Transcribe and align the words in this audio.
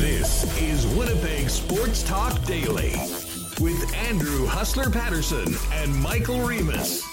This 0.00 0.60
is 0.60 0.84
Winnipeg 0.96 1.48
Sports 1.48 2.02
Talk 2.02 2.42
Daily 2.44 2.90
with 3.60 3.94
Andrew 3.94 4.46
Hustler 4.46 4.90
Paterson 4.90 5.54
and 5.74 5.94
Michael 5.94 6.40
Remis. 6.40 7.04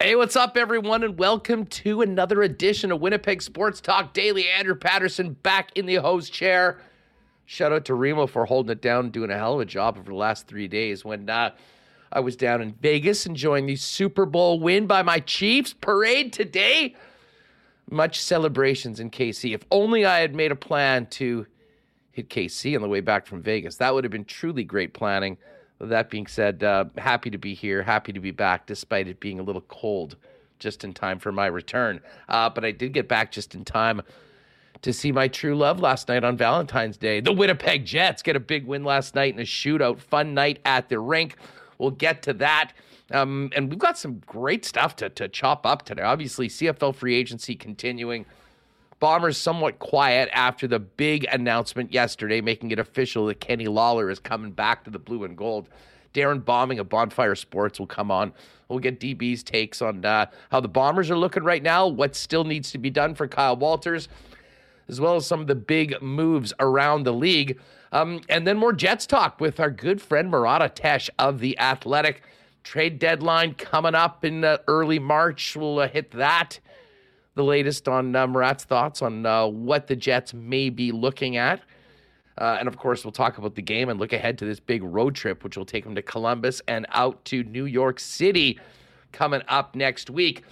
Hey, 0.00 0.16
what's 0.16 0.34
up, 0.34 0.56
everyone, 0.56 1.02
and 1.02 1.18
welcome 1.18 1.66
to 1.66 2.00
another 2.00 2.40
edition 2.42 2.90
of 2.90 3.02
Winnipeg 3.02 3.42
Sports 3.42 3.82
Talk 3.82 4.14
Daily. 4.14 4.48
Andrew 4.48 4.76
Paterson 4.76 5.34
back 5.34 5.76
in 5.76 5.84
the 5.84 5.96
host 5.96 6.32
chair. 6.32 6.80
Shout 7.44 7.70
out 7.70 7.84
to 7.84 7.94
Remo 7.94 8.26
for 8.26 8.46
holding 8.46 8.72
it 8.72 8.80
down, 8.80 9.10
doing 9.10 9.30
a 9.30 9.36
hell 9.36 9.56
of 9.56 9.60
a 9.60 9.66
job 9.66 9.98
over 9.98 10.10
the 10.10 10.16
last 10.16 10.46
three 10.46 10.68
days. 10.68 11.04
When 11.04 11.28
uh, 11.28 11.50
I 12.12 12.20
was 12.20 12.36
down 12.36 12.62
in 12.62 12.72
Vegas 12.74 13.26
enjoying 13.26 13.66
the 13.66 13.76
Super 13.76 14.26
Bowl 14.26 14.60
win 14.60 14.86
by 14.86 15.02
my 15.02 15.20
Chiefs 15.20 15.72
parade 15.72 16.32
today, 16.32 16.94
much 17.90 18.20
celebrations 18.20 19.00
in 19.00 19.10
KC. 19.10 19.54
If 19.54 19.64
only 19.70 20.04
I 20.04 20.20
had 20.20 20.34
made 20.34 20.52
a 20.52 20.56
plan 20.56 21.06
to 21.06 21.46
hit 22.12 22.30
KC 22.30 22.74
on 22.74 22.82
the 22.82 22.88
way 22.88 23.00
back 23.00 23.26
from 23.26 23.42
Vegas, 23.42 23.76
that 23.76 23.92
would 23.92 24.04
have 24.04 24.10
been 24.10 24.24
truly 24.24 24.64
great 24.64 24.94
planning. 24.94 25.36
That 25.78 26.08
being 26.08 26.26
said, 26.26 26.64
uh, 26.64 26.86
happy 26.96 27.30
to 27.30 27.38
be 27.38 27.54
here, 27.54 27.82
happy 27.82 28.12
to 28.12 28.20
be 28.20 28.30
back, 28.30 28.66
despite 28.66 29.08
it 29.08 29.20
being 29.20 29.38
a 29.38 29.42
little 29.42 29.60
cold 29.62 30.16
just 30.58 30.84
in 30.84 30.94
time 30.94 31.18
for 31.18 31.32
my 31.32 31.46
return. 31.46 32.00
Uh, 32.28 32.48
but 32.48 32.64
I 32.64 32.70
did 32.70 32.94
get 32.94 33.08
back 33.08 33.30
just 33.30 33.54
in 33.54 33.64
time 33.64 34.00
to 34.82 34.92
see 34.92 35.12
my 35.12 35.28
true 35.28 35.56
love 35.56 35.80
last 35.80 36.08
night 36.08 36.24
on 36.24 36.36
Valentine's 36.36 36.96
Day. 36.96 37.20
The 37.20 37.32
Winnipeg 37.32 37.84
Jets 37.84 38.22
get 38.22 38.36
a 38.36 38.40
big 38.40 38.66
win 38.66 38.84
last 38.84 39.14
night 39.14 39.34
in 39.34 39.40
a 39.40 39.44
shootout. 39.44 39.98
Fun 39.98 40.34
night 40.34 40.60
at 40.64 40.88
the 40.88 40.98
rink. 40.98 41.36
We'll 41.78 41.90
get 41.90 42.22
to 42.22 42.32
that. 42.34 42.72
Um, 43.12 43.50
and 43.54 43.70
we've 43.70 43.78
got 43.78 43.96
some 43.96 44.22
great 44.26 44.64
stuff 44.64 44.96
to, 44.96 45.08
to 45.10 45.28
chop 45.28 45.64
up 45.64 45.84
today. 45.84 46.02
Obviously, 46.02 46.48
CFL 46.48 46.94
free 46.94 47.14
agency 47.14 47.54
continuing. 47.54 48.26
Bombers 48.98 49.36
somewhat 49.36 49.78
quiet 49.78 50.30
after 50.32 50.66
the 50.66 50.78
big 50.78 51.26
announcement 51.30 51.92
yesterday, 51.92 52.40
making 52.40 52.70
it 52.70 52.78
official 52.78 53.26
that 53.26 53.40
Kenny 53.40 53.66
Lawler 53.66 54.10
is 54.10 54.18
coming 54.18 54.52
back 54.52 54.84
to 54.84 54.90
the 54.90 54.98
blue 54.98 55.24
and 55.24 55.36
gold. 55.36 55.68
Darrin 56.14 56.40
Bauming 56.40 56.78
of 56.78 56.88
Bonfire 56.88 57.34
Sports 57.34 57.78
will 57.78 57.86
come 57.86 58.10
on. 58.10 58.32
We'll 58.68 58.78
get 58.78 58.98
DB's 58.98 59.42
takes 59.42 59.82
on 59.82 60.02
uh, 60.04 60.26
how 60.50 60.60
the 60.60 60.68
Bombers 60.68 61.10
are 61.10 61.18
looking 61.18 61.44
right 61.44 61.62
now, 61.62 61.86
what 61.86 62.16
still 62.16 62.44
needs 62.44 62.72
to 62.72 62.78
be 62.78 62.88
done 62.88 63.14
for 63.14 63.28
Kyle 63.28 63.54
Walters, 63.54 64.08
as 64.88 64.98
well 64.98 65.16
as 65.16 65.26
some 65.26 65.40
of 65.42 65.46
the 65.46 65.54
big 65.54 66.00
moves 66.00 66.54
around 66.58 67.02
the 67.04 67.12
league. 67.12 67.60
Um, 67.92 68.20
and 68.28 68.46
then 68.46 68.56
more 68.58 68.72
Jets 68.72 69.06
talk 69.06 69.40
with 69.40 69.60
our 69.60 69.70
good 69.70 70.02
friend 70.02 70.30
Murat 70.30 70.62
Ates 70.62 71.10
of 71.18 71.40
The 71.40 71.58
Athletic. 71.58 72.22
Trade 72.64 72.98
deadline 72.98 73.54
coming 73.54 73.94
up 73.94 74.24
in 74.24 74.44
uh, 74.44 74.58
early 74.66 74.98
March. 74.98 75.56
We'll 75.56 75.78
uh, 75.78 75.88
hit 75.88 76.10
that 76.12 76.58
the 77.36 77.44
latest 77.44 77.86
on 77.86 78.16
uh, 78.16 78.26
Murat's 78.26 78.64
thoughts 78.64 79.02
on 79.02 79.24
uh, 79.24 79.46
what 79.46 79.86
the 79.86 79.94
Jets 79.94 80.34
may 80.34 80.70
be 80.70 80.90
looking 80.90 81.36
at. 81.36 81.60
Uh, 82.38 82.56
and 82.58 82.66
of 82.66 82.76
course, 82.76 83.04
we'll 83.04 83.12
talk 83.12 83.38
about 83.38 83.54
the 83.54 83.62
game 83.62 83.88
and 83.88 84.00
look 84.00 84.12
ahead 84.12 84.38
to 84.38 84.44
this 84.44 84.58
big 84.58 84.82
road 84.82 85.14
trip, 85.14 85.44
which 85.44 85.56
will 85.56 85.64
take 85.64 85.84
them 85.84 85.94
to 85.94 86.02
Columbus 86.02 86.60
and 86.66 86.86
out 86.90 87.24
to 87.26 87.44
New 87.44 87.66
York 87.66 88.00
City 88.00 88.58
coming 89.12 89.42
up 89.48 89.74
next 89.74 90.10
week. 90.10 90.42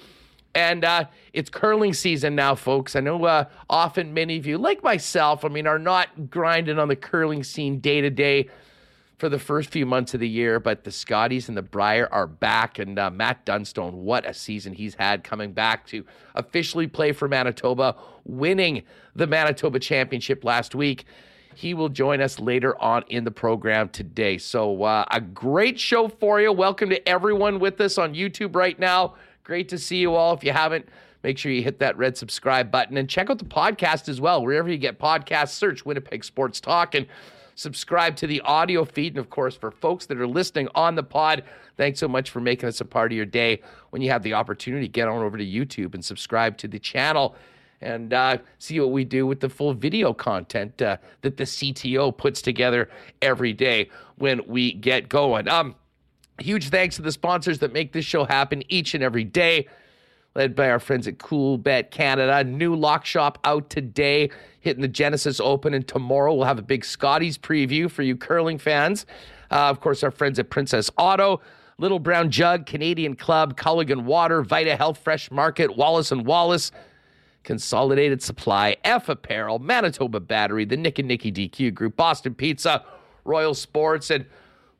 And 0.54 0.84
uh, 0.84 1.06
it's 1.32 1.50
curling 1.50 1.94
season 1.94 2.34
now, 2.36 2.54
folks. 2.54 2.94
I 2.94 3.00
know 3.00 3.24
uh, 3.24 3.46
often 3.68 4.14
many 4.14 4.36
of 4.36 4.46
you, 4.46 4.56
like 4.56 4.82
myself, 4.84 5.44
I 5.44 5.48
mean, 5.48 5.66
are 5.66 5.78
not 5.78 6.30
grinding 6.30 6.78
on 6.78 6.88
the 6.88 6.96
curling 6.96 7.42
scene 7.42 7.80
day 7.80 8.00
to 8.00 8.10
day 8.10 8.48
for 9.18 9.28
the 9.28 9.38
first 9.38 9.70
few 9.70 9.86
months 9.86 10.14
of 10.14 10.20
the 10.20 10.28
year, 10.28 10.60
but 10.60 10.84
the 10.84 10.90
Scotties 10.90 11.48
and 11.48 11.56
the 11.56 11.62
Brier 11.62 12.08
are 12.12 12.26
back. 12.26 12.78
And 12.78 12.98
uh, 12.98 13.10
Matt 13.10 13.44
Dunstone, 13.44 14.04
what 14.04 14.28
a 14.28 14.34
season 14.34 14.72
he's 14.72 14.94
had 14.94 15.24
coming 15.24 15.52
back 15.52 15.86
to 15.88 16.04
officially 16.34 16.86
play 16.86 17.12
for 17.12 17.28
Manitoba, 17.28 17.96
winning 18.24 18.82
the 19.16 19.26
Manitoba 19.26 19.78
Championship 19.78 20.44
last 20.44 20.74
week. 20.74 21.04
He 21.56 21.72
will 21.72 21.88
join 21.88 22.20
us 22.20 22.40
later 22.40 22.80
on 22.82 23.04
in 23.08 23.22
the 23.22 23.30
program 23.30 23.88
today. 23.88 24.38
So, 24.38 24.82
uh, 24.82 25.04
a 25.10 25.20
great 25.20 25.78
show 25.78 26.08
for 26.08 26.40
you. 26.40 26.52
Welcome 26.52 26.90
to 26.90 27.08
everyone 27.08 27.60
with 27.60 27.80
us 27.80 27.96
on 27.96 28.12
YouTube 28.14 28.56
right 28.56 28.76
now. 28.78 29.14
Great 29.44 29.68
to 29.68 29.78
see 29.78 29.98
you 29.98 30.14
all. 30.14 30.34
If 30.34 30.42
you 30.42 30.52
haven't, 30.52 30.88
make 31.22 31.38
sure 31.38 31.52
you 31.52 31.62
hit 31.62 31.78
that 31.78 31.96
red 31.96 32.16
subscribe 32.16 32.70
button 32.70 32.96
and 32.96 33.08
check 33.08 33.30
out 33.30 33.38
the 33.38 33.44
podcast 33.44 34.08
as 34.08 34.20
well. 34.20 34.44
Wherever 34.44 34.70
you 34.70 34.78
get 34.78 34.98
podcasts, 34.98 35.50
search 35.50 35.84
Winnipeg 35.84 36.24
Sports 36.24 36.60
Talk. 36.60 36.94
And 36.94 37.06
subscribe 37.54 38.16
to 38.16 38.26
the 38.26 38.40
audio 38.42 38.84
feed. 38.84 39.12
And 39.12 39.18
of 39.18 39.30
course, 39.30 39.56
for 39.56 39.70
folks 39.70 40.06
that 40.06 40.18
are 40.18 40.26
listening 40.26 40.68
on 40.74 40.94
the 40.94 41.02
pod, 41.02 41.44
thanks 41.76 42.00
so 42.00 42.08
much 42.08 42.30
for 42.30 42.40
making 42.40 42.68
us 42.68 42.80
a 42.80 42.84
part 42.84 43.12
of 43.12 43.16
your 43.16 43.26
day. 43.26 43.62
When 43.90 44.02
you 44.02 44.10
have 44.10 44.22
the 44.22 44.34
opportunity, 44.34 44.88
get 44.88 45.08
on 45.08 45.22
over 45.22 45.38
to 45.38 45.44
YouTube 45.44 45.94
and 45.94 46.04
subscribe 46.04 46.56
to 46.58 46.68
the 46.68 46.78
channel 46.78 47.36
and 47.80 48.12
uh, 48.12 48.38
see 48.58 48.80
what 48.80 48.92
we 48.92 49.04
do 49.04 49.26
with 49.26 49.40
the 49.40 49.48
full 49.48 49.74
video 49.74 50.12
content 50.14 50.80
uh, 50.80 50.96
that 51.20 51.36
the 51.36 51.44
CTO 51.44 52.16
puts 52.16 52.40
together 52.40 52.88
every 53.20 53.52
day 53.52 53.90
when 54.16 54.40
we 54.46 54.72
get 54.72 55.08
going. 55.08 55.48
Um, 55.48 55.74
huge 56.38 56.68
thanks 56.68 56.96
to 56.96 57.02
the 57.02 57.12
sponsors 57.12 57.60
that 57.60 57.72
make 57.72 57.92
this 57.92 58.04
show 58.04 58.24
happen 58.24 58.62
each 58.68 58.94
and 58.94 59.02
every 59.02 59.24
day 59.24 59.68
led 60.34 60.56
by 60.56 60.68
our 60.68 60.80
friends 60.80 61.06
at 61.06 61.18
Coolbet 61.18 61.90
Canada. 61.90 62.42
New 62.44 62.74
lock 62.74 63.04
shop 63.04 63.38
out 63.44 63.70
today, 63.70 64.30
hitting 64.60 64.82
the 64.82 64.88
Genesis 64.88 65.40
Open, 65.40 65.74
and 65.74 65.86
tomorrow 65.86 66.34
we'll 66.34 66.44
have 66.44 66.58
a 66.58 66.62
big 66.62 66.84
Scotties 66.84 67.38
preview 67.38 67.90
for 67.90 68.02
you 68.02 68.16
curling 68.16 68.58
fans. 68.58 69.06
Uh, 69.50 69.70
of 69.70 69.80
course, 69.80 70.02
our 70.02 70.10
friends 70.10 70.38
at 70.38 70.50
Princess 70.50 70.90
Auto. 70.98 71.40
Little 71.76 71.98
Brown 71.98 72.30
Jug, 72.30 72.66
Canadian 72.66 73.16
Club, 73.16 73.56
Culligan 73.56 74.04
Water, 74.04 74.42
Vita 74.42 74.76
Health 74.76 74.98
Fresh 74.98 75.32
Market, 75.32 75.76
Wallace 75.76 76.12
and 76.12 76.24
Wallace, 76.24 76.70
Consolidated 77.42 78.22
Supply, 78.22 78.76
F 78.84 79.08
Apparel, 79.08 79.58
Manitoba 79.58 80.20
Battery, 80.20 80.64
the 80.64 80.76
Nick 80.76 81.00
and 81.00 81.08
Nicky 81.08 81.32
DQ 81.32 81.74
Group, 81.74 81.96
Boston 81.96 82.32
Pizza, 82.32 82.84
Royal 83.24 83.54
Sports, 83.54 84.10
and 84.10 84.24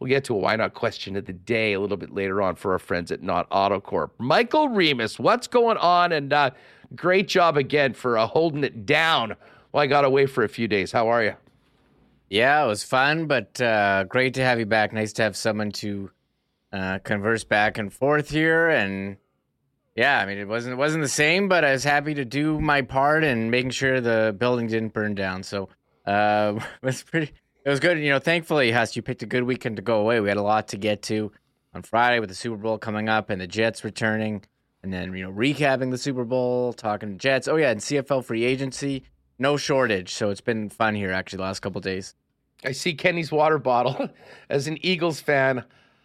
We'll 0.04 0.10
get 0.10 0.24
to 0.24 0.34
a 0.34 0.36
why 0.36 0.54
not 0.54 0.74
question 0.74 1.16
of 1.16 1.24
the 1.24 1.32
day 1.32 1.72
a 1.72 1.80
little 1.80 1.96
bit 1.96 2.12
later 2.12 2.42
on 2.42 2.56
for 2.56 2.72
our 2.72 2.78
friends 2.78 3.10
at 3.10 3.22
Not 3.22 3.48
Autocorp. 3.48 4.10
Michael 4.18 4.68
Remis, 4.68 5.18
what's 5.18 5.46
going 5.46 5.78
on? 5.78 6.12
And 6.12 6.30
uh, 6.30 6.50
great 6.94 7.26
job 7.26 7.56
again 7.56 7.94
for 7.94 8.18
uh, 8.18 8.26
holding 8.26 8.64
it 8.64 8.84
down 8.84 9.34
while 9.70 9.82
I 9.82 9.86
got 9.86 10.04
away 10.04 10.26
for 10.26 10.44
a 10.44 10.48
few 10.50 10.68
days. 10.68 10.92
How 10.92 11.08
are 11.08 11.24
you? 11.24 11.32
Yeah, 12.28 12.62
it 12.62 12.66
was 12.66 12.84
fun, 12.84 13.28
but 13.28 13.58
uh, 13.62 14.04
great 14.04 14.34
to 14.34 14.42
have 14.44 14.58
you 14.58 14.66
back. 14.66 14.92
Nice 14.92 15.14
to 15.14 15.22
have 15.22 15.38
someone 15.38 15.72
to 15.72 16.10
uh, 16.70 16.98
converse 16.98 17.44
back 17.44 17.78
and 17.78 17.90
forth 17.90 18.28
here. 18.28 18.68
And 18.68 19.16
yeah, 19.96 20.18
I 20.18 20.26
mean, 20.26 20.36
it 20.36 20.46
wasn't 20.46 20.74
it 20.74 20.76
wasn't 20.76 21.02
the 21.02 21.08
same, 21.08 21.48
but 21.48 21.64
I 21.64 21.72
was 21.72 21.82
happy 21.82 22.12
to 22.12 22.26
do 22.26 22.60
my 22.60 22.82
part 22.82 23.24
and 23.24 23.50
making 23.50 23.70
sure 23.70 24.02
the 24.02 24.36
building 24.36 24.66
didn't 24.66 24.92
burn 24.92 25.14
down. 25.14 25.42
So 25.44 25.70
uh, 26.04 26.56
it 26.82 26.84
was 26.84 27.02
pretty 27.02 27.32
it 27.64 27.70
was 27.70 27.80
good. 27.80 27.98
You 27.98 28.10
know, 28.10 28.18
thankfully, 28.18 28.70
Huss, 28.70 28.94
you 28.96 29.02
picked 29.02 29.22
a 29.22 29.26
good 29.26 29.44
weekend 29.44 29.76
to 29.76 29.82
go 29.82 30.00
away. 30.00 30.20
We 30.20 30.28
had 30.28 30.36
a 30.36 30.42
lot 30.42 30.68
to 30.68 30.76
get 30.76 31.02
to 31.02 31.32
on 31.74 31.82
Friday 31.82 32.20
with 32.20 32.28
the 32.28 32.34
Super 32.34 32.56
Bowl 32.56 32.78
coming 32.78 33.08
up 33.08 33.30
and 33.30 33.40
the 33.40 33.46
Jets 33.46 33.84
returning, 33.84 34.42
and 34.82 34.92
then 34.92 35.14
you 35.14 35.24
know 35.24 35.32
recapping 35.32 35.90
the 35.90 35.98
Super 35.98 36.24
Bowl, 36.24 36.72
talking 36.72 37.18
Jets. 37.18 37.48
Oh 37.48 37.56
yeah, 37.56 37.70
and 37.70 37.80
CFL 37.80 38.24
free 38.24 38.44
agency, 38.44 39.04
no 39.38 39.56
shortage. 39.56 40.12
So 40.14 40.30
it's 40.30 40.40
been 40.40 40.68
fun 40.68 40.94
here 40.94 41.10
actually 41.10 41.38
the 41.38 41.44
last 41.44 41.60
couple 41.60 41.80
days. 41.80 42.14
I 42.64 42.72
see 42.72 42.94
Kenny's 42.94 43.32
water 43.32 43.58
bottle. 43.58 44.08
As 44.48 44.66
an 44.66 44.78
Eagles 44.80 45.20
fan, 45.20 45.64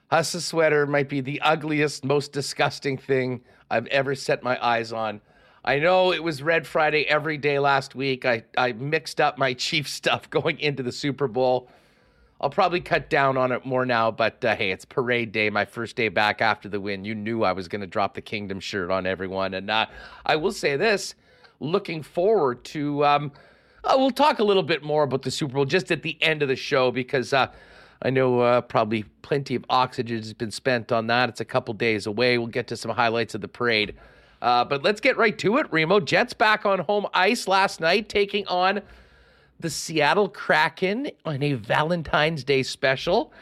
Huss's 0.09 0.45
sweater 0.45 0.85
might 0.87 1.07
be 1.07 1.21
the 1.21 1.39
ugliest, 1.41 2.03
most 2.03 2.31
disgusting 2.31 2.97
thing 2.97 3.41
I've 3.69 3.87
ever 3.87 4.15
set 4.15 4.43
my 4.43 4.57
eyes 4.65 4.91
on. 4.91 5.21
I 5.63 5.79
know 5.79 6.13
it 6.13 6.23
was 6.23 6.41
Red 6.41 6.65
Friday 6.65 7.03
every 7.03 7.37
day 7.37 7.59
last 7.59 7.95
week. 7.95 8.25
I, 8.25 8.43
I 8.57 8.71
mixed 8.73 9.19
up 9.19 9.37
my 9.37 9.53
Chief 9.59 9.87
stuff 9.87 10.29
going 10.29 10.59
into 10.59 10.83
the 10.83 10.91
Super 10.91 11.27
Bowl. 11.27 11.69
I'll 12.41 12.49
probably 12.49 12.79
cut 12.79 13.09
down 13.09 13.35
on 13.35 13.51
it 13.51 13.65
more 13.65 13.85
now, 13.85 14.11
but 14.11 14.43
uh, 14.45 14.55
hey, 14.55 14.71
it's 14.71 14.85
parade 14.85 15.33
day, 15.33 15.49
my 15.49 15.65
first 15.65 15.97
day 15.97 16.07
back 16.07 16.41
after 16.41 16.69
the 16.69 16.79
win. 16.79 17.03
You 17.03 17.13
knew 17.13 17.43
I 17.43 17.51
was 17.51 17.67
going 17.67 17.81
to 17.81 17.87
drop 17.87 18.13
the 18.13 18.21
Kingdom 18.21 18.61
shirt 18.61 18.89
on 18.89 19.05
everyone. 19.05 19.53
And 19.53 19.69
uh, 19.69 19.87
I 20.25 20.37
will 20.37 20.53
say 20.53 20.77
this 20.77 21.15
looking 21.59 22.01
forward 22.01 22.63
to, 22.63 23.03
um, 23.03 23.31
uh, 23.83 23.95
we'll 23.97 24.11
talk 24.11 24.39
a 24.39 24.43
little 24.43 24.63
bit 24.63 24.83
more 24.83 25.03
about 25.03 25.23
the 25.23 25.31
Super 25.31 25.55
Bowl 25.55 25.65
just 25.65 25.91
at 25.91 26.01
the 26.01 26.17
end 26.23 26.41
of 26.41 26.47
the 26.47 26.55
show 26.55 26.91
because 26.91 27.33
uh, 27.33 27.47
I 28.01 28.09
know 28.09 28.39
uh, 28.39 28.61
probably 28.61 29.03
plenty 29.21 29.55
of 29.55 29.65
oxygen 29.69 30.17
has 30.17 30.33
been 30.33 30.51
spent 30.51 30.93
on 30.93 31.07
that. 31.07 31.27
It's 31.27 31.41
a 31.41 31.45
couple 31.45 31.73
days 31.73 32.07
away. 32.07 32.37
We'll 32.37 32.47
get 32.47 32.67
to 32.67 32.77
some 32.77 32.91
highlights 32.91 33.35
of 33.35 33.41
the 33.41 33.49
parade. 33.49 33.95
Uh, 34.41 34.63
but 34.63 34.83
let's 34.83 35.01
get 35.01 35.17
right 35.17 35.37
to 35.37 35.57
it. 35.57 35.67
Remo 35.71 35.99
Jets 35.99 36.33
back 36.33 36.65
on 36.65 36.79
home 36.79 37.07
ice 37.13 37.47
last 37.47 37.79
night, 37.79 38.09
taking 38.09 38.47
on 38.47 38.81
the 39.59 39.69
Seattle 39.69 40.29
Kraken 40.29 41.11
on 41.25 41.43
a 41.43 41.53
Valentine's 41.53 42.43
Day 42.43 42.63
special. 42.63 43.33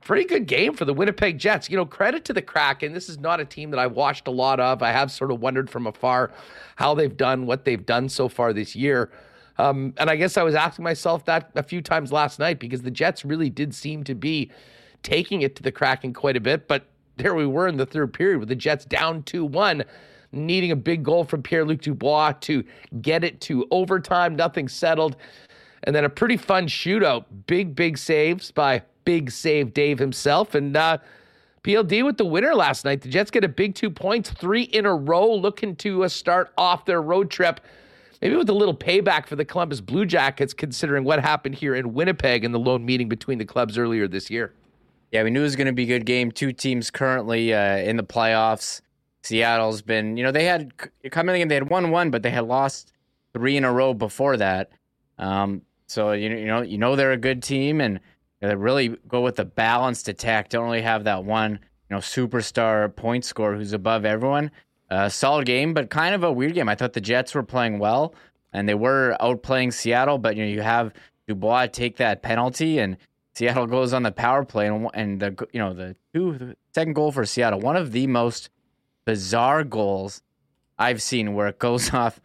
Pretty 0.00 0.24
good 0.24 0.46
game 0.46 0.74
for 0.74 0.84
the 0.84 0.94
Winnipeg 0.94 1.38
Jets. 1.38 1.70
You 1.70 1.76
know, 1.76 1.86
credit 1.86 2.24
to 2.24 2.32
the 2.32 2.42
Kraken. 2.42 2.92
This 2.92 3.08
is 3.08 3.18
not 3.18 3.38
a 3.38 3.44
team 3.44 3.70
that 3.70 3.78
I've 3.78 3.92
watched 3.92 4.26
a 4.26 4.32
lot 4.32 4.58
of. 4.58 4.82
I 4.82 4.90
have 4.90 5.12
sort 5.12 5.30
of 5.30 5.40
wondered 5.40 5.70
from 5.70 5.86
afar 5.86 6.32
how 6.76 6.94
they've 6.94 7.16
done 7.16 7.46
what 7.46 7.64
they've 7.64 7.84
done 7.84 8.08
so 8.08 8.28
far 8.28 8.52
this 8.52 8.74
year. 8.74 9.10
Um, 9.58 9.94
and 9.98 10.08
I 10.08 10.16
guess 10.16 10.36
I 10.36 10.42
was 10.42 10.54
asking 10.54 10.82
myself 10.82 11.24
that 11.26 11.50
a 11.54 11.62
few 11.62 11.82
times 11.82 12.10
last 12.10 12.38
night 12.38 12.58
because 12.58 12.82
the 12.82 12.90
Jets 12.90 13.24
really 13.24 13.50
did 13.50 13.74
seem 13.74 14.02
to 14.04 14.14
be 14.14 14.50
taking 15.02 15.42
it 15.42 15.54
to 15.56 15.62
the 15.62 15.70
Kraken 15.70 16.14
quite 16.14 16.36
a 16.36 16.40
bit. 16.40 16.66
But 16.66 16.86
there 17.16 17.34
we 17.34 17.46
were 17.46 17.68
in 17.68 17.76
the 17.76 17.86
third 17.86 18.12
period 18.12 18.38
with 18.38 18.48
the 18.48 18.56
Jets 18.56 18.84
down 18.84 19.22
2 19.22 19.44
1 19.44 19.84
needing 20.32 20.70
a 20.70 20.76
big 20.76 21.02
goal 21.02 21.24
from 21.24 21.42
Pierre 21.42 21.64
Luc 21.64 21.82
Dubois 21.82 22.32
to 22.40 22.64
get 23.00 23.24
it 23.24 23.40
to 23.42 23.66
overtime. 23.70 24.34
Nothing 24.34 24.68
settled. 24.68 25.16
And 25.84 25.94
then 25.94 26.04
a 26.04 26.08
pretty 26.08 26.36
fun 26.36 26.66
shootout. 26.66 27.24
Big, 27.46 27.74
big 27.74 27.98
saves 27.98 28.50
by 28.50 28.82
Big 29.04 29.30
Save 29.30 29.74
Dave 29.74 29.98
himself. 29.98 30.54
And 30.54 30.76
uh, 30.76 30.98
PLD 31.64 32.04
with 32.04 32.16
the 32.16 32.24
winner 32.24 32.54
last 32.54 32.84
night. 32.84 33.02
The 33.02 33.08
Jets 33.08 33.30
get 33.30 33.44
a 33.44 33.48
big 33.48 33.74
two 33.74 33.90
points, 33.90 34.30
three 34.30 34.62
in 34.62 34.84
a 34.84 34.94
row, 34.94 35.32
looking 35.32 35.76
to 35.76 36.04
uh, 36.04 36.08
start 36.08 36.52
off 36.58 36.84
their 36.84 37.00
road 37.00 37.30
trip. 37.30 37.60
Maybe 38.20 38.36
with 38.36 38.48
a 38.50 38.54
little 38.54 38.76
payback 38.76 39.26
for 39.26 39.36
the 39.36 39.44
Columbus 39.44 39.80
Blue 39.80 40.06
Jackets, 40.06 40.54
considering 40.54 41.04
what 41.04 41.20
happened 41.20 41.56
here 41.56 41.74
in 41.74 41.92
Winnipeg 41.92 42.44
in 42.44 42.52
the 42.52 42.58
lone 42.58 42.84
meeting 42.84 43.08
between 43.08 43.38
the 43.38 43.44
clubs 43.44 43.76
earlier 43.76 44.06
this 44.06 44.30
year. 44.30 44.52
Yeah, 45.10 45.24
we 45.24 45.30
knew 45.30 45.40
it 45.40 45.44
was 45.44 45.56
going 45.56 45.66
to 45.66 45.72
be 45.72 45.82
a 45.84 45.86
good 45.86 46.06
game. 46.06 46.32
Two 46.32 46.52
teams 46.52 46.90
currently 46.90 47.52
uh, 47.52 47.76
in 47.78 47.96
the 47.96 48.04
playoffs. 48.04 48.80
Seattle's 49.22 49.82
been, 49.82 50.16
you 50.16 50.24
know, 50.24 50.32
they 50.32 50.44
had 50.44 50.72
coming 51.10 51.40
in, 51.40 51.48
they 51.48 51.54
had 51.54 51.70
won 51.70 51.90
one, 51.90 52.10
but 52.10 52.22
they 52.22 52.30
had 52.30 52.44
lost 52.44 52.92
three 53.32 53.56
in 53.56 53.64
a 53.64 53.72
row 53.72 53.94
before 53.94 54.36
that. 54.36 54.70
Um, 55.18 55.62
so 55.86 56.12
you 56.12 56.30
you 56.30 56.46
know 56.46 56.62
you 56.62 56.78
know 56.78 56.96
they're 56.96 57.12
a 57.12 57.18
good 57.18 57.42
team 57.42 57.80
and 57.80 58.00
they 58.40 58.54
really 58.54 58.88
go 59.08 59.20
with 59.20 59.38
a 59.38 59.44
balanced 59.44 60.08
attack. 60.08 60.48
Don't 60.48 60.64
really 60.64 60.82
have 60.82 61.04
that 61.04 61.24
one 61.24 61.52
you 61.52 61.96
know 61.96 61.98
superstar 61.98 62.94
point 62.94 63.24
scorer 63.24 63.56
who's 63.56 63.72
above 63.72 64.04
everyone. 64.04 64.50
Uh, 64.90 65.08
solid 65.08 65.46
game, 65.46 65.72
but 65.72 65.90
kind 65.90 66.14
of 66.14 66.22
a 66.22 66.32
weird 66.32 66.54
game. 66.54 66.68
I 66.68 66.74
thought 66.74 66.92
the 66.92 67.00
Jets 67.00 67.34
were 67.34 67.42
playing 67.42 67.78
well 67.78 68.14
and 68.52 68.68
they 68.68 68.74
were 68.74 69.16
outplaying 69.20 69.72
Seattle, 69.72 70.18
but 70.18 70.36
you 70.36 70.44
know 70.44 70.50
you 70.50 70.62
have 70.62 70.92
Dubois 71.28 71.66
take 71.66 71.96
that 71.98 72.22
penalty 72.22 72.78
and 72.78 72.96
Seattle 73.34 73.66
goes 73.66 73.92
on 73.92 74.02
the 74.02 74.12
power 74.12 74.44
play 74.44 74.66
and 74.66 74.88
and 74.94 75.20
the 75.20 75.48
you 75.52 75.60
know 75.60 75.72
the 75.74 75.94
two 76.14 76.38
the 76.38 76.56
second 76.74 76.94
goal 76.94 77.12
for 77.12 77.24
Seattle, 77.26 77.60
one 77.60 77.76
of 77.76 77.92
the 77.92 78.06
most 78.06 78.50
bizarre 79.04 79.64
goals 79.64 80.22
I've 80.78 81.02
seen 81.02 81.34
where 81.34 81.48
it 81.48 81.58
goes 81.58 81.92
off, 81.94 82.20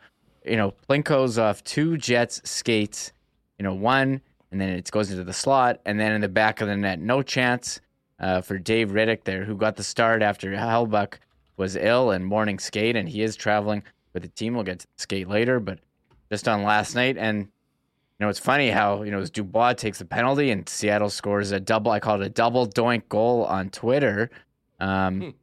you 0.45 0.55
know, 0.55 0.73
Plinko's 0.89 1.37
off 1.37 1.63
two 1.63 1.97
Jets 1.97 2.41
skates 2.43 3.11
you 3.57 3.63
know, 3.63 3.73
one, 3.73 4.21
and 4.51 4.61
then 4.61 4.69
it 4.69 4.89
goes 4.91 5.11
into 5.11 5.23
the 5.23 5.33
slot, 5.33 5.79
and 5.85 5.99
then 5.99 6.13
in 6.13 6.21
the 6.21 6.27
back 6.27 6.61
of 6.61 6.67
the 6.67 6.77
net, 6.77 6.99
no 6.99 7.21
chance 7.21 7.81
uh, 8.19 8.41
for 8.41 8.57
Dave 8.57 8.91
Rittich 8.91 9.23
there, 9.23 9.43
who 9.43 9.55
got 9.55 9.75
the 9.75 9.83
start 9.83 10.21
after 10.21 10.51
Hellebuyck 10.51 11.15
was 11.57 11.75
ill 11.75 12.11
and 12.11 12.25
morning 12.25 12.59
skate, 12.59 12.95
and 12.95 13.09
he 13.09 13.23
is 13.23 13.35
traveling 13.35 13.83
with 14.13 14.23
the 14.23 14.29
team. 14.29 14.53
We'll 14.53 14.63
get 14.63 14.79
to 14.79 14.87
skate 14.97 15.27
later, 15.27 15.59
but 15.59 15.79
just 16.31 16.47
on 16.47 16.63
last 16.63 16.95
night, 16.95 17.17
and 17.17 17.39
you 17.39 18.25
know, 18.25 18.29
it's 18.29 18.39
funny 18.39 18.69
how 18.69 19.03
you 19.03 19.11
know 19.11 19.19
as 19.19 19.29
Dubois 19.29 19.73
takes 19.73 19.99
the 19.99 20.05
penalty 20.05 20.51
and 20.51 20.67
Seattle 20.69 21.09
scores 21.09 21.51
a 21.51 21.59
double. 21.59 21.91
I 21.91 21.99
call 21.99 22.21
it 22.21 22.25
a 22.25 22.29
double 22.29 22.67
doink 22.67 23.09
goal 23.09 23.43
on 23.45 23.69
Twitter. 23.69 24.29
Um, 24.79 25.21
hmm. 25.21 25.29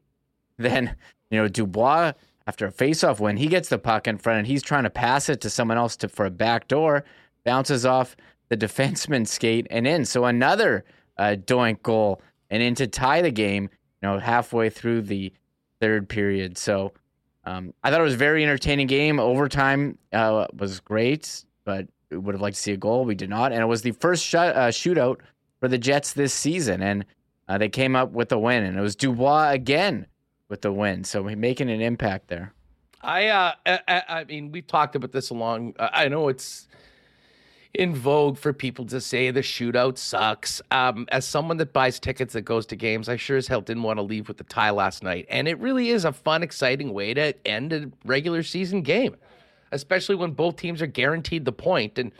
Then 0.56 0.94
you 1.34 1.40
know 1.40 1.48
Dubois 1.48 2.12
after 2.46 2.66
a 2.66 2.72
faceoff 2.72 3.18
when 3.18 3.36
he 3.36 3.48
gets 3.48 3.68
the 3.68 3.78
puck 3.78 4.06
in 4.06 4.18
front 4.18 4.38
and 4.38 4.46
he's 4.46 4.62
trying 4.62 4.84
to 4.84 4.90
pass 4.90 5.28
it 5.28 5.40
to 5.40 5.50
someone 5.50 5.76
else 5.76 5.96
to 5.96 6.08
for 6.08 6.26
a 6.26 6.30
back 6.30 6.68
door 6.68 7.04
bounces 7.44 7.84
off 7.84 8.16
the 8.48 8.56
defenseman 8.66 9.26
skate 9.26 9.66
and 9.70 9.86
in. 9.86 10.04
So 10.04 10.26
another 10.26 10.84
uh, 11.18 11.36
doink 11.38 11.82
goal 11.82 12.22
and 12.50 12.62
in 12.62 12.74
to 12.76 12.86
tie 12.86 13.20
the 13.20 13.30
game, 13.30 13.64
you 13.64 14.08
know, 14.08 14.18
halfway 14.18 14.70
through 14.70 15.02
the 15.02 15.32
third 15.80 16.08
period. 16.08 16.56
So 16.56 16.92
um, 17.44 17.74
I 17.82 17.90
thought 17.90 18.00
it 18.00 18.04
was 18.04 18.14
a 18.14 18.18
very 18.18 18.42
entertaining 18.44 18.86
game. 18.86 19.18
Overtime 19.18 19.98
uh, 20.12 20.46
was 20.56 20.80
great, 20.80 21.44
but 21.64 21.88
we 22.10 22.18
would 22.18 22.34
have 22.34 22.42
liked 22.42 22.56
to 22.56 22.62
see 22.62 22.72
a 22.72 22.76
goal. 22.76 23.04
We 23.04 23.14
did 23.14 23.28
not. 23.30 23.52
And 23.52 23.60
it 23.60 23.66
was 23.66 23.82
the 23.82 23.92
first 23.92 24.24
sh- 24.24 24.34
uh, 24.36 24.68
shootout 24.68 25.16
for 25.58 25.68
the 25.68 25.78
Jets 25.78 26.12
this 26.12 26.32
season. 26.32 26.82
And 26.82 27.04
uh, 27.48 27.58
they 27.58 27.68
came 27.68 27.96
up 27.96 28.12
with 28.12 28.30
a 28.32 28.38
win. 28.38 28.62
And 28.62 28.78
it 28.78 28.80
was 28.80 28.94
Dubois 28.94 29.50
again 29.50 30.06
with 30.54 30.60
the 30.60 30.70
win. 30.70 31.02
So 31.02 31.24
making 31.24 31.68
an 31.68 31.80
impact 31.80 32.28
there. 32.28 32.52
I, 33.02 33.26
uh, 33.26 33.52
I, 33.66 34.02
I 34.08 34.24
mean, 34.24 34.52
we've 34.52 34.66
talked 34.66 34.94
about 34.94 35.10
this 35.10 35.30
along. 35.30 35.74
I 35.80 36.06
know 36.06 36.28
it's 36.28 36.68
in 37.74 37.92
vogue 37.92 38.38
for 38.38 38.52
people 38.52 38.86
to 38.86 39.00
say 39.00 39.32
the 39.32 39.40
shootout 39.40 39.98
sucks. 39.98 40.62
Um, 40.70 41.06
as 41.10 41.26
someone 41.26 41.56
that 41.56 41.72
buys 41.72 41.98
tickets 41.98 42.34
that 42.34 42.42
goes 42.42 42.66
to 42.66 42.76
games, 42.76 43.08
I 43.08 43.16
sure 43.16 43.36
as 43.36 43.48
hell 43.48 43.62
didn't 43.62 43.82
want 43.82 43.98
to 43.98 44.02
leave 44.02 44.28
with 44.28 44.36
the 44.36 44.44
tie 44.44 44.70
last 44.70 45.02
night. 45.02 45.26
And 45.28 45.48
it 45.48 45.58
really 45.58 45.90
is 45.90 46.04
a 46.04 46.12
fun, 46.12 46.44
exciting 46.44 46.94
way 46.94 47.14
to 47.14 47.34
end 47.44 47.72
a 47.72 47.90
regular 48.04 48.44
season 48.44 48.82
game, 48.82 49.16
especially 49.72 50.14
when 50.14 50.30
both 50.30 50.54
teams 50.54 50.80
are 50.80 50.86
guaranteed 50.86 51.44
the 51.44 51.52
point. 51.52 51.98
And, 51.98 52.12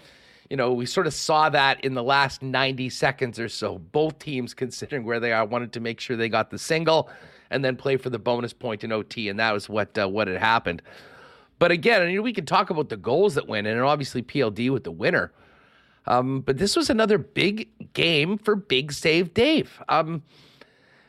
you 0.50 0.56
know, 0.56 0.72
we 0.72 0.86
sort 0.86 1.06
of 1.06 1.14
saw 1.14 1.50
that 1.50 1.84
in 1.84 1.94
the 1.94 2.02
last 2.02 2.42
90 2.42 2.90
seconds 2.90 3.38
or 3.38 3.48
so. 3.48 3.78
Both 3.78 4.18
teams, 4.18 4.54
considering 4.54 5.04
where 5.04 5.20
they 5.20 5.32
are, 5.32 5.46
wanted 5.46 5.72
to 5.74 5.80
make 5.80 6.00
sure 6.00 6.16
they 6.16 6.28
got 6.28 6.50
the 6.50 6.58
single 6.58 7.08
and 7.50 7.64
then 7.64 7.76
play 7.76 7.96
for 7.96 8.10
the 8.10 8.18
bonus 8.18 8.52
point 8.52 8.84
in 8.84 8.92
OT. 8.92 9.28
And 9.28 9.38
that 9.38 9.52
was 9.52 9.68
what, 9.68 9.96
uh, 9.98 10.08
what 10.08 10.28
had 10.28 10.38
happened. 10.38 10.82
But 11.58 11.70
again, 11.70 12.02
I 12.02 12.06
mean, 12.06 12.22
we 12.22 12.32
can 12.32 12.46
talk 12.46 12.70
about 12.70 12.88
the 12.88 12.96
goals 12.96 13.34
that 13.34 13.48
went 13.48 13.66
in, 13.66 13.76
and 13.76 13.86
obviously 13.86 14.22
PLD 14.22 14.70
with 14.70 14.84
the 14.84 14.90
winner. 14.90 15.32
Um, 16.06 16.40
but 16.40 16.58
this 16.58 16.76
was 16.76 16.90
another 16.90 17.16
big 17.18 17.68
game 17.94 18.36
for 18.38 18.56
Big 18.56 18.92
Save 18.92 19.32
Dave. 19.32 19.80
Um, 19.88 20.22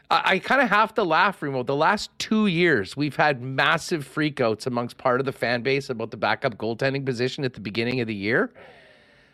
I, 0.09 0.21
I 0.25 0.39
kind 0.39 0.61
of 0.61 0.69
have 0.69 0.93
to 0.95 1.03
laugh, 1.03 1.41
Remo. 1.41 1.63
The 1.63 1.75
last 1.75 2.09
two 2.19 2.47
years, 2.47 2.95
we've 2.95 3.15
had 3.15 3.41
massive 3.41 4.07
freakouts 4.07 4.67
amongst 4.67 4.97
part 4.97 5.19
of 5.19 5.25
the 5.25 5.31
fan 5.31 5.63
base 5.63 5.89
about 5.89 6.11
the 6.11 6.17
backup 6.17 6.57
goaltending 6.57 7.05
position 7.05 7.43
at 7.43 7.53
the 7.53 7.59
beginning 7.59 7.99
of 7.99 8.07
the 8.07 8.15
year. 8.15 8.53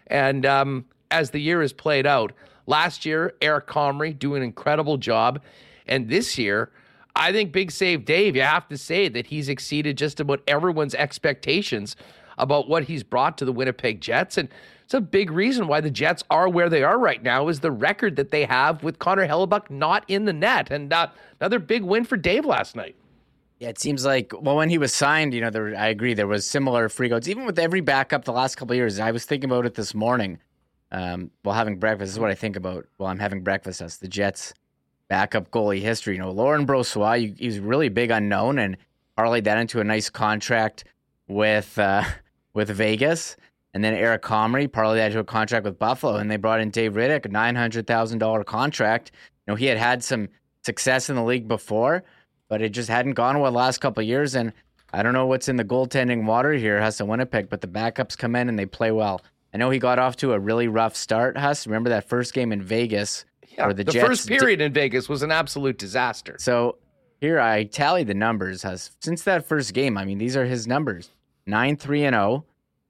And 0.08 0.46
um, 0.46 0.86
as 1.12 1.30
the 1.30 1.40
year 1.40 1.62
has 1.62 1.74
played 1.74 2.08
out, 2.08 2.34
last 2.66 3.06
year, 3.06 3.34
Eric 3.42 3.68
Comrie 3.68 4.18
doing 4.18 4.42
an 4.42 4.48
incredible 4.48 4.98
job. 4.98 5.42
And 5.88 6.10
this 6.10 6.38
year, 6.38 6.72
I 7.16 7.32
think 7.32 7.52
Big 7.52 7.72
Save 7.72 8.06
Dave, 8.06 8.36
you 8.36 8.42
have 8.42 8.68
to 8.70 8.78
say 8.78 9.10
that 9.10 9.28
he's 9.28 9.50
exceeded 9.50 9.98
just 9.98 10.20
about 10.20 10.42
everyone's 10.48 10.96
expectations 10.96 11.96
about 12.38 12.68
what 12.68 12.86
he's 12.86 13.04
brought 13.04 13.38
to 13.38 13.46
the 13.46 13.52
Winnipeg 13.52 14.02
Jets. 14.02 14.38
And 14.38 14.50
it's 14.84 14.94
a 14.94 15.02
big 15.02 15.32
reason 15.32 15.68
why 15.68 15.82
the 15.82 15.92
Jets 15.92 16.24
are 16.30 16.50
where 16.50 16.70
they 16.70 16.84
are 16.84 16.98
right 16.98 17.22
now 17.22 17.48
is 17.48 17.60
the 17.60 17.72
record 17.72 18.16
that 18.16 18.32
they 18.32 18.46
have 18.46 18.84
with 18.84 19.00
Connor 19.00 19.28
Hellebuyck 19.28 19.70
not 19.70 20.04
in 20.08 20.26
the 20.26 20.34
net. 20.34 20.72
And 20.72 20.92
uh, 20.92 21.08
another 21.40 21.60
big 21.60 21.84
win 21.84 22.04
for 22.04 22.18
Dave 22.18 22.46
last 22.46 22.76
night. 22.76 22.96
Yeah, 23.60 23.70
it 23.70 23.80
seems 23.80 24.04
like 24.04 24.34
well 24.42 24.56
when 24.56 24.72
he 24.72 24.80
was 24.80 24.92
signed, 24.92 25.36
you 25.36 25.42
know, 25.42 25.52
there, 25.52 25.76
I 25.78 25.88
agree 25.90 26.16
there 26.16 26.26
was 26.26 26.48
similar 26.48 26.90
freakouts. 26.90 27.28
Even 27.28 27.46
with 27.46 27.60
every 27.60 27.82
backup 27.82 28.26
the 28.26 28.34
last 28.34 28.56
couple 28.56 28.76
years, 28.76 29.00
I 29.00 29.12
was 29.12 29.24
thinking 29.24 29.52
about 29.52 29.68
it 29.68 29.76
this 29.76 29.94
morning 29.94 30.40
um, 30.92 31.30
while 31.44 31.56
having 31.56 31.78
breakfast. 31.78 32.08
This 32.08 32.14
is 32.14 32.20
what 32.20 32.32
I 32.32 32.36
think 32.36 32.56
about 32.56 32.88
while 32.98 33.12
I'm 33.12 33.20
having 33.20 33.42
breakfast. 33.44 33.82
As 33.82 33.98
the 33.98 34.08
Jets' 34.08 34.54
backup 35.12 35.52
goalie 35.52 35.82
history, 35.82 36.16
you 36.16 36.22
know, 36.22 36.32
Laurent 36.32 36.66
Brossoit, 36.66 37.38
he 37.38 37.46
was 37.46 37.60
really 37.60 37.90
big 37.90 38.12
unknown 38.12 38.58
and 38.58 38.78
parlayed 39.18 39.44
that 39.44 39.58
into 39.58 39.82
a 39.82 39.84
nice 39.84 40.10
contract 40.10 40.86
with 41.28 41.78
uh, 41.78 42.06
with 42.54 42.70
Vegas. 42.70 43.36
And 43.74 43.84
then 43.84 43.94
Eric 43.94 44.22
Comrie 44.22 44.70
parlayed 44.70 44.96
that 44.96 45.12
to 45.12 45.20
a 45.20 45.26
contract 45.26 45.66
with 45.66 45.78
Buffalo, 45.78 46.16
and 46.16 46.32
they 46.32 46.38
brought 46.38 46.62
in 46.62 46.70
Dave 46.70 46.94
Rittich, 46.94 47.26
a 47.26 47.28
nine 47.28 47.56
hundred 47.56 47.88
thousand 47.88 48.20
dollar 48.20 48.46
contract. 48.46 49.12
You 49.46 49.52
know, 49.52 49.56
he 49.56 49.66
had 49.66 49.78
had 49.78 50.02
some 50.02 50.30
success 50.64 51.10
in 51.10 51.18
the 51.18 51.24
league 51.24 51.46
before, 51.46 52.06
but 52.48 52.62
it 52.62 52.70
just 52.70 52.88
hadn't 52.88 53.16
gone 53.16 53.38
well 53.42 53.52
the 53.52 53.58
last 53.58 53.80
couple 53.82 54.02
years. 54.04 54.34
And 54.34 54.54
I 54.94 55.04
don't 55.04 55.14
know 55.14 55.26
what's 55.26 55.50
in 55.50 55.58
the 55.58 55.66
goaltending 55.66 56.24
water 56.24 56.54
here, 56.54 56.80
Huss 56.80 57.02
and 57.02 57.10
Winnipeg, 57.10 57.50
but 57.50 57.60
the 57.60 57.68
backups 57.68 58.18
come 58.18 58.38
in 58.38 58.48
and 58.48 58.58
they 58.58 58.66
play 58.66 58.92
well. 58.92 59.22
I 59.54 59.58
know 59.58 59.72
he 59.72 59.80
got 59.80 60.00
off 60.00 60.16
to 60.18 60.32
a 60.32 60.40
really 60.40 60.70
rough 60.70 60.96
start, 60.96 61.38
Huss. 61.38 61.68
Remember 61.68 61.90
that 61.90 62.08
first 62.08 62.34
game 62.34 62.54
in 62.54 62.62
Vegas? 62.62 63.26
Yeah, 63.58 63.74
the, 63.74 63.84
the 63.84 63.94
first 63.94 64.28
period 64.28 64.62
in 64.62 64.74
Vegas 64.74 65.10
was 65.10 65.24
an 65.24 65.32
absolute 65.32 65.78
disaster. 65.78 66.36
So 66.40 66.78
here 67.20 67.40
I 67.40 67.66
tally 67.66 68.04
the 68.04 68.14
numbers, 68.14 68.64
Huss. 68.64 68.92
Since 69.00 69.24
that 69.24 69.46
first 69.46 69.74
game, 69.74 69.98
I 69.98 70.06
mean, 70.06 70.18
these 70.18 70.36
are 70.36 70.46
his 70.46 70.68
numbers 70.68 71.10
9 71.46 71.78
3 71.78 72.04
and 72.06 72.14
0. 72.14 72.46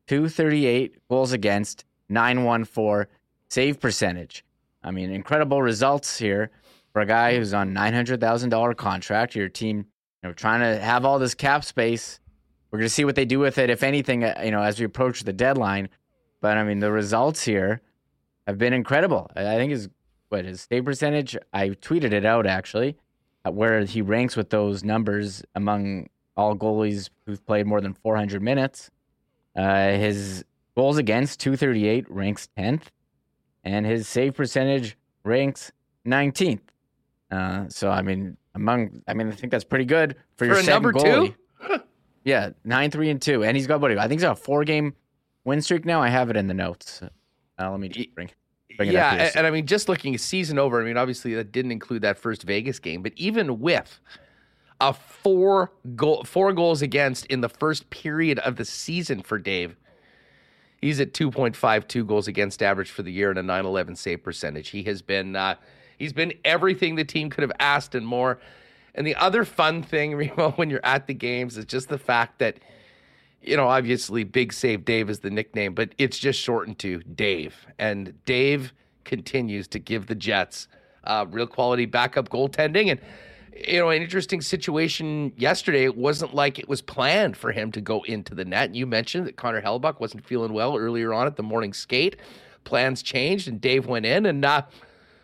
238 0.07 1.07
goals 1.09 1.31
against, 1.31 1.85
914 2.09 3.07
save 3.49 3.79
percentage. 3.79 4.43
I 4.83 4.91
mean, 4.91 5.11
incredible 5.11 5.61
results 5.61 6.17
here 6.17 6.51
for 6.91 7.01
a 7.01 7.05
guy 7.05 7.35
who's 7.35 7.53
on 7.53 7.73
$900,000 7.73 8.75
contract. 8.77 9.35
Your 9.35 9.49
team, 9.49 9.77
you 9.77 10.29
know, 10.29 10.33
trying 10.33 10.61
to 10.61 10.81
have 10.81 11.05
all 11.05 11.19
this 11.19 11.33
cap 11.33 11.63
space. 11.63 12.19
We're 12.71 12.79
going 12.79 12.87
to 12.87 12.93
see 12.93 13.05
what 13.05 13.15
they 13.15 13.25
do 13.25 13.39
with 13.39 13.57
it, 13.57 13.69
if 13.69 13.83
anything, 13.83 14.23
uh, 14.23 14.41
you 14.43 14.51
know, 14.51 14.61
as 14.61 14.79
we 14.79 14.85
approach 14.85 15.23
the 15.23 15.33
deadline. 15.33 15.89
But 16.41 16.57
I 16.57 16.63
mean, 16.63 16.79
the 16.79 16.91
results 16.91 17.43
here 17.43 17.81
have 18.47 18.57
been 18.57 18.73
incredible. 18.73 19.29
I 19.35 19.55
think 19.55 19.71
his 19.71 19.89
what 20.31 20.45
his 20.45 20.67
save 20.69 20.85
percentage. 20.85 21.37
I 21.53 21.69
tweeted 21.69 22.13
it 22.13 22.25
out 22.25 22.45
actually, 22.47 22.95
uh, 23.45 23.51
where 23.51 23.83
he 23.83 24.01
ranks 24.01 24.35
with 24.35 24.49
those 24.49 24.83
numbers 24.83 25.43
among 25.55 26.07
all 26.37 26.55
goalies 26.55 27.09
who've 27.25 27.45
played 27.45 27.67
more 27.67 27.81
than 27.81 27.93
400 27.93 28.41
minutes. 28.41 28.89
Uh, 29.55 29.91
his 29.91 30.45
goals 30.75 30.97
against 30.97 31.39
238 31.41 32.09
ranks 32.09 32.47
10th, 32.57 32.83
and 33.63 33.85
his 33.85 34.07
save 34.07 34.35
percentage 34.35 34.97
ranks 35.23 35.71
19th. 36.07 36.61
Uh, 37.29 37.67
so 37.69 37.89
I 37.89 38.01
mean, 38.01 38.37
among 38.55 39.01
I 39.07 39.13
mean, 39.13 39.27
I 39.27 39.31
think 39.31 39.51
that's 39.51 39.63
pretty 39.63 39.85
good 39.85 40.15
for, 40.35 40.47
for 40.47 40.55
your 40.55 40.63
number 40.63 40.93
goalie. 40.93 41.35
two. 41.67 41.79
yeah, 42.23 42.49
nine, 42.63 42.91
three, 42.91 43.09
and 43.09 43.21
two, 43.21 43.43
and 43.43 43.55
he's 43.55 43.67
got 43.67 43.81
what? 43.81 43.91
I 43.91 44.07
think 44.07 44.19
he's 44.19 44.23
got 44.23 44.33
a 44.33 44.41
four-game 44.41 44.95
win 45.45 45.61
streak 45.61 45.85
now. 45.85 46.01
I 46.01 46.09
have 46.09 46.29
it 46.29 46.37
in 46.37 46.47
the 46.47 46.53
notes. 46.53 47.01
Uh, 47.01 47.71
let 47.71 47.79
me 47.79 47.89
just 47.89 48.13
bring. 48.15 48.29
Yeah, 48.79 49.13
and, 49.13 49.37
and 49.37 49.47
I 49.47 49.51
mean, 49.51 49.65
just 49.65 49.89
looking 49.89 50.17
season 50.17 50.57
over. 50.59 50.81
I 50.81 50.85
mean, 50.85 50.97
obviously 50.97 51.33
that 51.35 51.51
didn't 51.51 51.71
include 51.71 52.01
that 52.03 52.17
first 52.17 52.43
Vegas 52.43 52.79
game, 52.79 53.01
but 53.01 53.13
even 53.15 53.59
with 53.59 53.99
a 54.81 54.93
four 54.93 55.71
goal 55.95 56.23
four 56.23 56.51
goals 56.51 56.81
against 56.81 57.27
in 57.27 57.41
the 57.41 57.49
first 57.49 57.89
period 57.91 58.39
of 58.39 58.57
the 58.57 58.65
season 58.65 59.21
for 59.21 59.37
Dave. 59.37 59.77
He's 60.81 60.99
at 60.99 61.13
2.52 61.13 62.07
goals 62.07 62.27
against 62.27 62.63
average 62.63 62.89
for 62.89 63.03
the 63.03 63.11
year 63.11 63.29
and 63.29 63.37
a 63.37 63.43
911 63.43 63.95
save 63.95 64.23
percentage. 64.23 64.69
He 64.69 64.81
has 64.83 65.03
been 65.03 65.35
uh, 65.35 65.55
he's 65.99 66.11
been 66.11 66.33
everything 66.43 66.95
the 66.95 67.05
team 67.05 67.29
could 67.29 67.43
have 67.43 67.51
asked 67.59 67.93
and 67.93 68.05
more. 68.05 68.39
And 68.95 69.05
the 69.05 69.15
other 69.15 69.45
fun 69.45 69.83
thing, 69.83 70.15
Remo, 70.17 70.51
when 70.51 70.71
you're 70.71 70.83
at 70.83 71.05
the 71.05 71.13
games 71.13 71.57
is 71.57 71.65
just 71.65 71.87
the 71.87 71.99
fact 71.99 72.39
that 72.39 72.57
you 73.41 73.57
know, 73.57 73.67
obviously 73.67 74.23
Big 74.23 74.53
Save 74.53 74.85
Dave 74.85 75.09
is 75.09 75.19
the 75.19 75.29
nickname, 75.29 75.73
but 75.73 75.93
it's 75.97 76.17
just 76.17 76.39
shortened 76.39 76.79
to 76.79 76.99
Dave. 76.99 77.65
And 77.79 78.13
Dave 78.25 78.73
continues 79.03 79.67
to 79.69 79.79
give 79.79 80.07
the 80.07 80.15
Jets 80.15 80.67
uh, 81.03 81.25
real 81.29 81.47
quality 81.47 81.85
backup 81.85 82.29
goaltending. 82.29 82.91
And, 82.91 83.01
you 83.67 83.79
know, 83.79 83.89
an 83.89 84.01
interesting 84.01 84.41
situation 84.41 85.33
yesterday. 85.35 85.83
It 85.83 85.97
wasn't 85.97 86.33
like 86.33 86.59
it 86.59 86.69
was 86.69 86.81
planned 86.81 87.35
for 87.35 87.51
him 87.51 87.71
to 87.73 87.81
go 87.81 88.03
into 88.03 88.35
the 88.35 88.45
net. 88.45 88.75
You 88.75 88.85
mentioned 88.85 89.27
that 89.27 89.35
Connor 89.35 89.61
Hellebuyck 89.61 89.99
wasn't 89.99 90.25
feeling 90.25 90.53
well 90.53 90.77
earlier 90.77 91.13
on 91.13 91.27
at 91.27 91.35
the 91.35 91.43
morning 91.43 91.73
skate. 91.73 92.17
Plans 92.63 93.01
changed, 93.01 93.47
and 93.47 93.59
Dave 93.59 93.87
went 93.87 94.05
in 94.05 94.27
and 94.27 94.45
uh, 94.45 94.61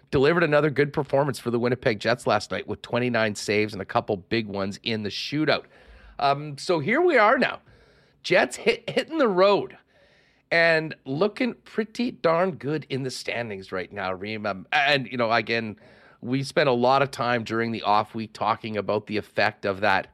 delivered 0.09 0.43
another 0.43 0.71
good 0.71 0.91
performance 0.91 1.37
for 1.39 1.51
the 1.51 1.59
Winnipeg 1.59 1.99
Jets 1.99 2.25
last 2.25 2.49
night 2.49 2.67
with 2.67 2.81
29 2.81 3.35
saves 3.35 3.73
and 3.73 3.81
a 3.81 3.85
couple 3.85 4.17
big 4.17 4.47
ones 4.47 4.79
in 4.83 5.03
the 5.03 5.09
shootout. 5.09 5.65
Um, 6.19 6.57
so 6.57 6.79
here 6.79 7.01
we 7.01 7.17
are 7.17 7.37
now. 7.37 7.59
Jets 8.27 8.57
hit, 8.57 8.89
hitting 8.89 9.19
the 9.19 9.27
road 9.29 9.77
and 10.51 10.93
looking 11.05 11.53
pretty 11.63 12.11
darn 12.11 12.51
good 12.55 12.85
in 12.89 13.03
the 13.03 13.09
standings 13.09 13.71
right 13.71 13.89
now, 13.93 14.11
Reem. 14.11 14.45
Um, 14.45 14.67
and, 14.73 15.07
you 15.07 15.15
know, 15.15 15.31
again, 15.31 15.77
we 16.19 16.43
spent 16.43 16.67
a 16.67 16.73
lot 16.73 17.01
of 17.01 17.09
time 17.09 17.45
during 17.45 17.71
the 17.71 17.83
off 17.83 18.13
week 18.13 18.33
talking 18.33 18.75
about 18.75 19.07
the 19.07 19.15
effect 19.15 19.65
of 19.65 19.79
that 19.79 20.07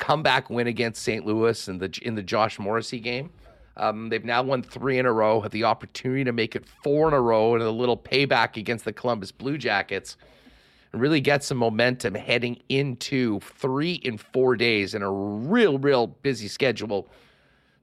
comeback 0.00 0.50
win 0.50 0.66
against 0.66 1.02
St. 1.02 1.24
Louis 1.24 1.68
in 1.68 1.78
the 1.78 1.96
in 2.02 2.16
the 2.16 2.24
Josh 2.24 2.58
Morrissey 2.58 2.98
game. 2.98 3.30
Um, 3.76 4.08
they've 4.08 4.24
now 4.24 4.42
won 4.42 4.64
three 4.64 4.98
in 4.98 5.06
a 5.06 5.12
row, 5.12 5.42
have 5.42 5.52
the 5.52 5.62
opportunity 5.62 6.24
to 6.24 6.32
make 6.32 6.56
it 6.56 6.64
four 6.82 7.06
in 7.06 7.14
a 7.14 7.20
row, 7.20 7.54
and 7.54 7.62
a 7.62 7.70
little 7.70 7.96
payback 7.96 8.56
against 8.56 8.84
the 8.84 8.92
Columbus 8.92 9.30
Blue 9.30 9.56
Jackets 9.56 10.16
and 10.92 11.00
really 11.00 11.20
get 11.20 11.42
some 11.42 11.58
momentum 11.58 12.14
heading 12.14 12.60
into 12.68 13.40
three 13.40 13.94
in 13.94 14.18
four 14.18 14.56
days 14.56 14.94
in 14.94 15.02
a 15.02 15.10
real, 15.10 15.78
real 15.78 16.06
busy 16.06 16.48
schedule, 16.48 17.08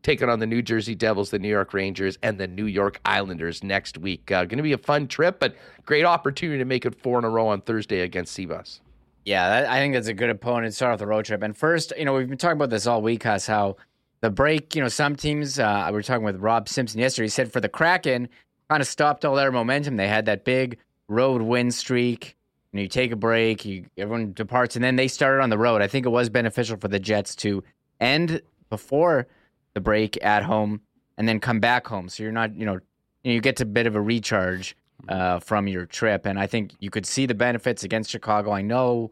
taking 0.04 0.30
on 0.30 0.40
the 0.40 0.48
New 0.48 0.62
Jersey 0.62 0.96
Devils, 0.96 1.32
the 1.32 1.40
New 1.40 1.50
York 1.50 1.74
Rangers, 1.74 2.18
and 2.22 2.38
the 2.38 2.48
New 2.48 2.66
York 2.66 3.00
Islanders 3.06 3.64
next 3.64 3.98
week. 3.98 4.32
Uh, 4.32 4.46
going 4.46 4.58
to 4.58 4.64
be 4.64 4.74
a 4.74 4.78
fun 4.78 5.08
trip, 5.08 5.40
but 5.40 5.56
great 5.86 6.06
opportunity 6.06 6.60
to 6.60 6.66
make 6.66 6.86
it 6.86 7.02
four 7.02 7.18
in 7.20 7.26
a 7.26 7.30
row 7.30 7.48
on 7.48 7.62
Thursday 7.62 8.02
against 8.02 8.34
C-Bus. 8.34 8.82
Yeah, 9.26 9.50
that, 9.50 9.70
I 9.70 9.80
think 9.80 9.94
that's 9.94 10.08
a 10.08 10.14
good 10.14 10.30
opponent 10.30 10.74
start 10.74 10.94
off 10.94 11.00
the 11.00 11.08
road 11.08 11.26
trip. 11.26 11.44
And 11.44 11.56
first, 11.56 11.94
you 11.98 12.06
know, 12.06 12.14
we've 12.14 12.30
been 12.30 12.38
talking 12.38 12.58
about 12.58 12.70
this 12.70 12.88
all 12.88 13.02
week, 13.02 13.24
Huss, 13.24 13.48
how 13.48 13.76
the 14.22 14.30
break, 14.30 14.76
you 14.76 14.82
know, 14.82 14.88
some 14.88 15.16
teams, 15.16 15.60
uh, 15.60 15.86
we 15.88 15.94
were 15.94 16.04
talking 16.04 16.24
with 16.24 16.38
Rob 16.38 16.70
Simpson 16.70 17.00
yesterday, 17.00 17.26
he 17.26 17.30
said 17.30 17.52
for 17.52 17.60
the 17.60 17.70
Kraken, 17.70 18.30
kind 18.70 18.82
of 18.82 18.88
stopped 18.88 19.26
all 19.26 19.36
their 19.36 19.52
momentum. 19.52 19.98
They 19.98 20.08
had 20.08 20.26
that 20.26 20.46
big 20.46 20.78
road 21.08 21.42
win 21.42 21.72
streak 21.72 22.38
you, 22.74 22.82
you 22.82 22.88
take 22.88 23.12
a 23.12 23.16
break, 23.16 23.66
you 23.66 23.86
everyone 23.98 24.34
departs, 24.34 24.76
and 24.76 24.84
then 24.84 24.96
they 24.96 25.08
started 25.08 25.42
on 25.42 25.50
the 25.50 25.58
road. 25.58 25.82
I 25.82 25.88
think 25.88 26.06
it 26.06 26.10
was 26.10 26.30
beneficial 26.30 26.78
for 26.78 26.88
the 26.88 27.00
Jets 27.00 27.36
to 27.38 27.64
end 28.00 28.42
before 28.70 29.28
the 29.74 29.82
break 29.82 30.24
at 30.24 30.44
home 30.44 30.82
and 31.18 31.28
then 31.28 31.40
come 31.40 31.60
back 31.60 31.88
home. 31.88 32.10
So 32.10 32.24
you're 32.24 32.32
not, 32.32 32.56
you 32.56 32.66
know, 32.66 32.80
you 33.24 33.42
get 33.42 33.60
a 33.60 33.66
bit 33.66 33.88
of 33.88 33.96
a 33.96 34.02
recharge 34.02 34.76
uh, 35.08 35.40
from 35.40 35.68
your 35.68 35.86
trip, 35.86 36.26
and 36.26 36.40
I 36.40 36.48
think 36.48 36.74
you 36.80 36.90
could 36.90 37.06
see 37.06 37.26
the 37.26 37.34
benefits 37.34 37.84
against 37.84 38.10
Chicago. 38.10 38.52
I 38.52 38.62
know, 38.62 39.12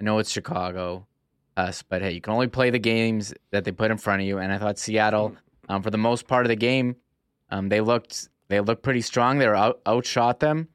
I 0.00 0.04
know 0.04 0.18
it's 0.18 0.30
Chicago, 0.30 1.06
us, 1.56 1.82
but 1.82 2.02
hey, 2.02 2.12
you 2.12 2.20
can 2.20 2.32
only 2.32 2.46
play 2.46 2.70
the 2.70 2.78
games 2.78 3.34
that 3.50 3.64
they 3.64 3.72
put 3.72 3.90
in 3.90 3.98
front 3.98 4.22
of 4.22 4.28
you. 4.28 4.38
And 4.38 4.52
I 4.52 4.58
thought 4.58 4.78
Seattle, 4.78 5.36
um, 5.68 5.82
for 5.82 5.90
the 5.90 5.98
most 5.98 6.26
part 6.26 6.46
of 6.46 6.48
the 6.48 6.56
game, 6.56 6.96
um, 7.50 7.68
they 7.68 7.80
looked 7.80 8.28
they 8.48 8.60
looked 8.60 8.82
pretty 8.82 9.02
strong. 9.02 9.38
They 9.38 9.46
were 9.46 9.54
out, 9.54 9.80
outshot 9.86 10.40
them. 10.40 10.68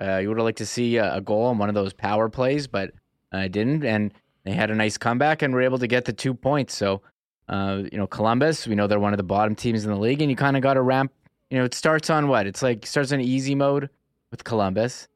Uh, 0.00 0.18
you 0.18 0.28
would 0.28 0.38
have 0.38 0.44
liked 0.44 0.58
to 0.58 0.66
see 0.66 0.96
a, 0.96 1.16
a, 1.16 1.20
goal 1.20 1.44
on 1.44 1.58
one 1.58 1.68
of 1.68 1.74
those 1.74 1.92
power 1.92 2.28
plays, 2.28 2.66
but 2.66 2.90
I 3.32 3.48
didn't. 3.48 3.84
And 3.84 4.12
they 4.44 4.52
had 4.52 4.70
a 4.70 4.74
nice 4.74 4.98
comeback 4.98 5.42
and 5.42 5.54
were 5.54 5.62
able 5.62 5.78
to 5.78 5.86
get 5.86 6.04
the 6.04 6.12
two 6.12 6.34
points. 6.34 6.76
So, 6.76 7.02
uh, 7.48 7.82
you 7.90 7.96
know, 7.96 8.06
Columbus, 8.06 8.66
we 8.66 8.74
know 8.74 8.86
they're 8.86 9.00
one 9.00 9.12
of 9.12 9.16
the 9.16 9.22
bottom 9.22 9.54
teams 9.54 9.84
in 9.84 9.90
the 9.90 9.98
league, 9.98 10.20
and 10.20 10.30
you 10.30 10.36
kind 10.36 10.56
of 10.56 10.62
got 10.62 10.74
to 10.74 10.82
ramp. 10.82 11.12
You 11.50 11.58
know, 11.58 11.64
it 11.64 11.74
starts 11.74 12.10
on 12.10 12.28
what? 12.28 12.46
It's 12.46 12.62
like 12.62 12.86
starts 12.86 13.12
on 13.12 13.20
easy 13.20 13.54
mode 13.54 13.88
with 14.30 14.44
Columbus, 14.44 15.08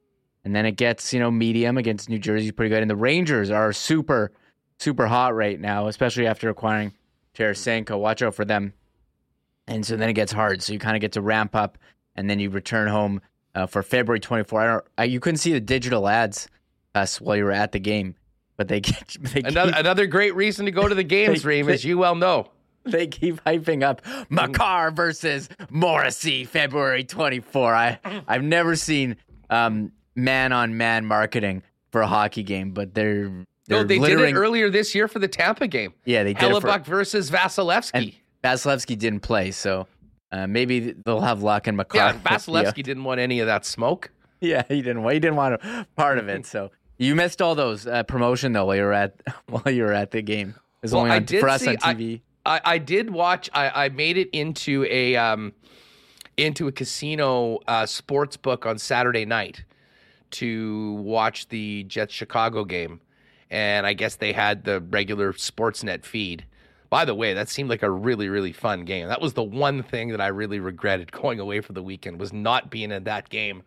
and 0.45 0.55
then 0.55 0.65
it 0.65 0.73
gets 0.73 1.13
you 1.13 1.21
know 1.21 1.31
medium 1.31 1.77
against 1.77 2.09
New 2.09 2.19
Jersey, 2.19 2.51
pretty 2.53 2.71
good. 2.71 2.83
And 2.83 2.91
the 2.91 2.97
Rangers 2.97 3.51
are 3.51 3.73
super, 3.73 4.33
super 4.79 5.07
hot 5.07 5.35
right 5.35 5.61
now, 5.61 5.89
especially 5.89 6.27
after 6.27 6.49
acquiring 6.49 6.93
Tarasenko. 7.35 7.99
Watch 7.99 8.23
out 8.23 8.35
for 8.35 8.45
them. 8.45 8.73
And 9.67 9.85
so 9.85 9.97
then 9.97 10.09
it 10.09 10.15
gets 10.15 10.33
hard. 10.33 10.63
So 10.63 10.73
you 10.73 10.79
kind 10.79 10.97
of 10.97 11.01
get 11.01 11.13
to 11.13 11.21
ramp 11.21 11.55
up, 11.55 11.79
and 12.15 12.31
then 12.31 12.39
you 12.39 12.49
return 12.51 12.89
home 12.89 13.21
uh, 13.55 13.67
for 13.67 13.83
February 13.83 14.21
24. 14.21 14.61
I 14.61 14.67
don't. 14.67 14.85
I, 14.99 15.05
you 15.05 15.21
couldn't 15.21 15.39
see 15.39 15.53
the 15.53 15.61
digital 15.61 16.09
ads 16.09 16.49
us 16.95 17.21
while 17.21 17.37
you 17.37 17.45
were 17.45 17.53
at 17.53 17.73
the 17.73 17.81
game, 17.81 18.17
but 18.57 18.69
they, 18.69 18.81
get, 18.81 19.17
they 19.21 19.41
another, 19.41 19.73
keep, 19.73 19.81
another 19.81 20.07
great 20.07 20.35
reason 20.35 20.67
to 20.67 20.73
go 20.73 20.89
to 20.89 20.95
the 20.95 21.05
games, 21.05 21.45
Reem, 21.45 21.69
as 21.69 21.85
you 21.85 21.99
well 21.99 22.15
know. 22.15 22.51
They 22.85 23.07
keep 23.07 23.45
hyping 23.45 23.83
up 23.83 24.01
Makar 24.31 24.91
versus 24.91 25.51
Morrissey 25.69 26.45
February 26.45 27.05
24. 27.05 27.75
I 27.75 27.99
I've 28.27 28.43
never 28.43 28.75
seen 28.75 29.17
um, 29.51 29.93
man 30.15 30.53
on 30.53 30.77
man 30.79 31.05
marketing 31.05 31.63
for 31.91 32.01
a 32.01 32.07
hockey 32.07 32.43
game, 32.43 32.71
but 32.71 32.95
they're. 32.95 33.29
no, 33.69 33.85
they 33.85 33.99
littering... 33.99 34.35
did 34.35 34.37
it 34.37 34.39
earlier 34.39 34.71
this 34.71 34.95
year 34.95 35.09
for 35.09 35.19
the 35.19 35.29
Tampa 35.29 35.67
game. 35.67 35.93
Yeah, 36.07 36.25
they 36.25 36.33
did. 36.33 36.43
Hellebuyck 36.43 36.85
for... 36.85 36.91
versus 36.91 37.31
Vasilevskiy. 37.31 37.91
And 37.93 38.13
Vasilevskiy 38.43 38.99
didn't 38.99 39.21
play, 39.21 39.51
so 39.51 39.87
uh, 40.33 40.47
maybe 40.47 40.93
they'll 41.05 41.21
have 41.21 41.43
luck 41.43 41.69
in 41.69 41.77
Makar. 41.77 41.97
Yeah, 41.97 42.19
Vasilevskiy 42.25 42.83
didn't 42.83 43.05
want 43.05 43.21
any 43.21 43.41
of 43.41 43.47
that 43.47 43.65
smoke. 43.65 44.11
Yeah, 44.41 44.63
he 44.69 44.77
didn't. 44.77 45.03
want. 45.03 45.15
He 45.15 45.21
didn't 45.21 45.37
want 45.37 45.61
a 45.63 45.87
part 45.97 46.19
of 46.19 46.29
it. 46.29 46.47
So 46.51 46.71
you 46.99 47.15
missed 47.15 47.41
all 47.41 47.55
those 47.55 47.87
uh, 47.87 48.03
promotion 48.05 48.53
though 48.53 48.67
while 48.67 48.77
you 48.77 48.83
were 48.83 48.93
at 48.93 49.15
while 49.49 49.73
you 49.73 49.85
were 49.85 49.93
at 49.93 50.11
the 50.11 50.23
game. 50.23 50.51
It 50.51 50.83
was 50.83 50.93
well, 50.93 51.03
only 51.03 51.17
on, 51.17 51.27
for 51.27 51.49
us 51.49 51.63
see, 51.63 51.69
on 51.69 51.77
TV. 51.77 52.21
I, 52.47 52.57
I, 52.57 52.61
I 52.65 52.79
did 52.79 53.11
watch. 53.11 53.51
I, 53.53 53.87
I 53.87 53.89
made 53.91 54.17
it 54.17 54.31
into 54.33 54.87
a 54.89 55.17
um, 55.17 55.53
into 56.37 56.69
a 56.69 56.73
casino 56.73 57.59
uh, 57.67 57.87
sports 57.87 58.37
book 58.37 58.67
on 58.67 58.79
Saturday 58.79 59.25
night 59.25 59.65
to 60.33 60.93
watch 60.95 61.49
the 61.49 61.85
Jets 61.85 62.15
Chicago 62.15 62.65
game, 62.65 63.01
and 63.51 63.87
I 63.87 63.93
guess 63.93 64.17
they 64.17 64.33
had 64.33 64.65
the 64.65 64.81
regular 64.81 65.33
Sportsnet 65.33 66.05
feed. 66.05 66.45
By 66.91 67.05
the 67.05 67.15
way, 67.15 67.35
that 67.35 67.49
seemed 67.49 67.71
like 67.71 67.85
a 67.85 67.91
really, 67.91 68.29
really 68.29 68.53
fun 68.53 68.85
game. 68.85 69.07
That 69.07 69.21
was 69.21 69.35
the 69.35 69.45
one 69.45 69.85
thing 69.85 70.09
that 70.09 70.21
I 70.21 70.27
really 70.27 70.59
regretted 70.59 71.13
going 71.13 71.39
away 71.39 71.61
for 71.61 71.73
the 71.73 71.83
weekend 71.83 72.19
was 72.19 72.33
not 72.33 72.69
being 72.69 72.91
in 72.91 73.05
that 73.05 73.29
game, 73.29 73.63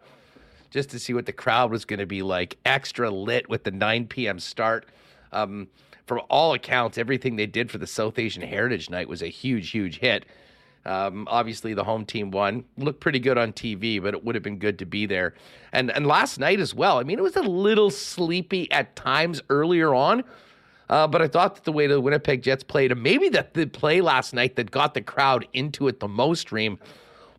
just 0.70 0.90
to 0.90 1.00
see 1.00 1.14
what 1.14 1.26
the 1.26 1.34
crowd 1.34 1.72
was 1.72 1.86
going 1.86 2.00
to 2.00 2.06
be 2.06 2.22
like. 2.22 2.58
Extra 2.66 3.10
lit 3.10 3.50
with 3.50 3.64
the 3.64 3.72
9 3.72 4.08
p.m. 4.08 4.40
start. 4.40 4.86
Um, 5.32 5.70
from 6.06 6.22
all 6.30 6.54
accounts, 6.54 6.98
everything 6.98 7.38
they 7.38 7.46
did 7.46 7.72
for 7.72 7.78
the 7.78 7.88
South 7.88 8.20
Asian 8.20 8.42
Heritage 8.44 8.90
Night 8.90 9.08
was 9.08 9.22
a 9.22 9.28
huge, 9.28 9.72
huge 9.72 10.00
hit. 10.00 10.26
Um, 10.86 11.28
obviously, 11.32 11.74
the 11.74 11.86
home 11.86 12.06
team 12.06 12.30
won. 12.30 12.66
Looked 12.78 13.00
pretty 13.00 13.20
good 13.20 13.38
on 13.38 13.54
TV, 13.54 14.02
but 14.02 14.14
it 14.14 14.26
would 14.26 14.36
have 14.36 14.44
been 14.44 14.60
good 14.60 14.80
to 14.80 14.86
be 14.86 15.06
there. 15.06 15.34
And 15.72 15.92
and 15.92 16.06
last 16.06 16.40
night 16.40 16.60
as 16.60 16.76
well. 16.76 17.00
I 17.00 17.04
mean, 17.04 17.20
it 17.20 17.22
was 17.22 17.38
a 17.38 17.42
little 17.42 17.90
sleepy 17.90 18.70
at 18.70 18.96
times 18.98 19.42
earlier 19.50 19.96
on, 19.96 20.26
uh, 20.94 21.08
but 21.08 21.24
I 21.24 21.28
thought 21.28 21.56
that 21.56 21.64
the 21.64 21.72
way 21.72 21.88
the 21.88 22.00
Winnipeg 22.00 22.44
Jets 22.44 22.64
played, 22.64 22.92
and 22.92 23.02
maybe 23.02 23.28
that 23.30 23.56
the 23.56 23.66
play 23.66 24.00
last 24.00 24.32
night 24.32 24.56
that 24.58 24.70
got 24.70 24.94
the 24.94 25.02
crowd 25.02 25.48
into 25.52 25.88
it 25.88 26.00
the 26.00 26.08
most, 26.08 26.52
Reem, 26.52 26.78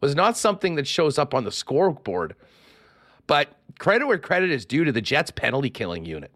was 0.00 0.16
not 0.16 0.36
something 0.36 0.74
that 0.74 0.88
shows 0.88 1.20
up 1.20 1.32
on 1.32 1.44
the 1.44 1.52
scoreboard. 1.52 2.34
But 3.28 3.56
credit 3.78 4.08
where 4.08 4.18
credit 4.18 4.50
is 4.50 4.66
due 4.66 4.82
to 4.82 4.90
the 4.90 5.00
Jets 5.00 5.30
penalty 5.30 5.70
killing 5.70 6.04
unit. 6.04 6.32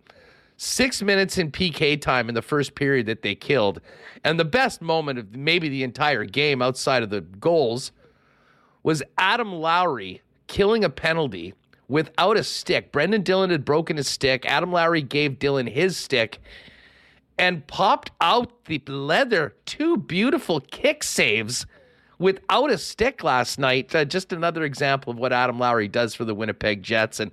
Six 0.58 1.02
minutes 1.02 1.38
in 1.38 1.50
PK 1.50 2.00
time 2.00 2.28
in 2.28 2.36
the 2.36 2.42
first 2.42 2.76
period 2.76 3.06
that 3.06 3.22
they 3.22 3.34
killed. 3.34 3.80
And 4.22 4.38
the 4.38 4.44
best 4.44 4.80
moment 4.80 5.18
of 5.18 5.34
maybe 5.34 5.68
the 5.68 5.82
entire 5.82 6.24
game 6.24 6.62
outside 6.62 7.02
of 7.02 7.10
the 7.10 7.22
goals 7.22 7.90
was 8.84 9.02
Adam 9.18 9.52
Lowry 9.52 10.22
killing 10.46 10.84
a 10.84 10.90
penalty 10.90 11.52
without 11.88 12.36
a 12.36 12.44
stick. 12.44 12.92
Brendan 12.92 13.22
Dillon 13.22 13.50
had 13.50 13.64
broken 13.64 13.96
his 13.96 14.06
stick. 14.06 14.46
Adam 14.46 14.70
Lowry 14.70 15.02
gave 15.02 15.40
Dillon 15.40 15.66
his 15.66 15.96
stick 15.96 16.38
and 17.38 17.66
popped 17.66 18.10
out 18.20 18.64
the 18.64 18.82
leather 18.86 19.54
two 19.64 19.96
beautiful 19.96 20.60
kick 20.60 21.04
saves 21.04 21.66
without 22.18 22.70
a 22.70 22.78
stick 22.78 23.22
last 23.22 23.58
night. 23.58 23.94
Uh, 23.94 24.04
just 24.04 24.32
another 24.32 24.64
example 24.64 25.12
of 25.12 25.18
what 25.18 25.32
Adam 25.32 25.58
Lowry 25.58 25.88
does 25.88 26.14
for 26.14 26.24
the 26.24 26.34
Winnipeg 26.34 26.82
Jets. 26.82 27.20
And 27.20 27.30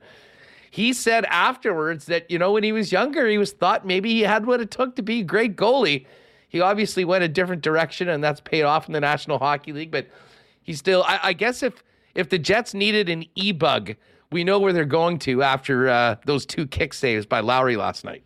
he 0.69 0.93
said 0.93 1.25
afterwards 1.25 2.05
that, 2.05 2.29
you 2.29 2.37
know, 2.37 2.51
when 2.51 2.63
he 2.63 2.71
was 2.71 2.91
younger, 2.91 3.27
he 3.27 3.37
was 3.37 3.51
thought 3.51 3.85
maybe 3.85 4.11
he 4.11 4.21
had 4.21 4.45
what 4.45 4.61
it 4.61 4.71
took 4.71 4.95
to 4.95 5.01
be 5.01 5.21
a 5.21 5.23
great 5.23 5.55
goalie. 5.55 6.05
He 6.49 6.61
obviously 6.61 7.03
went 7.03 7.23
a 7.23 7.27
different 7.27 7.61
direction, 7.61 8.07
and 8.07 8.23
that's 8.23 8.39
paid 8.39 8.63
off 8.63 8.87
in 8.87 8.93
the 8.93 9.01
National 9.01 9.39
Hockey 9.39 9.73
League. 9.73 9.91
But 9.91 10.07
he 10.61 10.73
still, 10.73 11.03
I, 11.03 11.19
I 11.23 11.33
guess, 11.33 11.63
if 11.63 11.83
if 12.13 12.29
the 12.29 12.39
Jets 12.39 12.73
needed 12.73 13.09
an 13.09 13.25
e 13.35 13.51
bug, 13.51 13.95
we 14.31 14.43
know 14.43 14.59
where 14.59 14.71
they're 14.71 14.85
going 14.85 15.19
to 15.19 15.43
after 15.43 15.89
uh, 15.89 16.15
those 16.25 16.45
two 16.45 16.65
kick 16.67 16.93
saves 16.93 17.25
by 17.25 17.41
Lowry 17.41 17.75
last 17.75 18.05
night. 18.05 18.23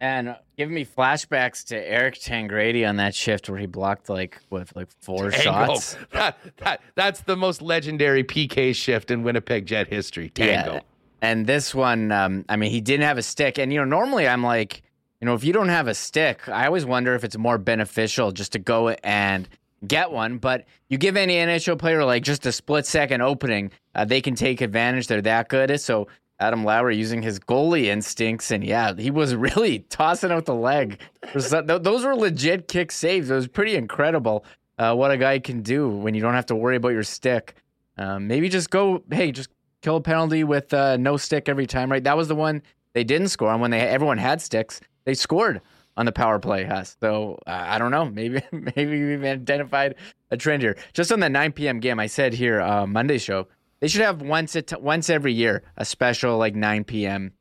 And 0.00 0.36
giving 0.56 0.74
me 0.74 0.84
flashbacks 0.84 1.64
to 1.66 1.76
Eric 1.76 2.14
Tangradi 2.14 2.88
on 2.88 2.96
that 2.96 3.14
shift 3.14 3.48
where 3.48 3.58
he 3.58 3.66
blocked 3.66 4.08
like 4.08 4.40
with 4.50 4.74
like 4.76 4.88
four 5.00 5.30
Tango. 5.30 5.42
shots. 5.42 5.96
That, 6.12 6.38
that, 6.58 6.80
that's 6.94 7.20
the 7.22 7.36
most 7.36 7.60
legendary 7.60 8.22
PK 8.22 8.74
shift 8.74 9.10
in 9.10 9.22
Winnipeg 9.22 9.66
Jet 9.66 9.88
history. 9.88 10.30
Tango. 10.30 10.74
Yeah. 10.74 10.80
And 11.22 11.46
this 11.46 11.74
one, 11.74 12.12
um, 12.12 12.44
I 12.48 12.56
mean, 12.56 12.70
he 12.70 12.80
didn't 12.80 13.04
have 13.04 13.18
a 13.18 13.22
stick. 13.22 13.58
And 13.58 13.72
you 13.72 13.78
know, 13.78 13.84
normally 13.84 14.28
I'm 14.28 14.42
like, 14.42 14.82
you 15.20 15.26
know, 15.26 15.34
if 15.34 15.42
you 15.42 15.52
don't 15.52 15.70
have 15.70 15.88
a 15.88 15.94
stick, 15.94 16.48
I 16.48 16.66
always 16.66 16.84
wonder 16.84 17.14
if 17.14 17.24
it's 17.24 17.38
more 17.38 17.58
beneficial 17.58 18.30
just 18.30 18.52
to 18.52 18.58
go 18.58 18.90
and 18.90 19.48
get 19.86 20.10
one. 20.12 20.38
But 20.38 20.66
you 20.88 20.98
give 20.98 21.16
any 21.16 21.36
NHL 21.36 21.78
player 21.78 22.04
like 22.04 22.22
just 22.22 22.46
a 22.46 22.52
split 22.52 22.86
second 22.86 23.22
opening, 23.22 23.70
uh, 23.94 24.04
they 24.04 24.20
can 24.20 24.34
take 24.34 24.60
advantage. 24.60 25.06
They're 25.06 25.22
that 25.22 25.48
good. 25.48 25.80
So 25.80 26.08
Adam 26.44 26.64
Lowry 26.64 26.96
using 26.96 27.22
his 27.22 27.38
goalie 27.38 27.84
instincts, 27.84 28.50
and 28.50 28.62
yeah, 28.62 28.94
he 28.94 29.10
was 29.10 29.34
really 29.48 29.80
tossing 29.90 30.30
out 30.30 30.44
the 30.44 30.54
leg. 30.54 31.00
Those 31.32 32.04
were 32.04 32.14
legit 32.14 32.68
kick 32.68 32.92
saves. 32.92 33.30
It 33.30 33.34
was 33.34 33.48
pretty 33.48 33.76
incredible 33.76 34.44
uh, 34.78 34.94
what 34.94 35.10
a 35.10 35.16
guy 35.16 35.38
can 35.38 35.62
do 35.62 35.88
when 35.88 36.14
you 36.14 36.20
don't 36.20 36.34
have 36.34 36.46
to 36.46 36.56
worry 36.56 36.76
about 36.76 36.90
your 36.90 37.02
stick. 37.02 37.54
Um, 37.96 38.26
maybe 38.26 38.48
just 38.48 38.70
go, 38.70 39.02
hey, 39.10 39.30
just 39.30 39.50
kill 39.82 39.96
a 39.96 40.00
penalty 40.00 40.44
with 40.44 40.72
uh, 40.74 40.96
no 40.96 41.16
stick 41.16 41.48
every 41.48 41.66
time, 41.66 41.90
right? 41.90 42.02
That 42.02 42.16
was 42.16 42.28
the 42.28 42.34
one 42.34 42.62
they 42.92 43.04
didn't 43.04 43.28
score 43.28 43.50
on 43.50 43.60
when 43.60 43.70
they 43.70 43.80
everyone 43.80 44.18
had 44.18 44.40
sticks. 44.40 44.80
They 45.04 45.14
scored 45.14 45.60
on 45.96 46.06
the 46.06 46.12
power 46.12 46.40
play, 46.40 46.64
Huss. 46.64 46.96
So 47.00 47.38
uh, 47.46 47.50
I 47.50 47.78
don't 47.78 47.92
know. 47.92 48.04
Maybe 48.10 48.42
maybe 48.50 49.04
we've 49.04 49.24
identified 49.24 49.94
a 50.30 50.36
trend 50.36 50.62
here. 50.62 50.76
Just 50.92 51.12
on 51.12 51.20
the 51.20 51.28
9 51.28 51.52
p.m. 51.52 51.78
game, 51.78 52.00
I 52.00 52.06
said 52.06 52.34
here 52.34 52.60
uh, 52.60 52.86
Monday 52.86 53.18
show 53.18 53.46
they 53.80 53.88
should 53.88 54.02
have 54.02 54.22
once 54.22 54.56
it 54.56 54.72
once 54.80 55.10
every 55.10 55.32
year 55.32 55.62
a 55.76 55.84
special 55.84 56.38
like 56.38 56.54
9 56.54 56.84
p.m. 56.84 57.32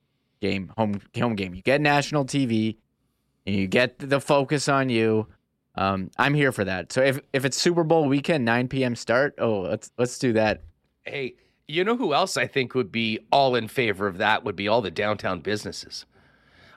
game 0.41 0.71
home 0.77 1.01
home 1.15 1.35
game. 1.35 1.53
You 1.53 1.61
get 1.61 1.81
national 1.81 2.25
TV, 2.25 2.77
and 3.45 3.55
you 3.55 3.67
get 3.67 3.97
the 3.99 4.19
focus 4.19 4.67
on 4.67 4.89
you. 4.89 5.27
Um, 5.75 6.11
I'm 6.17 6.33
here 6.33 6.51
for 6.51 6.65
that. 6.65 6.91
So 6.91 7.01
if 7.01 7.19
if 7.33 7.45
it's 7.45 7.57
Super 7.57 7.83
Bowl 7.83 8.07
weekend, 8.07 8.45
9 8.45 8.67
p.m. 8.67 8.95
start, 8.95 9.35
oh 9.39 9.61
let's 9.61 9.91
let's 9.97 10.19
do 10.19 10.33
that. 10.33 10.63
Hey, 11.03 11.35
you 11.67 11.83
know 11.83 11.95
who 11.95 12.13
else 12.13 12.37
I 12.37 12.47
think 12.47 12.75
would 12.75 12.91
be 12.91 13.19
all 13.31 13.55
in 13.55 13.67
favor 13.67 14.07
of 14.07 14.17
that 14.17 14.43
would 14.43 14.55
be 14.55 14.67
all 14.67 14.81
the 14.81 14.91
downtown 14.91 15.39
businesses. 15.39 16.05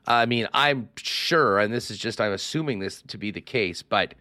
I 0.07 0.27
mean, 0.27 0.47
I'm 0.55 0.89
sure, 0.97 1.59
and 1.59 1.73
this 1.73 1.91
is 1.91 1.99
just 1.99 2.21
I'm 2.21 2.33
assuming 2.33 2.79
this 2.79 3.03
to 3.03 3.19
be 3.19 3.31
the 3.33 3.41
case, 3.41 3.83
but 3.83 4.15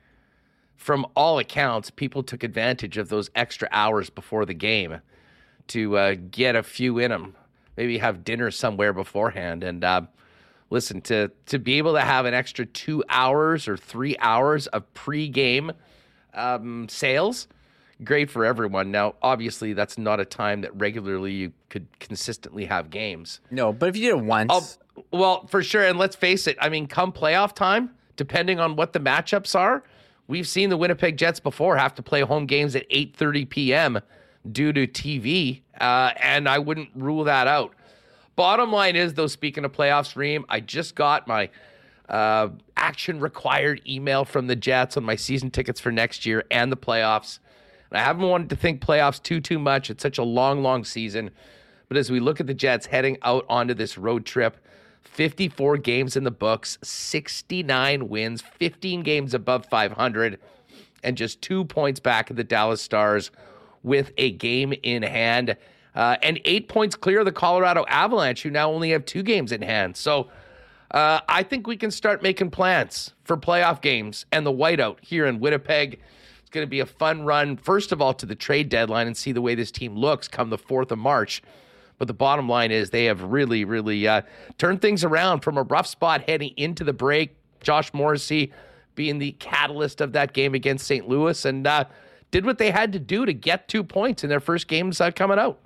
from 0.76 1.06
all 1.16 1.40
accounts, 1.40 1.90
people 1.90 2.24
took 2.24 2.44
advantage 2.44 2.98
of 2.98 3.10
those 3.10 3.30
extra 3.36 3.68
hours 3.72 4.10
before 4.10 4.46
the 4.46 4.54
game 4.54 5.00
to 5.68 5.98
uh, 5.98 6.16
get 6.32 6.56
a 6.56 6.64
few 6.64 7.00
in 7.00 7.12
them. 7.12 7.36
Maybe 7.78 7.98
have 7.98 8.24
dinner 8.24 8.52
somewhere 8.52 8.94
beforehand, 8.94 9.64
and 9.64 9.84
uh, 9.84 10.02
listen 10.70 11.02
to 11.02 11.32
to 11.48 11.60
be 11.60 11.78
able 11.78 11.94
to 11.94 12.02
have 12.02 12.26
an 12.26 12.34
extra 12.34 12.66
two 12.66 13.04
hours 13.10 13.68
or 13.68 13.76
three 13.76 14.16
hours 14.20 14.68
of 14.68 14.92
pre-game 14.94 15.74
um, 16.34 16.88
sales. 16.90 17.48
Great 18.04 18.30
for 18.30 18.46
everyone. 18.46 18.92
Now, 18.92 19.16
obviously, 19.22 19.74
that's 19.74 19.98
not 19.98 20.20
a 20.20 20.26
time 20.26 20.62
that 20.62 20.76
regularly 20.76 21.32
you 21.32 21.54
could 21.70 21.88
consistently 22.00 22.66
have 22.66 22.90
games. 22.90 23.40
No, 23.52 23.72
but 23.72 23.90
if 23.90 23.96
you 23.96 24.04
did 24.04 24.18
it 24.18 24.26
once, 24.26 24.78
oh, 24.98 25.04
well, 25.12 25.48
for 25.48 25.64
sure. 25.64 25.84
And 25.84 25.98
let's 25.98 26.16
face 26.16 26.48
it. 26.48 26.58
I 26.60 26.70
mean, 26.70 26.88
come 26.88 27.14
playoff 27.14 27.54
time, 27.54 27.92
depending 28.18 28.60
on 28.60 28.76
what 28.76 28.92
the 28.92 29.00
matchups 29.00 29.56
are, 29.56 29.84
we've 30.28 30.48
seen 30.48 30.70
the 30.70 30.78
Winnipeg 30.78 31.18
Jets 31.18 31.40
before 31.40 31.78
have 31.78 31.96
to 31.96 32.04
play 32.04 32.22
home 32.22 32.46
games 32.46 32.76
at 32.76 32.90
8:30 32.90 33.50
p.m 33.50 34.00
due 34.52 34.74
to 34.74 34.88
TV, 34.88 35.62
uh, 35.80 36.12
and 36.22 36.48
I 36.48 36.60
wouldn't 36.60 36.90
rule 36.96 37.24
that 37.26 37.48
out. 37.48 37.74
Bottom 38.36 38.72
line 38.72 38.96
is, 38.96 39.14
though, 39.14 39.28
speaking 39.28 39.64
of 39.66 39.72
playoff 39.72 40.06
stream, 40.08 40.46
I 40.50 40.60
just 40.60 40.96
got 40.96 41.28
my 41.28 41.50
uh, 42.10 42.50
action 42.76 43.20
required 43.20 43.82
email 43.88 44.26
from 44.26 44.48
the 44.48 44.56
Jets 44.56 44.98
on 44.98 45.04
my 45.04 45.16
season 45.16 45.50
tickets 45.52 45.80
for 45.80 45.92
next 45.92 46.26
year 46.26 46.44
and 46.52 46.72
the 46.72 46.78
playoffs. 46.78 47.40
And 47.90 47.98
I 47.98 48.04
haven't 48.04 48.28
wanted 48.28 48.50
to 48.50 48.56
think 48.56 48.82
playoffs 48.82 49.22
too 49.22 49.40
too 49.40 49.60
much. 49.60 49.90
It's 49.90 50.04
such 50.04 50.18
a 50.18 50.24
long, 50.24 50.62
long 50.62 50.84
season. 50.84 51.32
But 51.88 51.98
as 51.98 52.12
we 52.12 52.20
look 52.20 52.40
at 52.40 52.48
the 52.48 52.54
Jets 52.54 52.88
heading 52.88 53.18
out 53.22 53.46
onto 53.48 53.74
this 53.74 53.98
road 53.98 54.26
trip, 54.26 54.58
54 55.04 55.78
games 55.78 56.18
in 56.18 56.24
the 56.24 56.32
books, 56.32 56.78
69 56.84 58.10
wins, 58.10 58.42
15 58.42 59.04
games 59.04 59.34
above 59.34 59.66
500, 59.68 60.40
and 61.04 61.16
just 61.16 61.42
two 61.42 61.64
points 61.64 62.00
back 62.00 62.30
of 62.30 62.36
the 62.36 62.44
Dallas 62.44 62.82
Stars 62.82 63.32
with 63.86 64.12
a 64.18 64.32
game 64.32 64.74
in 64.84 65.04
hand. 65.04 65.56
Uh, 65.94 66.18
and 66.24 66.42
eight 66.44 66.68
points 66.68 66.96
clear 66.96 67.20
of 67.20 67.26
the 67.26 67.32
Colorado 67.32 67.86
Avalanche, 67.88 68.42
who 68.42 68.50
now 68.50 68.70
only 68.70 68.90
have 68.90 69.06
two 69.06 69.24
games 69.24 69.54
in 69.54 69.62
hand. 69.62 69.96
So 69.96 70.30
uh, 70.92 71.22
I 71.30 71.44
think 71.44 71.68
we 71.68 71.78
can 71.78 71.92
start 71.92 72.22
making 72.22 72.52
plans 72.52 73.14
for 73.24 73.38
playoff 73.38 73.82
games 73.82 74.26
and 74.32 74.46
the 74.46 74.52
whiteout 74.52 74.98
here 75.02 75.26
in 75.26 75.40
Winnipeg. 75.40 76.02
It's 76.42 76.50
going 76.50 76.66
to 76.66 76.70
be 76.70 76.82
a 76.82 76.86
fun 76.86 77.24
run, 77.24 77.56
first 77.56 77.94
of 77.94 78.02
all, 78.02 78.14
to 78.16 78.26
the 78.26 78.36
trade 78.36 78.68
deadline 78.68 79.08
and 79.08 79.16
see 79.16 79.32
the 79.32 79.42
way 79.42 79.56
this 79.56 79.72
team 79.72 79.96
looks 79.96 80.28
come 80.28 80.50
the 80.50 80.58
4th 80.58 80.92
of 80.92 81.00
March. 81.00 81.42
But 81.98 82.08
the 82.08 82.14
bottom 82.14 82.50
line 82.50 82.72
is 82.72 82.90
they 82.90 83.06
have 83.06 83.24
really, 83.24 83.64
really 83.64 84.06
uh, 84.06 84.24
turned 84.58 84.82
things 84.82 85.06
around 85.06 85.42
from 85.42 85.58
a 85.58 85.64
rough 85.64 85.88
spot 85.88 86.24
heading 86.28 86.52
into 86.58 86.84
the 86.84 86.92
break. 86.92 87.36
Josh 87.62 87.94
Morrissey 87.94 88.52
being 88.96 89.20
the 89.20 89.32
catalyst 89.34 90.02
of 90.02 90.12
that 90.14 90.34
game 90.34 90.56
against 90.56 90.88
St. 90.88 91.08
Louis. 91.08 91.46
And 91.46 91.66
uh, 91.66 91.86
did 92.32 92.46
what 92.46 92.58
they 92.58 92.72
had 92.72 92.94
to 92.94 93.00
do 93.00 93.26
to 93.26 93.34
get 93.34 93.68
two 93.68 93.84
points 93.84 94.24
in 94.24 94.30
their 94.30 94.40
first 94.40 94.68
games 94.68 95.00
uh, 95.00 95.12
coming 95.12 95.40
out. 95.40 95.60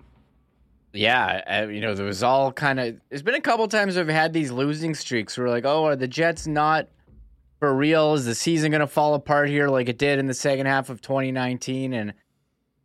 Yeah, 0.93 1.41
uh, 1.47 1.67
you 1.67 1.81
know, 1.81 1.93
there 1.93 2.05
was 2.05 2.23
all 2.23 2.51
kind 2.51 2.79
of. 2.79 2.95
There's 3.09 3.21
been 3.21 3.35
a 3.35 3.41
couple 3.41 3.67
times 3.67 3.95
we've 3.95 4.07
had 4.07 4.33
these 4.33 4.51
losing 4.51 4.95
streaks. 4.95 5.37
We're 5.37 5.49
like, 5.49 5.65
oh, 5.65 5.85
are 5.85 5.95
the 5.95 6.07
Jets 6.07 6.47
not 6.47 6.87
for 7.59 7.73
real? 7.73 8.13
Is 8.15 8.25
the 8.25 8.33
season 8.33 8.71
going 8.71 8.81
to 8.81 8.87
fall 8.87 9.13
apart 9.13 9.49
here 9.49 9.67
like 9.67 9.87
it 9.87 9.97
did 9.97 10.17
in 10.17 10.25
the 10.25 10.33
second 10.33 10.65
half 10.65 10.89
of 10.89 11.01
2019? 11.01 11.93
And 11.93 12.13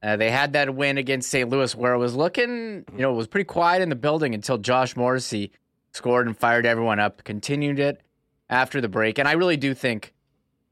uh, 0.03 0.17
they 0.17 0.31
had 0.31 0.53
that 0.53 0.75
win 0.75 0.99
against 0.99 1.31
St. 1.31 1.49
Louis 1.49 1.75
where 1.75 1.95
it 1.95 1.99
was 1.99 2.15
looking, 2.15 2.85
you 2.93 2.99
know, 2.99 3.13
it 3.13 3.17
was 3.17 3.27
pretty 3.27 3.45
quiet 3.45 3.81
in 3.81 3.89
the 3.89 3.97
building 3.97 4.35
until 4.35 4.59
Josh 4.59 4.97
Morrissey 4.97 5.51
scored 5.93 6.27
and 6.27 6.37
fired 6.37 6.67
everyone 6.67 7.01
up. 7.01 7.25
Continued 7.25 7.79
it 7.79 8.03
after 8.51 8.83
the 8.83 8.89
break, 8.89 9.19
and 9.19 9.27
I 9.27 9.33
really 9.33 9.57
do 9.57 9.73
think 9.73 10.14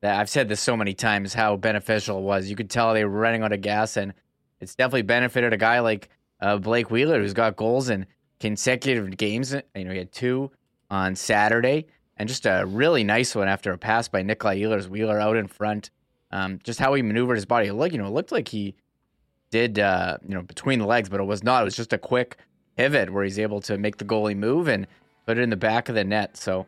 I've 0.02 0.28
said 0.28 0.48
this 0.48 0.60
so 0.60 0.76
many 0.76 0.94
times 0.94 1.32
how 1.32 1.56
beneficial 1.56 2.18
it 2.18 2.22
was. 2.22 2.50
You 2.50 2.56
could 2.56 2.70
tell 2.70 2.92
they 2.92 3.04
were 3.04 3.10
running 3.10 3.42
out 3.42 3.52
of 3.52 3.60
gas, 3.60 3.96
and 3.96 4.12
it's 4.60 4.74
definitely 4.74 5.02
benefited 5.02 5.52
a 5.52 5.56
guy 5.56 5.80
like 5.80 6.08
uh, 6.40 6.58
Blake 6.58 6.90
Wheeler, 6.90 7.20
who's 7.20 7.34
got 7.34 7.56
goals 7.56 7.88
in 7.88 8.06
consecutive 8.40 9.16
games. 9.16 9.54
You 9.74 9.84
know, 9.84 9.92
he 9.92 9.98
had 9.98 10.12
two 10.12 10.50
on 10.90 11.14
Saturday, 11.14 11.86
and 12.16 12.28
just 12.28 12.46
a 12.46 12.64
really 12.66 13.04
nice 13.04 13.34
one 13.34 13.48
after 13.48 13.72
a 13.72 13.78
pass 13.78 14.08
by 14.08 14.22
Nikolai 14.22 14.60
Ehlers. 14.60 14.88
Wheeler 14.88 15.20
out 15.20 15.36
in 15.36 15.46
front. 15.46 15.90
Um, 16.32 16.58
just 16.64 16.78
how 16.78 16.94
he 16.94 17.02
maneuvered 17.02 17.36
his 17.36 17.44
body. 17.44 17.70
Look, 17.70 17.92
you 17.92 17.98
know, 17.98 18.06
it 18.06 18.12
looked 18.12 18.32
like 18.32 18.48
he 18.48 18.74
did, 19.50 19.78
uh, 19.78 20.16
you 20.26 20.34
know, 20.34 20.42
between 20.42 20.78
the 20.78 20.86
legs, 20.86 21.10
but 21.10 21.20
it 21.20 21.24
was 21.24 21.44
not. 21.44 21.60
It 21.60 21.64
was 21.64 21.76
just 21.76 21.92
a 21.92 21.98
quick 21.98 22.38
pivot 22.76 23.12
where 23.12 23.22
he's 23.22 23.38
able 23.38 23.60
to 23.60 23.76
make 23.76 23.98
the 23.98 24.04
goalie 24.04 24.36
move 24.36 24.66
and 24.66 24.86
put 25.26 25.36
it 25.38 25.42
in 25.42 25.50
the 25.50 25.56
back 25.56 25.90
of 25.90 25.94
the 25.94 26.04
net. 26.04 26.38
So, 26.38 26.66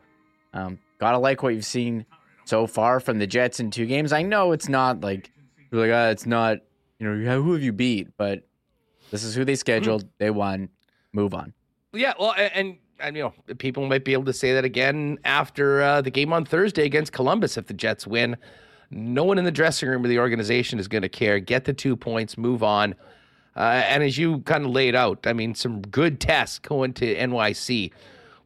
um, 0.53 0.79
gotta 0.99 1.19
like 1.19 1.43
what 1.43 1.55
you've 1.55 1.65
seen 1.65 2.05
so 2.45 2.67
far 2.67 3.01
from 3.01 3.19
the 3.19 3.27
Jets 3.27 3.61
in 3.61 3.71
two 3.71 3.87
games. 3.87 4.13
I 4.13 4.23
know 4.23 4.53
it's 4.53 4.69
not 4.69 5.01
like 5.01 5.31
you're 5.71 5.87
like, 5.87 5.95
ah, 5.95 6.11
it's 6.11 6.27
not, 6.27 6.59
you 6.99 7.09
know, 7.09 7.43
who 7.43 7.53
have 7.53 7.63
you 7.63 7.73
beat? 7.73 8.17
But 8.17 8.47
this 9.11 9.25
is 9.25 9.35
who 9.35 9.45
they 9.45 9.55
scheduled. 9.55 10.07
They 10.19 10.31
won. 10.31 10.69
Move 11.13 11.35
on. 11.35 11.53
Yeah, 11.93 12.15
well, 12.19 12.35
and, 12.37 12.77
and 12.99 13.17
you 13.17 13.23
know, 13.23 13.55
people 13.59 13.87
might 13.87 14.05
be 14.05 14.13
able 14.13 14.25
to 14.25 14.33
say 14.33 14.53
that 14.55 14.65
again 14.65 15.19
after 15.25 15.83
uh, 15.83 16.01
the 16.01 16.11
game 16.11 16.33
on 16.33 16.45
Thursday 16.45 16.85
against 16.85 17.13
Columbus. 17.13 17.57
If 17.57 17.67
the 17.67 17.75
Jets 17.75 18.07
win, 18.07 18.37
no 18.91 19.25
one 19.25 19.39
in 19.39 19.45
the 19.45 19.53
dressing 19.53 19.89
room 19.89 20.05
of 20.05 20.09
the 20.09 20.19
organization 20.19 20.79
is 20.79 20.89
going 20.89 21.03
to 21.03 21.09
care. 21.09 21.39
Get 21.39 21.65
the 21.65 21.73
two 21.73 21.97
points, 21.97 22.37
move 22.37 22.63
on. 22.63 22.95
Uh, 23.57 23.83
and 23.87 24.03
as 24.03 24.19
you 24.19 24.41
kind 24.41 24.65
of 24.65 24.71
laid 24.73 24.97
out, 24.97 25.27
I 25.27 25.33
mean, 25.33 25.55
some 25.55 25.81
good 25.81 26.21
tests 26.21 26.59
going 26.59 26.93
to 26.95 27.15
NYC 27.15 27.93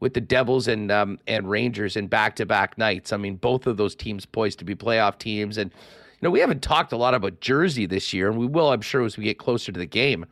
with 0.01 0.15
the 0.15 0.21
Devils 0.21 0.69
and 0.69 0.91
um, 0.91 1.19
and 1.27 1.49
Rangers 1.49 1.97
in 1.97 2.07
back 2.07 2.37
to 2.37 2.47
back 2.47 2.79
nights. 2.79 3.13
I 3.13 3.17
mean, 3.17 3.37
both 3.37 3.67
of 3.67 3.77
those 3.77 3.95
teams 3.95 4.27
poised 4.27 4.59
to 4.61 4.65
be 4.65 4.75
playoff 4.75 5.19
teams. 5.19 5.59
And 5.59 5.71
you 5.71 6.27
know, 6.27 6.31
we 6.31 6.41
haven't 6.41 6.63
talked 6.63 6.93
a 6.93 6.97
lot 6.97 7.15
about 7.15 7.41
Jersey 7.41 7.87
this 7.87 8.13
year, 8.13 8.29
and 8.29 8.39
we 8.39 8.47
will, 8.47 8.73
I'm 8.73 8.81
sure, 8.81 9.05
as 9.05 9.17
we 9.17 9.25
get 9.25 9.39
closer 9.39 9.71
to 9.71 9.79
the 9.79 9.87
game. 9.87 10.27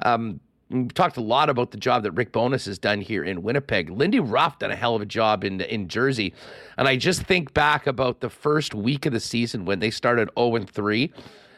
Um, 0.00 0.40
we've 0.70 0.94
talked 0.94 1.16
a 1.16 1.22
lot 1.22 1.50
about 1.50 1.70
the 1.70 1.76
job 1.76 2.02
that 2.04 2.12
Rick 2.12 2.32
Bowness 2.32 2.64
has 2.66 2.78
done 2.78 3.00
here 3.00 3.22
in 3.22 3.42
Winnipeg. 3.42 3.90
Lindy 3.90 4.20
Ruff 4.20 4.58
done 4.58 4.70
a 4.70 4.76
hell 4.76 4.94
of 4.94 5.02
a 5.02 5.06
job 5.06 5.44
in 5.44 5.60
in 5.60 5.88
Jersey, 5.88 6.34
and 6.78 6.88
I 6.88 6.96
just 6.96 7.22
think 7.22 7.54
back 7.54 7.86
about 7.86 8.20
the 8.20 8.30
first 8.30 8.74
week 8.74 9.06
of 9.06 9.12
the 9.12 9.20
season 9.20 9.64
when 9.64 9.80
they 9.80 9.90
started 9.90 10.30
0 10.38 10.56
and 10.56 10.68
3, 10.68 11.12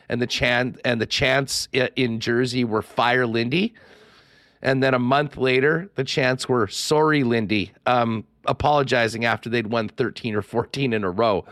and 0.08 0.20
the 0.20 0.26
chance 0.26 0.78
and 0.84 1.00
the 1.00 1.06
chance 1.06 1.68
in 1.72 2.20
Jersey 2.20 2.64
were 2.64 2.82
fire 2.82 3.26
Lindy. 3.26 3.74
And 4.66 4.82
then 4.82 4.94
a 4.94 4.98
month 4.98 5.36
later, 5.36 5.88
the 5.94 6.02
chants 6.02 6.48
were 6.48 6.66
sorry, 6.66 7.22
Lindy, 7.22 7.72
um, 7.86 8.24
apologizing 8.46 9.24
after 9.24 9.48
they'd 9.48 9.68
won 9.68 9.88
13 9.88 10.34
or 10.34 10.42
14 10.42 10.92
in 10.92 11.04
a 11.04 11.10
row. 11.10 11.44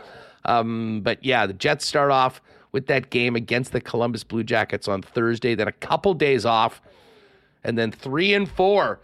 Um, 0.43 0.99
but 1.01 1.23
yeah, 1.23 1.47
the 1.47 1.53
Jets 1.53 1.85
start 1.85 2.11
off 2.11 2.41
with 2.73 2.87
that 2.87 3.09
game 3.09 3.37
against 3.37 3.71
the 3.71 3.79
Columbus 3.79 4.25
Blue 4.25 4.43
Jackets 4.43 4.89
on 4.89 5.01
Thursday, 5.01 5.55
then 5.55 5.69
a 5.69 5.71
couple 5.71 6.13
days 6.13 6.45
off, 6.45 6.81
and 7.63 7.77
then 7.77 7.89
three 7.89 8.33
and 8.33 8.51
four 8.51 8.99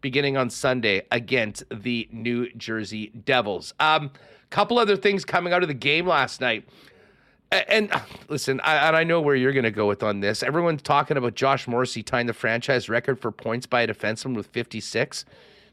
beginning 0.00 0.38
on 0.38 0.48
Sunday 0.48 1.02
against 1.10 1.62
the 1.70 2.08
New 2.10 2.50
Jersey 2.54 3.08
Devils. 3.08 3.74
Um, 3.78 4.10
couple 4.48 4.78
other 4.78 4.96
things 4.96 5.24
coming 5.24 5.52
out 5.52 5.62
of 5.62 5.68
the 5.68 5.74
game 5.74 6.06
last 6.06 6.40
night. 6.40 6.68
And 7.52 7.92
listen, 8.28 8.60
I, 8.64 8.88
and 8.88 8.96
I 8.96 9.04
know 9.04 9.20
where 9.20 9.36
you're 9.36 9.52
going 9.52 9.64
to 9.64 9.70
go 9.70 9.86
with 9.86 10.02
on 10.02 10.20
this. 10.20 10.42
Everyone's 10.42 10.80
talking 10.80 11.18
about 11.18 11.34
Josh 11.34 11.68
Morrissey 11.68 12.02
tying 12.02 12.26
the 12.26 12.32
franchise 12.32 12.88
record 12.88 13.20
for 13.20 13.30
points 13.30 13.66
by 13.66 13.82
a 13.82 13.88
defenseman 13.88 14.34
with 14.34 14.46
56, 14.46 15.26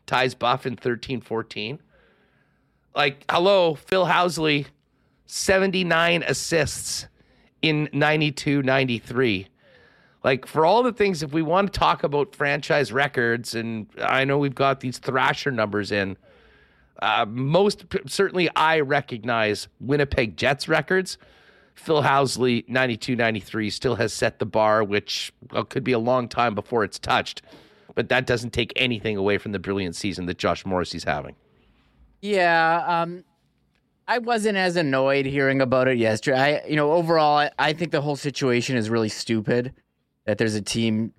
ties 0.06 0.36
Buff 0.36 0.66
in 0.66 0.76
13 0.76 1.22
14. 1.22 1.80
Like, 2.94 3.24
hello, 3.30 3.76
Phil 3.76 4.08
Housley, 4.08 4.66
79 5.26 6.24
assists 6.24 7.08
in 7.62 7.88
92 7.94 8.62
93. 8.62 9.48
Like, 10.22 10.46
for 10.46 10.66
all 10.66 10.84
the 10.84 10.92
things, 10.92 11.24
if 11.24 11.32
we 11.32 11.42
want 11.42 11.72
to 11.72 11.80
talk 11.80 12.04
about 12.04 12.36
franchise 12.36 12.92
records, 12.92 13.56
and 13.56 13.88
I 14.02 14.26
know 14.26 14.38
we've 14.38 14.54
got 14.54 14.82
these 14.82 14.98
Thrasher 14.98 15.52
numbers 15.52 15.94
in, 15.94 16.18
uh, 17.02 17.26
most 17.30 17.86
certainly 18.06 18.50
I 18.54 18.82
recognize 18.82 19.70
Winnipeg 19.80 20.36
Jets 20.36 20.68
records. 20.68 21.18
Phil 21.80 22.04
Housley, 22.04 22.68
92 22.68 23.16
93, 23.16 23.70
still 23.70 23.96
has 23.96 24.14
set 24.14 24.40
the 24.40 24.46
bar, 24.46 24.84
which 24.84 25.32
well, 25.52 25.64
could 25.64 25.84
be 25.84 25.94
a 25.94 26.00
long 26.00 26.28
time 26.28 26.54
before 26.54 26.84
it's 26.84 27.00
touched. 27.00 27.42
But 27.96 28.10
that 28.10 28.28
doesn't 28.28 28.52
take 28.52 28.74
anything 28.76 29.18
away 29.18 29.38
from 29.38 29.54
the 29.54 29.60
brilliant 29.60 29.96
season 29.96 30.26
that 30.28 30.38
Josh 30.38 30.66
Morrissey's 30.66 31.06
having. 31.06 31.36
Yeah, 32.22 32.84
um, 32.86 33.24
I 34.08 34.18
wasn't 34.18 34.58
as 34.58 34.76
annoyed 34.76 35.26
hearing 35.26 35.62
about 35.62 35.88
it 35.88 35.98
yesterday. 35.98 36.62
I, 36.64 36.68
you 36.68 36.76
know, 36.76 36.92
overall, 36.92 37.38
I, 37.38 37.52
I 37.58 37.74
think 37.74 37.92
the 37.92 38.02
whole 38.02 38.18
situation 38.18 38.76
is 38.76 38.90
really 38.90 39.10
stupid. 39.10 39.74
That 40.26 40.38
there's 40.38 40.56
a 40.56 40.62
team 40.62 41.14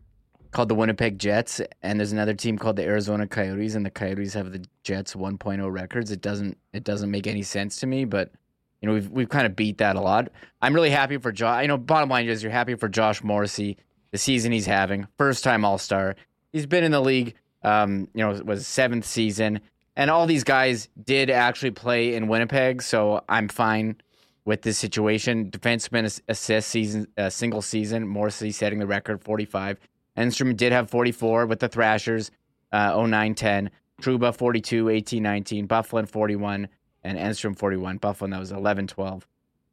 called 0.51 0.69
the 0.69 0.75
Winnipeg 0.75 1.19
Jets 1.19 1.61
and 1.83 1.99
there's 1.99 2.13
another 2.13 2.35
team 2.35 2.59
called 2.59 2.77
the 2.77 2.85
Arizona 2.85 3.27
Coyotes, 3.27 3.75
and 3.75 3.85
the 3.85 3.91
Coyotes 3.91 4.35
have 4.35 4.53
the 4.53 4.65
Jets 4.83 5.15
1.0 5.15 5.73
records. 5.73 6.11
It 6.11 6.21
doesn't 6.21 6.59
it 6.73 6.85
doesn't 6.85 7.11
make 7.11 7.27
any 7.27 7.43
sense 7.43 7.77
to 7.81 7.87
me, 7.87 8.05
but 8.05 8.33
you 8.81 8.89
know, 8.89 8.95
we've 8.95 9.11
we've 9.11 9.29
kind 9.29 9.47
of 9.47 9.57
beat 9.57 9.79
that 9.79 9.97
a 9.97 10.01
lot. 10.01 10.29
I'm 10.63 10.75
really 10.75 10.91
happy 10.91 11.19
for 11.19 11.33
Josh. 11.33 11.63
You 11.63 11.69
know, 11.69 11.79
bottom 11.79 12.09
line 12.09 12.29
is 12.29 12.43
you're 12.43 12.53
happy 12.53 12.75
for 12.75 12.89
Josh 12.89 13.23
Morrissey, 13.23 13.77
the 14.11 14.19
season 14.19 14.53
he's 14.53 14.67
having, 14.67 15.07
first 15.19 15.45
time 15.45 15.65
All 15.65 15.79
Star. 15.79 16.17
He's 16.53 16.67
been 16.67 16.85
in 16.85 16.93
the 16.93 17.01
league, 17.01 17.35
um, 17.63 18.09
you 18.15 18.25
know, 18.25 18.41
was 18.45 18.67
seventh 18.67 19.05
season, 19.05 19.61
and 19.97 20.11
all 20.11 20.27
these 20.27 20.45
guys 20.45 20.89
did 21.05 21.31
actually 21.31 21.73
play 21.73 22.15
in 22.15 22.29
Winnipeg, 22.29 22.83
so 22.83 23.23
I'm 23.29 23.49
fine 23.49 23.97
with 24.45 24.63
this 24.63 24.79
situation. 24.79 25.51
Defenseman 25.51 26.21
assist 26.29 26.69
season, 26.69 27.07
uh, 27.19 27.31
single 27.31 27.63
season, 27.63 28.09
Morrissey 28.09 28.51
setting 28.51 28.79
the 28.79 28.87
record, 28.87 29.23
45. 29.23 29.79
Enstrom 30.17 30.57
did 30.57 30.73
have 30.73 30.91
44 30.91 31.47
with 31.47 31.61
the 31.61 31.69
Thrashers, 31.69 32.31
uh, 32.73 32.95
09-10. 32.95 33.71
Trouba 34.01 34.35
42, 34.35 34.87
18-19. 34.87 35.67
Byfuglien 35.67 36.09
41 36.09 36.69
and 37.05 37.19
Enstrom 37.19 37.57
41. 37.57 37.99
Byfuglien, 37.99 38.31
that 38.31 38.41
was 38.41 38.53
11 38.53 38.87
12. 38.87 39.27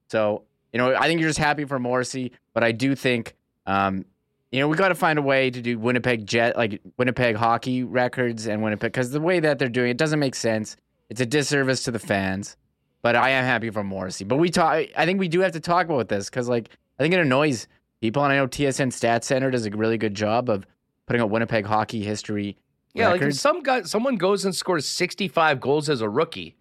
So, 0.10 0.44
you 0.72 0.78
know, 0.78 0.96
I 0.96 1.08
think 1.08 1.20
you're 1.20 1.30
just 1.30 1.40
happy 1.40 1.66
for 1.66 1.80
Morrissey, 1.80 2.32
but 2.54 2.64
I 2.64 2.72
do 2.72 2.96
think, 2.96 3.36
um, 3.66 4.06
you 4.52 4.60
know, 4.60 4.68
we 4.68 4.78
got 4.78 4.90
to 4.90 4.96
find 4.96 5.20
a 5.20 5.22
way 5.22 5.50
to 5.50 5.62
do 5.62 5.78
Winnipeg 5.78 6.26
Jet, 6.26 6.56
like 6.56 6.82
Winnipeg 6.98 7.36
hockey 7.36 7.84
records 7.84 8.48
and 8.48 8.64
Winnipeg, 8.64 8.92
because 8.92 9.12
the 9.12 9.20
way 9.20 9.40
that 9.40 9.60
they're 9.60 9.70
doing 9.70 9.92
it 9.92 9.98
doesn't 9.98 10.20
make 10.20 10.36
sense. 10.36 10.78
It's 11.10 11.22
a 11.22 11.26
disservice 11.26 11.84
to 11.84 11.92
the 11.92 12.00
fans, 12.00 12.58
but 13.02 13.16
I 13.16 13.30
am 13.30 13.46
happy 13.46 13.70
for 13.70 13.84
Morrissey. 13.84 14.26
But 14.26 14.38
we 14.38 14.50
talk, 14.50 14.86
I 14.96 15.06
think 15.06 15.20
we 15.20 15.28
do 15.28 15.40
have 15.42 15.54
to 15.54 15.60
talk 15.60 15.86
about 15.86 16.10
this 16.10 16.30
because, 16.30 16.50
like, 16.50 16.70
I 17.00 17.04
think 17.04 17.14
it 17.14 17.20
annoys 17.20 17.68
people, 18.02 18.24
and 18.24 18.34
I 18.34 18.38
know 18.38 18.48
TSN 18.48 18.92
Stat 18.92 19.24
Center 19.24 19.52
does 19.52 19.66
a 19.66 19.70
really 19.72 19.98
good 19.98 20.16
job 20.16 20.50
of 20.50 20.66
putting 21.06 21.22
up 21.22 21.30
Winnipeg 21.30 21.66
hockey 21.66 22.04
history. 22.04 22.58
Yeah, 22.94 23.12
records. 23.12 23.22
like 23.22 23.30
if 23.30 23.40
some 23.40 23.64
guy, 23.64 23.82
someone 23.84 24.16
goes 24.16 24.44
and 24.44 24.56
scores 24.56 24.86
65 24.86 25.60
goals 25.60 25.90
as 25.90 26.02
a 26.02 26.10
rookie 26.10 26.56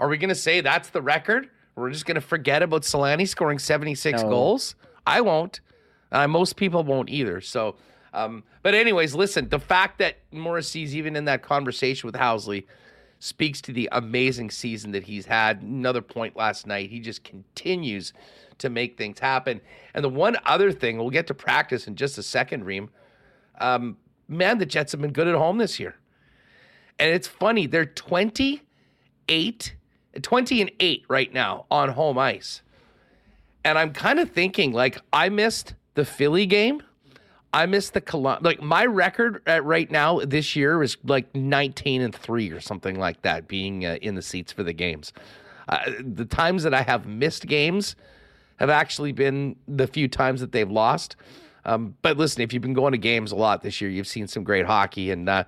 are 0.00 0.08
we 0.08 0.18
going 0.18 0.28
to 0.28 0.34
say 0.34 0.60
that's 0.60 0.90
the 0.90 1.02
record? 1.02 1.50
We're 1.74 1.90
just 1.90 2.06
going 2.06 2.16
to 2.16 2.20
forget 2.20 2.62
about 2.62 2.82
Selanne 2.82 3.26
scoring 3.28 3.58
76 3.58 4.22
no. 4.22 4.28
goals? 4.28 4.74
I 5.06 5.20
won't. 5.20 5.60
Uh, 6.10 6.26
most 6.26 6.56
people 6.56 6.82
won't 6.84 7.08
either. 7.08 7.40
So, 7.40 7.76
um, 8.12 8.42
but 8.62 8.74
anyways, 8.74 9.14
listen, 9.14 9.48
the 9.48 9.60
fact 9.60 9.98
that 9.98 10.18
Morrissey's 10.32 10.96
even 10.96 11.16
in 11.16 11.26
that 11.26 11.42
conversation 11.42 12.06
with 12.06 12.16
Housley 12.16 12.64
speaks 13.20 13.60
to 13.62 13.72
the 13.72 13.88
amazing 13.92 14.50
season 14.50 14.92
that 14.92 15.04
he's 15.04 15.26
had. 15.26 15.62
Another 15.62 16.02
point 16.02 16.36
last 16.36 16.66
night. 16.66 16.90
He 16.90 17.00
just 17.00 17.24
continues 17.24 18.12
to 18.58 18.70
make 18.70 18.96
things 18.96 19.18
happen. 19.18 19.60
And 19.94 20.04
the 20.04 20.08
one 20.08 20.36
other 20.44 20.72
thing, 20.72 20.98
we'll 20.98 21.10
get 21.10 21.26
to 21.28 21.34
practice 21.34 21.86
in 21.86 21.96
just 21.96 22.18
a 22.18 22.22
second, 22.22 22.64
Reem. 22.64 22.90
Um, 23.60 23.96
man, 24.28 24.58
the 24.58 24.66
Jets 24.66 24.92
have 24.92 25.00
been 25.00 25.12
good 25.12 25.28
at 25.28 25.34
home 25.34 25.58
this 25.58 25.80
year. 25.80 25.96
And 26.98 27.12
it's 27.12 27.28
funny, 27.28 27.66
they're 27.66 27.86
28 27.86 29.74
20 30.20 30.60
and 30.60 30.70
8 30.80 31.04
right 31.08 31.32
now 31.32 31.66
on 31.70 31.90
home 31.90 32.18
ice. 32.18 32.62
And 33.64 33.78
I'm 33.78 33.92
kind 33.92 34.18
of 34.18 34.30
thinking 34.30 34.72
like 34.72 34.98
I 35.12 35.28
missed 35.28 35.74
the 35.94 36.04
Philly 36.04 36.46
game. 36.46 36.82
I 37.52 37.66
missed 37.66 37.94
the 37.94 38.00
Colum- 38.00 38.42
like 38.42 38.62
my 38.62 38.84
record 38.84 39.42
right 39.46 39.90
now 39.90 40.20
this 40.20 40.54
year 40.54 40.82
is 40.82 40.96
like 41.04 41.34
19 41.34 42.02
and 42.02 42.14
3 42.14 42.50
or 42.50 42.60
something 42.60 42.98
like 42.98 43.22
that 43.22 43.48
being 43.48 43.86
uh, 43.86 43.96
in 44.02 44.14
the 44.14 44.22
seats 44.22 44.52
for 44.52 44.62
the 44.62 44.72
games. 44.72 45.12
Uh, 45.68 45.90
the 46.00 46.24
times 46.24 46.62
that 46.62 46.74
I 46.74 46.82
have 46.82 47.06
missed 47.06 47.46
games 47.46 47.96
have 48.56 48.70
actually 48.70 49.12
been 49.12 49.56
the 49.66 49.86
few 49.86 50.08
times 50.08 50.40
that 50.40 50.52
they've 50.52 50.70
lost. 50.70 51.16
Um, 51.64 51.94
but 52.02 52.16
listen, 52.16 52.42
if 52.42 52.52
you've 52.52 52.62
been 52.62 52.74
going 52.74 52.92
to 52.92 52.98
games 52.98 53.32
a 53.32 53.36
lot 53.36 53.62
this 53.62 53.80
year, 53.80 53.90
you've 53.90 54.06
seen 54.06 54.26
some 54.26 54.44
great 54.44 54.66
hockey 54.66 55.10
and 55.10 55.28
uh, 55.28 55.44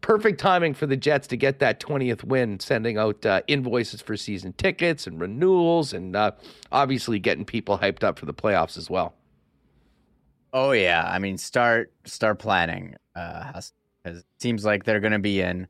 perfect 0.00 0.40
timing 0.40 0.74
for 0.74 0.86
the 0.86 0.96
Jets 0.96 1.26
to 1.28 1.36
get 1.36 1.58
that 1.58 1.80
20th 1.80 2.24
win, 2.24 2.60
sending 2.60 2.98
out 2.98 3.24
uh, 3.24 3.42
invoices 3.46 4.00
for 4.00 4.16
season 4.16 4.52
tickets 4.54 5.06
and 5.06 5.20
renewals, 5.20 5.92
and 5.92 6.16
uh, 6.16 6.32
obviously 6.72 7.18
getting 7.18 7.44
people 7.44 7.78
hyped 7.78 8.02
up 8.04 8.18
for 8.18 8.26
the 8.26 8.34
playoffs 8.34 8.76
as 8.76 8.88
well. 8.90 9.14
Oh 10.52 10.72
yeah, 10.72 11.08
I 11.10 11.18
mean 11.18 11.36
start 11.36 11.92
start 12.04 12.38
planning 12.38 12.94
because 13.14 13.72
uh, 14.06 14.10
it 14.10 14.24
seems 14.38 14.64
like 14.64 14.84
they're 14.84 15.00
going 15.00 15.12
to 15.12 15.18
be 15.18 15.40
in, 15.40 15.68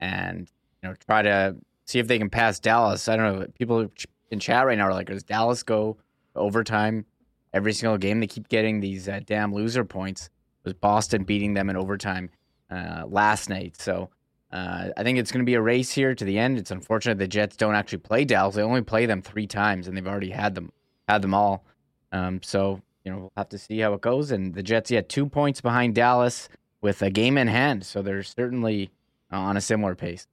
and 0.00 0.50
you 0.82 0.88
know 0.88 0.94
try 1.06 1.22
to 1.22 1.56
see 1.86 1.98
if 1.98 2.06
they 2.06 2.18
can 2.18 2.30
pass 2.30 2.60
Dallas. 2.60 3.08
I 3.08 3.16
don't 3.16 3.40
know. 3.40 3.46
People 3.58 3.90
in 4.30 4.38
chat 4.38 4.66
right 4.66 4.78
now 4.78 4.86
are 4.86 4.94
like, 4.94 5.08
"Does 5.08 5.24
Dallas 5.24 5.62
go 5.62 5.96
overtime 6.36 7.04
every 7.52 7.72
single 7.72 7.98
game? 7.98 8.20
They 8.20 8.28
keep 8.28 8.48
getting 8.48 8.80
these 8.80 9.08
uh, 9.08 9.20
damn 9.26 9.52
loser 9.52 9.84
points." 9.84 10.30
Was 10.64 10.74
Boston 10.74 11.24
beating 11.24 11.54
them 11.54 11.68
in 11.70 11.76
overtime? 11.76 12.30
Uh, 12.72 13.04
last 13.06 13.50
night. 13.50 13.76
So 13.78 14.08
uh, 14.50 14.88
I 14.96 15.02
think 15.02 15.18
it's 15.18 15.30
going 15.30 15.44
to 15.44 15.46
be 15.46 15.54
a 15.54 15.60
race 15.60 15.92
here 15.92 16.14
to 16.14 16.24
the 16.24 16.38
end. 16.38 16.58
It's 16.58 16.70
unfortunate 16.70 17.18
the 17.18 17.28
Jets 17.28 17.56
don't 17.56 17.74
actually 17.74 17.98
play 17.98 18.24
Dallas. 18.24 18.54
They 18.54 18.62
only 18.62 18.82
play 18.82 19.06
them 19.06 19.22
three 19.22 19.46
times, 19.46 19.88
and 19.88 19.96
they've 19.96 20.06
already 20.06 20.30
had 20.30 20.54
them 20.54 20.72
had 21.08 21.22
them 21.22 21.34
all. 21.34 21.64
Um, 22.12 22.42
so 22.42 22.80
you 23.04 23.12
know 23.12 23.18
we'll 23.18 23.32
have 23.36 23.48
to 23.50 23.58
see 23.58 23.78
how 23.78 23.92
it 23.94 24.00
goes. 24.00 24.30
And 24.30 24.54
the 24.54 24.62
Jets 24.62 24.90
yet 24.90 25.08
two 25.08 25.26
points 25.26 25.60
behind 25.60 25.94
Dallas 25.94 26.48
with 26.80 27.02
a 27.02 27.10
game 27.10 27.38
in 27.38 27.48
hand, 27.48 27.84
so 27.84 28.02
they're 28.02 28.22
certainly 28.22 28.90
on 29.30 29.56
a 29.56 29.60
similar 29.60 29.94
pace. 29.94 30.26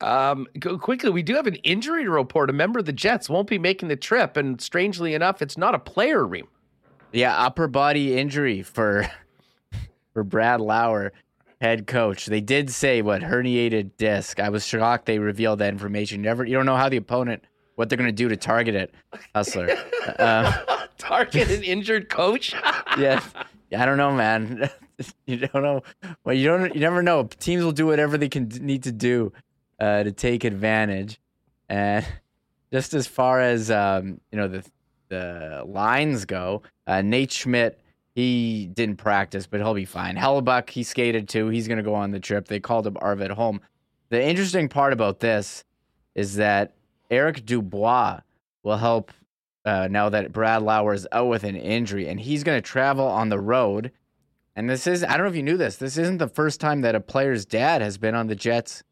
Um, 0.00 0.46
quickly, 0.80 1.10
we 1.10 1.22
do 1.22 1.34
have 1.34 1.46
an 1.46 1.56
injury 1.56 2.04
to 2.04 2.10
report. 2.10 2.50
A 2.50 2.54
member 2.54 2.78
of 2.78 2.86
the 2.86 2.92
Jets 2.92 3.28
won't 3.28 3.48
be 3.48 3.58
making 3.58 3.88
the 3.88 3.96
trip, 3.96 4.36
and 4.36 4.60
strangely 4.60 5.14
enough, 5.14 5.42
it's 5.42 5.58
not 5.58 5.74
a 5.74 5.78
player, 5.78 6.26
Reem. 6.26 6.48
Yeah, 7.12 7.36
upper 7.36 7.68
body 7.68 8.16
injury 8.16 8.62
for 8.62 9.06
for 10.12 10.24
Brad 10.24 10.60
Lauer 10.60 11.12
head 11.60 11.86
coach. 11.86 12.26
They 12.26 12.40
did 12.40 12.70
say 12.70 13.02
what 13.02 13.22
herniated 13.22 13.90
disc. 13.96 14.40
I 14.40 14.48
was 14.48 14.66
shocked 14.66 15.06
they 15.06 15.18
revealed 15.18 15.58
that 15.58 15.68
information. 15.68 16.20
You 16.20 16.24
never, 16.24 16.44
you 16.44 16.54
don't 16.54 16.66
know 16.66 16.76
how 16.76 16.88
the 16.88 16.96
opponent, 16.96 17.44
what 17.74 17.88
they're 17.88 17.98
going 17.98 18.08
to 18.08 18.12
do 18.12 18.28
to 18.28 18.36
target 18.36 18.74
it, 18.74 18.94
hustler. 19.34 19.76
Uh, 20.18 20.50
target 20.98 21.50
an 21.50 21.62
injured 21.62 22.08
coach. 22.08 22.52
yeah, 22.98 23.20
I 23.76 23.84
don't 23.84 23.98
know, 23.98 24.12
man. 24.12 24.68
you 25.26 25.36
don't 25.36 25.62
know. 25.62 25.82
Well, 26.24 26.34
you 26.34 26.48
don't. 26.48 26.74
You 26.74 26.80
never 26.80 27.02
know. 27.02 27.24
Teams 27.38 27.62
will 27.62 27.70
do 27.72 27.86
whatever 27.86 28.16
they 28.16 28.28
can 28.28 28.48
need 28.60 28.82
to 28.84 28.92
do 28.92 29.32
uh, 29.78 30.04
to 30.04 30.10
take 30.10 30.44
advantage. 30.44 31.20
And 31.68 32.04
just 32.72 32.94
as 32.94 33.06
far 33.06 33.40
as 33.40 33.70
um, 33.70 34.20
you 34.32 34.38
know, 34.38 34.48
the 34.48 34.64
the 35.08 35.64
lines 35.66 36.24
go, 36.24 36.62
uh, 36.86 37.02
Nate 37.02 37.32
Schmidt 37.32 37.80
he 38.14 38.66
didn't 38.66 38.96
practice, 38.96 39.46
but 39.46 39.60
he'll 39.60 39.74
be 39.74 39.84
fine. 39.84 40.16
Hellebuyck, 40.16 40.70
he 40.70 40.82
skated 40.82 41.28
too. 41.28 41.48
He's 41.48 41.68
going 41.68 41.78
to 41.78 41.84
go 41.84 41.94
on 41.94 42.10
the 42.10 42.20
trip. 42.20 42.48
They 42.48 42.60
called 42.60 42.86
him 42.86 42.96
Arvid 43.00 43.30
Holm. 43.30 43.60
The 44.08 44.22
interesting 44.22 44.68
part 44.68 44.92
about 44.92 45.20
this 45.20 45.64
is 46.14 46.36
that 46.36 46.72
Eric 47.10 47.46
Dubois 47.46 48.20
will 48.62 48.76
help 48.76 49.12
uh, 49.64 49.88
now 49.90 50.08
that 50.08 50.32
Brad 50.32 50.62
Lauer 50.62 50.94
is 50.94 51.06
out 51.12 51.28
with 51.28 51.44
an 51.44 51.56
injury, 51.56 52.08
and 52.08 52.18
he's 52.18 52.44
going 52.44 52.60
to 52.60 52.66
travel 52.66 53.06
on 53.06 53.28
the 53.28 53.38
road. 53.38 53.92
And 54.56 54.68
this 54.68 54.86
is, 54.86 55.04
I 55.04 55.16
don't 55.16 55.22
know 55.22 55.30
if 55.30 55.36
you 55.36 55.42
knew 55.42 55.56
this, 55.56 55.76
this 55.76 55.96
isn't 55.96 56.18
the 56.18 56.28
first 56.28 56.60
time 56.60 56.80
that 56.80 56.94
a 56.94 57.00
player's 57.00 57.44
dad 57.46 57.80
has 57.82 57.98
been 57.98 58.14
on 58.14 58.26
the 58.26 58.34
Jets 58.34 58.82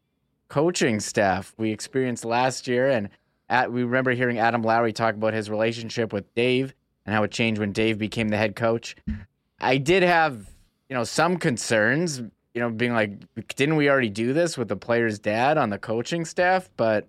coaching 0.47 0.99
staff. 0.99 1.53
We 1.57 1.71
experienced 1.71 2.23
last 2.23 2.67
year, 2.67 2.89
and 2.89 3.09
at, 3.49 3.71
we 3.71 3.83
remember 3.83 4.11
hearing 4.11 4.39
Adam 4.39 4.61
Lowry 4.61 4.93
talk 4.93 5.15
about 5.15 5.33
his 5.33 5.49
relationship 5.49 6.13
with 6.13 6.33
Dave 6.35 6.73
and 7.09 7.15
how 7.15 7.23
it 7.23 7.31
changed 7.31 7.59
when 7.59 7.71
Dave 7.71 7.97
became 7.97 8.29
the 8.29 8.37
head 8.37 8.55
coach. 8.55 8.95
I 9.59 9.77
did 9.77 10.03
have, 10.03 10.47
you 10.89 10.95
know, 10.95 11.03
some 11.03 11.37
concerns 11.37 12.21
you 12.53 12.61
know, 12.61 12.69
being 12.69 12.93
like, 12.93 13.11
didn't 13.55 13.75
we 13.75 13.89
already 13.89 14.09
do 14.09 14.33
this 14.33 14.57
with 14.57 14.67
the 14.67 14.75
player's 14.75 15.19
dad 15.19 15.57
on 15.57 15.69
the 15.69 15.77
coaching 15.77 16.25
staff? 16.25 16.69
But 16.77 17.07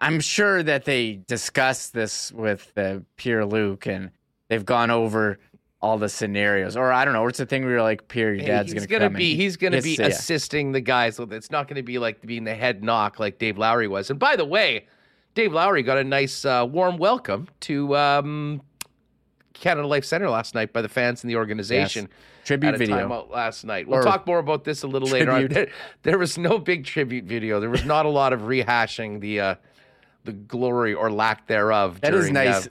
I'm 0.00 0.20
sure 0.20 0.62
that 0.62 0.84
they 0.84 1.20
discussed 1.26 1.92
this 1.92 2.32
with 2.32 2.72
uh, 2.76 3.00
Pierre 3.16 3.44
Luc 3.44 3.86
and 3.86 4.10
they've 4.48 4.64
gone 4.64 4.90
over 4.90 5.38
all 5.82 5.98
the 5.98 6.08
scenarios. 6.08 6.76
Or 6.76 6.92
I 6.92 7.04
don't 7.04 7.12
know, 7.12 7.26
It's 7.26 7.38
the 7.38 7.46
thing 7.46 7.62
where 7.62 7.72
you're 7.72 7.82
like, 7.82 8.08
Pierre, 8.08 8.34
your 8.34 8.46
dad's 8.46 8.72
he's 8.72 8.86
gonna, 8.86 9.10
be 9.10 9.34
he's 9.34 9.56
gonna 9.56 9.82
be 9.82 9.96
yeah. 9.96 10.06
assisting 10.06 10.72
the 10.72 10.80
guys. 10.80 11.16
So 11.16 11.24
it's 11.24 11.50
not 11.50 11.68
gonna 11.68 11.82
be 11.82 11.98
like 11.98 12.22
being 12.22 12.44
the 12.44 12.54
head 12.54 12.82
knock 12.82 13.18
like 13.18 13.38
Dave 13.38 13.58
Lowry 13.58 13.88
was. 13.88 14.10
And 14.10 14.18
by 14.18 14.36
the 14.36 14.44
way, 14.44 14.86
Dave 15.34 15.52
Lowry 15.52 15.82
got 15.82 15.98
a 15.98 16.04
nice 16.04 16.44
uh, 16.44 16.66
warm 16.68 16.96
welcome 16.96 17.48
to 17.60 17.94
um, 17.96 18.62
Canada 19.60 19.86
Life 19.86 20.04
Center 20.04 20.28
last 20.30 20.54
night 20.54 20.72
by 20.72 20.82
the 20.82 20.88
fans 20.88 21.22
and 21.22 21.30
the 21.30 21.36
organization. 21.36 22.08
Tribute 22.44 22.68
at 22.70 22.74
a 22.76 22.78
video. 22.78 23.28
last 23.30 23.64
night. 23.64 23.88
We'll 23.88 24.00
Or 24.00 24.02
talk 24.04 24.26
more 24.26 24.38
about 24.38 24.64
this 24.64 24.82
a 24.82 24.86
little 24.86 25.08
later 25.08 25.32
on. 25.32 25.48
There, 25.48 25.68
there 26.02 26.18
was 26.18 26.38
no 26.38 26.58
big 26.58 26.84
tribute 26.84 27.24
video. 27.24 27.58
There 27.58 27.70
was 27.70 27.84
not 27.84 28.06
a 28.06 28.08
lot 28.08 28.32
of 28.32 28.42
rehashing 28.42 29.20
the 29.20 29.40
uh, 29.40 29.54
the 30.24 30.32
glory 30.32 30.94
or 30.94 31.10
lack 31.10 31.46
thereof. 31.46 32.00
That 32.00 32.14
is 32.14 32.22
during, 32.22 32.34
nice. 32.34 32.66
Uh, 32.66 32.70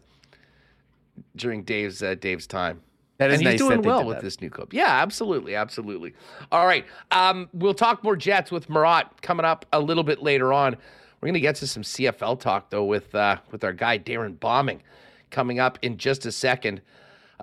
during 1.35 1.63
Dave's 1.63 2.01
uh, 2.01 2.15
Dave's 2.15 2.47
time. 2.47 2.81
That 3.17 3.31
is 3.31 3.39
and 3.39 3.47
he's 3.49 3.59
that 3.59 3.65
doing 3.69 3.81
well 3.81 4.03
with 4.05 4.17
that. 4.17 4.23
this 4.23 4.41
new 4.41 4.49
club. 4.49 4.73
Yeah, 4.73 4.87
absolutely, 5.01 5.55
absolutely. 5.55 6.13
All 6.51 6.65
right, 6.67 6.85
um, 7.11 7.49
we'll 7.53 7.73
talk 7.73 8.03
more 8.03 8.17
Jets 8.17 8.51
with 8.51 8.69
Murat 8.69 9.21
coming 9.21 9.45
up 9.45 9.65
a 9.71 9.79
little 9.79 10.03
bit 10.03 10.21
later 10.21 10.51
on. 10.51 10.75
We're 11.21 11.27
gonna 11.29 11.39
get 11.39 11.55
to 11.57 11.67
some 11.67 11.83
CFL 11.83 12.39
talk 12.39 12.69
though 12.69 12.83
with 12.83 13.15
uh, 13.15 13.37
with 13.51 13.63
our 13.63 13.71
guy 13.73 13.97
Darrin 13.97 14.33
Bauming 14.33 14.81
coming 15.29 15.59
up 15.59 15.79
in 15.81 15.97
just 15.97 16.25
a 16.25 16.31
second. 16.31 16.81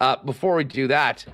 Uh, 0.00 0.16
before 0.24 0.56
we 0.56 0.64
do 0.64 0.88
that, 0.88 1.24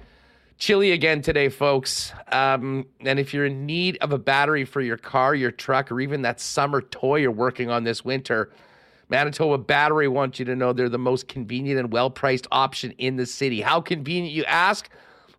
chilly 0.59 0.93
again 0.93 1.23
today, 1.23 1.49
folks. 1.49 2.13
Um, 2.33 2.87
and 3.01 3.19
if 3.19 3.33
you're 3.33 3.47
in 3.47 3.67
need 3.67 3.99
of 4.01 4.13
a 4.13 4.19
battery 4.19 4.65
for 4.65 4.81
your 4.81 4.97
car, 4.97 5.35
your 5.35 5.51
truck, 5.51 5.91
or 5.91 6.01
even 6.01 6.23
that 6.23 6.41
summer 6.41 6.81
toy 6.81 7.17
you're 7.17 7.31
working 7.31 7.71
on 7.71 7.85
this 7.85 8.05
winter, 8.05 8.51
Manitoba 9.09 9.59
Battery 9.59 10.09
wants 10.09 10.39
you 10.39 10.45
to 10.45 10.57
know 10.57 10.73
they're 10.73 10.89
the 10.89 10.99
most 10.99 11.29
convenient 11.29 11.81
and 11.81 11.93
well 11.93 12.11
priced 12.11 12.47
option 12.53 12.91
in 12.99 13.17
the 13.17 13.25
city. 13.25 13.61
How 13.61 13.81
convenient, 13.81 14.35
you 14.35 14.45
ask? 14.45 14.91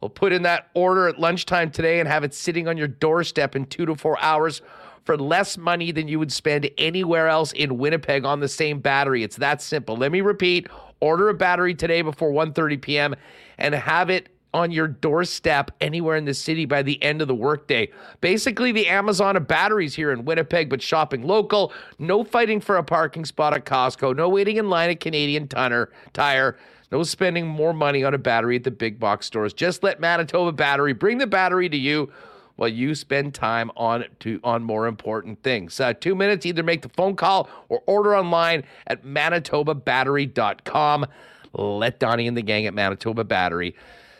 We'll 0.01 0.09
put 0.09 0.31
in 0.31 0.43
that 0.43 0.69
order 0.73 1.07
at 1.07 1.19
lunchtime 1.19 1.71
today 1.71 1.99
and 1.99 2.07
have 2.07 2.23
it 2.23 2.33
sitting 2.33 2.67
on 2.67 2.77
your 2.77 2.87
doorstep 2.87 3.55
in 3.55 3.65
two 3.65 3.85
to 3.85 3.95
four 3.95 4.17
hours 4.21 4.61
for 5.03 5.17
less 5.17 5.57
money 5.57 5.91
than 5.91 6.07
you 6.07 6.19
would 6.19 6.31
spend 6.31 6.69
anywhere 6.77 7.27
else 7.27 7.51
in 7.51 7.77
Winnipeg 7.77 8.25
on 8.25 8.39
the 8.39 8.47
same 8.47 8.79
battery. 8.79 9.23
It's 9.23 9.35
that 9.37 9.61
simple. 9.61 9.97
Let 9.97 10.11
me 10.11 10.21
repeat 10.21 10.67
order 11.01 11.29
a 11.29 11.33
battery 11.33 11.73
today 11.73 12.01
before 12.01 12.31
1:30 12.31 12.81
p.m. 12.81 13.15
and 13.57 13.73
have 13.75 14.09
it 14.09 14.29
on 14.53 14.71
your 14.71 14.87
doorstep 14.87 15.71
anywhere 15.79 16.15
in 16.15 16.25
the 16.25 16.33
city 16.33 16.65
by 16.65 16.81
the 16.81 17.01
end 17.03 17.21
of 17.21 17.27
the 17.27 17.35
workday. 17.35 17.89
Basically, 18.19 18.71
the 18.71 18.87
Amazon 18.87 19.35
of 19.35 19.47
batteries 19.47 19.95
here 19.95 20.11
in 20.11 20.25
Winnipeg, 20.25 20.69
but 20.69 20.81
shopping 20.81 21.23
local. 21.23 21.71
No 21.99 22.23
fighting 22.23 22.59
for 22.59 22.77
a 22.77 22.83
parking 22.83 23.25
spot 23.25 23.53
at 23.53 23.65
Costco. 23.65 24.15
No 24.15 24.27
waiting 24.27 24.57
in 24.57 24.69
line 24.69 24.89
at 24.89 24.99
Canadian 24.99 25.47
Tire. 25.47 25.91
Tire. 26.13 26.57
No 26.91 27.03
spending 27.03 27.45
more 27.45 27.73
money 27.73 28.03
on 28.03 28.15
a 28.15 28.17
battery 28.17 28.55
at 28.55 28.63
the 28.63 28.71
big 28.71 28.99
box 28.99 29.27
stores. 29.27 29.53
Just 29.53 29.83
let 29.83 29.99
Manitoba 29.99 30.51
Battery 30.51 30.93
bring 30.93 31.19
the 31.19 31.27
battery 31.27 31.69
to 31.69 31.77
you 31.77 32.11
while 32.59 32.67
you 32.67 32.93
spend 32.93 33.33
time 33.33 33.71
on 33.77 34.03
to 34.19 34.37
on 34.43 34.61
more 34.61 34.85
important 34.85 35.41
things. 35.43 35.79
Uh, 35.79 35.93
two 35.93 36.13
minutes, 36.13 36.45
either 36.45 36.61
make 36.61 36.81
the 36.81 36.89
phone 36.89 37.15
call 37.15 37.49
or 37.69 37.81
order 37.85 38.17
online 38.17 38.65
at 38.87 39.05
manitobabattery.com. 39.05 41.05
Let 41.53 41.99
Donnie 41.99 42.27
and 42.27 42.35
the 42.35 42.41
gang 42.41 42.65
at 42.65 42.73
Manitoba 42.73 43.23
Battery 43.23 43.77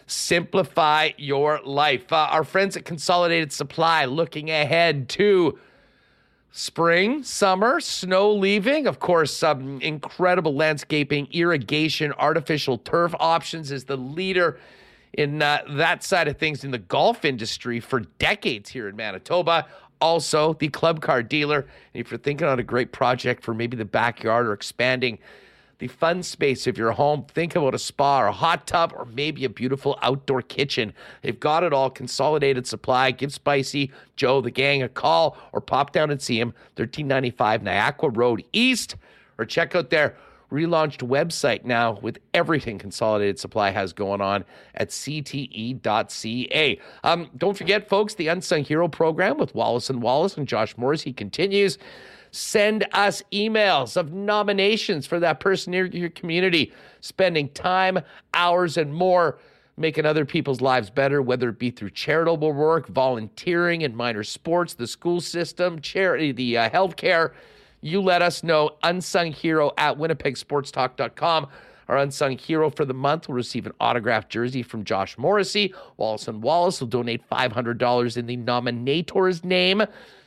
simplify 0.08 1.10
your 1.18 1.60
life. 1.66 2.14
Uh, 2.14 2.30
our 2.32 2.46
friends 2.46 2.78
at 2.78 2.86
Consolidated 2.86 3.52
Supply 3.52 4.06
looking 4.06 4.50
ahead 4.50 5.10
to 5.10 5.60
spring, 6.50 7.24
summer, 7.24 7.82
snow 7.82 8.32
leaving. 8.32 8.88
Of 8.88 9.00
course, 9.00 9.34
some 9.34 9.82
incredible 9.82 10.56
landscaping, 10.56 11.28
irrigation, 11.34 12.14
artificial 12.14 12.78
turf 12.78 13.14
options 13.20 13.70
is 13.70 13.84
the 13.84 13.98
leader 13.98 14.58
in 15.14 15.42
uh, 15.42 15.62
that 15.72 16.04
side 16.04 16.28
of 16.28 16.38
things 16.38 16.64
in 16.64 16.72
the 16.72 16.78
golf 16.78 17.26
industry 17.26 17.80
for 17.80 18.02
decades 18.20 18.70
here 18.70 18.88
in 18.88 18.96
Manitoba. 18.96 19.66
Also, 20.02 20.54
the 20.54 20.70
club 20.70 21.02
car 21.02 21.22
dealer. 21.22 21.60
And 21.94 22.02
if 22.02 22.12
you're 22.12 22.20
thinking 22.20 22.48
on 22.48 22.60
a 22.60 22.64
great 22.64 22.92
project 22.92 23.44
for 23.44 23.54
maybe 23.54 23.76
the 23.76 23.86
backyard 23.86 24.48
or 24.48 24.54
expanding 24.54 25.20
the 25.80 25.88
fun 25.88 26.24
space 26.24 26.68
of 26.68 26.78
your 26.78 26.92
home, 26.92 27.26
think 27.30 27.56
about 27.56 27.74
a 27.74 27.80
spa 27.80 28.22
or 28.22 28.28
a 28.28 28.32
hot 28.32 28.68
tub 28.68 28.94
or 28.96 29.06
maybe 29.06 29.46
a 29.46 29.50
beautiful 29.50 29.98
outdoor 30.02 30.42
kitchen. 30.42 30.94
They've 31.22 31.40
got 31.40 31.64
it 31.64 31.74
all. 31.74 31.90
Consolidated 31.90 32.68
Supply. 32.68 33.12
Give 33.12 33.34
Spicy, 33.34 33.92
Joe, 34.16 34.42
the 34.42 34.52
gang 34.52 34.84
a 34.84 34.90
call 34.90 35.38
or 35.52 35.62
pop 35.62 35.92
down 35.92 36.12
and 36.12 36.22
see 36.22 36.40
him. 36.40 36.50
1395 36.76 37.64
Niagara 37.64 38.10
Road 38.10 38.44
East 38.54 38.96
or 39.38 39.46
check 39.46 39.76
out 39.76 39.90
their 39.90 40.16
relaunched 40.52 41.08
website 41.08 41.64
now 41.64 42.00
with 42.02 42.20
everything 42.34 42.80
Consolidated 42.80 43.40
Supply 43.40 43.70
has 43.72 43.94
going 43.94 44.22
on 44.22 44.46
at 44.76 44.90
cte.ca. 44.90 46.80
Um, 47.04 47.30
don't 47.38 47.58
forget, 47.58 47.88
folks, 47.88 48.16
the 48.16 48.28
Unsung 48.28 48.64
Hero 48.64 48.88
program 48.88 49.38
with 49.38 49.54
Wallace 49.54 49.90
and 49.90 50.02
Wallace 50.02 50.38
and 50.38 50.48
Josh 50.48 50.78
Morrissey 50.78 51.14
continues. 51.14 51.78
Send 52.32 52.88
us 52.94 53.24
emails 53.34 53.98
of 53.98 54.14
nominations 54.14 55.08
for 55.08 55.20
that 55.20 55.40
person 55.40 55.74
in 55.74 55.92
your 55.92 56.10
community, 56.10 56.72
spending 57.02 57.50
time, 57.50 58.00
hours, 58.34 58.78
and 58.78 58.94
more 58.94 59.40
making 59.78 60.06
other 60.06 60.26
people's 60.26 60.62
lives 60.62 60.90
better, 60.90 61.22
whether 61.22 61.50
it 61.50 61.58
be 61.58 61.72
through 61.72 61.90
charitable 61.90 62.52
work, 62.52 62.88
volunteering 62.88 63.82
in 63.82 63.96
minor 63.96 64.24
sports, 64.24 64.74
the 64.74 64.86
school 64.86 65.22
system, 65.22 65.80
charity, 65.80 66.32
the 66.32 66.58
uh, 66.58 66.70
healthcare. 66.70 67.32
You 67.82 68.02
let 68.02 68.22
us 68.22 68.44
know. 68.44 68.72
Unsung 68.84 69.32
hero 69.32 69.72
at 69.78 69.98
winnipegsportstalk.com. 69.98 71.48
Our 71.88 71.98
unsung 71.98 72.38
hero 72.38 72.70
for 72.70 72.86
the 72.86 72.94
month 72.94 73.28
will 73.28 73.36
receive 73.36 73.66
an 73.66 73.72
autographed 73.80 74.30
jersey 74.30 74.62
from 74.62 74.84
Josh 74.84 75.18
Morrissey. 75.18 75.74
Wallace 75.98 76.28
and 76.28 76.44
Wallace 76.44 76.80
will 76.80 76.88
donate 76.88 77.28
$500 77.30 78.18
in 78.18 78.28
the 78.28 78.38
nominator's 78.38 79.44
name 79.44 79.84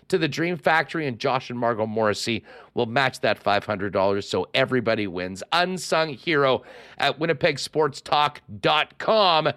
to 0.09 0.19
the 0.19 0.29
Dream 0.29 0.57
Factory, 0.57 1.07
and 1.07 1.19
Josh 1.19 1.51
and 1.51 1.59
Margot 1.59 1.87
Morrissey 1.87 2.45
will 2.75 2.87
match 2.87 3.21
that 3.21 3.43
$500 3.43 4.25
so 4.25 4.49
everybody 4.53 5.07
wins. 5.07 5.43
Unsung 5.53 6.11
hero 6.11 6.63
at 6.99 7.19
winnipegsportstalk.com 7.19 9.49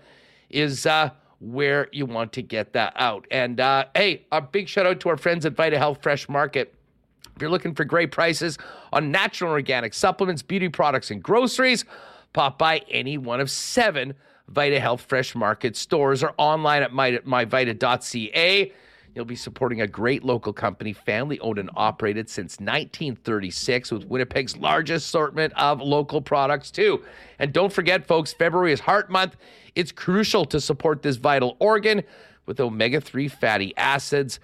is 0.52 0.86
uh, 0.86 1.10
where 1.40 1.88
you 1.92 2.06
want 2.06 2.32
to 2.34 2.42
get 2.42 2.74
that 2.74 2.94
out. 2.96 3.26
And 3.32 3.60
uh, 3.60 3.86
hey, 3.96 4.26
a 4.32 4.42
big 4.42 4.70
shout 4.70 4.86
out 4.86 5.00
to 5.02 5.10
our 5.10 5.18
friends 5.18 5.46
at 5.46 5.54
Vita 5.54 5.78
Health 5.78 6.02
Fresh 6.02 6.30
Market. 6.30 6.74
If 7.36 7.41
you're 7.41 7.52
looking 7.52 7.76
for 7.76 7.84
great 7.84 8.12
prices 8.12 8.58
on 8.93 9.12
natural 9.12 9.52
and 9.52 9.56
organic 9.56 9.93
supplements, 9.93 10.41
beauty 10.41 10.69
products, 10.69 11.12
and 11.12 11.21
groceries, 11.21 11.84
pop 12.32 12.58
by 12.58 12.82
any 12.89 13.17
one 13.17 13.41
of 13.41 13.52
seven 13.52 14.13
Vita 14.48 14.80
Health 14.80 15.02
Fresh 15.02 15.36
Market 15.36 15.76
stores 15.76 16.24
or 16.24 16.34
online 16.38 16.84
at 16.84 16.93
my, 16.93 17.12
myvita.ca. 17.12 18.71
You'll 19.13 19.26
be 19.26 19.36
supporting 19.36 19.82
a 19.82 19.88
great 19.88 20.24
local 20.24 20.54
company, 20.54 20.93
family 20.93 21.39
owned 21.39 21.58
and 21.58 21.69
operated 21.76 22.30
since 22.30 22.54
1936, 22.60 23.91
with 23.91 24.06
Winnipeg's 24.06 24.56
largest 24.58 25.08
assortment 25.08 25.54
of 25.54 25.82
local 25.82 26.21
products, 26.21 26.69
too. 26.69 27.04
And 27.39 27.52
don't 27.52 27.71
forget, 27.71 28.06
folks, 28.06 28.34
February 28.34 28.74
is 28.74 28.82
Heart 28.82 29.10
Month. 29.10 29.38
It's 29.74 29.91
crucial 29.91 30.45
to 30.45 30.62
support 30.62 31.02
this 31.02 31.15
vital 31.15 31.56
organ 31.60 32.04
with 32.45 32.60
omega 32.60 33.02
3 33.02 33.28
fatty 33.30 33.74
acids. 33.78 34.39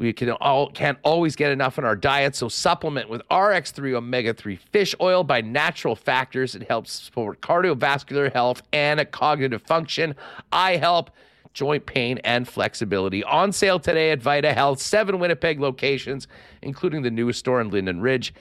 We 0.00 0.14
can 0.14 0.30
all 0.30 0.70
can't 0.70 0.96
always 1.02 1.36
get 1.36 1.52
enough 1.52 1.76
in 1.76 1.84
our 1.84 1.94
diet, 1.94 2.34
so 2.34 2.48
supplement 2.48 3.10
with 3.10 3.20
RX3 3.28 3.92
omega 3.92 4.32
3 4.32 4.56
fish 4.56 4.94
oil 4.98 5.24
by 5.24 5.42
natural 5.42 5.94
factors. 5.94 6.54
It 6.54 6.62
helps 6.62 6.90
support 6.90 7.42
cardiovascular 7.42 8.32
health 8.32 8.62
and 8.72 9.06
cognitive 9.10 9.60
function, 9.60 10.14
eye 10.50 10.76
help, 10.76 11.10
joint 11.52 11.84
pain, 11.84 12.16
and 12.24 12.48
flexibility. 12.48 13.22
On 13.24 13.52
sale 13.52 13.78
today 13.78 14.10
at 14.10 14.22
Vita 14.22 14.54
Health, 14.54 14.80
seven 14.80 15.18
Winnipeg 15.18 15.60
locations, 15.60 16.26
including 16.62 17.02
the 17.02 17.10
newest 17.10 17.40
store 17.40 17.60
in 17.60 17.68
Linden 17.68 18.00
Ridge. 18.00 18.32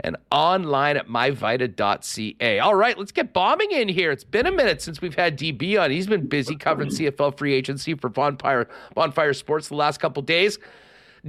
And 0.00 0.14
online 0.30 0.98
at 0.98 1.08
myvita.ca. 1.08 2.58
All 2.58 2.74
right, 2.74 2.98
let's 2.98 3.12
get 3.12 3.32
Bauming 3.32 3.72
in 3.72 3.88
here. 3.88 4.12
It's 4.12 4.24
been 4.24 4.46
a 4.46 4.52
minute 4.52 4.82
since 4.82 5.00
we've 5.00 5.14
had 5.14 5.38
DB 5.38 5.80
on. 5.82 5.90
He's 5.90 6.06
been 6.06 6.26
busy 6.26 6.54
covering 6.54 6.90
CFL 6.90 7.36
free 7.38 7.54
agency 7.54 7.94
for 7.94 8.10
Bonfire 8.10 8.68
Bonfire 8.94 9.32
Sports 9.32 9.68
the 9.68 9.74
last 9.74 9.98
couple 10.00 10.22
days. 10.22 10.58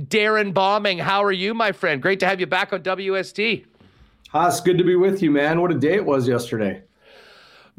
Darrin 0.08 0.54
Bauming, 0.54 1.00
how 1.00 1.24
are 1.24 1.32
you, 1.32 1.54
my 1.54 1.72
friend? 1.72 2.02
Great 2.02 2.20
to 2.22 2.28
have 2.28 2.40
you 2.40 2.48
back 2.48 2.72
on 2.74 2.82
WST. 2.82 3.66
Huss, 4.30 4.62
good 4.62 4.78
to 4.78 4.84
be 4.84 4.96
with 4.96 5.22
you, 5.22 5.32
man. 5.32 5.60
What 5.60 5.72
a 5.72 5.78
day 5.78 5.96
it 5.96 6.06
was 6.06 6.28
yesterday. 6.28 6.84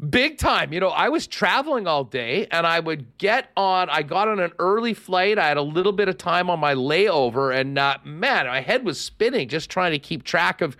Big 0.09 0.37
time. 0.37 0.73
You 0.73 0.79
know, 0.79 0.89
I 0.89 1.09
was 1.09 1.27
traveling 1.27 1.87
all 1.87 2.03
day 2.03 2.47
and 2.51 2.65
I 2.65 2.79
would 2.79 3.17
get 3.17 3.51
on, 3.55 3.89
I 3.89 4.01
got 4.01 4.27
on 4.27 4.39
an 4.39 4.51
early 4.57 4.93
flight. 4.93 5.37
I 5.37 5.47
had 5.47 5.57
a 5.57 5.61
little 5.61 5.91
bit 5.91 6.09
of 6.09 6.17
time 6.17 6.49
on 6.49 6.59
my 6.59 6.73
layover 6.73 7.55
and 7.55 7.77
uh, 7.77 7.97
man, 8.03 8.47
my 8.47 8.61
head 8.61 8.83
was 8.83 8.99
spinning 8.99 9.47
just 9.47 9.69
trying 9.69 9.91
to 9.91 9.99
keep 9.99 10.23
track 10.23 10.61
of 10.61 10.75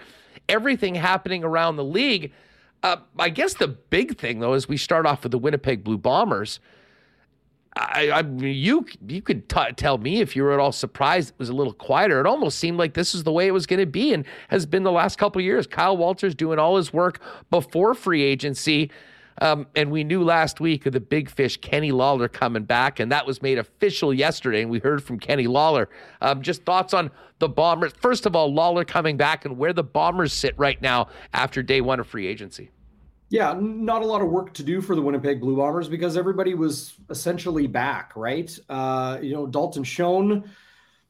everything 0.50 0.96
happening 0.96 1.44
around 1.44 1.76
the 1.76 1.84
league. 1.84 2.34
Uh, 2.84 2.98
I 3.20 3.30
guess 3.30 3.54
the 3.54 3.68
big 3.68 4.18
thing, 4.18 4.40
though, 4.40 4.54
is 4.54 4.68
we 4.68 4.78
start 4.78 5.06
off 5.06 5.22
with 5.24 5.32
the 5.32 5.38
Winnipeg 5.38 5.84
Blue 5.84 6.00
Bombers. 6.00 6.60
I, 7.94 8.10
I 8.10 8.22
you 8.22 8.86
you 9.08 9.22
could 9.22 9.48
t- 9.50 9.72
tell 9.76 9.98
me 9.98 10.22
if 10.22 10.36
you 10.36 10.44
were 10.44 10.54
at 10.54 10.60
all 10.60 10.72
surprised 10.72 11.30
it 11.30 11.40
was 11.40 11.50
a 11.50 11.54
little 11.54 11.74
quieter. 11.74 12.20
It 12.20 12.26
almost 12.26 12.58
seemed 12.58 12.78
like 12.78 12.94
this 12.94 13.14
is 13.14 13.24
the 13.24 13.32
way 13.32 13.48
it 13.48 13.52
was 13.52 13.66
going 13.66 13.80
to 13.80 13.86
be, 13.86 14.14
and 14.14 14.26
has 14.50 14.66
been 14.66 14.84
the 14.84 14.92
last 14.92 15.18
couple 15.18 15.42
years. 15.42 15.68
Kyle 15.68 15.98
Walters 15.98 16.36
doing 16.36 16.60
all 16.60 16.78
his 16.78 16.94
work 16.94 17.22
before 17.50 17.94
free 17.94 18.24
agency, 18.24 18.90
um, 19.42 19.68
and 19.76 19.92
we 19.92 20.04
knew 20.04 20.24
last 20.24 20.60
week 20.60 20.86
of 20.86 20.94
the 20.94 21.00
big 21.00 21.30
fish 21.30 21.58
Kenny 21.58 21.92
Lawler 21.92 22.28
coming 22.28 22.64
back, 22.64 23.00
and 23.00 23.12
that 23.12 23.26
was 23.26 23.42
made 23.42 23.58
official 23.58 24.14
yesterday. 24.14 24.62
And 24.62 24.72
we 24.72 24.80
heard 24.80 25.04
from 25.04 25.20
Kenny 25.20 25.48
Lawler. 25.48 25.90
Um, 26.22 26.42
just 26.42 26.64
thoughts 26.64 26.94
on 26.94 27.12
the 27.40 27.50
Bombers. 27.50 27.94
First 28.00 28.26
of 28.26 28.36
all, 28.36 28.54
Lawler 28.54 28.86
coming 28.86 29.18
back 29.18 29.46
and 29.46 29.58
where 29.58 29.74
the 29.74 29.84
Bombers 29.84 30.34
sit 30.34 30.58
right 30.58 30.82
now 30.82 31.08
after 31.34 31.64
day 31.64 31.82
one 31.82 32.00
of 32.00 32.08
free 32.08 32.28
agency. 32.28 32.70
Yeah, 33.32 33.56
not 33.58 34.02
a 34.02 34.06
lot 34.06 34.22
of 34.22 34.28
work 34.28 34.54
to 34.56 34.64
do 34.64 34.82
for 34.82 34.94
the 34.94 35.02
Winnipeg 35.02 35.40
Blue 35.40 35.56
Bombers 35.56 35.88
because 35.88 36.18
everybody 36.18 36.54
was 36.54 36.96
essentially 37.10 37.66
back, 37.66 38.12
right? 38.18 38.54
Uh, 38.68 39.20
you 39.22 39.34
know, 39.34 39.48
Dalton 39.48 39.86
Schoen 39.86 40.52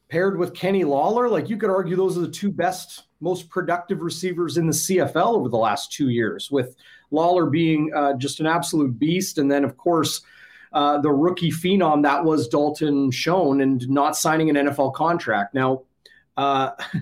paired 0.08 0.38
with 0.38 0.54
Kenny 0.54 0.84
Lawler, 0.84 1.28
like 1.28 1.48
you 1.48 1.56
could 1.56 1.68
argue 1.68 1.96
those 1.96 2.16
are 2.16 2.20
the 2.20 2.30
two 2.30 2.52
best, 2.52 3.06
most 3.18 3.50
productive 3.50 4.02
receivers 4.02 4.56
in 4.56 4.68
the 4.68 4.72
CFL 4.72 5.34
over 5.34 5.48
the 5.48 5.56
last 5.56 5.90
two 5.90 6.10
years, 6.10 6.48
with 6.48 6.76
Lawler 7.10 7.46
being 7.46 7.90
uh, 7.92 8.14
just 8.14 8.38
an 8.38 8.46
absolute 8.46 8.96
beast. 9.00 9.38
And 9.38 9.50
then, 9.50 9.64
of 9.64 9.76
course, 9.76 10.22
uh, 10.72 10.98
the 10.98 11.10
rookie 11.10 11.50
phenom 11.50 12.04
that 12.04 12.24
was 12.24 12.46
Dalton 12.46 13.10
Schoen 13.10 13.62
and 13.62 13.88
not 13.88 14.16
signing 14.16 14.48
an 14.48 14.68
NFL 14.68 14.94
contract. 14.94 15.54
Now, 15.54 15.82
uh, 16.36 16.70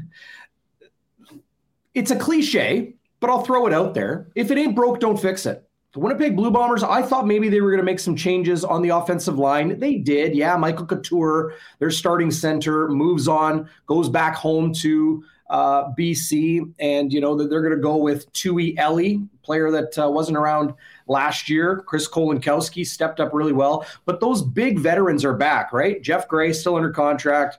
it's 1.95 2.11
a 2.11 2.17
cliche, 2.17 2.95
but 3.21 3.31
I'll 3.31 3.43
throw 3.43 3.67
it 3.67 3.73
out 3.73 3.95
there. 3.95 4.29
If 4.35 4.51
it 4.51 4.59
ain't 4.59 4.75
broke, 4.75 5.01
don't 5.01 5.21
fix 5.21 5.47
it. 5.47 5.67
The 5.93 5.99
Winnipeg 5.99 6.37
Blue 6.37 6.53
Bombers, 6.53 6.85
I 6.85 7.03
thought 7.03 7.27
maybe 7.27 7.49
they 7.49 7.61
were 7.61 7.71
going 7.71 7.81
to 7.81 7.85
make 7.85 7.99
some 7.99 8.15
changes 8.15 8.65
on 8.65 8.81
the 8.81 8.91
offensive 8.91 9.39
line. 9.39 9.81
They 9.81 9.97
did. 9.97 10.37
Yeah, 10.37 10.57
Michael 10.57 10.87
Couture, 10.87 11.55
their 11.81 11.91
starting 11.91 12.31
center, 12.31 12.89
moves 12.89 13.27
on, 13.27 13.69
goes 13.87 14.09
back 14.09 14.37
home 14.37 14.73
to 14.75 15.25
uh, 15.51 15.93
BC, 15.99 16.73
and 16.79 17.13
you 17.13 17.21
know 17.21 17.37
they're 17.37 17.61
going 17.61 17.75
to 17.75 17.83
go 17.83 17.97
with 17.97 18.33
Tui 18.33 18.79
Eli, 18.79 19.17
player 19.43 19.73
that 19.73 19.99
uh, 19.99 20.09
wasn't 20.09 20.39
around 20.39 20.73
last 21.09 21.51
year. 21.51 21.83
Chris 21.87 22.09
Kolankowski 22.09 22.87
stepped 22.87 23.19
up 23.19 23.35
really 23.35 23.53
well, 23.53 23.85
but 24.07 24.21
those 24.21 24.43
big 24.43 24.79
veterans 24.79 25.25
are 25.25 25.35
back, 25.35 25.73
right? 25.73 26.01
Geoff 26.03 26.29
Gray 26.29 26.53
still 26.53 26.77
under 26.77 26.91
contract, 26.91 27.59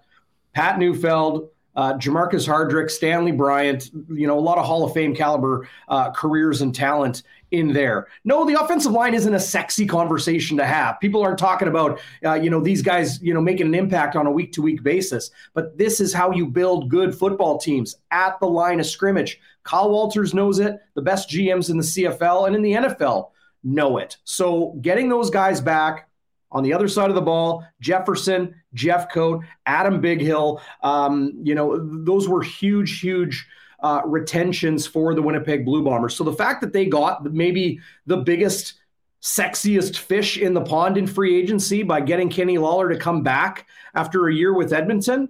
Pat 0.53 0.79
Neufeld, 0.79 1.49
uh, 1.75 1.93
Jermarcus 1.93 2.47
Hardrick, 2.47 2.89
Stanley 2.89 3.31
Bryant, 3.31 3.91
you 4.09 4.27
know, 4.27 4.37
a 4.37 4.41
lot 4.41 4.57
of 4.57 4.65
Hall 4.65 4.83
of 4.83 4.93
Fame 4.93 5.15
caliber 5.15 5.67
uh, 5.87 6.11
careers 6.11 6.61
and 6.61 6.73
talent 6.73 7.23
in 7.51 7.73
there. 7.73 8.07
No, 8.23 8.45
the 8.45 8.59
offensive 8.59 8.91
line 8.91 9.13
isn't 9.13 9.33
a 9.33 9.39
sexy 9.39 9.85
conversation 9.85 10.57
to 10.57 10.65
have. 10.65 10.99
People 10.99 11.21
aren't 11.21 11.37
talking 11.37 11.67
about, 11.67 11.99
uh, 12.25 12.33
you 12.33 12.49
know, 12.49 12.61
these 12.61 12.81
guys, 12.81 13.21
you 13.21 13.33
know, 13.33 13.41
making 13.41 13.67
an 13.67 13.75
impact 13.75 14.15
on 14.15 14.25
a 14.25 14.31
week 14.31 14.53
to 14.53 14.61
week 14.61 14.83
basis. 14.83 15.31
But 15.53 15.77
this 15.77 15.99
is 15.99 16.13
how 16.13 16.31
you 16.31 16.47
build 16.47 16.89
good 16.89 17.13
football 17.13 17.57
teams 17.57 17.97
at 18.11 18.39
the 18.39 18.47
line 18.47 18.79
of 18.79 18.85
scrimmage. 18.85 19.39
Kyle 19.63 19.91
Walters 19.91 20.33
knows 20.33 20.59
it. 20.59 20.79
The 20.95 21.01
best 21.01 21.29
GMs 21.29 21.69
in 21.69 21.77
the 21.77 21.83
CFL 21.83 22.47
and 22.47 22.55
in 22.55 22.61
the 22.61 22.73
NFL 22.73 23.31
know 23.63 23.97
it. 23.97 24.17
So 24.23 24.77
getting 24.81 25.09
those 25.09 25.29
guys 25.29 25.61
back, 25.61 26.09
on 26.51 26.63
the 26.63 26.73
other 26.73 26.87
side 26.87 27.09
of 27.09 27.15
the 27.15 27.21
ball, 27.21 27.65
Jefferson, 27.79 28.55
Jeffcoat, 28.75 29.43
Adam 29.65 30.01
Bighill. 30.01 30.61
Um, 30.83 31.33
you 31.43 31.55
know, 31.55 31.77
those 32.03 32.27
were 32.27 32.41
huge, 32.41 32.99
huge 32.99 33.47
uh, 33.81 34.01
retentions 34.05 34.85
for 34.85 35.13
the 35.15 35.21
Winnipeg 35.21 35.65
Blue 35.65 35.83
Bombers. 35.83 36.15
So 36.15 36.23
the 36.23 36.33
fact 36.33 36.61
that 36.61 36.73
they 36.73 36.85
got 36.85 37.23
maybe 37.25 37.79
the 38.05 38.17
biggest, 38.17 38.75
sexiest 39.21 39.97
fish 39.97 40.37
in 40.37 40.53
the 40.53 40.61
pond 40.61 40.97
in 40.97 41.07
free 41.07 41.39
agency 41.39 41.83
by 41.83 42.01
getting 42.01 42.29
Kenny 42.29 42.57
Lawler 42.57 42.89
to 42.89 42.97
come 42.97 43.23
back 43.23 43.67
after 43.93 44.27
a 44.27 44.33
year 44.33 44.53
with 44.53 44.73
Edmonton. 44.73 45.29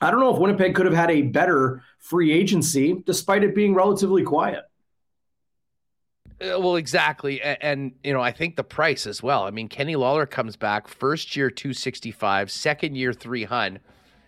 I 0.00 0.10
don't 0.10 0.20
know 0.20 0.32
if 0.32 0.40
Winnipeg 0.40 0.74
could 0.74 0.86
have 0.86 0.94
had 0.94 1.10
a 1.10 1.22
better 1.22 1.82
free 1.98 2.32
agency 2.32 3.02
despite 3.04 3.44
it 3.44 3.54
being 3.54 3.74
relatively 3.74 4.22
quiet. 4.22 4.64
Uh, 6.40 6.58
well, 6.58 6.76
exactly, 6.76 7.42
and, 7.42 7.58
and, 7.60 7.92
you 8.02 8.12
know 8.12 8.20
I 8.22 8.32
think 8.32 8.56
the 8.56 8.64
price 8.64 9.06
as 9.06 9.22
well. 9.22 9.44
I 9.44 9.50
mean, 9.50 9.68
Kenny 9.68 9.94
Lawler 9.94 10.24
comes 10.24 10.56
back 10.56 10.88
first 10.88 11.36
year 11.36 11.50
two 11.50 11.74
sixty 11.74 12.10
five, 12.10 12.50
second 12.50 12.94
year 12.96 13.12
three 13.12 13.44
hundred, 13.44 13.80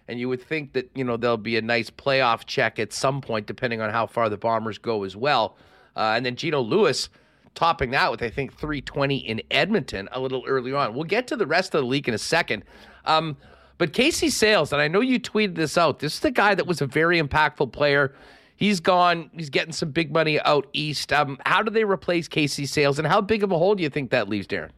and 0.09 0.20
you 0.20 0.29
would 0.29 0.42
think 0.42 0.75
that 0.75 0.90
you 0.94 1.05
know 1.05 1.16
there'll 1.16 1.38
be 1.38 1.57
a 1.57 1.62
nice 1.62 1.88
playoff 1.88 2.44
check 2.44 2.79
at 2.79 2.92
some 2.92 3.22
point, 3.22 3.46
depending 3.46 3.81
on 3.81 3.90
how 3.90 4.07
far 4.07 4.29
the 4.29 4.37
Bombers 4.37 4.77
go 4.77 5.05
as 5.05 5.16
well. 5.16 5.57
Uh, 5.96 6.12
and 6.16 6.27
then 6.27 6.37
Geno 6.37 6.61
Lewis 6.61 7.09
topping 7.55 7.90
that 7.90 8.11
with 8.11 8.22
I 8.22 8.29
think 8.29 8.59
three 8.59 8.83
twenty 8.83 9.16
in 9.16 9.40
Edmonton 9.51 10.09
a 10.12 10.20
little 10.20 10.44
earlier 10.46 10.77
on. 10.77 10.94
We'll 10.94 11.05
get 11.05 11.27
to 11.29 11.37
the 11.37 11.46
rest 11.46 11.75
of 11.75 11.81
the 11.81 11.87
league 11.87 12.09
in 12.09 12.14
a 12.14 12.18
second. 12.18 12.64
Um, 13.07 13.38
but 13.79 13.94
Casey 13.94 14.29
Sayles, 14.29 14.72
and 14.72 14.83
I 14.83 14.88
know 14.88 15.01
you 15.01 15.18
tweeted 15.18 15.55
this 15.55 15.79
out. 15.79 15.98
This 15.98 16.14
is 16.14 16.20
the 16.20 16.31
guy 16.31 16.55
that 16.55 16.66
was 16.66 16.83
a 16.83 16.87
very 16.87 17.20
impactful 17.20 17.72
player 17.72 18.14
He's 18.62 18.79
gone. 18.79 19.29
He's 19.35 19.51
getting 19.51 19.72
some 19.72 19.90
big 19.90 20.12
money 20.12 20.40
out 20.42 20.68
east. 20.72 21.12
Um, 21.12 21.37
how 21.44 21.64
do 21.64 21.70
they 21.72 21.83
replace 21.83 22.29
Casey 22.29 22.64
Sayles, 22.64 23.01
and 23.01 23.09
how 23.09 23.20
big 23.20 23.42
of 23.42 23.51
a 23.51 23.59
hole 23.59 23.75
do 23.75 23.83
you 23.83 23.90
think 23.90 24.12
that 24.12 24.29
leaves, 24.29 24.46
Darrin? 24.46 24.70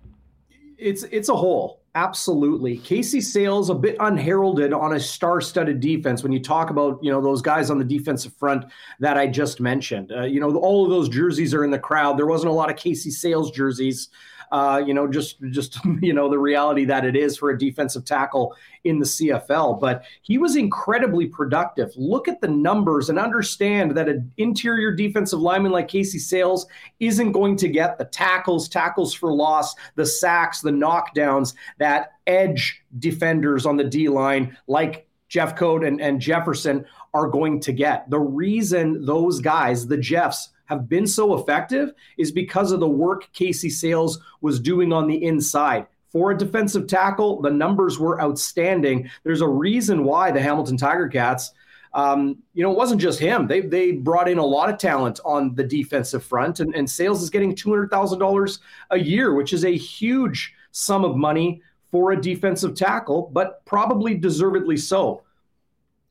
It's 0.79 1.03
it's 1.03 1.29
a 1.29 1.37
hole. 1.37 1.83
Absolutely. 1.95 2.79
Casey 2.79 3.21
Sayles 3.21 3.69
a 3.69 3.75
bit 3.75 3.97
unheralded 4.01 4.73
on 4.73 4.95
a 4.95 5.01
star-studded 5.01 5.81
defense 5.81 6.23
when 6.23 6.33
you 6.33 6.41
talk 6.41 6.71
about, 6.71 6.99
you 7.03 7.11
know, 7.13 7.21
those 7.21 7.43
guys 7.43 7.69
on 7.69 7.79
the 7.79 7.85
defensive 7.85 8.33
front 8.33 8.65
that 9.01 9.19
I 9.19 9.27
just 9.27 9.61
mentioned. 9.61 10.11
Uh, 10.11 10.23
you 10.23 10.41
know, 10.41 10.57
all 10.57 10.85
of 10.85 10.91
those 10.91 11.11
jerseys 11.11 11.53
are 11.53 11.63
in 11.63 11.71
the 11.71 11.79
crowd. 11.79 12.19
There 12.19 12.27
wasn't 12.27 12.53
a 12.53 12.55
lot 12.55 12.71
of 12.71 12.77
Casey 12.77 13.11
Sayles 13.11 13.51
jerseys 13.51 14.09
uh, 14.55 14.79
you 14.79 14.95
know, 14.95 15.09
just 15.09 15.43
just 15.51 15.85
you 16.01 16.13
know 16.13 16.31
the 16.31 16.39
reality 16.39 16.85
that 16.85 17.05
it 17.05 17.17
is 17.17 17.37
for 17.37 17.51
a 17.51 17.59
defensive 17.59 18.05
tackle 18.05 18.55
in 18.85 19.01
the 19.01 19.05
CFL. 19.05 19.81
But 19.81 20.05
he 20.23 20.39
was 20.39 20.55
incredibly 20.55 21.27
productive. 21.27 21.91
Look 21.97 22.29
at 22.29 22.41
the 22.41 22.47
numbers 22.47 23.11
and 23.11 23.19
understand 23.19 23.97
that 23.97 24.09
an 24.09 24.31
interior 24.37 24.95
defensive 24.95 25.41
lineman 25.41 25.73
like 25.73 25.89
Casey 25.89 26.21
Sayles 26.21 26.67
isn't 27.01 27.33
going 27.33 27.57
to 27.57 27.69
get 27.69 27.99
the 27.99 28.05
tackles, 28.05 28.69
tackles 28.69 29.13
for 29.13 29.33
loss, 29.33 29.75
the 29.97 30.07
sacks, 30.07 30.61
the 30.61 30.71
knockdowns 30.71 31.55
that 31.79 32.13
edge 32.29 32.81
defenders 33.01 33.67
on 33.67 33.77
the 33.77 33.83
D 33.83 34.09
line 34.09 34.57
like 34.69 35.09
Jeffcoat 35.29 35.85
and, 35.85 36.01
and 36.01 36.21
Jefferson 36.21 36.85
are 37.13 37.27
going 37.27 37.59
to 37.59 37.73
get. 37.73 38.09
The 38.09 38.21
reason 38.21 39.05
those 39.05 39.41
guys, 39.41 39.89
the 39.89 39.99
Jeffs, 39.99 40.51
have 40.67 40.89
been 40.89 41.07
so 41.07 41.39
effective 41.39 41.93
is 42.17 42.33
because 42.33 42.73
of 42.73 42.81
the 42.81 42.89
work 42.89 43.29
Casey 43.33 43.71
Sayles 43.71 44.19
was 44.41 44.61
doing 44.61 44.93
on 44.93 45.07
the 45.07 45.23
inside. 45.25 45.87
For 46.11 46.31
a 46.31 46.39
defensive 46.39 46.87
tackle, 46.87 47.43
the 47.43 47.51
numbers 47.51 47.99
were 47.99 48.21
outstanding. 48.21 49.11
There's 49.25 49.41
a 49.41 49.49
reason 49.49 50.05
why 50.05 50.31
the 50.31 50.41
Hamilton 50.41 50.77
Tiger 50.77 51.09
Cats, 51.09 51.51
um, 51.93 52.39
you 52.55 52.63
know, 52.63 52.71
it 52.71 52.77
wasn't 52.79 53.01
just 53.01 53.19
him. 53.19 53.47
They 53.47 53.61
they 53.61 53.93
brought 53.93 54.29
in 54.29 54.39
a 54.39 54.45
lot 54.45 54.71
of 54.71 54.79
talent 54.79 55.21
on 55.25 55.55
the 55.55 55.65
defensive 55.65 56.25
front, 56.25 56.61
and, 56.61 56.75
and 56.75 56.89
Sayles 56.89 57.23
is 57.23 57.31
getting 57.31 57.55
two 57.55 57.71
hundred 57.71 57.91
thousand 57.91 58.21
dollars 58.21 58.61
a 58.91 58.99
year, 58.99 59.35
which 59.35 59.53
is 59.53 59.65
a 59.65 59.77
huge 59.77 60.55
sum 60.71 61.05
of 61.05 61.17
money 61.17 61.63
for 61.91 62.13
a 62.13 62.21
defensive 62.21 62.75
tackle, 62.75 63.31
but 63.33 63.65
probably 63.65 64.15
deservedly 64.15 64.77
so. 64.77 65.23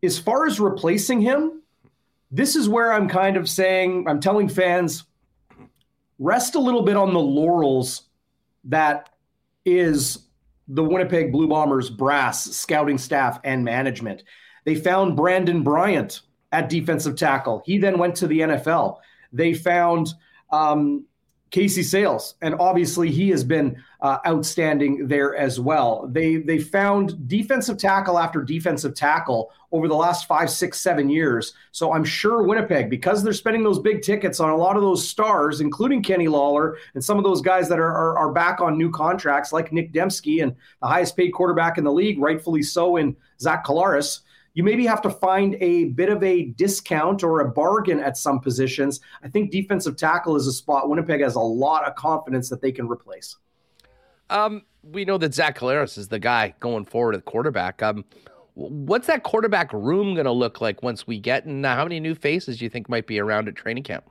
As 0.02 0.20
far 0.20 0.46
as 0.46 0.60
replacing 0.60 1.22
him, 1.22 1.63
this 2.34 2.56
is 2.56 2.68
where 2.68 2.92
I'm 2.92 3.08
kind 3.08 3.38
of 3.38 3.48
saying, 3.48 4.08
I'm 4.08 4.20
telling 4.20 4.50
fans, 4.50 5.04
rest 6.18 6.56
a 6.56 6.60
little 6.60 6.82
bit 6.82 6.98
on 6.98 7.14
the 7.14 7.20
laurels 7.20 8.10
that 8.64 9.12
is 9.66 10.30
the 10.68 10.84
Winnipeg 10.84 11.32
Blue 11.32 11.48
Bombers 11.48 11.92
brass, 11.92 12.46
scouting 12.46 12.98
staff, 12.98 13.40
and 13.44 13.64
management. 13.64 14.24
They 14.66 14.74
found 14.74 15.16
Brandon 15.16 15.62
Bryant 15.62 16.22
at 16.52 16.70
defensive 16.70 17.16
tackle. 17.16 17.62
He 17.68 17.78
then 17.78 18.00
went 18.00 18.16
to 18.16 18.28
the 18.28 18.40
NFL. 18.40 18.98
They 19.32 19.54
found 19.54 20.10
um, 20.52 21.06
Casey 21.54 21.84
Sayles, 21.84 22.34
and 22.42 22.56
obviously 22.56 23.12
he 23.12 23.30
has 23.30 23.44
been 23.44 23.82
uh, 24.02 24.18
outstanding 24.26 25.08
there 25.08 25.36
as 25.36 25.60
well. 25.60 26.10
They 26.12 26.38
they 26.38 26.58
found 26.58 27.28
defensive 27.28 27.78
tackle 27.78 28.18
after 28.18 28.42
defensive 28.42 28.96
tackle 28.96 29.52
over 29.72 29.88
the 29.88 29.96
last 29.96 30.28
five, 30.28 30.50
six, 30.50 30.80
seven 30.80 31.12
years. 31.12 31.54
So 31.70 31.94
I'm 31.94 32.04
sure 32.04 32.42
Winnipeg, 32.42 32.90
because 32.90 33.22
they're 33.22 33.34
spending 33.34 33.64
those 33.64 33.78
big 33.78 34.02
tickets 34.02 34.40
on 34.40 34.50
a 34.50 34.58
lot 34.58 34.78
of 34.78 34.82
those 34.82 35.08
stars, 35.08 35.62
including 35.62 36.02
Kenny 36.02 36.28
Lawler 36.28 36.80
and 36.96 37.04
some 37.04 37.20
of 37.20 37.24
those 37.24 37.40
guys 37.40 37.70
that 37.70 37.80
are 37.80 37.94
are, 37.94 38.18
are 38.18 38.32
back 38.32 38.60
on 38.60 38.76
new 38.76 38.90
contracts, 38.90 39.54
like 39.54 39.72
Nick 39.72 39.94
Demski 39.94 40.42
and 40.42 40.56
the 40.82 40.88
highest 40.88 41.16
paid 41.16 41.34
quarterback 41.34 41.78
in 41.78 41.84
the 41.84 41.94
league, 41.94 42.18
rightfully 42.18 42.64
so, 42.64 42.98
in 42.98 43.16
Zach 43.40 43.64
Collaros 43.64 44.22
you 44.54 44.64
maybe 44.64 44.86
have 44.86 45.02
to 45.02 45.10
find 45.10 45.56
a 45.62 45.86
bit 45.86 46.10
of 46.10 46.24
a 46.24 46.46
discount 46.46 47.24
or 47.24 47.42
a 47.42 47.50
bargain 47.50 48.00
at 48.00 48.18
some 48.18 48.40
positions. 48.40 49.00
I 49.24 49.28
think 49.28 49.52
defensive 49.52 49.98
tackle 49.98 50.36
is 50.36 50.48
a 50.48 50.54
spot 50.54 50.90
Winnipeg 50.90 51.22
has 51.22 51.36
a 51.36 51.40
lot 51.40 51.88
of 51.88 51.96
confidence 51.96 52.50
that 52.50 52.62
they 52.62 52.72
can 52.72 52.88
replace. 52.88 53.38
Um, 54.30 54.64
we 54.84 55.06
know 55.06 55.18
that 55.18 55.34
Zach 55.34 55.58
Collaros 55.58 55.98
is 55.98 56.08
the 56.08 56.20
guy 56.20 56.54
going 56.60 56.86
forward 56.86 57.16
at 57.16 57.26
quarterback. 57.26 57.82
Um, 57.82 58.06
what's 58.54 59.08
that 59.08 59.24
quarterback 59.24 59.72
room 59.74 60.14
going 60.14 60.26
to 60.26 60.32
look 60.32 60.62
like 60.62 60.84
once 60.84 61.08
we 61.08 61.20
get? 61.20 61.46
And 61.46 61.66
how 61.66 61.84
many 61.84 62.00
new 62.00 62.16
faces 62.16 62.58
do 62.58 62.66
you 62.66 62.70
think 62.70 62.90
might 62.90 63.08
be 63.08 63.20
around 63.20 63.48
at 63.48 63.56
training 63.56 63.84
camp? 63.84 64.06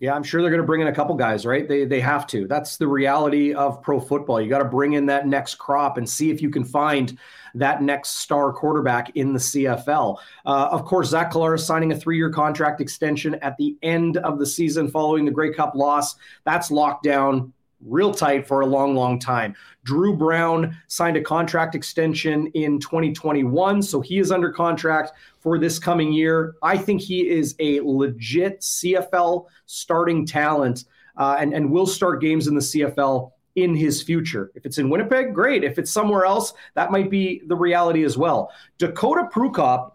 Yeah, 0.00 0.14
I'm 0.14 0.22
sure 0.22 0.42
they're 0.42 0.50
going 0.50 0.62
to 0.62 0.66
bring 0.66 0.80
in 0.80 0.86
a 0.86 0.94
couple 0.94 1.16
guys, 1.16 1.44
right? 1.44 1.68
They 1.68 1.84
they 1.84 2.00
have 2.00 2.24
to. 2.28 2.46
That's 2.46 2.76
the 2.76 2.86
reality 2.86 3.52
of 3.52 3.82
pro 3.82 3.98
football. 3.98 4.40
You 4.40 4.48
got 4.48 4.58
to 4.58 4.64
bring 4.64 4.92
in 4.92 5.06
that 5.06 5.26
next 5.26 5.56
crop 5.56 5.98
and 5.98 6.08
see 6.08 6.30
if 6.30 6.40
you 6.40 6.50
can 6.50 6.64
find 6.64 7.18
that 7.54 7.82
next 7.82 8.20
star 8.20 8.52
quarterback 8.52 9.10
in 9.16 9.32
the 9.32 9.40
CFL. 9.40 10.18
Uh, 10.46 10.68
of 10.70 10.84
course, 10.84 11.08
Zach 11.08 11.32
Collaros 11.32 11.60
signing 11.60 11.90
a 11.90 11.96
three-year 11.96 12.30
contract 12.30 12.80
extension 12.80 13.34
at 13.36 13.56
the 13.56 13.76
end 13.82 14.18
of 14.18 14.38
the 14.38 14.46
season 14.46 14.88
following 14.88 15.24
the 15.24 15.32
Grey 15.32 15.52
Cup 15.52 15.74
loss. 15.74 16.14
That's 16.44 16.70
locked 16.70 17.02
down 17.02 17.52
real 17.84 18.12
tight 18.12 18.46
for 18.46 18.60
a 18.60 18.66
long, 18.66 18.94
long 18.94 19.18
time. 19.18 19.54
Drew 19.84 20.16
Brown 20.16 20.76
signed 20.88 21.16
a 21.16 21.22
contract 21.22 21.74
extension 21.74 22.48
in 22.48 22.78
2021, 22.80 23.82
so 23.82 24.00
he 24.00 24.18
is 24.18 24.30
under 24.30 24.50
contract 24.50 25.12
for 25.38 25.58
this 25.58 25.78
coming 25.78 26.12
year. 26.12 26.54
I 26.62 26.76
think 26.76 27.00
he 27.00 27.28
is 27.28 27.54
a 27.58 27.80
legit 27.80 28.60
CFL 28.60 29.46
starting 29.66 30.26
talent 30.26 30.84
uh, 31.16 31.36
and, 31.38 31.54
and 31.54 31.70
will 31.70 31.86
start 31.86 32.20
games 32.20 32.46
in 32.46 32.54
the 32.54 32.60
CFL 32.60 33.32
in 33.56 33.74
his 33.74 34.02
future. 34.02 34.52
If 34.54 34.66
it's 34.66 34.78
in 34.78 34.88
Winnipeg, 34.88 35.34
great. 35.34 35.64
If 35.64 35.78
it's 35.78 35.90
somewhere 35.90 36.24
else, 36.24 36.52
that 36.74 36.92
might 36.92 37.10
be 37.10 37.42
the 37.46 37.56
reality 37.56 38.04
as 38.04 38.16
well. 38.16 38.52
Dakota 38.78 39.28
Prukop 39.32 39.92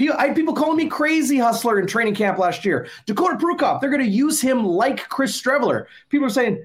I 0.00 0.26
had 0.26 0.34
people 0.36 0.54
calling 0.54 0.76
me 0.76 0.88
crazy 0.88 1.38
hustler 1.38 1.78
in 1.78 1.86
training 1.86 2.16
camp 2.16 2.38
last 2.38 2.64
year. 2.64 2.88
Dakota 3.06 3.36
Prukop, 3.36 3.80
they're 3.80 3.90
going 3.90 4.02
to 4.02 4.10
use 4.10 4.40
him 4.40 4.64
like 4.64 5.08
Chris 5.08 5.40
Streveler. 5.40 5.86
People 6.08 6.26
are 6.26 6.30
saying, 6.30 6.64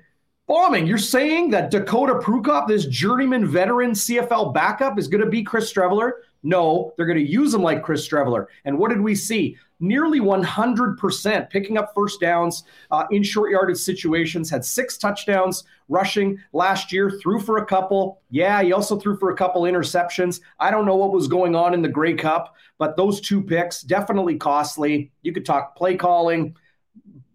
bombing. 0.50 0.88
You're 0.88 0.98
saying 0.98 1.52
that 1.52 1.70
Dakota 1.70 2.16
Prukop, 2.16 2.68
this 2.68 2.88
journeyman 2.88 3.46
veteran 3.46 3.92
CFL 3.92 4.52
backup, 4.52 4.98
is 4.98 5.08
going 5.08 5.24
to 5.24 5.30
be 5.30 5.44
Chris 5.44 5.72
Streveler? 5.72 6.12
No, 6.42 6.92
they're 6.98 7.06
going 7.06 7.24
to 7.24 7.32
use 7.32 7.54
him 7.54 7.62
like 7.62 7.84
Chris 7.84 8.08
Streveler. 8.08 8.48
And 8.66 8.78
what 8.78 8.90
did 8.90 9.00
we 9.00 9.14
see? 9.14 9.58
Nearly 9.80 10.20
100% 10.20 11.50
picking 11.52 11.78
up 11.78 11.92
first 11.94 12.20
downs 12.20 12.64
uh, 12.90 13.06
in 13.12 13.22
short 13.22 13.52
yardage 13.52 13.78
situations, 13.78 14.50
had 14.50 14.66
six 14.66 14.98
touchdowns 14.98 15.66
rushing 15.88 16.40
last 16.52 16.92
year, 16.92 17.12
threw 17.12 17.40
for 17.40 17.60
a 17.60 17.66
couple. 17.66 18.20
Yeah, 18.32 18.64
he 18.64 18.74
also 18.74 18.98
threw 18.98 19.18
for 19.18 19.30
a 19.30 19.38
couple 19.38 19.62
interceptions. 19.64 20.42
I 20.60 20.72
don't 20.72 20.88
know 20.88 20.96
what 20.96 21.12
was 21.12 21.28
going 21.28 21.56
on 21.56 21.76
in 21.76 21.84
the 21.84 21.90
Grey 21.90 22.16
Cup, 22.16 22.56
but 22.80 22.98
those 22.98 23.22
two 23.22 23.44
picks 23.44 23.84
definitely 23.84 24.38
costly. 24.38 25.12
You 25.22 25.32
could 25.32 25.46
talk 25.46 25.76
play 25.76 25.96
calling 25.96 26.56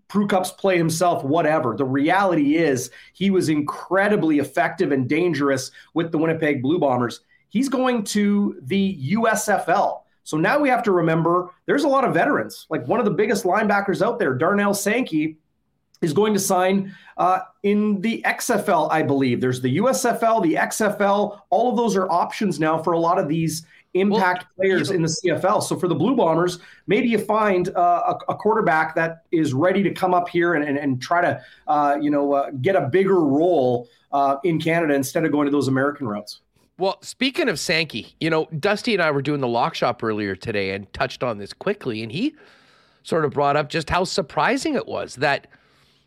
Prukop's 0.09 0.53
play 0.53 0.77
himself, 0.77 1.25
whatever. 1.25 1.75
The 1.77 1.85
reality 1.85 2.57
is 2.57 2.91
he 3.13 3.31
was 3.31 3.49
incredibly 3.49 4.39
effective 4.39 4.93
and 4.93 5.09
dangerous 5.09 5.71
with 5.95 6.13
the 6.13 6.19
Winnipeg 6.19 6.63
Blue 6.63 6.79
Bombers. 6.79 7.21
He's 7.49 7.69
going 7.69 8.05
to 8.05 8.59
the 8.63 9.13
USFL. 9.13 10.01
So 10.25 10.37
now 10.39 10.59
we 10.59 10.69
have 10.69 10.83
to 10.85 10.93
remember 10.93 11.51
there's 11.67 11.85
a 11.85 11.89
lot 11.89 12.05
of 12.05 12.15
veterans. 12.15 12.67
Like 12.71 12.87
one 12.89 12.99
of 12.99 13.05
the 13.05 13.13
biggest 13.13 13.45
linebackers 13.45 14.05
out 14.05 14.19
there, 14.19 14.35
Darnell 14.35 14.75
Sankey, 14.75 15.37
is 16.01 16.13
going 16.13 16.35
to 16.35 16.41
sign 16.41 16.95
uh, 17.17 17.41
in 17.63 18.01
the 18.01 18.23
XFL, 18.27 18.91
I 18.91 19.03
believe. 19.03 19.41
There's 19.41 19.61
the 19.61 19.79
USFL, 19.79 20.43
the 20.43 20.55
XFL. 20.55 21.41
All 21.51 21.71
of 21.71 21.77
those 21.77 21.97
are 21.97 22.11
options 22.11 22.61
now 22.61 22.83
for 22.83 22.93
a 22.93 22.99
lot 22.99 23.19
of 23.19 23.29
these 23.29 23.67
impact 23.95 24.45
well, 24.57 24.67
players 24.67 24.91
in 24.91 25.03
the 25.03 25.09
CFL. 25.09 25.63
So 25.63 25.79
for 25.79 25.89
the 25.89 25.95
Blue 25.95 26.15
Bombers, 26.15 26.59
maybe 26.87 27.09
you 27.09 27.19
find 27.19 27.69
uh, 27.71 28.15
a, 28.29 28.33
a, 28.33 28.35
quarterback 28.35 28.95
that 28.97 29.23
is 29.33 29.55
ready 29.55 29.83
to 29.83 29.91
come 29.93 30.13
up 30.13 30.29
here 30.29 30.55
and, 30.55 30.65
and, 30.65 30.77
and 30.77 31.01
try 31.01 31.21
to, 31.21 31.41
uh, 31.69 31.97
you 32.01 32.11
know, 32.11 32.33
uh, 32.33 32.51
get 32.61 32.77
a 32.77 32.83
bigger 32.83 33.21
role 33.21 33.89
uh, 34.13 34.37
in 34.45 34.61
Canada 34.61 34.95
instead 34.95 35.25
of 35.25 35.33
going 35.33 35.47
to 35.47 35.53
those 35.53 35.69
American 35.69 36.07
routes. 36.07 36.41
Well, 36.77 36.99
speaking 37.03 37.49
of 37.49 37.61
Sankey, 37.61 38.17
you 38.21 38.31
know, 38.31 38.47
Dusty 38.59 38.95
and 38.95 39.03
I 39.03 39.13
were 39.13 39.23
doing 39.23 39.41
the 39.41 39.49
lock 39.49 39.77
shop 39.77 40.03
earlier 40.03 40.35
today 40.35 40.71
and 40.71 40.93
touched 40.93 41.23
on 41.23 41.39
this 41.39 41.53
quickly, 41.53 42.03
and 42.03 42.11
he 42.11 42.35
sort 43.05 43.25
of 43.25 43.33
brought 43.33 43.57
up 43.57 43.69
just 43.69 43.89
how 43.91 44.03
surprising 44.03 44.75
it 44.75 44.87
was 44.87 45.15
that, 45.17 45.47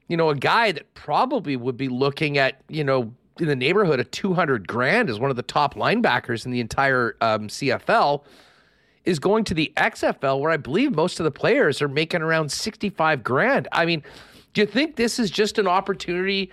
you 0.10 0.18
know, 0.18 0.30
a 0.30 0.36
guy 0.36 0.74
that 0.74 0.94
probably 0.94 1.56
would 1.56 1.78
be 1.78 1.88
looking 1.88 2.38
at, 2.38 2.62
you 2.68 2.84
know, 2.84 3.14
in 3.42 3.48
the 3.48 3.56
neighborhood 3.56 4.00
of 4.00 4.10
200 4.12 4.68
grand 4.68 5.10
as 5.10 5.20
one 5.20 5.30
of 5.30 5.36
the 5.36 5.44
top 5.44 5.76
linebackers 5.76 6.46
in 6.46 6.52
the 6.52 6.60
entire 6.60 7.16
um, 7.22 7.48
CFL 7.48 8.24
is 9.06 9.20
going 9.20 9.44
to 9.46 9.54
the 9.54 9.72
XFL 9.78 10.40
where 10.40 10.52
I 10.52 10.58
believe 10.58 10.94
most 10.94 11.20
of 11.20 11.24
the 11.24 11.32
players 11.32 11.82
are 11.82 11.88
making 11.88 12.22
around 12.22 12.52
65 12.52 13.24
grand. 13.24 13.68
I 13.72 13.86
mean, 13.86 14.04
do 14.54 14.62
you 14.62 14.68
think 14.68 14.96
this 14.96 15.20
is 15.20 15.32
just 15.32 15.58
an 15.58 15.68
opportunity 15.68 16.52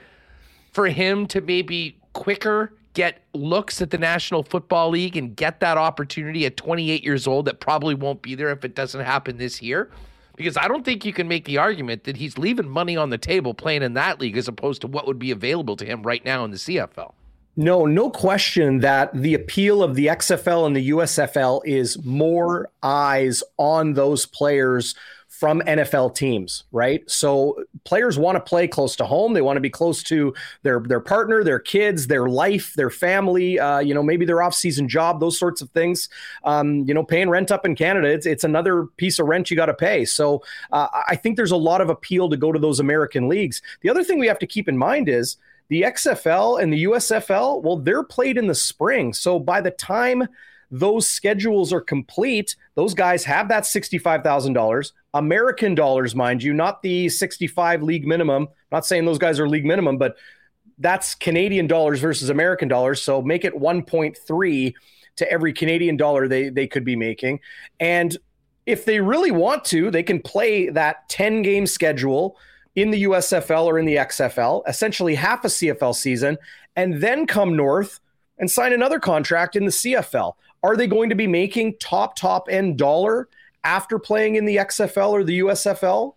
for 0.73 0.87
him 0.87 1.27
to 1.29 1.41
maybe 1.41 1.99
quicker 2.13 2.73
get 2.95 3.23
looks 3.33 3.83
at 3.83 3.91
the 3.91 3.99
National 3.99 4.43
Football 4.43 4.91
League 4.91 5.17
and 5.17 5.35
get 5.35 5.61
that 5.61 5.77
opportunity 5.77 6.47
at 6.47 6.57
28 6.57 7.03
years 7.03 7.27
old 7.27 7.47
that 7.47 7.61
probably 7.61 7.95
won't 7.95 8.23
be 8.23 8.35
there 8.35 8.51
if 8.51 8.65
it 8.65 8.75
doesn't 8.75 9.05
happen 9.05 9.37
this 9.37 9.61
year? 9.61 9.91
Because 10.37 10.57
I 10.57 10.69
don't 10.69 10.85
think 10.85 11.05
you 11.05 11.13
can 11.13 11.29
make 11.29 11.45
the 11.45 11.59
argument 11.59 12.05
that 12.05 12.17
he's 12.17 12.39
leaving 12.39 12.69
money 12.69 12.97
on 12.97 13.11
the 13.11 13.19
table 13.19 13.55
playing 13.55 13.83
in 13.83 13.95
that 13.95 14.21
league 14.21 14.37
as 14.37 14.49
opposed 14.49 14.81
to 14.83 14.87
what 14.87 15.07
would 15.07 15.19
be 15.19 15.31
available 15.31 15.77
to 15.77 15.85
him 15.85 16.03
right 16.03 16.25
now 16.25 16.45
in 16.45 16.51
the 16.51 16.57
CFL. 16.57 17.13
No, 17.57 17.87
no 17.87 18.11
question 18.11 18.81
that 18.81 19.15
the 19.15 19.35
appeal 19.35 19.83
of 19.83 19.95
the 19.95 20.07
XFL 20.07 20.67
and 20.67 20.75
the 20.75 20.91
USFL 20.91 21.61
is 21.65 22.03
more 22.05 22.69
eyes 22.83 23.45
on 23.59 23.95
those 23.95 24.27
players 24.27 24.97
from 25.39 25.61
NFL 25.63 26.15
teams, 26.15 26.63
right? 26.71 27.03
So 27.11 27.65
players 27.83 28.17
want 28.17 28.37
to 28.37 28.41
play 28.41 28.69
close 28.69 28.95
to 28.97 29.05
home. 29.05 29.33
They 29.33 29.43
want 29.43 29.57
to 29.57 29.61
be 29.61 29.69
close 29.69 30.01
to 30.05 30.33
their 30.63 30.79
their 30.79 31.01
partner, 31.01 31.43
their 31.43 31.59
kids, 31.59 32.07
their 32.07 32.29
life, 32.29 32.73
their 32.75 32.89
family. 32.89 33.59
Uh, 33.59 33.81
you 33.81 33.95
know, 33.95 34.03
maybe 34.03 34.25
their 34.25 34.43
off 34.43 34.55
season 34.55 34.89
job, 34.89 35.19
those 35.19 35.37
sorts 35.37 35.61
of 35.61 35.71
things. 35.71 36.09
Um, 36.45 36.85
you 36.87 36.95
know, 36.95 37.03
paying 37.03 37.29
rent 37.29 37.51
up 37.51 37.67
in 37.67 37.75
Canada, 37.75 38.09
it's 38.09 38.27
it's 38.27 38.45
another 38.45 38.85
piece 38.97 39.19
of 39.19 39.27
rent 39.27 39.51
you 39.51 39.57
got 39.57 39.67
to 39.67 39.75
pay. 39.75 40.05
So 40.05 40.45
uh, 40.71 40.87
I 41.09 41.17
think 41.17 41.37
there's 41.37 41.51
a 41.51 41.57
lot 41.57 41.81
of 41.81 41.91
appeal 41.91 42.31
to 42.31 42.37
go 42.37 42.53
to 42.53 42.59
those 42.59 42.79
American 42.79 43.29
leagues. 43.29 43.61
The 43.81 43.91
other 43.91 44.05
thing 44.05 44.21
we 44.21 44.29
have 44.29 44.39
to 44.39 44.47
keep 44.47 44.69
in 44.69 44.79
mind 44.79 45.09
is 45.09 45.37
the 45.69 45.83
XFL 45.83 46.63
and 46.63 46.73
the 46.73 46.85
USFL. 46.85 47.61
Well, 47.61 47.79
they're 47.79 48.05
played 48.05 48.39
in 48.39 48.47
the 48.47 48.55
spring, 48.55 49.13
so 49.13 49.41
by 49.41 49.61
the 49.61 49.73
time 49.73 50.29
those 50.75 51.09
schedules 51.09 51.73
are 51.73 51.81
complete, 51.81 52.57
those 52.75 52.95
guys 52.95 53.23
have 53.23 53.49
that 53.49 53.63
$65,000, 53.63 54.93
American 55.15 55.77
dollars, 55.77 56.17
mind 56.17 56.43
you, 56.43 56.53
not 56.53 56.83
the 56.83 57.09
65 57.09 57.83
league 57.85 58.05
minimum. 58.05 58.49
I'm 58.49 58.55
not 58.73 58.85
saying 58.85 59.05
those 59.05 59.19
guys 59.19 59.39
are 59.39 59.49
league 59.49 59.65
minimum, 59.65 59.99
but 59.99 60.17
that's 60.79 61.15
Canadian 61.15 61.69
dollars 61.69 62.01
versus 62.01 62.29
American 62.29 62.67
dollars. 62.67 63.01
So 63.01 63.23
make 63.23 63.45
it 63.45 63.55
1.3 63.55 64.75
to 65.15 65.31
every 65.31 65.53
Canadian 65.53 65.97
dollar 65.97 66.27
they, 66.27 66.49
they 66.49 66.67
could 66.67 66.85
be 66.85 66.97
making. 66.97 67.39
And 67.79 68.17
if 68.67 68.85
they 68.85 69.01
really 69.01 69.31
want 69.31 69.65
to, 69.67 69.93
they 69.93 70.03
can 70.03 70.21
play 70.21 70.71
that 70.71 71.09
10 71.09 71.43
game 71.43 71.69
schedule 71.69 72.37
in 72.75 72.91
the 72.91 73.05
USFL 73.05 73.67
or 73.67 73.79
in 73.79 73.87
the 73.87 73.95
XFL, 73.95 74.63
essentially 74.67 75.15
half 75.15 75.45
a 75.45 75.49
CFL 75.49 75.95
season, 75.95 76.37
and 76.75 77.01
then 77.01 77.29
come 77.29 77.55
north 77.55 78.01
and 78.39 78.51
sign 78.51 78.73
another 78.73 78.99
contract 78.99 79.55
in 79.55 79.67
the 79.67 79.71
CFL. 79.71 80.33
Are 80.65 80.77
they 80.77 80.87
going 80.87 81.11
to 81.11 81.15
be 81.15 81.27
making 81.27 81.77
top, 81.79 82.17
top 82.17 82.49
end 82.51 82.79
dollar 82.79 83.29
after 83.65 83.99
playing 83.99 84.37
in 84.37 84.47
the 84.47 84.57
XFL 84.57 85.11
or 85.11 85.23
the 85.23 85.41
USFL? 85.41 86.15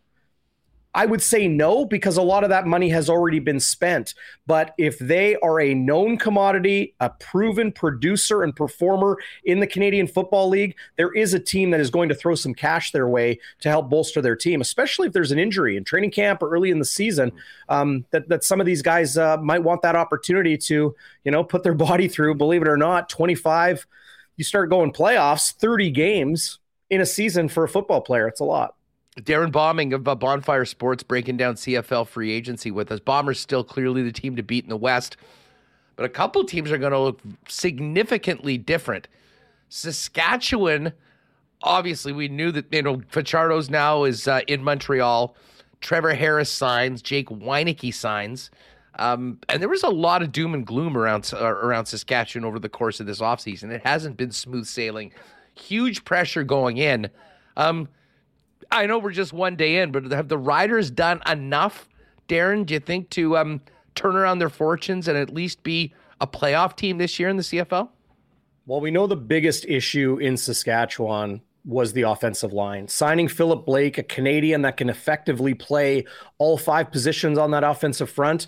I 0.95 1.05
would 1.05 1.21
say 1.21 1.49
no 1.49 1.83
because 1.83 2.15
a 2.15 2.21
lot 2.21 2.45
of 2.45 2.49
that 2.49 2.65
money 2.65 2.89
has 2.89 3.09
already 3.09 3.39
been 3.39 3.59
spent. 3.59 4.15
But 4.47 4.73
if 4.77 4.97
they 4.99 5.35
are 5.43 5.59
a 5.59 5.73
known 5.73 6.17
commodity, 6.17 6.95
a 7.01 7.09
proven 7.09 7.73
producer 7.73 8.41
and 8.41 8.55
performer 8.55 9.17
in 9.43 9.59
the 9.59 9.67
Canadian 9.67 10.07
Football 10.07 10.47
League, 10.47 10.77
there 10.95 11.13
is 11.13 11.33
a 11.33 11.39
team 11.39 11.69
that 11.71 11.81
is 11.81 11.91
going 11.91 12.07
to 12.07 12.15
throw 12.15 12.33
some 12.33 12.55
cash 12.55 12.91
their 12.93 13.07
way 13.07 13.39
to 13.59 13.69
help 13.69 13.89
bolster 13.89 14.21
their 14.21 14.37
team, 14.37 14.61
especially 14.61 15.07
if 15.07 15.13
there's 15.13 15.33
an 15.33 15.39
injury 15.39 15.75
in 15.75 15.83
training 15.83 16.11
camp 16.11 16.41
or 16.41 16.49
early 16.49 16.71
in 16.71 16.79
the 16.79 16.85
season. 16.85 17.33
Um, 17.67 18.05
that 18.11 18.29
that 18.29 18.45
some 18.45 18.61
of 18.61 18.65
these 18.65 18.81
guys 18.81 19.17
uh, 19.17 19.37
might 19.37 19.61
want 19.61 19.81
that 19.81 19.97
opportunity 19.97 20.57
to 20.57 20.95
you 21.25 21.31
know 21.31 21.43
put 21.43 21.63
their 21.63 21.73
body 21.75 22.07
through. 22.07 22.35
Believe 22.35 22.61
it 22.61 22.67
or 22.69 22.77
not, 22.77 23.09
25. 23.09 23.85
You 24.38 24.43
start 24.43 24.69
going 24.69 24.93
playoffs, 24.93 25.51
30 25.51 25.89
games 25.89 26.59
in 26.89 27.01
a 27.01 27.05
season 27.05 27.49
for 27.49 27.63
a 27.63 27.67
football 27.67 28.01
player. 28.01 28.27
It's 28.27 28.39
a 28.39 28.45
lot. 28.45 28.75
Darrin 29.23 29.49
Bauming 29.49 29.93
of 29.93 30.07
uh, 30.07 30.13
Bonfire 30.13 30.63
Sports 30.63 31.01
breaking 31.01 31.38
down 31.38 31.55
CFL 31.55 32.07
free 32.07 32.31
agency 32.31 32.69
with 32.69 32.91
us. 32.91 32.99
Bombers 32.99 33.39
still 33.39 33.63
clearly 33.63 34.03
the 34.03 34.11
team 34.11 34.35
to 34.35 34.43
beat 34.43 34.63
in 34.63 34.69
the 34.69 34.77
West, 34.77 35.17
but 35.95 36.05
a 36.05 36.09
couple 36.09 36.43
teams 36.43 36.71
are 36.71 36.77
going 36.77 36.91
to 36.91 36.99
look 36.99 37.19
significantly 37.47 38.59
different. 38.59 39.07
Saskatchewan, 39.69 40.93
obviously, 41.63 42.13
we 42.13 42.27
knew 42.27 42.51
that 42.51 42.71
you 42.71 42.83
know 42.83 42.97
Fajardo's 43.11 43.71
now 43.71 44.03
is 44.03 44.27
uh, 44.27 44.41
in 44.47 44.63
Montreal. 44.63 45.35
Trevor 45.81 46.13
Harris 46.13 46.51
signs. 46.51 47.01
Jake 47.01 47.29
Wieneke 47.29 47.93
signs. 47.93 48.51
Um, 48.97 49.39
and 49.49 49.61
there 49.61 49.69
was 49.69 49.83
a 49.83 49.89
lot 49.89 50.21
of 50.21 50.31
doom 50.31 50.53
and 50.53 50.65
gloom 50.65 50.97
around 50.97 51.31
uh, 51.33 51.45
around 51.45 51.85
Saskatchewan 51.85 52.45
over 52.45 52.59
the 52.59 52.69
course 52.69 52.99
of 52.99 53.05
this 53.05 53.19
offseason. 53.19 53.71
It 53.71 53.81
hasn't 53.85 54.17
been 54.17 54.31
smooth 54.31 54.65
sailing. 54.65 55.11
Huge 55.55 56.03
pressure 56.03 56.43
going 56.43 56.77
in. 56.77 57.09
Um, 57.55 57.89
I 58.71 58.85
know 58.85 58.99
we're 58.99 59.11
just 59.11 59.33
one 59.33 59.55
day 59.55 59.77
in, 59.77 59.91
but 59.91 60.11
have 60.11 60.27
the 60.27 60.37
Riders 60.37 60.91
done 60.91 61.21
enough, 61.29 61.87
Darrin? 62.27 62.63
Do 62.63 62.73
you 62.73 62.79
think 62.79 63.09
to 63.11 63.37
um, 63.37 63.61
turn 63.95 64.15
around 64.15 64.39
their 64.39 64.49
fortunes 64.49 65.07
and 65.07 65.17
at 65.17 65.33
least 65.33 65.63
be 65.63 65.93
a 66.19 66.27
playoff 66.27 66.75
team 66.75 66.97
this 66.97 67.19
year 67.19 67.29
in 67.29 67.37
the 67.37 67.43
CFL? 67.43 67.89
Well, 68.65 68.81
we 68.81 68.91
know 68.91 69.07
the 69.07 69.15
biggest 69.15 69.65
issue 69.65 70.17
in 70.17 70.35
Saskatchewan 70.35 71.41
was 71.63 71.93
the 71.93 72.03
offensive 72.03 72.53
line. 72.53 72.87
Signing 72.87 73.27
Philip 73.27 73.65
Blake, 73.65 73.97
a 73.97 74.03
Canadian 74.03 74.61
that 74.63 74.77
can 74.77 74.89
effectively 74.89 75.53
play 75.53 76.05
all 76.37 76.57
five 76.57 76.91
positions 76.91 77.37
on 77.37 77.51
that 77.51 77.63
offensive 77.63 78.09
front, 78.09 78.47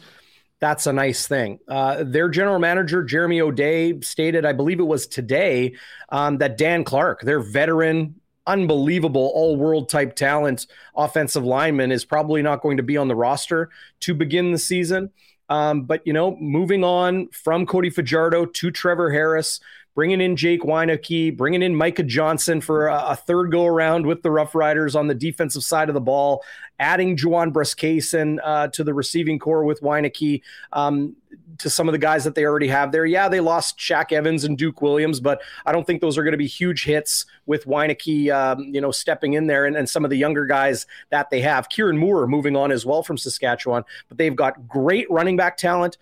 that's 0.60 0.88
a 0.88 0.94
nice 0.94 1.28
thing. 1.28 1.60
Uh, 1.68 2.04
their 2.04 2.30
general 2.30 2.60
manager, 2.60 3.04
Jeremy 3.04 3.42
O'Day, 3.42 4.00
stated, 4.02 4.46
I 4.46 4.54
believe 4.54 4.80
it 4.80 4.84
was 4.84 5.08
today, 5.08 5.76
um, 6.10 6.38
that 6.40 6.58
Dan 6.58 6.84
Clark, 6.84 7.22
their 7.22 7.40
veteran, 7.40 8.16
unbelievable 8.46 9.32
all 9.34 9.56
world 9.56 9.90
type 9.90 10.16
talent 10.16 10.68
offensive 10.96 11.46
lineman, 11.46 11.92
is 11.92 12.04
probably 12.04 12.42
not 12.42 12.62
going 12.62 12.78
to 12.78 12.84
be 12.84 12.98
on 12.98 13.08
the 13.08 13.16
roster 13.16 13.70
to 14.02 14.14
begin 14.14 14.52
the 14.52 14.58
season. 14.58 15.12
Um, 15.48 15.84
but, 15.84 16.06
you 16.06 16.14
know, 16.14 16.36
moving 16.38 16.84
on 16.84 17.30
from 17.30 17.66
Cody 17.66 17.90
Fajardo 17.90 18.46
to 18.46 18.72
Trevor 18.72 19.12
Harris, 19.12 19.60
bringing 19.96 20.22
in 20.22 20.36
Jake 20.36 20.62
Wieneke, 20.62 21.36
bringing 21.36 21.64
in 21.64 21.76
Micah 21.76 22.04
Johnson 22.04 22.62
for 22.62 22.88
a, 22.88 23.08
a, 23.10 23.16
third 23.16 23.52
go 23.52 23.66
around 23.66 24.06
with 24.06 24.22
the 24.22 24.30
Rough 24.30 24.54
Riders 24.54 24.96
on 24.96 25.08
the 25.08 25.16
defensive 25.16 25.64
side 25.64 25.90
of 25.90 25.96
the 25.96 26.02
ball, 26.02 26.44
adding 26.80 27.18
Juwan 27.18 27.52
Brescacin 27.52 28.40
uh, 28.44 28.68
to 28.70 28.84
the 28.84 28.94
receiving 28.94 29.40
core 29.40 29.64
with 29.64 29.82
Wieneke. 29.82 30.42
Um, 30.74 31.16
to 31.60 31.70
some 31.70 31.88
of 31.88 31.92
the 31.92 32.00
guys 32.00 32.24
that 32.24 32.36
they 32.36 32.46
already 32.46 32.68
have 32.68 32.92
there. 32.92 33.06
Yeah, 33.06 33.28
they 33.28 33.40
lost 33.40 33.78
Shaq 33.78 34.12
Evans 34.12 34.46
and 34.46 34.58
Duke 34.58 34.82
Williams, 34.82 35.20
but 35.20 35.42
I 35.66 35.72
don't 35.72 35.86
think 35.86 36.02
those 36.02 36.18
are 36.18 36.24
going 36.24 36.32
to 36.32 36.38
be 36.38 36.48
huge 36.48 36.86
hits 36.86 37.26
with 37.46 37.66
Wieneke, 37.66 38.32
um, 38.32 38.64
you 38.74 38.82
know, 38.82 38.92
stepping 38.92 39.34
in 39.34 39.48
there 39.48 39.66
and, 39.66 39.76
and 39.76 39.88
some 39.88 40.04
of 40.04 40.10
the 40.10 40.18
younger 40.18 40.46
guys 40.46 40.88
that 41.10 41.30
they 41.30 41.42
have. 41.42 41.70
Kyran 41.70 41.98
Moore 41.98 42.28
moving 42.28 42.56
on 42.56 42.72
as 42.72 42.86
well 42.86 43.04
from 43.04 43.18
Saskatchewan, 43.18 43.84
but 44.08 44.18
they've 44.18 44.36
got 44.36 44.68
great 44.68 45.10
running 45.12 45.38
back 45.38 45.58
talent 45.58 45.98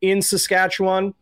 in 0.00 0.22
Saskatchewan. 0.22 1.14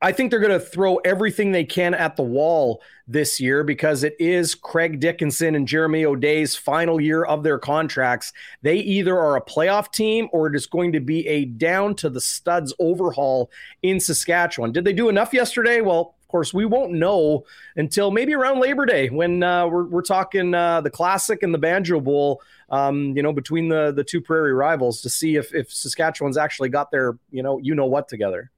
I 0.00 0.12
think 0.12 0.30
they're 0.30 0.38
going 0.38 0.52
to 0.52 0.64
throw 0.64 0.96
everything 0.98 1.50
they 1.50 1.64
can 1.64 1.92
at 1.92 2.14
the 2.14 2.22
wall 2.22 2.82
this 3.08 3.40
year 3.40 3.64
because 3.64 4.04
it 4.04 4.14
is 4.20 4.54
Craig 4.54 5.00
Dickenson 5.00 5.56
and 5.56 5.66
Jeremy 5.66 6.04
O'Day's 6.04 6.54
final 6.54 7.00
year 7.00 7.24
of 7.24 7.42
their 7.42 7.58
contracts. 7.58 8.32
They 8.62 8.76
either 8.76 9.18
are 9.18 9.36
a 9.36 9.44
playoff 9.44 9.90
team 9.92 10.28
or 10.32 10.46
it 10.46 10.54
is 10.54 10.66
going 10.66 10.92
to 10.92 11.00
be 11.00 11.26
a 11.26 11.46
down 11.46 11.96
to 11.96 12.10
the 12.10 12.20
studs 12.20 12.72
overhaul 12.78 13.50
in 13.82 13.98
Saskatchewan. 13.98 14.70
Did 14.70 14.84
they 14.84 14.92
do 14.92 15.08
enough 15.08 15.34
yesterday? 15.34 15.80
Well, 15.80 16.14
of 16.22 16.28
course, 16.28 16.54
we 16.54 16.64
won't 16.64 16.92
know 16.92 17.44
until 17.74 18.12
maybe 18.12 18.34
around 18.34 18.60
Labor 18.60 18.86
Day 18.86 19.08
when 19.08 19.42
uh, 19.42 19.66
we're, 19.66 19.84
we're 19.84 20.02
talking 20.02 20.54
uh, 20.54 20.80
the 20.80 20.90
Classic 20.90 21.42
and 21.42 21.52
the 21.52 21.58
Banjo 21.58 22.00
Bowl. 22.00 22.40
Um, 22.70 23.16
you 23.16 23.22
know, 23.22 23.32
between 23.32 23.68
the 23.68 23.92
the 23.92 24.04
two 24.04 24.20
Prairie 24.20 24.52
rivals 24.52 25.00
to 25.00 25.08
see 25.08 25.36
if 25.36 25.54
if 25.54 25.72
Saskatchewan's 25.72 26.36
actually 26.36 26.68
got 26.68 26.90
their 26.90 27.16
you 27.30 27.42
know 27.42 27.58
you 27.58 27.74
know 27.74 27.86
what 27.86 28.08
together. 28.08 28.50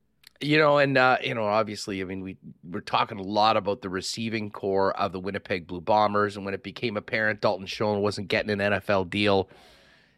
You 0.43 0.57
know, 0.59 0.79
and 0.79 0.97
uh, 0.97 1.19
you 1.23 1.35
know, 1.35 1.45
obviously, 1.45 2.01
I 2.01 2.05
mean, 2.05 2.23
we 2.23 2.37
we're 2.65 2.81
talking 2.81 3.19
a 3.19 3.23
lot 3.23 3.57
about 3.57 3.83
the 3.83 3.91
receiving 3.91 4.51
core 4.51 4.97
of 4.99 5.13
the 5.13 5.21
Winnipeg 5.21 5.67
Blue 5.67 5.83
Bombers, 5.83 6.37
and 6.37 6.45
when 6.45 6.55
it 6.55 6.63
became 6.63 6.97
apparent 6.97 7.43
Dalton 7.43 7.67
Schoen 7.67 8.01
wasn't 8.01 8.29
getting 8.29 8.51
an 8.51 8.59
NFL 8.59 9.11
deal, 9.11 9.51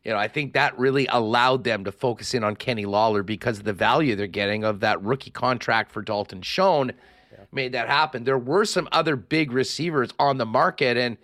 you 0.04 0.12
know, 0.12 0.18
I 0.18 0.28
think 0.28 0.52
that 0.54 0.78
really 0.78 1.06
allowed 1.08 1.64
them 1.64 1.84
to 1.84 1.92
focus 1.92 2.34
in 2.34 2.44
on 2.44 2.56
Kenny 2.56 2.84
Lawler 2.84 3.22
because 3.22 3.58
of 3.58 3.64
the 3.64 3.72
value 3.72 4.14
they're 4.14 4.26
getting 4.26 4.64
of 4.64 4.80
that 4.80 5.02
rookie 5.02 5.30
contract 5.30 5.90
for 5.90 6.02
Dalton 6.02 6.42
Schoen. 6.42 6.92
Yeah. 7.32 7.38
Made 7.50 7.72
that 7.72 7.88
happen. 7.88 8.24
There 8.24 8.38
were 8.38 8.64
some 8.64 8.88
other 8.92 9.16
big 9.16 9.52
receivers 9.52 10.10
on 10.18 10.38
the 10.38 10.46
market, 10.46 10.96
and 10.96 11.16
it 11.16 11.20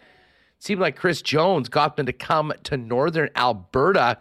seemed 0.59 0.81
like 0.81 0.97
Chris 0.97 1.23
Jones 1.23 1.69
got 1.69 1.97
them 1.97 2.07
to 2.07 2.13
come 2.13 2.53
to 2.65 2.77
Northern 2.77 3.31
Alberta 3.37 4.19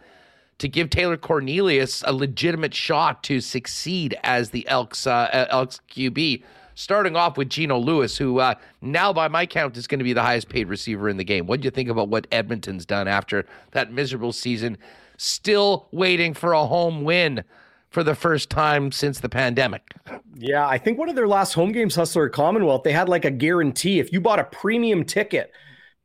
to 0.58 0.68
give 0.68 0.90
Taylor 0.90 1.16
Cornelius 1.16 2.02
a 2.06 2.12
legitimate 2.12 2.74
shot 2.74 3.22
to 3.24 3.40
succeed 3.40 4.16
as 4.22 4.50
the 4.50 4.66
Elks 4.68 5.06
uh, 5.06 5.46
Elks 5.50 5.80
QB. 5.90 6.42
Starting 6.74 7.16
off 7.16 7.36
with 7.36 7.48
Geno 7.48 7.76
Lewis, 7.76 8.16
who 8.16 8.38
uh, 8.38 8.54
now, 8.80 9.12
by 9.12 9.26
my 9.26 9.44
count, 9.46 9.76
is 9.76 9.88
going 9.88 9.98
to 9.98 10.04
be 10.04 10.12
the 10.12 10.22
highest 10.22 10.48
paid 10.48 10.68
receiver 10.68 11.08
in 11.08 11.16
the 11.16 11.24
game. 11.24 11.46
What 11.46 11.60
do 11.60 11.64
you 11.64 11.72
think 11.72 11.88
about 11.88 12.08
what 12.08 12.28
Edmonton's 12.30 12.86
done 12.86 13.08
after 13.08 13.46
that 13.72 13.92
miserable 13.92 14.32
season? 14.32 14.78
Still 15.16 15.88
waiting 15.90 16.34
for 16.34 16.52
a 16.52 16.64
home 16.66 17.02
win 17.02 17.42
for 17.90 18.04
the 18.04 18.14
first 18.14 18.48
time 18.48 18.92
since 18.92 19.18
the 19.18 19.28
pandemic. 19.28 19.92
Yeah, 20.36 20.68
I 20.68 20.78
think 20.78 20.98
one 20.98 21.08
of 21.08 21.16
their 21.16 21.26
last 21.26 21.54
home 21.54 21.72
games, 21.72 21.96
Hustler 21.96 22.28
Commonwealth, 22.28 22.84
they 22.84 22.92
had 22.92 23.08
like 23.08 23.24
a 23.24 23.30
guarantee. 23.30 23.98
If 23.98 24.12
you 24.12 24.20
bought 24.20 24.38
a 24.38 24.44
premium 24.44 25.04
ticket 25.04 25.52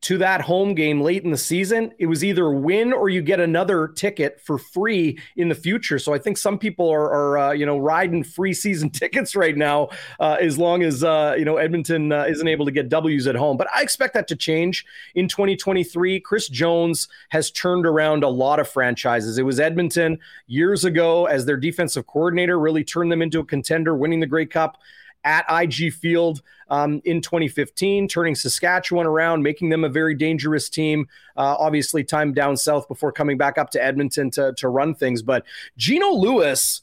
to 0.04 0.18
that 0.18 0.42
home 0.42 0.76
game 0.76 1.00
late 1.00 1.24
in 1.24 1.32
the 1.32 1.38
season, 1.38 1.94
it 1.98 2.08
was 2.08 2.26
either 2.26 2.52
win 2.52 2.92
or 2.92 3.08
you 3.08 3.22
get 3.22 3.40
another 3.40 3.88
ticket 3.88 4.42
for 4.42 4.58
free 4.58 5.18
in 5.38 5.48
the 5.48 5.56
future. 5.56 5.98
So 5.98 6.14
I 6.14 6.20
think 6.20 6.38
some 6.38 6.60
people 6.60 6.90
are, 6.90 7.10
are 7.10 7.38
uh, 7.38 7.52
you 7.54 7.66
know, 7.66 7.78
riding 7.78 8.22
free 8.22 8.54
season 8.54 8.90
tickets 8.90 9.34
right 9.34 9.56
now, 9.56 9.90
uh, 10.20 10.38
as 10.42 10.58
long 10.58 10.84
as 10.84 11.06
uh, 11.06 11.36
you 11.38 11.46
know 11.46 11.56
Edmonton 11.56 12.12
uh, 12.12 12.26
isn't 12.26 12.48
able 12.48 12.66
to 12.66 12.72
get 12.72 12.90
W's 12.90 13.28
at 13.28 13.36
home. 13.36 13.56
But 13.56 13.68
I 13.74 13.82
expect 13.82 14.14
that 14.16 14.28
to 14.28 14.36
change 14.36 14.86
in 15.16 15.30
2023. 15.30 16.20
Chris 16.20 16.50
Jones 16.50 17.08
has 17.30 17.50
turned 17.50 17.86
around 17.86 18.26
a 18.26 18.30
lot 18.30 18.60
of 18.60 18.68
franchises. 18.68 19.38
It 19.38 19.44
was 19.44 19.58
Edmonton 19.58 20.20
years 20.48 20.84
ago 20.84 21.28
as 21.28 21.46
their 21.46 21.58
defensive 21.58 22.08
coordinator, 22.08 22.60
really 22.60 22.84
turned 22.84 23.10
them 23.10 23.22
into 23.22 23.40
a 23.40 23.46
contender, 23.46 23.96
winning 23.96 24.20
the 24.20 24.28
Grey 24.28 24.46
Cup 24.46 24.78
at 25.24 25.46
IG 25.50 25.94
Field 25.94 26.42
um, 26.70 27.02
in 27.06 27.22
2015, 27.22 28.08
turning 28.08 28.36
Saskatchewan 28.36 29.06
around, 29.06 29.44
making 29.44 29.70
them 29.70 29.84
a 29.84 29.90
very 29.90 30.16
dangerous 30.16 30.70
team. 30.70 31.08
Uh, 31.38 31.56
obviously, 31.60 32.04
time 32.04 32.34
down 32.34 32.58
south 32.58 32.88
before 32.88 33.12
coming 33.12 33.38
back 33.38 33.58
up 33.58 33.70
to 33.72 33.84
Edmonton 33.84 34.32
to, 34.32 34.54
to 34.58 34.68
run 34.68 34.96
things. 34.96 35.22
But 35.22 35.46
Geno 35.78 36.12
Lewis, 36.12 36.82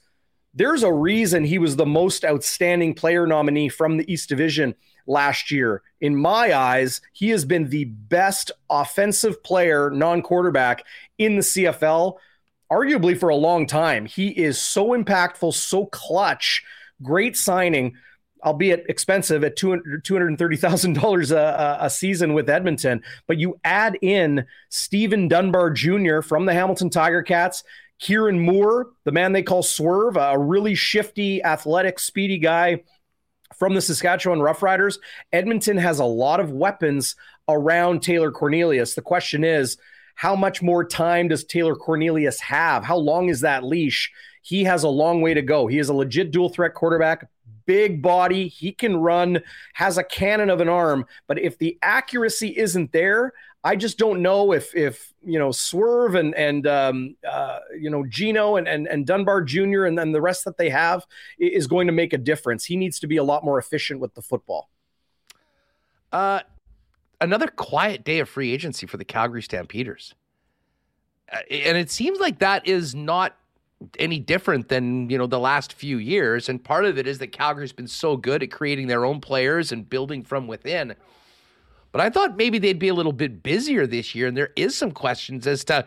there's 0.54 0.82
a 0.82 0.92
reason 0.92 1.44
he 1.44 1.58
was 1.58 1.76
the 1.76 1.86
most 1.86 2.24
outstanding 2.24 2.94
player 2.94 3.26
nominee 3.26 3.68
from 3.68 3.96
the 3.96 4.12
East 4.12 4.28
Division 4.28 4.74
last 5.06 5.50
year. 5.50 5.82
In 6.00 6.16
my 6.16 6.56
eyes, 6.56 7.00
he 7.12 7.28
has 7.30 7.44
been 7.44 7.68
the 7.68 7.84
best 7.84 8.50
offensive 8.68 9.42
player, 9.42 9.90
non 9.90 10.22
quarterback 10.22 10.84
in 11.18 11.36
the 11.36 11.42
CFL, 11.42 12.16
arguably 12.70 13.18
for 13.18 13.28
a 13.28 13.36
long 13.36 13.66
time. 13.66 14.06
He 14.06 14.28
is 14.28 14.58
so 14.58 14.88
impactful, 14.90 15.52
so 15.54 15.86
clutch. 15.86 16.64
Great 17.02 17.36
signing 17.36 17.94
albeit 18.44 18.84
expensive 18.88 19.44
at 19.44 19.56
$230,000 19.56 21.30
a, 21.30 21.78
a 21.80 21.90
season 21.90 22.34
with 22.34 22.50
Edmonton. 22.50 23.02
But 23.26 23.38
you 23.38 23.58
add 23.64 23.98
in 24.02 24.46
Stephen 24.68 25.28
Dunbar 25.28 25.70
Jr. 25.70 26.20
from 26.20 26.46
the 26.46 26.54
Hamilton 26.54 26.90
Tiger 26.90 27.22
Cats, 27.22 27.64
Kyran 28.02 28.40
Moore, 28.40 28.88
the 29.04 29.12
man 29.12 29.32
they 29.32 29.42
call 29.42 29.62
Swerve, 29.62 30.16
a 30.16 30.38
really 30.38 30.74
shifty, 30.74 31.42
athletic, 31.42 31.98
speedy 31.98 32.38
guy 32.38 32.82
from 33.56 33.74
the 33.74 33.80
Saskatchewan 33.80 34.38
Roughriders. 34.38 34.98
Edmonton 35.32 35.76
has 35.76 35.98
a 35.98 36.04
lot 36.04 36.40
of 36.40 36.50
weapons 36.50 37.16
around 37.48 38.02
Taylor 38.02 38.30
Cornelius. 38.30 38.94
The 38.94 39.02
question 39.02 39.44
is, 39.44 39.76
how 40.14 40.36
much 40.36 40.62
more 40.62 40.84
time 40.84 41.28
does 41.28 41.44
Taylor 41.44 41.74
Cornelius 41.74 42.40
have? 42.40 42.84
How 42.84 42.96
long 42.96 43.28
is 43.28 43.40
that 43.40 43.64
leash? 43.64 44.10
He 44.42 44.64
has 44.64 44.82
a 44.82 44.88
long 44.88 45.20
way 45.20 45.34
to 45.34 45.42
go. 45.42 45.66
He 45.66 45.78
is 45.78 45.88
a 45.88 45.94
legit 45.94 46.30
dual 46.30 46.48
threat 46.48 46.74
quarterback, 46.74 47.28
big 47.66 48.02
body. 48.02 48.48
He 48.48 48.72
can 48.72 48.96
run, 48.96 49.42
has 49.74 49.98
a 49.98 50.04
cannon 50.04 50.50
of 50.50 50.60
an 50.60 50.68
arm. 50.68 51.06
But 51.26 51.38
if 51.38 51.58
the 51.58 51.78
accuracy 51.82 52.56
isn't 52.56 52.92
there, 52.92 53.32
I 53.62 53.76
just 53.76 53.98
don't 53.98 54.22
know 54.22 54.52
if 54.52 54.74
if 54.74 55.12
you 55.22 55.38
know 55.38 55.52
Swerve 55.52 56.14
and 56.14 56.34
and 56.34 56.66
um, 56.66 57.16
uh, 57.28 57.58
you 57.78 57.90
know 57.90 58.04
Geno 58.06 58.56
and, 58.56 58.66
and 58.66 58.86
and 58.86 59.06
Dunbar 59.06 59.42
Jr. 59.42 59.84
and 59.84 59.98
then 59.98 60.12
the 60.12 60.20
rest 60.20 60.44
that 60.46 60.56
they 60.56 60.70
have 60.70 61.04
is 61.38 61.66
going 61.66 61.86
to 61.86 61.92
make 61.92 62.12
a 62.12 62.18
difference. 62.18 62.64
He 62.64 62.76
needs 62.76 62.98
to 63.00 63.06
be 63.06 63.18
a 63.18 63.24
lot 63.24 63.44
more 63.44 63.58
efficient 63.58 64.00
with 64.00 64.14
the 64.14 64.22
football. 64.22 64.70
Uh, 66.10 66.40
another 67.20 67.48
quiet 67.48 68.02
day 68.02 68.20
of 68.20 68.28
free 68.28 68.52
agency 68.52 68.86
for 68.86 68.96
the 68.96 69.04
Calgary 69.04 69.42
Stampeders, 69.42 70.14
uh, 71.30 71.40
and 71.50 71.76
it 71.76 71.90
seems 71.90 72.18
like 72.18 72.38
that 72.38 72.66
is 72.66 72.94
not 72.94 73.36
any 73.98 74.18
different 74.18 74.68
than 74.68 75.08
you 75.08 75.18
know 75.18 75.26
the 75.26 75.38
last 75.38 75.72
few 75.72 75.98
years. 75.98 76.48
And 76.48 76.62
part 76.62 76.84
of 76.84 76.98
it 76.98 77.06
is 77.06 77.18
that 77.18 77.32
calgary's 77.32 77.72
been 77.72 77.88
so 77.88 78.16
good 78.16 78.42
at 78.42 78.50
creating 78.50 78.86
their 78.86 79.04
own 79.04 79.20
players 79.20 79.72
and 79.72 79.88
building 79.88 80.22
from 80.22 80.46
within. 80.46 80.94
But 81.92 82.00
i 82.00 82.10
thought 82.10 82.36
maybe 82.36 82.58
they'd 82.58 82.78
be 82.78 82.88
a 82.88 82.94
little 82.94 83.12
bit 83.12 83.42
busier 83.42 83.86
this 83.86 84.14
year 84.14 84.28
and 84.28 84.36
there 84.36 84.50
is 84.54 84.76
some 84.76 84.92
questions 84.92 85.46
as 85.46 85.64
to 85.64 85.84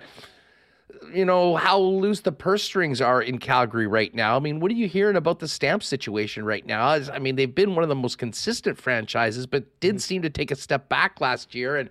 you 1.13 1.23
know 1.25 1.55
how 1.55 1.79
loose 1.79 2.21
the 2.21 2.31
purse 2.31 2.63
strings 2.63 2.99
are 3.01 3.21
in 3.21 3.37
calgary 3.37 3.87
right 3.87 4.13
now. 4.13 4.35
I 4.35 4.39
mean 4.39 4.59
what 4.59 4.71
are 4.71 4.75
you 4.75 4.87
hearing 4.87 5.15
about 5.15 5.39
the 5.39 5.47
stamp 5.47 5.83
situation 5.83 6.43
right 6.43 6.65
now? 6.65 6.87
I 6.87 7.19
mean 7.19 7.35
they've 7.35 7.53
been 7.53 7.75
one 7.75 7.83
of 7.83 7.89
the 7.89 7.95
most 7.95 8.17
consistent 8.17 8.77
franchises 8.77 9.45
but 9.45 9.79
did 9.79 9.95
mm-hmm. 9.95 9.99
seem 9.99 10.21
to 10.23 10.29
take 10.29 10.51
a 10.51 10.55
step 10.55 10.89
back 10.89 11.21
last 11.21 11.55
year. 11.55 11.77
And 11.77 11.89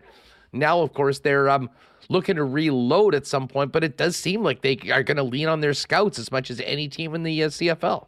now 0.53 0.81
of 0.81 0.93
course 0.93 1.21
they're 1.21 1.49
um 1.49 1.71
looking 2.09 2.37
to 2.37 2.45
reload 2.45 3.15
at 3.15 3.27
some 3.27 3.49
point, 3.49 3.73
but 3.73 3.85
it 3.85 3.97
does 3.97 4.17
seem 4.17 4.43
like 4.43 4.63
they 4.63 4.79
are 4.93 5.03
going 5.03 5.17
to 5.17 5.23
lean 5.23 5.49
on 5.49 5.61
their 5.61 5.75
scouts 5.75 6.19
as 6.19 6.31
much 6.33 6.51
as 6.51 6.61
any 6.61 6.89
team 6.89 7.15
in 7.15 7.23
the 7.23 7.45
uh, 7.45 7.49
CFL. 7.49 8.07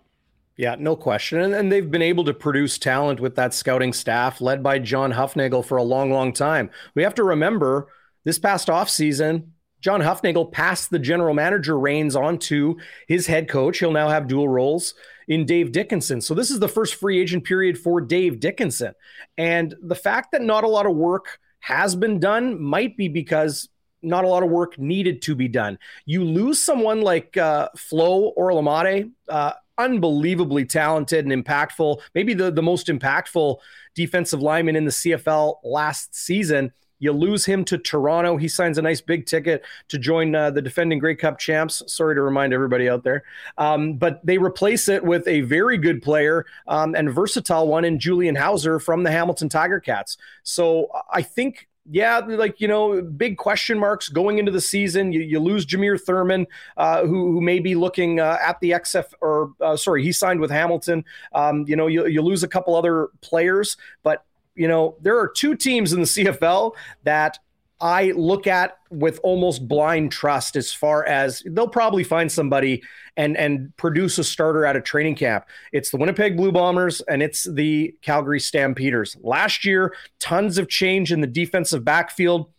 Yeah, 0.57 0.77
no 0.79 0.95
question. 0.95 1.41
And, 1.41 1.55
and 1.55 1.73
they've 1.73 1.91
been 1.91 2.03
able 2.03 2.25
to 2.25 2.35
produce 2.35 2.79
talent 2.79 3.19
with 3.21 3.35
that 3.37 3.55
scouting 3.55 3.93
staff 3.93 4.41
led 4.41 4.63
by 4.63 4.79
John 4.79 5.13
Hufnagel 5.13 5.65
for 5.65 5.79
a 5.79 5.83
long, 5.83 6.13
long 6.13 6.33
time. 6.33 6.71
We 6.95 7.03
have 7.03 7.15
to 7.17 7.25
remember 7.25 7.89
this 8.25 8.39
past 8.39 8.69
offseason, 8.69 9.49
John 9.81 10.01
Hufnagel 10.01 10.51
passed 10.51 10.89
the 10.89 10.99
general 10.99 11.35
manager 11.35 11.79
reins 11.79 12.17
on 12.17 12.39
to 12.39 12.79
his 13.07 13.27
head 13.27 13.51
coach. 13.51 13.79
He'll 13.81 13.93
now 13.93 14.09
have 14.09 14.29
dual 14.29 14.49
roles 14.49 14.95
in 15.29 15.45
Dave 15.45 15.73
Dickenson. 15.73 16.23
So 16.23 16.33
this 16.33 16.51
is 16.51 16.59
the 16.59 16.71
first 16.71 16.95
free 16.95 17.21
agent 17.21 17.45
period 17.45 17.77
for 17.77 18.01
Dave 18.01 18.41
Dickenson. 18.41 18.95
And 19.37 19.75
the 19.83 19.95
fact 19.95 20.33
that 20.33 20.41
not 20.41 20.65
a 20.65 20.69
lot 20.69 20.87
of 20.87 20.97
work 20.97 21.39
has 21.61 21.95
been 21.95 22.19
done 22.19 22.63
might 22.63 22.97
be 22.97 23.09
because 23.09 23.69
not 24.05 24.25
a 24.25 24.29
lot 24.29 24.43
of 24.43 24.51
work 24.51 24.79
needed 24.79 25.23
to 25.23 25.35
be 25.35 25.49
done. 25.49 25.79
You 26.07 26.25
lose 26.25 26.65
someone 26.65 27.01
like 27.01 27.37
uh, 27.37 27.69
Flo 27.77 28.33
Olomide, 28.37 29.11
uh, 29.29 29.53
unbelievably 29.79 30.67
talented 30.67 31.27
and 31.27 31.45
impactful, 31.45 32.01
maybe 32.15 32.35
the, 32.35 32.51
the 32.51 32.63
most 32.63 32.87
impactful 32.87 33.59
defensive 33.95 34.41
lineman 34.41 34.77
in 34.77 34.85
the 34.85 34.91
CFL 34.91 35.57
last 35.65 36.15
season. 36.15 36.73
You 37.01 37.13
lose 37.13 37.45
him 37.45 37.65
to 37.67 37.77
Toronto. 37.77 38.37
He 38.37 38.49
signs 38.49 38.79
a 38.79 38.83
nice 38.83 39.01
big 39.01 39.27
ticket 39.27 39.63
to 39.89 39.99
join 39.99 40.35
uh, 40.35 40.51
the 40.51 40.63
defending 40.63 40.99
Grey 40.99 41.17
Cup 41.17 41.39
champs. 41.39 41.83
Sorry 41.87 42.15
to 42.15 42.23
remind 42.23 42.55
everybody 42.55 42.89
out 42.89 43.05
there. 43.05 43.25
Um, 43.59 43.95
but 43.95 44.25
they 44.25 44.39
replace 44.39 44.89
it 44.89 45.05
with 45.05 45.27
a 45.29 45.43
very 45.43 45.77
good 45.77 46.03
player 46.03 46.47
um, 46.67 46.95
and 46.95 47.13
versatile 47.13 47.67
one 47.69 47.85
in 47.85 47.99
Julian 47.99 48.37
Howsare 48.37 48.81
from 48.81 49.03
the 49.03 49.11
Hamilton 49.11 49.49
Tiger 49.49 49.81
Cats. 49.81 50.17
So 50.45 50.89
I 51.13 51.21
think 51.21 51.69
yeah, 51.91 52.19
like 52.19 52.61
you 52.61 52.69
know, 52.69 53.03
big 53.03 53.37
question 53.37 53.79
marks 53.79 54.09
going 54.09 54.39
into 54.39 54.51
the 54.51 54.61
season. 54.61 55.13
You, 55.13 55.21
you 55.21 55.39
lose 55.39 55.67
Jameer 55.67 56.01
Thurman, 56.01 56.47
uh, 56.77 57.03
who 57.03 57.33
who 57.33 57.41
may 57.41 57.59
be 57.59 57.75
looking 57.75 58.21
uh, 58.21 58.39
at 58.43 58.59
the 58.61 58.71
XF 58.71 59.13
or 59.21 59.53
uh, 59.61 59.77
sorry, 59.77 60.03
he 60.03 60.11
signed 60.11 60.41
with 60.41 60.51
Hamilton. 60.51 61.05
Um, 61.33 61.65
you 61.69 61.77
know, 61.77 61.87
you, 61.87 62.07
you 62.07 62.23
lose 62.23 62.43
a 62.43 62.49
couple 62.49 62.75
other 62.75 63.09
players, 63.21 63.77
but 64.03 64.25
you 64.55 64.69
know, 64.69 64.97
there 65.01 65.19
are 65.19 65.29
two 65.29 65.57
teams 65.57 65.93
in 65.93 66.01
the 66.01 66.07
CFL 66.07 66.73
that 67.03 67.39
I 67.85 68.13
look 68.13 68.47
at 68.47 68.79
with 68.91 69.21
almost 69.23 69.69
blind 69.69 70.11
trust 70.11 70.57
as 70.57 70.73
far 70.73 71.05
as 71.05 71.43
they'll 71.45 71.69
probably 71.69 72.03
find 72.03 72.33
somebody 72.33 72.83
and 73.19 73.37
and 73.37 73.77
produce 73.77 74.17
a 74.17 74.25
starter 74.25 74.65
out 74.65 74.75
of 74.75 74.85
training 74.85 75.17
camp. 75.17 75.45
It's 75.71 75.91
the 75.91 75.99
Winnipeg 75.99 76.35
Blue 76.35 76.51
Bombers 76.51 77.03
and 77.03 77.23
it's 77.23 77.45
the 77.45 77.95
Calgary 78.01 78.41
Stampeders. 78.41 79.19
Last 79.21 79.67
year, 79.67 79.95
tons 80.19 80.57
of 80.57 80.67
change 80.67 81.13
in 81.13 81.21
the 81.21 81.27
defensive 81.27 81.85
backfield. 81.85 82.51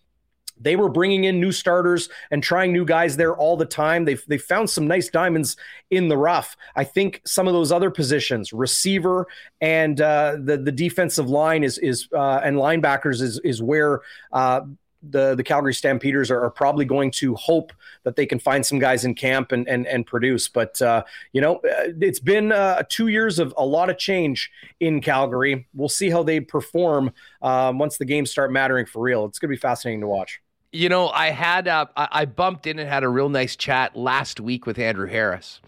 They 0.62 0.76
were 0.76 0.90
bringing 0.90 1.24
in 1.24 1.40
new 1.40 1.52
starters 1.52 2.08
and 2.30 2.44
trying 2.44 2.72
new 2.72 2.86
guys 2.86 3.18
there 3.18 3.36
all 3.36 3.58
the 3.58 3.66
time. 3.66 4.06
They've 4.06 4.24
they 4.28 4.38
found 4.38 4.70
some 4.70 4.86
nice 4.86 5.10
diamonds 5.10 5.58
in 5.90 6.08
the 6.08 6.18
rough. 6.18 6.56
I 6.76 6.84
think 6.84 7.22
some 7.26 7.48
of 7.48 7.54
those 7.54 7.72
other 7.72 7.90
positions, 7.90 8.54
receiver 8.54 9.26
and 9.60 10.00
uh, 10.00 10.38
the 10.40 10.58
the 10.58 10.72
defensive 10.72 11.32
line 11.32 11.64
is 11.64 11.80
is 11.80 12.08
uh, 12.14 12.42
and 12.44 12.58
linebackers 12.58 13.24
is 13.24 13.40
is 13.40 13.62
where 13.64 14.02
uh, 14.32 14.62
the 15.10 15.36
the 15.36 15.44
Calgary 15.44 15.74
Stampeders 15.74 16.32
are, 16.32 16.42
are, 16.42 16.50
probably 16.50 16.86
going 16.86 17.12
to 17.12 17.36
hope 17.36 17.74
that 18.04 18.16
they 18.16 18.26
can 18.26 18.40
find 18.40 18.66
some 18.66 18.80
guys 18.80 19.06
in 19.06 19.16
camp 19.16 19.52
and 19.52 19.68
and, 19.68 19.88
and 19.88 20.06
produce. 20.06 20.48
But 20.48 20.82
uh, 20.82 21.04
you 21.34 21.42
know, 21.42 21.58
uh, 21.58 21.92
it's 22.00 22.20
been 22.20 22.52
uh, 22.52 22.84
two 22.90 23.08
years 23.08 23.40
of 23.40 23.54
a 23.58 23.66
lot 23.66 23.90
of 23.90 23.98
change 23.98 24.52
in 24.80 25.02
Calgary. 25.02 25.68
We'll 25.74 25.90
see 25.90 26.10
how 26.10 26.24
they 26.24 26.40
perform 26.40 27.12
um, 27.42 27.80
once 27.80 27.98
the 27.98 28.06
games 28.06 28.32
start 28.32 28.52
mattering 28.52 28.86
for 28.86 29.02
real. 29.02 29.26
It's 29.26 29.40
going 29.40 29.50
to 29.50 29.56
be 29.56 29.60
fascinating 29.60 30.02
to 30.02 30.08
watch. 30.08 30.42
You 30.72 30.90
know, 30.90 31.10
I 31.10 31.30
had 31.30 31.68
uh, 31.68 31.86
I 31.96 32.26
bumped 32.26 32.68
in 32.68 32.80
and 32.80 32.90
had 32.90 33.04
a 33.04 33.10
real 33.10 33.30
nice 33.30 33.56
chat 33.56 33.96
last 33.96 34.40
week 34.40 34.66
with 34.66 34.78
Andrew 34.78 35.08
Harris, 35.08 35.62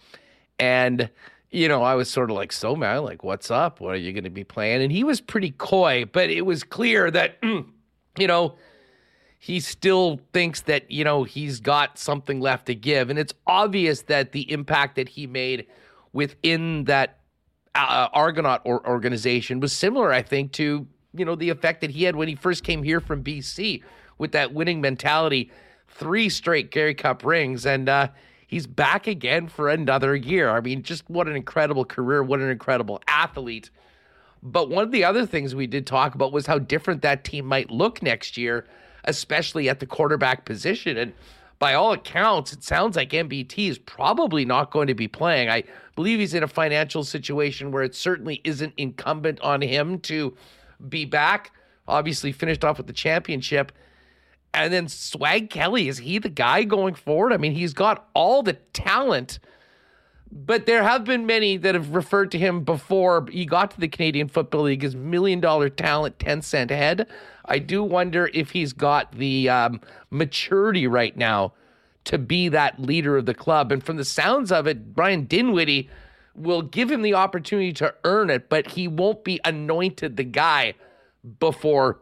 and 0.60 1.10
you 1.50 1.68
know, 1.68 1.82
I 1.82 1.96
was 1.96 2.10
sort 2.10 2.30
of 2.30 2.36
like, 2.36 2.52
so 2.52 2.76
man, 2.76 3.04
like, 3.04 3.24
what's 3.24 3.50
up? 3.50 3.80
What 3.80 3.94
are 3.94 3.98
you 3.98 4.12
going 4.12 4.26
to 4.26 4.30
be 4.30 4.44
playing? 4.44 4.82
And 4.82 4.92
he 4.92 5.04
was 5.04 5.22
pretty 5.22 5.52
coy, 5.52 6.06
but 6.06 6.30
it 6.30 6.42
was 6.42 6.64
clear 6.64 7.10
that, 7.12 7.38
you 7.44 8.28
know, 8.28 8.56
he 9.40 9.60
still 9.60 10.20
thinks 10.34 10.62
that, 10.62 10.90
you 10.90 11.04
know, 11.04 11.24
he's 11.24 11.60
got 11.60 11.98
something 11.98 12.40
left 12.40 12.66
to 12.68 12.76
give. 12.76 13.10
And 13.10 13.20
it's 13.20 13.34
obvious 13.46 14.04
that 14.04 14.32
the 14.32 14.52
impact 14.52 14.96
that 14.96 15.10
he 15.10 15.28
made 15.28 15.68
within 16.12 16.86
that 16.86 17.20
uh, 17.76 18.10
Argonaut 18.14 18.62
or 18.66 18.86
organization 18.88 19.60
was 19.60 19.72
similar, 19.72 20.12
I 20.12 20.24
think, 20.24 20.54
to, 20.54 20.88
you 21.14 21.26
know, 21.26 21.36
the 21.36 21.50
effect 21.50 21.82
that 21.82 21.92
he 21.92 22.04
had 22.04 22.16
when 22.16 22.28
he 22.28 22.36
first 22.36 22.64
came 22.64 22.82
here 22.82 23.00
from 23.00 23.24
BC 23.24 23.84
with 24.18 24.32
that 24.32 24.54
winning 24.54 24.82
mentality. 24.82 25.52
Three 25.88 26.30
straight 26.30 26.72
Grey 26.72 26.96
Cup 26.96 27.24
rings. 27.24 27.66
And, 27.66 27.88
uh, 27.88 28.08
he's 28.48 28.66
back 28.66 29.06
again 29.06 29.48
for 29.48 29.70
another 29.70 30.16
year. 30.16 30.50
I 30.50 30.62
mean, 30.62 30.82
just 30.82 31.08
what 31.10 31.28
an 31.28 31.36
incredible 31.36 31.86
career, 31.86 32.24
what 32.24 32.40
an 32.40 32.50
incredible 32.50 33.02
athlete. 33.08 33.70
But 34.42 34.70
one 34.70 34.84
of 34.84 34.92
the 34.92 35.04
other 35.04 35.26
things 35.26 35.54
we 35.54 35.68
did 35.68 35.86
talk 35.86 36.16
about 36.16 36.32
was 36.32 36.48
how 36.48 36.58
different 36.58 37.02
that 37.04 37.24
team 37.24 37.46
might 37.46 37.70
look 37.70 38.02
next 38.02 38.38
year 38.38 38.66
especially 39.08 39.70
at 39.70 39.80
the 39.80 39.86
quarterback 39.86 40.46
position. 40.46 40.98
And 40.98 41.14
by 41.60 41.74
all 41.74 41.94
accounts, 41.94 42.54
it 42.54 42.64
sounds 42.64 42.96
like 42.96 43.10
MBT 43.10 43.70
is 43.70 43.80
probably 43.80 44.46
not 44.46 44.70
going 44.70 44.88
to 44.88 44.94
be 44.94 45.08
playing. 45.08 45.50
I 45.50 45.64
believe 45.96 46.20
he's 46.20 46.36
in 46.36 46.44
a 46.44 46.48
financial 46.48 47.04
situation 47.04 47.72
where 47.72 47.84
it 47.84 47.96
certainly 47.96 48.42
isn't 48.44 48.74
incumbent 48.78 49.42
on 49.42 49.62
him 49.62 50.00
to 50.02 50.36
be 50.88 51.06
back. 51.06 51.52
Obviously, 51.88 52.32
finished 52.32 52.64
off 52.64 52.78
with 52.78 52.86
the 52.86 52.94
championship. 52.94 53.72
And 54.54 54.72
then 54.72 54.88
Swag 54.88 55.50
Kelly, 55.50 55.88
is 55.88 55.98
he 55.98 56.20
the 56.20 56.30
guy 56.30 56.64
going 56.64 56.94
forward? 56.94 57.34
I 57.34 57.38
mean, 57.38 57.54
he's 57.54 57.74
got 57.74 58.08
all 58.14 58.44
the 58.44 58.54
talent, 58.54 59.40
but 60.32 60.66
there 60.66 60.84
have 60.84 61.06
been 61.06 61.26
many 61.26 61.58
that 61.58 61.76
have 61.76 61.94
referred 61.94 62.32
to 62.32 62.38
him 62.38 62.64
before 62.64 63.28
he 63.32 63.46
got 63.46 63.72
to 63.72 63.80
the 63.80 63.88
Canadian 63.88 64.28
Football 64.28 64.64
League 64.64 64.84
as 64.84 64.96
million 64.96 65.40
dollar 65.40 65.70
talent, 65.70 66.20
10 66.20 66.42
cent 66.42 66.72
head. 66.72 67.08
I 67.46 67.60
do 67.60 67.84
wonder 67.84 68.30
if 68.34 68.52
he's 68.52 68.74
got 68.74 69.14
the 69.14 69.50
um, 69.50 69.82
maturity 70.10 70.88
right 70.88 71.16
now 71.16 71.54
to 72.06 72.18
be 72.18 72.50
that 72.50 72.80
leader 72.80 73.18
of 73.18 73.26
the 73.26 73.34
club. 73.34 73.72
And 73.72 73.84
from 73.84 73.98
the 73.98 74.06
sounds 74.06 74.52
of 74.52 74.68
it, 74.68 74.78
Ryan 74.96 75.26
Dinwiddie 75.26 75.90
will 76.36 76.62
give 76.62 76.92
him 76.92 77.02
the 77.02 77.14
opportunity 77.14 77.74
to 77.74 77.94
earn 78.04 78.30
it, 78.30 78.50
but 78.50 78.72
he 78.72 78.88
won't 78.88 79.24
be 79.24 79.40
anointed 79.44 80.18
the 80.18 80.24
guy 80.24 80.74
before 81.40 82.00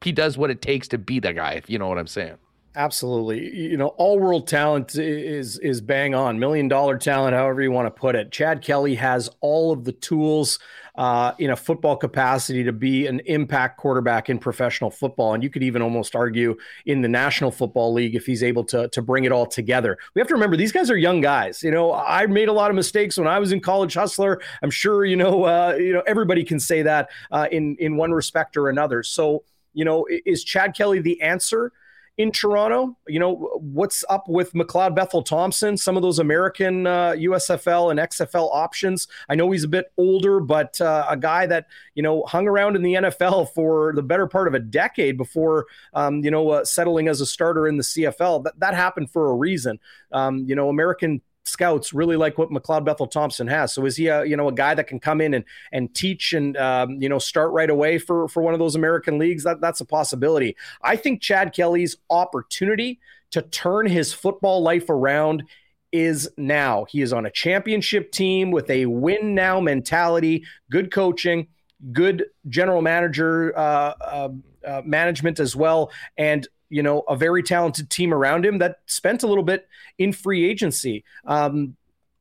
he 0.00 0.12
does 0.12 0.38
what 0.38 0.50
it 0.50 0.62
takes 0.62 0.88
to 0.88 0.98
be 0.98 1.18
the 1.18 1.32
guy, 1.32 1.52
if 1.52 1.68
you 1.68 1.78
know 1.78 1.88
what 1.88 1.98
I'm 1.98 2.06
saying. 2.06 2.36
Absolutely. 2.76 3.54
You 3.56 3.76
know, 3.76 3.88
all 3.88 4.18
world 4.18 4.48
talent 4.48 4.96
is 4.96 5.58
is 5.58 5.80
bang 5.80 6.12
on. 6.12 6.40
Million 6.40 6.66
dollar 6.66 6.98
talent, 6.98 7.36
however 7.36 7.62
you 7.62 7.70
want 7.70 7.86
to 7.86 7.90
put 7.90 8.16
it. 8.16 8.32
Chad 8.32 8.62
Kelly 8.62 8.96
has 8.96 9.30
all 9.40 9.70
of 9.70 9.84
the 9.84 9.92
tools 9.92 10.58
uh, 10.96 11.32
in 11.38 11.50
a 11.50 11.56
football 11.56 11.96
capacity 11.96 12.64
to 12.64 12.72
be 12.72 13.06
an 13.06 13.20
impact 13.26 13.78
quarterback 13.78 14.28
in 14.28 14.38
professional 14.38 14.90
football. 14.90 15.34
And 15.34 15.42
you 15.42 15.50
could 15.50 15.62
even 15.62 15.82
almost 15.82 16.16
argue 16.16 16.56
in 16.84 17.00
the 17.00 17.08
National 17.08 17.52
Football 17.52 17.92
League 17.92 18.16
if 18.16 18.26
he's 18.26 18.42
able 18.42 18.64
to, 18.64 18.88
to 18.88 19.02
bring 19.02 19.22
it 19.22 19.30
all 19.30 19.46
together. 19.46 19.96
We 20.14 20.20
have 20.20 20.28
to 20.28 20.34
remember 20.34 20.56
these 20.56 20.72
guys 20.72 20.90
are 20.90 20.96
young 20.96 21.20
guys. 21.20 21.62
You 21.62 21.70
know, 21.70 21.92
I 21.94 22.26
made 22.26 22.48
a 22.48 22.52
lot 22.52 22.70
of 22.70 22.76
mistakes 22.76 23.16
when 23.16 23.28
I 23.28 23.38
was 23.38 23.52
in 23.52 23.60
college 23.60 23.94
hustler. 23.94 24.40
I'm 24.62 24.70
sure, 24.70 25.04
you 25.04 25.16
know, 25.16 25.44
uh, 25.44 25.76
you 25.78 25.92
know, 25.92 26.02
everybody 26.08 26.42
can 26.42 26.58
say 26.58 26.82
that 26.82 27.10
uh, 27.30 27.46
in, 27.52 27.76
in 27.78 27.96
one 27.96 28.12
respect 28.12 28.56
or 28.56 28.68
another. 28.68 29.04
So, 29.04 29.44
you 29.74 29.84
know, 29.84 30.06
is 30.26 30.42
Chad 30.42 30.76
Kelly 30.76 31.00
the 31.00 31.20
answer? 31.22 31.72
In 32.16 32.30
Toronto. 32.30 32.96
You 33.08 33.18
know, 33.18 33.34
what's 33.60 34.04
up 34.08 34.28
with 34.28 34.52
McLeod 34.52 34.94
Bethel 34.94 35.22
Thompson, 35.22 35.76
some 35.76 35.96
of 35.96 36.02
those 36.02 36.18
American 36.18 36.86
uh, 36.86 37.12
USFL 37.12 37.90
and 37.90 37.98
XFL 37.98 38.50
options. 38.52 39.08
I 39.28 39.34
know 39.34 39.50
he's 39.50 39.64
a 39.64 39.68
bit 39.68 39.92
older, 39.96 40.40
but 40.40 40.80
uh, 40.80 41.06
a 41.08 41.16
guy 41.16 41.46
that, 41.46 41.66
you 41.94 42.02
know, 42.02 42.22
hung 42.24 42.46
around 42.46 42.76
in 42.76 42.82
the 42.82 42.94
NFL 42.94 43.52
for 43.52 43.92
the 43.94 44.02
better 44.02 44.26
part 44.26 44.48
of 44.48 44.54
a 44.54 44.60
decade 44.60 45.16
before, 45.16 45.66
um, 45.92 46.22
you 46.22 46.30
know, 46.30 46.50
uh, 46.50 46.64
settling 46.64 47.08
as 47.08 47.20
a 47.20 47.26
starter 47.26 47.66
in 47.66 47.76
the 47.76 47.82
CFL. 47.82 48.44
That, 48.44 48.58
that 48.60 48.74
happened 48.74 49.10
for 49.10 49.30
a 49.30 49.34
reason. 49.34 49.80
Um, 50.12 50.44
you 50.46 50.54
know, 50.54 50.68
American 50.68 51.20
scouts 51.44 51.92
really 51.92 52.16
like 52.16 52.38
what 52.38 52.50
McLeod 52.50 52.84
Bethel 52.84 53.06
Thompson 53.06 53.46
has. 53.46 53.72
So 53.72 53.84
is 53.86 53.96
he 53.96 54.08
a 54.08 54.24
you 54.24 54.36
know 54.36 54.48
a 54.48 54.52
guy 54.52 54.74
that 54.74 54.86
can 54.86 55.00
come 55.00 55.20
in 55.20 55.34
and 55.34 55.44
and 55.72 55.94
teach 55.94 56.32
and 56.32 56.56
um, 56.56 57.00
you 57.00 57.08
know 57.08 57.18
start 57.18 57.52
right 57.52 57.70
away 57.70 57.98
for 57.98 58.28
for 58.28 58.42
one 58.42 58.54
of 58.54 58.60
those 58.60 58.74
American 58.74 59.18
leagues? 59.18 59.44
That 59.44 59.60
that's 59.60 59.80
a 59.80 59.84
possibility. 59.84 60.56
I 60.82 60.96
think 60.96 61.20
Chad 61.20 61.54
Kelly's 61.54 61.96
opportunity 62.10 63.00
to 63.30 63.42
turn 63.42 63.86
his 63.86 64.12
football 64.12 64.62
life 64.62 64.88
around 64.88 65.44
is 65.92 66.30
now. 66.36 66.86
He 66.88 67.02
is 67.02 67.12
on 67.12 67.26
a 67.26 67.30
championship 67.30 68.10
team 68.10 68.50
with 68.50 68.68
a 68.68 68.86
win 68.86 69.34
now 69.34 69.60
mentality, 69.60 70.44
good 70.70 70.92
coaching, 70.92 71.48
good 71.92 72.24
general 72.48 72.82
manager 72.82 73.56
uh, 73.56 73.94
uh, 74.00 74.28
uh, 74.66 74.82
management 74.84 75.38
as 75.38 75.54
well, 75.54 75.92
and 76.16 76.48
you 76.74 76.82
know, 76.82 77.04
a 77.08 77.14
very 77.14 77.40
talented 77.40 77.88
team 77.88 78.12
around 78.12 78.44
him 78.44 78.58
that 78.58 78.78
spent 78.86 79.22
a 79.22 79.28
little 79.28 79.44
bit 79.44 79.68
in 79.96 80.12
free 80.12 80.44
agency. 80.44 81.04
Um, 81.24 81.76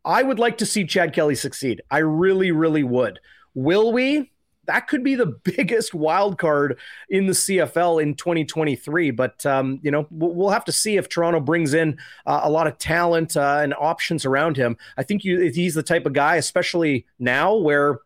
I 0.06 0.22
would 0.22 0.38
like 0.38 0.60
to 0.60 0.66
see 0.68 0.86
Chad 0.86 1.12
Kelly 1.12 1.34
succeed. 1.34 1.82
I 1.90 2.00
really, 2.00 2.52
really 2.52 2.84
would. 2.84 3.20
Will 3.56 3.92
we? 3.92 4.32
That 4.66 4.88
could 4.88 5.04
be 5.04 5.16
the 5.16 5.26
biggest 5.44 5.96
wild 5.96 6.38
card 6.38 6.78
in 7.10 7.26
the 7.26 7.34
CFL 7.34 8.00
in 8.00 8.14
2023. 8.14 9.10
But 9.10 9.44
um, 9.44 9.80
you 9.82 9.90
know, 9.90 10.06
we'll 10.12 10.50
have 10.52 10.66
to 10.66 10.72
see 10.72 10.98
if 10.98 11.10
Toronto 11.10 11.40
brings 11.40 11.74
in 11.74 11.98
uh, 12.28 12.42
a 12.44 12.52
lot 12.52 12.68
of 12.68 12.78
talent 12.78 13.36
uh, 13.36 13.62
and 13.64 13.74
options 13.74 14.24
around 14.24 14.56
him. 14.56 14.78
I 14.98 15.04
think 15.04 15.24
you, 15.24 15.52
he's 15.52 15.74
the 15.74 15.82
type 15.82 16.06
of 16.06 16.14
guy, 16.14 16.36
especially 16.36 17.08
now 17.18 17.56
where 17.56 18.02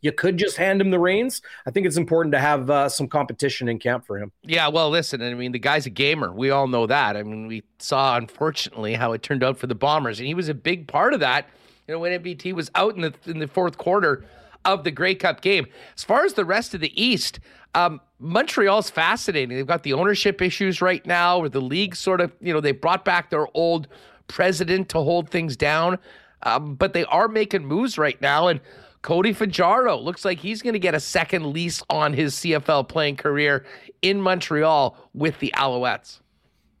you 0.00 0.12
could 0.12 0.36
just 0.36 0.56
hand 0.56 0.80
him 0.80 0.90
the 0.90 0.98
reins. 0.98 1.42
I 1.66 1.70
think 1.70 1.86
it's 1.86 1.96
important 1.96 2.32
to 2.32 2.40
have 2.40 2.70
uh, 2.70 2.88
some 2.88 3.08
competition 3.08 3.68
in 3.68 3.78
camp 3.78 4.06
for 4.06 4.18
him. 4.18 4.32
Yeah, 4.42 4.68
well, 4.68 4.90
listen, 4.90 5.22
I 5.22 5.34
mean, 5.34 5.52
the 5.52 5.58
guy's 5.58 5.86
a 5.86 5.90
gamer. 5.90 6.32
We 6.32 6.50
all 6.50 6.68
know 6.68 6.86
that. 6.86 7.16
I 7.16 7.22
mean, 7.22 7.46
we 7.46 7.62
saw, 7.78 8.16
unfortunately, 8.16 8.94
how 8.94 9.12
it 9.12 9.22
turned 9.22 9.44
out 9.44 9.58
for 9.58 9.66
the 9.66 9.74
Bombers, 9.74 10.18
and 10.18 10.26
he 10.26 10.34
was 10.34 10.48
a 10.48 10.54
big 10.54 10.88
part 10.88 11.14
of 11.14 11.20
that. 11.20 11.48
You 11.86 11.94
know, 11.94 12.00
when 12.00 12.22
MBT 12.22 12.52
was 12.52 12.70
out 12.74 12.94
in 12.94 13.02
the 13.02 13.14
in 13.26 13.38
the 13.38 13.48
fourth 13.48 13.78
quarter, 13.78 14.24
of 14.64 14.84
the 14.84 14.90
Grey 14.90 15.14
Cup 15.14 15.40
game. 15.40 15.66
As 15.96 16.04
far 16.04 16.24
as 16.24 16.34
the 16.34 16.44
rest 16.44 16.74
of 16.74 16.80
the 16.80 17.02
East, 17.02 17.40
um, 17.74 18.00
Montreal's 18.18 18.90
fascinating. 18.90 19.56
They've 19.56 19.66
got 19.66 19.82
the 19.82 19.92
ownership 19.92 20.42
issues 20.42 20.82
right 20.82 21.04
now, 21.06 21.38
where 21.38 21.48
the 21.48 21.60
league 21.60 21.96
sort 21.96 22.20
of, 22.20 22.32
you 22.40 22.52
know, 22.52 22.60
they 22.60 22.72
brought 22.72 23.04
back 23.04 23.30
their 23.30 23.46
old 23.54 23.88
president 24.28 24.88
to 24.90 24.98
hold 24.98 25.30
things 25.30 25.56
down, 25.56 25.98
um, 26.42 26.74
but 26.74 26.92
they 26.92 27.04
are 27.06 27.28
making 27.28 27.64
moves 27.64 27.98
right 27.98 28.20
now. 28.20 28.48
And 28.48 28.60
Cody 29.02 29.32
Fajardo 29.32 29.96
looks 29.96 30.24
like 30.24 30.38
he's 30.38 30.60
going 30.62 30.74
to 30.74 30.78
get 30.78 30.94
a 30.94 31.00
second 31.00 31.52
lease 31.52 31.82
on 31.88 32.12
his 32.12 32.34
CFL 32.36 32.88
playing 32.88 33.16
career 33.16 33.64
in 34.02 34.20
Montreal 34.20 34.96
with 35.14 35.38
the 35.38 35.52
Alouettes. 35.56 36.20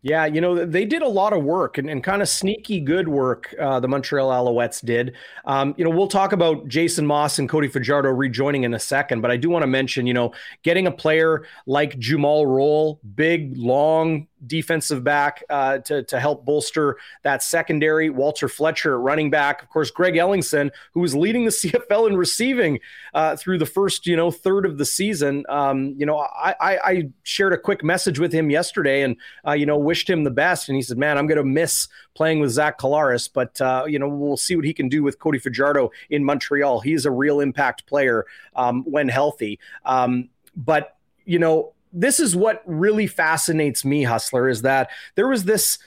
Yeah, 0.02 0.24
you 0.24 0.40
know, 0.40 0.64
they 0.64 0.86
did 0.86 1.02
a 1.02 1.08
lot 1.08 1.34
of 1.34 1.44
work 1.44 1.76
and, 1.76 1.90
and 1.90 2.02
kind 2.02 2.22
of 2.22 2.28
sneaky 2.28 2.80
good 2.80 3.06
work, 3.06 3.54
uh, 3.60 3.80
the 3.80 3.88
Montreal 3.88 4.30
Alouettes 4.30 4.82
did. 4.82 5.14
Um, 5.44 5.74
you 5.76 5.84
know, 5.84 5.90
we'll 5.90 6.08
talk 6.08 6.32
about 6.32 6.66
Jason 6.68 7.06
Maas 7.06 7.38
and 7.38 7.46
Cody 7.46 7.68
Fajardo 7.68 8.08
rejoining 8.08 8.64
in 8.64 8.72
a 8.72 8.78
second, 8.78 9.20
but 9.20 9.30
I 9.30 9.36
do 9.36 9.50
want 9.50 9.62
to 9.62 9.66
mention, 9.66 10.06
you 10.06 10.14
know, 10.14 10.32
getting 10.62 10.86
a 10.86 10.90
player 10.90 11.44
like 11.66 11.98
Jumal 11.98 12.46
Roll, 12.46 12.98
big, 13.14 13.58
long, 13.58 14.26
defensive 14.46 15.04
back 15.04 15.44
uh, 15.50 15.78
to, 15.78 16.02
to 16.04 16.20
help 16.20 16.44
bolster 16.44 16.96
that 17.22 17.42
secondary. 17.42 18.10
Walter 18.10 18.48
Fletcher 18.48 18.98
running 19.00 19.30
back. 19.30 19.62
Of 19.62 19.68
course, 19.68 19.90
Greg 19.90 20.14
Ellingson, 20.14 20.70
who 20.92 21.00
was 21.00 21.14
leading 21.14 21.44
the 21.44 21.50
CFL 21.50 22.08
in 22.08 22.16
receiving 22.16 22.80
uh, 23.14 23.36
through 23.36 23.58
the 23.58 23.66
first, 23.66 24.06
you 24.06 24.16
know, 24.16 24.30
third 24.30 24.66
of 24.66 24.78
the 24.78 24.84
season. 24.84 25.44
Um, 25.48 25.94
you 25.96 26.06
know, 26.06 26.18
I, 26.18 26.54
I, 26.60 26.78
I, 26.84 27.08
shared 27.22 27.52
a 27.52 27.58
quick 27.58 27.84
message 27.84 28.18
with 28.18 28.32
him 28.32 28.50
yesterday 28.50 29.02
and, 29.02 29.16
uh, 29.46 29.52
you 29.52 29.66
know, 29.66 29.78
wished 29.78 30.08
him 30.08 30.24
the 30.24 30.30
best. 30.30 30.68
And 30.68 30.76
he 30.76 30.82
said, 30.82 30.98
man, 30.98 31.16
I'm 31.16 31.26
going 31.26 31.38
to 31.38 31.44
miss 31.44 31.88
playing 32.14 32.40
with 32.40 32.50
Zach 32.50 32.78
Collaros, 32.78 33.28
but, 33.32 33.60
uh, 33.60 33.84
you 33.86 33.98
know, 33.98 34.08
we'll 34.08 34.36
see 34.36 34.56
what 34.56 34.64
he 34.64 34.74
can 34.74 34.88
do 34.88 35.02
with 35.02 35.18
Cody 35.18 35.38
Fajardo 35.38 35.90
in 36.08 36.24
Montreal. 36.24 36.80
He's 36.80 37.06
a 37.06 37.10
real 37.10 37.40
impact 37.40 37.86
player 37.86 38.26
um, 38.56 38.82
when 38.84 39.08
healthy. 39.08 39.58
Um, 39.84 40.28
but, 40.56 40.96
you 41.24 41.38
know, 41.38 41.72
this 41.92 42.20
is 42.20 42.36
what 42.36 42.62
really 42.66 43.06
fascinates 43.06 43.84
me, 43.84 44.04
Hustler, 44.04 44.48
is 44.48 44.62
that 44.62 44.90
there 45.16 45.28
was 45.28 45.44
this 45.44 45.78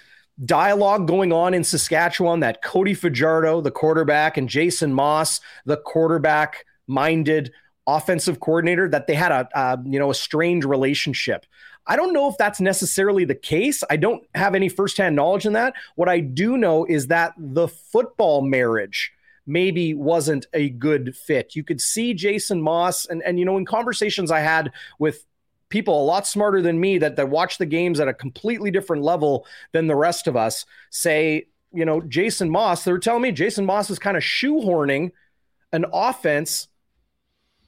dialogue 0.46 1.08
going 1.08 1.32
on 1.32 1.54
in 1.54 1.64
Saskatchewan 1.64 2.40
that 2.42 2.62
Cody 2.62 2.94
Fajardo, 2.94 3.62
the 3.62 3.72
quarterback, 3.72 4.38
and 4.38 4.50
Jason 4.50 4.94
Maas, 4.94 5.40
the 5.66 5.78
quarterback 5.78 6.66
minded 6.88 7.52
offensive 7.86 8.40
coordinator, 8.40 8.90
that 8.90 9.08
they 9.08 9.14
had 9.14 9.32
a, 9.32 9.48
a 9.54 9.80
you 9.86 10.00
know 10.00 10.12
a 10.12 10.16
strange 10.16 10.66
relationship. 10.66 11.46
I 11.86 11.96
don't 11.96 12.14
know 12.14 12.30
if 12.30 12.38
that's 12.38 12.62
necessarily 12.62 13.26
the 13.26 13.36
case. 13.36 13.84
I 13.90 13.98
don't 13.98 14.24
have 14.36 14.56
any 14.56 14.70
firsthand 14.70 15.16
knowledge 15.16 15.46
in 15.46 15.54
that. 15.54 15.74
What 15.96 16.08
I 16.08 16.22
do 16.22 16.58
know 16.58 16.86
is 16.86 17.08
that 17.08 17.34
the 17.38 17.68
football 17.68 18.42
marriage 18.42 19.12
maybe 19.46 19.94
wasn't 19.94 20.48
a 20.54 20.70
good 20.70 21.16
fit. 21.16 21.56
You 21.56 21.64
could 21.64 21.82
see 21.82 22.14
Jason 22.14 22.62
Maas 22.62 23.06
and 23.06 23.22
and 23.24 23.40
you 23.40 23.46
know 23.46 23.58
in 23.58 23.66
conversations 23.66 24.32
I 24.32 24.40
had 24.40 24.72
with 25.00 25.26
people 25.74 26.00
a 26.00 26.06
lot 26.06 26.28
smarter 26.28 26.62
than 26.62 26.80
me 26.80 27.00
that, 27.00 27.16
that 27.16 27.30
watch 27.30 27.58
the 27.58 27.66
games 27.66 28.00
at 28.00 28.08
a 28.08 28.14
completely 28.14 28.70
different 28.70 29.02
level 29.02 29.44
than 29.72 29.88
the 29.88 29.96
rest 29.96 30.28
of 30.28 30.36
us 30.36 30.68
say, 30.92 31.48
you 31.74 31.84
know, 31.84 32.00
Jason 32.00 32.48
Maas, 32.48 32.84
they're 32.84 33.00
telling 33.00 33.24
me 33.24 33.32
Jason 33.32 33.66
Maas 33.66 33.90
is 33.90 33.98
kind 33.98 34.16
of 34.16 34.22
shoehorning 34.22 35.14
an 35.72 35.86
offense 35.92 36.68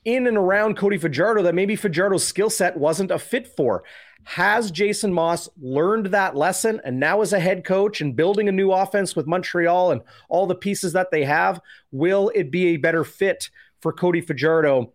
in 0.05 0.27
and 0.27 0.37
around 0.37 0.77
Cody 0.77 0.99
Fajardo 0.99 1.41
that 1.41 1.55
maybe 1.55 1.75
Fajardo's 1.75 2.23
skill 2.23 2.51
set 2.51 2.77
wasn't 2.77 3.09
a 3.09 3.17
fit 3.17 3.47
for. 3.47 3.83
Has 4.25 4.69
Jason 4.69 5.11
Maas 5.11 5.49
learned 5.59 6.07
that 6.07 6.35
lesson 6.35 6.79
and 6.85 6.99
now 6.99 7.21
as 7.21 7.33
a 7.33 7.39
head 7.39 7.65
coach 7.65 8.01
and 8.01 8.15
building 8.15 8.47
a 8.47 8.51
new 8.51 8.71
offense 8.71 9.15
with 9.15 9.25
Montreal 9.25 9.93
and 9.93 10.01
all 10.29 10.45
the 10.45 10.53
pieces 10.53 10.93
that 10.93 11.09
they 11.09 11.23
have, 11.23 11.59
will 11.91 12.31
it 12.35 12.51
be 12.51 12.67
a 12.67 12.77
better 12.77 13.03
fit 13.03 13.49
for 13.81 13.91
Cody 13.91 14.21
Fajardo 14.21 14.93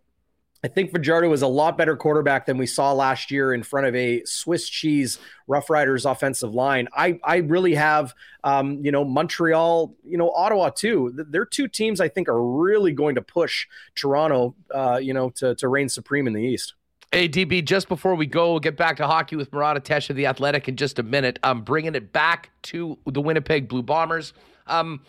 I 0.62 0.68
think 0.68 0.92
Fajardo 0.92 1.32
is 1.32 1.40
a 1.40 1.46
lot 1.46 1.78
better 1.78 1.96
quarterback 1.96 2.44
than 2.44 2.58
we 2.58 2.66
saw 2.66 2.92
last 2.92 3.30
year 3.30 3.54
in 3.54 3.62
front 3.62 3.86
of 3.86 3.94
a 3.94 4.22
Swiss 4.24 4.68
cheese 4.68 5.18
Rough 5.46 5.70
Riders 5.70 6.04
offensive 6.04 6.54
line. 6.54 6.86
I 6.94 7.18
I 7.24 7.36
really 7.36 7.74
have 7.74 8.14
um, 8.44 8.84
you 8.84 8.92
know 8.92 9.04
Montreal, 9.04 9.94
you 10.04 10.18
know 10.18 10.30
Ottawa 10.30 10.68
too. 10.68 11.12
They're 11.30 11.46
two 11.46 11.66
teams 11.66 12.00
I 12.00 12.08
think 12.08 12.28
are 12.28 12.42
really 12.42 12.92
going 12.92 13.14
to 13.14 13.22
push 13.22 13.66
Toronto, 13.94 14.54
uh, 14.74 15.00
you 15.02 15.14
know, 15.14 15.30
to 15.30 15.54
to 15.54 15.68
reign 15.68 15.88
supreme 15.88 16.26
in 16.26 16.34
the 16.34 16.42
East. 16.42 16.74
Hey, 17.12 17.28
DB, 17.28 17.64
just 17.64 17.88
before 17.88 18.14
we 18.14 18.26
go, 18.26 18.52
we'll 18.52 18.60
get 18.60 18.76
back 18.76 18.98
to 18.98 19.06
hockey 19.06 19.34
with 19.34 19.52
Murat 19.52 19.76
Ates 19.76 20.10
of 20.10 20.16
the 20.16 20.26
Athletic 20.26 20.68
in 20.68 20.76
just 20.76 20.98
a 21.00 21.02
minute. 21.02 21.40
I'm 21.42 21.62
bringing 21.62 21.96
it 21.96 22.12
back 22.12 22.50
to 22.64 22.98
the 23.04 23.20
Winnipeg 23.20 23.66
Blue 23.66 23.82
Bombers. 23.82 24.32
Um, 24.68 25.00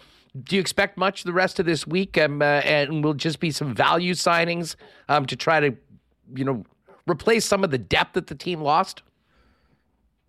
do 0.44 0.56
you 0.56 0.62
expect 0.62 0.98
much 0.98 1.24
the 1.24 1.34
rest 1.34 1.60
of 1.60 1.66
this 1.66 1.86
week? 1.86 2.18
Um, 2.18 2.42
uh, 2.42 2.46
and 2.46 3.04
will 3.04 3.14
just 3.14 3.40
be 3.40 3.52
some 3.52 3.74
value 3.74 4.14
signings 4.14 4.76
um, 5.10 5.26
to 5.26 5.36
try 5.36 5.60
to, 5.60 5.76
you 6.34 6.46
know, 6.46 6.64
replace 7.08 7.46
some 7.46 7.64
of 7.64 7.72
the 7.72 7.78
depth 7.78 8.14
that 8.14 8.28
the 8.28 8.36
team 8.36 8.62
lost? 8.62 9.04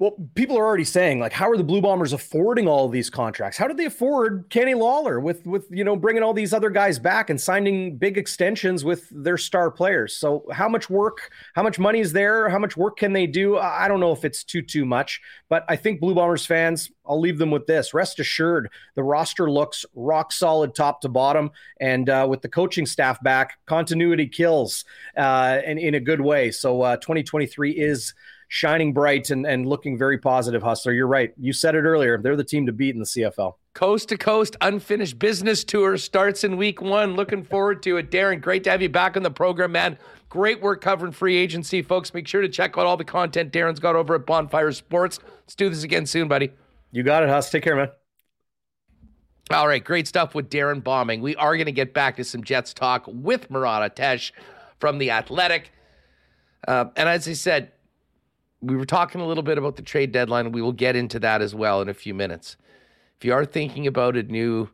Well, 0.03 0.17
people 0.35 0.59
are 0.59 0.65
already 0.65 0.83
saying 0.83 1.21
like, 1.21 1.33
how 1.33 1.49
are 1.49 1.57
the 1.57 1.63
Blue 1.63 1.81
Bombers 1.81 2.13
affording 2.13 2.67
all 2.67 2.89
these 2.89 3.09
contracts? 3.09 3.57
How 3.57 3.69
did 3.69 3.77
they 3.77 3.85
afford 3.85 4.47
Kenny 4.51 4.75
Lawler 4.75 5.21
with 5.21 5.47
with 5.47 5.69
you 5.71 5.85
know 5.85 5.95
bringing 5.95 6.25
all 6.25 6.35
these 6.35 6.53
other 6.53 6.71
guys 6.71 6.99
back 6.99 7.31
and 7.31 7.41
signing 7.41 7.99
big 7.99 8.19
extensions 8.19 8.85
with 8.85 9.07
their 9.13 9.39
star 9.39 9.71
players? 9.71 10.17
So 10.17 10.45
how 10.51 10.69
much 10.69 10.91
work, 10.91 11.31
how 11.55 11.63
much 11.63 11.79
money 11.79 12.01
is 12.01 12.13
there? 12.13 12.49
How 12.49 12.59
much 12.59 12.77
work 12.77 12.97
can 12.97 13.13
they 13.13 13.29
do? 13.29 13.59
I 13.59 13.87
don't 13.87 14.01
know 14.01 14.11
if 14.11 14.25
it's 14.25 14.43
too 14.43 14.61
too 14.61 14.85
much, 14.85 15.21
but 15.49 15.65
I 15.69 15.77
think 15.77 16.01
Blue 16.01 16.17
Bombers 16.17 16.45
fans, 16.45 16.91
I'll 17.07 17.21
leave 17.21 17.39
them 17.39 17.53
with 17.53 17.69
this: 17.69 17.95
rest 17.95 18.19
assured, 18.19 18.71
the 18.97 19.05
roster 19.05 19.49
looks 19.49 19.87
rock 19.95 20.33
solid 20.33 20.75
top 20.75 21.03
to 21.03 21.09
bottom, 21.09 21.53
and 21.81 22.11
uh, 22.11 22.27
with 22.29 22.43
the 22.43 22.49
coaching 22.49 22.87
staff 22.87 23.23
back, 23.23 23.57
continuity 23.67 24.27
kills, 24.27 24.85
uh, 25.17 25.61
and 25.65 25.79
in 25.79 25.95
a 25.95 26.01
good 26.01 26.21
way. 26.21 26.51
So 26.51 26.83
uh, 26.83 26.97
2023 26.97 27.71
is 27.71 28.15
shining 28.53 28.93
bright 28.93 29.31
and, 29.31 29.47
and 29.47 29.67
looking 29.67 29.97
very 29.97 30.19
positive, 30.19 30.63
Hustler. 30.63 30.93
You're 30.93 31.07
right. 31.07 31.33
You 31.39 31.55
said 31.55 31.75
it 31.75 31.85
earlier. 31.85 32.19
They're 32.19 32.37
the 32.37 32.45
team 32.45 32.67
to 32.67 32.73
beat 32.73 32.95
in 32.95 32.99
the 32.99 33.07
CFL. 33.07 33.55
Coast 33.73 34.11
to 34.11 34.19
Coast 34.19 34.57
Unfinished 34.61 35.19
Business 35.19 35.65
Tour 35.65 35.97
starts 35.97 36.45
in 36.45 36.59
week 36.59 36.83
one. 36.83 37.15
Looking 37.15 37.45
forward 37.45 37.83
to 37.85 37.97
it. 37.97 38.11
Darrin, 38.11 38.41
great 38.41 38.63
to 38.65 38.71
have 38.71 38.83
you 38.83 38.91
back 38.91 39.17
on 39.17 39.23
the 39.23 39.31
program, 39.31 39.73
man. 39.73 39.97
Great 40.29 40.61
work 40.61 40.83
covering 40.83 41.13
free 41.13 41.39
agency, 41.39 41.81
folks. 41.81 42.13
Make 42.13 42.29
sure 42.29 42.43
to 42.43 42.49
check 42.51 42.77
out 42.77 42.85
all 42.85 42.99
the 42.99 43.05
content 43.05 43.53
Darrin's 43.53 43.81
got 43.81 43.97
over 43.97 44.15
at 44.17 44.27
Bonfire 44.27 44.71
Sports. 44.73 45.19
Let's 45.41 45.55
do 45.55 45.71
this 45.71 45.83
again 45.83 46.05
soon, 46.05 46.29
buddy. 46.29 46.51
You 46.91 47.03
got 47.03 47.23
it, 47.23 47.31
Huss. 47.31 47.49
Take 47.49 47.65
care, 47.65 47.75
man. 47.75 47.89
All 49.51 49.67
right, 49.67 49.83
great 49.83 50.07
stuff 50.07 50.35
with 50.35 50.51
Darrin 50.51 50.81
Bauming. 50.81 51.23
We 51.23 51.35
are 51.37 51.57
going 51.57 51.67
to 51.67 51.73
get 51.73 51.95
back 51.95 52.17
to 52.17 52.25
some 52.25 52.45
Jets 52.45 52.75
talk 52.75 53.05
with 53.07 53.51
Murat 53.51 53.99
Ates 53.99 54.31
from 54.79 54.99
The 54.99 55.11
Athletic. 55.11 55.73
Uh, 56.69 56.87
and 56.97 57.09
as 57.09 57.27
I 57.27 57.33
said, 57.33 57.73
we 58.63 58.77
were 58.77 58.87
talking 58.87 59.21
a 59.21 59.27
little 59.27 59.43
bit 59.43 59.59
about 59.59 59.77
the 59.77 59.83
trade 59.83 60.13
deadline, 60.13 60.53
we 60.53 60.63
will 60.63 60.73
get 60.73 60.97
into 60.97 61.19
that 61.19 61.43
as 61.43 61.55
well 61.55 61.83
in 61.83 61.89
a 61.89 61.95
few 61.95 62.15
minutes. 62.15 62.57
If 63.19 63.25
you 63.25 63.33
are 63.33 63.45
thinking 63.45 63.87
about 63.87 64.17
a 64.17 64.23
new 64.23 64.71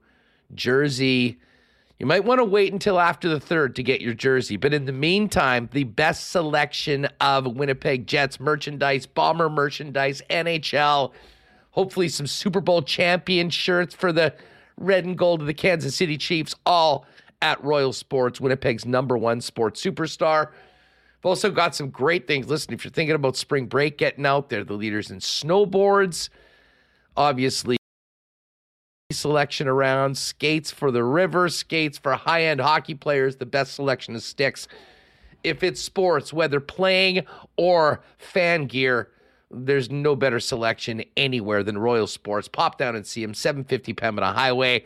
jersey, 0.55 1.39
you 1.99 2.07
might 2.07 2.25
want 2.25 2.39
to 2.39 2.45
wait 2.45 2.73
until 2.73 3.01
after 3.01 3.29
the 3.29 3.41
third 3.41 3.75
to 3.77 3.83
get 3.83 4.01
your 4.01 4.15
jersey. 4.15 4.57
But 4.57 4.75
in 4.75 4.85
the 4.85 4.93
meantime, 4.93 5.69
the 5.73 5.85
best 5.85 6.31
selection 6.31 7.09
of 7.21 7.57
Winnipeg 7.57 8.07
Jets 8.07 8.39
merchandise, 8.39 9.07
Bomber 9.07 9.49
merchandise, 9.49 10.23
NHL, 10.31 11.13
hopefully 11.71 12.09
some 12.09 12.27
Super 12.27 12.61
Bowl 12.61 12.83
champion 12.83 13.51
shirts 13.51 13.95
for 13.95 14.13
the 14.13 14.35
red 14.77 15.07
and 15.07 15.19
gold 15.19 15.41
of 15.41 15.47
the 15.47 15.55
Kansas 15.55 15.97
City 15.97 16.17
Chiefs, 16.17 16.55
all 16.65 17.07
at 17.41 17.63
Royal 17.65 17.93
Sports, 17.93 18.41
Winnipeg's 18.41 18.85
number 18.85 19.17
one 19.17 19.41
sports 19.41 19.83
superstar. 19.83 20.51
We've 21.19 21.31
also 21.31 21.51
got 21.51 21.75
some 21.75 21.91
great 21.91 22.27
things. 22.27 22.49
Listen, 22.49 22.73
if 22.75 22.85
you're 22.85 22.93
thinking 22.93 23.17
about 23.17 23.37
spring 23.37 23.67
break 23.67 23.99
getting 23.99 24.25
out 24.25 24.51
there, 24.51 24.63
the 24.63 24.75
leaders 24.75 25.11
in 25.11 25.19
snowboards, 25.19 26.29
obviously 27.17 27.77
selection 29.11 29.67
around 29.67 30.17
skates 30.17 30.71
for 30.71 30.91
the 30.91 31.03
river, 31.03 31.49
skates 31.49 31.99
for 31.99 32.13
high 32.13 32.45
end 32.45 32.61
hockey 32.61 32.95
players, 32.95 33.37
the 33.37 33.47
best 33.47 33.75
selection 33.75 34.15
of 34.15 34.23
sticks. 34.23 34.69
If 35.43 35.63
it's 35.63 35.81
sports, 35.81 36.33
whether 36.33 36.61
playing 36.61 37.25
or 37.57 38.03
fan 38.19 38.67
gear, 38.67 39.11
there's 39.51 39.91
no 39.91 40.15
better 40.15 40.39
selection 40.39 41.03
anywhere 41.17 41.63
than 41.63 41.79
Royal 41.79 42.07
Sports. 42.07 42.49
Pop 42.49 42.77
down 42.77 42.95
and 42.95 43.07
see 43.07 43.23
them, 43.23 43.35
750 43.35 43.95
Pembina 43.95 44.35
Highway. 44.35 44.85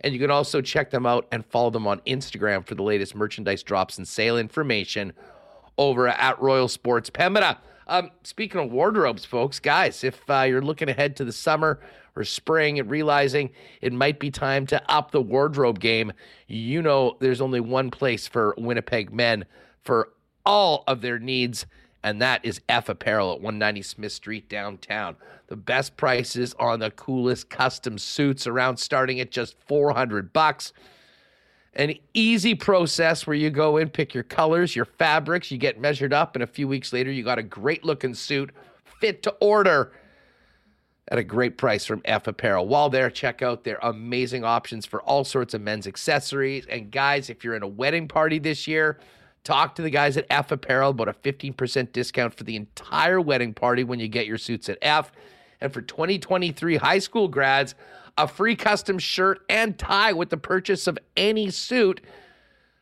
And 0.00 0.14
you 0.14 0.20
can 0.20 0.30
also 0.30 0.60
check 0.62 0.90
them 0.90 1.04
out 1.04 1.26
and 1.30 1.44
follow 1.44 1.70
them 1.70 1.86
on 1.86 2.00
Instagram 2.00 2.66
for 2.66 2.74
the 2.74 2.82
latest 2.82 3.14
merchandise 3.14 3.62
drops 3.62 3.98
and 3.98 4.08
sale 4.08 4.38
information 4.38 5.12
over 5.78 6.08
at 6.08 6.40
Royal 6.40 6.68
Sports 6.68 7.08
Pembina. 7.08 7.58
Um, 7.86 8.10
speaking 8.22 8.60
of 8.60 8.70
wardrobes, 8.70 9.24
folks, 9.24 9.58
guys, 9.58 10.04
if 10.04 10.28
uh, 10.28 10.42
you're 10.42 10.60
looking 10.60 10.90
ahead 10.90 11.16
to 11.16 11.24
the 11.24 11.32
summer 11.32 11.80
or 12.14 12.24
spring 12.24 12.78
and 12.78 12.90
realizing 12.90 13.50
it 13.80 13.92
might 13.92 14.20
be 14.20 14.30
time 14.30 14.66
to 14.66 14.82
up 14.90 15.10
the 15.10 15.22
wardrobe 15.22 15.80
game, 15.80 16.12
you 16.48 16.82
know 16.82 17.16
there's 17.20 17.40
only 17.40 17.60
one 17.60 17.90
place 17.90 18.28
for 18.28 18.54
Winnipeg 18.58 19.12
men 19.12 19.46
for 19.82 20.10
all 20.44 20.84
of 20.86 21.00
their 21.00 21.18
needs, 21.18 21.64
and 22.02 22.20
that 22.20 22.44
is 22.44 22.60
F 22.68 22.90
Apparel 22.90 23.32
at 23.32 23.40
190 23.40 23.82
Smith 23.82 24.12
Street 24.12 24.50
downtown. 24.50 25.16
The 25.46 25.56
best 25.56 25.96
prices 25.96 26.54
on 26.58 26.80
the 26.80 26.90
coolest 26.90 27.48
custom 27.48 27.96
suits 27.96 28.46
around 28.46 28.76
starting 28.76 29.18
at 29.18 29.30
just 29.30 29.56
400 29.66 30.32
bucks. 30.32 30.74
An 31.78 31.94
easy 32.12 32.56
process 32.56 33.26
where 33.26 33.36
you 33.36 33.50
go 33.50 33.76
in, 33.76 33.88
pick 33.88 34.12
your 34.12 34.24
colors, 34.24 34.74
your 34.74 34.84
fabrics, 34.84 35.50
you 35.50 35.58
get 35.58 35.80
measured 35.80 36.12
up, 36.12 36.34
and 36.34 36.42
a 36.42 36.46
few 36.46 36.66
weeks 36.66 36.92
later, 36.92 37.10
you 37.10 37.22
got 37.22 37.38
a 37.38 37.42
great 37.42 37.84
looking 37.84 38.14
suit 38.14 38.50
fit 39.00 39.22
to 39.22 39.30
order 39.40 39.92
at 41.10 41.18
a 41.18 41.24
great 41.24 41.56
price 41.56 41.86
from 41.86 42.02
F 42.04 42.26
Apparel. 42.26 42.66
While 42.66 42.90
there, 42.90 43.10
check 43.10 43.42
out 43.42 43.64
their 43.64 43.78
amazing 43.82 44.44
options 44.44 44.86
for 44.86 45.00
all 45.02 45.24
sorts 45.24 45.54
of 45.54 45.60
men's 45.62 45.86
accessories. 45.86 46.66
And 46.66 46.90
guys, 46.90 47.30
if 47.30 47.44
you're 47.44 47.54
in 47.54 47.62
a 47.62 47.68
wedding 47.68 48.08
party 48.08 48.38
this 48.38 48.66
year, 48.66 48.98
talk 49.44 49.74
to 49.76 49.82
the 49.82 49.90
guys 49.90 50.16
at 50.16 50.26
F 50.28 50.52
Apparel 50.52 50.90
about 50.90 51.08
a 51.08 51.12
15% 51.12 51.92
discount 51.92 52.34
for 52.34 52.44
the 52.44 52.56
entire 52.56 53.20
wedding 53.20 53.54
party 53.54 53.84
when 53.84 54.00
you 54.00 54.08
get 54.08 54.26
your 54.26 54.36
suits 54.36 54.68
at 54.68 54.78
F. 54.82 55.12
And 55.60 55.72
for 55.72 55.80
2023 55.80 56.76
high 56.76 56.98
school 56.98 57.28
grads, 57.28 57.74
a 58.18 58.28
free 58.28 58.56
custom 58.56 58.98
shirt 58.98 59.40
and 59.48 59.78
tie 59.78 60.12
with 60.12 60.28
the 60.28 60.36
purchase 60.36 60.86
of 60.86 60.98
any 61.16 61.48
suit 61.50 62.02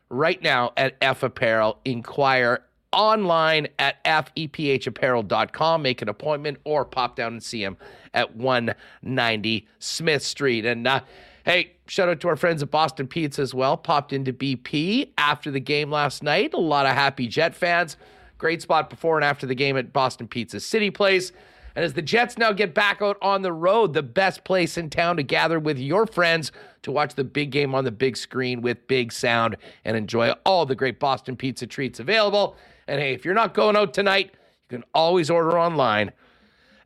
right 0.08 0.42
now 0.42 0.72
at 0.76 0.96
F 1.00 1.22
Apparel. 1.22 1.78
Inquire 1.84 2.64
online 2.92 3.68
at 3.78 4.02
fephapparel.com. 4.04 5.82
Make 5.82 6.02
an 6.02 6.08
appointment 6.08 6.58
or 6.64 6.84
pop 6.84 7.14
down 7.14 7.34
and 7.34 7.42
see 7.42 7.62
them 7.62 7.76
at 8.14 8.34
190 8.34 9.68
Smith 9.78 10.22
Street. 10.22 10.64
And 10.64 10.86
uh, 10.86 11.00
hey, 11.44 11.72
shout 11.86 12.08
out 12.08 12.20
to 12.20 12.28
our 12.28 12.36
friends 12.36 12.62
at 12.62 12.70
Boston 12.70 13.06
Pizza 13.06 13.42
as 13.42 13.54
well. 13.54 13.76
Popped 13.76 14.12
into 14.12 14.32
BP 14.32 15.10
after 15.18 15.50
the 15.50 15.60
game 15.60 15.90
last 15.90 16.22
night. 16.22 16.54
A 16.54 16.58
lot 16.60 16.86
of 16.86 16.92
happy 16.92 17.28
Jet 17.28 17.54
fans. 17.54 17.96
Great 18.38 18.62
spot 18.62 18.90
before 18.90 19.16
and 19.16 19.24
after 19.24 19.46
the 19.46 19.54
game 19.54 19.76
at 19.76 19.92
Boston 19.92 20.28
Pizza 20.28 20.60
City 20.60 20.90
Place. 20.90 21.32
And 21.76 21.84
as 21.84 21.92
the 21.92 22.02
Jets 22.02 22.38
now 22.38 22.52
get 22.52 22.72
back 22.72 23.02
out 23.02 23.18
on 23.20 23.42
the 23.42 23.52
road, 23.52 23.92
the 23.92 24.02
best 24.02 24.44
place 24.44 24.78
in 24.78 24.88
town 24.88 25.18
to 25.18 25.22
gather 25.22 25.60
with 25.60 25.78
your 25.78 26.06
friends 26.06 26.50
to 26.82 26.90
watch 26.90 27.14
the 27.14 27.22
big 27.22 27.50
game 27.50 27.74
on 27.74 27.84
the 27.84 27.90
big 27.90 28.16
screen 28.16 28.62
with 28.62 28.88
big 28.88 29.12
sound 29.12 29.58
and 29.84 29.94
enjoy 29.94 30.30
all 30.46 30.64
the 30.64 30.74
great 30.74 30.98
Boston 30.98 31.36
pizza 31.36 31.66
treats 31.66 32.00
available. 32.00 32.56
And 32.88 32.98
hey, 32.98 33.12
if 33.12 33.26
you're 33.26 33.34
not 33.34 33.52
going 33.52 33.76
out 33.76 33.92
tonight, 33.92 34.30
you 34.32 34.78
can 34.78 34.84
always 34.94 35.28
order 35.28 35.58
online 35.58 36.12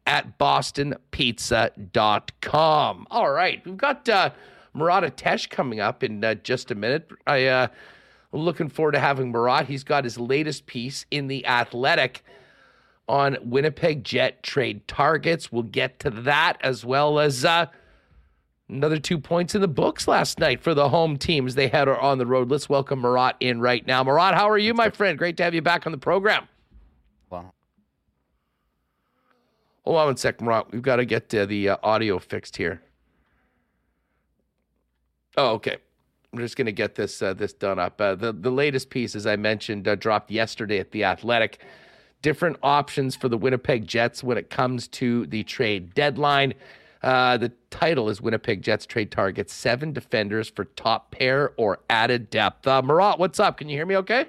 at 0.08 0.36
bostonpizza.com. 0.38 3.06
All 3.12 3.30
right, 3.30 3.64
we've 3.64 3.76
got 3.76 4.08
uh, 4.08 4.30
Murat 4.74 5.04
Ates 5.04 5.46
coming 5.46 5.78
up 5.78 6.02
in 6.02 6.24
uh, 6.24 6.34
just 6.34 6.72
a 6.72 6.74
minute. 6.74 7.08
I, 7.28 7.46
uh, 7.46 7.68
looking 8.32 8.68
forward 8.68 8.90
to 8.92 8.98
having 8.98 9.30
Murat. 9.30 9.68
He's 9.68 9.84
got 9.84 10.02
his 10.02 10.18
latest 10.18 10.66
piece 10.66 11.06
in 11.12 11.28
The 11.28 11.46
Athletic 11.46 12.24
on 13.10 13.36
Winnipeg 13.42 14.04
Jet 14.04 14.40
trade 14.44 14.86
targets. 14.86 15.50
We'll 15.50 15.64
get 15.64 15.98
to 16.00 16.10
that 16.10 16.58
as 16.60 16.84
well 16.84 17.18
as 17.18 17.44
uh, 17.44 17.66
another 18.68 18.98
two 18.98 19.18
points 19.18 19.56
in 19.56 19.60
the 19.60 19.68
books 19.68 20.06
last 20.06 20.38
night 20.38 20.62
for 20.62 20.74
the 20.74 20.88
home 20.88 21.16
teams. 21.16 21.56
They 21.56 21.66
had 21.66 21.88
on 21.88 22.18
the 22.18 22.26
road. 22.26 22.50
Let's 22.50 22.68
welcome 22.68 23.00
Murat 23.00 23.34
in 23.40 23.60
right 23.60 23.84
now. 23.84 24.04
Murat, 24.04 24.34
how 24.34 24.48
are 24.48 24.58
you, 24.58 24.74
my 24.74 24.90
friend? 24.90 25.18
Great 25.18 25.36
to 25.38 25.42
have 25.42 25.54
you 25.54 25.60
back 25.60 25.86
on 25.86 25.92
the 25.92 25.98
program. 25.98 26.46
Well, 27.30 27.52
Hold 29.84 29.96
on 29.96 30.06
one 30.06 30.16
sec, 30.16 30.40
Murat. 30.40 30.70
We've 30.70 30.80
got 30.80 30.96
to 30.96 31.04
get 31.04 31.34
uh, 31.34 31.46
the 31.46 31.70
uh, 31.70 31.76
audio 31.82 32.20
fixed 32.20 32.56
here. 32.56 32.80
Oh, 35.36 35.54
okay. 35.54 35.78
I'm 36.32 36.38
just 36.38 36.56
going 36.56 36.66
to 36.66 36.72
get 36.72 36.94
this 36.94 37.20
uh, 37.22 37.34
this 37.34 37.52
done 37.52 37.80
up. 37.80 38.00
Uh, 38.00 38.14
the 38.14 38.32
the 38.32 38.52
latest 38.52 38.88
piece, 38.88 39.16
as 39.16 39.26
I 39.26 39.34
mentioned, 39.34 39.88
uh, 39.88 39.96
dropped 39.96 40.30
yesterday 40.30 40.78
at 40.78 40.92
the 40.92 41.02
Athletic. 41.02 41.58
Different 42.22 42.58
options 42.62 43.16
for 43.16 43.28
the 43.28 43.38
Winnipeg 43.38 43.86
Jets 43.86 44.22
when 44.22 44.36
it 44.36 44.50
comes 44.50 44.88
to 44.88 45.26
the 45.26 45.42
trade 45.44 45.94
deadline. 45.94 46.54
Uh, 47.02 47.38
the 47.38 47.50
title 47.70 48.10
is 48.10 48.20
Winnipeg 48.20 48.62
Jets 48.62 48.84
trade 48.84 49.10
targets 49.10 49.54
seven 49.54 49.92
defenders 49.92 50.50
for 50.50 50.66
top 50.66 51.12
pair 51.12 51.52
or 51.56 51.80
added 51.88 52.28
depth. 52.28 52.66
Uh, 52.66 52.82
Murat, 52.82 53.18
what's 53.18 53.40
up? 53.40 53.56
Can 53.56 53.68
you 53.70 53.76
hear 53.76 53.86
me? 53.86 53.96
Okay. 53.96 54.26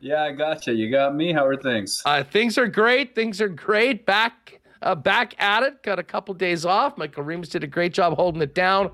Yeah, 0.00 0.24
I 0.24 0.32
got 0.32 0.66
you. 0.66 0.72
You 0.72 0.90
got 0.90 1.14
me. 1.14 1.32
How 1.32 1.46
are 1.46 1.56
things? 1.56 2.02
Uh, 2.04 2.24
things 2.24 2.56
are 2.58 2.66
great. 2.66 3.14
Things 3.14 3.40
are 3.40 3.48
great. 3.48 4.06
Back 4.06 4.60
uh, 4.82 4.94
back 4.94 5.40
at 5.40 5.62
it. 5.62 5.82
Got 5.82 5.98
a 5.98 6.02
couple 6.02 6.34
days 6.34 6.64
off. 6.64 6.96
Michael 6.96 7.22
Remis 7.22 7.50
did 7.50 7.62
a 7.62 7.66
great 7.66 7.92
job 7.92 8.14
holding 8.16 8.40
it 8.42 8.54
down. 8.54 8.90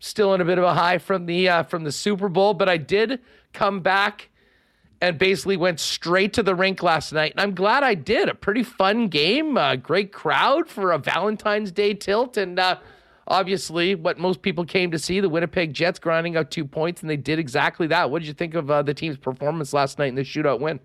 Still 0.00 0.34
in 0.34 0.40
a 0.40 0.44
bit 0.44 0.58
of 0.58 0.64
a 0.64 0.74
high 0.74 0.98
from 0.98 1.26
the 1.26 1.48
uh, 1.48 1.62
from 1.62 1.84
the 1.84 1.92
Super 1.92 2.28
Bowl, 2.28 2.52
but 2.52 2.68
I 2.68 2.76
did 2.76 3.20
come 3.52 3.80
back 3.80 4.28
and 5.00 5.18
basically 5.18 5.56
went 5.56 5.80
straight 5.80 6.32
to 6.34 6.42
the 6.42 6.54
rink 6.54 6.82
last 6.82 7.12
night, 7.12 7.32
and 7.32 7.40
I'm 7.40 7.54
glad 7.54 7.82
I 7.82 7.94
did. 7.94 8.28
A 8.28 8.34
pretty 8.34 8.62
fun 8.62 9.08
game, 9.08 9.56
a 9.56 9.76
great 9.76 10.12
crowd 10.12 10.68
for 10.68 10.92
a 10.92 10.98
Valentine's 10.98 11.70
Day 11.70 11.94
tilt, 11.94 12.36
and 12.36 12.58
uh, 12.58 12.78
obviously 13.26 13.94
what 13.94 14.18
most 14.18 14.42
people 14.42 14.64
came 14.64 14.90
to 14.90 14.98
see: 14.98 15.20
the 15.20 15.28
Winnipeg 15.28 15.72
Jets 15.72 15.98
grinding 15.98 16.36
out 16.36 16.50
two 16.50 16.64
points, 16.64 17.02
and 17.02 17.10
they 17.10 17.16
did 17.16 17.38
exactly 17.38 17.86
that. 17.88 18.10
What 18.10 18.20
did 18.20 18.28
you 18.28 18.34
think 18.34 18.54
of 18.54 18.70
uh, 18.70 18.82
the 18.82 18.94
team's 18.94 19.18
performance 19.18 19.72
last 19.72 19.98
night 19.98 20.08
in 20.08 20.14
the 20.14 20.22
shootout 20.22 20.60
win? 20.60 20.80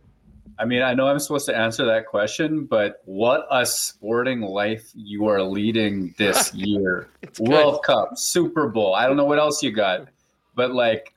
I 0.60 0.66
mean, 0.66 0.84
I 0.84 0.94
know 0.94 1.08
I'm 1.08 1.20
supposed 1.20 1.48
to 1.48 1.58
answer 1.58 1.86
that 1.86 2.06
question, 2.06 2.66
but 2.66 3.02
what 3.06 3.48
a 3.50 3.66
sporting 3.66 4.42
life 4.42 4.92
you 4.94 5.28
are 5.28 5.42
leading 5.42 6.14
this 6.18 6.54
year. 6.54 7.10
World 7.40 7.84
Cup, 7.84 8.18
Super 8.18 8.68
Bowl. 8.68 8.94
I 8.94 9.08
don't 9.08 9.18
know 9.18 9.26
what 9.26 9.40
else 9.40 9.64
you 9.64 9.72
got, 9.72 10.08
but 10.56 10.72
like, 10.72 11.14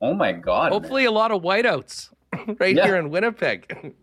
oh 0.00 0.14
my 0.14 0.32
God. 0.32 0.72
Hopefully, 0.72 1.02
man. 1.02 1.12
a 1.12 1.14
lot 1.14 1.32
of 1.32 1.42
whiteouts 1.42 2.10
right 2.60 2.74
yeah. 2.74 2.84
here 2.84 2.96
in 2.96 3.10
Winnipeg. 3.10 3.94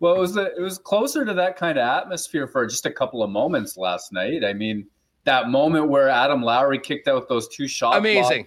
well, 0.00 0.14
it 0.14 0.18
was 0.18 0.34
the, 0.34 0.54
it 0.56 0.60
was 0.60 0.78
closer 0.78 1.24
to 1.24 1.34
that 1.34 1.56
kind 1.56 1.78
of 1.78 1.86
atmosphere 1.86 2.46
for 2.46 2.66
just 2.66 2.86
a 2.86 2.92
couple 2.92 3.22
of 3.22 3.30
moments 3.30 3.76
last 3.76 4.12
night. 4.12 4.44
I 4.44 4.52
mean, 4.52 4.86
that 5.24 5.48
moment 5.50 5.88
where 5.88 6.08
Adam 6.08 6.42
Lowry 6.42 6.78
kicked 6.78 7.08
out 7.08 7.28
those 7.28 7.48
two 7.48 7.68
shots. 7.68 7.98
Amazing. 7.98 8.46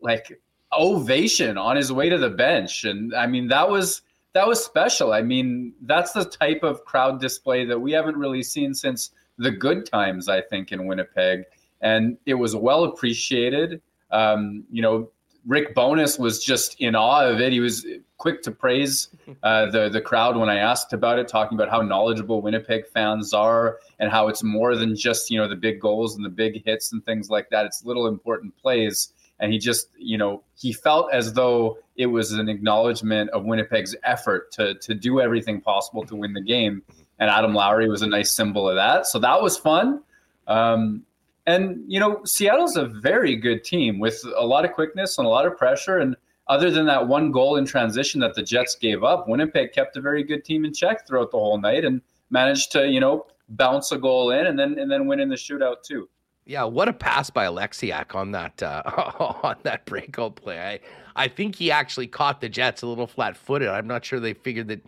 like 0.00 0.40
ovation 0.72 1.58
on 1.58 1.76
his 1.76 1.92
way 1.92 2.08
to 2.08 2.18
the 2.18 2.30
bench. 2.30 2.84
And 2.84 3.14
I 3.14 3.26
mean, 3.26 3.48
that 3.48 3.68
was 3.68 4.02
that 4.32 4.46
was 4.46 4.64
special. 4.64 5.12
I 5.12 5.22
mean, 5.22 5.74
that's 5.82 6.12
the 6.12 6.24
type 6.24 6.62
of 6.62 6.84
crowd 6.84 7.20
display 7.20 7.64
that 7.64 7.78
we 7.78 7.92
haven't 7.92 8.16
really 8.16 8.42
seen 8.42 8.74
since 8.74 9.10
the 9.38 9.50
good 9.50 9.86
times, 9.86 10.28
I 10.28 10.40
think, 10.40 10.70
in 10.70 10.86
Winnipeg. 10.86 11.44
And 11.80 12.16
it 12.26 12.34
was 12.34 12.54
well 12.54 12.84
appreciated. 12.84 13.80
Um, 14.12 14.64
you 14.70 14.82
know, 14.82 15.10
Rick 15.46 15.74
Bowness 15.74 16.18
was 16.18 16.42
just 16.42 16.80
in 16.80 16.94
awe 16.94 17.26
of 17.26 17.40
it. 17.40 17.52
He 17.52 17.60
was 17.60 17.86
quick 18.18 18.42
to 18.42 18.50
praise 18.50 19.08
uh, 19.42 19.70
the 19.70 19.88
the 19.88 20.00
crowd 20.00 20.36
when 20.36 20.48
I 20.48 20.56
asked 20.56 20.92
about 20.92 21.18
it, 21.18 21.28
talking 21.28 21.56
about 21.56 21.70
how 21.70 21.82
knowledgeable 21.82 22.42
Winnipeg 22.42 22.86
fans 22.86 23.32
are 23.32 23.78
and 23.98 24.10
how 24.10 24.28
it's 24.28 24.42
more 24.42 24.76
than 24.76 24.96
just 24.96 25.30
you 25.30 25.38
know 25.38 25.48
the 25.48 25.56
big 25.56 25.80
goals 25.80 26.16
and 26.16 26.24
the 26.24 26.30
big 26.30 26.64
hits 26.64 26.92
and 26.92 27.04
things 27.04 27.30
like 27.30 27.50
that. 27.50 27.66
It's 27.66 27.84
little 27.84 28.06
important 28.06 28.56
plays 28.56 29.12
and 29.40 29.52
he 29.52 29.58
just 29.58 29.88
you 29.98 30.16
know 30.16 30.42
he 30.54 30.72
felt 30.72 31.12
as 31.12 31.32
though 31.32 31.78
it 31.96 32.06
was 32.06 32.32
an 32.32 32.48
acknowledgement 32.48 33.30
of 33.30 33.44
Winnipeg's 33.44 33.96
effort 34.04 34.52
to 34.52 34.74
to 34.74 34.94
do 34.94 35.20
everything 35.20 35.60
possible 35.60 36.04
to 36.04 36.14
win 36.14 36.32
the 36.32 36.42
game, 36.42 36.82
and 37.18 37.28
Adam 37.28 37.54
Lowry 37.54 37.88
was 37.88 38.02
a 38.02 38.06
nice 38.06 38.30
symbol 38.30 38.68
of 38.68 38.76
that. 38.76 39.06
So 39.06 39.18
that 39.18 39.42
was 39.42 39.56
fun. 39.56 40.02
Um, 40.46 41.04
and 41.50 41.84
you 41.86 42.00
know, 42.00 42.20
Seattle's 42.24 42.76
a 42.76 42.86
very 42.86 43.36
good 43.36 43.64
team 43.64 43.98
with 43.98 44.22
a 44.36 44.44
lot 44.44 44.64
of 44.64 44.72
quickness 44.72 45.18
and 45.18 45.26
a 45.26 45.30
lot 45.30 45.46
of 45.46 45.56
pressure. 45.56 45.98
And 45.98 46.16
other 46.48 46.70
than 46.70 46.86
that 46.86 47.06
one 47.06 47.30
goal 47.30 47.56
in 47.56 47.64
transition 47.64 48.20
that 48.20 48.34
the 48.34 48.42
Jets 48.42 48.74
gave 48.74 49.04
up, 49.04 49.28
Winnipeg 49.28 49.72
kept 49.72 49.96
a 49.96 50.00
very 50.00 50.22
good 50.24 50.44
team 50.44 50.64
in 50.64 50.72
check 50.72 51.06
throughout 51.06 51.30
the 51.30 51.38
whole 51.38 51.58
night 51.58 51.84
and 51.84 52.00
managed 52.30 52.72
to 52.72 52.88
you 52.88 53.00
know 53.00 53.26
bounce 53.50 53.92
a 53.92 53.98
goal 53.98 54.30
in 54.30 54.46
and 54.46 54.58
then 54.58 54.78
and 54.78 54.90
then 54.90 55.06
win 55.06 55.20
in 55.20 55.28
the 55.28 55.36
shootout 55.36 55.82
too. 55.82 56.08
Yeah, 56.46 56.64
what 56.64 56.88
a 56.88 56.92
pass 56.92 57.30
by 57.30 57.46
Oleksiak 57.46 58.14
on 58.14 58.32
that 58.32 58.62
uh, 58.62 58.82
on 59.42 59.56
that 59.62 59.84
breakout 59.86 60.36
play. 60.36 60.58
I, 60.58 61.24
I 61.24 61.28
think 61.28 61.54
he 61.54 61.70
actually 61.70 62.06
caught 62.06 62.40
the 62.40 62.48
Jets 62.48 62.82
a 62.82 62.86
little 62.86 63.06
flat-footed. 63.06 63.68
I'm 63.68 63.86
not 63.86 64.04
sure 64.04 64.20
they 64.20 64.34
figured 64.34 64.68
that 64.68 64.84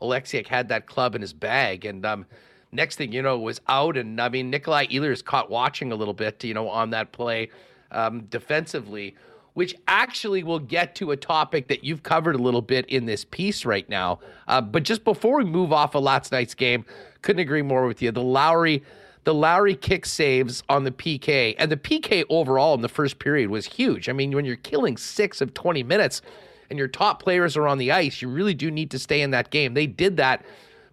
Oleksiak 0.00 0.46
had 0.46 0.68
that 0.68 0.86
club 0.86 1.14
in 1.14 1.20
his 1.20 1.32
bag. 1.32 1.84
And 1.84 2.04
um, 2.04 2.26
next 2.72 2.96
thing 2.96 3.12
you 3.12 3.22
know, 3.22 3.38
was 3.38 3.60
out. 3.68 3.96
And 3.96 4.20
I 4.20 4.28
mean, 4.28 4.50
Nikolai 4.50 4.86
Ehlers 4.86 5.24
caught 5.24 5.50
watching 5.50 5.92
a 5.92 5.94
little 5.94 6.14
bit, 6.14 6.42
you 6.44 6.54
know, 6.54 6.68
on 6.68 6.90
that 6.90 7.12
play 7.12 7.50
um, 7.90 8.22
defensively, 8.22 9.14
which 9.54 9.74
actually 9.88 10.42
will 10.42 10.58
get 10.58 10.94
to 10.96 11.12
a 11.12 11.16
topic 11.16 11.68
that 11.68 11.84
you've 11.84 12.02
covered 12.02 12.34
a 12.34 12.38
little 12.38 12.62
bit 12.62 12.86
in 12.86 13.06
this 13.06 13.24
piece 13.24 13.64
right 13.64 13.88
now. 13.88 14.18
Uh, 14.48 14.60
but 14.60 14.82
just 14.82 15.04
before 15.04 15.38
we 15.38 15.44
move 15.44 15.72
off 15.72 15.94
of 15.94 16.02
last 16.02 16.32
night's 16.32 16.54
game, 16.54 16.84
couldn't 17.22 17.40
agree 17.40 17.62
more 17.62 17.86
with 17.86 18.02
you. 18.02 18.12
The 18.12 18.22
Lowry 18.22 18.82
the 19.26 19.34
Lowry 19.34 19.74
kick 19.74 20.06
saves 20.06 20.62
on 20.68 20.84
the 20.84 20.92
PK, 20.92 21.56
and 21.58 21.68
the 21.68 21.76
PK 21.76 22.22
overall 22.30 22.74
in 22.74 22.80
the 22.80 22.88
first 22.88 23.18
period 23.18 23.50
was 23.50 23.66
huge. 23.66 24.08
I 24.08 24.12
mean, 24.12 24.30
when 24.30 24.44
you're 24.44 24.54
killing 24.54 24.96
six 24.96 25.40
of 25.40 25.52
20 25.52 25.82
minutes 25.82 26.22
and 26.70 26.78
your 26.78 26.86
top 26.86 27.24
players 27.24 27.56
are 27.56 27.66
on 27.66 27.78
the 27.78 27.90
ice, 27.90 28.22
you 28.22 28.28
really 28.28 28.54
do 28.54 28.70
need 28.70 28.88
to 28.92 29.00
stay 29.00 29.20
in 29.20 29.32
that 29.32 29.50
game. 29.50 29.74
They 29.74 29.88
did 29.88 30.16
that, 30.18 30.44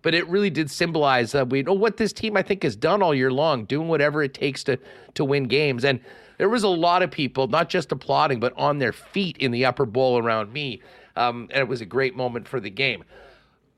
but 0.04 0.14
it 0.14 0.28
really 0.28 0.52
did 0.52 0.70
symbolize 0.70 1.34
uh, 1.34 1.46
we 1.46 1.64
know 1.64 1.74
what 1.74 1.98
this 1.98 2.14
team 2.14 2.38
I 2.38 2.44
think 2.44 2.62
has 2.62 2.76
done 2.76 3.02
all 3.02 3.16
year 3.16 3.32
long, 3.32 3.66
doing 3.66 3.88
whatever 3.88 4.22
it 4.22 4.36
takes 4.36 4.64
to 4.66 4.78
to 5.16 5.26
win 5.26 5.46
games. 5.46 5.84
And 5.84 6.00
there 6.38 6.50
was 6.50 6.64
a 6.64 6.70
lot 6.70 7.02
of 7.02 7.10
people, 7.10 7.48
not 7.48 7.70
just 7.70 7.92
applauding, 7.92 8.40
but 8.40 8.54
on 8.58 8.78
their 8.78 8.94
feet 8.94 9.38
in 9.38 9.52
the 9.52 9.66
upper 9.66 9.86
bowl 9.86 10.20
around 10.20 10.54
me. 10.54 10.82
Um, 11.16 11.48
and 11.52 11.62
it 11.62 11.68
was 11.68 11.82
a 11.82 11.86
great 11.86 12.16
moment 12.16 12.48
for 12.48 12.60
the 12.60 12.70
game. 12.70 13.04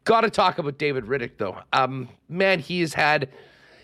Got 0.04 0.22
to 0.22 0.30
talk 0.30 0.58
about 0.58 0.78
David 0.78 1.06
Rittich 1.06 1.38
though. 1.38 1.58
Um, 1.74 2.10
man, 2.28 2.60
he 2.60 2.82
has 2.82 2.94
had 2.94 3.30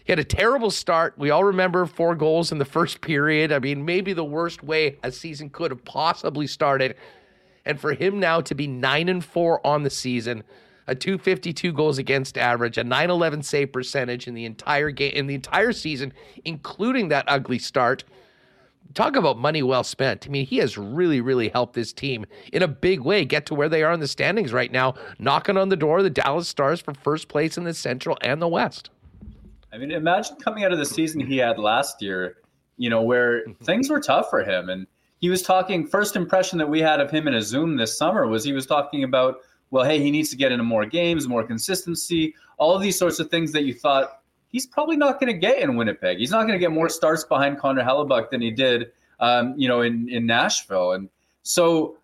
He 0.04 0.12
had 0.12 0.20
a 0.20 0.24
terrible 0.24 0.72
start. 0.72 1.14
We 1.18 1.30
all 1.30 1.44
remember 1.44 1.86
four 1.86 2.16
goals 2.16 2.52
in 2.52 2.58
the 2.58 2.66
first 2.66 3.02
period. 3.02 3.52
I 3.52 3.60
mean, 3.60 3.86
maybe 3.86 4.14
the 4.14 4.24
worst 4.26 4.64
way 4.64 4.98
a 5.04 5.12
season 5.12 5.50
could 5.50 5.70
have 5.72 5.86
possibly 5.86 6.48
started. 6.48 6.96
And 7.66 7.80
for 7.80 7.94
him 7.94 8.20
now 8.20 8.42
to 8.42 8.56
be 8.56 8.66
9 8.66 9.10
and 9.10 9.24
4 9.24 9.66
on 9.66 9.84
the 9.84 9.92
season, 9.92 10.44
a 10.88 10.96
252 10.96 11.72
goals 11.74 11.98
against 11.98 12.38
average, 12.38 12.78
a 12.78 12.84
911 12.84 13.44
save 13.44 13.72
percentage 13.72 14.28
in 14.28 14.34
the 14.34 14.46
entire 14.46 14.92
game 14.92 15.14
in 15.14 15.28
the 15.28 15.36
entire 15.36 15.72
season, 15.72 16.14
including 16.46 17.10
that 17.10 17.26
ugly 17.28 17.60
start. 17.60 18.04
Talk 18.94 19.16
about 19.16 19.38
money 19.38 19.64
well 19.64 19.86
spent. 19.86 20.28
I 20.28 20.30
mean, 20.30 20.46
he 20.46 20.58
has 20.58 20.78
really, 20.78 21.22
really 21.22 21.48
helped 21.48 21.76
this 21.76 21.94
team 21.94 22.26
in 22.52 22.62
a 22.62 22.68
big 22.68 23.00
way 23.00 23.24
get 23.24 23.46
to 23.46 23.56
where 23.56 23.70
they 23.70 23.84
are 23.84 23.94
in 23.94 24.02
the 24.02 24.08
standings 24.08 24.52
right 24.52 24.72
now, 24.72 24.96
knocking 25.18 25.56
on 25.56 25.70
the 25.70 25.78
door 25.78 26.00
of 26.00 26.04
the 26.04 26.10
Dallas 26.10 26.50
Stars 26.50 26.82
for 26.82 26.94
first 26.94 27.30
place 27.30 27.58
in 27.58 27.64
the 27.64 27.74
Central 27.74 28.18
and 28.22 28.42
the 28.42 28.50
West. 28.50 28.90
I 29.74 29.78
mean, 29.78 29.92
imagine 29.92 30.36
coming 30.38 30.66
out 30.66 30.74
of 30.74 30.78
the 30.78 30.86
season 30.86 31.22
he 31.22 31.38
had 31.38 31.58
last 31.58 32.02
year, 32.02 32.38
you 32.76 32.90
know, 32.90 33.02
where 33.02 33.48
mm-hmm. 33.48 33.64
things 33.64 33.90
were 33.90 34.02
tough 34.02 34.30
for 34.30 34.44
him. 34.44 34.70
And 34.70 34.86
he 35.20 35.30
was 35.30 35.42
talking, 35.42 35.88
first 35.88 36.16
impression 36.18 36.58
that 36.58 36.70
we 36.70 36.82
had 36.82 37.00
of 37.00 37.10
him 37.10 37.28
in 37.28 37.36
a 37.36 37.42
Zoom 37.42 37.78
this 37.78 37.98
summer 37.98 38.28
was 38.28 38.44
he 38.44 38.54
was 38.54 38.66
talking 38.66 39.04
about, 39.04 39.38
well, 39.72 39.84
hey, 39.86 40.00
he 40.00 40.12
needs 40.12 40.30
to 40.30 40.36
get 40.36 40.52
into 40.52 40.64
more 40.64 40.86
games, 40.86 41.28
more 41.28 41.44
consistency, 41.44 42.36
all 42.58 42.76
of 42.76 42.82
these 42.82 43.00
sorts 43.00 43.20
of 43.20 43.30
things 43.30 43.52
that 43.54 43.64
you 43.64 43.74
thought 43.74 44.22
he's 44.52 44.68
probably 44.68 44.98
not 44.98 45.20
going 45.20 45.32
to 45.32 45.38
get 45.38 45.60
in 45.60 45.76
Winnipeg. 45.76 46.18
He's 46.18 46.32
not 46.32 46.42
going 46.42 46.54
to 46.54 46.60
get 46.60 46.72
more 46.72 46.90
starts 46.90 47.24
behind 47.24 47.58
Connor 47.58 47.84
Hellebuyck 47.84 48.30
than 48.30 48.42
he 48.42 48.52
did, 48.52 48.92
um, 49.20 49.54
you 49.58 49.68
know, 49.68 49.82
in, 49.82 50.10
in 50.10 50.26
Nashville. 50.26 50.92
And 50.92 51.10
so 51.44 51.98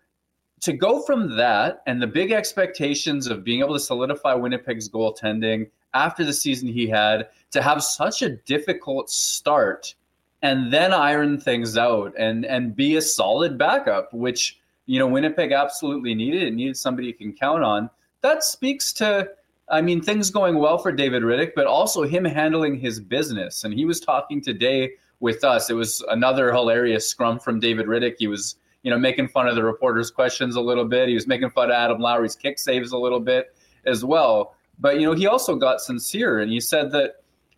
to 0.62 0.72
go 0.72 1.02
from 1.02 1.36
that 1.36 1.82
and 1.86 2.02
the 2.02 2.06
big 2.06 2.32
expectations 2.32 3.26
of 3.26 3.44
being 3.44 3.60
able 3.60 3.74
to 3.74 3.80
solidify 3.80 4.34
Winnipeg's 4.34 4.88
goaltending 4.88 5.70
after 5.94 6.24
the 6.24 6.32
season 6.32 6.68
he 6.68 6.86
had 6.86 7.28
to 7.50 7.62
have 7.62 7.82
such 7.82 8.22
a 8.22 8.30
difficult 8.30 9.10
start 9.10 9.94
and 10.42 10.72
then 10.72 10.92
iron 10.92 11.40
things 11.40 11.76
out 11.76 12.14
and 12.16 12.44
and 12.44 12.76
be 12.76 12.96
a 12.96 13.02
solid 13.02 13.58
backup, 13.58 14.12
which 14.12 14.57
you 14.88 14.98
know 14.98 15.06
Winnipeg 15.06 15.52
absolutely 15.52 16.14
needed. 16.14 16.42
It 16.42 16.54
needed 16.54 16.76
somebody 16.76 17.08
you 17.08 17.14
can 17.14 17.34
count 17.34 17.62
on. 17.62 17.90
That 18.22 18.42
speaks 18.42 18.92
to, 18.94 19.28
I 19.68 19.82
mean, 19.82 20.00
things 20.00 20.30
going 20.30 20.58
well 20.58 20.78
for 20.78 20.90
David 20.90 21.22
Rittich, 21.22 21.52
but 21.54 21.66
also 21.66 22.02
him 22.02 22.24
handling 22.24 22.80
his 22.80 22.98
business. 22.98 23.64
And 23.64 23.74
he 23.74 23.84
was 23.84 24.00
talking 24.00 24.40
today 24.40 24.92
with 25.20 25.44
us. 25.44 25.68
It 25.68 25.74
was 25.74 26.02
another 26.08 26.52
hilarious 26.52 27.06
scrum 27.06 27.38
from 27.38 27.60
David 27.60 27.86
Rittich. 27.86 28.16
He 28.18 28.28
was 28.28 28.56
you 28.82 28.90
know 28.90 28.98
making 28.98 29.28
fun 29.28 29.46
of 29.46 29.56
the 29.56 29.62
reporters' 29.62 30.10
questions 30.10 30.56
a 30.56 30.60
little 30.60 30.86
bit. 30.86 31.08
He 31.08 31.14
was 31.14 31.26
making 31.26 31.50
fun 31.50 31.70
of 31.70 31.74
Adam 31.74 32.00
Lowry's 32.00 32.34
kick 32.34 32.58
saves 32.58 32.92
a 32.92 32.98
little 32.98 33.20
bit 33.20 33.54
as 33.84 34.04
well. 34.04 34.54
But 34.78 34.98
you 34.98 35.06
know 35.06 35.12
he 35.12 35.26
also 35.26 35.54
got 35.54 35.82
sincere 35.82 36.40
and 36.40 36.50
he 36.50 36.60
said 36.60 36.92
that 36.92 37.16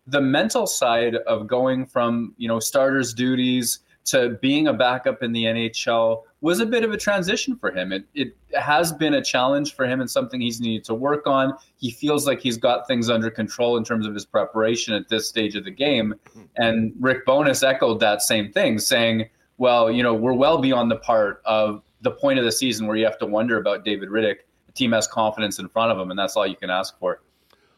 the 0.08 0.20
mental 0.20 0.66
side 0.66 1.14
of 1.14 1.46
going 1.46 1.86
from 1.86 2.34
you 2.38 2.48
know 2.48 2.58
starters 2.58 3.14
duties 3.14 3.78
to 4.10 4.30
being 4.40 4.66
a 4.66 4.72
backup 4.72 5.22
in 5.22 5.32
the 5.32 5.44
NHL 5.44 6.22
was 6.40 6.60
a 6.60 6.66
bit 6.66 6.84
of 6.84 6.92
a 6.92 6.96
transition 6.96 7.56
for 7.56 7.70
him. 7.70 7.92
It 7.92 8.04
it 8.14 8.36
has 8.58 8.92
been 8.92 9.14
a 9.14 9.22
challenge 9.22 9.74
for 9.74 9.86
him 9.86 10.00
and 10.00 10.10
something 10.10 10.40
he's 10.40 10.60
needed 10.60 10.84
to 10.84 10.94
work 10.94 11.26
on. 11.26 11.54
He 11.76 11.90
feels 11.90 12.26
like 12.26 12.40
he's 12.40 12.56
got 12.56 12.86
things 12.88 13.08
under 13.08 13.30
control 13.30 13.76
in 13.76 13.84
terms 13.84 14.06
of 14.06 14.14
his 14.14 14.24
preparation 14.24 14.94
at 14.94 15.08
this 15.08 15.28
stage 15.28 15.54
of 15.54 15.64
the 15.64 15.70
game. 15.70 16.14
And 16.56 16.92
Rick 16.98 17.24
Bowness 17.24 17.62
echoed 17.62 18.00
that 18.00 18.22
same 18.22 18.50
thing, 18.52 18.78
saying, 18.78 19.28
"Well, 19.58 19.90
you 19.90 20.02
know, 20.02 20.14
we're 20.14 20.32
well 20.32 20.58
beyond 20.58 20.90
the 20.90 20.96
part 20.96 21.40
of 21.44 21.82
the 22.00 22.10
point 22.10 22.38
of 22.38 22.44
the 22.44 22.52
season 22.52 22.86
where 22.86 22.96
you 22.96 23.04
have 23.04 23.18
to 23.18 23.26
wonder 23.26 23.58
about 23.58 23.84
David 23.84 24.08
Rittich. 24.08 24.38
The 24.66 24.72
team 24.72 24.92
has 24.92 25.06
confidence 25.06 25.58
in 25.58 25.68
front 25.68 25.92
of 25.92 25.98
him, 25.98 26.10
and 26.10 26.18
that's 26.18 26.36
all 26.36 26.46
you 26.46 26.56
can 26.56 26.70
ask 26.70 26.98
for." 26.98 27.20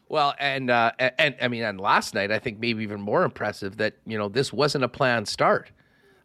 Well, 0.08 0.34
and 0.38 0.70
uh, 0.70 0.92
and, 0.98 1.12
and 1.18 1.34
I 1.40 1.48
mean, 1.48 1.62
and 1.62 1.80
last 1.80 2.14
night 2.14 2.30
I 2.30 2.38
think 2.38 2.58
maybe 2.58 2.82
even 2.82 3.00
more 3.00 3.24
impressive 3.24 3.78
that 3.78 3.94
you 4.06 4.16
know 4.16 4.28
this 4.28 4.52
wasn't 4.52 4.84
a 4.84 4.88
planned 4.88 5.26
start. 5.26 5.70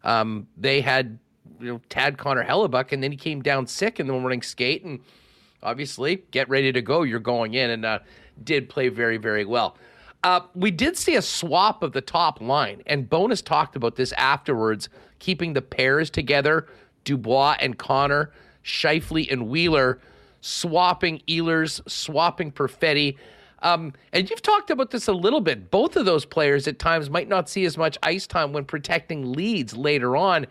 Um, 0.04 0.46
they 0.56 0.80
had 0.80 1.18
you 1.60 1.66
know 1.66 1.80
Tad 1.88 2.18
Connor 2.18 2.44
Hellebuyck, 2.44 2.92
and 2.92 3.02
then 3.02 3.10
he 3.10 3.16
came 3.16 3.42
down 3.42 3.66
sick 3.66 4.00
in 4.00 4.06
the 4.06 4.12
morning 4.12 4.42
skate, 4.42 4.84
and 4.84 5.00
obviously 5.62 6.24
get 6.30 6.48
ready 6.48 6.72
to 6.72 6.82
go. 6.82 7.02
You're 7.02 7.20
going 7.20 7.54
in, 7.54 7.70
and 7.70 7.84
uh, 7.84 7.98
did 8.42 8.68
play 8.68 8.88
very 8.88 9.16
very 9.16 9.44
well. 9.44 9.76
Uh, 10.24 10.40
we 10.54 10.70
did 10.70 10.96
see 10.96 11.14
a 11.14 11.22
swap 11.22 11.82
of 11.82 11.92
the 11.92 12.00
top 12.00 12.40
line, 12.40 12.82
and 12.86 13.08
Bowness 13.08 13.42
talked 13.42 13.76
about 13.76 13.96
this 13.96 14.12
afterwards, 14.12 14.88
keeping 15.20 15.52
the 15.52 15.62
pairs 15.62 16.10
together, 16.10 16.66
Dubois 17.04 17.56
and 17.60 17.78
Connor, 17.78 18.32
Scheifele 18.64 19.30
and 19.30 19.48
Wheeler, 19.48 20.00
swapping 20.40 21.22
Ehlers, 21.28 21.88
swapping 21.88 22.50
Perfetti. 22.50 23.16
Um, 23.62 23.92
and 24.12 24.28
you've 24.30 24.42
talked 24.42 24.70
about 24.70 24.90
this 24.90 25.08
a 25.08 25.12
little 25.12 25.40
bit. 25.40 25.70
Both 25.70 25.96
of 25.96 26.04
those 26.04 26.24
players 26.24 26.68
at 26.68 26.78
times 26.78 27.10
might 27.10 27.28
not 27.28 27.48
see 27.48 27.64
as 27.64 27.76
much 27.76 27.98
ice 28.02 28.26
time 28.26 28.52
when 28.52 28.64
protecting 28.64 29.32
leads 29.32 29.76
later 29.76 30.16
on. 30.16 30.46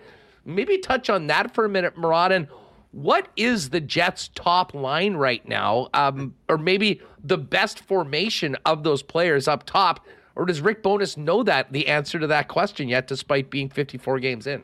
Maybe 0.46 0.78
touch 0.78 1.10
on 1.10 1.28
that 1.28 1.54
for 1.54 1.66
a 1.66 1.70
minute, 1.70 1.96
Muradin. 1.96 2.48
What 2.92 3.28
is 3.36 3.70
the 3.70 3.82
Jets' 3.82 4.30
top 4.34 4.74
line 4.74 5.16
right 5.16 5.46
now? 5.48 5.90
Um, 5.94 6.34
or 6.50 6.58
maybe 6.58 7.02
the 7.24 7.38
best 7.38 7.80
formation 7.82 8.56
of 8.66 8.84
those 8.84 9.04
players 9.04 9.48
up 9.48 9.66
top? 9.66 10.06
Or 10.36 10.46
does 10.46 10.62
Rick 10.62 10.84
Bowness 10.84 11.18
know 11.18 11.44
that 11.44 11.72
the 11.74 11.88
answer 11.88 12.20
to 12.20 12.28
that 12.28 12.48
question 12.48 12.88
yet, 12.88 13.08
despite 13.08 13.50
being 13.50 13.70
54 13.70 14.20
games 14.20 14.48
in? 14.48 14.64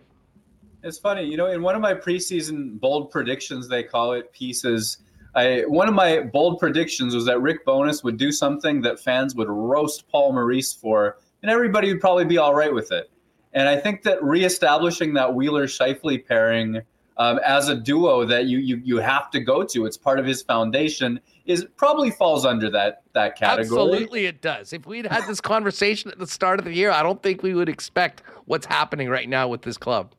It's 0.83 0.97
funny, 0.97 1.23
you 1.23 1.37
know, 1.37 1.47
in 1.47 1.61
one 1.61 1.75
of 1.75 1.81
my 1.81 1.93
preseason 1.93 2.79
bold 2.79 3.09
predictions, 3.09 3.69
they 3.69 3.83
call 3.83 4.13
it 4.13 4.31
pieces 4.33 4.97
I 5.35 5.63
one 5.67 5.87
of 5.87 5.93
my 5.93 6.21
bold 6.21 6.59
predictions 6.59 7.15
was 7.15 7.25
that 7.25 7.41
Rick 7.41 7.65
Bowness 7.65 8.03
would 8.03 8.17
do 8.17 8.31
something 8.31 8.81
that 8.81 8.99
fans 8.99 9.35
would 9.35 9.49
roast 9.49 10.07
Paul 10.09 10.33
Maurice 10.33 10.73
for, 10.73 11.17
and 11.41 11.49
everybody 11.49 11.91
would 11.91 12.01
probably 12.01 12.25
be 12.25 12.37
all 12.37 12.53
right 12.53 12.73
with 12.73 12.91
it. 12.91 13.09
And 13.53 13.67
I 13.67 13.77
think 13.77 14.03
that 14.03 14.23
reestablishing 14.23 15.13
that 15.13 15.33
Wheeler 15.33 15.67
Scheifele 15.67 16.25
pairing 16.25 16.81
um, 17.17 17.39
as 17.45 17.69
a 17.69 17.75
duo 17.75 18.25
that 18.25 18.45
you, 18.45 18.57
you 18.57 18.81
you 18.83 18.97
have 18.97 19.29
to 19.31 19.39
go 19.39 19.63
to, 19.63 19.85
it's 19.85 19.97
part 19.97 20.19
of 20.19 20.25
his 20.25 20.41
foundation, 20.41 21.19
is 21.45 21.65
probably 21.77 22.11
falls 22.11 22.45
under 22.45 22.69
that 22.71 23.03
that 23.13 23.37
category. 23.37 23.65
Absolutely, 23.65 24.25
it 24.25 24.41
does. 24.41 24.73
If 24.73 24.85
we'd 24.85 25.05
had 25.05 25.27
this 25.27 25.41
conversation 25.41 26.11
at 26.11 26.19
the 26.19 26.27
start 26.27 26.59
of 26.59 26.65
the 26.65 26.73
year, 26.73 26.91
I 26.91 27.03
don't 27.03 27.21
think 27.21 27.43
we 27.43 27.53
would 27.53 27.69
expect 27.69 28.23
what's 28.45 28.65
happening 28.65 29.09
right 29.09 29.29
now 29.29 29.47
with 29.47 29.61
this 29.61 29.77
club. 29.77 30.13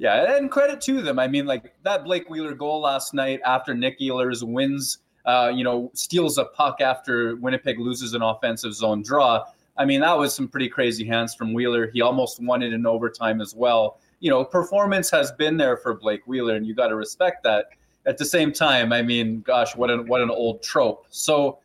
Yeah, 0.00 0.38
and 0.38 0.50
credit 0.50 0.80
to 0.82 1.02
them. 1.02 1.18
I 1.18 1.28
mean, 1.28 1.44
like 1.44 1.74
that 1.82 2.04
Blake 2.04 2.30
Wheeler 2.30 2.54
goal 2.54 2.80
last 2.80 3.12
night 3.12 3.38
after 3.44 3.74
Nick 3.74 4.00
Ehlers 4.00 4.42
wins, 4.42 4.96
uh, 5.26 5.52
you 5.54 5.62
know, 5.62 5.90
steals 5.92 6.38
a 6.38 6.46
puck 6.46 6.80
after 6.80 7.36
Winnipeg 7.36 7.78
loses 7.78 8.14
an 8.14 8.22
offensive 8.22 8.72
zone 8.72 9.02
draw. 9.02 9.44
I 9.76 9.84
mean, 9.84 10.00
that 10.00 10.16
was 10.16 10.34
some 10.34 10.48
pretty 10.48 10.70
crazy 10.70 11.04
hands 11.04 11.34
from 11.34 11.52
Wheeler. 11.52 11.90
He 11.90 12.00
almost 12.00 12.42
won 12.42 12.62
it 12.62 12.72
in 12.72 12.86
overtime 12.86 13.42
as 13.42 13.54
well. 13.54 14.00
You 14.20 14.30
know, 14.30 14.42
performance 14.42 15.10
has 15.10 15.32
been 15.32 15.58
there 15.58 15.76
for 15.76 15.92
Blake 15.92 16.26
Wheeler, 16.26 16.56
and 16.56 16.66
you 16.66 16.74
got 16.74 16.88
to 16.88 16.96
respect 16.96 17.42
that. 17.42 17.66
At 18.06 18.16
the 18.16 18.24
same 18.24 18.52
time, 18.52 18.94
I 18.94 19.02
mean, 19.02 19.42
gosh, 19.42 19.76
what 19.76 19.90
an 19.90 20.06
what 20.06 20.22
an 20.22 20.30
old 20.30 20.62
trope. 20.62 21.08
So, 21.10 21.58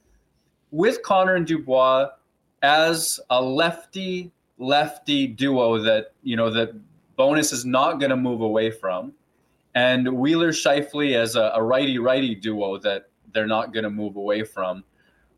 with 0.72 1.02
Connor 1.04 1.36
and 1.36 1.48
Dubois 1.48 2.10
as 2.64 3.18
a 3.30 3.42
lefty 3.42 4.30
lefty 4.58 5.26
duo 5.26 5.78
that 5.80 6.12
you 6.22 6.36
know 6.36 6.50
that 6.50 6.74
Bowness 7.18 7.52
is 7.52 7.66
not 7.66 8.00
going 8.00 8.10
to 8.10 8.18
move 8.18 8.42
away 8.42 8.72
from, 8.72 9.14
and 9.74 10.18
Wheeler 10.18 10.52
Scheifele 10.52 11.16
as 11.16 11.36
a, 11.36 11.52
a 11.56 11.64
righty 11.64 11.98
righty 11.98 12.36
duo 12.36 12.78
that 12.80 13.10
they're 13.34 13.48
not 13.48 13.74
going 13.74 13.84
to 13.84 13.90
move 13.90 14.16
away 14.16 14.44
from. 14.44 14.84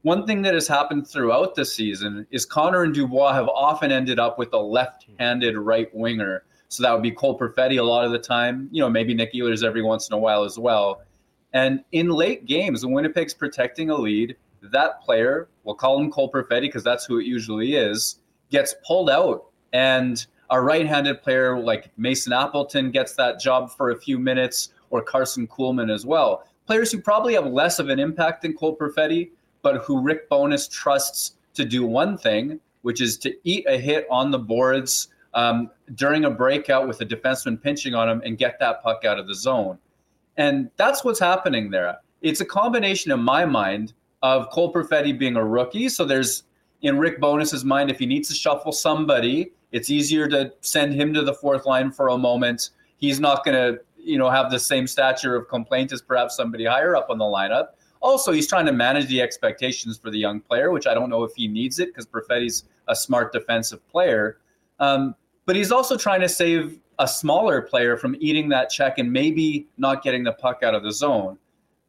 One 0.03 0.25
thing 0.25 0.41
that 0.43 0.53
has 0.53 0.67
happened 0.67 1.07
throughout 1.07 1.55
the 1.55 1.65
season 1.65 2.25
is 2.31 2.45
Connor 2.45 2.83
and 2.83 2.93
Dubois 2.93 3.33
have 3.33 3.49
often 3.49 3.91
ended 3.91 4.19
up 4.19 4.37
with 4.37 4.53
a 4.53 4.57
left-handed 4.57 5.57
right 5.57 5.89
winger. 5.93 6.43
So 6.69 6.83
that 6.83 6.93
would 6.93 7.03
be 7.03 7.11
Cole 7.11 7.37
Perfetti 7.37 7.79
a 7.79 7.83
lot 7.83 8.05
of 8.05 8.11
the 8.11 8.19
time. 8.19 8.69
You 8.71 8.81
know, 8.81 8.89
maybe 8.89 9.13
Nick 9.13 9.33
Ehlers 9.33 9.63
every 9.63 9.81
once 9.81 10.07
in 10.07 10.13
a 10.13 10.17
while 10.17 10.43
as 10.43 10.59
well. 10.59 11.01
And 11.53 11.83
in 11.91 12.09
late 12.09 12.45
games, 12.45 12.85
when 12.85 12.93
Winnipeg's 12.93 13.33
protecting 13.33 13.89
a 13.89 13.95
lead, 13.95 14.35
that 14.61 15.01
player, 15.01 15.49
we'll 15.63 15.75
call 15.75 15.99
him 15.99 16.11
Cole 16.11 16.31
Perfetti 16.31 16.61
because 16.61 16.83
that's 16.83 17.05
who 17.05 17.19
it 17.19 17.25
usually 17.25 17.75
is, 17.75 18.19
gets 18.51 18.75
pulled 18.85 19.09
out. 19.09 19.45
And 19.73 20.25
a 20.49 20.61
right-handed 20.61 21.21
player 21.21 21.59
like 21.59 21.91
Mason 21.97 22.33
Appleton 22.33 22.91
gets 22.91 23.13
that 23.13 23.39
job 23.39 23.71
for 23.71 23.91
a 23.91 23.97
few 23.97 24.17
minutes, 24.17 24.69
or 24.89 25.01
Carson 25.01 25.47
Kuhlman 25.47 25.93
as 25.93 26.05
well. 26.05 26.47
Players 26.65 26.91
who 26.91 27.01
probably 27.01 27.33
have 27.33 27.45
less 27.45 27.79
of 27.79 27.89
an 27.89 27.99
impact 27.99 28.41
than 28.41 28.53
Cole 28.53 28.75
Perfetti, 28.75 29.31
but 29.61 29.83
who 29.83 30.01
Rick 30.01 30.29
Bowness 30.29 30.67
trusts 30.69 31.35
to 31.55 31.65
do 31.65 31.85
one 31.85 32.17
thing, 32.17 32.59
which 32.83 33.01
is 33.01 33.17
to 33.19 33.35
eat 33.43 33.65
a 33.67 33.77
hit 33.77 34.07
on 34.09 34.31
the 34.31 34.39
boards 34.39 35.09
um, 35.33 35.69
during 35.95 36.25
a 36.25 36.29
breakout 36.29 36.87
with 36.87 37.01
a 37.01 37.05
defenseman 37.05 37.61
pinching 37.61 37.93
on 37.93 38.07
him 38.09 38.21
and 38.23 38.37
get 38.37 38.59
that 38.59 38.81
puck 38.81 39.03
out 39.05 39.19
of 39.19 39.27
the 39.27 39.35
zone. 39.35 39.77
And 40.37 40.69
that's 40.77 41.03
what's 41.03 41.19
happening 41.19 41.69
there. 41.69 41.97
It's 42.21 42.41
a 42.41 42.45
combination 42.45 43.11
in 43.11 43.19
my 43.19 43.45
mind 43.45 43.93
of 44.21 44.49
Cole 44.49 44.71
Perfetti 44.73 45.17
being 45.17 45.35
a 45.35 45.43
rookie. 45.43 45.89
So 45.89 46.05
there's 46.05 46.43
in 46.81 46.97
Rick 46.97 47.19
Bowness's 47.19 47.65
mind, 47.65 47.89
if 47.89 47.99
he 47.99 48.05
needs 48.05 48.29
to 48.29 48.35
shuffle 48.35 48.71
somebody, 48.71 49.51
it's 49.71 49.89
easier 49.89 50.27
to 50.29 50.53
send 50.61 50.93
him 50.93 51.13
to 51.13 51.23
the 51.23 51.33
fourth 51.33 51.65
line 51.65 51.91
for 51.91 52.09
a 52.09 52.17
moment. 52.17 52.69
He's 52.97 53.19
not 53.19 53.43
going 53.45 53.55
to, 53.55 53.81
you 53.97 54.17
know, 54.17 54.29
have 54.29 54.51
the 54.51 54.59
same 54.59 54.87
stature 54.87 55.35
of 55.35 55.47
complaint 55.47 55.91
as 55.91 56.01
perhaps 56.01 56.35
somebody 56.35 56.65
higher 56.65 56.95
up 56.95 57.09
on 57.09 57.17
the 57.17 57.25
lineup. 57.25 57.69
Also, 58.01 58.31
he's 58.31 58.47
trying 58.47 58.65
to 58.65 58.71
manage 58.71 59.07
the 59.07 59.21
expectations 59.21 59.97
for 59.97 60.09
the 60.11 60.17
young 60.17 60.39
player, 60.39 60.71
which 60.71 60.87
I 60.87 60.93
don't 60.93 61.09
know 61.09 61.23
if 61.23 61.33
he 61.35 61.47
needs 61.47 61.79
it 61.79 61.89
because 61.89 62.05
Perfetti's 62.05 62.63
a 62.87 62.95
smart 62.95 63.33
defensive 63.33 63.85
player. 63.89 64.37
Um, 64.79 65.15
but 65.45 65.55
he's 65.55 65.71
also 65.71 65.97
trying 65.97 66.21
to 66.21 66.29
save 66.29 66.79
a 66.99 67.07
smaller 67.07 67.61
player 67.61 67.97
from 67.97 68.15
eating 68.19 68.49
that 68.49 68.69
check 68.69 68.97
and 68.97 69.11
maybe 69.11 69.67
not 69.77 70.03
getting 70.03 70.23
the 70.23 70.33
puck 70.33 70.63
out 70.63 70.75
of 70.75 70.83
the 70.83 70.91
zone. 70.91 71.37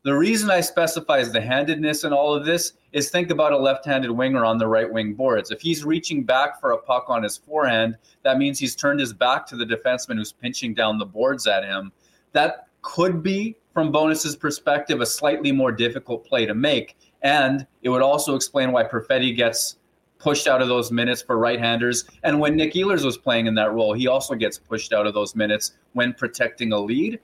The 0.05 0.15
reason 0.15 0.49
I 0.49 0.61
specify 0.61 1.25
the 1.25 1.41
handedness 1.41 2.05
in 2.05 2.13
all 2.13 2.33
of 2.33 2.47
this 2.47 2.75
is 2.93 3.11
think 3.11 3.31
about 3.31 3.53
a 3.53 3.59
left-handed 3.59 4.13
winger 4.13 4.45
on 4.45 4.57
the 4.57 4.67
right 4.67 4.91
wing 4.91 5.13
boards. 5.15 5.51
If 5.51 5.61
he's 5.61 5.85
reaching 5.85 6.23
back 6.23 6.61
for 6.61 6.71
a 6.71 6.79
puck 6.79 7.07
on 7.09 7.25
his 7.25 7.37
forehand, 7.37 7.99
that 8.23 8.39
means 8.39 8.61
he's 8.61 8.77
turned 8.77 9.01
his 9.01 9.13
back 9.13 9.45
to 9.49 9.57
the 9.57 9.67
defenseman 9.67 10.15
who's 10.15 10.33
pinching 10.33 10.73
down 10.73 10.99
the 10.99 11.05
boards 11.05 11.49
at 11.49 11.65
him. 11.65 11.91
That 12.33 12.69
could 12.83 13.25
be, 13.25 13.57
from 13.75 13.91
Bowness's 13.91 14.37
perspective, 14.37 15.01
a 15.01 15.07
slightly 15.07 15.51
more 15.51 15.73
difficult 15.73 16.25
play 16.25 16.47
to 16.47 16.55
make. 16.55 16.97
And 17.23 17.67
it 17.83 17.89
would 17.89 18.03
also 18.03 18.37
explain 18.37 18.71
why 18.71 18.85
Perfetti 18.85 19.37
gets 19.37 19.79
pushed 20.19 20.47
out 20.47 20.63
of 20.63 20.69
those 20.69 20.93
minutes 20.93 21.23
for 21.23 21.39
right-handers. 21.39 22.05
And 22.23 22.39
when 22.39 22.55
Nick 22.55 22.75
Ehlers 22.75 23.05
was 23.05 23.19
playing 23.19 23.47
in 23.47 23.55
that 23.57 23.73
role, 23.73 23.95
he 23.95 24.07
also 24.07 24.37
gets 24.37 24.59
pushed 24.59 24.93
out 24.93 25.09
of 25.09 25.15
those 25.15 25.35
minutes 25.35 25.73
when 25.93 26.13
protecting 26.13 26.73
a 26.73 26.79
lead. 26.79 27.19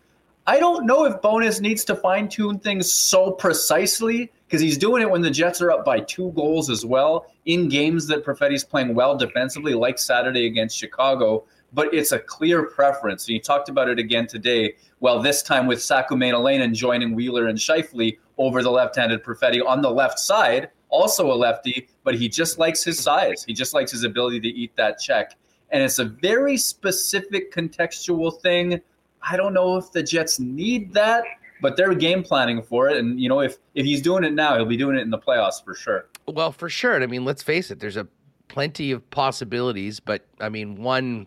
I 0.47 0.59
don't 0.59 0.85
know 0.85 1.07
if 1.07 1.23
Bowness 1.23 1.63
needs 1.63 1.85
to 1.87 1.97
fine 1.97 2.29
tune 2.29 2.59
things 2.59 2.93
so 2.93 3.31
precisely 3.31 4.31
because 4.47 4.61
he's 4.61 4.77
doing 4.77 5.01
it 5.01 5.11
when 5.11 5.23
the 5.23 5.31
Jets 5.31 5.63
are 5.63 5.71
up 5.71 5.87
by 5.87 6.01
two 6.01 6.33
goals 6.33 6.69
as 6.69 6.85
well 6.85 7.33
in 7.47 7.71
games 7.71 8.07
that 8.09 8.27
Perfetti's 8.27 8.63
playing 8.63 8.95
well 8.95 9.17
defensively, 9.17 9.73
like 9.73 9.99
Saturday 9.99 10.47
against 10.47 10.77
Chicago. 10.77 11.47
But 11.73 11.95
it's 11.95 12.13
a 12.13 12.19
clear 12.19 12.65
preference. 12.65 13.27
And 13.27 13.35
you 13.35 13.41
talked 13.41 13.71
about 13.71 13.89
it 13.89 13.99
again 13.99 14.27
today. 14.27 14.75
Well, 15.01 15.23
this 15.23 15.43
time 15.43 15.67
with 15.67 15.83
Saku 15.83 16.15
Maenalanen 16.15 16.75
joining 16.75 17.15
Wheeler 17.15 17.47
and 17.47 17.59
Scheifele 17.59 18.19
over 18.37 18.63
the 18.63 18.71
left-handed 18.71 19.25
Perfetti 19.25 19.67
on 19.67 19.81
the 19.81 19.91
left 19.91 20.19
side, 20.19 20.69
also 20.91 21.33
a 21.33 21.35
lefty, 21.35 21.89
but 22.05 22.15
he 22.17 22.29
just 22.29 22.59
likes 22.59 22.85
his 22.85 23.01
size. 23.01 23.45
He 23.45 23.55
just 23.55 23.73
likes 23.73 23.93
his 23.93 24.05
ability 24.05 24.41
to 24.41 24.49
eat 24.49 24.77
that 24.77 25.01
check. 25.01 25.39
And 25.71 25.83
it's 25.83 25.99
a 25.99 26.05
very 26.05 26.59
specific 26.59 27.51
contextual 27.51 28.41
thing 28.43 28.83
I 29.29 29.37
don't 29.37 29.55
know 29.55 29.77
if 29.77 29.93
the 29.93 30.03
Jets 30.03 30.39
need 30.39 30.93
that, 30.95 31.25
but 31.61 31.77
they're 31.77 31.95
game 31.95 32.23
planning 32.23 32.63
for 32.63 32.89
it. 32.89 32.99
And 32.99 33.19
you 33.21 33.29
know, 33.29 33.41
if 33.41 33.59
if 33.75 33.85
he's 33.85 34.03
doing 34.03 34.25
it 34.25 34.35
now, 34.35 34.57
he'll 34.57 34.67
be 34.67 34.77
doing 34.77 34.97
it 34.97 35.01
in 35.01 35.11
the 35.11 35.19
playoffs 35.19 35.65
for 35.65 35.75
sure. 35.75 36.07
Well, 36.27 36.53
for 36.53 36.69
sure. 36.69 37.03
I 37.03 37.07
mean, 37.07 37.25
let's 37.25 37.43
face 37.43 37.71
it. 37.71 37.81
There's 37.81 37.97
a 37.97 38.07
plenty 38.49 38.91
of 38.93 39.09
possibilities, 39.11 40.01
but 40.01 40.27
I 40.41 40.49
mean, 40.49 40.77
one 40.77 41.27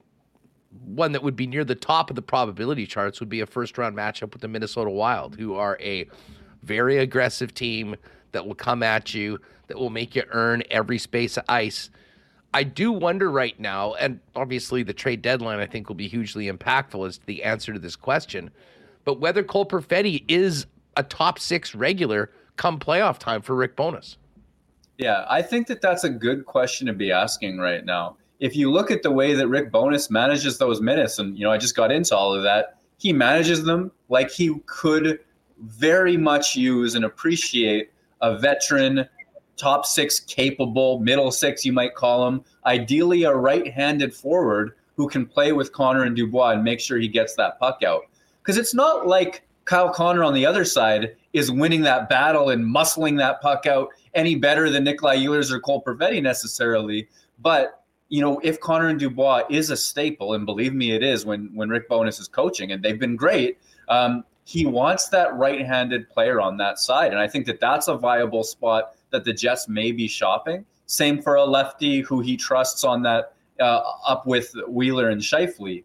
one 0.86 1.12
that 1.14 1.24
would 1.24 1.36
be 1.36 1.48
near 1.48 1.64
the 1.64 1.76
top 1.76 2.10
of 2.10 2.16
the 2.16 2.22
probability 2.22 2.86
charts 2.86 3.20
would 3.20 3.30
be 3.30 3.40
a 3.40 3.46
first 3.46 3.78
round 3.78 3.96
matchup 3.96 4.34
with 4.34 4.42
the 4.42 4.48
Minnesota 4.48 4.90
Wild, 4.90 5.36
who 5.36 5.56
are 5.56 5.78
a 5.82 6.08
very 6.64 6.98
aggressive 6.98 7.54
team 7.54 7.96
that 8.32 8.46
will 8.46 8.56
come 8.56 8.84
at 8.84 9.14
you, 9.14 9.40
that 9.68 9.78
will 9.78 9.90
make 9.90 10.16
you 10.16 10.24
earn 10.32 10.64
every 10.70 10.98
space 10.98 11.38
of 11.38 11.46
ice. 11.50 11.90
I 12.54 12.64
do 12.64 12.92
wonder 12.92 13.30
right 13.30 13.60
now, 13.60 13.94
and 13.96 14.20
obviously 14.36 14.84
the 14.84 14.94
trade 14.94 15.22
deadline 15.22 15.60
I 15.60 15.66
think 15.66 15.90
will 15.90 15.96
be 15.96 16.08
hugely 16.08 16.50
impactful 16.50 17.08
as 17.08 17.18
to 17.18 17.26
the 17.26 17.44
answer 17.44 17.74
to 17.74 17.80
this 17.80 17.96
question, 17.96 18.50
but 19.04 19.20
whether 19.20 19.44
Cole 19.44 19.66
Perfetti 19.66 20.24
is 20.28 20.66
a 20.96 21.04
top 21.04 21.40
six 21.40 21.76
regular 21.76 22.32
come 22.56 22.80
playoff 22.80 23.20
time 23.20 23.42
for 23.42 23.56
Rick 23.56 23.76
Bowness. 23.76 24.18
Yeah, 24.98 25.26
I 25.30 25.44
think 25.44 25.68
that 25.68 25.82
that's 25.82 26.04
a 26.04 26.10
good 26.10 26.46
question 26.46 26.88
to 26.88 26.94
be 26.94 27.12
asking 27.12 27.60
right 27.60 27.86
now. 27.86 28.18
If 28.40 28.56
you 28.56 28.72
look 28.72 28.92
at 28.92 29.04
the 29.04 29.12
way 29.12 29.34
that 29.34 29.48
Rick 29.48 29.72
Bowness 29.72 30.10
manages 30.10 30.58
those 30.58 30.82
minutes, 30.82 31.20
and 31.20 31.38
you 31.38 31.44
know, 31.44 31.52
I 31.52 31.58
just 31.58 31.76
got 31.76 31.92
into 31.92 32.16
all 32.16 32.34
of 32.34 32.44
that, 32.44 32.78
he 32.98 33.14
manages 33.14 33.64
them 33.64 33.92
like 34.10 34.32
he 34.32 34.56
could 34.66 35.20
very 35.60 36.18
much 36.18 36.56
use 36.56 36.96
and 36.96 37.06
appreciate 37.06 37.92
a 38.22 38.38
veteran 38.38 39.08
top 39.58 39.86
six 39.86 40.20
capable, 40.20 41.00
middle 41.00 41.32
six, 41.32 41.66
you 41.66 41.74
might 41.74 41.96
call 41.96 42.28
him, 42.28 42.44
ideally 42.66 43.24
a 43.24 43.34
right 43.34 43.72
handed 43.72 44.14
forward 44.14 44.74
who 44.96 45.08
can 45.08 45.26
play 45.26 45.52
with 45.52 45.74
Connor 45.74 46.04
and 46.04 46.16
Dubois 46.16 46.52
and 46.52 46.64
make 46.64 46.80
sure 46.80 46.98
he 46.98 47.08
gets 47.08 47.36
that 47.36 47.60
puck 47.60 47.84
out. 47.84 48.04
Because 48.42 48.58
it's 48.58 48.74
not 48.74 49.08
like 49.08 49.44
Kyle 49.66 49.94
Connor 49.94 50.24
on 50.24 50.34
the 50.34 50.46
other 50.46 50.64
side 50.64 51.16
is 51.34 51.52
winning 51.52 51.82
that 51.82 52.10
battle 52.10 52.50
and 52.50 52.64
muscling 52.64 53.18
that 53.18 53.42
puck 53.42 53.66
out 53.66 53.90
any 54.14 54.36
better 54.36 54.70
than 54.70 54.84
Nikolai 54.86 55.18
Ehlers 55.18 55.52
or 55.52 55.60
Cole 55.60 55.84
Perfetti 55.84 56.22
necessarily. 56.22 57.08
But 57.40 57.84
you 58.10 58.22
know, 58.22 58.40
if 58.44 58.60
Connor 58.62 58.88
and 58.88 59.00
Dubois 59.00 59.44
is 59.50 59.70
a 59.70 59.78
staple, 59.78 60.34
and 60.34 60.46
believe 60.46 60.74
me, 60.74 60.92
it 60.92 61.04
is 61.04 61.26
when 61.26 61.52
when 61.54 61.70
Rick 61.70 61.90
Bowness 61.90 62.20
is 62.20 62.28
coaching, 62.28 62.72
and 62.72 62.82
they've 62.82 63.00
been 63.00 63.18
great. 63.18 63.60
Um, 63.90 64.24
he 64.46 64.66
wants 64.66 65.10
that 65.10 65.36
right-handed 65.36 66.10
player 66.10 66.40
on 66.40 66.56
that 66.58 66.80
side, 66.80 67.12
and 67.12 67.20
I 67.20 67.28
think 67.28 67.46
that 67.48 67.60
that's 67.60 67.90
a 67.90 67.98
viable 67.98 68.46
spot 68.46 68.96
that 69.12 69.24
the 69.24 69.34
Jets 69.34 69.68
may 69.68 69.92
be 69.92 70.08
shopping. 70.08 70.66
Same 70.86 71.22
for 71.22 71.36
a 71.36 71.44
lefty 71.44 72.02
who 72.02 72.22
he 72.22 72.38
trusts 72.38 72.84
on 72.84 73.02
that 73.04 73.34
uh, 73.60 73.82
up 74.06 74.26
with 74.26 74.54
Wheeler 74.68 75.10
and 75.10 75.22
Scheifele. 75.22 75.84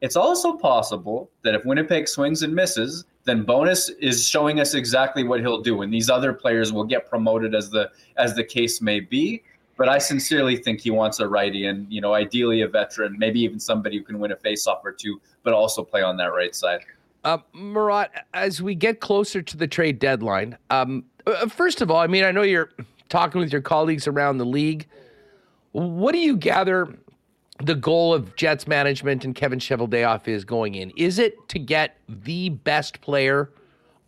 It's 0.00 0.16
also 0.16 0.56
possible 0.56 1.30
that 1.42 1.54
if 1.54 1.64
Winnipeg 1.64 2.08
swings 2.08 2.42
and 2.42 2.54
misses, 2.54 3.04
then 3.24 3.44
Bowness 3.44 3.90
is 4.00 4.26
showing 4.26 4.60
us 4.60 4.74
exactly 4.74 5.24
what 5.24 5.40
he'll 5.40 5.60
do, 5.60 5.82
and 5.82 5.92
these 5.92 6.08
other 6.08 6.32
players 6.32 6.72
will 6.72 6.84
get 6.84 7.08
promoted 7.08 7.54
as 7.54 7.70
the 7.70 7.90
as 8.16 8.34
the 8.34 8.44
case 8.44 8.80
may 8.80 9.00
be. 9.00 9.42
But 9.76 9.88
I 9.88 9.98
sincerely 9.98 10.56
think 10.56 10.80
he 10.80 10.90
wants 10.90 11.20
a 11.20 11.28
righty, 11.28 11.66
and 11.66 11.90
you 11.92 12.00
know, 12.00 12.14
ideally 12.14 12.62
a 12.62 12.68
veteran, 12.68 13.16
maybe 13.18 13.40
even 13.40 13.60
somebody 13.60 13.98
who 13.98 14.04
can 14.04 14.18
win 14.18 14.32
a 14.32 14.36
faceoff 14.36 14.80
or 14.84 14.92
two, 14.92 15.20
but 15.42 15.52
also 15.52 15.82
play 15.82 16.02
on 16.02 16.16
that 16.16 16.32
right 16.32 16.54
side. 16.54 16.80
Uh, 17.22 17.38
Murat, 17.52 18.26
as 18.32 18.62
we 18.62 18.74
get 18.74 19.00
closer 19.00 19.42
to 19.42 19.56
the 19.56 19.66
trade 19.66 19.98
deadline, 19.98 20.56
um, 20.70 21.04
uh, 21.26 21.48
first 21.48 21.80
of 21.80 21.90
all, 21.90 21.98
I 21.98 22.06
mean, 22.06 22.24
I 22.24 22.30
know 22.30 22.42
you're 22.42 22.70
talking 23.08 23.40
with 23.40 23.52
your 23.52 23.60
colleagues 23.60 24.06
around 24.06 24.38
the 24.38 24.46
league. 24.46 24.86
What 25.72 26.12
do 26.12 26.18
you 26.18 26.36
gather 26.36 26.96
the 27.62 27.74
goal 27.74 28.14
of 28.14 28.34
Jets 28.36 28.66
management 28.66 29.24
and 29.24 29.34
Kevin 29.34 29.58
Cheveldayoff 29.58 30.28
is 30.28 30.44
going 30.44 30.74
in? 30.74 30.90
Is 30.96 31.18
it 31.18 31.48
to 31.50 31.58
get 31.58 31.98
the 32.08 32.48
best 32.48 33.00
player 33.00 33.50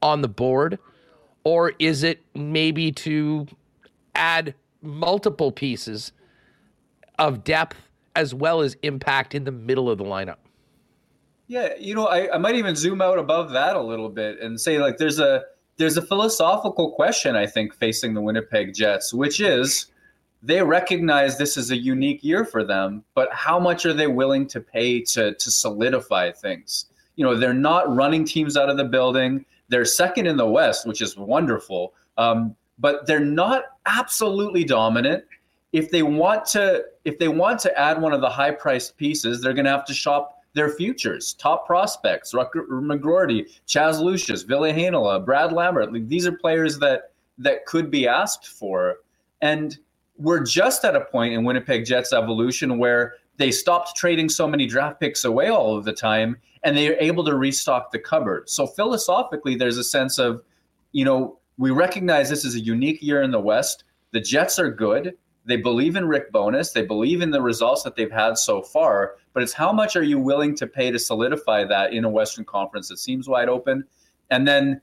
on 0.03 0.23
the 0.23 0.29
board, 0.29 0.79
or 1.45 1.73
is 1.79 2.03
it 2.03 2.23
maybe 2.35 2.91
to 2.91 3.47
add 4.15 4.55
multiple 4.81 5.53
pieces 5.53 6.13
of 7.19 7.45
depth 7.45 7.77
as 8.17 8.35
well 8.35 8.61
as 8.61 8.77
impact 8.83 9.35
in 9.35 9.45
the 9.45 9.53
middle 9.53 9.89
of 9.89 9.99
the 9.99 10.05
lineup? 10.05 10.37
Yeah, 11.47 11.75
you 11.79 11.95
know, 11.95 12.07
I, 12.07 12.35
I 12.35 12.39
might 12.39 12.55
even 12.55 12.75
zoom 12.75 13.01
out 13.01 13.19
above 13.19 13.51
that 13.53 13.77
a 13.77 13.81
little 13.81 14.09
bit 14.09 14.41
and 14.41 14.61
say 14.61 14.79
like 14.79 14.97
there's 14.97 15.19
a 15.19 15.45
there's 15.83 15.97
a 15.97 16.03
philosophical 16.03 16.93
question 16.93 17.35
I 17.35 17.45
think 17.45 17.75
facing 17.75 18.15
the 18.15 18.21
Winnipeg 18.21 18.73
Jets, 18.73 19.13
which 19.13 19.41
is 19.41 19.87
they 20.41 20.63
recognize 20.63 21.39
this 21.39 21.57
is 21.57 21.73
a 21.73 21.77
unique 21.77 22.23
year 22.23 22.45
for 22.45 22.63
them, 22.63 23.03
but 23.15 23.29
how 23.33 23.59
much 23.59 23.85
are 23.85 23.93
they 23.93 24.07
willing 24.07 24.47
to 24.47 24.61
pay 24.61 25.01
to 25.01 25.35
to 25.35 25.51
solidify 25.51 26.31
things? 26.31 26.87
You 27.17 27.25
know, 27.25 27.35
they're 27.35 27.53
not 27.53 27.93
running 27.93 28.25
teams 28.25 28.57
out 28.57 28.71
of 28.71 28.77
the 28.77 28.85
building. 28.85 29.45
They're 29.71 29.85
second 29.85 30.29
in 30.29 30.37
the 30.37 30.47
West, 30.47 30.87
which 30.87 31.01
is 31.01 31.17
wonderful, 31.17 31.95
um, 32.17 32.55
but 32.79 33.05
they're 33.07 33.19
not 33.19 33.65
absolutely 33.87 34.63
dominant. 34.63 35.25
If 35.73 35.91
they 35.91 36.05
want 36.05 36.45
to, 36.51 36.85
if 37.05 37.19
they 37.19 37.29
want 37.29 37.59
to 37.61 37.77
add 37.77 38.01
one 38.01 38.13
of 38.13 38.21
the 38.21 38.31
high 38.31 38.53
priced 38.53 38.97
pieces, 38.97 39.41
they're 39.41 39.53
going 39.53 39.65
to 39.65 39.73
have 39.73 39.85
to 39.87 39.95
shop 39.95 40.42
their 40.55 40.71
futures, 40.71 41.35
top 41.35 41.67
prospects, 41.67 42.33
Rutger 42.33 42.67
McGroarty, 42.69 43.49
Chaz 43.67 44.01
Lucius, 44.01 44.43
Ville 44.43 44.73
Heinola, 44.73 45.25
Brad 45.25 45.53
Lambert. 45.53 45.93
Like, 45.93 46.09
these 46.09 46.27
are 46.27 46.33
players 46.33 46.79
that 46.79 47.13
that 47.39 47.65
could 47.67 47.91
be 47.91 48.07
asked 48.07 48.49
for. 48.49 48.97
And 49.41 49.79
we're 50.17 50.45
just 50.45 50.85
at 50.85 50.95
a 50.95 51.01
point 51.01 51.33
in 51.33 51.45
Winnipeg 51.45 51.85
Jets 51.85 52.13
evolution 52.13 52.79
where 52.79 53.15
they 53.39 53.51
stopped 53.51 53.97
trading 53.97 54.29
so 54.29 54.47
many 54.47 54.67
draft 54.67 55.01
picks 55.01 55.25
away 55.25 55.49
all 55.49 55.77
of 55.77 55.85
the 55.85 55.93
time 55.93 56.37
and 56.65 56.77
they're 56.77 57.01
able 57.01 57.25
to 57.25 57.35
restock 57.35 57.91
the 57.91 57.99
cupboard. 57.99 58.49
So 58.49 58.67
philosophically, 58.67 59.57
there's 59.57 59.79
a 59.79 59.85
sense 59.85 60.19
of, 60.19 60.43
you 60.93 61.05
know, 61.05 61.39
we 61.57 61.71
recognize 61.71 62.29
this 62.29 62.45
is 62.45 62.55
a 62.55 62.61
unique 62.61 63.03
year 63.03 63.23
in 63.23 63.31
the 63.31 63.41
West. 63.41 63.85
The 64.13 64.21
Jets 64.21 64.59
are 64.59 64.71
good. 64.71 65.15
They 65.45 65.57
believe 65.57 65.97
in 65.97 66.07
Rick 66.07 66.31
Bowness. 66.31 66.73
They 66.73 66.85
believe 66.85 67.21
in 67.21 67.31
the 67.31 67.43
results 67.43 67.83
that 67.83 67.97
they've 67.97 68.13
had 68.13 68.39
so 68.39 68.63
far. 68.63 69.17
But 69.33 69.43
it's 69.43 69.53
how 69.53 69.73
much 69.73 69.97
are 69.97 70.03
you 70.03 70.19
willing 70.19 70.55
to 70.57 70.67
pay 70.67 70.91
to 70.91 70.99
solidify 70.99 71.65
that 71.65 71.93
in 71.93 72.05
a 72.05 72.09
Western 72.09 72.45
Conference 72.45 72.89
that 72.89 72.99
seems 72.99 73.29
wide 73.29 73.49
open? 73.49 73.85
And 74.31 74.47
then 74.47 74.81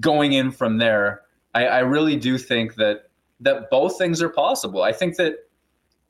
going 0.00 0.32
in 0.32 0.50
from 0.50 0.78
there, 0.78 1.22
I, 1.54 1.66
I 1.66 1.78
really 1.80 2.16
do 2.16 2.38
think 2.38 2.74
that 2.76 3.10
that 3.40 3.68
both 3.70 3.98
things 3.98 4.22
are 4.22 4.28
possible. 4.28 4.82
I 4.82 4.92
think 4.92 5.16
that 5.16 5.34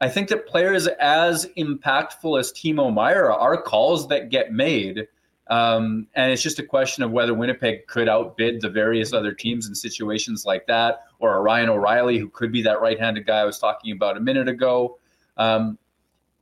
I 0.01 0.09
think 0.09 0.29
that 0.29 0.47
players 0.47 0.87
as 0.87 1.47
impactful 1.57 2.39
as 2.39 2.53
Timo 2.53 2.93
Meier 2.93 3.33
are 3.33 3.61
calls 3.61 4.09
that 4.09 4.29
get 4.29 4.53
made 4.53 5.09
um, 5.49 6.07
and 6.15 6.33
it's 6.33 6.43
just 6.43 6.59
a 6.59 6.63
question 6.63 7.05
of 7.05 7.11
whether 7.11 7.35
Winnipeg 7.35 7.87
could 7.87 8.09
outbid 8.09 8.63
the 8.63 8.71
various 8.71 9.13
other 9.13 9.33
teams 9.33 9.69
in 9.69 9.75
situations 9.75 10.47
like 10.47 10.67
that, 10.67 11.05
or 11.19 11.37
a 11.37 11.41
Ryan 11.41 11.69
O'Reilly 11.69 12.19
who 12.19 12.29
could 12.31 12.51
be 12.51 12.63
that 12.63 12.81
right-handed 12.81 13.27
guy 13.27 13.41
I 13.41 13.45
was 13.45 13.59
talking 13.59 13.93
about 13.93 14.17
a 14.17 14.21
minute 14.21 14.49
ago. 14.49 14.99
Um, 15.37 15.79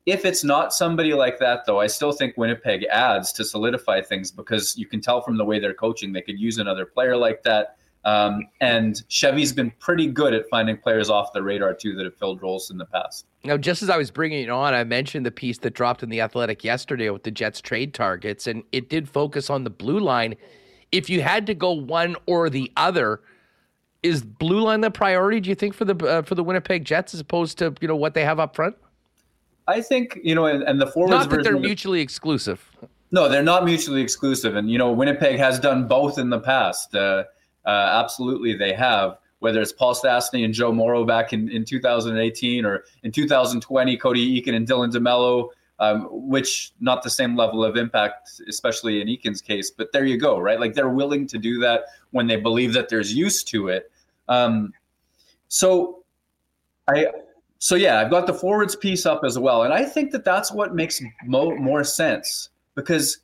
if 0.06 0.24
it's 0.24 0.42
not 0.42 0.74
somebody 0.74 1.14
like 1.14 1.38
that, 1.38 1.64
though, 1.66 1.80
I 1.80 1.86
still 1.86 2.12
think 2.12 2.36
Winnipeg 2.36 2.84
adds 2.90 3.32
to 3.34 3.44
solidify 3.44 4.02
things 4.02 4.30
because 4.30 4.76
you 4.76 4.86
can 4.86 5.00
tell 5.00 5.20
from 5.20 5.36
the 5.36 5.44
way 5.44 5.60
they're 5.60 5.74
coaching 5.74 6.12
they 6.12 6.22
could 6.22 6.40
use 6.40 6.58
another 6.58 6.84
player 6.86 7.16
like 7.16 7.42
that. 7.44 7.76
Um, 8.04 8.48
and 8.60 9.00
Chevy's 9.08 9.52
been 9.52 9.72
pretty 9.78 10.08
good 10.08 10.34
at 10.34 10.48
finding 10.50 10.76
players 10.76 11.08
off 11.08 11.32
the 11.32 11.40
radar 11.40 11.72
too 11.72 11.94
that 11.94 12.04
have 12.04 12.16
filled 12.16 12.42
roles 12.42 12.70
in 12.70 12.78
the 12.78 12.86
past. 12.86 13.26
Now, 13.44 13.56
just 13.56 13.80
as 13.80 13.90
I 13.90 13.96
was 13.96 14.10
bringing 14.10 14.42
it 14.42 14.50
on, 14.50 14.74
I 14.74 14.82
mentioned 14.82 15.24
the 15.24 15.30
piece 15.30 15.58
that 15.58 15.74
dropped 15.74 16.02
in 16.02 16.08
the 16.08 16.20
Athletic 16.20 16.64
yesterday 16.64 17.10
with 17.10 17.22
the 17.22 17.30
Jets 17.30 17.60
trade 17.60 17.94
targets, 17.94 18.48
and 18.48 18.64
it 18.72 18.88
did 18.88 19.08
focus 19.08 19.50
on 19.50 19.62
the 19.62 19.70
blue 19.70 20.00
line. 20.00 20.34
If 20.90 21.08
you 21.08 21.22
had 21.22 21.46
to 21.46 21.54
go 21.54 21.70
one 21.70 22.16
or 22.26 22.50
the 22.50 22.72
other, 22.76 23.20
is 24.02 24.24
blue 24.24 24.62
line 24.62 24.80
the 24.80 24.90
priority? 24.90 25.38
Do 25.38 25.48
you 25.48 25.54
think 25.54 25.74
for 25.74 25.84
the 25.84 25.96
uh, 26.04 26.22
for 26.22 26.34
the 26.34 26.42
Winnipeg 26.42 26.84
Jets 26.84 27.14
as 27.14 27.20
opposed 27.20 27.56
to 27.58 27.72
you 27.80 27.86
know 27.86 27.94
what 27.94 28.14
they 28.14 28.24
have 28.24 28.40
up 28.40 28.56
front? 28.56 28.74
I 29.72 29.80
think 29.80 30.18
you 30.22 30.34
know, 30.34 30.46
and, 30.46 30.62
and 30.62 30.80
the 30.80 30.86
forwards. 30.86 31.10
Not 31.12 31.30
that 31.30 31.44
they're 31.44 31.58
mutually 31.58 32.00
exclusive. 32.00 32.70
No, 33.10 33.28
they're 33.28 33.42
not 33.42 33.64
mutually 33.64 34.02
exclusive, 34.02 34.56
and 34.56 34.70
you 34.70 34.78
know, 34.78 34.92
Winnipeg 34.92 35.38
has 35.38 35.58
done 35.58 35.88
both 35.88 36.18
in 36.18 36.30
the 36.30 36.40
past. 36.40 36.94
Uh, 36.94 37.24
uh, 37.64 37.68
absolutely, 37.68 38.54
they 38.54 38.72
have. 38.72 39.18
Whether 39.38 39.60
it's 39.60 39.72
Paul 39.72 39.94
Stastny 39.94 40.44
and 40.44 40.54
Joe 40.54 40.70
Morrow 40.70 41.04
back 41.04 41.32
in, 41.32 41.48
in 41.50 41.64
2018 41.64 42.64
or 42.64 42.84
in 43.02 43.10
2020, 43.10 43.96
Cody 43.96 44.40
Eakin 44.40 44.54
and 44.54 44.68
Dylan 44.68 44.92
DeMello, 44.92 45.48
um, 45.80 46.06
which 46.12 46.72
not 46.78 47.02
the 47.02 47.10
same 47.10 47.36
level 47.36 47.64
of 47.64 47.76
impact, 47.76 48.40
especially 48.48 49.00
in 49.00 49.08
Eakin's 49.08 49.40
case. 49.40 49.68
But 49.68 49.90
there 49.92 50.04
you 50.04 50.16
go, 50.16 50.38
right? 50.38 50.60
Like 50.60 50.74
they're 50.74 50.88
willing 50.88 51.26
to 51.26 51.38
do 51.38 51.58
that 51.58 51.86
when 52.12 52.28
they 52.28 52.36
believe 52.36 52.72
that 52.74 52.88
there's 52.88 53.12
use 53.12 53.42
to 53.44 53.66
it. 53.66 53.90
Um, 54.28 54.72
so 55.48 56.04
I 56.86 57.08
so 57.62 57.76
yeah, 57.76 58.00
I've 58.00 58.10
got 58.10 58.26
the 58.26 58.34
forwards 58.34 58.74
piece 58.74 59.06
up 59.06 59.20
as 59.22 59.38
well, 59.38 59.62
and 59.62 59.72
I 59.72 59.84
think 59.84 60.10
that 60.10 60.24
that's 60.24 60.50
what 60.50 60.74
makes 60.74 61.00
mo- 61.24 61.54
more 61.54 61.84
sense 61.84 62.48
because 62.74 63.18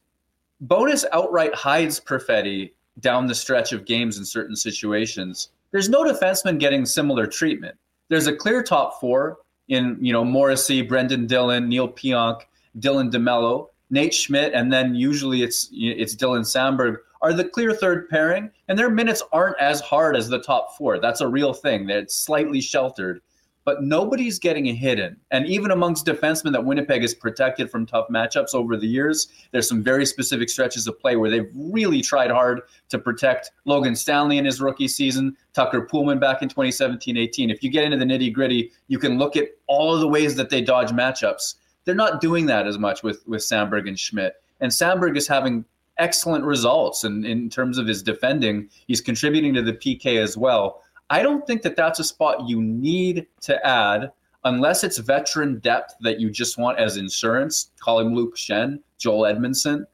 Bowness 0.61 1.05
outright 1.11 1.53
hides 1.57 1.99
Perfetti 1.99 2.71
down 3.01 3.27
the 3.27 3.35
stretch 3.35 3.73
of 3.73 3.85
games 3.85 4.17
in 4.17 4.25
certain 4.25 4.55
situations. 4.55 5.49
There's 5.73 5.89
no 5.89 6.05
defenseman 6.05 6.61
getting 6.61 6.87
similar 6.87 7.27
treatment. 7.27 7.77
There's 8.11 8.29
a 8.29 8.37
clear 8.37 8.63
top 8.63 9.01
four 9.01 9.39
in 9.67 9.99
you 10.01 10.13
know 10.13 10.25
Morrissey, 10.25 10.83
Brendan 10.83 11.27
Dillon, 11.27 11.69
Neil 11.69 11.89
Pionk, 11.89 12.43
Dylan 12.79 13.11
DeMello, 13.11 13.67
Nate 13.91 14.15
Schmidt, 14.15 14.53
and 14.55 14.73
then 14.73 14.95
usually 14.95 15.43
it's 15.43 15.69
it's 15.73 16.15
Dylan 16.15 16.47
Samberg 16.47 16.99
are 17.23 17.33
the 17.33 17.43
clear 17.43 17.75
third 17.75 18.09
pairing, 18.09 18.53
and 18.69 18.79
their 18.79 18.89
minutes 18.89 19.21
aren't 19.33 19.59
as 19.59 19.81
hard 19.81 20.15
as 20.15 20.29
the 20.29 20.41
top 20.41 20.77
four. 20.79 21.01
That's 21.01 21.23
a 21.23 21.27
real 21.27 21.53
thing. 21.53 21.89
They're 21.89 22.07
slightly 22.07 22.61
sheltered 22.61 23.21
but 23.69 23.83
nobody's 23.83 24.39
getting 24.39 24.69
a 24.69 24.75
hidden. 24.75 25.15
And 25.31 25.47
even 25.47 25.73
amongst 25.73 26.07
defensemen 26.07 26.53
that 26.53 26.65
Winnipeg 26.65 27.03
has 27.03 27.13
protected 27.13 27.71
from 27.71 27.85
tough 27.85 28.09
matchups 28.09 28.55
over 28.55 28.79
the 28.79 28.87
years, 28.87 29.29
there's 29.51 29.69
some 29.69 29.83
very 29.83 30.07
specific 30.07 30.49
stretches 30.49 30.87
of 30.87 30.99
play 30.99 31.17
where 31.17 31.29
they've 31.29 31.51
really 31.55 32.01
tried 32.01 32.31
hard 32.31 32.63
to 32.89 32.99
protect 32.99 33.51
Logan 33.67 33.95
Stanley 33.95 34.39
in 34.39 34.47
his 34.47 34.63
rookie 34.63 34.89
season, 34.89 35.37
Tucker 35.53 35.87
Poolman 35.87 36.19
back 36.19 36.41
in 36.41 36.49
2017 36.49 37.19
18. 37.19 37.51
If 37.51 37.63
you 37.63 37.69
get 37.69 37.85
into 37.85 37.99
the 37.99 38.07
nitty 38.07 38.33
gritty, 38.33 38.73
you 38.87 38.99
can 38.99 39.19
look 39.19 39.37
at 39.37 39.49
all 39.67 39.95
of 39.95 40.01
the 40.01 40.09
ways 40.09 40.35
that 40.37 40.49
they 40.49 40.63
dodge 40.63 40.89
matchups. 40.89 41.57
They're 41.85 41.95
not 41.95 42.23
doing 42.23 42.47
that 42.47 42.67
as 42.67 42.79
much 42.79 43.03
with, 43.03 43.23
with 43.29 43.43
Samberg 43.43 43.87
and 43.87 43.99
Schmidt. 43.99 44.37
And 44.61 44.73
Samberg 44.73 45.15
is 45.15 45.29
having 45.29 45.67
excellent 45.99 46.45
results 46.45 47.05
in, 47.05 47.25
in 47.27 47.51
terms 47.51 47.77
of 47.77 47.87
his 47.87 48.03
defending. 48.03 48.71
He's 48.87 49.03
contributing 49.03 49.53
to 49.55 49.63
the 49.63 49.75
PK 49.75 50.23
as 50.23 50.37
well. 50.39 50.83
I 51.11 51.23
don't 51.23 51.47
think 51.47 51.63
that 51.63 51.77
that's 51.77 51.99
a 51.99 52.05
spot 52.05 52.49
you 52.49 52.63
need 52.63 53.27
to 53.43 53.67
add 53.67 54.13
unless 54.45 54.85
it's 54.85 54.99
veteran 54.99 55.59
depth 55.61 55.95
that 56.01 56.21
you 56.21 56.31
just 56.31 56.59
want 56.59 56.79
as 56.79 56.97
insurance. 56.97 57.71
Call 57.81 58.01
him 58.01 58.15
Luke 58.15 58.37
Schenn, 58.37 58.81
Joel 58.99 59.23
Edmundson, 59.23 59.85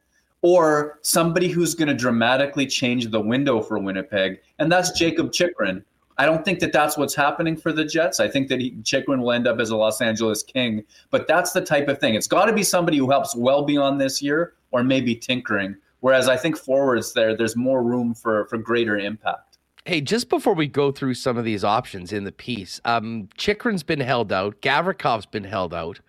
or 0.41 0.99
somebody 1.01 1.47
who's 1.47 1.73
going 1.73 1.87
to 1.87 1.93
dramatically 1.93 2.67
change 2.67 3.09
the 3.09 3.19
window 3.19 3.61
for 3.61 3.79
Winnipeg, 3.79 4.39
and 4.59 4.71
that's 4.71 4.91
Jacob 4.91 5.31
Chychrun. 5.31 5.83
I 6.17 6.25
don't 6.25 6.45
think 6.45 6.59
that 6.59 6.71
that's 6.71 6.97
what's 6.97 7.15
happening 7.15 7.57
for 7.57 7.73
the 7.73 7.83
Jets. 7.83 8.19
I 8.19 8.29
think 8.29 8.47
that 8.47 8.61
he, 8.61 8.77
Chychrun 8.83 9.21
will 9.21 9.33
end 9.33 9.47
up 9.47 9.59
as 9.59 9.69
a 9.69 9.75
Los 9.75 10.01
Angeles 10.01 10.43
King, 10.43 10.83
but 11.09 11.27
that's 11.27 11.51
the 11.51 11.61
type 11.61 11.89
of 11.89 11.99
thing. 11.99 12.15
It's 12.15 12.27
got 12.27 12.45
to 12.45 12.53
be 12.53 12.63
somebody 12.63 12.97
who 12.97 13.09
helps 13.09 13.35
well 13.35 13.63
beyond 13.63 13.99
this 13.99 14.21
year, 14.21 14.53
or 14.71 14.83
maybe 14.83 15.15
tinkering. 15.15 15.75
Whereas 15.99 16.29
I 16.29 16.37
think 16.37 16.55
forwards 16.57 17.13
there, 17.13 17.35
there's 17.35 17.55
more 17.55 17.83
room 17.83 18.13
for 18.13 18.45
for 18.45 18.57
greater 18.57 18.97
impact. 18.97 19.54
Hey, 19.87 20.01
just 20.01 20.29
before 20.29 20.55
we 20.55 20.65
go 20.65 20.91
through 20.91 21.13
some 21.13 21.37
of 21.37 21.45
these 21.45 21.63
options 21.63 22.11
in 22.11 22.23
the 22.23 22.31
piece, 22.31 22.81
um, 22.85 23.29
Chychrun's 23.37 23.83
been 23.83 23.99
held 23.99 24.33
out. 24.33 24.59
Gavrikov's 24.61 25.27
been 25.27 25.43
held 25.43 25.75
out. 25.75 25.99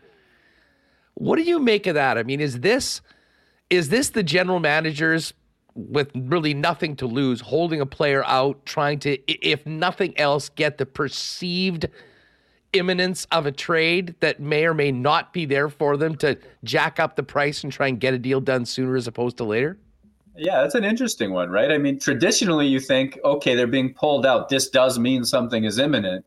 What 1.13 1.37
do 1.37 1.43
you 1.43 1.59
make 1.59 1.87
of 1.87 1.95
that? 1.95 2.17
I 2.17 2.23
mean, 2.23 2.41
is 2.41 2.61
this 2.61 3.03
is 3.69 3.91
this 3.91 4.11
the 4.11 4.23
general 4.23 4.61
managers 4.61 5.35
with 5.75 6.11
really 6.15 6.55
nothing 6.55 6.97
to 6.97 7.07
lose, 7.07 7.43
holding 7.43 7.83
a 7.83 7.87
player 7.87 8.25
out, 8.25 8.65
trying 8.65 8.99
to, 9.01 9.19
if 9.29 9.67
nothing 9.67 10.19
else, 10.19 10.49
get 10.49 10.79
the 10.79 10.87
perceived 10.87 11.87
imminence 12.73 13.27
of 13.31 13.45
a 13.45 13.53
trade 13.53 14.15
that 14.21 14.41
may 14.41 14.65
or 14.65 14.73
may 14.73 14.91
not 14.91 15.35
be 15.35 15.45
there 15.45 15.69
for 15.69 15.99
them 15.99 16.17
to 16.17 16.39
jack 16.65 16.99
up 16.99 17.17
the 17.17 17.23
price 17.23 17.63
and 17.63 17.73
try 17.73 17.89
and 17.89 18.01
get 18.01 18.15
a 18.15 18.19
deal 18.19 18.41
done 18.41 18.65
sooner 18.65 18.97
as 18.97 19.07
opposed 19.07 19.37
to 19.37 19.45
later? 19.45 19.79
Yeah, 20.37 20.63
that's 20.63 20.75
an 20.75 20.85
interesting 20.85 21.33
one, 21.33 21.51
right? 21.51 21.71
I 21.71 21.79
mean, 21.79 21.99
traditionally 21.99 22.67
you 22.67 22.81
think, 22.81 23.19
okay, 23.25 23.55
they're 23.55 23.67
being 23.67 23.95
pulled 23.95 24.27
out. 24.27 24.49
This 24.49 24.69
does 24.69 24.99
mean 24.99 25.25
something 25.25 25.65
is 25.65 25.79
imminent. 25.79 26.25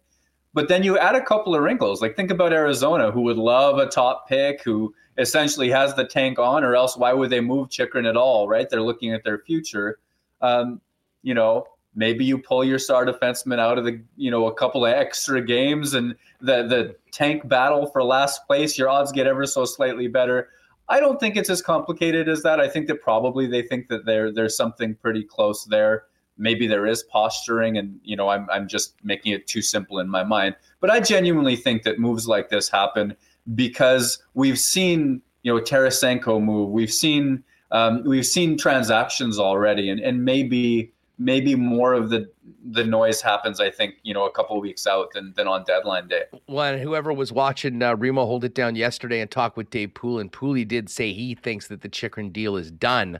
But 0.54 0.68
then 0.68 0.84
you 0.84 0.98
add 0.98 1.16
a 1.16 1.24
couple 1.24 1.56
of 1.56 1.62
wrinkles. 1.62 2.02
Like 2.02 2.16
think 2.16 2.32
about 2.32 2.54
Arizona, 2.54 3.12
who 3.12 3.22
would 3.22 3.38
love 3.38 3.78
a 3.78 3.86
top 3.86 4.28
pick, 4.28 4.64
who 4.64 4.94
essentially 5.18 5.70
has 5.70 5.94
the 5.94 6.06
tank 6.06 6.40
on, 6.40 6.64
or 6.64 6.76
else 6.76 6.98
why 6.98 7.14
would 7.14 7.30
they 7.30 7.42
move 7.42 7.70
Chychrun 7.70 8.08
at 8.08 8.18
all, 8.18 8.48
right? 8.48 8.68
They're 8.70 8.82
looking 8.82 9.14
at 9.14 9.24
their 9.24 9.40
future. 9.40 10.00
Um, 10.42 10.82
you 11.22 11.34
know, 11.34 11.68
maybe 11.94 12.26
you 12.26 12.38
pull 12.38 12.64
your 12.64 12.80
star 12.80 13.06
defenseman 13.06 13.60
out 13.60 13.78
of 13.78 13.86
the, 13.86 14.02
you 14.16 14.32
know, 14.32 14.48
a 14.48 14.54
couple 14.54 14.86
of 14.86 14.94
extra 14.94 15.42
games 15.42 15.94
and 15.94 16.16
the 16.42 16.64
the 16.64 16.96
tank 17.12 17.48
battle 17.48 17.86
for 17.86 18.04
last 18.04 18.48
place, 18.48 18.78
your 18.78 18.90
odds 18.90 19.12
get 19.12 19.28
ever 19.28 19.46
so 19.46 19.66
slightly 19.66 20.08
better. 20.08 20.50
I 20.90 21.00
don't 21.00 21.20
think 21.20 21.38
it's 21.38 21.50
as 21.50 21.62
complicated 21.62 22.28
as 22.28 22.42
that. 22.44 22.60
I 22.60 22.68
think 22.68 22.88
that 22.88 23.02
probably 23.02 23.46
they 23.46 23.62
think 23.62 23.88
that 23.90 24.06
there 24.06 24.32
there's 24.32 24.58
something 24.58 24.96
pretty 24.96 25.24
close 25.24 25.66
there. 25.66 26.06
Maybe 26.38 26.68
there 26.68 26.88
is 26.88 27.04
posturing, 27.04 27.78
and 27.78 28.00
you 28.04 28.16
know, 28.16 28.30
I'm 28.30 28.50
I'm 28.50 28.68
just 28.68 28.96
making 29.04 29.34
it 29.34 29.46
too 29.46 29.62
simple 29.62 30.00
in 30.00 30.10
my 30.10 30.24
mind. 30.24 30.56
But 30.80 30.90
I 30.90 31.00
genuinely 31.00 31.56
think 31.56 31.84
that 31.84 32.00
moves 32.00 32.28
like 32.28 32.50
this 32.50 32.70
happen 32.70 33.16
because 33.56 34.22
we've 34.34 34.60
seen 34.60 35.22
you 35.44 35.54
know 35.54 35.62
Tarasenko 35.62 36.44
move. 36.44 36.72
We've 36.72 36.94
seen 36.94 37.44
um, 37.72 38.04
we've 38.06 38.26
seen 38.26 38.58
transactions 38.58 39.38
already, 39.38 39.90
and 39.90 40.00
and 40.00 40.26
maybe 40.26 40.92
maybe 41.20 41.54
more 41.54 41.94
of 41.94 42.10
the 42.10 42.30
the 42.72 42.84
noise 42.84 43.22
happens, 43.22 43.60
I 43.60 43.70
think, 43.70 43.96
you 44.04 44.14
know, 44.14 44.26
a 44.26 44.32
couple 44.32 44.56
of 44.56 44.62
weeks 44.62 44.88
out 44.88 45.12
than, 45.14 45.34
than 45.36 45.48
on 45.48 45.64
deadline 45.64 46.08
day. 46.08 46.24
Well, 46.48 46.74
and 46.74 46.82
whoever 46.82 47.14
was 47.14 47.32
watching 47.32 47.82
uh, 47.82 47.96
Remo 47.96 48.26
hold 48.26 48.44
it 48.44 48.54
down 48.54 48.76
yesterday 48.76 49.22
and 49.22 49.30
talk 49.30 49.56
with 49.56 49.70
Dave 49.70 49.94
Poole, 49.94 50.20
and 50.20 50.32
Pooley 50.32 50.68
did 50.68 50.90
say 50.90 51.14
he 51.14 51.36
thinks 51.36 51.68
that 51.68 51.82
the 51.82 51.90
Chychrun 51.90 52.32
deal 52.32 52.58
is 52.58 52.72
done, 52.72 53.20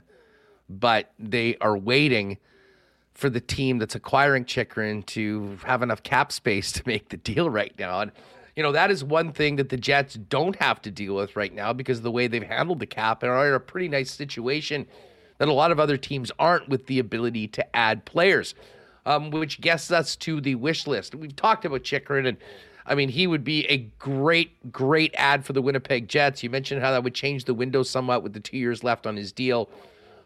but 0.68 1.12
they 1.18 1.56
are 1.60 1.76
waiting 1.76 2.38
for 3.14 3.28
the 3.30 3.40
team 3.40 3.78
that's 3.78 3.94
acquiring 3.94 4.44
Chychrun 4.44 5.02
to 5.04 5.58
have 5.64 5.82
enough 5.82 6.02
cap 6.02 6.32
space 6.32 6.72
to 6.72 6.82
make 6.86 7.08
the 7.08 7.16
deal 7.16 7.50
right 7.50 7.76
now. 7.78 8.00
And, 8.00 8.12
you 8.56 8.62
know, 8.62 8.72
that 8.72 8.90
is 8.90 9.04
one 9.04 9.32
thing 9.32 9.56
that 9.56 9.68
the 9.68 9.76
Jets 9.76 10.14
don't 10.14 10.56
have 10.56 10.80
to 10.82 10.90
deal 10.90 11.16
with 11.16 11.36
right 11.36 11.52
now 11.52 11.72
because 11.72 11.98
of 11.98 12.04
the 12.04 12.10
way 12.10 12.26
they've 12.26 12.42
handled 12.42 12.78
the 12.78 12.86
cap 12.86 13.22
and 13.22 13.30
are 13.30 13.48
in 13.48 13.54
a 13.54 13.60
pretty 13.60 13.88
nice 13.88 14.10
situation 14.10 14.86
that 15.40 15.48
a 15.48 15.52
lot 15.52 15.72
of 15.72 15.80
other 15.80 15.96
teams 15.96 16.30
aren't 16.38 16.68
with 16.68 16.86
the 16.86 17.00
ability 17.00 17.48
to 17.48 17.76
add 17.76 18.04
players 18.04 18.54
um, 19.06 19.30
which 19.30 19.60
gets 19.60 19.90
us 19.90 20.16
to 20.16 20.40
the 20.40 20.54
wish 20.56 20.86
list. 20.86 21.14
We've 21.14 21.34
talked 21.34 21.64
about 21.64 21.82
Chychrun, 21.82 22.26
and 22.26 22.36
I 22.86 22.94
mean, 22.94 23.08
he 23.08 23.26
would 23.26 23.44
be 23.44 23.66
a 23.66 23.78
great, 23.98 24.72
great 24.72 25.14
ad 25.16 25.44
for 25.44 25.52
the 25.52 25.62
Winnipeg 25.62 26.08
Jets. 26.08 26.42
You 26.42 26.50
mentioned 26.50 26.82
how 26.82 26.90
that 26.92 27.04
would 27.04 27.14
change 27.14 27.44
the 27.44 27.54
window 27.54 27.82
somewhat 27.82 28.22
with 28.22 28.32
the 28.32 28.40
two 28.40 28.56
years 28.56 28.84
left 28.84 29.06
on 29.06 29.16
his 29.16 29.32
deal. 29.32 29.68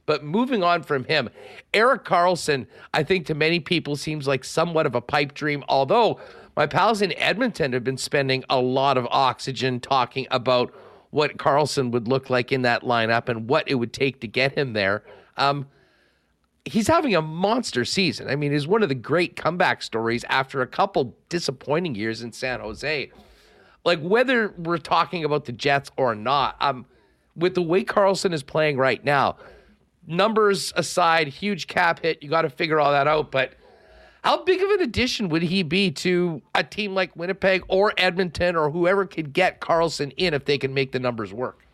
But 0.07 0.23
moving 0.23 0.63
on 0.63 0.83
from 0.83 1.05
him, 1.05 1.31
Erik 1.73 2.05
Karlsson, 2.05 2.67
I 2.93 3.03
think 3.03 3.27
to 3.27 3.35
many 3.35 3.59
people 3.59 3.97
seems 3.97 4.29
like 4.29 4.45
somewhat 4.45 4.85
of 4.85 4.95
a 4.95 5.01
pipe 5.01 5.33
dream, 5.33 5.65
although 5.69 6.21
my 6.57 6.67
pals 6.67 7.01
in 7.01 7.17
Edmonton 7.17 7.73
have 7.73 7.85
been 7.85 7.97
spending 7.97 8.45
a 8.51 8.61
lot 8.61 8.99
of 8.99 9.09
oxygen 9.11 9.81
talking 9.81 10.27
about 10.31 10.75
what 11.15 11.37
Karlsson 11.37 11.93
would 11.93 12.09
look 12.09 12.29
like 12.29 12.51
in 12.51 12.63
that 12.63 12.83
lineup 12.83 13.29
and 13.29 13.49
what 13.49 13.69
it 13.69 13.77
would 13.77 13.93
take 13.93 14.19
to 14.19 14.27
get 14.27 14.59
him 14.59 14.73
there. 14.73 15.05
Um, 15.37 15.69
he's 16.65 16.89
having 16.89 17.15
a 17.15 17.23
monster 17.23 17.85
season. 17.85 18.29
I 18.29 18.35
mean, 18.35 18.51
he's 18.51 18.67
one 18.67 18.83
of 18.83 18.89
the 18.89 18.97
great 18.97 19.37
comeback 19.37 19.85
stories 19.85 20.25
after 20.29 20.61
a 20.61 20.67
couple 20.67 21.15
disappointing 21.29 21.95
years 21.95 22.23
in 22.23 22.33
San 22.33 22.59
Jose. 22.59 23.13
Like 23.85 24.01
whether 24.01 24.55
we're 24.59 24.79
talking 24.79 25.25
about 25.25 25.45
the 25.45 25.53
Jets 25.53 25.89
or 25.97 26.17
not, 26.17 26.57
um, 26.61 26.85
with 27.37 27.55
the 27.55 27.63
way 27.63 27.85
Karlsson 27.85 28.33
is 28.33 28.43
playing 28.43 28.77
right 28.77 29.05
now, 29.05 29.37
numbers 30.09 30.73
aside, 30.75 31.29
huge 31.29 31.69
cap 31.69 32.01
hit, 32.03 32.25
you 32.25 32.29
got 32.29 32.43
to 32.43 32.51
figure 32.51 32.81
all 32.81 32.91
that 32.91 33.07
out. 33.07 33.31
But 33.31 33.53
how 34.25 34.43
big 34.43 34.63
of 34.63 34.71
an 34.71 34.81
addition 34.81 35.29
would 35.29 35.43
he 35.43 35.63
be 35.63 35.91
to 35.91 36.41
a 36.55 36.65
team 36.65 36.95
like 36.95 37.15
Winnipeg 37.15 37.63
or 37.69 37.93
Edmonton 37.99 38.57
or 38.57 38.71
whoever 38.71 39.05
could 39.05 39.35
get 39.35 39.61
Karlsson 39.61 40.15
in 40.17 40.33
if 40.33 40.47
they 40.47 40.57
can 40.57 40.73
make 40.73 40.93
the 40.93 40.99
numbers 40.99 41.35
work? 41.35 41.67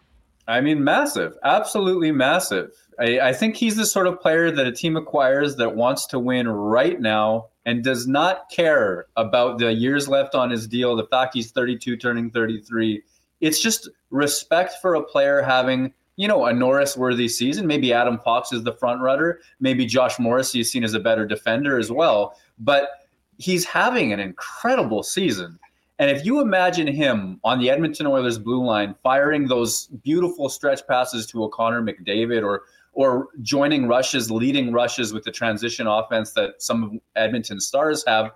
I 0.48 0.60
mean, 0.60 0.82
massive, 0.82 1.36
absolutely 1.44 2.10
massive. 2.10 2.72
I, 2.98 3.20
I 3.20 3.32
think 3.34 3.54
he's 3.54 3.76
the 3.76 3.86
sort 3.86 4.08
of 4.08 4.20
player 4.20 4.50
that 4.50 4.66
a 4.66 4.72
team 4.72 4.96
acquires 4.96 5.54
that 5.56 5.76
wants 5.76 6.06
to 6.06 6.18
win 6.18 6.48
right 6.48 7.00
now 7.00 7.50
and 7.64 7.84
does 7.84 8.08
not 8.08 8.50
care 8.50 9.06
about 9.16 9.58
the 9.58 9.72
years 9.72 10.08
left 10.08 10.34
on 10.34 10.50
his 10.50 10.66
deal, 10.66 10.96
the 10.96 11.06
fact 11.06 11.34
he's 11.34 11.52
32, 11.52 11.98
turning 11.98 12.32
33. 12.32 13.00
It's 13.40 13.62
just 13.62 13.88
respect 14.10 14.74
for 14.82 14.96
a 14.96 15.04
player 15.04 15.40
having, 15.40 15.94
you 16.20 16.28
know, 16.28 16.44
a 16.44 16.52
Norris 16.52 16.98
worthy 16.98 17.28
season. 17.28 17.66
Maybe 17.66 17.94
Adam 17.94 18.18
Fox 18.18 18.52
is 18.52 18.62
the 18.62 18.74
front 18.74 19.00
runner. 19.00 19.38
Maybe 19.58 19.86
Josh 19.86 20.18
Morrissey 20.18 20.60
is 20.60 20.70
seen 20.70 20.84
as 20.84 20.92
a 20.92 21.00
better 21.00 21.24
defender 21.24 21.78
as 21.78 21.90
well. 21.90 22.38
But 22.58 22.90
he's 23.38 23.64
having 23.64 24.12
an 24.12 24.20
incredible 24.20 25.02
season. 25.02 25.58
And 25.98 26.10
if 26.10 26.26
you 26.26 26.42
imagine 26.42 26.86
him 26.86 27.40
on 27.42 27.58
the 27.58 27.70
Edmonton 27.70 28.06
Oilers 28.06 28.38
blue 28.38 28.62
line 28.62 28.94
firing 29.02 29.48
those 29.48 29.86
beautiful 29.86 30.50
stretch 30.50 30.86
passes 30.86 31.24
to 31.28 31.42
O'Connor 31.42 31.80
McDavid 31.80 32.44
or 32.44 32.64
or 32.92 33.28
joining 33.40 33.86
rushes, 33.86 34.30
leading 34.30 34.74
rushes 34.74 35.14
with 35.14 35.24
the 35.24 35.32
transition 35.32 35.86
offense 35.86 36.32
that 36.32 36.60
some 36.60 36.82
of 36.82 36.92
Edmonton's 37.16 37.66
stars 37.66 38.04
have, 38.06 38.30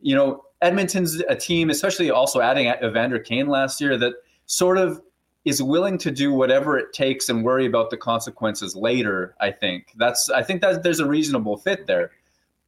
you 0.00 0.16
know, 0.16 0.42
Edmonton's 0.62 1.16
a 1.28 1.36
team, 1.36 1.68
especially 1.68 2.10
also 2.10 2.40
adding 2.40 2.68
Evander 2.82 3.18
Kane 3.18 3.48
last 3.48 3.78
year, 3.78 3.98
that 3.98 4.14
sort 4.46 4.78
of 4.78 5.02
is 5.46 5.62
willing 5.62 5.96
to 5.96 6.10
do 6.10 6.32
whatever 6.32 6.76
it 6.76 6.92
takes 6.92 7.28
and 7.28 7.44
worry 7.44 7.66
about 7.66 7.88
the 7.88 7.96
consequences 7.96 8.74
later. 8.74 9.34
I 9.40 9.52
think 9.52 9.92
that's 9.96 10.28
I 10.28 10.42
think 10.42 10.60
that 10.60 10.82
there's 10.82 11.00
a 11.00 11.06
reasonable 11.06 11.56
fit 11.56 11.86
there, 11.86 12.10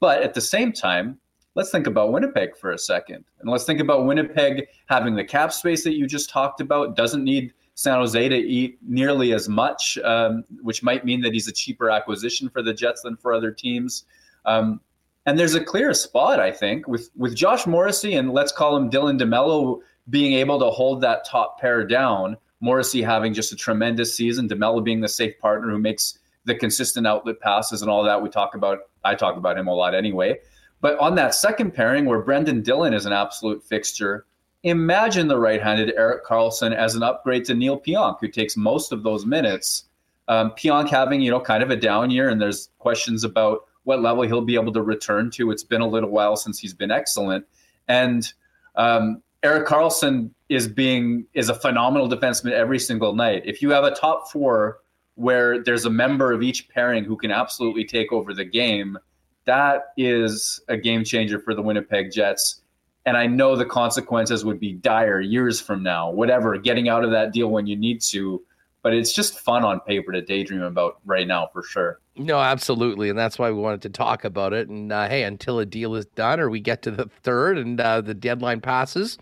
but 0.01 0.23
at 0.23 0.33
the 0.33 0.41
same 0.41 0.73
time, 0.73 1.19
let's 1.57 1.73
think 1.73 1.89
about 1.89 2.13
Winnipeg 2.13 2.57
for 2.57 2.71
a 2.71 2.79
second. 2.79 3.25
And 3.41 3.51
let's 3.51 3.65
think 3.65 3.81
about 3.81 4.07
Winnipeg 4.07 4.69
having 4.87 5.17
the 5.17 5.25
cap 5.25 5.53
space 5.53 5.83
that 5.83 5.95
you 5.95 6.07
just 6.07 6.31
talked 6.31 6.61
about, 6.61 6.95
doesn't 6.95 7.25
need 7.25 7.53
San 7.75 7.99
Jose 7.99 8.29
to 8.29 8.37
eat 8.37 8.79
nearly 8.87 9.33
as 9.33 9.49
much, 9.49 9.99
um, 9.99 10.45
which 10.63 10.85
might 10.85 11.05
mean 11.05 11.21
that 11.23 11.33
he's 11.33 11.49
a 11.49 11.53
cheaper 11.53 11.91
acquisition 11.91 12.49
for 12.49 12.63
the 12.63 12.73
Jets 12.73 13.03
than 13.03 13.17
for 13.17 13.33
other 13.33 13.51
teams. 13.51 14.05
Um, 14.45 14.81
and 15.27 15.37
there's 15.37 15.57
a 15.57 15.65
clear 15.65 15.93
spot, 15.95 16.39
I 16.39 16.53
think, 16.53 16.87
with, 16.87 17.11
with 17.17 17.35
Josh 17.35 17.67
Morrissey 17.67 18.15
and 18.15 18.33
let's 18.33 18.53
call 18.53 18.77
him 18.77 18.89
Dylan 18.89 19.21
DeMello 19.21 19.81
being 20.11 20.35
able 20.35 20.61
to 20.61 20.71
hold 20.71 21.01
that 21.01 21.27
top 21.27 21.61
pair 21.61 21.85
down. 21.85 22.37
Morrissey 22.61 23.03
having 23.03 23.35
just 23.35 23.53
a 23.53 23.57
tremendous 23.57 24.15
season, 24.15 24.49
DeMello 24.49 24.83
being 24.83 25.01
the 25.01 25.09
safe 25.09 25.39
partner 25.39 25.71
who 25.71 25.79
makes 25.79 26.19
the 26.45 26.55
consistent 26.55 27.07
outlet 27.07 27.41
passes 27.41 27.83
and 27.83 27.91
all 27.91 28.03
that. 28.05 28.23
We 28.23 28.29
talk 28.29 28.55
about, 28.55 28.79
I 29.05 29.15
talk 29.15 29.37
about 29.37 29.59
him 29.59 29.69
a 29.69 29.75
lot 29.75 29.95
anyway. 29.95 30.39
But 30.81 30.99
on 30.99 31.15
that 31.17 31.35
second 31.35 31.73
pairing, 31.73 32.05
where 32.05 32.21
Brendan 32.21 32.63
Dillon 32.63 32.95
is 32.95 33.07
an 33.07 33.13
absolute 33.13 33.63
fixture, 33.63 34.27
imagine 34.63 35.29
the 35.29 35.39
right-handed 35.39 35.95
Erik 35.97 36.25
Karlsson 36.25 36.75
as 36.75 36.95
an 36.95 37.03
upgrade 37.03 37.45
to 37.47 37.55
Neil 37.55 37.79
Pionk, 37.81 38.19
who 38.21 38.29
takes 38.29 38.57
most 38.57 38.93
of 38.93 39.03
those 39.03 39.27
minutes. 39.27 39.85
Um, 40.29 40.51
Pionk 40.53 40.89
having 40.89 41.21
you 41.21 41.31
know 41.31 41.41
kind 41.41 41.63
of 41.63 41.71
a 41.71 41.77
down 41.77 42.11
year, 42.11 42.29
and 42.29 42.41
there's 42.41 42.71
questions 42.79 43.25
about 43.25 43.65
what 43.85 44.03
level 44.03 44.23
he'll 44.25 44.43
be 44.43 44.55
able 44.55 44.73
to 44.73 44.83
return 44.83 45.31
to. 45.33 45.51
It's 45.51 45.63
been 45.63 45.81
a 45.81 45.89
little 45.89 46.11
while 46.11 46.37
since 46.37 46.59
he's 46.59 46.75
been 46.75 46.91
excellent, 46.91 47.47
and 47.89 48.31
um, 48.77 49.23
Erik 49.43 49.67
Karlsson 49.67 50.31
is 50.49 50.67
being 50.67 51.27
is 51.35 51.49
a 51.49 51.55
phenomenal 51.55 52.09
defenseman 52.09 52.53
every 52.53 52.79
single 52.79 53.15
night. 53.15 53.43
If 53.45 53.61
you 53.61 53.71
have 53.71 53.85
a 53.85 53.95
top 53.95 54.31
four 54.31 54.81
where 55.15 55.63
there's 55.63 55.85
a 55.85 55.91
member 55.91 56.33
of 56.33 56.43
each 56.43 56.69
pairing 56.69 57.05
who 57.05 57.17
can 57.17 57.31
absolutely 57.31 57.85
take 57.85 58.13
over 58.13 58.33
the 58.33 58.45
game, 58.45 58.97
that 59.45 59.93
is 59.97 60.61
a 60.69 60.77
game 60.77 61.05
changer 61.05 61.39
for 61.39 61.55
the 61.55 61.63
Winnipeg 61.63 62.13
Jets. 62.13 62.61
And 63.05 63.17
I 63.17 63.27
know 63.27 63.57
the 63.57 63.65
consequences 63.65 64.45
would 64.45 64.61
be 64.61 64.75
dire 64.75 65.21
years 65.21 65.61
from 65.61 65.83
now, 65.83 66.11
whatever, 66.11 66.57
getting 66.59 66.89
out 66.89 67.05
of 67.05 67.11
that 67.11 67.33
deal 67.33 67.49
when 67.49 67.67
you 67.67 67.77
need 67.77 68.01
to. 68.03 68.43
But 68.83 68.95
it's 68.95 69.13
just 69.13 69.41
fun 69.41 69.65
on 69.65 69.81
paper 69.81 70.13
to 70.13 70.23
daydream 70.23 70.63
about 70.63 70.99
right 71.05 71.27
now 71.27 71.49
for 71.53 71.63
sure. 71.63 72.01
No, 72.17 72.39
absolutely. 72.39 73.09
And 73.09 73.19
that's 73.19 73.39
why 73.39 73.51
we 73.51 73.59
wanted 73.59 73.83
to 73.83 73.89
talk 73.89 74.25
about 74.25 74.53
it. 74.53 74.69
And 74.69 74.93
uh, 74.93 75.09
hey, 75.09 75.25
until 75.25 75.59
a 75.59 75.67
deal 75.67 75.95
is 75.95 76.07
done 76.07 76.41
or 76.41 76.49
we 76.49 76.61
get 76.61 76.83
to 76.83 76.91
the 76.91 77.07
third 77.23 77.59
and 77.59 77.81
uh, 77.81 78.01
the 78.01 78.15
deadline 78.15 78.61
passes, 78.61 79.19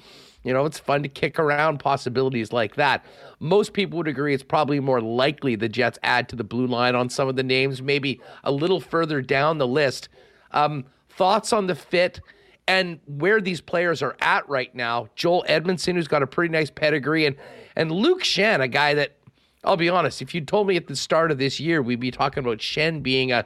you 0.46 0.52
know, 0.52 0.64
it's 0.64 0.78
fun 0.78 1.02
to 1.02 1.08
kick 1.08 1.40
around 1.40 1.78
possibilities 1.78 2.52
like 2.52 2.76
that. 2.76 3.04
Most 3.40 3.72
people 3.72 3.96
would 3.98 4.06
agree 4.06 4.32
it's 4.32 4.44
probably 4.44 4.78
more 4.78 5.00
likely 5.00 5.56
the 5.56 5.68
Jets 5.68 5.98
add 6.04 6.28
to 6.28 6.36
the 6.36 6.44
blue 6.44 6.68
line 6.68 6.94
on 6.94 7.10
some 7.10 7.26
of 7.26 7.34
the 7.34 7.42
names, 7.42 7.82
maybe 7.82 8.20
a 8.44 8.52
little 8.52 8.80
further 8.80 9.20
down 9.20 9.58
the 9.58 9.66
list. 9.66 10.08
Um, 10.52 10.84
thoughts 11.10 11.52
on 11.52 11.66
the 11.66 11.74
fit 11.74 12.20
and 12.68 13.00
where 13.06 13.40
these 13.40 13.60
players 13.60 14.02
are 14.02 14.16
at 14.20 14.48
right 14.48 14.72
now? 14.72 15.08
Joel 15.16 15.44
Edmundson, 15.48 15.94
who's 15.94 16.06
got 16.06 16.22
a 16.22 16.26
pretty 16.28 16.52
nice 16.52 16.70
pedigree, 16.70 17.26
and 17.26 17.36
and 17.74 17.90
Luke 17.90 18.22
Schenn, 18.22 18.60
a 18.60 18.68
guy 18.68 18.94
that 18.94 19.16
I'll 19.64 19.76
be 19.76 19.88
honest, 19.88 20.22
if 20.22 20.32
you 20.32 20.40
told 20.40 20.68
me 20.68 20.76
at 20.76 20.86
the 20.86 20.94
start 20.94 21.32
of 21.32 21.38
this 21.38 21.58
year 21.58 21.82
we'd 21.82 21.98
be 21.98 22.12
talking 22.12 22.44
about 22.44 22.58
Schenn 22.58 23.02
being 23.02 23.32
a 23.32 23.44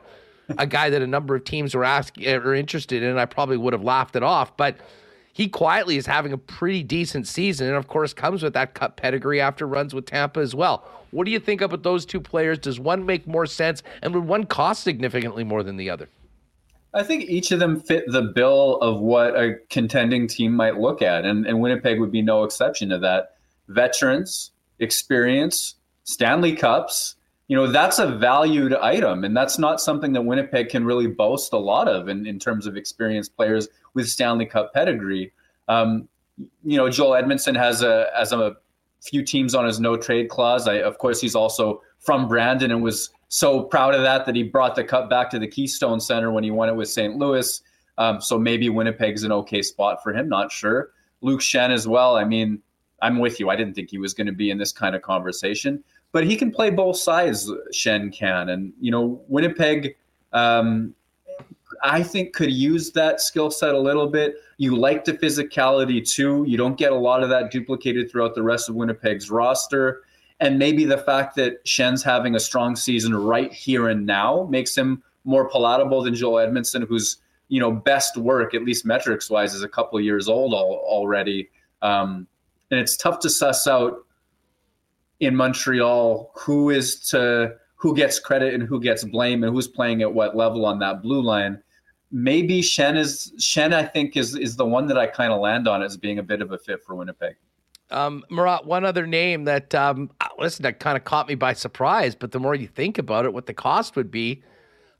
a 0.58 0.66
guy 0.66 0.90
that 0.90 1.00
a 1.00 1.06
number 1.06 1.34
of 1.34 1.44
teams 1.44 1.74
were 1.74 1.84
asking 1.84 2.26
or 2.28 2.54
interested 2.54 3.02
in, 3.02 3.16
I 3.16 3.24
probably 3.24 3.56
would 3.56 3.72
have 3.72 3.84
laughed 3.84 4.16
it 4.16 4.22
off. 4.22 4.54
But 4.56 4.76
he 5.32 5.48
quietly 5.48 5.96
is 5.96 6.06
having 6.06 6.32
a 6.32 6.38
pretty 6.38 6.82
decent 6.82 7.26
season, 7.26 7.68
and 7.68 7.76
of 7.76 7.88
course 7.88 8.12
comes 8.12 8.42
with 8.42 8.52
that 8.54 8.74
cut 8.74 8.96
pedigree 8.96 9.40
after 9.40 9.66
runs 9.66 9.94
with 9.94 10.06
Tampa 10.06 10.40
as 10.40 10.54
well. 10.54 10.84
What 11.10 11.24
do 11.24 11.30
you 11.30 11.40
think 11.40 11.60
about 11.60 11.82
those 11.82 12.06
two 12.06 12.20
players? 12.20 12.58
Does 12.58 12.78
one 12.78 13.04
make 13.06 13.26
more 13.26 13.46
sense, 13.46 13.82
and 14.02 14.14
would 14.14 14.24
one 14.24 14.44
cost 14.44 14.82
significantly 14.82 15.44
more 15.44 15.62
than 15.62 15.76
the 15.76 15.90
other? 15.90 16.08
I 16.92 17.04
think 17.04 17.30
each 17.30 17.52
of 17.52 17.60
them 17.60 17.80
fit 17.80 18.04
the 18.08 18.22
bill 18.22 18.76
of 18.78 19.00
what 19.00 19.36
a 19.36 19.56
contending 19.70 20.26
team 20.26 20.52
might 20.52 20.78
look 20.78 21.02
at, 21.02 21.24
and, 21.24 21.46
and 21.46 21.60
Winnipeg 21.60 22.00
would 22.00 22.10
be 22.10 22.22
no 22.22 22.42
exception 22.44 22.88
to 22.88 22.98
that. 22.98 23.36
Veterans, 23.68 24.50
experience, 24.80 25.76
Stanley 26.02 26.56
Cups, 26.56 27.14
you 27.50 27.56
know, 27.56 27.66
that's 27.66 27.98
a 27.98 28.06
valued 28.06 28.74
item, 28.74 29.24
and 29.24 29.36
that's 29.36 29.58
not 29.58 29.80
something 29.80 30.12
that 30.12 30.22
Winnipeg 30.22 30.68
can 30.68 30.84
really 30.84 31.08
boast 31.08 31.52
a 31.52 31.58
lot 31.58 31.88
of 31.88 32.08
in, 32.08 32.24
in 32.24 32.38
terms 32.38 32.64
of 32.64 32.76
experienced 32.76 33.34
players 33.34 33.66
with 33.92 34.08
Stanley 34.08 34.46
Cup 34.46 34.72
pedigree. 34.72 35.32
Um, 35.66 36.08
you 36.62 36.76
know, 36.76 36.88
Joel 36.88 37.20
Edmundson 37.20 37.56
has 37.56 37.82
a 37.82 38.06
as 38.16 38.32
a 38.32 38.54
few 39.00 39.24
teams 39.24 39.56
on 39.56 39.66
his 39.66 39.80
no 39.80 39.96
trade 39.96 40.28
clause. 40.28 40.68
I, 40.68 40.74
of 40.74 40.98
course, 40.98 41.20
he's 41.20 41.34
also 41.34 41.82
from 41.98 42.28
Brandon 42.28 42.70
and 42.70 42.84
was 42.84 43.10
so 43.26 43.64
proud 43.64 43.96
of 43.96 44.02
that 44.02 44.26
that 44.26 44.36
he 44.36 44.44
brought 44.44 44.76
the 44.76 44.84
cup 44.84 45.10
back 45.10 45.28
to 45.30 45.40
the 45.40 45.48
Keystone 45.48 45.98
Center 45.98 46.30
when 46.30 46.44
he 46.44 46.52
won 46.52 46.68
it 46.68 46.76
with 46.76 46.88
St. 46.88 47.16
Louis. 47.16 47.60
Um, 47.98 48.20
so 48.20 48.38
maybe 48.38 48.68
Winnipeg's 48.68 49.24
an 49.24 49.32
okay 49.32 49.62
spot 49.62 50.04
for 50.04 50.14
him. 50.14 50.28
Not 50.28 50.52
sure. 50.52 50.90
Luke 51.20 51.40
Schenn 51.40 51.70
as 51.70 51.88
well. 51.88 52.16
I 52.16 52.22
mean, 52.22 52.62
I'm 53.02 53.18
with 53.18 53.40
you. 53.40 53.50
I 53.50 53.56
didn't 53.56 53.74
think 53.74 53.90
he 53.90 53.98
was 53.98 54.14
going 54.14 54.28
to 54.28 54.32
be 54.32 54.50
in 54.50 54.58
this 54.58 54.72
kind 54.72 54.94
of 54.94 55.02
conversation, 55.02 55.82
but 56.12 56.24
he 56.24 56.36
can 56.36 56.50
play 56.50 56.70
both 56.70 56.96
sides. 56.96 57.50
Schenn 57.72 58.12
can, 58.12 58.48
and 58.48 58.72
you 58.80 58.90
know, 58.90 59.22
Winnipeg. 59.28 59.96
Um, 60.32 60.94
I 61.82 62.02
think 62.02 62.34
could 62.34 62.52
use 62.52 62.90
that 62.92 63.22
skill 63.22 63.50
set 63.50 63.74
a 63.74 63.78
little 63.78 64.06
bit. 64.06 64.34
You 64.58 64.76
like 64.76 65.04
the 65.04 65.14
physicality 65.14 66.06
too. 66.06 66.44
You 66.46 66.58
don't 66.58 66.76
get 66.76 66.92
a 66.92 66.96
lot 66.96 67.22
of 67.22 67.30
that 67.30 67.50
duplicated 67.50 68.10
throughout 68.10 68.34
the 68.34 68.42
rest 68.42 68.68
of 68.68 68.74
Winnipeg's 68.74 69.30
roster 69.30 70.02
and 70.40 70.58
maybe 70.58 70.84
the 70.84 70.98
fact 70.98 71.36
that 71.36 71.64
Schenn's 71.64 72.02
having 72.02 72.34
a 72.34 72.40
strong 72.40 72.74
season 72.74 73.14
right 73.14 73.52
here 73.52 73.88
and 73.88 74.06
now 74.06 74.48
makes 74.50 74.76
him 74.76 75.02
more 75.24 75.48
palatable 75.48 76.02
than 76.02 76.14
Joel 76.14 76.46
Edmundson, 76.46 76.86
whose 76.88 77.18
you 77.48 77.60
know 77.60 77.70
best 77.70 78.16
work, 78.16 78.54
at 78.54 78.64
least 78.64 78.86
metrics 78.86 79.28
wise, 79.28 79.54
is 79.54 79.62
a 79.62 79.68
couple 79.68 80.00
years 80.00 80.28
old 80.28 80.54
al- 80.54 80.82
already. 80.82 81.50
Um, 81.82 82.26
and 82.70 82.80
it's 82.80 82.96
tough 82.96 83.18
to 83.20 83.30
suss 83.30 83.66
out 83.66 84.06
in 85.20 85.36
Montreal 85.36 86.32
who 86.34 86.70
is 86.70 86.98
to 87.10 87.54
who 87.76 87.94
gets 87.94 88.18
credit 88.18 88.52
and 88.52 88.62
who 88.62 88.80
gets 88.80 89.04
blame 89.04 89.44
and 89.44 89.54
who's 89.54 89.68
playing 89.68 90.02
at 90.02 90.12
what 90.12 90.36
level 90.36 90.66
on 90.66 90.78
that 90.80 91.02
blue 91.02 91.22
line. 91.22 91.62
Maybe 92.10 92.60
Schenn 92.60 92.96
is 92.96 93.32
Schenn. 93.38 93.72
I 93.72 93.84
think 93.84 94.16
is 94.16 94.34
is 94.34 94.56
the 94.56 94.66
one 94.66 94.86
that 94.88 94.98
I 94.98 95.06
kind 95.06 95.32
of 95.32 95.40
land 95.40 95.68
on 95.68 95.82
as 95.82 95.96
being 95.96 96.18
a 96.18 96.22
bit 96.22 96.42
of 96.42 96.52
a 96.52 96.58
fit 96.58 96.82
for 96.84 96.94
Winnipeg. 96.94 97.36
Um, 97.90 98.24
Murat, 98.30 98.66
one 98.66 98.84
other 98.84 99.04
name 99.04 99.44
that, 99.44 99.74
um, 99.74 100.10
listen, 100.38 100.62
that 100.62 100.78
kind 100.78 100.96
of 100.96 101.02
caught 101.02 101.26
me 101.26 101.34
by 101.34 101.52
surprise, 101.52 102.14
but 102.14 102.30
the 102.30 102.38
more 102.38 102.54
you 102.54 102.68
think 102.68 102.98
about 102.98 103.24
it, 103.24 103.32
what 103.32 103.46
the 103.46 103.54
cost 103.54 103.96
would 103.96 104.12
be, 104.12 104.44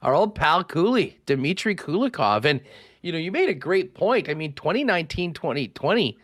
our 0.03 0.13
old 0.13 0.35
pal 0.35 0.65
Cooley, 0.65 1.21
Dmitry 1.25 1.77
Kulikov. 1.77 2.45
And, 2.45 2.61
you 3.03 3.13
know, 3.13 3.19
you 3.19 3.31
made 3.31 3.49
a 3.49 3.55
great 3.55 3.95
point. 3.95 4.29
I 4.29 4.35
mean, 4.35 4.55
2019 4.55 5.35
2020 5.35 6.19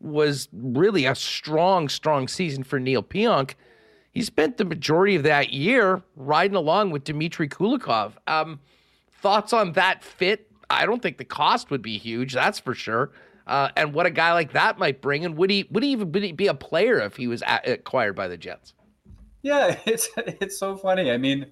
was 0.00 0.48
really 0.52 1.06
a 1.06 1.14
strong, 1.14 1.88
strong 1.88 2.28
season 2.28 2.64
for 2.64 2.80
Neil 2.80 3.02
Pionk. 3.02 3.54
He 4.12 4.22
spent 4.22 4.56
the 4.56 4.64
majority 4.64 5.14
of 5.16 5.22
that 5.22 5.52
year 5.52 6.02
riding 6.16 6.56
along 6.56 6.90
with 6.90 7.04
Dmitry 7.04 7.48
Kulikov. 7.48 8.12
Um, 8.26 8.60
thoughts 9.20 9.52
on 9.52 9.72
that 9.72 10.02
fit? 10.02 10.50
I 10.68 10.86
don't 10.86 11.02
think 11.02 11.18
the 11.18 11.24
cost 11.24 11.70
would 11.70 11.82
be 11.82 11.98
huge, 11.98 12.32
that's 12.32 12.58
for 12.58 12.74
sure 12.74 13.10
uh, 13.50 13.68
and 13.76 13.92
what 13.92 14.06
a 14.06 14.10
guy 14.10 14.32
like 14.32 14.52
that 14.52 14.78
might 14.78 15.02
bring. 15.02 15.24
And 15.24 15.36
would 15.36 15.50
he 15.50 15.66
would 15.70 15.82
he 15.82 15.90
even 15.90 16.10
be 16.10 16.46
a 16.46 16.54
player 16.54 17.00
if 17.00 17.16
he 17.16 17.26
was 17.26 17.42
acquired 17.46 18.14
by 18.14 18.28
the 18.28 18.36
Jets? 18.36 18.74
Yeah, 19.42 19.76
it's 19.86 20.08
it's 20.16 20.58
so 20.58 20.76
funny. 20.76 21.10
I 21.10 21.18
mean, 21.18 21.50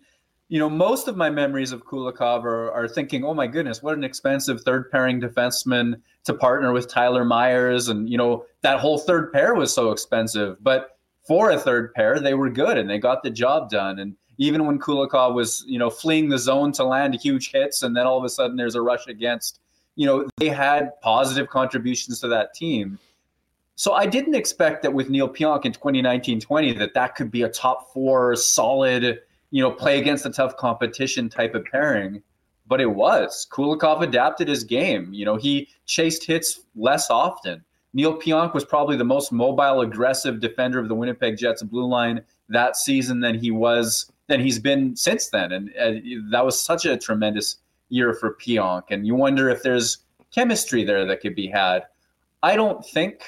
you 0.49 0.59
know, 0.59 0.70
most 0.70 1.09
of 1.09 1.16
my 1.16 1.29
memories 1.29 1.73
of 1.73 1.85
Kulikov 1.85 2.45
are, 2.45 2.73
are 2.73 2.89
thinking, 2.89 3.25
oh 3.25 3.35
my 3.35 3.47
goodness, 3.47 3.83
what 3.83 3.97
an 3.97 4.05
expensive 4.05 4.62
third 4.62 4.91
pairing 4.91 5.20
defenseman 5.20 6.01
to 6.25 6.35
partner 6.35 6.73
with 6.73 6.89
Tyler 6.89 7.25
Myers, 7.25 7.89
and 7.89 8.09
you 8.09 8.19
know 8.19 8.45
that 8.62 8.81
whole 8.81 8.99
third 8.99 9.33
pair 9.33 9.55
was 9.55 9.73
so 9.73 9.91
expensive, 9.91 10.57
but 10.62 10.99
for 11.29 11.51
a 11.51 11.59
third 11.59 11.93
pair, 11.93 12.19
they 12.19 12.33
were 12.33 12.49
good 12.49 12.79
and 12.79 12.89
they 12.89 12.99
got 12.99 13.23
the 13.23 13.31
job 13.31 13.69
done. 13.69 13.99
And 13.99 14.16
even 14.39 14.65
when 14.66 14.79
Kulikov 14.79 15.35
was, 15.35 15.62
you 15.69 15.79
know, 15.79 15.91
fleeing 15.91 16.31
the 16.31 16.39
zone 16.39 16.73
to 16.73 16.85
land 16.85 17.15
huge 17.15 17.53
hits, 17.53 17.83
and 17.83 17.95
then 17.95 18.07
all 18.07 18.16
of 18.16 18.25
a 18.25 18.31
sudden 18.31 18.57
there's 18.57 18.75
a 18.75 18.81
rush 18.81 19.07
against, 19.09 19.61
you 19.95 20.07
know, 20.07 20.27
they 20.39 20.49
had 20.49 20.99
positive 21.03 21.49
contributions 21.51 22.20
to 22.20 22.29
that 22.29 22.55
team. 22.55 22.99
So 23.75 23.93
I 23.93 24.07
didn't 24.07 24.35
expect 24.35 24.83
that 24.83 24.93
with 24.93 25.11
Neil 25.11 25.29
Pionk 25.29 25.66
in 25.66 25.73
2019-20 25.73 26.79
that 26.79 26.95
that 26.95 27.15
could 27.15 27.31
be 27.31 27.43
a 27.43 27.49
top 27.49 27.93
four 27.93 28.35
solid, 28.35 29.20
you 29.51 29.62
know, 29.62 29.70
play 29.70 29.99
against 29.99 30.27
a 30.27 30.31
tough 30.31 30.57
competition 30.57 31.29
type 31.29 31.55
of 31.55 31.65
pairing. 31.65 32.23
But 32.66 32.81
it 32.81 32.91
was. 32.91 33.47
Kulikov 33.51 34.03
adapted 34.03 34.49
his 34.49 34.62
game. 34.62 35.12
You 35.12 35.25
know, 35.25 35.37
he 35.37 35.69
chased 35.87 36.25
hits 36.25 36.61
less 36.77 37.11
often. 37.11 37.65
Neil 37.95 38.19
Pionk 38.19 38.53
was 38.53 38.65
probably 38.65 38.97
the 38.97 39.05
most 39.05 39.33
mobile, 39.33 39.81
aggressive 39.81 40.41
defender 40.41 40.79
of 40.79 40.89
the 40.89 40.95
Winnipeg 40.95 41.39
Jets 41.39 41.62
blue 41.62 41.87
line 41.87 42.23
that 42.49 42.77
season 42.77 43.20
than 43.20 43.39
he 43.39 43.51
was 43.51 44.11
than 44.27 44.41
he's 44.41 44.59
been 44.59 44.95
since 44.95 45.29
then, 45.29 45.53
and, 45.53 45.70
and 45.70 46.33
that 46.33 46.45
was 46.45 46.61
such 46.61 46.85
a 46.85 46.97
tremendous 46.97 47.57
year 47.89 48.12
for 48.12 48.35
Pionk. 48.35 48.85
And 48.91 49.07
you 49.07 49.15
wonder 49.15 49.49
if 49.49 49.62
there's 49.62 49.99
chemistry 50.31 50.85
there 50.85 51.07
that 51.07 51.23
could 51.23 51.35
be 51.35 51.47
had. 51.47 51.85
I 52.43 52.55
don't 52.55 52.85
think. 52.85 53.23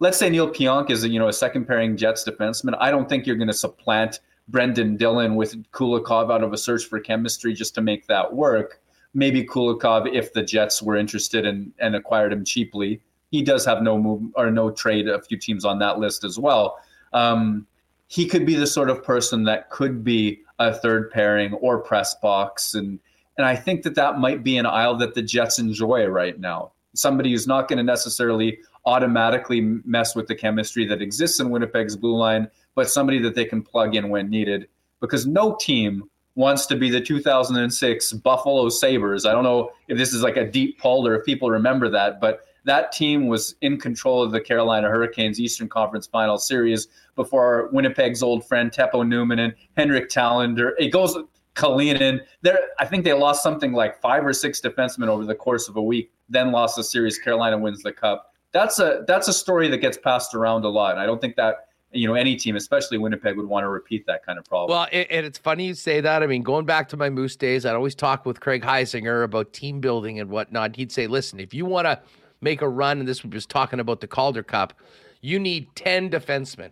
Let's 0.00 0.18
say 0.18 0.28
Neil 0.28 0.52
Pionk 0.52 0.90
is 0.90 1.06
you 1.06 1.18
know 1.18 1.28
a 1.28 1.32
second 1.32 1.66
pairing 1.66 1.96
Jets 1.96 2.24
defenseman. 2.24 2.76
I 2.80 2.90
don't 2.90 3.08
think 3.08 3.26
you're 3.26 3.36
going 3.36 3.48
to 3.48 3.54
supplant 3.54 4.20
Brendan 4.48 4.96
Dillon 4.96 5.36
with 5.36 5.70
Kulikov 5.72 6.32
out 6.32 6.42
of 6.42 6.52
a 6.52 6.58
search 6.58 6.84
for 6.86 7.00
chemistry 7.00 7.54
just 7.54 7.74
to 7.76 7.80
make 7.80 8.06
that 8.06 8.34
work. 8.34 8.80
Maybe 9.14 9.44
Kulikov, 9.44 10.12
if 10.12 10.32
the 10.32 10.42
Jets 10.42 10.82
were 10.82 10.96
interested 10.96 11.44
in, 11.44 11.72
and 11.78 11.94
acquired 11.94 12.32
him 12.32 12.44
cheaply, 12.44 13.00
he 13.30 13.42
does 13.42 13.64
have 13.64 13.82
no 13.82 13.98
move 13.98 14.30
or 14.36 14.50
no 14.50 14.70
trade. 14.70 15.08
A 15.08 15.20
few 15.22 15.38
teams 15.38 15.64
on 15.64 15.78
that 15.78 15.98
list 15.98 16.24
as 16.24 16.38
well. 16.38 16.78
Um, 17.12 17.66
he 18.08 18.26
could 18.26 18.44
be 18.44 18.54
the 18.54 18.66
sort 18.66 18.90
of 18.90 19.02
person 19.02 19.44
that 19.44 19.70
could 19.70 20.04
be 20.04 20.42
a 20.58 20.72
third 20.72 21.10
pairing 21.10 21.54
or 21.54 21.78
press 21.78 22.14
box, 22.16 22.74
and 22.74 22.98
and 23.38 23.46
I 23.46 23.56
think 23.56 23.82
that 23.84 23.94
that 23.94 24.18
might 24.18 24.44
be 24.44 24.58
an 24.58 24.66
aisle 24.66 24.96
that 24.98 25.14
the 25.14 25.22
Jets 25.22 25.58
enjoy 25.58 26.06
right 26.06 26.38
now. 26.38 26.72
Somebody 26.94 27.30
who's 27.30 27.46
not 27.46 27.68
going 27.68 27.78
to 27.78 27.82
necessarily 27.82 28.58
automatically 28.84 29.62
mess 29.84 30.14
with 30.14 30.26
the 30.26 30.34
chemistry 30.34 30.86
that 30.86 31.00
exists 31.00 31.40
in 31.40 31.48
Winnipeg's 31.48 31.96
blue 31.96 32.16
line, 32.16 32.50
but 32.74 32.88
somebody 32.88 33.18
that 33.20 33.34
they 33.34 33.44
can 33.44 33.62
plug 33.62 33.94
in 33.94 34.08
when 34.08 34.30
needed. 34.30 34.68
Because 35.00 35.26
no 35.26 35.56
team 35.60 36.04
wants 36.34 36.66
to 36.66 36.76
be 36.76 36.90
the 36.90 37.00
2006 37.00 38.12
Buffalo 38.14 38.68
Sabres. 38.68 39.26
I 39.26 39.32
don't 39.32 39.44
know 39.44 39.70
if 39.88 39.98
this 39.98 40.12
is 40.12 40.22
like 40.22 40.36
a 40.36 40.50
deep 40.50 40.78
pull 40.78 41.06
or 41.06 41.16
if 41.16 41.26
people 41.26 41.50
remember 41.50 41.88
that, 41.90 42.20
but 42.20 42.40
that 42.64 42.92
team 42.92 43.26
was 43.26 43.56
in 43.60 43.78
control 43.78 44.22
of 44.22 44.30
the 44.30 44.40
Carolina 44.40 44.88
Hurricanes 44.88 45.40
Eastern 45.40 45.68
Conference 45.68 46.06
Final 46.06 46.38
Series 46.38 46.88
before 47.16 47.68
Winnipeg's 47.72 48.22
old 48.22 48.46
friend 48.46 48.70
Teppo 48.70 49.04
Numminen, 49.04 49.44
and 49.44 49.54
Henrik 49.76 50.08
Tallinder. 50.08 50.72
It 50.78 50.90
goes 50.90 51.16
Kalinin. 51.54 52.20
There, 52.42 52.58
I 52.78 52.86
think 52.86 53.04
they 53.04 53.12
lost 53.12 53.42
something 53.42 53.72
like 53.72 54.00
five 54.00 54.24
or 54.24 54.32
six 54.32 54.60
defensemen 54.60 55.08
over 55.08 55.24
the 55.24 55.34
course 55.34 55.68
of 55.68 55.76
a 55.76 55.82
week. 55.82 56.12
Then 56.28 56.52
lost 56.52 56.76
the 56.76 56.84
series. 56.84 57.18
Carolina 57.18 57.58
wins 57.58 57.82
the 57.82 57.92
cup. 57.92 58.32
That's 58.52 58.78
a 58.78 59.04
that's 59.06 59.28
a 59.28 59.32
story 59.32 59.68
that 59.68 59.78
gets 59.78 59.98
passed 59.98 60.34
around 60.34 60.64
a 60.64 60.68
lot. 60.68 60.98
I 60.98 61.06
don't 61.06 61.20
think 61.20 61.36
that 61.36 61.68
you 61.92 62.08
know 62.08 62.14
any 62.14 62.36
team, 62.36 62.56
especially 62.56 62.98
Winnipeg, 62.98 63.36
would 63.36 63.46
want 63.46 63.64
to 63.64 63.68
repeat 63.68 64.06
that 64.06 64.24
kind 64.24 64.38
of 64.38 64.44
problem. 64.44 64.76
Well, 64.76 64.88
it, 64.90 65.06
and 65.10 65.26
it's 65.26 65.38
funny 65.38 65.66
you 65.66 65.74
say 65.74 66.00
that. 66.00 66.22
I 66.22 66.26
mean, 66.26 66.42
going 66.42 66.64
back 66.64 66.88
to 66.90 66.96
my 66.96 67.10
Moose 67.10 67.36
days, 67.36 67.66
I'd 67.66 67.74
always 67.74 67.94
talk 67.94 68.24
with 68.24 68.40
Craig 68.40 68.62
Heisinger 68.62 69.24
about 69.24 69.52
team 69.52 69.80
building 69.80 70.18
and 70.18 70.30
whatnot. 70.30 70.76
He'd 70.76 70.92
say, 70.92 71.06
"Listen, 71.06 71.40
if 71.40 71.52
you 71.52 71.66
want 71.66 71.86
to 71.86 72.00
make 72.40 72.62
a 72.62 72.68
run, 72.68 73.00
and 73.00 73.08
this 73.08 73.24
was 73.24 73.46
talking 73.46 73.80
about 73.80 74.00
the 74.00 74.06
Calder 74.06 74.42
Cup, 74.42 74.74
you 75.20 75.38
need 75.38 75.74
ten 75.74 76.08
defensemen." 76.08 76.70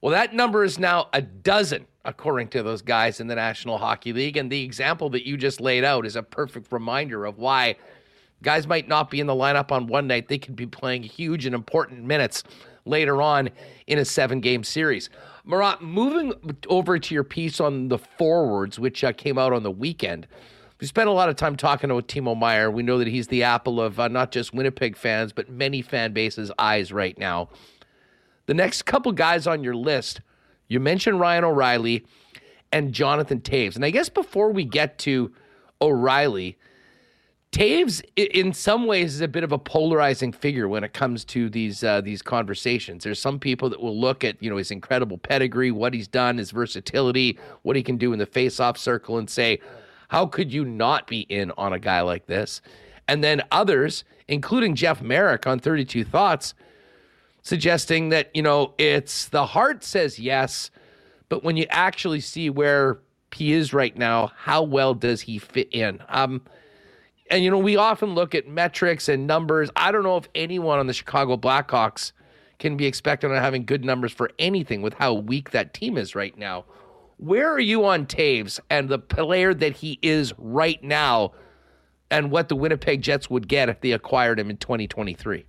Well, 0.00 0.12
that 0.12 0.34
number 0.34 0.64
is 0.64 0.78
now 0.78 1.08
a 1.12 1.22
dozen, 1.22 1.86
according 2.04 2.48
to 2.48 2.62
those 2.62 2.82
guys 2.82 3.20
in 3.20 3.28
the 3.28 3.36
National 3.36 3.78
Hockey 3.78 4.12
League. 4.12 4.36
And 4.36 4.50
the 4.50 4.64
example 4.64 5.08
that 5.10 5.26
you 5.26 5.36
just 5.36 5.60
laid 5.60 5.84
out 5.84 6.04
is 6.04 6.16
a 6.16 6.22
perfect 6.24 6.72
reminder 6.72 7.24
of 7.24 7.38
why 7.38 7.76
guys 8.42 8.66
might 8.66 8.88
not 8.88 9.10
be 9.10 9.20
in 9.20 9.28
the 9.28 9.34
lineup 9.34 9.70
on 9.70 9.86
one 9.86 10.08
night. 10.08 10.26
They 10.26 10.38
could 10.38 10.56
be 10.56 10.66
playing 10.66 11.04
huge 11.04 11.46
and 11.46 11.54
important 11.54 12.02
minutes 12.02 12.42
later 12.84 13.22
on 13.22 13.50
in 13.86 13.98
a 13.98 14.04
seven 14.04 14.40
game 14.40 14.64
series. 14.64 15.10
Murat, 15.44 15.82
moving 15.82 16.32
over 16.68 16.98
to 16.98 17.14
your 17.14 17.24
piece 17.24 17.60
on 17.60 17.88
the 17.88 17.98
forwards, 17.98 18.78
which 18.78 19.02
uh, 19.02 19.12
came 19.12 19.38
out 19.38 19.52
on 19.52 19.62
the 19.62 19.70
weekend. 19.70 20.26
We 20.80 20.86
spent 20.86 21.08
a 21.08 21.12
lot 21.12 21.28
of 21.28 21.36
time 21.36 21.56
talking 21.56 21.90
about 21.90 22.08
Timo 22.08 22.36
Meier. 22.36 22.70
We 22.70 22.82
know 22.82 22.98
that 22.98 23.08
he's 23.08 23.28
the 23.28 23.44
apple 23.44 23.80
of 23.80 24.00
uh, 24.00 24.08
not 24.08 24.32
just 24.32 24.52
Winnipeg 24.52 24.96
fans, 24.96 25.32
but 25.32 25.48
many 25.48 25.82
fan 25.82 26.12
bases' 26.12 26.50
eyes 26.58 26.92
right 26.92 27.16
now. 27.16 27.50
The 28.46 28.54
next 28.54 28.82
couple 28.82 29.12
guys 29.12 29.46
on 29.46 29.62
your 29.62 29.76
list, 29.76 30.20
you 30.66 30.80
mentioned 30.80 31.20
Ryan 31.20 31.44
O'Reilly 31.44 32.04
and 32.72 32.92
Jonathan 32.92 33.40
Toews. 33.40 33.76
And 33.76 33.84
I 33.84 33.90
guess 33.90 34.08
before 34.08 34.50
we 34.50 34.64
get 34.64 34.98
to 34.98 35.32
O'Reilly, 35.80 36.56
Toews, 37.52 38.02
in 38.16 38.54
some 38.54 38.86
ways, 38.86 39.14
is 39.14 39.20
a 39.20 39.28
bit 39.28 39.44
of 39.44 39.52
a 39.52 39.58
polarizing 39.58 40.32
figure 40.32 40.68
when 40.68 40.82
it 40.84 40.94
comes 40.94 41.22
to 41.26 41.50
these 41.50 41.84
uh, 41.84 42.00
these 42.00 42.22
conversations. 42.22 43.04
There's 43.04 43.20
some 43.20 43.38
people 43.38 43.68
that 43.68 43.80
will 43.80 43.98
look 43.98 44.24
at 44.24 44.42
you 44.42 44.48
know 44.48 44.56
his 44.56 44.70
incredible 44.70 45.18
pedigree, 45.18 45.70
what 45.70 45.92
he's 45.92 46.08
done, 46.08 46.38
his 46.38 46.50
versatility, 46.50 47.38
what 47.60 47.76
he 47.76 47.82
can 47.82 47.98
do 47.98 48.14
in 48.14 48.18
the 48.18 48.24
face-off 48.24 48.78
circle, 48.78 49.18
and 49.18 49.28
say, 49.28 49.60
how 50.08 50.24
could 50.24 50.50
you 50.50 50.64
not 50.64 51.06
be 51.06 51.20
in 51.20 51.52
on 51.58 51.74
a 51.74 51.78
guy 51.78 52.00
like 52.00 52.26
this? 52.26 52.62
And 53.06 53.22
then 53.22 53.42
others, 53.52 54.04
including 54.28 54.74
Jeff 54.74 55.02
Marek 55.02 55.46
on 55.46 55.58
32 55.58 56.04
Thoughts, 56.04 56.54
suggesting 57.42 58.08
that 58.08 58.30
you 58.34 58.42
know 58.42 58.72
it's 58.78 59.28
the 59.28 59.44
heart 59.44 59.84
says 59.84 60.18
yes, 60.18 60.70
but 61.28 61.44
when 61.44 61.58
you 61.58 61.66
actually 61.68 62.20
see 62.20 62.48
where 62.48 63.00
he 63.34 63.52
is 63.52 63.74
right 63.74 63.94
now, 63.94 64.32
how 64.36 64.62
well 64.62 64.94
does 64.94 65.20
he 65.20 65.38
fit 65.38 65.68
in? 65.70 66.02
Um, 66.08 66.40
and 67.32 67.42
you 67.42 67.50
know, 67.50 67.58
we 67.58 67.76
often 67.76 68.14
look 68.14 68.34
at 68.34 68.46
metrics 68.46 69.08
and 69.08 69.26
numbers. 69.26 69.70
I 69.74 69.90
don't 69.90 70.02
know 70.02 70.18
if 70.18 70.28
anyone 70.34 70.78
on 70.78 70.86
the 70.86 70.92
Chicago 70.92 71.38
Blackhawks 71.38 72.12
can 72.58 72.76
be 72.76 72.84
expected 72.84 73.30
on 73.30 73.38
having 73.38 73.64
good 73.64 73.86
numbers 73.86 74.12
for 74.12 74.30
anything 74.38 74.82
with 74.82 74.92
how 74.94 75.14
weak 75.14 75.50
that 75.50 75.72
team 75.72 75.96
is 75.96 76.14
right 76.14 76.36
now. 76.36 76.66
Where 77.16 77.50
are 77.50 77.58
you 77.58 77.86
on 77.86 78.04
Toews 78.04 78.60
and 78.68 78.90
the 78.90 78.98
player 78.98 79.54
that 79.54 79.76
he 79.76 79.98
is 80.02 80.34
right 80.36 80.82
now 80.84 81.32
and 82.10 82.30
what 82.30 82.50
the 82.50 82.54
Winnipeg 82.54 83.00
Jets 83.00 83.30
would 83.30 83.48
get 83.48 83.70
if 83.70 83.80
they 83.80 83.92
acquired 83.92 84.38
him 84.38 84.50
in 84.50 84.58
2023? 84.58 85.46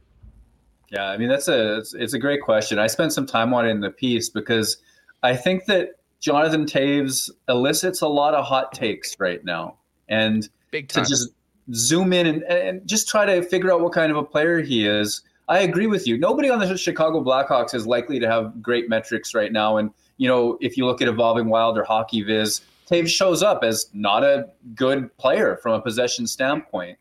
Yeah, 0.90 1.08
I 1.08 1.18
mean 1.18 1.28
that's 1.28 1.50
a 1.50 1.80
it's, 1.80 1.94
it's 1.94 2.14
a 2.14 2.20
great 2.20 2.42
question. 2.44 2.80
I 2.80 2.88
spent 2.88 3.12
some 3.12 3.26
time 3.26 3.54
on 3.54 3.68
it 3.68 3.72
in 3.72 3.82
the 3.82 3.90
piece 3.90 4.30
because 4.30 4.78
I 5.22 5.36
think 5.36 5.66
that 5.66 5.96
Jonathan 6.22 6.66
Toews 6.66 7.30
elicits 7.50 8.00
a 8.00 8.08
lot 8.08 8.36
of 8.36 8.46
hot 8.46 8.72
takes 8.72 9.20
right 9.20 9.44
now, 9.44 9.76
and 10.08 10.48
Big 10.72 10.88
time. 10.88 11.04
to 11.04 11.10
just 11.10 11.30
zoom 11.74 12.14
in 12.14 12.28
and, 12.28 12.44
and 12.44 12.88
just 12.88 13.08
try 13.08 13.26
to 13.26 13.42
figure 13.42 13.72
out 13.72 13.82
what 13.82 13.94
kind 13.94 14.12
of 14.12 14.18
a 14.18 14.24
player 14.24 14.62
he 14.62 14.86
is. 14.86 15.22
I 15.48 15.60
agree 15.60 15.88
with 15.88 16.08
you. 16.08 16.18
Nobody 16.18 16.50
on 16.50 16.60
the 16.60 16.78
Chicago 16.78 17.24
Blackhawks 17.24 17.74
is 17.74 17.86
likely 17.86 18.20
to 18.20 18.30
have 18.30 18.62
great 18.62 18.90
metrics 18.90 19.34
right 19.34 19.52
now. 19.52 19.78
And, 19.78 19.92
you 20.18 20.28
know, 20.28 20.58
if 20.62 20.78
you 20.78 20.86
look 20.86 21.02
at 21.02 21.08
Evolving 21.08 21.50
Wild 21.50 21.78
or 21.78 21.84
Hockey 21.84 22.22
Viz, 22.22 22.62
Toews 22.90 23.10
shows 23.10 23.44
up 23.44 23.64
as 23.64 23.90
not 23.94 24.24
a 24.24 24.50
good 24.76 25.16
player 25.18 25.58
from 25.62 25.74
a 25.74 25.82
possession 25.82 26.28
standpoint. 26.28 26.98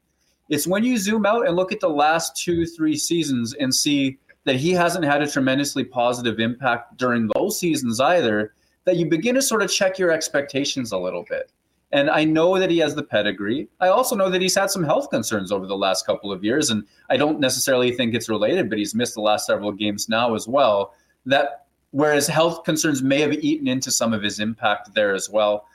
It's 0.49 0.67
when 0.67 0.85
you 0.85 0.97
zoom 0.99 1.25
out 1.25 1.47
and 1.47 1.57
look 1.57 1.73
at 1.73 1.81
the 1.81 1.89
last 1.89 2.37
two, 2.37 2.67
three 2.67 2.97
seasons 2.97 3.55
and 3.55 3.75
see 3.75 4.19
that 4.45 4.57
he 4.57 4.73
hasn't 4.73 5.05
had 5.05 5.23
a 5.23 5.31
tremendously 5.31 5.85
positive 5.85 6.41
impact 6.41 6.97
during 6.97 7.31
those 7.35 7.59
seasons 7.59 8.01
either, 8.01 8.55
that 8.85 8.97
you 8.97 9.07
begin 9.07 9.37
to 9.37 9.43
sort 9.43 9.63
of 9.63 9.71
check 9.71 9.99
your 9.99 10.11
expectations 10.11 10.91
a 10.91 10.99
little 10.99 11.25
bit. 11.29 11.51
And 11.93 12.09
I 12.09 12.25
know 12.25 12.59
that 12.59 12.71
he 12.71 12.79
has 12.79 12.95
the 12.95 13.03
pedigree. 13.03 13.69
I 13.81 13.89
also 13.89 14.17
know 14.17 14.31
that 14.31 14.41
he's 14.41 14.55
had 14.55 14.71
some 14.71 14.83
health 14.83 15.11
concerns 15.11 15.53
over 15.53 15.67
the 15.67 15.77
last 15.77 16.07
couple 16.07 16.33
of 16.33 16.43
years. 16.43 16.71
And 16.71 16.85
I 17.11 17.19
don't 17.19 17.39
necessarily 17.39 17.93
think 17.93 18.15
it's 18.15 18.31
related, 18.31 18.71
but 18.71 18.79
he's 18.79 18.95
missed 18.95 19.15
the 19.15 19.21
last 19.21 19.47
several 19.47 19.73
games 19.73 20.09
now 20.09 20.35
as 20.35 20.49
well. 20.49 20.95
That 21.27 21.67
whereas 21.91 22.27
health 22.27 22.65
concerns 22.65 23.03
may 23.03 23.21
have 23.21 23.35
eaten 23.35 23.69
into 23.69 23.91
some 23.91 24.15
of 24.15 24.23
his 24.23 24.41
impact 24.41 24.95
there 24.95 25.15
as 25.15 25.29
well. 25.29 25.67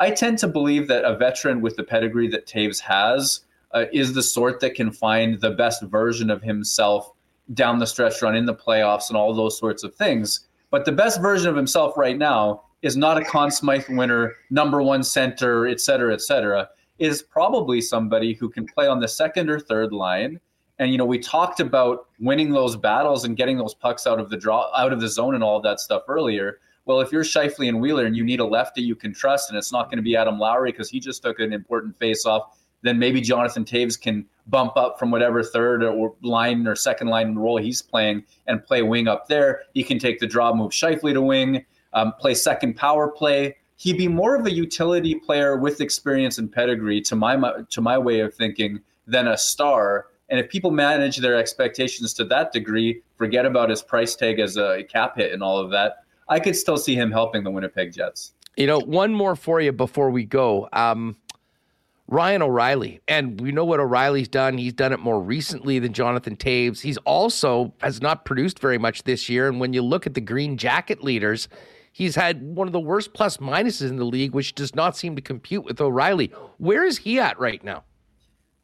I 0.00 0.10
tend 0.10 0.38
to 0.38 0.48
believe 0.48 0.88
that 0.88 1.04
a 1.04 1.16
veteran 1.16 1.60
with 1.60 1.76
the 1.76 1.84
pedigree 1.84 2.28
that 2.28 2.46
Toews 2.46 2.80
has 2.80 3.40
uh, 3.72 3.84
is 3.92 4.14
the 4.14 4.22
sort 4.22 4.60
that 4.60 4.74
can 4.74 4.90
find 4.90 5.40
the 5.40 5.50
best 5.50 5.82
version 5.82 6.30
of 6.30 6.42
himself 6.42 7.12
down 7.54 7.78
the 7.78 7.86
stretch 7.86 8.22
run 8.22 8.34
in 8.34 8.46
the 8.46 8.54
playoffs 8.54 9.08
and 9.08 9.16
all 9.16 9.34
those 9.34 9.58
sorts 9.58 9.84
of 9.84 9.94
things. 9.94 10.40
But 10.70 10.84
the 10.84 10.92
best 10.92 11.20
version 11.20 11.48
of 11.48 11.56
himself 11.56 11.96
right 11.96 12.18
now 12.18 12.62
is 12.86 12.96
not 12.96 13.18
a 13.18 13.24
Conn 13.24 13.50
Smythe 13.50 13.88
winner, 13.88 14.34
number 14.48 14.80
one 14.80 15.02
center, 15.02 15.66
et 15.66 15.80
cetera, 15.80 16.12
et 16.12 16.20
cetera, 16.20 16.68
is 17.00 17.20
probably 17.20 17.80
somebody 17.80 18.32
who 18.32 18.48
can 18.48 18.64
play 18.64 18.86
on 18.86 19.00
the 19.00 19.08
second 19.08 19.50
or 19.50 19.58
third 19.58 19.92
line. 19.92 20.38
And 20.78 20.92
you 20.92 20.96
know, 20.96 21.04
we 21.04 21.18
talked 21.18 21.58
about 21.58 22.06
winning 22.20 22.52
those 22.52 22.76
battles 22.76 23.24
and 23.24 23.36
getting 23.36 23.58
those 23.58 23.74
pucks 23.74 24.06
out 24.06 24.20
of 24.20 24.30
the 24.30 24.36
draw, 24.36 24.70
out 24.76 24.92
of 24.92 25.00
the 25.00 25.08
zone, 25.08 25.34
and 25.34 25.42
all 25.42 25.56
of 25.56 25.64
that 25.64 25.80
stuff 25.80 26.04
earlier. 26.06 26.60
Well, 26.84 27.00
if 27.00 27.10
you're 27.10 27.24
Scheifele 27.24 27.68
and 27.68 27.80
Wheeler 27.80 28.06
and 28.06 28.16
you 28.16 28.22
need 28.22 28.38
a 28.38 28.44
lefty 28.44 28.82
you 28.82 28.94
can 28.94 29.12
trust, 29.12 29.50
and 29.50 29.58
it's 29.58 29.72
not 29.72 29.86
going 29.86 29.96
to 29.96 30.02
be 30.02 30.14
Adam 30.14 30.38
Lowry 30.38 30.70
because 30.70 30.88
he 30.88 31.00
just 31.00 31.24
took 31.24 31.40
an 31.40 31.52
important 31.52 31.98
face-off, 31.98 32.56
then 32.82 33.00
maybe 33.00 33.20
Jonathan 33.20 33.64
Toews 33.64 34.00
can 34.00 34.24
bump 34.46 34.76
up 34.76 34.96
from 34.96 35.10
whatever 35.10 35.42
third 35.42 35.82
or 35.82 36.14
line 36.22 36.64
or 36.68 36.76
second 36.76 37.08
line 37.08 37.34
role 37.34 37.56
he's 37.56 37.82
playing 37.82 38.22
and 38.46 38.64
play 38.64 38.82
wing 38.82 39.08
up 39.08 39.26
there. 39.26 39.62
He 39.74 39.82
can 39.82 39.98
take 39.98 40.20
the 40.20 40.26
draw, 40.28 40.54
move 40.54 40.70
Scheifele 40.70 41.14
to 41.14 41.22
wing 41.22 41.64
um, 41.96 42.12
play 42.20 42.34
second 42.34 42.74
power 42.76 43.08
play 43.08 43.56
he'd 43.76 43.98
be 43.98 44.08
more 44.08 44.34
of 44.34 44.46
a 44.46 44.52
utility 44.52 45.14
player 45.14 45.56
with 45.56 45.80
experience 45.80 46.38
and 46.38 46.50
pedigree 46.50 47.00
to 47.02 47.14
my 47.14 47.36
to 47.70 47.80
my 47.80 47.96
way 47.96 48.20
of 48.20 48.34
thinking 48.34 48.80
than 49.06 49.28
a 49.28 49.38
star. 49.38 50.06
And 50.28 50.40
if 50.40 50.50
people 50.50 50.72
manage 50.72 51.18
their 51.18 51.36
expectations 51.36 52.12
to 52.14 52.24
that 52.24 52.52
degree, 52.52 53.02
forget 53.16 53.46
about 53.46 53.70
his 53.70 53.80
price 53.80 54.16
tag 54.16 54.40
as 54.40 54.56
a 54.56 54.82
cap 54.88 55.16
hit 55.16 55.32
and 55.32 55.42
all 55.42 55.58
of 55.58 55.70
that, 55.70 56.04
I 56.28 56.40
could 56.40 56.56
still 56.56 56.76
see 56.76 56.96
him 56.96 57.12
helping 57.12 57.44
the 57.44 57.50
Winnipeg 57.50 57.92
Jets. 57.92 58.32
You 58.56 58.66
know, 58.66 58.80
one 58.80 59.14
more 59.14 59.36
for 59.36 59.60
you 59.60 59.70
before 59.70 60.10
we 60.10 60.24
go. 60.24 60.68
Um, 60.72 61.16
Ryan 62.08 62.42
O'Reilly, 62.42 63.00
and 63.06 63.40
we 63.40 63.52
know 63.52 63.64
what 63.64 63.80
O'Reilly's 63.80 64.28
done. 64.28 64.58
He's 64.58 64.72
done 64.72 64.92
it 64.92 65.00
more 65.00 65.20
recently 65.20 65.78
than 65.78 65.92
Jonathan 65.92 66.36
Toews. 66.36 66.80
He's 66.80 66.98
also 66.98 67.74
has 67.82 68.00
not 68.00 68.24
produced 68.24 68.58
very 68.60 68.78
much 68.78 69.02
this 69.04 69.28
year. 69.28 69.48
And 69.48 69.60
when 69.60 69.72
you 69.72 69.82
look 69.82 70.06
at 70.06 70.14
the 70.14 70.20
Green 70.20 70.56
Jacket 70.56 71.04
leaders, 71.04 71.48
he's 71.96 72.14
had 72.14 72.42
one 72.42 72.66
of 72.66 72.74
the 72.74 72.80
worst 72.80 73.14
plus 73.14 73.38
minuses 73.38 73.88
in 73.88 73.96
the 73.96 74.04
league, 74.04 74.34
which 74.34 74.54
does 74.54 74.74
not 74.74 74.94
seem 74.94 75.16
to 75.16 75.22
compute 75.22 75.64
with 75.64 75.80
O'Reilly. 75.80 76.30
Where 76.58 76.84
is 76.84 76.98
he 76.98 77.18
at 77.18 77.38
right 77.38 77.64
now? 77.64 77.84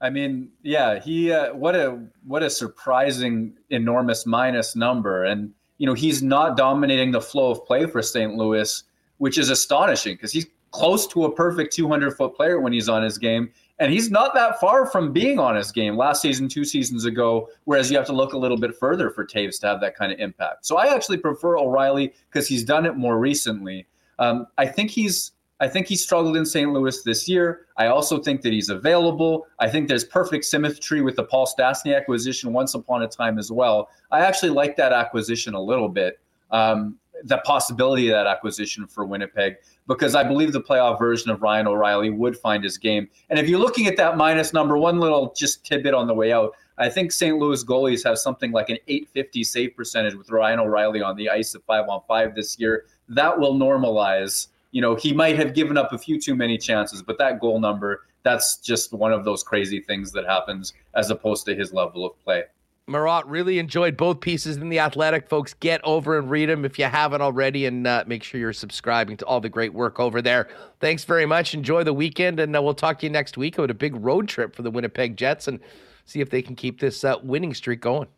I 0.02 0.10
mean, 0.10 0.50
yeah, 0.62 1.00
he 1.00 1.32
uh, 1.32 1.54
what 1.54 1.74
a 1.74 1.98
what 2.26 2.42
a 2.42 2.50
surprising 2.50 3.54
enormous 3.70 4.26
minus 4.26 4.76
number, 4.76 5.24
and 5.24 5.50
you 5.78 5.86
know 5.86 5.94
he's 5.94 6.22
not 6.22 6.58
dominating 6.58 7.10
the 7.10 7.22
flow 7.22 7.52
of 7.52 7.64
play 7.64 7.86
for 7.86 8.02
St. 8.02 8.34
Louis, 8.34 8.82
which 9.16 9.38
is 9.38 9.48
astonishing 9.48 10.14
because 10.14 10.32
he's 10.32 10.46
close 10.70 11.06
to 11.06 11.24
a 11.24 11.34
perfect 11.34 11.72
200 11.72 12.14
foot 12.16 12.34
player 12.34 12.60
when 12.60 12.72
he's 12.72 12.88
on 12.88 13.02
his 13.02 13.16
game. 13.16 13.50
And 13.78 13.92
he's 13.92 14.10
not 14.10 14.34
that 14.34 14.60
far 14.60 14.86
from 14.86 15.12
being 15.12 15.38
on 15.38 15.56
his 15.56 15.72
game 15.72 15.96
last 15.96 16.22
season, 16.22 16.48
two 16.48 16.64
seasons 16.64 17.04
ago, 17.04 17.48
whereas 17.64 17.90
you 17.90 17.96
have 17.96 18.06
to 18.06 18.12
look 18.12 18.32
a 18.32 18.38
little 18.38 18.56
bit 18.56 18.76
further 18.76 19.10
for 19.10 19.26
Toews 19.26 19.58
to 19.60 19.66
have 19.66 19.80
that 19.80 19.96
kind 19.96 20.12
of 20.12 20.20
impact. 20.20 20.66
So 20.66 20.76
I 20.76 20.94
actually 20.94 21.16
prefer 21.18 21.58
O'Reilly 21.58 22.12
because 22.30 22.46
he's 22.46 22.64
done 22.64 22.86
it 22.86 22.96
more 22.96 23.18
recently. 23.18 23.86
Um, 24.18 24.46
I 24.58 24.66
think 24.66 24.90
he's 24.90 25.32
I 25.62 25.68
think 25.68 25.86
he 25.86 25.94
struggled 25.94 26.36
in 26.36 26.44
St. 26.44 26.72
Louis 26.72 27.04
this 27.04 27.28
year. 27.28 27.66
I 27.76 27.86
also 27.86 28.18
think 28.18 28.42
that 28.42 28.52
he's 28.52 28.68
available. 28.68 29.46
I 29.60 29.68
think 29.68 29.86
there's 29.86 30.04
perfect 30.04 30.44
symmetry 30.44 31.02
with 31.02 31.14
the 31.14 31.22
Paul 31.22 31.46
Stastny 31.46 31.96
acquisition 31.96 32.52
once 32.52 32.74
upon 32.74 33.02
a 33.02 33.06
time 33.06 33.38
as 33.38 33.52
well. 33.52 33.88
I 34.10 34.22
actually 34.22 34.50
like 34.50 34.74
that 34.76 34.92
acquisition 34.92 35.54
a 35.54 35.60
little 35.60 35.88
bit. 35.88 36.18
Um, 36.50 36.98
the 37.24 37.38
possibility 37.38 38.08
of 38.08 38.12
that 38.12 38.26
acquisition 38.26 38.86
for 38.86 39.04
Winnipeg 39.04 39.56
because 39.86 40.14
I 40.14 40.22
believe 40.22 40.52
the 40.52 40.60
playoff 40.60 40.98
version 40.98 41.30
of 41.30 41.42
Ryan 41.42 41.66
O'Reilly 41.66 42.10
would 42.10 42.36
find 42.36 42.62
his 42.62 42.78
game. 42.78 43.08
And 43.30 43.38
if 43.38 43.48
you're 43.48 43.58
looking 43.58 43.86
at 43.86 43.96
that 43.96 44.16
minus 44.16 44.52
number, 44.52 44.78
one 44.78 44.98
little 44.98 45.32
just 45.36 45.64
tidbit 45.64 45.94
on 45.94 46.06
the 46.06 46.14
way 46.14 46.32
out, 46.32 46.54
I 46.78 46.88
think 46.88 47.12
St. 47.12 47.36
Louis 47.36 47.62
goalies 47.64 48.04
have 48.04 48.18
something 48.18 48.52
like 48.52 48.70
an 48.70 48.78
850 48.88 49.44
save 49.44 49.76
percentage 49.76 50.14
with 50.14 50.30
Ryan 50.30 50.60
O'Reilly 50.60 51.02
on 51.02 51.16
the 51.16 51.28
ice 51.28 51.54
at 51.54 51.62
five 51.64 51.88
on 51.88 52.00
five 52.08 52.34
this 52.34 52.58
year. 52.58 52.86
That 53.08 53.38
will 53.38 53.54
normalize. 53.54 54.48
You 54.70 54.80
know, 54.80 54.94
he 54.94 55.12
might 55.12 55.36
have 55.36 55.54
given 55.54 55.76
up 55.76 55.92
a 55.92 55.98
few 55.98 56.18
too 56.18 56.34
many 56.34 56.56
chances, 56.56 57.02
but 57.02 57.18
that 57.18 57.40
goal 57.40 57.60
number, 57.60 58.06
that's 58.22 58.56
just 58.56 58.92
one 58.92 59.12
of 59.12 59.24
those 59.24 59.42
crazy 59.42 59.80
things 59.80 60.12
that 60.12 60.24
happens 60.24 60.72
as 60.94 61.10
opposed 61.10 61.44
to 61.46 61.54
his 61.54 61.72
level 61.72 62.06
of 62.06 62.18
play. 62.24 62.44
Murat 62.88 63.26
really 63.26 63.58
enjoyed 63.58 63.96
both 63.96 64.20
pieces 64.20 64.56
in 64.56 64.68
the 64.68 64.80
Athletic, 64.80 65.28
folks. 65.28 65.54
Get 65.54 65.80
over 65.84 66.18
and 66.18 66.28
read 66.28 66.48
them 66.48 66.64
if 66.64 66.78
you 66.78 66.86
haven't 66.86 67.22
already, 67.22 67.66
and 67.66 67.86
uh, 67.86 68.02
make 68.06 68.24
sure 68.24 68.40
you're 68.40 68.52
subscribing 68.52 69.16
to 69.18 69.24
all 69.26 69.40
the 69.40 69.48
great 69.48 69.72
work 69.72 70.00
over 70.00 70.20
there. 70.20 70.48
Thanks 70.80 71.04
very 71.04 71.24
much. 71.24 71.54
Enjoy 71.54 71.84
the 71.84 71.92
weekend, 71.92 72.40
and 72.40 72.56
uh, 72.56 72.62
we'll 72.62 72.74
talk 72.74 72.98
to 72.98 73.06
you 73.06 73.10
next 73.10 73.36
week 73.36 73.56
about 73.56 73.70
a 73.70 73.74
big 73.74 73.94
road 73.96 74.28
trip 74.28 74.56
for 74.56 74.62
the 74.62 74.70
Winnipeg 74.70 75.16
Jets 75.16 75.46
and 75.46 75.60
see 76.06 76.20
if 76.20 76.30
they 76.30 76.42
can 76.42 76.56
keep 76.56 76.80
this 76.80 77.04
uh, 77.04 77.16
winning 77.22 77.54
streak 77.54 77.80
going. 77.80 78.08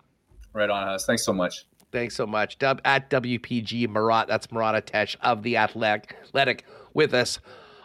Right 0.54 0.70
on 0.70 0.88
us. 0.88 1.04
Thanks 1.04 1.24
so 1.24 1.34
much. 1.34 1.66
Thanks 1.92 2.16
so 2.16 2.26
much. 2.26 2.58
Dub 2.58 2.80
at 2.84 3.10
WPG 3.10 3.88
Murat. 3.88 4.28
That's 4.28 4.50
Murat 4.50 4.74
Ates 4.74 5.16
of 5.20 5.42
the 5.42 5.58
Athletic 5.58 6.64
with 6.94 7.12
us 7.12 7.38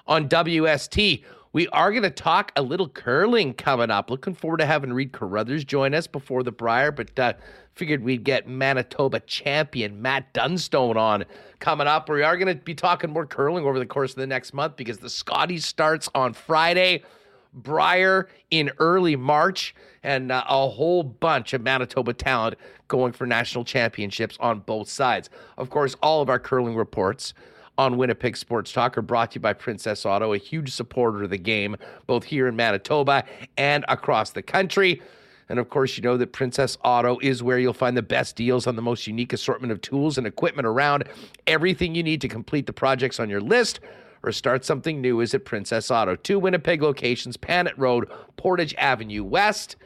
on 0.08 0.30
WST. 0.30 1.24
We 1.52 1.68
are 1.70 1.90
going 1.90 2.04
to 2.04 2.12
talk 2.12 2.52
a 2.56 2.62
little 2.62 2.88
curling 2.88 3.56
coming 3.56 3.90
up. 3.90 4.12
Looking 4.12 4.36
forward 4.36 4.58
to 4.58 4.68
having 4.68 4.94
Reid 4.94 5.14
Carruthers 5.14 5.64
join 5.64 5.96
us 5.96 6.06
before 6.06 6.44
the 6.44 6.52
Brier, 6.52 6.92
but 6.92 7.18
uh, 7.18 7.34
figured 7.74 8.04
we'd 8.04 8.24
get 8.24 8.48
Manitoba 8.48 9.22
champion 9.22 10.00
Matt 10.00 10.32
Dunstone 10.34 10.96
on 10.96 11.26
coming 11.58 11.88
up. 11.88 12.08
We 12.08 12.22
are 12.22 12.38
going 12.38 12.56
to 12.56 12.64
be 12.64 12.76
talking 12.76 13.10
more 13.10 13.26
curling 13.26 13.66
over 13.66 13.80
the 13.80 13.88
course 13.88 14.12
of 14.12 14.18
the 14.18 14.28
next 14.28 14.54
month 14.54 14.76
because 14.76 15.00
the 15.00 15.10
Scotties 15.10 15.66
starts 15.66 16.08
on 16.14 16.34
Friday. 16.34 17.04
Brier 17.52 18.30
in 18.52 18.70
early 18.78 19.16
March, 19.16 19.74
and 20.04 20.32
uh, 20.32 20.44
a 20.48 20.70
whole 20.70 21.02
bunch 21.02 21.54
of 21.54 21.64
Manitoba 21.64 22.14
talent 22.14 22.58
going 22.88 23.12
for 23.12 23.26
national 23.26 23.64
championships 23.64 24.38
on 24.40 24.60
both 24.60 24.88
sides. 24.88 25.32
Of 25.58 25.72
course, 25.72 25.96
all 26.04 26.22
of 26.22 26.30
our 26.30 26.38
curling 26.38 26.76
reports 26.76 27.34
on 27.80 27.96
Winnipeg 27.96 28.36
Sports 28.36 28.74
Talk 28.74 28.98
are 28.98 29.02
brought 29.02 29.32
to 29.32 29.36
you 29.36 29.40
by 29.40 29.54
Princess 29.54 30.06
Auto, 30.06 30.34
a 30.34 30.38
huge 30.38 30.74
supporter 30.74 31.24
of 31.24 31.30
the 31.30 31.38
game, 31.38 31.78
both 32.08 32.26
here 32.26 32.46
in 32.46 32.56
Manitoba 32.58 33.24
and 33.56 33.86
across 33.88 34.32
the 34.32 34.42
country. 34.42 35.02
And 35.48 35.60
of 35.60 35.70
course, 35.70 35.96
you 35.96 36.04
know 36.04 36.18
that 36.18 36.34
Princess 36.34 36.78
Auto 36.84 37.18
is 37.22 37.42
where 37.42 37.58
you'll 37.58 37.72
find 37.72 37.96
the 37.96 38.02
best 38.02 38.36
deals 38.36 38.68
on 38.68 38.76
the 38.76 38.82
most 38.82 39.08
unique 39.08 39.32
assortment 39.32 39.72
of 39.72 39.80
tools 39.80 40.18
and 40.18 40.28
equipment 40.28 40.68
around. 40.68 41.06
Everything 41.48 41.96
you 41.96 42.04
need 42.04 42.20
to 42.20 42.28
complete 42.28 42.66
the 42.66 42.74
projects 42.74 43.18
on 43.18 43.30
your 43.30 43.40
list 43.40 43.80
or 44.24 44.34
start 44.34 44.66
something 44.66 45.00
new 45.00 45.22
is 45.22 45.34
at 45.34 45.46
Princess 45.46 45.90
Auto. 45.90 46.18
Two 46.18 46.38
Winnipeg 46.38 46.82
locations, 46.82 47.38
Panet 47.38 47.78
Road, 47.78 48.12
Portage 48.36 48.76
Avenue 48.78 49.24
West. 49.24 49.78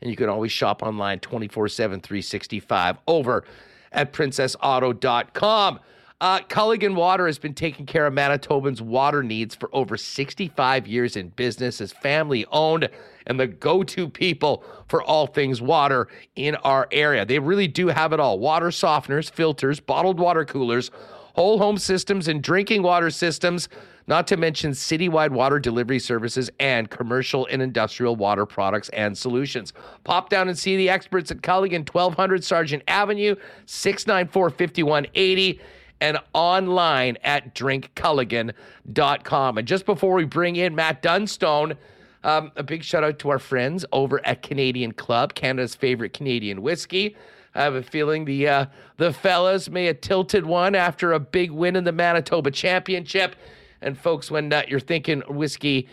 And 0.00 0.08
you 0.08 0.16
can 0.16 0.28
always 0.28 0.52
shop 0.52 0.84
online 0.84 1.18
24 1.18 1.66
7, 1.66 2.00
365 2.00 2.98
over 3.08 3.44
at 3.90 4.12
princessauto.com. 4.12 5.80
Uh, 6.20 6.38
Culligan 6.40 6.94
Water 6.94 7.26
has 7.26 7.38
been 7.38 7.54
taking 7.54 7.86
care 7.86 8.06
of 8.06 8.14
Manitobans' 8.14 8.80
water 8.80 9.22
needs 9.22 9.54
for 9.54 9.68
over 9.72 9.96
65 9.96 10.86
years 10.86 11.16
in 11.16 11.28
business, 11.30 11.80
is 11.80 11.92
family 11.92 12.46
owned 12.52 12.88
and 13.26 13.40
the 13.40 13.46
go 13.46 13.82
to 13.82 14.08
people 14.08 14.64
for 14.88 15.02
all 15.02 15.26
things 15.26 15.60
water 15.60 16.08
in 16.36 16.54
our 16.56 16.86
area. 16.92 17.24
They 17.24 17.38
really 17.38 17.66
do 17.66 17.88
have 17.88 18.12
it 18.12 18.20
all 18.20 18.38
water 18.38 18.68
softeners, 18.68 19.30
filters, 19.30 19.80
bottled 19.80 20.20
water 20.20 20.44
coolers, 20.44 20.90
whole 21.34 21.58
home 21.58 21.78
systems, 21.78 22.28
and 22.28 22.42
drinking 22.42 22.82
water 22.82 23.10
systems. 23.10 23.68
Not 24.06 24.26
to 24.28 24.36
mention 24.36 24.72
citywide 24.72 25.30
water 25.30 25.58
delivery 25.58 25.98
services 25.98 26.50
and 26.60 26.90
commercial 26.90 27.46
and 27.50 27.62
industrial 27.62 28.14
water 28.14 28.44
products 28.44 28.90
and 28.90 29.16
solutions. 29.16 29.72
Pop 30.04 30.28
down 30.28 30.48
and 30.48 30.58
see 30.58 30.76
the 30.76 30.90
experts 30.90 31.30
at 31.30 31.40
Culligan, 31.40 31.88
1200 31.88 32.44
Sargent 32.44 32.82
Avenue, 32.86 33.34
694 33.66 34.50
5180 34.50 35.60
and 36.00 36.18
online 36.32 37.18
at 37.24 37.54
drinkculligan.com. 37.54 39.58
And 39.58 39.68
just 39.68 39.86
before 39.86 40.14
we 40.14 40.24
bring 40.24 40.56
in 40.56 40.74
Matt 40.74 41.02
Dunstone, 41.02 41.74
um, 42.22 42.52
a 42.56 42.62
big 42.62 42.82
shout 42.82 43.04
out 43.04 43.18
to 43.20 43.30
our 43.30 43.38
friends 43.38 43.84
over 43.92 44.24
at 44.26 44.42
Canadian 44.42 44.92
Club, 44.92 45.34
Canada's 45.34 45.74
favorite 45.74 46.14
Canadian 46.14 46.62
whiskey. 46.62 47.16
I 47.54 47.62
have 47.62 47.74
a 47.74 47.82
feeling 47.82 48.24
the 48.24 48.48
uh, 48.48 48.66
the 48.96 49.12
fellas 49.12 49.70
may 49.70 49.84
have 49.84 50.00
tilted 50.00 50.44
one 50.44 50.74
after 50.74 51.12
a 51.12 51.20
big 51.20 51.52
win 51.52 51.76
in 51.76 51.84
the 51.84 51.92
Manitoba 51.92 52.50
Championship. 52.50 53.36
And 53.80 53.96
folks, 53.96 54.30
when 54.30 54.52
uh, 54.52 54.62
you're 54.66 54.80
thinking 54.80 55.22
whiskey, 55.28 55.88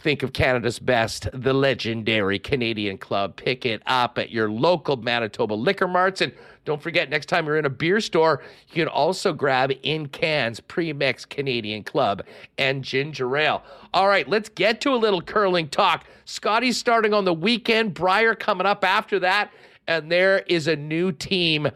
think 0.00 0.22
of 0.22 0.32
Canada's 0.32 0.78
best, 0.78 1.28
the 1.32 1.52
legendary 1.52 2.38
Canadian 2.38 2.98
Club. 2.98 3.36
Pick 3.36 3.66
it 3.66 3.82
up 3.86 4.18
at 4.18 4.30
your 4.30 4.50
local 4.50 4.96
Manitoba 4.96 5.54
liquor 5.54 5.88
marts. 5.88 6.20
And 6.20 6.32
don't 6.64 6.80
forget, 6.82 7.10
next 7.10 7.26
time 7.26 7.46
you're 7.46 7.58
in 7.58 7.64
a 7.64 7.70
beer 7.70 8.00
store, 8.00 8.42
you 8.68 8.74
can 8.74 8.88
also 8.88 9.32
grab 9.32 9.72
in 9.82 10.08
cans 10.08 10.60
pre-mix 10.60 11.24
Canadian 11.24 11.82
Club 11.82 12.24
and 12.58 12.84
ginger 12.84 13.36
ale. 13.36 13.62
All 13.92 14.08
right, 14.08 14.28
let's 14.28 14.48
get 14.48 14.80
to 14.82 14.90
a 14.90 14.96
little 14.96 15.22
curling 15.22 15.68
talk. 15.68 16.04
Scotties 16.24 16.76
starting 16.76 17.12
on 17.12 17.24
the 17.24 17.34
weekend, 17.34 17.94
Brier 17.94 18.34
coming 18.34 18.66
up 18.66 18.84
after 18.84 19.18
that, 19.20 19.50
and 19.86 20.12
there 20.12 20.40
is 20.46 20.68
a 20.68 20.76
new 20.76 21.10
team 21.10 21.68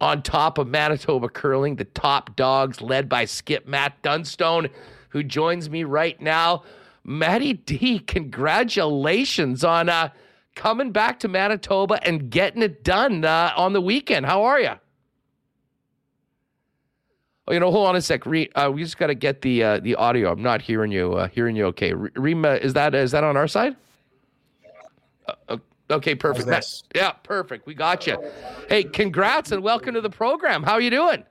on 0.00 0.20
top 0.22 0.58
of 0.58 0.66
Manitoba 0.66 1.28
curling, 1.28 1.76
the 1.76 1.84
top 1.84 2.34
dogs 2.36 2.80
led 2.80 3.08
by 3.08 3.24
Skip 3.24 3.66
Matt 3.66 4.02
Dunstone, 4.02 4.68
who 5.10 5.22
joins 5.22 5.70
me 5.70 5.84
right 5.84 6.20
now. 6.20 6.64
Matty 7.04 7.52
D, 7.52 7.98
congratulations 8.06 9.62
on 9.62 9.88
uh, 9.88 10.10
coming 10.54 10.90
back 10.90 11.20
to 11.20 11.28
Manitoba 11.28 11.98
and 12.06 12.30
getting 12.30 12.62
it 12.62 12.82
done 12.82 13.24
uh, 13.24 13.52
on 13.56 13.72
the 13.72 13.80
weekend. 13.80 14.26
How 14.26 14.44
are 14.44 14.60
you? 14.60 14.72
Oh, 17.46 17.52
you 17.52 17.60
know, 17.60 17.70
hold 17.70 17.88
on 17.88 17.96
a 17.96 18.00
sec. 18.00 18.24
Re, 18.24 18.48
uh, 18.54 18.70
we 18.70 18.82
just 18.82 18.96
got 18.96 19.08
to 19.08 19.14
get 19.14 19.42
the 19.42 19.62
uh, 19.62 19.80
the 19.80 19.94
audio. 19.96 20.32
I'm 20.32 20.42
not 20.42 20.62
hearing 20.62 20.90
you. 20.90 21.12
Uh, 21.12 21.28
hearing 21.28 21.54
you. 21.56 21.66
Okay, 21.66 21.92
Rima, 21.92 22.54
is 22.54 22.72
that 22.72 22.94
is 22.94 23.10
that 23.10 23.22
on 23.22 23.36
our 23.36 23.46
side? 23.46 23.76
Uh, 25.48 25.58
okay, 25.90 26.14
perfect. 26.14 26.48
Matt, 26.48 26.66
yeah, 26.94 27.10
perfect. 27.10 27.66
We 27.66 27.74
got 27.74 28.06
you. 28.06 28.18
Hey, 28.70 28.82
congrats 28.82 29.52
and 29.52 29.62
welcome 29.62 29.92
to 29.92 30.00
the 30.00 30.08
program. 30.08 30.62
How 30.62 30.72
are 30.72 30.80
you 30.80 30.90
doing? 30.90 31.24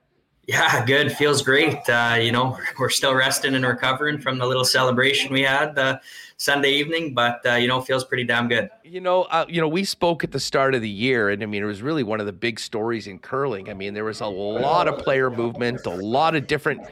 Yeah, 0.46 0.84
good. 0.84 1.12
Feels 1.12 1.42
great. 1.42 1.88
Uh, 1.88 2.18
you 2.20 2.32
know, 2.32 2.58
we're 2.78 2.90
still 2.90 3.14
resting 3.14 3.54
and 3.54 3.64
recovering 3.64 4.18
from 4.18 4.38
the 4.38 4.46
little 4.46 4.64
celebration 4.64 5.32
we 5.32 5.42
had 5.42 5.78
uh, 5.78 5.98
Sunday 6.36 6.72
evening, 6.72 7.14
but 7.14 7.40
uh, 7.46 7.54
you 7.54 7.68
know, 7.68 7.80
feels 7.80 8.04
pretty 8.04 8.24
damn 8.24 8.48
good. 8.48 8.68
You 8.82 9.00
know, 9.00 9.22
uh, 9.24 9.46
you 9.48 9.60
know, 9.60 9.68
we 9.68 9.84
spoke 9.84 10.24
at 10.24 10.32
the 10.32 10.40
start 10.40 10.74
of 10.74 10.82
the 10.82 10.88
year, 10.88 11.30
and 11.30 11.42
I 11.42 11.46
mean, 11.46 11.62
it 11.62 11.66
was 11.66 11.82
really 11.82 12.02
one 12.02 12.20
of 12.20 12.26
the 12.26 12.32
big 12.32 12.60
stories 12.60 13.06
in 13.06 13.18
curling. 13.18 13.70
I 13.70 13.74
mean, 13.74 13.94
there 13.94 14.04
was 14.04 14.20
a 14.20 14.26
lot 14.26 14.88
of 14.88 14.98
player 14.98 15.30
movement, 15.30 15.86
a 15.86 15.90
lot 15.90 16.34
of 16.34 16.46
different 16.46 16.82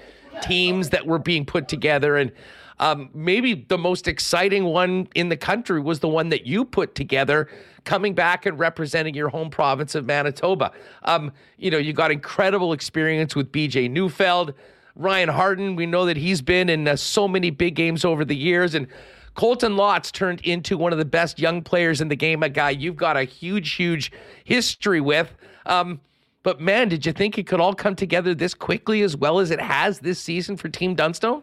teams 0.41 0.89
that 0.91 1.07
were 1.07 1.19
being 1.19 1.45
put 1.45 1.69
together. 1.69 2.17
And 2.17 2.33
um, 2.79 3.11
maybe 3.13 3.67
the 3.69 3.79
most 3.79 4.09
exciting 4.09 4.65
one 4.65 5.09
in 5.15 5.29
the 5.29 5.37
country 5.37 5.81
was 5.81 6.01
the 6.01 6.09
one 6.09 6.31
that 6.31 6.47
you 6.47 6.65
put 6.65 6.95
together, 6.95 7.49
coming 7.85 8.15
back 8.15 8.47
and 8.47 8.59
representing 8.59 9.15
your 9.15 9.29
home 9.29 9.51
province 9.51 9.95
of 9.95 10.07
Manitoba. 10.07 10.73
Um, 11.03 11.33
you 11.59 11.71
know, 11.71 11.79
you 11.79 11.93
got 11.93 12.11
incredible 12.11 12.73
experience 12.73 13.35
with 13.35 13.53
BJ 13.53 13.91
Neufeld. 13.91 14.55
Ryan 14.95 15.31
Harnden, 15.31 15.77
we 15.77 15.87
know 15.87 16.07
that 16.07 16.17
he's 16.17 16.43
been 16.43 16.69
in 16.69 16.87
uh, 16.87 16.97
so 16.97 17.27
many 17.27 17.51
big 17.51 17.75
games 17.75 18.05
over 18.05 18.25
the 18.25 18.37
years. 18.37 18.75
And 18.75 18.87
Colton 19.35 19.77
Lott 19.77 20.11
turned 20.13 20.41
into 20.43 20.77
one 20.77 20.93
of 20.93 20.99
the 20.99 21.05
best 21.05 21.39
young 21.39 21.63
players 21.63 22.01
in 22.01 22.09
the 22.09 22.17
game, 22.17 22.43
a 22.43 22.49
guy 22.49 22.71
you've 22.71 22.97
got 22.97 23.17
a 23.17 23.25
huge, 23.25 23.73
huge 23.73 24.13
history 24.45 25.01
with. 25.01 25.33
Um, 25.65 26.01
but 26.43 26.61
man, 26.61 26.89
did 26.89 27.07
you 27.07 27.13
think 27.13 27.39
it 27.39 27.47
could 27.47 27.61
all 27.61 27.75
come 27.75 27.95
together 27.95 28.35
this 28.35 28.53
quickly 28.53 29.03
as 29.03 29.17
well 29.17 29.39
as 29.39 29.51
it 29.51 29.61
has 29.61 30.01
this 30.01 30.19
season 30.19 30.57
for 30.57 30.69
Team 30.69 30.95
Dunstone? 30.95 31.43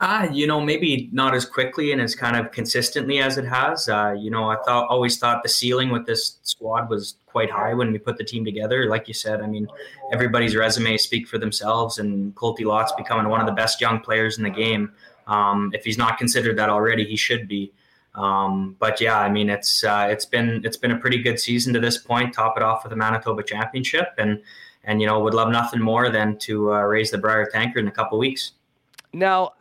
Ah, 0.00 0.30
you 0.30 0.46
know, 0.46 0.60
maybe 0.60 1.08
not 1.12 1.34
as 1.34 1.44
quickly 1.44 1.90
and 1.90 2.00
as 2.00 2.14
kind 2.14 2.36
of 2.36 2.52
consistently 2.52 3.18
as 3.18 3.36
it 3.36 3.44
has. 3.44 3.88
Uh, 3.88 4.14
you 4.16 4.30
know, 4.30 4.48
I 4.48 4.56
thought 4.64 4.88
always 4.88 5.18
thought 5.18 5.42
the 5.42 5.48
ceiling 5.48 5.90
with 5.90 6.06
this 6.06 6.38
squad 6.42 6.88
was 6.88 7.16
quite 7.26 7.50
high 7.50 7.74
when 7.74 7.90
we 7.90 7.98
put 7.98 8.16
the 8.16 8.22
team 8.22 8.44
together. 8.44 8.88
Like 8.88 9.08
you 9.08 9.14
said, 9.14 9.40
I 9.40 9.48
mean, 9.48 9.66
everybody's 10.12 10.54
resumes 10.54 11.02
speak 11.02 11.26
for 11.26 11.36
themselves, 11.38 11.98
and 11.98 12.32
Colty 12.36 12.64
Lott's 12.64 12.92
becoming 12.92 13.28
one 13.28 13.40
of 13.40 13.46
the 13.46 13.52
best 13.52 13.80
young 13.80 13.98
players 13.98 14.38
in 14.38 14.44
the 14.44 14.50
game. 14.50 14.92
Um, 15.26 15.72
if 15.74 15.84
he's 15.84 15.98
not 15.98 16.16
considered 16.16 16.56
that 16.58 16.68
already, 16.68 17.04
he 17.04 17.16
should 17.16 17.48
be. 17.48 17.72
Um, 18.14 18.76
but 18.78 19.00
yeah, 19.00 19.18
I 19.18 19.28
mean, 19.28 19.50
it's 19.50 19.82
uh, 19.82 20.06
it's 20.08 20.24
been 20.24 20.62
it's 20.64 20.76
been 20.76 20.92
a 20.92 20.98
pretty 20.98 21.22
good 21.22 21.40
season 21.40 21.74
to 21.74 21.80
this 21.80 21.98
point. 21.98 22.32
Top 22.32 22.56
it 22.56 22.62
off 22.62 22.84
with 22.84 22.90
the 22.90 22.96
Manitoba 22.96 23.42
Championship, 23.42 24.14
and 24.16 24.40
and 24.84 25.00
you 25.00 25.06
know, 25.08 25.18
would 25.20 25.34
love 25.34 25.50
nothing 25.50 25.80
more 25.80 26.08
than 26.08 26.38
to 26.38 26.72
uh, 26.72 26.80
raise 26.82 27.10
the 27.10 27.18
Brier 27.18 27.46
Tankard 27.52 27.82
in 27.82 27.88
a 27.88 27.92
couple 27.92 28.16
weeks. 28.18 28.52
Now, 29.12 29.52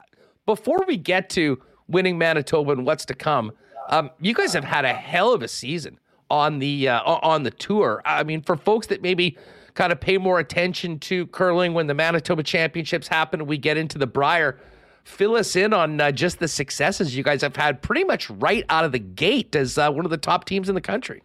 before 0.48 0.84
we 0.88 0.98
get 0.98 1.30
to 1.32 1.61
winning 1.88 2.18
Manitoba 2.18 2.72
and 2.72 2.86
what's 2.86 3.06
to 3.06 3.14
come, 3.14 3.52
um, 3.90 4.10
you 4.19 4.34
guys 4.34 4.53
have 4.53 4.64
had 4.64 4.86
a 4.86 4.94
hell 4.94 5.34
of 5.34 5.44
a 5.44 5.48
season 5.48 5.99
on 6.32 6.57
the 6.57 6.90
uh, 6.90 7.02
on 7.03 7.44
the 7.44 7.52
tour. 7.52 8.02
I 8.03 8.24
mean, 8.24 8.41
for 8.41 8.57
folks 8.57 8.88
that 8.88 9.03
maybe 9.03 9.38
kind 9.76 9.91
of 9.91 9.99
pay 9.99 10.18
more 10.18 10.40
attention 10.40 10.98
to 10.99 11.28
curling 11.28 11.76
when 11.76 11.86
the 11.86 11.94
Manitoba 11.94 12.41
Championships 12.41 13.07
happen 13.07 13.45
we 13.45 13.60
get 13.60 13.78
into 13.78 13.99
the 13.99 14.07
Brier, 14.07 14.60
fill 15.03 15.36
us 15.36 15.56
in 15.56 15.72
on 15.72 16.02
uh, 16.02 16.11
just 16.11 16.40
the 16.40 16.48
successes 16.48 17.15
you 17.15 17.24
guys 17.24 17.41
have 17.41 17.56
had 17.56 17.82
pretty 17.84 18.03
much 18.03 18.30
right 18.32 18.65
out 18.69 18.84
of 18.84 18.91
the 18.91 18.99
gate 18.99 19.56
as 19.56 19.78
uh, 19.78 19.91
one 19.91 20.03
of 20.03 20.11
the 20.11 20.18
top 20.18 20.45
teams 20.45 20.68
in 20.68 20.76
the 20.76 20.82
country. 20.82 21.22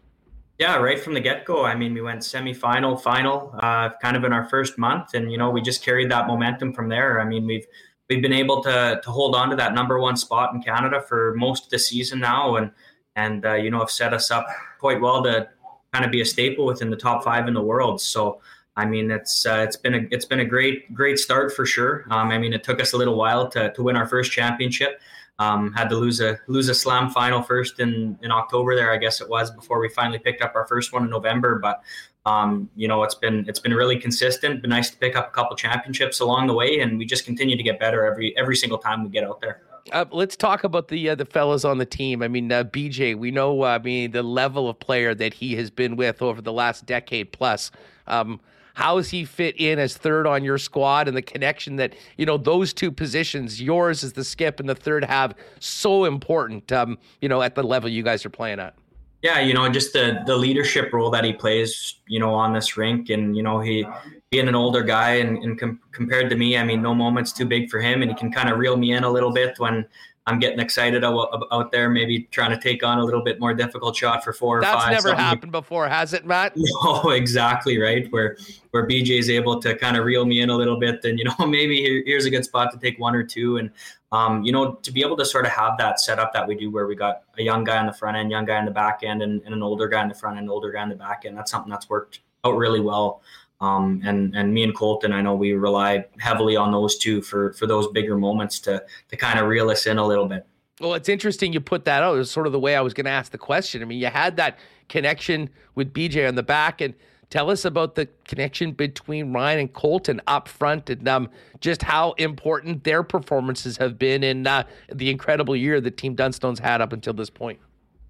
Yeah, 0.58 0.76
right 0.76 1.00
from 1.00 1.14
the 1.14 1.20
get 1.20 1.44
go. 1.44 1.64
I 1.64 1.74
mean, 1.74 1.94
we 1.94 2.02
went 2.02 2.20
semifinal, 2.20 3.00
final, 3.00 3.54
uh, 3.58 3.90
kind 4.02 4.16
of 4.16 4.22
in 4.24 4.32
our 4.32 4.48
first 4.48 4.78
month, 4.78 5.14
and 5.14 5.32
you 5.32 5.38
know, 5.38 5.50
we 5.50 5.62
just 5.62 5.82
carried 5.82 6.10
that 6.10 6.26
momentum 6.26 6.72
from 6.72 6.88
there. 6.88 7.20
I 7.20 7.24
mean, 7.24 7.46
we've 7.46 7.66
we've 8.08 8.22
been 8.22 8.32
able 8.32 8.62
to 8.62 9.00
to 9.02 9.10
hold 9.10 9.34
on 9.34 9.50
to 9.50 9.56
that 9.56 9.74
number 9.74 9.98
one 9.98 10.16
spot 10.16 10.54
in 10.54 10.62
Canada 10.62 11.00
for 11.00 11.34
most 11.36 11.64
of 11.64 11.70
the 11.70 11.78
season 11.78 12.20
now, 12.20 12.56
and 12.56 12.70
and 13.16 13.44
uh, 13.44 13.54
you 13.54 13.70
know 13.70 13.78
have 13.78 13.90
set 13.90 14.14
us 14.14 14.30
up 14.30 14.46
quite 14.78 15.00
well 15.00 15.22
to 15.22 15.48
kind 15.92 16.04
of 16.04 16.10
be 16.10 16.20
a 16.20 16.24
staple 16.24 16.64
within 16.64 16.90
the 16.90 16.96
top 16.96 17.22
five 17.22 17.48
in 17.48 17.54
the 17.54 17.62
world. 17.62 18.00
So 18.00 18.40
I 18.76 18.86
mean, 18.86 19.10
it's 19.10 19.44
uh, 19.44 19.64
it's 19.66 19.76
been 19.76 19.94
a 19.94 20.06
it's 20.10 20.24
been 20.24 20.40
a 20.40 20.44
great 20.44 20.92
great 20.94 21.18
start 21.18 21.52
for 21.52 21.66
sure. 21.66 22.06
Um, 22.10 22.30
I 22.30 22.38
mean, 22.38 22.52
it 22.52 22.64
took 22.64 22.80
us 22.80 22.92
a 22.94 22.96
little 22.96 23.16
while 23.16 23.48
to 23.50 23.72
to 23.72 23.82
win 23.82 23.96
our 23.96 24.06
first 24.06 24.32
championship. 24.32 25.00
Um, 25.38 25.72
had 25.72 25.88
to 25.88 25.96
lose 25.96 26.20
a 26.20 26.38
lose 26.46 26.68
a 26.68 26.74
slam 26.74 27.10
final 27.10 27.42
first 27.42 27.80
in 27.80 28.18
in 28.22 28.30
October 28.30 28.74
there, 28.74 28.92
I 28.92 28.96
guess 28.96 29.20
it 29.20 29.28
was, 29.28 29.50
before 29.50 29.80
we 29.80 29.88
finally 29.90 30.18
picked 30.18 30.40
up 30.40 30.54
our 30.54 30.66
first 30.66 30.92
one 30.92 31.04
in 31.04 31.10
November. 31.10 31.58
But 31.58 31.82
um, 32.24 32.70
you 32.76 32.86
know, 32.86 33.02
it's 33.02 33.14
been 33.14 33.44
it's 33.48 33.58
been 33.58 33.74
really 33.74 33.98
consistent. 33.98 34.62
Been 34.62 34.70
nice 34.70 34.90
to 34.90 34.96
pick 34.96 35.16
up 35.16 35.28
a 35.28 35.30
couple 35.32 35.56
championships 35.56 36.20
along 36.20 36.46
the 36.46 36.54
way, 36.54 36.80
and 36.80 36.98
we 36.98 37.04
just 37.04 37.24
continue 37.24 37.56
to 37.56 37.62
get 37.62 37.80
better 37.80 38.04
every 38.06 38.36
every 38.36 38.56
single 38.56 38.78
time 38.78 39.02
we 39.02 39.10
get 39.10 39.24
out 39.24 39.40
there. 39.40 39.62
Uh, 39.90 40.04
let's 40.12 40.36
talk 40.36 40.62
about 40.62 40.88
the 40.88 41.10
uh, 41.10 41.14
the 41.16 41.24
fellas 41.24 41.64
on 41.64 41.78
the 41.78 41.86
team. 41.86 42.22
I 42.22 42.28
mean, 42.28 42.52
uh, 42.52 42.62
BJ, 42.62 43.16
we 43.16 43.32
know. 43.32 43.62
Uh, 43.62 43.74
I 43.74 43.78
mean, 43.78 44.12
the 44.12 44.22
level 44.22 44.68
of 44.68 44.78
player 44.78 45.14
that 45.16 45.34
he 45.34 45.56
has 45.56 45.70
been 45.70 45.96
with 45.96 46.22
over 46.22 46.40
the 46.40 46.52
last 46.52 46.86
decade 46.86 47.32
plus. 47.32 47.70
Um, 48.06 48.40
how 48.74 48.96
does 48.96 49.10
he 49.10 49.26
fit 49.26 49.54
in 49.60 49.78
as 49.78 49.96
third 49.96 50.26
on 50.26 50.44
your 50.44 50.56
squad 50.56 51.06
and 51.06 51.16
the 51.16 51.22
connection 51.22 51.76
that 51.76 51.94
you 52.16 52.24
know 52.24 52.38
those 52.38 52.72
two 52.72 52.92
positions, 52.92 53.60
yours 53.60 54.04
as 54.04 54.12
the 54.12 54.24
skip 54.24 54.60
and 54.60 54.68
the 54.68 54.74
third, 54.76 55.04
have 55.04 55.34
so 55.58 56.04
important. 56.04 56.70
Um, 56.70 56.98
you 57.20 57.28
know, 57.28 57.42
at 57.42 57.56
the 57.56 57.64
level 57.64 57.90
you 57.90 58.04
guys 58.04 58.24
are 58.24 58.30
playing 58.30 58.60
at. 58.60 58.74
Yeah, 59.22 59.38
you 59.38 59.54
know, 59.54 59.68
just 59.68 59.92
the 59.92 60.22
the 60.26 60.36
leadership 60.36 60.92
role 60.92 61.10
that 61.10 61.24
he 61.24 61.32
plays, 61.32 62.00
you 62.08 62.18
know, 62.18 62.34
on 62.34 62.52
this 62.52 62.76
rink, 62.76 63.08
and 63.08 63.36
you 63.36 63.42
know, 63.42 63.60
he 63.60 63.86
being 64.30 64.48
an 64.48 64.56
older 64.56 64.82
guy 64.82 65.16
and, 65.16 65.38
and 65.44 65.60
com- 65.60 65.80
compared 65.92 66.28
to 66.30 66.36
me, 66.36 66.56
I 66.56 66.64
mean, 66.64 66.82
no 66.82 66.94
moment's 66.94 67.32
too 67.32 67.46
big 67.46 67.70
for 67.70 67.80
him, 67.80 68.02
and 68.02 68.10
he 68.10 68.16
can 68.16 68.32
kind 68.32 68.48
of 68.48 68.58
reel 68.58 68.76
me 68.76 68.92
in 68.92 69.04
a 69.04 69.10
little 69.10 69.32
bit 69.32 69.58
when 69.58 69.86
I'm 70.26 70.38
getting 70.38 70.60
excited 70.60 71.02
out, 71.02 71.72
there, 71.72 71.90
maybe 71.90 72.28
trying 72.30 72.50
to 72.50 72.58
take 72.58 72.84
on 72.84 72.98
a 72.98 73.04
little 73.04 73.22
bit 73.22 73.40
more 73.40 73.54
difficult 73.54 73.96
shot 73.96 74.22
for 74.22 74.32
four 74.32 74.58
or 74.58 74.60
That's 74.60 74.84
five. 74.84 74.92
That's 74.92 75.04
never 75.04 75.16
happened 75.16 75.50
before, 75.50 75.88
has 75.88 76.12
it, 76.12 76.24
Matt? 76.24 76.54
No, 76.84 77.10
exactly 77.10 77.78
right. 77.78 78.10
Where 78.12 78.36
where 78.70 78.86
BJ 78.86 79.18
is 79.18 79.28
able 79.28 79.60
to 79.60 79.76
kind 79.76 79.96
of 79.96 80.04
reel 80.04 80.24
me 80.24 80.40
in 80.40 80.50
a 80.50 80.56
little 80.56 80.78
bit, 80.78 81.02
then 81.02 81.18
you 81.18 81.24
know 81.24 81.34
maybe 81.46 81.76
here, 81.76 82.02
here's 82.06 82.24
a 82.24 82.30
good 82.30 82.44
spot 82.44 82.70
to 82.72 82.78
take 82.78 83.00
one 83.00 83.16
or 83.16 83.24
two, 83.24 83.56
and 83.56 83.70
um, 84.12 84.44
you 84.44 84.52
know, 84.52 84.74
to 84.74 84.92
be 84.92 85.00
able 85.00 85.16
to 85.16 85.24
sort 85.24 85.46
of 85.46 85.52
have 85.52 85.78
that 85.78 85.98
setup 85.98 86.32
that 86.34 86.46
we 86.46 86.54
do 86.54 86.70
where 86.70 86.86
we 86.86 86.94
got 86.94 87.22
a 87.38 87.42
young 87.42 87.64
guy 87.64 87.78
on 87.78 87.86
the 87.86 87.92
front 87.92 88.16
end, 88.16 88.30
young 88.30 88.44
guy 88.44 88.58
on 88.58 88.66
the 88.66 88.70
back 88.70 89.00
end, 89.02 89.22
and, 89.22 89.42
and 89.44 89.54
an 89.54 89.62
older 89.62 89.88
guy 89.88 90.02
on 90.02 90.08
the 90.08 90.14
front 90.14 90.36
end, 90.36 90.50
older 90.50 90.70
guy 90.70 90.82
on 90.82 90.90
the 90.90 90.94
back 90.94 91.24
end. 91.24 91.36
That's 91.36 91.50
something 91.50 91.70
that's 91.70 91.88
worked 91.88 92.20
out 92.44 92.56
really 92.56 92.80
well. 92.80 93.22
Um, 93.62 94.02
and 94.04 94.34
and 94.34 94.52
me 94.52 94.64
and 94.64 94.74
Colton, 94.76 95.12
I 95.12 95.22
know 95.22 95.34
we 95.34 95.52
rely 95.52 96.04
heavily 96.18 96.56
on 96.56 96.72
those 96.72 96.98
two 96.98 97.22
for 97.22 97.52
for 97.54 97.66
those 97.66 97.86
bigger 97.88 98.18
moments 98.18 98.58
to 98.60 98.84
to 99.08 99.16
kind 99.16 99.38
of 99.38 99.46
reel 99.46 99.70
us 99.70 99.86
in 99.86 99.98
a 99.98 100.06
little 100.06 100.26
bit. 100.26 100.46
Well, 100.80 100.94
it's 100.94 101.08
interesting 101.08 101.52
you 101.52 101.60
put 101.60 101.84
that 101.84 102.02
out. 102.02 102.14
It 102.14 102.18
was 102.18 102.30
sort 102.30 102.46
of 102.46 102.52
the 102.52 102.60
way 102.60 102.74
I 102.74 102.80
was 102.80 102.92
going 102.92 103.04
to 103.04 103.12
ask 103.12 103.30
the 103.30 103.38
question. 103.38 103.82
I 103.82 103.84
mean, 103.84 104.00
you 104.00 104.08
had 104.08 104.36
that 104.36 104.58
connection 104.88 105.48
with 105.76 105.92
BJ 105.92 106.26
on 106.26 106.34
the 106.34 106.42
back, 106.42 106.80
and 106.80 106.94
Tell 107.32 107.48
us 107.48 107.64
about 107.64 107.94
the 107.94 108.10
connection 108.26 108.72
between 108.72 109.32
Ryan 109.32 109.60
and 109.60 109.72
Colton 109.72 110.20
up 110.26 110.48
front 110.48 110.90
and 110.90 111.08
um, 111.08 111.30
just 111.60 111.80
how 111.80 112.12
important 112.18 112.84
their 112.84 113.02
performances 113.02 113.78
have 113.78 113.98
been 113.98 114.22
in 114.22 114.46
uh, 114.46 114.64
the 114.92 115.08
incredible 115.08 115.56
year 115.56 115.80
that 115.80 115.96
Team 115.96 116.14
Dunstone's 116.14 116.58
had 116.58 116.82
up 116.82 116.92
until 116.92 117.14
this 117.14 117.30
point. 117.30 117.58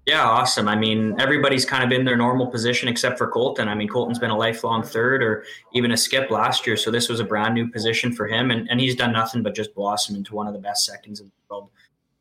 Yeah, 0.05 0.23
awesome. 0.23 0.67
I 0.67 0.75
mean, 0.75 1.15
everybody's 1.19 1.65
kind 1.65 1.83
of 1.83 1.97
in 1.97 2.03
their 2.03 2.17
normal 2.17 2.47
position 2.47 2.89
except 2.89 3.17
for 3.17 3.27
Colton. 3.29 3.69
I 3.69 3.75
mean, 3.75 3.87
Colton's 3.87 4.19
been 4.19 4.31
a 4.31 4.37
lifelong 4.37 4.83
third 4.83 5.23
or 5.23 5.45
even 5.73 5.93
a 5.93 5.97
skip 5.97 6.29
last 6.29 6.67
year. 6.67 6.75
So 6.75 6.91
this 6.91 7.07
was 7.07 7.21
a 7.21 7.23
brand 7.23 7.53
new 7.53 7.69
position 7.69 8.11
for 8.11 8.27
him. 8.27 8.51
And, 8.51 8.69
and 8.69 8.81
he's 8.81 8.95
done 8.95 9.13
nothing 9.13 9.43
but 9.43 9.55
just 9.55 9.73
blossom 9.73 10.17
into 10.17 10.35
one 10.35 10.45
of 10.45 10.53
the 10.53 10.59
best 10.59 10.85
seconds 10.85 11.21
in 11.21 11.27
the 11.27 11.31
world 11.49 11.69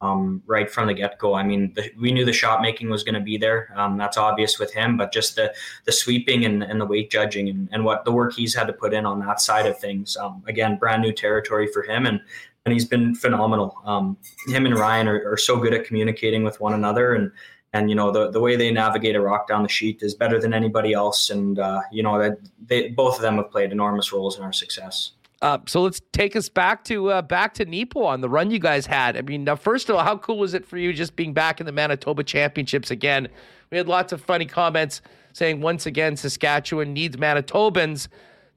um, 0.03 0.43
right 0.47 0.71
from 0.71 0.89
the 0.89 0.95
get 0.95 1.19
go. 1.19 1.35
I 1.35 1.43
mean, 1.45 1.73
the, 1.75 1.91
we 1.99 2.13
knew 2.13 2.25
the 2.25 2.33
shot 2.33 2.61
making 2.61 2.91
was 2.91 3.05
going 3.05 3.15
to 3.15 3.21
be 3.21 3.39
there. 3.39 3.73
Um, 3.77 3.97
that's 3.97 4.17
obvious 4.17 4.59
with 4.59 4.75
him, 4.75 4.97
but 4.97 5.13
just 5.13 5.37
the 5.37 5.55
the 5.85 5.93
sweeping 5.93 6.45
and, 6.45 6.63
and 6.63 6.81
the 6.81 6.85
weight 6.85 7.11
judging 7.11 7.49
and, 7.49 7.69
and 7.73 7.85
what 7.85 8.05
the 8.05 8.13
work 8.13 8.35
he's 8.35 8.55
had 8.55 8.67
to 8.67 8.73
put 8.73 8.93
in 8.93 9.07
on 9.07 9.21
that 9.21 9.41
side 9.41 9.65
of 9.65 9.79
things. 9.79 10.17
Um, 10.17 10.43
again, 10.47 10.77
brand 10.77 11.03
new 11.03 11.13
territory 11.13 11.69
for 11.73 11.83
him, 11.85 12.07
and 12.07 12.21
and 12.67 12.73
he's 12.73 12.85
been 12.85 13.15
phenomenal. 13.15 13.79
Um, 13.85 14.17
him 14.49 14.67
and 14.67 14.77
Ryan 14.77 15.09
are, 15.09 15.33
are 15.33 15.37
so 15.37 15.57
good 15.57 15.73
at 15.73 15.85
communicating 15.85 16.43
with 16.43 16.61
one 16.61 16.75
another, 16.75 17.15
and 17.15 17.31
and 17.73 17.89
you 17.89 17.97
know 17.97 18.11
the 18.11 18.31
the 18.31 18.41
way 18.41 18.57
they 18.57 18.71
navigate 18.71 19.17
a 19.17 19.21
rock 19.21 19.49
down 19.49 19.63
the 19.63 19.69
sheet 19.69 20.03
is 20.03 20.15
better 20.15 20.41
than 20.41 20.53
anybody 20.53 20.93
else. 20.93 21.31
And 21.31 21.59
uh, 21.59 21.81
you 21.91 22.03
know 22.03 22.19
that 22.19 22.39
they 22.67 22.89
both 22.89 23.17
of 23.17 23.23
them 23.23 23.37
have 23.37 23.51
played 23.51 23.73
enormous 23.73 24.13
roles 24.13 24.37
in 24.37 24.45
our 24.45 24.53
success. 24.53 25.13
Uh, 25.41 25.59
so 25.67 25.83
let's 25.83 26.01
take 26.13 26.37
us 26.37 26.49
back 26.49 26.85
to 26.85 27.11
uh, 27.11 27.23
back 27.23 27.55
to 27.55 27.67
Neepawa 27.67 28.07
on 28.07 28.21
the 28.21 28.29
run 28.29 28.51
you 28.51 28.59
guys 28.59 28.87
had. 28.87 29.17
I 29.17 29.23
mean, 29.23 29.45
first 29.57 29.89
of 29.91 29.97
all, 29.97 30.05
how 30.05 30.17
cool 30.17 30.39
was 30.39 30.55
it 30.55 30.65
for 30.65 30.79
you 30.79 30.93
just 30.93 31.17
being 31.17 31.33
back 31.33 31.59
in 31.59 31.67
the 31.67 31.73
Manitoba 31.73 32.23
Championships 32.23 32.91
again? 32.91 33.29
We 33.71 33.79
had 33.79 33.89
lots 33.89 34.13
of 34.13 34.21
funny 34.21 34.47
comments 34.47 35.03
saying 35.33 35.61
once 35.61 35.87
again 35.87 36.17
Saskatchewan 36.17 36.93
needs 36.93 37.17
Manitobans 37.17 38.09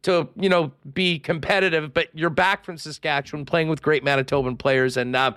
to 0.03 0.29
you 0.35 0.49
know 0.49 0.71
be 0.93 1.17
competitive, 1.17 1.91
but 1.91 2.09
you're 2.13 2.29
back 2.29 2.63
from 2.63 2.77
Saskatchewan 2.77 3.45
playing 3.45 3.69
with 3.69 3.81
great 3.81 4.03
Manitoban 4.03 4.57
players, 4.59 4.95
and 4.95 5.15
uh, 5.15 5.31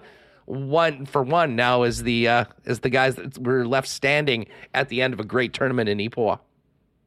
one 0.49 1.05
for 1.05 1.23
one 1.23 1.57
now 1.57 1.83
is 1.83 2.03
the 2.03 2.27
uh, 2.27 2.45
is 2.65 2.81
the 2.81 2.89
guys 2.89 3.17
that 3.17 3.39
were 3.39 3.67
left 3.67 3.87
standing 3.87 4.47
at 4.75 4.89
the 4.89 5.03
end 5.03 5.13
of 5.13 5.21
a 5.21 5.25
great 5.25 5.53
tournament 5.53 5.89
in 5.89 5.99
Neepawa. 5.99 6.41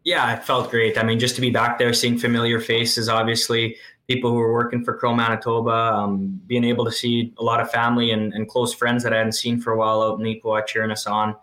Yeah, 0.04 0.36
it 0.36 0.44
felt 0.44 0.72
great. 0.72 0.98
I 0.98 1.04
mean, 1.04 1.20
just 1.20 1.36
to 1.36 1.42
be 1.42 1.50
back 1.50 1.78
there, 1.78 1.94
seeing 1.94 2.18
familiar 2.18 2.60
faces, 2.60 3.10
obviously 3.10 3.78
people 4.08 4.32
who 4.32 4.38
were 4.38 4.52
working 4.52 4.84
for 4.84 4.98
Curl 4.98 5.16
Manitoba, 5.16 5.72
um, 5.72 6.42
being 6.48 6.64
able 6.64 6.86
to 6.86 6.92
see 6.92 7.34
a 7.38 7.44
lot 7.44 7.60
of 7.60 7.72
family 7.72 8.12
and, 8.12 8.34
and, 8.34 8.48
close 8.48 8.74
friends 8.74 9.04
that 9.04 9.14
I 9.14 9.18
hadn't 9.18 9.34
seen 9.34 9.62
for 9.62 9.72
a 9.74 9.78
while 9.78 10.02
out 10.02 10.20
in 10.20 10.26
Neepawa 10.26 10.66
cheering 10.66 10.92
us 10.92 11.06
on. 11.08 11.36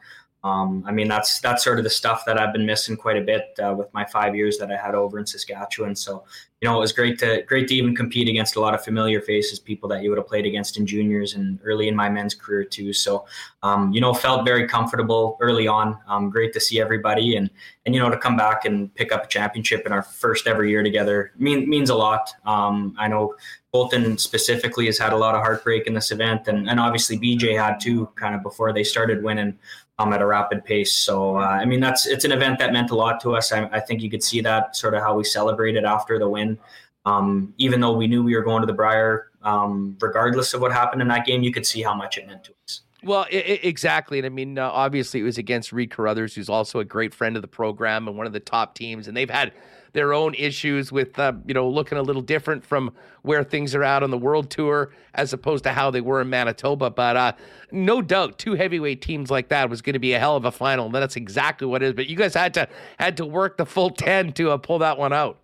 Um, 0.45 0.85
I 0.87 0.93
mean, 0.93 1.09
that's 1.09 1.41
that's 1.41 1.65
sort 1.65 1.79
of 1.79 1.85
the 1.85 1.91
stuff 1.91 2.25
that 2.27 2.39
I've 2.39 2.53
been 2.53 2.65
missing 2.65 2.97
quite 2.97 3.17
a 3.17 3.21
bit 3.21 3.59
uh, 3.63 3.75
with 3.77 3.93
my 3.93 4.05
five 4.05 4.37
years 4.37 4.57
that 4.59 4.71
I 4.71 4.77
had 4.77 4.95
over 4.95 5.19
in 5.19 5.27
Saskatchewan. 5.27 5.97
So, 5.97 6.25
you 6.61 6.69
know, 6.69 6.77
it 6.77 6.81
was 6.81 6.93
great 6.93 7.19
to 7.19 7.43
great 7.43 7.67
to 7.69 7.75
even 7.75 7.97
compete 7.97 8.29
against 8.29 8.55
a 8.55 8.61
lot 8.61 8.73
of 8.73 8.85
familiar 8.85 9.21
faces, 9.21 9.59
people 9.59 9.89
that 9.89 10.05
you 10.05 10.11
would 10.11 10.19
have 10.19 10.29
played 10.29 10.47
against 10.47 10.77
in 10.77 10.87
juniors 10.87 11.35
and 11.35 11.59
early 11.65 11.89
in 11.89 11.97
my 11.97 12.09
men's 12.09 12.35
career 12.35 12.63
too. 12.63 12.93
So, 12.93 13.27
um, 13.65 13.93
you 13.93 14.01
know, 14.01 14.15
felt 14.15 14.45
very 14.45 14.69
comfortable 14.69 15.37
early 15.41 15.67
on. 15.67 15.99
Um, 16.07 16.31
great 16.31 16.53
to 16.53 16.61
see 16.61 16.81
everybody 16.81 17.37
and 17.37 17.51
and 17.85 17.93
you 17.93 18.01
know 18.01 18.09
to 18.09 18.17
come 18.17 18.37
back 18.37 18.65
and 18.65 18.95
pick 18.95 19.11
up 19.11 19.25
a 19.25 19.29
championship 19.29 19.87
in 19.87 19.93
our 19.93 20.03
first 20.03 20.47
ever 20.47 20.65
year 20.65 20.85
together 20.85 21.33
mean, 21.37 21.69
means 21.69 21.91
a 21.91 21.97
lot. 21.97 22.31
Um, 22.47 22.95
I 22.97 23.09
know 23.09 23.35
Colton 23.73 24.19
specifically 24.19 24.87
has 24.87 24.99
had 24.99 25.13
a 25.13 25.17
lot 25.17 25.35
of 25.35 25.43
heartbreak 25.43 25.87
in 25.87 25.95
this 25.95 26.13
event, 26.13 26.47
and, 26.47 26.71
and 26.71 26.79
obviously 26.79 27.19
BJ 27.19 27.59
had 27.59 27.81
too, 27.81 28.09
kind 28.15 28.35
of 28.35 28.43
before 28.43 28.73
they 28.73 28.85
started 28.85 29.23
winning 29.23 29.59
um, 29.99 30.13
at 30.13 30.23
a 30.23 30.27
rapid 30.27 30.65
pace. 30.65 30.93
So 30.93 31.37
uh, 31.37 31.41
I 31.41 31.65
mean, 31.65 31.81
that's 31.81 32.07
it's 32.07 32.25
an 32.25 32.33
event 32.33 32.59
that 32.59 32.73
meant 32.73 32.91
a 32.91 32.95
lot 32.95 33.21
to 33.23 33.35
us. 33.37 33.53
I, 33.53 33.65
I, 33.73 33.81
think 33.81 34.03
you 34.03 34.11
could 34.11 34.23
see 34.23 34.41
that 34.43 34.77
sort 34.77 34.95
of 34.95 35.03
how 35.03 35.17
we 35.17 35.25
celebrated 35.25 35.85
after 35.85 36.19
the 36.19 36.29
win. 36.29 36.59
Um, 37.05 37.55
even 37.59 37.81
though 37.81 37.97
we 37.97 38.07
knew 38.07 38.23
we 38.23 38.37
were 38.37 38.43
going 38.43 38.61
to 38.61 38.67
the 38.67 38.73
Brier, 38.73 39.31
um, 39.43 39.97
regardless 40.01 40.53
of 40.53 40.61
what 40.61 40.73
happened 40.73 41.01
in 41.01 41.09
that 41.09 41.25
game, 41.25 41.43
you 41.43 41.53
could 41.53 41.67
see 41.67 41.83
how 41.83 41.95
much 41.95 42.19
it 42.19 42.27
meant 42.27 42.45
to 42.45 42.53
us. 42.65 42.83
Well, 43.03 43.27
it, 43.31 43.65
exactly. 43.65 44.19
And 44.19 44.27
I 44.27 44.29
mean, 44.29 44.59
uh, 44.59 44.69
obviously, 44.69 45.21
it 45.21 45.25
was 45.25 45.39
against 45.39 45.73
Reid 45.73 45.91
Carruthers, 45.91 46.35
who's 46.35 46.49
also 46.49 46.81
a 46.81 46.85
great 46.85 47.15
friend 47.15 47.37
of 47.37 47.43
the 47.43 47.49
program 47.49 48.09
and 48.09 48.17
one 48.17 48.27
of 48.27 48.33
the 48.33 48.41
top 48.41 48.75
teams. 48.75 49.09
And 49.09 49.17
they've 49.17 49.31
had 49.31 49.53
their 49.93 50.13
own 50.13 50.35
issues 50.35 50.93
with, 50.93 51.19
uh, 51.19 51.33
you 51.47 51.55
know, 51.55 51.69
looking 51.69 51.99
a 51.99 52.03
little 52.03 52.23
different 52.23 52.65
from 52.65 52.93
where 53.23 53.43
things 53.43 53.75
are 53.75 53.85
out 53.85 54.03
on 54.03 54.11
the 54.11 54.19
world 54.19 54.51
tour 54.51 54.93
as 55.15 55.33
opposed 55.33 55.65
to 55.65 55.73
how 55.73 55.91
they 55.91 56.01
were 56.01 56.21
in 56.21 56.31
Manitoba. 56.31 56.91
But 56.91 57.17
uh, 57.17 57.33
no 57.71 58.01
doubt, 58.03 58.39
two 58.39 58.55
heavyweight 58.55 59.03
teams 59.03 59.31
like 59.31 59.49
that 59.49 59.69
was 59.69 59.83
going 59.83 59.95
to 59.95 59.99
be 59.99 60.13
a 60.13 60.19
hell 60.19 60.37
of 60.37 60.45
a 60.45 60.53
final. 60.53 60.87
And 60.87 60.95
that's 60.95 61.17
exactly 61.17 61.67
what 61.67 61.83
it 61.83 61.87
is. 61.87 61.93
But 61.95 62.09
you 62.09 62.17
guys 62.17 62.35
had 62.35 62.55
to 62.55 62.69
had 62.99 63.17
to 63.19 63.27
work 63.27 63.57
the 63.57 63.67
full 63.67 63.91
ten 63.91 64.33
to 64.35 64.51
uh, 64.51 64.57
pull 64.57 64.79
that 64.79 64.99
one 64.99 65.13
out. 65.13 65.39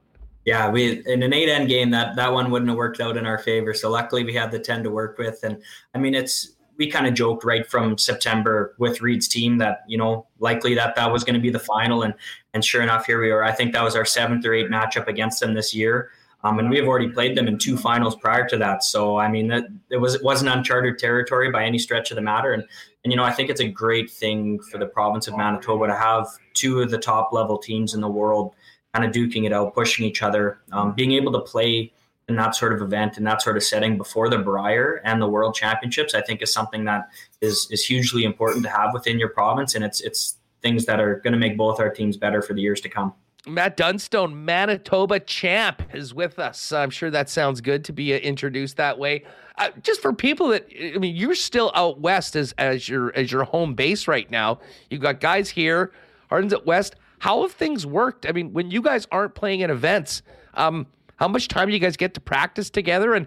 Yeah, 0.44 0.70
we 0.70 1.02
in 1.06 1.22
an 1.22 1.32
eight 1.32 1.48
end 1.48 1.68
game 1.68 1.90
that 1.90 2.16
that 2.16 2.32
one 2.32 2.50
wouldn't 2.50 2.68
have 2.68 2.76
worked 2.76 3.00
out 3.00 3.16
in 3.16 3.26
our 3.26 3.38
favor. 3.38 3.72
So 3.72 3.90
luckily 3.90 4.24
we 4.24 4.34
had 4.34 4.50
the 4.50 4.58
ten 4.58 4.82
to 4.82 4.90
work 4.90 5.16
with, 5.18 5.42
and 5.42 5.62
I 5.94 5.98
mean 5.98 6.14
it's 6.14 6.53
we 6.76 6.90
kind 6.90 7.06
of 7.06 7.14
joked 7.14 7.44
right 7.44 7.66
from 7.66 7.98
September 7.98 8.74
with 8.78 9.01
Reid's 9.01 9.28
team 9.28 9.59
that 9.59 9.84
you 9.86 9.98
know 9.98 10.26
likely 10.38 10.74
that 10.74 10.96
that 10.96 11.12
was 11.12 11.24
going 11.24 11.34
to 11.34 11.40
be 11.40 11.51
the 11.51 11.59
final, 11.59 12.02
and 12.02 12.14
and 12.52 12.64
sure 12.64 12.82
enough, 12.82 13.06
here 13.06 13.20
we 13.20 13.30
are. 13.30 13.42
I 13.42 13.52
think 13.52 13.72
that 13.72 13.82
was 13.82 13.96
our 13.96 14.05
seventh 14.05 14.44
or 14.44 14.55
eighth 14.55 14.70
matchup 14.70 15.06
against 15.06 15.40
them 15.40 15.55
this 15.55 15.74
year, 15.74 16.10
um, 16.42 16.59
and 16.59 16.70
we 16.70 16.76
have 16.76 16.86
already 16.86 17.09
played 17.09 17.36
them 17.36 17.48
in 17.48 17.59
two 17.59 17.76
finals 17.76 18.16
prior 18.16 18.46
to 18.48 18.56
that. 18.59 18.84
So 18.84 19.16
I 19.16 19.28
mean, 19.28 19.48
that 19.48 19.64
it 19.90 19.98
was 19.98 20.14
it 20.14 20.22
wasn't 20.22 20.51
uncharted 20.51 20.98
territory 20.98 21.51
by 21.51 21.64
any 21.64 21.78
stretch 21.78 22.10
of 22.10 22.16
the 22.16 22.22
matter, 22.22 22.52
and 22.52 22.64
and 23.05 23.12
you 23.12 23.16
know 23.16 23.24
I 23.24 23.32
think 23.32 23.51
it's 23.51 23.60
a 23.60 23.68
great 23.68 24.10
thing 24.10 24.60
for 24.60 24.78
the 24.78 24.86
province 24.86 25.28
of 25.28 25.36
Manitoba 25.36 25.86
to 25.86 25.96
have 25.96 26.26
two 26.55 26.80
of 26.80 26.90
the 26.90 26.98
top 26.98 27.32
level 27.32 27.59
teams 27.59 27.94
in 27.94 28.01
the 28.01 28.09
world 28.09 28.55
kind 28.94 29.05
of 29.05 29.12
duking 29.12 29.44
it 29.44 29.52
out, 29.52 29.74
pushing 29.74 30.06
each 30.06 30.22
other, 30.22 30.60
um, 30.70 30.92
being 30.92 31.12
able 31.12 31.32
to 31.32 31.40
play 31.40 31.92
in 32.28 32.36
that 32.36 32.55
sort 32.55 32.72
of 32.72 32.80
event 32.80 33.18
in 33.18 33.24
that 33.24 33.42
sort 33.42 33.56
of 33.56 33.62
setting 33.62 33.98
before 33.98 34.28
the 34.30 34.38
Brier 34.38 35.01
and 35.05 35.20
the 35.20 35.28
World 35.28 35.55
Championships, 35.55 36.14
I 36.14 36.22
think 36.22 36.42
is 36.42 36.52
something 36.52 36.84
that 36.84 37.09
is 37.40 37.68
is 37.70 37.84
hugely 37.84 38.24
important 38.24 38.64
to 38.64 38.70
have 38.70 38.94
within 38.94 39.18
your 39.18 39.28
province, 39.28 39.74
and 39.74 39.84
it's 39.84 40.01
it's 40.01 40.38
things 40.62 40.86
that 40.86 41.01
are 41.01 41.16
going 41.16 41.34
to 41.34 41.38
make 41.38 41.56
both 41.56 41.78
our 41.78 41.90
teams 41.90 42.16
better 42.16 42.40
for 42.40 42.55
the 42.55 42.62
years 42.62 42.80
to 42.80 42.88
come. 42.88 43.12
Matt 43.46 43.76
Dunstone, 43.76 44.46
Manitoba 44.46 45.20
champ, 45.20 45.82
is 45.92 46.14
with 46.14 46.38
us. 46.38 46.72
I'm 46.72 46.88
sure 46.88 47.10
that 47.10 47.28
sounds 47.28 47.60
good 47.60 47.84
to 47.84 47.92
be 47.92 48.16
introduced 48.16 48.78
that 48.78 48.98
way. 48.98 49.24
Uh, 49.59 49.68
just 49.82 50.01
for 50.01 50.14
people 50.14 50.48
that 50.48 50.66
I 50.94 50.98
mean, 50.98 51.14
you're 51.14 51.34
still 51.34 51.70
out 51.74 52.01
west 52.01 52.36
as 52.36 52.52
as 52.56 52.88
your 52.88 53.14
as 53.14 53.30
your 53.30 53.44
home 53.44 53.74
base 53.74 54.09
right 54.09 54.30
now. 54.30 54.60
You've 54.88 55.02
got 55.02 55.20
guys 55.20 55.51
here, 55.51 55.92
Harnden's 56.30 56.55
at 56.55 56.64
West. 56.64 56.96
How 57.18 57.42
have 57.42 57.52
things 57.52 57.86
worked? 57.86 58.26
I 58.26 58.32
mean, 58.32 58.52
when 58.52 58.70
you 58.70 58.82
guys 58.82 59.06
aren't 59.12 59.34
playing 59.34 59.60
in 59.60 59.70
events, 59.70 60.22
um, 60.55 60.86
how 61.16 61.28
much 61.28 61.49
time 61.49 61.69
do 61.69 61.74
you 61.74 61.81
guys 61.81 61.97
get 61.97 62.15
to 62.15 62.20
practice 62.20 62.70
together? 62.70 63.15
And 63.15 63.27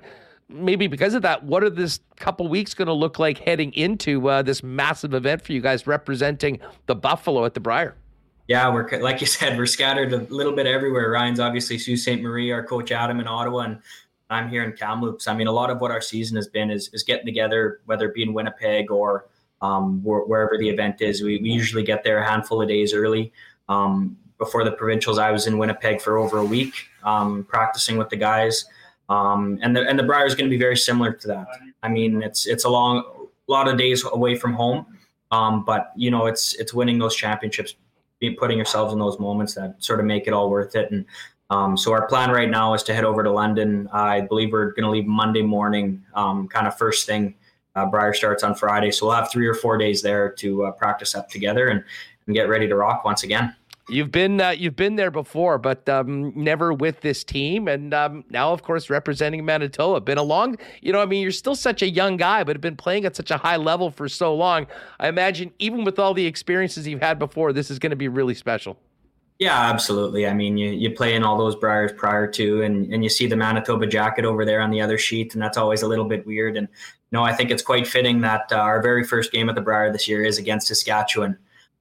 maybe 0.49 0.87
because 0.87 1.13
of 1.13 1.21
that, 1.23 1.43
what 1.43 1.63
are 1.63 1.69
this 1.69 1.99
couple 2.17 2.47
weeks 2.47 2.73
going 2.73 2.87
to 2.87 2.93
look 2.93 3.19
like 3.19 3.39
heading 3.39 3.73
into 3.73 4.29
uh, 4.29 4.41
this 4.41 4.63
massive 4.63 5.13
event 5.13 5.41
for 5.41 5.53
you 5.53 5.61
guys 5.61 5.87
representing 5.87 6.59
the 6.85 6.95
Buffalo 6.95 7.45
at 7.45 7.53
the 7.53 7.59
Brier? 7.59 7.95
Yeah, 8.47 8.73
we're 8.73 8.87
like 9.01 9.19
you 9.19 9.27
said, 9.27 9.57
we're 9.57 9.65
scattered 9.65 10.13
a 10.13 10.19
little 10.33 10.53
bit 10.53 10.65
everywhere. 10.65 11.11
Ryan's 11.11 11.39
obviously 11.39 11.77
Sault 11.77 11.99
Ste. 11.99 12.21
Marie, 12.21 12.51
our 12.51 12.63
coach 12.63 12.91
Adam 12.91 13.19
in 13.19 13.27
Ottawa, 13.27 13.59
and 13.59 13.79
I'm 14.29 14.49
here 14.49 14.63
in 14.63 14.73
Kamloops. 14.73 15.27
I 15.27 15.35
mean, 15.35 15.47
a 15.47 15.51
lot 15.51 15.69
of 15.69 15.81
what 15.81 15.91
our 15.91 16.01
season 16.01 16.35
has 16.37 16.47
been 16.47 16.71
is, 16.71 16.89
is 16.93 17.03
getting 17.03 17.25
together, 17.25 17.81
whether 17.85 18.07
it 18.07 18.13
be 18.13 18.23
in 18.23 18.33
Winnipeg 18.33 18.91
or 18.91 19.27
um, 19.61 20.01
wherever 20.03 20.57
the 20.57 20.69
event 20.69 21.01
is. 21.01 21.21
We, 21.21 21.39
we 21.39 21.49
usually 21.49 21.83
get 21.83 22.03
there 22.03 22.19
a 22.19 22.29
handful 22.29 22.61
of 22.61 22.67
days 22.67 22.93
early. 22.93 23.33
Um, 23.69 24.17
before 24.37 24.63
the 24.63 24.71
provincials, 24.71 25.17
I 25.17 25.31
was 25.31 25.47
in 25.47 25.57
Winnipeg 25.57 25.99
for 25.99 26.17
over 26.17 26.37
a 26.37 26.45
week 26.45 26.73
um, 27.07 27.45
practicing 27.45 27.97
with 27.97 28.09
the 28.09 28.17
guys. 28.17 28.65
Um, 29.09 29.57
and 29.61 29.75
the 29.75 29.87
and 29.87 29.97
the 29.97 30.03
Brier 30.03 30.25
is 30.25 30.35
going 30.35 30.49
to 30.49 30.53
be 30.53 30.59
very 30.59 30.75
similar 30.75 31.13
to 31.13 31.27
that. 31.29 31.47
I 31.81 31.87
mean, 31.87 32.21
it's 32.21 32.45
it's 32.45 32.65
a 32.65 32.69
long 32.69 33.27
lot 33.47 33.69
of 33.69 33.77
days 33.77 34.03
away 34.11 34.35
from 34.35 34.53
home, 34.53 34.85
um, 35.31 35.63
but 35.63 35.93
you 35.95 36.11
know, 36.11 36.25
it's 36.25 36.53
it's 36.55 36.73
winning 36.73 36.99
those 36.99 37.15
championships, 37.15 37.75
be 38.19 38.31
putting 38.31 38.57
yourselves 38.57 38.91
in 38.91 38.99
those 38.99 39.17
moments 39.19 39.53
that 39.55 39.75
sort 39.79 40.01
of 40.01 40.05
make 40.05 40.27
it 40.27 40.33
all 40.33 40.49
worth 40.49 40.75
it. 40.75 40.91
And 40.91 41.05
um, 41.49 41.77
so 41.77 41.93
our 41.93 42.05
plan 42.07 42.31
right 42.31 42.49
now 42.49 42.73
is 42.73 42.83
to 42.83 42.93
head 42.93 43.05
over 43.05 43.23
to 43.23 43.31
London. 43.31 43.87
I 43.93 44.21
believe 44.21 44.51
we're 44.51 44.71
going 44.71 44.83
to 44.83 44.89
leave 44.89 45.05
Monday 45.05 45.41
morning, 45.41 46.03
um, 46.13 46.49
kind 46.49 46.67
of 46.67 46.77
first 46.77 47.05
thing. 47.05 47.35
Uh, 47.75 47.85
Brier 47.85 48.13
starts 48.13 48.43
on 48.43 48.55
Friday, 48.55 48.91
so 48.91 49.05
we'll 49.05 49.15
have 49.15 49.31
three 49.31 49.47
or 49.47 49.53
four 49.53 49.77
days 49.77 50.01
there 50.01 50.31
to 50.31 50.65
uh, 50.65 50.71
practice 50.71 51.15
up 51.15 51.29
together 51.29 51.69
and, 51.69 51.83
and 52.25 52.35
get 52.35 52.49
ready 52.49 52.67
to 52.67 52.75
rock 52.75 53.05
once 53.05 53.23
again. 53.23 53.55
You've 53.89 54.11
been 54.11 54.41
uh, 54.41 54.49
you've 54.49 54.75
been 54.75 54.97
there 54.97 55.11
before, 55.11 55.57
but 55.57 55.87
um, 55.87 56.33
never 56.35 56.73
with 56.73 57.01
this 57.01 57.23
team, 57.23 57.67
and 57.67 57.93
um, 57.93 58.25
now, 58.29 58.51
of 58.51 58.61
course, 58.61 58.89
representing 58.89 59.45
Manitoba. 59.45 60.01
Been 60.01 60.17
a 60.17 60.23
long, 60.23 60.57
you 60.81 60.91
know, 60.91 61.01
I 61.01 61.05
mean, 61.05 61.21
you're 61.21 61.31
still 61.31 61.55
such 61.55 61.81
a 61.81 61.89
young 61.89 62.17
guy, 62.17 62.43
but 62.43 62.55
have 62.55 62.61
been 62.61 62.75
playing 62.75 63.05
at 63.05 63.15
such 63.15 63.31
a 63.31 63.37
high 63.37 63.55
level 63.55 63.89
for 63.89 64.09
so 64.09 64.35
long. 64.35 64.67
I 64.99 65.07
imagine, 65.07 65.53
even 65.59 65.85
with 65.85 65.99
all 65.99 66.13
the 66.13 66.25
experiences 66.25 66.87
you've 66.87 67.01
had 67.01 67.17
before, 67.17 67.53
this 67.53 67.71
is 67.71 67.79
going 67.79 67.91
to 67.91 67.95
be 67.95 68.09
really 68.09 68.35
special. 68.35 68.77
Yeah, 69.39 69.69
absolutely. 69.69 70.25
I 70.25 70.33
mean, 70.33 70.57
you, 70.57 70.71
you 70.71 70.91
play 70.91 71.13
in 71.13 71.23
all 71.23 71.37
those 71.37 71.55
briers 71.55 71.91
prior 71.93 72.25
to, 72.31 72.63
and, 72.63 72.91
and 72.91 73.03
you 73.03 73.09
see 73.09 73.27
the 73.27 73.35
Manitoba 73.35 73.85
jacket 73.85 74.25
over 74.25 74.43
there 74.45 74.61
on 74.61 74.71
the 74.71 74.81
other 74.81 74.97
sheet, 74.97 75.35
and 75.35 75.41
that's 75.41 75.57
always 75.57 75.83
a 75.83 75.87
little 75.87 76.05
bit 76.05 76.25
weird. 76.25 76.57
And 76.57 76.67
know, 77.11 77.23
I 77.23 77.33
think 77.33 77.51
it's 77.51 77.63
quite 77.63 77.87
fitting 77.87 78.21
that 78.21 78.51
uh, 78.51 78.57
our 78.57 78.81
very 78.81 79.03
first 79.03 79.31
game 79.31 79.49
at 79.49 79.55
the 79.55 79.61
Brier 79.61 79.91
this 79.91 80.07
year 80.07 80.23
is 80.23 80.37
against 80.37 80.67
Saskatchewan. 80.67 81.37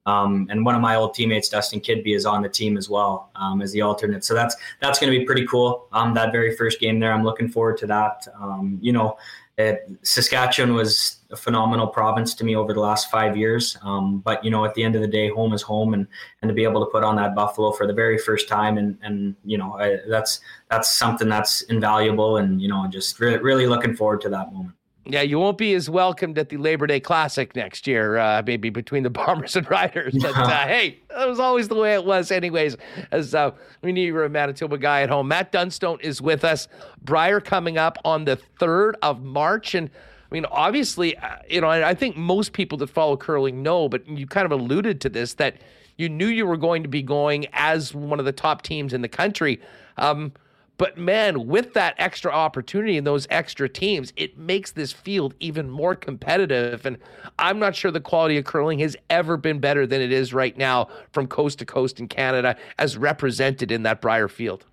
Um, 0.06 0.46
and 0.50 0.64
one 0.64 0.74
of 0.74 0.80
my 0.80 0.94
old 0.94 1.14
teammates, 1.14 1.48
Dustin 1.48 1.80
Kidby, 1.80 2.14
is 2.14 2.24
on 2.24 2.42
the 2.42 2.48
team 2.48 2.76
as 2.76 2.88
well 2.88 3.30
um, 3.34 3.60
as 3.60 3.72
the 3.72 3.82
alternate. 3.82 4.24
So 4.24 4.34
that's 4.34 4.56
that's 4.80 4.98
going 4.98 5.12
to 5.12 5.18
be 5.18 5.24
pretty 5.24 5.46
cool. 5.46 5.88
Um, 5.92 6.14
that 6.14 6.32
very 6.32 6.56
first 6.56 6.80
game 6.80 7.00
there, 7.00 7.12
I'm 7.12 7.24
looking 7.24 7.48
forward 7.48 7.76
to 7.78 7.86
that. 7.88 8.26
Um, 8.40 8.78
you 8.80 8.92
know, 8.92 9.18
it, 9.58 9.88
Saskatchewan 10.02 10.74
was 10.74 11.16
a 11.30 11.36
phenomenal 11.36 11.86
province 11.86 12.34
to 12.34 12.44
me 12.44 12.54
over 12.54 12.72
the 12.72 12.80
last 12.80 13.10
five 13.10 13.36
years. 13.36 13.76
Um, 13.82 14.20
but 14.20 14.44
you 14.44 14.50
know, 14.50 14.64
at 14.64 14.74
the 14.74 14.84
end 14.84 14.94
of 14.94 15.00
the 15.00 15.08
day, 15.08 15.28
home 15.28 15.52
is 15.52 15.62
home, 15.62 15.94
and 15.94 16.06
and 16.42 16.48
to 16.48 16.54
be 16.54 16.62
able 16.62 16.84
to 16.84 16.90
put 16.90 17.02
on 17.02 17.16
that 17.16 17.34
Buffalo 17.34 17.72
for 17.72 17.86
the 17.86 17.92
very 17.92 18.18
first 18.18 18.48
time, 18.48 18.78
and 18.78 18.98
and 19.02 19.34
you 19.44 19.58
know, 19.58 19.74
I, 19.78 19.98
that's 20.08 20.40
that's 20.70 20.94
something 20.94 21.28
that's 21.28 21.62
invaluable, 21.62 22.36
and 22.36 22.62
you 22.62 22.68
know, 22.68 22.86
just 22.88 23.18
re- 23.18 23.38
really 23.38 23.66
looking 23.66 23.96
forward 23.96 24.20
to 24.22 24.28
that 24.28 24.52
moment. 24.52 24.75
Yeah, 25.08 25.22
you 25.22 25.38
won't 25.38 25.56
be 25.56 25.72
as 25.74 25.88
welcomed 25.88 26.36
at 26.36 26.48
the 26.48 26.56
Labor 26.56 26.86
Day 26.86 26.98
Classic 26.98 27.54
next 27.54 27.86
year, 27.86 28.18
uh, 28.18 28.42
maybe 28.44 28.70
between 28.70 29.04
the 29.04 29.10
Bombers 29.16 29.54
and 29.54 29.68
Riders. 29.70 30.14
But 30.20 30.36
uh, 30.36 30.66
hey, 30.66 30.98
that 31.10 31.28
was 31.28 31.38
always 31.38 31.68
the 31.68 31.76
way 31.76 31.94
it 31.94 32.04
was, 32.04 32.30
anyways. 32.30 32.76
As 33.12 33.34
uh, 33.34 33.52
we 33.82 33.92
knew 33.92 34.02
you 34.02 34.14
were 34.14 34.24
a 34.24 34.30
Manitoba 34.30 34.78
guy 34.78 35.02
at 35.02 35.08
home. 35.08 35.28
Matt 35.28 35.52
Dunstone 35.52 36.00
is 36.00 36.20
with 36.20 36.44
us. 36.44 36.66
Brier 37.02 37.40
coming 37.40 37.78
up 37.78 37.98
on 38.04 38.24
the 38.24 38.38
3rd 38.58 38.94
of 39.02 39.22
March. 39.22 39.74
And 39.74 39.90
I 40.30 40.34
mean, 40.34 40.44
obviously, 40.46 41.16
uh, 41.16 41.36
you 41.48 41.60
know, 41.60 41.68
I 41.68 41.94
think 41.94 42.16
most 42.16 42.52
people 42.52 42.76
that 42.78 42.88
follow 42.88 43.16
curling 43.16 43.62
know, 43.62 43.88
but 43.88 44.06
you 44.08 44.26
kind 44.26 44.44
of 44.44 44.52
alluded 44.52 45.00
to 45.02 45.08
this 45.08 45.34
that 45.34 45.56
you 45.96 46.08
knew 46.08 46.26
you 46.26 46.46
were 46.46 46.56
going 46.56 46.82
to 46.82 46.88
be 46.88 47.02
going 47.02 47.46
as 47.52 47.94
one 47.94 48.18
of 48.18 48.24
the 48.24 48.32
top 48.32 48.62
teams 48.62 48.92
in 48.92 49.02
the 49.02 49.08
country. 49.08 49.60
Um, 49.98 50.32
but 50.78 50.98
man, 50.98 51.46
with 51.46 51.72
that 51.74 51.94
extra 51.98 52.30
opportunity 52.30 52.98
and 52.98 53.06
those 53.06 53.26
extra 53.30 53.68
teams, 53.68 54.12
it 54.16 54.36
makes 54.36 54.72
this 54.72 54.92
field 54.92 55.34
even 55.40 55.70
more 55.70 55.94
competitive. 55.94 56.84
And 56.84 56.98
I'm 57.38 57.58
not 57.58 57.74
sure 57.74 57.90
the 57.90 58.00
quality 58.00 58.36
of 58.36 58.44
curling 58.44 58.78
has 58.80 58.96
ever 59.08 59.36
been 59.36 59.58
better 59.58 59.86
than 59.86 60.00
it 60.00 60.12
is 60.12 60.34
right 60.34 60.56
now 60.56 60.88
from 61.12 61.26
coast 61.26 61.58
to 61.60 61.66
coast 61.66 61.98
in 61.98 62.08
Canada 62.08 62.56
as 62.78 62.96
represented 62.96 63.72
in 63.72 63.84
that 63.84 64.00
Brier 64.00 64.28
field. 64.28 64.64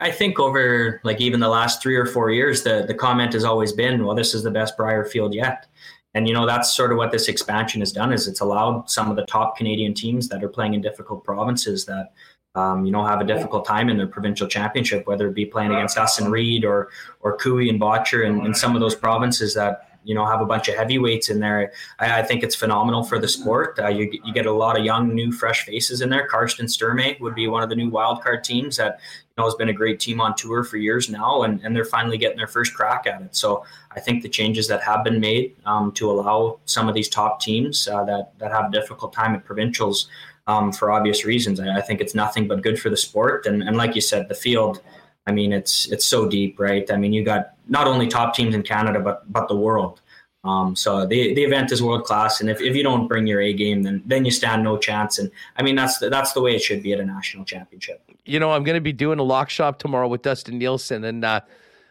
I 0.00 0.12
think 0.12 0.38
over 0.38 1.00
like 1.02 1.20
even 1.20 1.40
the 1.40 1.48
last 1.48 1.82
three 1.82 1.96
or 1.96 2.06
four 2.06 2.30
years, 2.30 2.62
the, 2.62 2.84
the 2.86 2.94
comment 2.94 3.32
has 3.32 3.42
always 3.42 3.72
been, 3.72 4.04
well, 4.04 4.14
this 4.14 4.32
is 4.32 4.44
the 4.44 4.50
best 4.50 4.76
Brier 4.76 5.04
field 5.04 5.34
yet. 5.34 5.66
And 6.14 6.26
you 6.26 6.34
know 6.34 6.46
that's 6.46 6.74
sort 6.74 6.90
of 6.90 6.98
what 6.98 7.12
this 7.12 7.28
expansion 7.28 7.80
has 7.80 7.92
done 7.92 8.12
is 8.12 8.26
it's 8.26 8.40
allowed 8.40 8.88
some 8.88 9.10
of 9.10 9.16
the 9.16 9.26
top 9.26 9.56
Canadian 9.56 9.92
teams 9.92 10.28
that 10.28 10.42
are 10.42 10.48
playing 10.48 10.74
in 10.74 10.80
difficult 10.80 11.22
provinces 11.22 11.84
that 11.84 12.12
um, 12.54 12.84
you 12.84 12.92
know, 12.92 13.04
have 13.04 13.20
a 13.20 13.24
difficult 13.24 13.64
time 13.64 13.88
in 13.88 13.96
their 13.96 14.06
provincial 14.06 14.48
championship, 14.48 15.06
whether 15.06 15.28
it 15.28 15.34
be 15.34 15.46
playing 15.46 15.72
against 15.72 15.98
us 15.98 16.18
and 16.18 16.32
Reid 16.32 16.64
or 16.64 16.88
or 17.20 17.36
Koe 17.36 17.58
and 17.58 17.80
Bottcher 17.80 18.26
and, 18.26 18.44
and 18.44 18.56
some 18.56 18.74
of 18.74 18.80
those 18.80 18.94
provinces 18.94 19.54
that 19.54 19.88
you 20.04 20.14
know 20.14 20.24
have 20.24 20.40
a 20.40 20.46
bunch 20.46 20.68
of 20.68 20.74
heavyweights 20.74 21.28
in 21.28 21.38
there. 21.38 21.72
I, 21.98 22.20
I 22.20 22.22
think 22.22 22.42
it's 22.42 22.54
phenomenal 22.54 23.04
for 23.04 23.18
the 23.18 23.28
sport. 23.28 23.78
Uh, 23.78 23.88
you, 23.88 24.10
you 24.24 24.32
get 24.32 24.46
a 24.46 24.52
lot 24.52 24.78
of 24.78 24.84
young, 24.84 25.14
new, 25.14 25.30
fresh 25.30 25.64
faces 25.64 26.00
in 26.00 26.08
there. 26.08 26.26
Karsten 26.26 26.66
Sturmay 26.66 27.20
would 27.20 27.34
be 27.34 27.46
one 27.46 27.62
of 27.62 27.68
the 27.68 27.76
new 27.76 27.90
wildcard 27.90 28.42
teams 28.42 28.76
that 28.78 29.00
you 29.02 29.34
know 29.36 29.44
has 29.44 29.54
been 29.54 29.68
a 29.68 29.72
great 29.72 30.00
team 30.00 30.20
on 30.20 30.34
tour 30.34 30.64
for 30.64 30.78
years 30.78 31.10
now, 31.10 31.42
and, 31.42 31.60
and 31.62 31.76
they're 31.76 31.84
finally 31.84 32.16
getting 32.16 32.38
their 32.38 32.46
first 32.46 32.74
crack 32.74 33.06
at 33.06 33.20
it. 33.20 33.36
So 33.36 33.64
I 33.90 34.00
think 34.00 34.22
the 34.22 34.28
changes 34.28 34.66
that 34.68 34.82
have 34.82 35.04
been 35.04 35.20
made 35.20 35.54
um, 35.66 35.92
to 35.92 36.10
allow 36.10 36.58
some 36.64 36.88
of 36.88 36.94
these 36.94 37.08
top 37.08 37.40
teams 37.40 37.86
uh, 37.86 38.04
that 38.04 38.32
that 38.38 38.50
have 38.50 38.66
a 38.66 38.70
difficult 38.70 39.12
time 39.12 39.34
at 39.34 39.44
provincials. 39.44 40.08
Um, 40.48 40.72
for 40.72 40.90
obvious 40.90 41.26
reasons, 41.26 41.60
I, 41.60 41.76
I 41.76 41.82
think 41.82 42.00
it's 42.00 42.14
nothing 42.14 42.48
but 42.48 42.62
good 42.62 42.80
for 42.80 42.88
the 42.88 42.96
sport. 42.96 43.46
And, 43.46 43.62
and 43.62 43.76
like 43.76 43.94
you 43.94 44.00
said, 44.00 44.28
the 44.28 44.34
field, 44.34 44.80
I 45.26 45.30
mean, 45.30 45.52
it's 45.52 45.86
it's 45.92 46.06
so 46.06 46.26
deep, 46.26 46.58
right? 46.58 46.90
I 46.90 46.96
mean, 46.96 47.12
you 47.12 47.22
got 47.22 47.50
not 47.68 47.86
only 47.86 48.06
top 48.08 48.34
teams 48.34 48.54
in 48.54 48.62
Canada, 48.62 48.98
but 48.98 49.30
but 49.30 49.46
the 49.48 49.56
world. 49.56 50.00
Um, 50.44 50.74
so 50.74 51.04
the 51.04 51.34
the 51.34 51.44
event 51.44 51.70
is 51.70 51.82
world 51.82 52.04
class, 52.04 52.40
and 52.40 52.48
if, 52.48 52.62
if 52.62 52.74
you 52.74 52.82
don't 52.82 53.08
bring 53.08 53.26
your 53.26 53.42
A 53.42 53.52
game, 53.52 53.82
then 53.82 54.02
then 54.06 54.24
you 54.24 54.30
stand 54.30 54.64
no 54.64 54.78
chance. 54.78 55.18
And 55.18 55.30
I 55.58 55.62
mean, 55.62 55.76
that's 55.76 55.98
the, 55.98 56.08
that's 56.08 56.32
the 56.32 56.40
way 56.40 56.54
it 56.54 56.62
should 56.62 56.82
be 56.82 56.94
at 56.94 57.00
a 57.00 57.04
national 57.04 57.44
championship. 57.44 58.00
You 58.24 58.40
know, 58.40 58.52
I'm 58.52 58.64
going 58.64 58.76
to 58.76 58.80
be 58.80 58.94
doing 58.94 59.18
a 59.18 59.22
lock 59.22 59.50
shop 59.50 59.78
tomorrow 59.78 60.08
with 60.08 60.22
Dustin 60.22 60.56
Nielsen, 60.58 61.04
and 61.04 61.24
uh, 61.24 61.40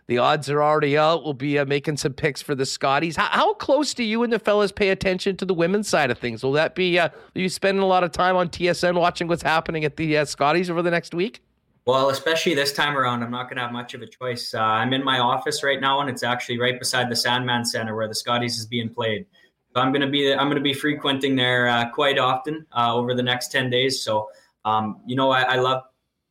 the 0.07 0.17
odds 0.17 0.49
are 0.49 0.63
already 0.63 0.97
out. 0.97 1.23
We'll 1.23 1.33
be 1.33 1.59
uh, 1.59 1.65
making 1.65 1.97
some 1.97 2.13
picks 2.13 2.41
for 2.41 2.55
the 2.55 2.65
Scotties. 2.65 3.15
How, 3.15 3.27
how, 3.27 3.53
close 3.55 3.93
do 3.93 4.03
you 4.03 4.23
and 4.23 4.31
the 4.31 4.39
fellas 4.39 4.71
pay 4.71 4.89
attention 4.89 5.35
to 5.37 5.45
the 5.45 5.53
women's 5.53 5.87
side 5.87 6.11
of 6.11 6.17
things? 6.17 6.43
Will 6.43 6.53
that 6.53 6.75
be? 6.75 6.97
Uh, 6.97 7.09
you 7.35 7.49
spending 7.49 7.83
a 7.83 7.87
lot 7.87 8.03
of 8.03 8.11
time 8.11 8.35
on 8.35 8.49
TSN 8.49 8.97
watching 8.97 9.27
what's 9.27 9.43
happening 9.43 9.83
at 9.83 9.97
the 9.97 10.17
uh, 10.17 10.25
Scotties 10.25 10.69
over 10.69 10.81
the 10.81 10.91
next 10.91 11.13
week? 11.13 11.41
Well, 11.85 12.09
especially 12.09 12.53
this 12.53 12.73
time 12.73 12.97
around, 12.97 13.23
I'm 13.23 13.31
not 13.31 13.43
going 13.43 13.55
to 13.57 13.63
have 13.63 13.71
much 13.71 13.93
of 13.93 14.01
a 14.01 14.07
choice. 14.07 14.53
Uh, 14.53 14.59
I'm 14.59 14.93
in 14.93 15.03
my 15.03 15.19
office 15.19 15.63
right 15.63 15.79
now, 15.79 16.01
and 16.01 16.09
it's 16.09 16.23
actually 16.23 16.59
right 16.59 16.77
beside 16.77 17.09
the 17.09 17.15
Sandman 17.15 17.63
Center 17.63 17.95
where 17.95 18.07
the 18.07 18.15
Scotties 18.15 18.57
is 18.57 18.65
being 18.65 18.89
played. 18.89 19.25
So 19.73 19.81
I'm 19.81 19.91
going 19.91 20.01
to 20.01 20.09
be 20.09 20.33
I'm 20.33 20.47
going 20.47 20.55
to 20.55 20.61
be 20.61 20.73
frequenting 20.73 21.35
there 21.35 21.67
uh, 21.67 21.89
quite 21.89 22.17
often 22.17 22.65
uh, 22.71 22.93
over 22.93 23.13
the 23.13 23.23
next 23.23 23.51
ten 23.51 23.69
days. 23.69 24.03
So 24.03 24.29
um, 24.67 25.01
you 25.05 25.15
know, 25.15 25.31
I, 25.31 25.43
I, 25.43 25.55
love 25.55 25.83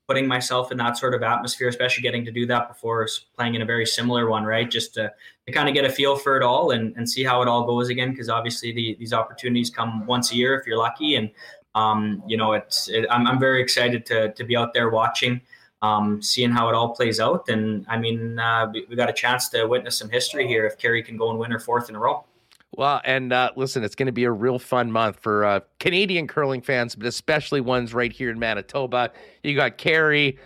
putting 0.09 0.27
myself 0.27 0.70
in 0.70 0.78
that 0.78 0.97
sort 0.97 1.15
of 1.15 1.23
atmosphere, 1.23 1.69
especially 1.69 2.03
getting 2.03 2.24
to 2.24 2.31
do 2.31 2.47
that 2.47 2.69
before 2.69 3.09
playing 3.37 3.57
in 3.57 3.62
a 3.62 3.65
very 3.65 3.85
similar 3.85 4.28
one, 4.28 4.45
right? 4.45 4.70
Just 4.70 4.95
to, 4.95 5.12
to 5.47 5.53
kind 5.53 5.69
of 5.69 5.74
get 5.74 5.85
a 5.85 5.91
feel 5.91 6.16
for 6.16 6.37
it 6.37 6.43
all 6.45 6.70
and, 6.70 6.97
and 6.97 7.09
see 7.09 7.24
how 7.24 7.43
it 7.43 7.49
all 7.49 7.65
goes 7.65 7.89
again, 7.89 8.11
because 8.11 8.28
obviously 8.28 8.73
the, 8.73 8.97
these 8.99 9.12
opportunities 9.12 9.69
come 9.69 10.07
once 10.07 10.31
a 10.33 10.37
year 10.37 10.59
if 10.59 10.66
you're 10.66 10.78
lucky, 10.78 11.16
and 11.16 11.31
um, 11.74 12.23
you 12.27 12.37
know, 12.37 12.53
it's 12.53 12.89
it, 12.89 13.05
I'm, 13.11 13.27
I'm 13.27 13.39
very 13.39 13.61
excited 13.61 14.07
to 14.07 14.33
to 14.33 14.45
be 14.45 14.57
out 14.57 14.73
there 14.73 14.89
watching, 14.91 15.41
um, 15.83 16.23
seeing 16.23 16.51
how 16.51 16.69
it 16.69 16.74
all 16.74 16.95
plays 16.95 17.20
out. 17.20 17.49
And 17.49 17.85
I 17.89 17.99
mean, 17.99 18.39
uh, 18.39 18.70
we, 18.73 18.87
we 18.89 18.97
got 18.97 19.11
a 19.11 19.12
chance 19.12 19.49
to 19.51 19.66
witness 19.66 19.99
some 19.99 20.09
history 20.09 20.47
here 20.47 20.66
if 20.66 20.78
Kerri 20.78 21.05
can 21.05 21.16
go 21.16 21.31
and 21.31 21.39
win 21.39 21.51
her 21.51 21.61
fourth 21.61 21.89
in 21.91 21.97
a 21.97 21.99
row. 21.99 22.24
Well, 22.73 23.01
and 23.05 23.33
uh, 23.33 23.53
listen, 23.57 23.85
it's 23.85 23.95
going 23.95 24.07
to 24.07 24.13
be 24.13 24.25
a 24.25 24.31
real 24.31 24.59
fun 24.59 24.93
month 24.93 25.21
for 25.21 25.45
uh, 25.45 25.61
Canadian 25.81 26.27
curling 26.27 26.61
fans, 26.61 26.95
but 26.95 27.07
especially 27.07 27.61
ones 27.61 27.95
right 27.95 28.13
here 28.13 28.31
in 28.31 28.39
Manitoba. 28.39 29.13
You 29.43 29.55
got 29.55 29.79
Kerri, 29.79 30.39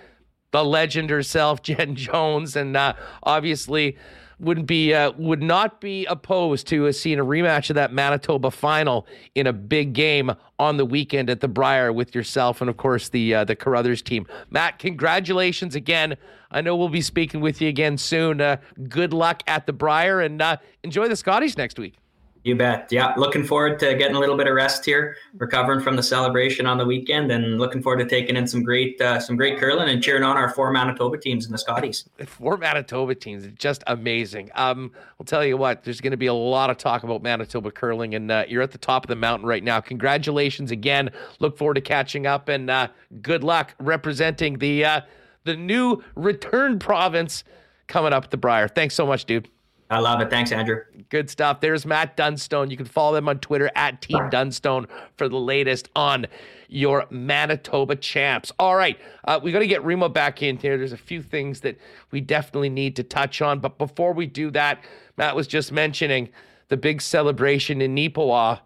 the 0.53 0.65
legend 0.65 1.11
herself, 1.11 1.63
Jen 1.65 1.97
Jones, 1.97 2.57
and 2.57 2.77
uh, 2.77 2.95
obviously 3.23 3.97
would 4.41 4.67
be 4.67 4.95
uh, 4.95 5.13
would 5.19 5.43
not 5.43 5.81
be 5.81 6.07
opposed 6.07 6.67
to 6.69 6.91
seeing 6.93 7.19
a 7.19 7.25
rematch 7.25 7.69
of 7.71 7.75
that 7.75 7.93
Manitoba 7.93 8.51
final 8.51 9.07
in 9.35 9.47
a 9.47 9.53
big 9.53 9.93
game 9.93 10.33
on 10.59 10.79
the 10.79 10.87
weekend 10.87 11.29
at 11.29 11.41
the 11.41 11.49
Brier 11.49 11.93
with 11.93 12.15
yourself 12.15 12.61
and 12.61 12.71
of 12.71 12.77
course 12.77 13.11
the 13.11 13.35
uh, 13.35 13.45
the 13.45 13.55
Carruthers 13.55 14.03
team. 14.03 14.27
Matt, 14.49 14.79
congratulations 14.79 15.75
again. 15.75 16.17
I 16.51 16.63
know 16.63 16.75
we'll 16.75 16.89
be 16.89 17.03
speaking 17.03 17.41
with 17.41 17.61
you 17.61 17.69
again 17.69 17.99
soon. 17.99 18.41
Uh, 18.41 18.57
good 18.89 19.13
luck 19.13 19.43
at 19.47 19.67
the 19.67 19.73
Brier 19.73 20.21
and 20.21 20.41
uh, 20.41 20.57
enjoy 20.83 21.07
the 21.09 21.17
Scotties 21.17 21.57
next 21.57 21.79
week. 21.79 21.97
You 22.43 22.57
bet. 22.57 22.89
Yeah, 22.91 23.13
looking 23.19 23.45
forward 23.45 23.79
to 23.81 23.95
getting 23.97 24.17
a 24.17 24.19
little 24.19 24.37
bit 24.37 24.47
of 24.47 24.55
rest 24.55 24.87
here, 24.87 25.17
recovering 25.35 25.81
from 25.81 25.97
the 25.97 26.03
celebration 26.03 26.65
on 26.65 26.79
the 26.79 26.87
weekend, 26.87 27.31
and 27.31 27.59
looking 27.59 27.83
forward 27.83 27.99
to 27.99 28.09
taking 28.09 28.35
in 28.35 28.47
some 28.47 28.63
great, 28.63 28.99
uh, 28.99 29.21
some 29.21 29.37
great 29.37 29.59
curling 29.59 29.91
and 29.91 30.03
cheering 30.03 30.23
on 30.23 30.39
our 30.39 30.49
four 30.49 30.73
Manitoba 30.73 31.19
teams 31.19 31.45
in 31.45 31.53
the 31.53 31.59
Scotties. 31.59 32.09
Four 32.25 32.57
Manitoba 32.57 33.15
teams, 33.15 33.47
just 33.59 33.85
amazing. 33.87 34.51
Um, 34.55 34.91
I'll 35.19 35.27
tell 35.27 35.45
you 35.45 35.59
what, 35.59 35.85
there's 35.85 36.01
going 36.01 36.13
to 36.13 36.17
be 36.17 36.27
a 36.27 36.35
lot 36.35 36.71
of 36.71 36.79
talk 36.79 37.03
about 37.03 37.23
Manitoba 37.23 37.71
curling, 37.71 38.15
and 38.15 38.31
uh, 38.31 38.45
you're 38.49 38.63
at 38.63 38.71
the 38.71 38.79
top 38.79 39.05
of 39.05 39.09
the 39.09 39.17
mountain 39.17 39.47
right 39.47 39.63
now. 39.63 39.79
Congratulations 39.81 40.71
again. 40.71 41.11
Look 41.41 41.59
forward 41.59 41.75
to 41.75 41.83
catching 41.83 42.27
up, 42.27 42.49
and 42.49 42.71
uh, 42.71 42.89
good 43.21 43.45
luck 43.45 43.75
representing 43.79 44.59
the 44.59 44.83
uh, 44.83 45.01
the 45.45 45.57
new 45.57 46.03
return 46.15 46.79
province 46.79 47.45
coming 47.87 48.15
up 48.15 48.25
at 48.25 48.31
the 48.31 48.39
Brier. 48.39 48.69
Thanks 48.69 48.95
so 48.95 49.07
much, 49.07 49.27
dude. 49.27 49.49
I 49.91 49.99
love 49.99 50.21
it. 50.21 50.31
Thanks, 50.31 50.53
Andrew. 50.53 50.83
Good 51.09 51.29
stuff. 51.29 51.61
There's 51.61 51.85
Matt 51.85 52.17
Dunstone. 52.17 52.71
You 52.71 52.77
can 52.77 52.87
follow 52.87 53.15
them 53.15 53.29
on 53.29 53.41
Twitter 53.41 53.73
at 53.75 54.01
Team 54.01 54.31
Dunstone 54.31 54.87
for 55.17 55.29
the 55.29 55.37
latest 55.37 55.89
on 55.97 56.27
your 56.69 57.07
Manitoba 57.11 57.97
champs. 57.97 58.53
All 58.61 58.77
right, 58.77 58.97
uh, 59.25 59.41
we 59.43 59.51
got 59.51 59.59
to 59.59 59.67
get 59.67 59.83
Remo 59.83 60.09
back 60.09 60.45
in 60.45 60.57
here. 60.59 60.79
There's 60.79 60.93
a 60.93 60.97
few 60.97 61.21
things 61.23 61.61
that 61.61 61.77
we 62.13 62.21
definitely 62.21 62.69
need 62.69 62.95
to 62.97 63.03
touch 63.03 63.43
on, 63.43 63.59
but 63.59 63.79
before 63.79 64.13
we 64.13 64.27
do 64.27 64.53
that, 64.53 64.85
Matt 65.17 65.35
was 65.35 65.49
just 65.49 65.73
mentioning 65.73 66.29
the 66.69 66.77
big 66.77 67.03
celebration 67.03 67.83
in 67.83 67.97
Neepawa 67.97 68.61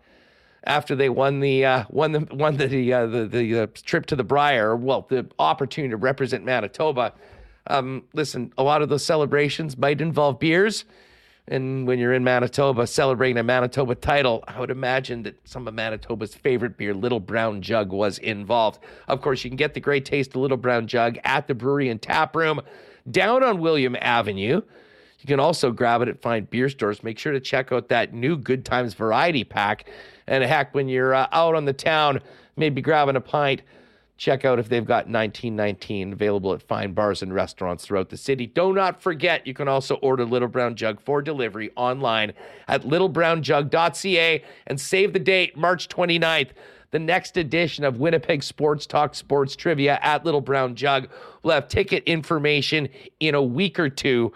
after 0.64 0.94
they 0.94 1.08
won 1.08 1.40
the 1.40 1.64
uh, 1.64 1.84
won 1.88 2.12
the 2.12 2.28
won 2.32 2.58
the 2.58 2.92
uh, 2.92 3.06
the, 3.06 3.26
the 3.26 3.60
uh, 3.60 3.66
trip 3.72 4.04
to 4.06 4.16
the 4.16 4.24
Brier. 4.24 4.76
Well, 4.76 5.06
the 5.08 5.26
opportunity 5.38 5.90
to 5.90 5.96
represent 5.96 6.44
Manitoba. 6.44 7.14
Um, 7.66 8.04
listen, 8.12 8.52
a 8.58 8.62
lot 8.62 8.82
of 8.82 8.90
those 8.90 9.04
celebrations 9.04 9.78
might 9.78 10.02
involve 10.02 10.38
beers. 10.38 10.84
And 11.46 11.86
when 11.86 11.98
you're 11.98 12.14
in 12.14 12.24
Manitoba 12.24 12.86
celebrating 12.86 13.36
a 13.36 13.42
Manitoba 13.42 13.94
title, 13.94 14.42
I 14.48 14.58
would 14.58 14.70
imagine 14.70 15.24
that 15.24 15.46
some 15.46 15.68
of 15.68 15.74
Manitoba's 15.74 16.34
favorite 16.34 16.78
beer, 16.78 16.94
Little 16.94 17.20
Brown 17.20 17.60
Jug, 17.60 17.92
was 17.92 18.16
involved. 18.18 18.78
Of 19.08 19.20
course, 19.20 19.44
you 19.44 19.50
can 19.50 19.56
get 19.56 19.74
the 19.74 19.80
great 19.80 20.06
taste 20.06 20.30
of 20.30 20.36
Little 20.36 20.56
Brown 20.56 20.86
Jug 20.86 21.18
at 21.22 21.46
the 21.46 21.54
brewery 21.54 21.90
and 21.90 22.00
tap 22.00 22.34
room 22.34 22.62
down 23.10 23.42
on 23.44 23.60
William 23.60 23.94
Avenue. 24.00 24.62
You 25.18 25.26
can 25.26 25.38
also 25.38 25.70
grab 25.70 26.00
it 26.00 26.08
at 26.08 26.22
fine 26.22 26.44
beer 26.44 26.70
stores. 26.70 27.02
Make 27.02 27.18
sure 27.18 27.32
to 27.32 27.40
check 27.40 27.72
out 27.72 27.88
that 27.88 28.14
new 28.14 28.36
Good 28.36 28.64
Times 28.64 28.94
variety 28.94 29.44
pack. 29.44 29.90
And 30.26 30.42
heck, 30.42 30.74
when 30.74 30.88
you're 30.88 31.14
uh, 31.14 31.28
out 31.32 31.54
on 31.54 31.66
the 31.66 31.72
town, 31.74 32.20
maybe 32.56 32.80
grabbing 32.80 33.16
a 33.16 33.20
pint 33.20 33.62
Check 34.16 34.44
out 34.44 34.60
if 34.60 34.68
they've 34.68 34.84
got 34.84 35.08
1919 35.08 36.12
available 36.12 36.52
at 36.52 36.62
fine 36.62 36.92
bars 36.92 37.22
and 37.22 37.34
restaurants 37.34 37.84
throughout 37.84 38.10
the 38.10 38.16
city. 38.16 38.46
Do 38.46 38.72
not 38.72 39.02
forget, 39.02 39.44
you 39.46 39.54
can 39.54 39.66
also 39.66 39.96
order 39.96 40.24
Little 40.24 40.46
Brown 40.48 40.76
Jug 40.76 41.00
for 41.00 41.20
delivery 41.20 41.72
online 41.74 42.32
at 42.68 42.82
littlebrownjug.ca 42.82 44.44
and 44.68 44.80
save 44.80 45.12
the 45.12 45.18
date, 45.18 45.56
March 45.56 45.88
29th. 45.88 46.50
The 46.92 47.00
next 47.00 47.36
edition 47.36 47.82
of 47.82 47.98
Winnipeg 47.98 48.44
Sports 48.44 48.86
Talk 48.86 49.16
Sports 49.16 49.56
Trivia 49.56 49.98
at 50.00 50.24
Little 50.24 50.40
Brown 50.40 50.76
Jug 50.76 51.08
will 51.42 51.50
have 51.50 51.66
ticket 51.66 52.04
information 52.04 52.88
in 53.18 53.34
a 53.34 53.42
week 53.42 53.80
or 53.80 53.88
two 53.88 54.32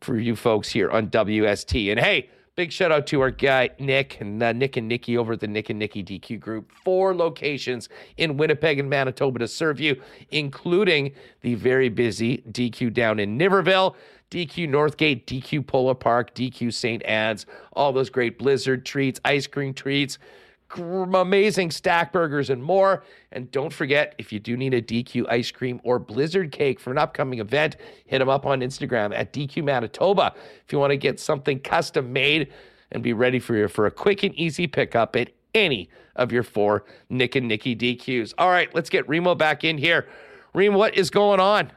for 0.00 0.18
you 0.18 0.34
folks 0.34 0.70
here 0.70 0.90
on 0.90 1.08
WST. 1.08 1.90
And 1.90 2.00
hey, 2.00 2.30
Big 2.58 2.72
shout 2.72 2.90
out 2.90 3.06
to 3.06 3.20
our 3.20 3.30
guy 3.30 3.70
Nick 3.78 4.20
and 4.20 4.42
uh, 4.42 4.52
Nick 4.52 4.76
and 4.76 4.88
Nikki 4.88 5.16
over 5.16 5.34
at 5.34 5.38
the 5.38 5.46
Nick 5.46 5.70
and 5.70 5.78
Nikki 5.78 6.02
DQ 6.02 6.40
group. 6.40 6.72
Four 6.84 7.14
locations 7.14 7.88
in 8.16 8.36
Winnipeg 8.36 8.80
and 8.80 8.90
Manitoba 8.90 9.38
to 9.38 9.46
serve 9.46 9.78
you, 9.78 10.02
including 10.32 11.12
the 11.42 11.54
very 11.54 11.88
busy 11.88 12.38
DQ 12.50 12.92
down 12.92 13.20
in 13.20 13.38
Niverville. 13.38 13.94
DQ 14.32 14.68
Northgate, 14.68 15.24
DQ 15.26 15.68
Polo 15.68 15.94
Park, 15.94 16.34
DQ 16.34 16.74
St. 16.74 17.00
Anne's, 17.04 17.46
all 17.74 17.92
those 17.92 18.10
great 18.10 18.40
blizzard 18.40 18.84
treats, 18.84 19.20
ice 19.24 19.46
cream 19.46 19.72
treats, 19.72 20.18
amazing 20.76 21.70
stack 21.70 22.12
burgers 22.12 22.50
and 22.50 22.62
more. 22.62 23.02
And 23.32 23.50
don't 23.50 23.72
forget, 23.72 24.14
if 24.18 24.32
you 24.32 24.38
do 24.38 24.56
need 24.56 24.74
a 24.74 24.82
DQ 24.82 25.26
ice 25.28 25.50
cream 25.50 25.80
or 25.82 25.98
blizzard 25.98 26.52
cake 26.52 26.80
for 26.80 26.90
an 26.90 26.98
upcoming 26.98 27.38
event, 27.38 27.76
hit 28.06 28.18
them 28.18 28.28
up 28.28 28.46
on 28.46 28.60
Instagram 28.60 29.14
at 29.14 29.32
DQ 29.32 29.64
Manitoba. 29.64 30.34
If 30.64 30.72
you 30.72 30.78
want 30.78 30.90
to 30.90 30.96
get 30.96 31.18
something 31.18 31.60
custom 31.60 32.12
made 32.12 32.52
and 32.92 33.02
be 33.02 33.12
ready 33.12 33.38
for 33.38 33.54
your 33.54 33.68
for 33.68 33.86
a 33.86 33.90
quick 33.90 34.22
and 34.22 34.34
easy 34.34 34.66
pickup 34.66 35.16
at 35.16 35.30
any 35.54 35.88
of 36.16 36.32
your 36.32 36.42
four 36.42 36.84
Nick 37.08 37.36
and 37.36 37.48
Nikki 37.48 37.74
DQs. 37.74 38.34
All 38.38 38.50
right, 38.50 38.72
let's 38.74 38.90
get 38.90 39.08
Remo 39.08 39.34
back 39.34 39.64
in 39.64 39.78
here. 39.78 40.06
Reem, 40.54 40.74
what 40.74 40.94
is 40.96 41.10
going 41.10 41.40
on? 41.40 41.70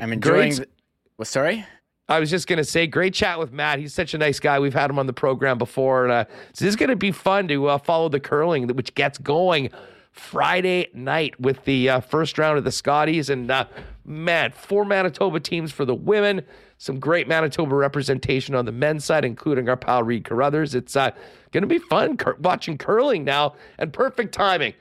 I'm 0.00 0.12
enjoying. 0.12 0.54
The, 0.56 0.68
well, 1.16 1.24
sorry. 1.24 1.64
I 2.10 2.18
was 2.18 2.28
just 2.28 2.48
going 2.48 2.56
to 2.56 2.64
say, 2.64 2.88
great 2.88 3.14
chat 3.14 3.38
with 3.38 3.52
Matt. 3.52 3.78
He's 3.78 3.94
such 3.94 4.14
a 4.14 4.18
nice 4.18 4.40
guy. 4.40 4.58
We've 4.58 4.74
had 4.74 4.90
him 4.90 4.98
on 4.98 5.06
the 5.06 5.12
program 5.12 5.58
before. 5.58 6.02
And, 6.02 6.12
uh, 6.12 6.24
this 6.50 6.62
is 6.62 6.74
going 6.74 6.90
to 6.90 6.96
be 6.96 7.12
fun 7.12 7.46
to 7.46 7.68
uh, 7.68 7.78
follow 7.78 8.08
the 8.08 8.18
curling, 8.18 8.66
which 8.66 8.92
gets 8.96 9.16
going 9.16 9.70
Friday 10.10 10.88
night 10.92 11.38
with 11.38 11.64
the 11.66 11.88
uh, 11.88 12.00
first 12.00 12.36
round 12.36 12.58
of 12.58 12.64
the 12.64 12.72
Scotties. 12.72 13.30
And 13.30 13.48
uh, 13.48 13.66
man, 14.04 14.50
four 14.50 14.84
Manitoba 14.84 15.38
teams 15.38 15.70
for 15.70 15.84
the 15.84 15.94
women. 15.94 16.42
Some 16.78 16.98
great 16.98 17.28
Manitoba 17.28 17.76
representation 17.76 18.56
on 18.56 18.64
the 18.64 18.72
men's 18.72 19.04
side, 19.04 19.24
including 19.24 19.68
our 19.68 19.76
pal 19.76 20.02
Reid 20.02 20.24
Carruthers. 20.24 20.74
It's 20.74 20.96
uh, 20.96 21.12
going 21.52 21.62
to 21.62 21.68
be 21.68 21.78
fun 21.78 22.16
cur- 22.16 22.36
watching 22.40 22.76
curling 22.76 23.22
now, 23.22 23.54
and 23.78 23.92
perfect 23.92 24.34
timing. 24.34 24.74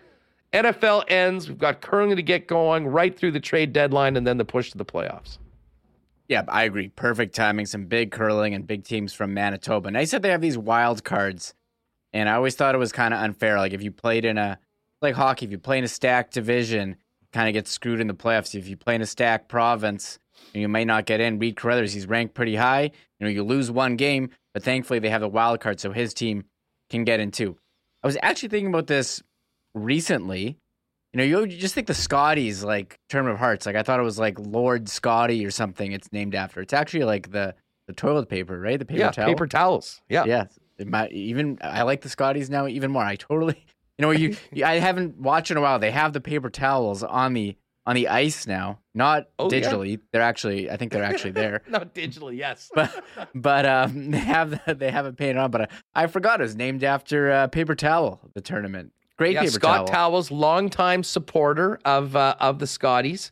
NFL 0.52 1.04
ends. 1.10 1.48
We've 1.48 1.60
got 1.60 1.82
curling 1.82 2.16
to 2.16 2.24
get 2.24 2.48
going 2.48 2.88
right 2.88 3.16
through 3.16 3.34
the 3.34 3.40
trade 3.40 3.72
deadline 3.72 4.18
and 4.18 4.26
then 4.26 4.38
the 4.38 4.46
push 4.46 4.72
to 4.72 4.80
the 4.80 4.86
playoffs. 4.86 5.38
Yeah, 6.30 6.44
I 6.48 6.64
agree. 6.64 6.90
Perfect 6.90 7.36
timing. 7.36 7.66
Some 7.66 7.86
big 7.86 8.12
curling 8.12 8.54
and 8.54 8.66
big 8.66 8.84
teams 8.84 9.14
from 9.14 9.34
Manitoba. 9.34 9.90
Nice 9.90 10.12
that 10.12 10.22
they 10.22 10.30
have 10.30 10.42
these 10.42 10.58
wild 10.58 11.04
cards. 11.04 11.56
And 12.14 12.30
I 12.30 12.36
always 12.36 12.56
thought 12.56 12.76
it 12.76 12.80
was 12.80 12.92
kind 12.92 13.14
of 13.14 13.20
unfair. 13.20 13.58
Like 13.58 13.74
if 13.74 13.82
you 13.82 13.92
played 13.92 14.26
in 14.26 14.38
a 14.38 14.60
like 15.02 15.16
hockey, 15.16 15.48
if 15.48 15.52
you 15.52 15.58
play 15.58 15.80
in 15.80 15.84
a 15.84 15.88
stacked 15.88 16.34
division, 16.34 16.98
kind 17.34 17.48
of 17.48 17.54
get 17.54 17.68
screwed 17.68 18.00
in 18.00 18.08
the 18.08 18.14
playoffs. 18.14 18.54
If 18.54 18.68
you 18.68 18.78
play 18.78 18.94
in 18.96 19.02
a 19.02 19.08
stacked 19.08 19.50
province, 19.50 20.20
you 20.54 20.68
may 20.68 20.86
not 20.86 21.08
get 21.08 21.20
in. 21.20 21.40
Reid 21.40 21.56
Carruthers, 21.56 21.94
he's 21.94 22.08
ranked 22.08 22.36
pretty 22.36 22.56
high. 22.56 22.84
You 22.84 23.26
know, 23.26 23.30
you 23.30 23.44
lose 23.44 23.72
one 23.72 23.96
game, 23.96 24.30
but 24.54 24.64
thankfully 24.64 25.00
they 25.00 25.10
have 25.10 25.22
the 25.22 25.28
wild 25.28 25.60
card, 25.60 25.80
so 25.80 25.92
his 25.92 26.14
team 26.14 26.46
can 26.90 27.04
get 27.04 27.20
in 27.20 27.32
too. 27.32 27.58
I 28.04 28.08
was 28.08 28.18
actually 28.22 28.50
thinking 28.50 28.70
about 28.70 28.88
this 28.88 29.22
recently. 29.74 30.58
You 31.14 31.18
know, 31.18 31.24
you 31.44 31.48
just 31.58 31.74
think 31.74 31.88
the 31.88 31.94
Scotties 31.96 32.64
like 32.64 33.00
Tournament 33.10 33.34
of 33.36 33.40
Hearts. 33.40 33.66
Like 33.66 33.76
I 33.76 33.84
thought 33.84 34.00
it 34.00 34.04
was 34.04 34.20
like 34.20 34.38
Lord 34.40 34.88
Scotty 34.88 35.44
or 35.46 35.52
something. 35.52 35.92
It's 35.92 36.12
named 36.12 36.36
after. 36.36 36.62
It's 36.62 36.74
actually 36.74 37.04
like 37.06 37.32
the 37.32 37.56
the 37.88 37.94
toilet 37.94 38.30
paper, 38.30 38.60
right? 38.60 38.78
The 38.78 38.86
paper 38.86 39.00
yeah, 39.00 39.12
towel. 39.12 39.28
paper 39.28 39.48
towels. 39.48 40.02
Yeah, 40.08 40.26
yeah. 40.26 40.46
It 40.78 40.88
might 40.88 41.12
even 41.12 41.58
I 41.62 41.82
like 41.82 42.02
the 42.02 42.10
Scotties 42.10 42.50
now 42.50 42.68
even 42.68 42.92
more. 42.92 43.04
I 43.04 43.16
totally 43.16 43.66
you 43.98 44.04
know 44.04 44.12
you 44.12 44.38
I 44.64 44.78
haven't 44.80 45.18
watched 45.18 45.50
in 45.50 45.58
a 45.58 45.62
while. 45.62 45.80
They 45.80 45.92
have 45.92 46.14
the 46.14 46.22
paper 46.22 46.50
towels 46.52 47.02
on 47.04 47.34
the 47.34 47.58
on 47.88 47.96
the 47.96 48.08
ice 48.10 48.46
now, 48.46 48.78
not 48.94 49.30
Oh, 49.40 49.52
yeah? 49.52 49.62
digitally. 49.62 50.00
They're 50.12 50.22
actually 50.22 50.70
I 50.70 50.78
think 50.78 50.92
they're 50.92 51.04
actually 51.04 51.32
there. 51.32 51.64
Not 51.68 51.96
digitally, 51.96 52.38
yes. 52.38 52.70
but 52.76 53.04
but 53.34 53.66
um, 53.66 54.12
they 54.12 54.20
have 54.20 54.52
the, 54.52 54.76
they 54.76 54.92
have 54.92 55.08
it 55.08 55.18
painted 55.18 55.38
on. 55.38 55.50
But 55.50 55.62
I, 55.96 56.04
I 56.04 56.08
forgot 56.08 56.40
it 56.40 56.44
was 56.44 56.56
named 56.56 56.84
after 56.84 57.32
uh, 57.32 57.48
paper 57.48 57.74
towel. 57.74 58.20
The 58.36 58.42
tournament, 58.42 58.92
great 59.20 59.34
yeah, 59.34 59.42
paper 59.42 59.52
Scott 59.52 59.88
towel, 59.88 60.12
Towels, 60.12 60.32
longtime 60.32 61.04
supporter 61.04 61.78
of 61.84 62.16
uh, 62.16 62.36
of 62.40 62.58
the 62.58 62.66
Scotties. 62.66 63.32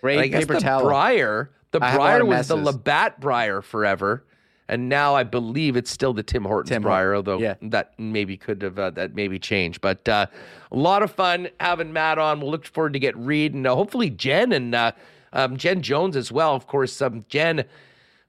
great 0.00 0.20
I 0.20 0.28
guess 0.28 0.42
paper 0.42 0.54
the 0.54 0.60
towel. 0.60 0.84
Brier, 0.84 1.50
the 1.72 1.80
I 1.82 1.88
have 1.88 1.94
a 1.96 1.98
lot 1.98 2.06
Brier 2.06 2.24
was 2.24 2.48
the. 2.48 2.56
Labatt 2.56 3.20
Brier 3.20 3.60
forever, 3.60 4.24
and 4.68 4.88
now 4.88 5.16
I 5.16 5.24
believe 5.24 5.76
it's 5.76 5.90
still 5.90 6.14
the 6.14 6.22
Tim 6.22 6.44
Hortons 6.44 6.70
Tim 6.70 6.82
Brier, 6.82 7.16
although 7.16 7.38
yeah. 7.38 7.56
that 7.62 7.98
maybe 7.98 8.36
could 8.36 8.62
have 8.62 8.78
uh, 8.78 8.90
that 8.90 9.16
maybe 9.16 9.40
changed. 9.40 9.80
But 9.80 10.08
uh, 10.08 10.26
a 10.70 10.76
lot 10.76 11.02
of 11.02 11.10
fun 11.10 11.48
having 11.58 11.92
Matt 11.92 12.18
on. 12.18 12.40
We'll 12.40 12.52
look 12.52 12.64
forward 12.64 12.92
to 12.92 13.00
get 13.00 13.16
Reid 13.16 13.54
and 13.54 13.66
uh, 13.66 13.74
hopefully 13.74 14.10
Jen 14.10 14.52
and 14.52 14.72
uh, 14.72 14.92
um, 15.32 15.56
Jen 15.56 15.82
Jones 15.82 16.16
as 16.16 16.30
well. 16.30 16.54
Of 16.54 16.68
course, 16.68 17.02
um, 17.02 17.24
Jen 17.28 17.64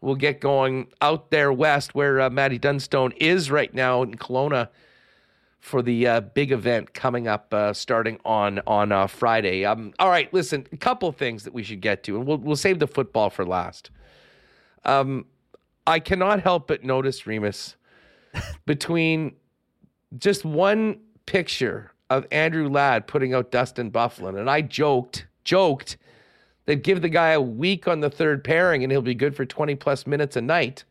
will 0.01 0.15
get 0.15 0.41
going 0.41 0.87
out 1.01 1.29
there 1.29 1.53
west 1.53 1.93
where 1.93 2.19
uh, 2.19 2.29
Maddie 2.31 2.57
Dunstone 2.57 3.11
is 3.17 3.51
right 3.51 3.73
now 3.73 4.01
in 4.01 4.15
Kelowna 4.15 4.69
for 5.65 5.81
the 5.81 6.05
uh, 6.05 6.21
big 6.21 6.51
event 6.51 6.93
coming 6.93 7.27
up 7.27 7.51
uh, 7.51 7.73
starting 7.73 8.19
on 8.23 8.61
on 8.67 8.91
uh, 8.91 9.07
Friday. 9.07 9.65
Um, 9.65 9.93
all 9.97 10.09
right, 10.09 10.31
listen, 10.31 10.67
a 10.71 10.77
couple 10.77 11.11
things 11.11 11.43
that 11.43 11.55
we 11.55 11.63
should 11.63 11.81
get 11.81 12.03
to, 12.03 12.17
and 12.17 12.27
we'll 12.27 12.37
we'll 12.37 12.55
save 12.55 12.77
the 12.77 12.85
football 12.85 13.31
for 13.31 13.43
last. 13.43 13.89
Um, 14.83 15.25
I 15.87 15.99
cannot 15.99 16.41
help 16.41 16.67
but 16.67 16.83
notice 16.83 17.25
Remis 17.25 17.77
between 18.67 19.37
just 20.19 20.45
one 20.45 20.99
picture 21.25 21.91
of 22.11 22.27
Andrew 22.31 22.69
Ladd 22.69 23.07
putting 23.07 23.33
out 23.33 23.49
Dustin 23.49 23.91
Byfuglien, 23.91 24.39
and 24.39 24.51
I 24.51 24.61
joked 24.61 25.25
joked 25.43 25.97
that 26.67 26.83
give 26.83 27.01
the 27.01 27.09
guy 27.09 27.29
a 27.29 27.41
week 27.41 27.87
on 27.87 28.01
the 28.01 28.09
third 28.11 28.43
pairing 28.43 28.83
and 28.83 28.91
he'll 28.91 29.01
be 29.01 29.15
good 29.15 29.35
for 29.35 29.45
20 29.45 29.75
plus 29.75 30.05
minutes 30.05 30.35
a 30.35 30.41
night. 30.41 30.83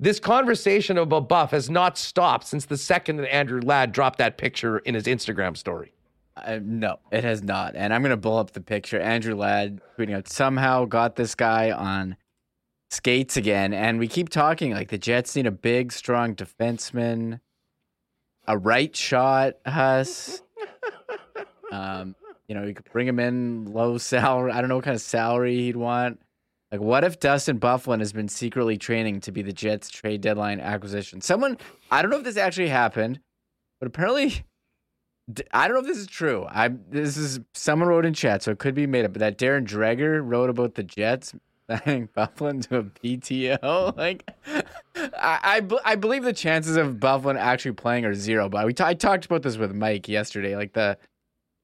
This 0.00 0.18
conversation 0.18 0.98
about 0.98 1.28
Buff 1.28 1.52
has 1.52 1.70
not 1.70 1.96
stopped 1.96 2.46
since 2.46 2.64
the 2.64 2.76
second 2.76 3.16
that 3.18 3.32
Andrew 3.32 3.60
Ladd 3.60 3.92
dropped 3.92 4.18
that 4.18 4.36
picture 4.36 4.78
in 4.78 4.94
his 4.94 5.04
Instagram 5.04 5.56
story. 5.56 5.92
Uh, 6.36 6.58
no, 6.62 6.98
it 7.10 7.24
has 7.24 7.42
not. 7.42 7.76
And 7.76 7.92
I'm 7.92 8.02
gonna 8.02 8.16
pull 8.16 8.38
up 8.38 8.52
the 8.52 8.60
picture. 8.60 8.98
Andrew 8.98 9.34
Ladd 9.34 9.80
tweeting 9.96 10.16
out 10.16 10.28
somehow 10.28 10.86
got 10.86 11.16
this 11.16 11.34
guy 11.34 11.70
on 11.70 12.16
skates 12.90 13.36
again, 13.36 13.72
and 13.72 13.98
we 13.98 14.08
keep 14.08 14.28
talking 14.28 14.72
like 14.72 14.88
the 14.88 14.98
Jets 14.98 15.36
need 15.36 15.46
a 15.46 15.50
big, 15.50 15.92
strong 15.92 16.34
defenseman, 16.34 17.40
a 18.46 18.56
right 18.56 18.94
shot, 18.96 19.54
Huss. 19.66 20.42
um, 21.72 22.14
you 22.48 22.54
know, 22.54 22.64
you 22.64 22.74
could 22.74 22.90
bring 22.90 23.06
him 23.06 23.18
in 23.18 23.66
low 23.72 23.98
salary. 23.98 24.52
I 24.52 24.60
don't 24.60 24.68
know 24.68 24.76
what 24.76 24.84
kind 24.84 24.94
of 24.94 25.00
salary 25.02 25.56
he'd 25.56 25.76
want. 25.76 26.20
Like, 26.72 26.80
what 26.80 27.04
if 27.04 27.20
Dustin 27.20 27.60
Byfuglien 27.60 27.98
has 27.98 28.14
been 28.14 28.28
secretly 28.28 28.78
training 28.78 29.20
to 29.20 29.32
be 29.32 29.42
the 29.42 29.52
Jets 29.52 29.90
trade 29.90 30.22
deadline 30.22 30.58
acquisition? 30.58 31.20
Someone, 31.20 31.58
I 31.90 32.00
don't 32.00 32.10
know 32.10 32.16
if 32.16 32.24
this 32.24 32.38
actually 32.38 32.70
happened, 32.70 33.20
but 33.78 33.88
apparently 33.88 34.44
I 35.52 35.68
don't 35.68 35.74
know 35.74 35.80
if 35.80 35.86
this 35.86 35.98
is 35.98 36.06
true. 36.06 36.46
I 36.48 36.68
this 36.90 37.16
is 37.16 37.40
someone 37.54 37.88
wrote 37.88 38.04
in 38.04 38.14
chat, 38.14 38.42
so 38.42 38.50
it 38.50 38.58
could 38.58 38.74
be 38.74 38.86
made 38.86 39.04
up. 39.04 39.12
But 39.12 39.20
that 39.20 39.38
Darren 39.38 39.66
Dreger 39.66 40.20
wrote 40.24 40.50
about 40.50 40.74
the 40.74 40.82
Jets 40.82 41.34
signing 41.70 42.08
Byfuglien 42.08 42.66
to 42.68 42.78
a 42.78 42.82
PTO. 42.84 43.96
Like, 43.96 44.28
I 44.96 45.62
I, 45.62 45.62
I 45.84 45.94
believe 45.94 46.24
the 46.24 46.32
chances 46.32 46.76
of 46.76 46.96
Byfuglien 46.96 47.38
actually 47.38 47.72
playing 47.72 48.04
are 48.04 48.14
zero. 48.14 48.48
But 48.48 48.66
we 48.66 48.72
t- 48.74 48.82
I 48.82 48.94
talked 48.94 49.26
about 49.26 49.42
this 49.42 49.58
with 49.58 49.74
Mike 49.74 50.08
yesterday. 50.08 50.56
Like 50.56 50.72
the 50.72 50.98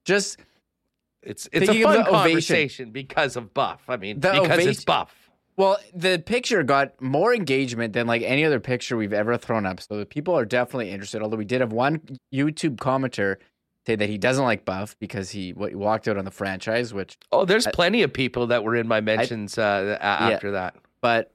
just 0.05 0.37
It's 1.23 1.47
it's 1.51 1.63
a 1.63 1.65
Thinking 1.73 1.83
of 1.85 1.91
fun 1.93 1.99
ovation. 2.07 2.13
conversation 2.29 2.91
because 2.91 3.35
of 3.35 3.53
Buff. 3.53 3.81
I 3.89 3.97
mean, 3.97 4.19
The 4.19 4.39
because 4.41 4.65
it's 4.65 4.83
Buff. 4.85 5.13
Well, 5.57 5.77
the 5.93 6.23
picture 6.25 6.63
got 6.63 6.99
more 7.01 7.33
engagement 7.35 7.91
than 7.93 8.07
like 8.07 8.21
any 8.21 8.45
other 8.45 8.61
picture 8.61 8.95
we've 8.95 9.11
ever 9.11 9.37
thrown 9.37 9.65
up. 9.65 9.81
So 9.81 9.97
the 9.97 10.05
people 10.05 10.33
are 10.37 10.45
definitely 10.45 10.89
interested. 10.91 11.21
Although 11.21 11.35
we 11.37 11.43
did 11.45 11.59
have 11.59 11.73
one 11.73 11.99
YouTube 12.33 12.77
commenter 12.77 13.35
say 13.85 13.95
that 13.97 14.07
he 14.07 14.17
doesn't 14.17 14.45
like 14.45 14.63
Buff 14.63 14.95
because 14.99 15.31
he 15.31 15.51
w- 15.51 15.77
walked 15.77 16.07
out 16.07 16.17
on 16.17 16.23
the 16.23 16.31
franchise, 16.31 16.93
which 16.93 17.17
Oh, 17.33 17.43
there's 17.43 17.67
I- 17.67 17.71
plenty 17.71 18.03
of 18.03 18.13
people 18.13 18.47
that 18.47 18.63
were 18.63 18.75
in 18.75 18.87
my 18.87 19.01
mentions 19.01 19.57
uh, 19.57 19.97
a- 19.99 20.03
after 20.05 20.51
that. 20.51 20.75
but 21.01 21.31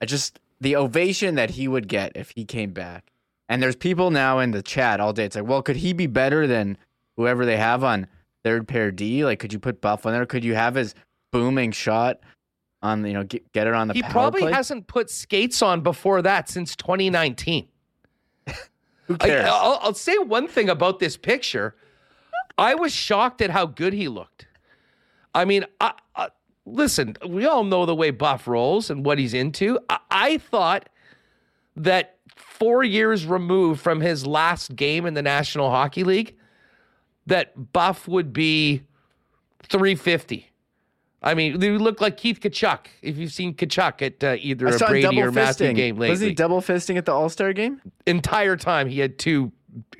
I 0.00 0.06
just 0.06 0.38
the 0.60 0.76
ovation 0.76 1.34
that 1.34 1.50
he 1.50 1.66
would 1.66 1.88
get 1.88 2.12
if 2.14 2.30
he 2.30 2.44
came 2.44 2.70
back. 2.72 3.10
And 3.48 3.60
there's 3.62 3.76
people 3.76 4.10
now 4.12 4.38
in 4.38 4.52
the 4.52 4.62
chat 4.62 5.00
all 5.00 5.12
day. 5.12 5.24
It's 5.24 5.34
like, 5.36 5.46
well, 5.46 5.62
could 5.62 5.76
he 5.76 5.92
be 5.92 6.06
better 6.06 6.46
than 6.46 6.78
whoever 7.16 7.44
they 7.44 7.56
have 7.56 7.82
on 7.82 8.06
third 8.44 8.68
pair 8.68 8.90
D? 8.92 9.24
Like, 9.24 9.38
could 9.40 9.52
you 9.52 9.58
put 9.58 9.80
Buff 9.80 10.06
on 10.06 10.12
there? 10.12 10.26
Could 10.26 10.44
you 10.44 10.54
have 10.54 10.74
his 10.74 10.94
booming 11.32 11.72
shot 11.72 12.20
on, 12.82 13.04
you 13.04 13.14
know, 13.14 13.24
get, 13.24 13.50
get 13.52 13.66
it 13.66 13.74
on 13.74 13.88
the 13.88 13.94
He 13.94 14.02
probably 14.02 14.42
play? 14.42 14.52
hasn't 14.52 14.86
put 14.86 15.10
skates 15.10 15.62
on 15.62 15.80
before 15.80 16.22
that 16.22 16.48
since 16.48 16.76
2019. 16.76 17.66
Who 19.06 19.14
I, 19.20 19.26
cares? 19.26 19.44
will 19.46 19.78
I'll 19.82 19.94
say 19.94 20.16
one 20.18 20.46
thing 20.46 20.68
about 20.68 20.98
this 20.98 21.16
picture. 21.16 21.74
I 22.56 22.74
was 22.74 22.92
shocked 22.92 23.40
at 23.42 23.50
how 23.50 23.66
good 23.66 23.92
he 23.92 24.06
looked. 24.08 24.46
I 25.34 25.44
mean, 25.44 25.64
I, 25.80 25.94
I, 26.14 26.28
listen, 26.66 27.16
we 27.26 27.46
all 27.46 27.64
know 27.64 27.84
the 27.86 27.94
way 27.94 28.10
Buff 28.10 28.46
rolls 28.46 28.90
and 28.90 29.04
what 29.04 29.18
he's 29.18 29.34
into. 29.34 29.80
I, 29.88 29.98
I 30.10 30.38
thought 30.38 30.88
that 31.74 32.18
four 32.36 32.84
years 32.84 33.26
removed 33.26 33.80
from 33.80 34.00
his 34.00 34.26
last 34.26 34.76
game 34.76 35.06
in 35.06 35.14
the 35.14 35.22
National 35.22 35.70
Hockey 35.70 36.04
League, 36.04 36.36
that 37.26 37.72
Buff 37.72 38.06
would 38.08 38.32
be 38.32 38.82
350. 39.68 40.50
I 41.22 41.32
mean, 41.34 41.58
they 41.58 41.70
look 41.70 42.02
like 42.02 42.18
Keith 42.18 42.38
Tkachuk. 42.40 42.80
If 43.00 43.16
you've 43.16 43.32
seen 43.32 43.54
Tkachuk 43.54 44.02
at 44.02 44.22
uh, 44.22 44.36
either 44.40 44.66
a 44.66 44.78
Brady 44.78 45.22
or 45.22 45.32
Matthew 45.32 45.68
fisting. 45.68 45.74
game 45.74 45.96
lately, 45.96 46.10
Was 46.10 46.20
he 46.20 46.34
double 46.34 46.60
fisting 46.60 46.96
at 46.96 47.06
the 47.06 47.12
All 47.12 47.30
Star 47.30 47.52
game? 47.54 47.80
entire 48.06 48.56
time 48.56 48.88
he 48.88 48.98
had 49.00 49.18
two 49.18 49.50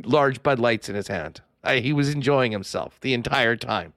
large 0.05 0.43
Bud 0.43 0.59
Lights 0.59 0.89
in 0.91 0.95
his 0.95 1.09
hand. 1.09 1.41
I, 1.63 1.79
he 1.79 1.95
was 1.95 2.11
enjoying 2.13 2.53
himself 2.53 3.01
the 3.01 3.15
entire 3.15 3.57
time. 3.57 3.95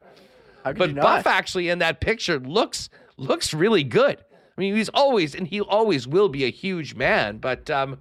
But 0.63 0.95
Buff 0.95 1.27
actually 1.27 1.69
in 1.69 1.79
that 1.79 1.99
picture 2.01 2.39
looks 2.39 2.89
looks 3.17 3.53
really 3.53 3.83
good. 3.83 4.17
I 4.57 4.61
mean, 4.61 4.75
he's 4.75 4.89
always 4.89 5.35
and 5.35 5.47
he 5.47 5.59
always 5.61 6.07
will 6.07 6.29
be 6.29 6.45
a 6.45 6.51
huge 6.51 6.95
man. 6.95 7.37
But 7.37 7.69
um, 7.69 7.99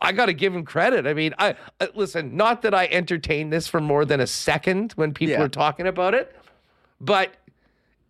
I 0.00 0.12
got 0.12 0.26
to 0.26 0.32
give 0.32 0.54
him 0.54 0.64
credit. 0.64 1.06
I 1.06 1.14
mean, 1.14 1.34
I 1.38 1.56
uh, 1.80 1.86
listen. 1.94 2.36
Not 2.36 2.62
that 2.62 2.74
I 2.74 2.86
entertained 2.86 3.52
this 3.52 3.66
for 3.66 3.80
more 3.80 4.04
than 4.04 4.20
a 4.20 4.26
second 4.26 4.92
when 4.92 5.12
people 5.12 5.32
Yeah. 5.34 5.40
were 5.40 5.48
talking 5.48 5.86
about 5.86 6.14
it, 6.14 6.34
but 7.00 7.30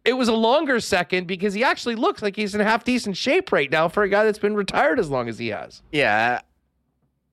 it 0.05 0.12
was 0.15 0.28
a 0.28 0.35
longer 0.35 0.81
second 0.81 1.27
because 1.27 1.55
he 1.55 1.62
actually 1.65 1.94
looks 1.94 2.23
like 2.23 2.36
he's 2.36 2.55
in 2.55 2.60
half 2.60 2.85
decent 2.85 3.16
shape 3.16 3.52
right 3.52 3.70
now 3.70 3.89
for 3.89 4.02
a 4.02 4.09
guy 4.09 4.24
that's 4.24 4.39
been 4.39 4.55
retired 4.55 4.98
as 4.98 5.10
long 5.10 5.28
as 5.28 5.39
he 5.39 5.48
has. 5.48 5.82
Yeah. 5.93 6.40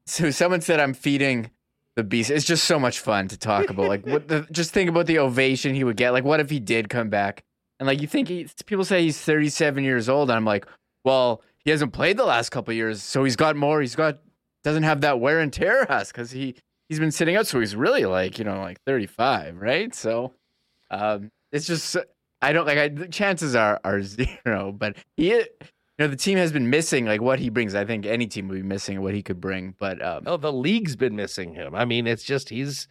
So 0.05 0.31
someone 0.31 0.61
said 0.61 0.79
I'm 0.79 0.93
feeding 0.93 1.51
the 1.95 2.03
beast. 2.03 2.29
It's 2.29 2.45
just 2.45 2.65
so 2.65 2.77
much 2.79 2.99
fun 2.99 3.27
to 3.29 3.37
talk 3.37 3.69
about. 3.69 3.87
Like 3.87 4.05
what 4.05 4.27
the 4.27 4.47
just 4.51 4.71
think 4.71 4.89
about 4.89 5.05
the 5.07 5.19
ovation 5.19 5.73
he 5.75 5.83
would 5.83 5.97
get. 5.97 6.11
Like 6.11 6.23
what 6.23 6.39
if 6.39 6.49
he 6.49 6.59
did 6.59 6.89
come 6.89 7.09
back? 7.09 7.43
And 7.79 7.87
like 7.87 8.01
you 8.01 8.07
think 8.07 8.27
he 8.27 8.47
people 8.65 8.85
say 8.85 9.01
he's 9.03 9.19
37 9.19 9.83
years 9.83 10.07
old 10.09 10.29
and 10.29 10.37
I'm 10.37 10.45
like, 10.45 10.65
well, 11.03 11.41
he 11.57 11.71
hasn't 11.71 11.93
played 11.93 12.17
the 12.17 12.25
last 12.25 12.49
couple 12.51 12.71
of 12.71 12.75
years, 12.75 13.01
so 13.01 13.23
he's 13.23 13.35
got 13.35 13.55
more. 13.55 13.81
He's 13.81 13.95
got 13.95 14.19
doesn't 14.65 14.83
have 14.83 15.01
that 15.01 15.19
wear 15.21 15.39
and 15.39 15.53
tear 15.53 15.89
us 15.91 16.11
cuz 16.11 16.31
he 16.31 16.55
he's 16.89 16.99
been 16.99 17.11
sitting 17.11 17.35
out 17.37 17.47
so 17.47 17.59
he's 17.61 17.75
really 17.75 18.05
like, 18.05 18.37
you 18.37 18.43
know, 18.45 18.59
like 18.59 18.81
35, 18.85 19.57
right? 19.61 19.95
So 19.95 20.33
um 20.91 21.31
it's 21.51 21.65
just 21.67 21.95
I 22.41 22.51
don't 22.51 22.65
like 22.67 22.77
I 22.77 22.89
the 22.89 23.07
chances 23.07 23.55
are 23.55 23.79
are 23.85 24.01
zero, 24.17 24.71
but 24.71 24.97
he 25.15 25.33
you 25.35 25.45
know 25.99 26.07
the 26.07 26.17
team 26.17 26.37
has 26.37 26.51
been 26.51 26.69
missing 26.69 27.05
like 27.05 27.21
what 27.21 27.39
he 27.39 27.49
brings. 27.49 27.73
I 27.75 27.85
think 27.85 28.05
any 28.05 28.27
team 28.27 28.49
would 28.49 28.55
be 28.55 28.63
missing 28.63 29.01
what 29.01 29.13
he 29.13 29.23
could 29.23 29.39
bring, 29.39 29.75
but 29.79 30.03
um 30.03 30.23
Oh, 30.25 30.37
the 30.37 30.51
league's 30.53 30.95
been 30.97 31.15
missing 31.15 31.53
him. 31.53 31.73
I 31.75 31.85
mean, 31.85 32.07
it's 32.07 32.23
just 32.23 32.49
he's 32.49 32.87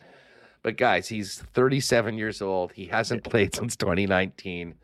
But 0.62 0.76
guys, 0.78 1.08
he's 1.08 1.42
37 1.54 2.16
years 2.18 2.40
old. 2.42 2.72
He 2.72 2.86
hasn't 2.86 3.22
played 3.24 3.54
since 3.54 3.76
2019. 3.76 4.74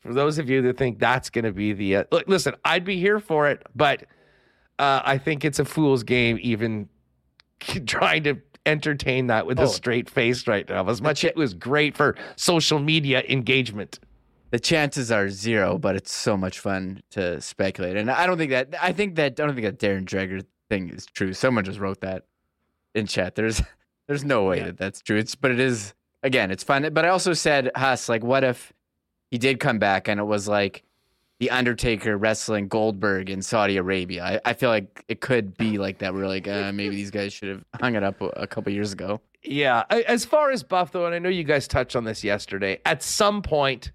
For 0.00 0.14
those 0.14 0.38
of 0.38 0.48
you 0.50 0.62
that 0.62 0.76
think 0.78 0.98
that's 0.98 1.30
going 1.30 1.44
to 1.44 1.52
be 1.52 1.72
the 1.72 1.96
uh, 1.96 2.04
look, 2.12 2.26
listen, 2.28 2.54
I'd 2.64 2.84
be 2.84 2.98
here 2.98 3.20
for 3.20 3.48
it, 3.48 3.62
but 3.74 4.04
uh, 4.80 5.02
I 5.04 5.18
think 5.18 5.44
it's 5.44 5.58
a 5.58 5.64
fool's 5.64 6.02
game 6.02 6.38
even 6.40 6.88
trying 7.86 8.24
to 8.24 8.36
entertain 8.66 9.28
that 9.28 9.46
with 9.46 9.58
Oh. 9.60 9.64
a 9.64 9.68
straight 9.68 10.08
face 10.10 10.46
right 10.46 10.68
now. 10.68 10.88
As 10.88 11.00
much 11.02 11.24
it 11.24 11.36
was 11.36 11.54
great 11.54 11.96
for 11.96 12.16
social 12.36 12.78
media 12.78 13.22
engagement. 13.28 13.98
the 14.50 14.58
chances 14.58 15.12
are 15.12 15.28
zero, 15.28 15.78
but 15.78 15.94
it's 15.94 16.12
so 16.12 16.36
much 16.36 16.58
fun 16.58 17.00
to 17.12 17.40
speculate. 17.40 17.96
And 17.96 18.10
I 18.10 18.26
don't 18.26 18.36
think 18.36 18.50
that 18.50 18.74
I 18.82 18.92
think 18.92 19.14
that 19.14 19.38
I 19.38 19.46
don't 19.46 19.54
think 19.54 19.64
that 19.66 19.78
Darren 19.78 20.04
Dreger 20.04 20.44
thing 20.68 20.90
is 20.90 21.06
true. 21.06 21.32
Someone 21.32 21.64
just 21.64 21.78
wrote 21.78 22.00
that 22.00 22.24
in 22.94 23.06
chat. 23.06 23.36
There's 23.36 23.62
there's 24.08 24.24
no 24.24 24.44
way 24.44 24.56
Yeah. 24.58 24.64
that 24.66 24.78
that's 24.78 25.00
true. 25.02 25.16
It's 25.18 25.36
but 25.36 25.52
it 25.52 25.60
is 25.60 25.94
again. 26.24 26.50
It's 26.50 26.64
fun. 26.64 26.88
But 26.92 27.04
I 27.04 27.08
also 27.10 27.32
said 27.32 27.70
Huss 27.76 28.08
like, 28.08 28.24
what 28.24 28.42
if 28.42 28.72
he 29.30 29.38
did 29.38 29.60
come 29.60 29.78
back 29.78 30.08
and 30.08 30.18
it 30.18 30.24
was 30.24 30.48
like 30.48 30.82
the 31.40 31.50
Undertaker 31.50 32.16
wrestling 32.16 32.68
Goldberg 32.68 33.30
in 33.30 33.42
Saudi 33.42 33.78
Arabia? 33.78 34.22
I, 34.44 34.50
I 34.50 34.52
feel 34.52 34.68
like 34.68 35.04
it 35.08 35.20
could 35.20 35.56
be 35.56 35.78
like 35.78 35.98
that. 35.98 36.14
We're 36.14 36.28
like, 36.28 36.46
uh, 36.46 36.70
maybe 36.70 36.94
these 36.94 37.10
guys 37.10 37.32
should 37.32 37.48
have 37.48 37.64
hung 37.80 37.96
it 37.96 38.02
up 38.02 38.20
a, 38.20 38.26
a 38.26 38.46
couple 38.46 38.72
years 38.72 38.92
ago. 38.92 39.20
Yeah. 39.42 39.84
As 39.90 40.26
far 40.26 40.50
as 40.50 40.62
Buff, 40.62 40.92
though, 40.92 41.06
and 41.06 41.14
I 41.14 41.18
know 41.18 41.30
you 41.30 41.42
guys 41.42 41.66
touched 41.66 41.96
on 41.96 42.04
this 42.04 42.22
yesterday, 42.22 42.78
at 42.84 43.02
some 43.02 43.40
point, 43.40 43.90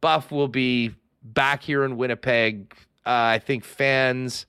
Buff 0.00 0.32
will 0.32 0.48
be 0.48 0.94
back 1.22 1.62
here 1.62 1.84
in 1.84 1.98
Winnipeg. 1.98 2.74
Uh, 3.04 3.36
I 3.36 3.38
think 3.38 3.64
fans, 3.64 4.46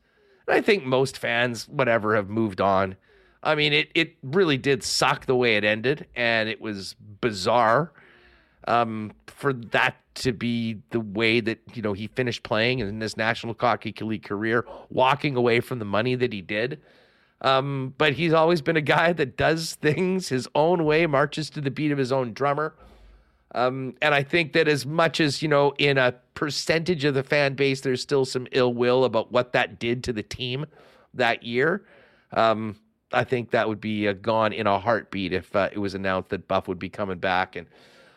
and 0.47 0.55
I 0.55 0.61
think 0.61 0.85
most 0.85 1.17
fans, 1.17 1.67
whatever, 1.67 2.15
have 2.15 2.29
moved 2.29 2.61
on. 2.61 2.95
I 3.43 3.55
mean, 3.55 3.73
it, 3.73 3.89
it 3.93 4.15
really 4.23 4.57
did 4.57 4.81
suck 4.81 5.25
the 5.25 5.35
way 5.35 5.57
it 5.57 5.65
ended, 5.65 6.07
and 6.15 6.47
it 6.47 6.61
was 6.61 6.95
bizarre 7.19 7.91
um, 8.67 9.11
for 9.27 9.53
that 9.53 9.95
to 10.15 10.31
be 10.31 10.79
the 10.91 10.99
way 10.99 11.39
that 11.39 11.59
you 11.73 11.81
know 11.81 11.93
he 11.93 12.07
finished 12.07 12.43
playing 12.43 12.79
in 12.79 13.01
his 13.01 13.17
National 13.17 13.55
Hockey 13.59 13.93
League 14.01 14.23
career, 14.23 14.65
walking 14.89 15.35
away 15.35 15.59
from 15.59 15.79
the 15.79 15.85
money 15.85 16.15
that 16.15 16.31
he 16.31 16.41
did. 16.41 16.81
Um, 17.41 17.93
but 17.97 18.13
he's 18.13 18.31
always 18.31 18.61
been 18.61 18.77
a 18.77 18.81
guy 18.81 19.11
that 19.13 19.35
does 19.35 19.75
things 19.75 20.29
his 20.29 20.47
own 20.55 20.85
way, 20.85 21.05
marches 21.05 21.49
to 21.51 21.61
the 21.61 21.71
beat 21.71 21.91
of 21.91 21.97
his 21.97 22.11
own 22.11 22.33
drummer. 22.33 22.73
Um, 23.55 23.95
and 24.01 24.15
I 24.15 24.23
think 24.23 24.53
that 24.53 24.67
as 24.67 24.85
much 24.85 25.19
as, 25.19 25.41
you 25.41 25.47
know, 25.47 25.73
in 25.77 25.97
a 25.97 26.13
percentage 26.33 27.05
of 27.05 27.13
the 27.13 27.23
fan 27.23 27.53
base, 27.53 27.81
there's 27.81 28.01
still 28.01 28.25
some 28.25 28.47
ill 28.51 28.73
will 28.73 29.03
about 29.03 29.31
what 29.31 29.53
that 29.53 29.79
did 29.79 30.03
to 30.05 30.13
the 30.13 30.23
team 30.23 30.65
that 31.13 31.43
year. 31.43 31.85
Um, 32.31 32.77
I 33.11 33.23
think 33.23 33.51
that 33.51 33.67
would 33.67 33.79
be 33.79 34.07
uh, 34.07 34.13
gone 34.13 34.53
in 34.53 34.65
a 34.65 34.79
heartbeat 34.79 35.33
if 35.33 35.55
uh, 35.55 35.69
it 35.71 35.77
was 35.77 35.93
announced 35.93 36.29
that 36.29 36.47
Buff 36.47 36.67
would 36.67 36.79
be 36.79 36.89
coming 36.89 37.19
back. 37.19 37.55
And 37.55 37.67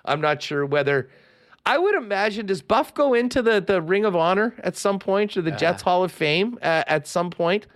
I'm 0.06 0.20
not 0.20 0.42
sure 0.42 0.64
whether 0.64 1.08
I 1.64 1.78
would 1.78 1.96
imagine 1.96 2.46
does 2.46 2.62
Buff 2.62 2.94
go 2.94 3.12
into 3.12 3.42
the 3.42 3.60
the 3.60 3.82
Ring 3.82 4.04
of 4.04 4.14
Honor 4.14 4.54
at 4.62 4.76
some 4.76 4.98
point 4.98 5.36
or 5.36 5.42
the 5.42 5.50
Jets 5.50 5.82
Hall 5.82 6.04
of 6.04 6.12
Fame 6.12 6.58
uh, 6.62 6.84
at 6.86 7.08
some 7.08 7.30
point? 7.30 7.66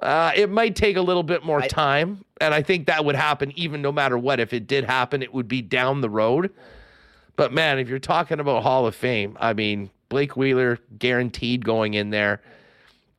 Uh, 0.00 0.32
it 0.34 0.50
might 0.50 0.76
take 0.76 0.96
a 0.96 1.02
little 1.02 1.22
bit 1.22 1.44
more 1.44 1.62
I- 1.62 1.68
time, 1.68 2.24
and 2.40 2.54
I 2.54 2.62
think 2.62 2.86
that 2.86 3.04
would 3.04 3.16
happen 3.16 3.52
even 3.56 3.82
no 3.82 3.92
matter 3.92 4.18
what. 4.18 4.40
If 4.40 4.52
it 4.52 4.66
did 4.66 4.84
happen, 4.84 5.22
it 5.22 5.32
would 5.32 5.48
be 5.48 5.62
down 5.62 6.00
the 6.00 6.10
road. 6.10 6.52
But 7.36 7.52
man, 7.52 7.78
if 7.78 7.88
you're 7.88 8.00
talking 8.00 8.40
about 8.40 8.64
Hall 8.64 8.86
of 8.86 8.96
Fame, 8.96 9.36
I 9.40 9.52
mean 9.52 9.90
Blake 10.08 10.36
Wheeler 10.36 10.78
guaranteed 10.98 11.64
going 11.64 11.94
in 11.94 12.10
there. 12.10 12.42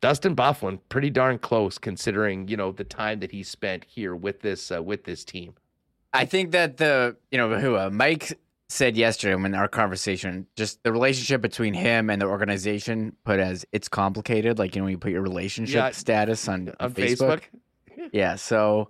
Dustin 0.02 0.34
Byfuglien, 0.34 0.80
pretty 0.88 1.10
darn 1.10 1.38
close 1.38 1.78
considering 1.78 2.48
you 2.48 2.56
know 2.56 2.72
the 2.72 2.84
time 2.84 3.20
that 3.20 3.32
he 3.32 3.42
spent 3.42 3.84
here 3.84 4.14
with 4.14 4.40
this 4.40 4.70
uh, 4.70 4.82
with 4.82 5.04
this 5.04 5.24
team. 5.24 5.54
I 6.12 6.24
think 6.24 6.52
that 6.52 6.76
the 6.76 7.16
you 7.30 7.38
know 7.38 7.58
who 7.58 7.76
uh, 7.76 7.90
Mike 7.90 8.38
said 8.68 8.96
yesterday 8.96 9.34
in 9.34 9.54
our 9.54 9.68
conversation, 9.68 10.46
just 10.56 10.82
the 10.82 10.92
relationship 10.92 11.40
between 11.40 11.74
him 11.74 12.08
and 12.08 12.22
the 12.22 12.26
organization 12.26 13.16
put 13.24 13.40
as 13.40 13.64
it's 13.72 13.88
complicated. 13.88 14.58
Like 14.58 14.74
you 14.74 14.80
know 14.80 14.84
when 14.84 14.92
you 14.92 14.98
put 14.98 15.12
your 15.12 15.22
relationship 15.22 15.74
Yeah, 15.74 15.90
status 15.90 16.48
on, 16.48 16.72
On 16.80 16.92
Facebook, 16.92 17.42
Yeah, 18.12 18.36
so 18.36 18.88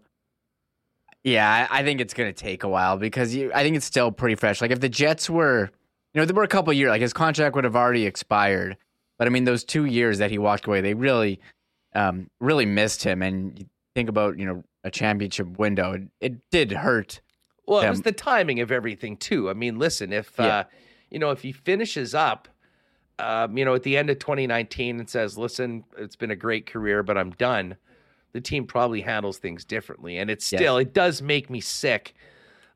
yeah, 1.25 1.67
I, 1.71 1.81
I 1.81 1.85
think 1.85 2.01
it's 2.01 2.15
gonna 2.15 2.33
take 2.33 2.63
a 2.63 2.69
while 2.69 2.97
because 2.97 3.35
you, 3.35 3.53
I 3.55 3.63
think 3.63 3.77
it's 3.77 3.87
still 3.87 4.11
pretty 4.11 4.35
fresh. 4.35 4.61
Like 4.61 4.71
if 4.71 4.81
the 4.81 4.89
Jets 4.89 5.29
were, 5.29 5.71
you 6.15 6.21
know, 6.21 6.25
there 6.25 6.35
were 6.35 6.43
a 6.43 6.49
couple 6.49 6.73
years, 6.73 6.91
like 6.91 7.03
his 7.03 7.13
contract 7.13 7.55
would 7.55 7.65
have 7.65 7.77
already 7.77 8.07
expired, 8.07 8.77
but 9.19 9.27
I 9.27 9.31
mean 9.31 9.45
those 9.45 9.65
two 9.65 9.85
years 9.85 10.19
that 10.19 10.31
he 10.31 10.39
walked 10.39 10.67
away, 10.67 10.81
they 10.81 10.95
really, 10.95 11.41
um, 11.95 12.29
really 12.41 12.67
missed 12.67 13.03
him. 13.03 13.23
And 13.23 13.59
you 13.59 13.67
think 13.95 14.09
about 14.09 14.39
you 14.39 14.47
know 14.47 14.65
a 14.85 14.91
championship 14.91 15.59
window, 15.59 15.93
it, 15.93 16.03
it 16.21 16.51
did 16.51 16.73
hurt. 16.73 17.21
Well, 17.67 17.83
it 17.83 17.91
was 17.91 18.03
the 18.03 18.13
timing 18.13 18.61
of 18.61 18.73
everything 18.73 19.17
too. 19.17 19.49
I 19.51 19.53
mean, 19.53 19.79
listen, 19.79 20.13
if 20.13 20.39
Yeah. 20.39 20.47
uh, 20.47 20.65
you 21.11 21.19
know, 21.19 21.31
if 21.31 21.43
he 21.43 21.53
finishes 21.53 22.15
up, 22.15 22.49
um, 23.19 23.57
you 23.59 23.65
know, 23.65 23.75
at 23.75 23.83
the 23.83 23.97
end 23.97 24.11
of 24.11 24.19
2019 24.19 24.99
and 24.99 25.09
says, 25.11 25.37
"Listen, 25.37 25.85
it's 25.99 26.17
been 26.17 26.31
a 26.31 26.37
great 26.37 26.67
career, 26.67 27.03
but 27.03 27.19
I'm 27.19 27.31
done," 27.33 27.77
the 28.33 28.41
team 28.41 28.67
probably 28.67 29.03
handles 29.03 29.39
things 29.39 29.65
differently. 29.65 30.17
And 30.19 30.31
it's 30.31 30.51
Yes. 30.51 30.61
still, 30.61 30.79
it 30.79 30.95
does 30.95 31.21
make 31.21 31.51
me 31.51 31.61
sick 31.61 32.15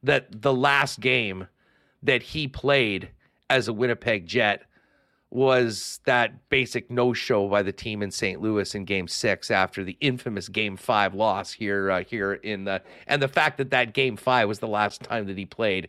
that 0.02 0.42
the 0.42 0.52
last 0.52 1.00
game 1.00 1.48
that 2.02 2.22
he 2.22 2.46
played 2.46 3.08
as 3.48 3.66
a 3.68 3.72
Winnipeg 3.72 4.26
Jet 4.26 4.64
was 5.34 5.98
that 6.04 6.48
basic 6.48 6.92
no-show 6.92 7.48
by 7.48 7.60
the 7.60 7.72
team 7.72 8.02
in 8.04 8.10
St. 8.12 8.40
Louis 8.40 8.72
in 8.72 8.84
Game 8.84 9.08
Six 9.08 9.50
after 9.50 9.82
the 9.82 9.96
infamous 10.00 10.48
Game 10.48 10.76
Five 10.76 11.12
loss 11.12 11.52
here 11.52 11.90
uh, 11.90 12.04
here 12.04 12.34
in 12.34 12.64
the 12.64 12.80
and 13.08 13.20
the 13.20 13.28
fact 13.28 13.58
that 13.58 13.70
that 13.70 13.92
Game 13.94 14.16
Five 14.16 14.46
was 14.46 14.60
the 14.60 14.68
last 14.68 15.02
time 15.02 15.26
that 15.26 15.36
he 15.36 15.44
played 15.44 15.88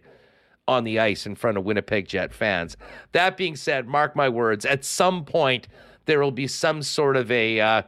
on 0.68 0.84
the 0.84 1.00
ice 1.00 1.28
in 1.28 1.36
front 1.36 1.60
of 1.60 1.64
Winnipeg 1.64 2.08
Jet 2.08 2.34
fans. 2.34 2.76
That 3.12 3.38
being 3.38 3.56
said, 3.56 3.88
mark 3.88 4.16
my 4.16 4.28
words, 4.28 4.66
at 4.66 4.84
some 4.84 5.24
point 5.24 5.68
there 6.06 6.20
will 6.20 6.32
be 6.32 6.48
some 6.48 6.82
sort 6.82 7.16
of 7.16 7.30
a 7.30 7.62
uh, 7.62 7.82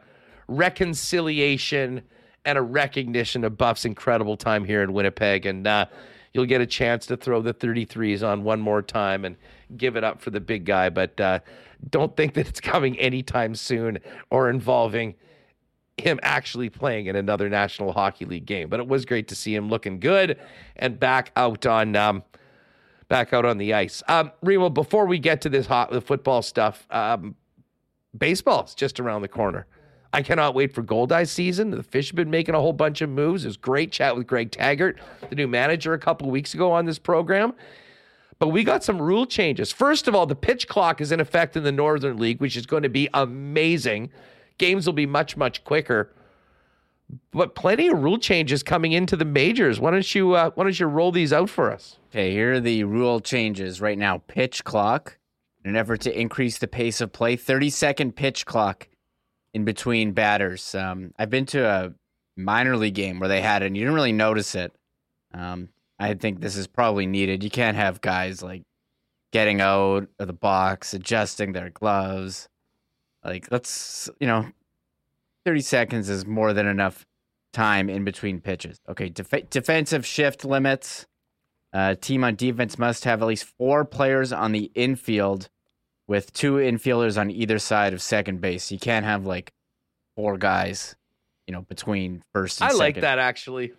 reconciliation 0.47 2.03
and 2.45 2.59
a 2.59 2.61
recognition 2.61 3.43
of 3.43 3.57
Buff's 3.57 3.83
incredible 3.83 4.37
time 4.37 4.63
here 4.63 4.83
in 4.83 4.93
Winnipeg, 4.93 5.47
and 5.47 5.65
uh, 5.65 5.87
you'll 6.33 6.45
get 6.45 6.61
a 6.61 6.67
chance 6.67 7.07
to 7.07 7.17
throw 7.17 7.41
the 7.41 7.53
33s 7.53 8.21
on 8.21 8.43
one 8.43 8.61
more 8.61 8.83
time 8.83 9.25
and 9.25 9.37
give 9.75 9.95
it 9.95 10.03
up 10.03 10.21
for 10.21 10.29
the 10.29 10.39
big 10.39 10.65
guy. 10.65 10.89
But 10.89 11.19
uh, 11.19 11.39
don't 11.89 12.15
think 12.15 12.33
that 12.35 12.47
it's 12.47 12.61
coming 12.61 12.97
anytime 12.99 13.55
soon 13.55 13.99
or 14.29 14.49
involving 14.49 15.15
him 15.97 16.19
actually 16.21 16.69
playing 16.69 17.07
in 17.07 17.15
another 17.15 17.49
National 17.49 17.91
Hockey 17.91 18.25
League 18.25 18.45
game. 18.45 18.69
But 18.69 18.79
it 18.79 18.87
was 18.87 19.05
great 19.05 19.27
to 19.29 19.35
see 19.35 19.55
him 19.55 19.69
looking 19.69 19.99
good 19.99 20.39
and 20.75 20.99
back 20.99 21.31
out 21.35 21.65
on 21.65 21.95
um, 21.95 22.23
back 23.07 23.33
out 23.33 23.45
on 23.45 23.57
the 23.57 23.73
ice. 23.73 24.03
Um, 24.07 24.31
Remo, 24.41 24.69
before 24.69 25.05
we 25.05 25.19
get 25.19 25.41
to 25.41 25.49
this 25.49 25.65
hot 25.65 25.91
the 25.91 26.01
football 26.01 26.41
stuff, 26.41 26.85
um, 26.91 27.35
baseball's 28.17 28.75
just 28.75 28.99
around 28.99 29.21
the 29.21 29.27
corner. 29.27 29.65
I 30.13 30.21
cannot 30.21 30.55
wait 30.55 30.73
for 30.73 30.81
Goldeye 30.81 31.25
season. 31.25 31.71
The 31.71 31.83
Fish 31.83 32.09
have 32.09 32.15
been 32.15 32.29
making 32.29 32.55
a 32.55 32.59
whole 32.59 32.73
bunch 32.73 33.01
of 33.01 33.09
moves. 33.09 33.43
It 33.43 33.49
was 33.49 33.57
great 33.57 33.91
chat 33.91 34.15
with 34.15 34.25
Greg 34.25 34.51
Tagert, 34.51 34.97
the 35.29 35.35
new 35.35 35.47
manager, 35.47 35.93
a 35.93 35.99
couple 35.99 36.29
weeks 36.29 36.53
ago 36.53 36.71
on 36.71 36.85
this 36.85 36.97
program. 36.97 37.53
But 38.39 38.49
we 38.49 38.63
got 38.63 38.83
some 38.83 39.01
rule 39.01 39.25
changes. 39.25 39.71
First 39.71 40.07
of 40.07 40.13
all, 40.13 40.25
the 40.25 40.35
pitch 40.35 40.67
clock 40.67 41.01
is 41.01 41.11
in 41.11 41.19
effect 41.19 41.57
in 41.57 41.63
the 41.63 41.71
Northern 41.71 42.17
League, 42.17 42.39
which 42.39 42.55
is 42.55 42.65
going 42.65 42.83
to 42.83 42.89
be 42.89 43.09
amazing. 43.13 44.11
Games 44.57 44.85
will 44.85 44.93
be 44.93 45.05
much, 45.05 45.35
much 45.35 45.63
quicker. 45.63 46.13
But 47.31 47.55
plenty 47.55 47.87
of 47.87 48.03
rule 48.03 48.17
changes 48.17 48.63
coming 48.63 48.91
into 48.91 49.15
the 49.15 49.25
majors. 49.25 49.79
Why 49.79 49.91
don't 49.91 50.15
you 50.15 50.33
uh, 50.33 50.51
why 50.51 50.65
don't 50.65 50.79
you 50.79 50.87
roll 50.87 51.11
these 51.11 51.31
out 51.31 51.49
for 51.49 51.71
us? 51.71 51.97
Okay, 52.11 52.31
here 52.31 52.53
are 52.53 52.59
the 52.59 52.83
rule 52.83 53.21
changes 53.21 53.79
right 53.79 53.97
now. 53.97 54.21
Pitch 54.27 54.63
clock, 54.63 55.17
in 55.63 55.69
an 55.69 55.75
effort 55.77 56.01
to 56.01 56.19
increase 56.19 56.57
the 56.57 56.67
pace 56.67 56.99
of 56.99 57.13
play, 57.13 57.37
30 57.37 57.69
second 57.69 58.15
pitch 58.15 58.45
clock 58.45 58.89
in 59.53 59.63
between 59.63 60.11
batters. 60.11 60.75
Um, 60.75 61.13
I've 61.17 61.29
been 61.29 61.45
to 61.47 61.65
a 61.65 61.93
minor 62.35 62.75
league 62.75 62.93
game 62.93 63.19
where 63.19 63.29
they 63.29 63.41
had 63.41 63.63
it 63.63 63.67
and 63.67 63.77
you 63.77 63.83
didn't 63.83 63.95
really 63.95 64.11
notice 64.11 64.53
it. 64.53 64.73
Um, 65.33 65.69
I 65.99 66.13
think 66.13 66.41
this 66.41 66.55
is 66.55 66.67
probably 66.67 67.05
needed. 67.05 67.43
You 67.43 67.49
can't 67.49 67.77
have 67.77 68.01
guys 68.01 68.43
like 68.43 68.63
getting 69.31 69.61
out 69.61 70.07
of 70.19 70.27
the 70.27 70.33
box, 70.33 70.93
adjusting 70.93 71.53
their 71.53 71.69
gloves. 71.69 72.47
Like, 73.23 73.47
let's, 73.51 74.09
you 74.19 74.27
know, 74.27 74.47
30 75.45 75.61
seconds 75.61 76.09
is 76.09 76.25
more 76.25 76.53
than 76.53 76.67
enough 76.67 77.05
time 77.53 77.89
in 77.89 78.03
between 78.03 78.39
pitches. 78.39 78.79
Okay, 78.87 79.09
def- 79.09 79.49
defensive 79.49 80.05
shift 80.05 80.45
limits. 80.45 81.07
Uh, 81.73 81.95
team 81.95 82.23
on 82.23 82.35
defense 82.35 82.77
must 82.77 83.03
have 83.05 83.21
at 83.21 83.27
least 83.27 83.45
four 83.57 83.83
players 83.83 84.31
on 84.31 84.51
the 84.51 84.71
infield 84.73 85.49
with 86.07 86.31
two 86.31 86.53
infielders 86.53 87.19
on 87.19 87.29
either 87.29 87.59
side 87.59 87.93
of 87.93 88.01
second 88.01 88.39
base. 88.39 88.71
You 88.71 88.79
can't 88.79 89.05
have 89.05 89.25
like 89.25 89.51
four 90.15 90.37
guys, 90.37 90.95
you 91.45 91.53
know, 91.53 91.61
between 91.61 92.23
first 92.33 92.61
and 92.61 92.71
I 92.71 92.73
like 92.73 93.01
that 93.01 93.19
actually. 93.19 93.73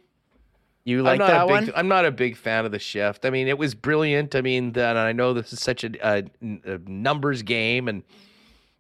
You 0.89 1.01
I'm 1.01 1.05
like 1.05 1.19
not 1.19 1.27
that 1.27 1.43
a 1.43 1.47
big, 1.47 1.51
one? 1.51 1.73
I'm 1.77 1.89
not 1.89 2.07
a 2.07 2.11
big 2.11 2.35
fan 2.35 2.65
of 2.65 2.73
the 2.73 2.79
shift. 2.79 3.27
I 3.27 3.31
mean, 3.31 3.47
it 3.47 3.59
was 3.59 3.75
brilliant. 3.75 4.35
I 4.35 4.41
mean, 4.41 4.73
that 4.73 4.97
I 4.97 5.13
know 5.13 5.35
this 5.35 5.53
is 5.53 5.61
such 5.61 5.85
a, 5.85 5.91
a, 6.03 6.25
a 6.65 6.79
numbers 6.87 7.43
game, 7.43 7.89
and 7.89 8.03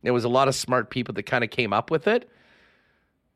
there 0.02 0.14
was 0.14 0.24
a 0.24 0.28
lot 0.30 0.48
of 0.48 0.54
smart 0.54 0.88
people 0.88 1.12
that 1.16 1.24
kind 1.24 1.44
of 1.44 1.50
came 1.50 1.74
up 1.74 1.90
with 1.90 2.06
it. 2.06 2.26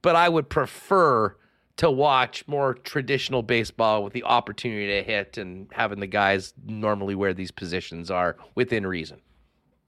But 0.01 0.17
I 0.17 0.31
would 0.31 0.49
prefer 0.49 1.37
to 1.77 1.91
watch 1.91 2.49
more 2.49 2.73
traditional 2.73 3.43
baseball 3.43 4.03
with 4.03 4.15
the 4.15 4.25
opportunity 4.25 4.87
to 4.87 5.03
hit 5.03 5.37
and 5.37 5.69
having 5.73 6.01
the 6.01 6.07
guys 6.07 6.55
normally 6.65 7.15
where 7.15 7.35
these 7.35 7.51
positions 7.51 8.11
are 8.11 8.39
within 8.55 8.87
reason. 8.87 9.21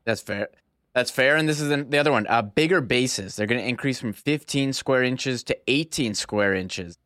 That's 0.05 0.21
fair. 0.21 0.49
That's 0.95 1.11
fair. 1.11 1.37
And 1.37 1.49
this 1.49 1.59
is 1.59 1.71
the 1.71 1.99
other 1.99 2.13
one. 2.13 2.27
Uh, 2.29 2.43
bigger 2.43 2.83
bases. 2.83 3.37
They're 3.37 3.47
going 3.47 3.63
to 3.63 3.67
increase 3.67 3.99
from 3.99 4.13
15 4.13 4.75
square 4.75 5.03
inches 5.03 5.43
to 5.45 5.57
18 5.69 6.15
square 6.15 6.55
inches. 6.55 6.99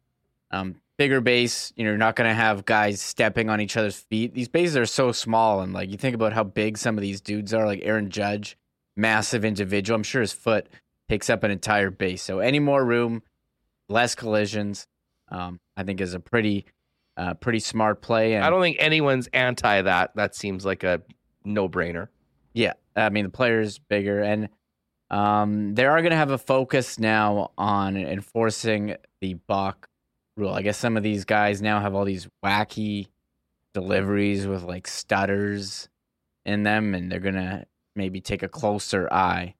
Um, 0.50 0.80
bigger 0.98 1.20
base. 1.20 1.72
You 1.76 1.84
know, 1.84 1.90
you're 1.90 1.98
not 1.98 2.16
going 2.16 2.28
to 2.28 2.34
have 2.34 2.66
guys 2.66 3.00
stepping 3.00 3.48
on 3.48 3.60
each 3.60 3.76
other's 3.76 3.96
feet. 3.96 4.34
These 4.34 4.48
bases 4.48 4.76
are 4.76 4.86
so 4.86 5.12
small, 5.12 5.60
and 5.60 5.72
like 5.72 5.90
you 5.90 5.96
think 5.96 6.14
about 6.14 6.34
how 6.34 6.44
big 6.44 6.76
some 6.76 6.98
of 6.98 7.02
these 7.02 7.20
dudes 7.20 7.54
are. 7.54 7.64
Like 7.64 7.80
Aaron 7.82 8.10
Judge, 8.10 8.58
massive 8.96 9.44
individual. 9.44 9.96
I'm 9.96 10.02
sure 10.02 10.20
his 10.20 10.32
foot 10.32 10.68
takes 11.08 11.30
up 11.30 11.44
an 11.44 11.50
entire 11.50 11.90
base. 11.90 12.22
So 12.22 12.40
any 12.40 12.58
more 12.58 12.84
room, 12.84 13.22
less 13.88 14.14
collisions. 14.14 14.86
Um, 15.30 15.60
I 15.76 15.82
think 15.82 16.00
is 16.00 16.14
a 16.14 16.20
pretty, 16.20 16.64
uh, 17.16 17.34
pretty 17.34 17.60
smart 17.60 18.00
play. 18.00 18.34
And 18.34 18.42
I 18.44 18.48
don't 18.48 18.62
think 18.62 18.78
anyone's 18.80 19.28
anti 19.34 19.82
that. 19.82 20.12
That 20.16 20.34
seems 20.34 20.64
like 20.64 20.84
a 20.84 21.02
no 21.44 21.68
brainer. 21.68 22.08
Yeah, 22.54 22.72
I 22.96 23.10
mean 23.10 23.24
the 23.24 23.30
player's 23.30 23.78
bigger, 23.78 24.20
and 24.20 24.48
um, 25.10 25.74
they 25.74 25.84
are 25.84 26.00
going 26.00 26.10
to 26.10 26.16
have 26.16 26.30
a 26.30 26.38
focus 26.38 26.98
now 26.98 27.52
on 27.56 27.96
enforcing 27.96 28.96
the 29.20 29.34
balk 29.34 29.87
rule. 30.38 30.54
I 30.54 30.62
guess 30.62 30.78
some 30.78 30.96
of 30.96 31.02
these 31.02 31.24
guys 31.24 31.60
now 31.60 31.80
have 31.80 31.94
all 31.94 32.04
these 32.04 32.28
wacky 32.44 33.08
deliveries 33.74 34.46
with 34.46 34.62
like 34.62 34.86
stutters 34.86 35.88
in 36.46 36.62
them, 36.62 36.94
and 36.94 37.10
they're 37.10 37.20
gonna 37.20 37.66
maybe 37.94 38.20
take 38.20 38.42
a 38.42 38.48
closer 38.48 39.12
eye 39.12 39.54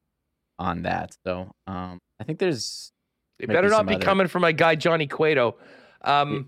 on 0.58 0.82
that. 0.82 1.16
So 1.24 1.52
um, 1.66 1.98
I 2.20 2.24
think 2.24 2.38
there's. 2.38 2.92
It 3.38 3.46
better 3.46 3.68
not 3.68 3.86
be 3.86 3.94
other... 3.94 4.04
coming 4.04 4.26
from 4.26 4.42
my 4.42 4.52
guy 4.52 4.74
Johnny 4.74 5.06
Cueto. 5.06 5.56
Um, 6.02 6.46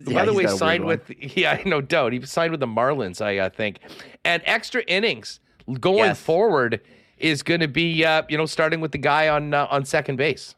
yeah, 0.00 0.14
by 0.14 0.24
the 0.26 0.32
way, 0.32 0.46
signed 0.46 0.84
with 0.84 1.10
yeah, 1.36 1.60
no 1.64 1.80
doubt. 1.80 2.12
He 2.12 2.24
signed 2.26 2.50
with 2.50 2.60
the 2.60 2.66
Marlins, 2.66 3.20
I 3.20 3.38
uh, 3.38 3.50
think, 3.50 3.78
and 4.24 4.42
extra 4.46 4.82
innings 4.86 5.40
going 5.80 5.98
yes. 5.98 6.20
forward 6.20 6.80
is 7.18 7.42
going 7.42 7.60
to 7.60 7.68
be 7.68 8.04
uh, 8.04 8.22
you 8.28 8.36
know 8.36 8.46
starting 8.46 8.80
with 8.80 8.92
the 8.92 8.98
guy 8.98 9.28
on 9.28 9.54
uh, 9.54 9.66
on 9.70 9.84
second 9.84 10.16
base. 10.16 10.54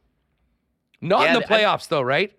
Not 1.00 1.22
yeah, 1.22 1.34
in 1.34 1.40
the 1.40 1.46
playoffs 1.46 1.86
I, 1.88 1.96
though, 1.96 2.02
right? 2.02 2.32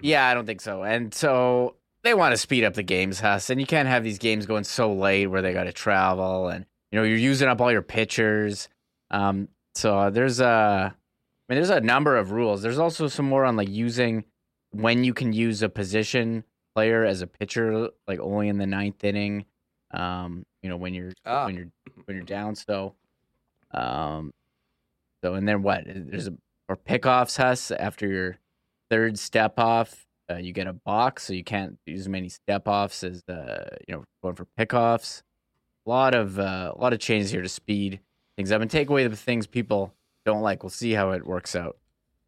Yeah, 0.00 0.28
I 0.28 0.34
don't 0.34 0.46
think 0.46 0.60
so. 0.60 0.82
And 0.82 1.12
so 1.12 1.76
they 2.02 2.14
want 2.14 2.32
to 2.32 2.38
speed 2.38 2.64
up 2.64 2.74
the 2.74 2.82
games, 2.82 3.20
Huss, 3.20 3.50
and 3.50 3.60
you 3.60 3.66
can't 3.66 3.88
have 3.88 4.04
these 4.04 4.18
games 4.18 4.46
going 4.46 4.64
so 4.64 4.92
late 4.92 5.26
where 5.26 5.42
they 5.42 5.52
got 5.52 5.64
to 5.64 5.72
travel 5.72 6.48
and 6.48 6.64
you 6.90 6.98
know 6.98 7.04
you're 7.04 7.18
using 7.18 7.48
up 7.48 7.60
all 7.60 7.72
your 7.72 7.82
pitchers. 7.82 8.68
Um, 9.10 9.48
so 9.74 10.10
there's 10.10 10.40
a, 10.40 10.94
I 10.94 11.52
mean, 11.52 11.56
there's 11.56 11.70
a 11.70 11.80
number 11.80 12.16
of 12.16 12.30
rules. 12.32 12.62
There's 12.62 12.78
also 12.78 13.08
some 13.08 13.28
more 13.28 13.44
on 13.44 13.56
like 13.56 13.68
using 13.68 14.24
when 14.70 15.04
you 15.04 15.14
can 15.14 15.32
use 15.32 15.62
a 15.62 15.68
position 15.68 16.44
player 16.74 17.04
as 17.04 17.22
a 17.22 17.26
pitcher, 17.26 17.90
like 18.06 18.20
only 18.20 18.48
in 18.48 18.58
the 18.58 18.66
ninth 18.66 19.02
inning. 19.02 19.44
Um, 19.92 20.44
you 20.62 20.68
know 20.68 20.76
when 20.76 20.94
you're 20.94 21.12
ah. 21.24 21.46
when 21.46 21.54
you're 21.54 21.70
when 22.04 22.16
you're 22.16 22.24
down. 22.24 22.54
So, 22.54 22.94
um, 23.72 24.32
so 25.22 25.34
and 25.34 25.48
then 25.48 25.62
what? 25.62 25.84
There's 25.86 26.28
a 26.28 26.34
or 26.68 26.76
pickoffs, 26.76 27.36
Huss 27.38 27.70
after 27.70 28.06
your 28.06 28.36
third 28.90 29.18
step 29.18 29.58
off. 29.58 30.06
Uh, 30.30 30.36
you 30.36 30.52
get 30.52 30.66
a 30.66 30.72
box, 30.72 31.24
so 31.24 31.32
you 31.32 31.44
can't 31.44 31.78
use 31.86 32.00
as 32.00 32.08
many 32.08 32.28
step 32.28 32.68
offs 32.68 33.02
as 33.02 33.22
uh, 33.28 33.76
you 33.86 33.94
know 33.94 34.04
going 34.22 34.34
for 34.34 34.46
pickoffs. 34.58 35.22
A 35.86 35.90
lot 35.90 36.14
of 36.14 36.38
uh, 36.38 36.72
a 36.74 36.78
lot 36.78 36.92
of 36.92 36.98
changes 36.98 37.30
here 37.30 37.42
to 37.42 37.48
speed 37.48 38.00
things 38.36 38.52
up 38.52 38.60
and 38.60 38.70
take 38.70 38.90
away 38.90 39.06
the 39.06 39.16
things 39.16 39.46
people 39.46 39.94
don't 40.26 40.42
like. 40.42 40.62
We'll 40.62 40.70
see 40.70 40.92
how 40.92 41.12
it 41.12 41.26
works 41.26 41.56
out. 41.56 41.78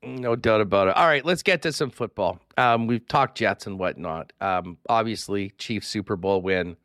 No 0.03 0.35
doubt 0.35 0.62
about 0.62 0.89
it. 0.89 0.97
All 0.97 1.07
right, 1.07 1.24
let's 1.24 1.43
get 1.43 1.61
to 1.62 1.73
some 1.73 1.91
football. 1.91 2.41
Um, 2.57 2.87
we've 2.87 3.07
talked 3.07 3.37
Jets 3.37 3.66
and 3.66 3.78
whatnot. 3.78 4.32
Um, 4.41 4.78
obviously, 4.89 5.51
Chiefs 5.59 5.89
Super 5.89 6.16
Bowl 6.16 6.41
win 6.41 6.77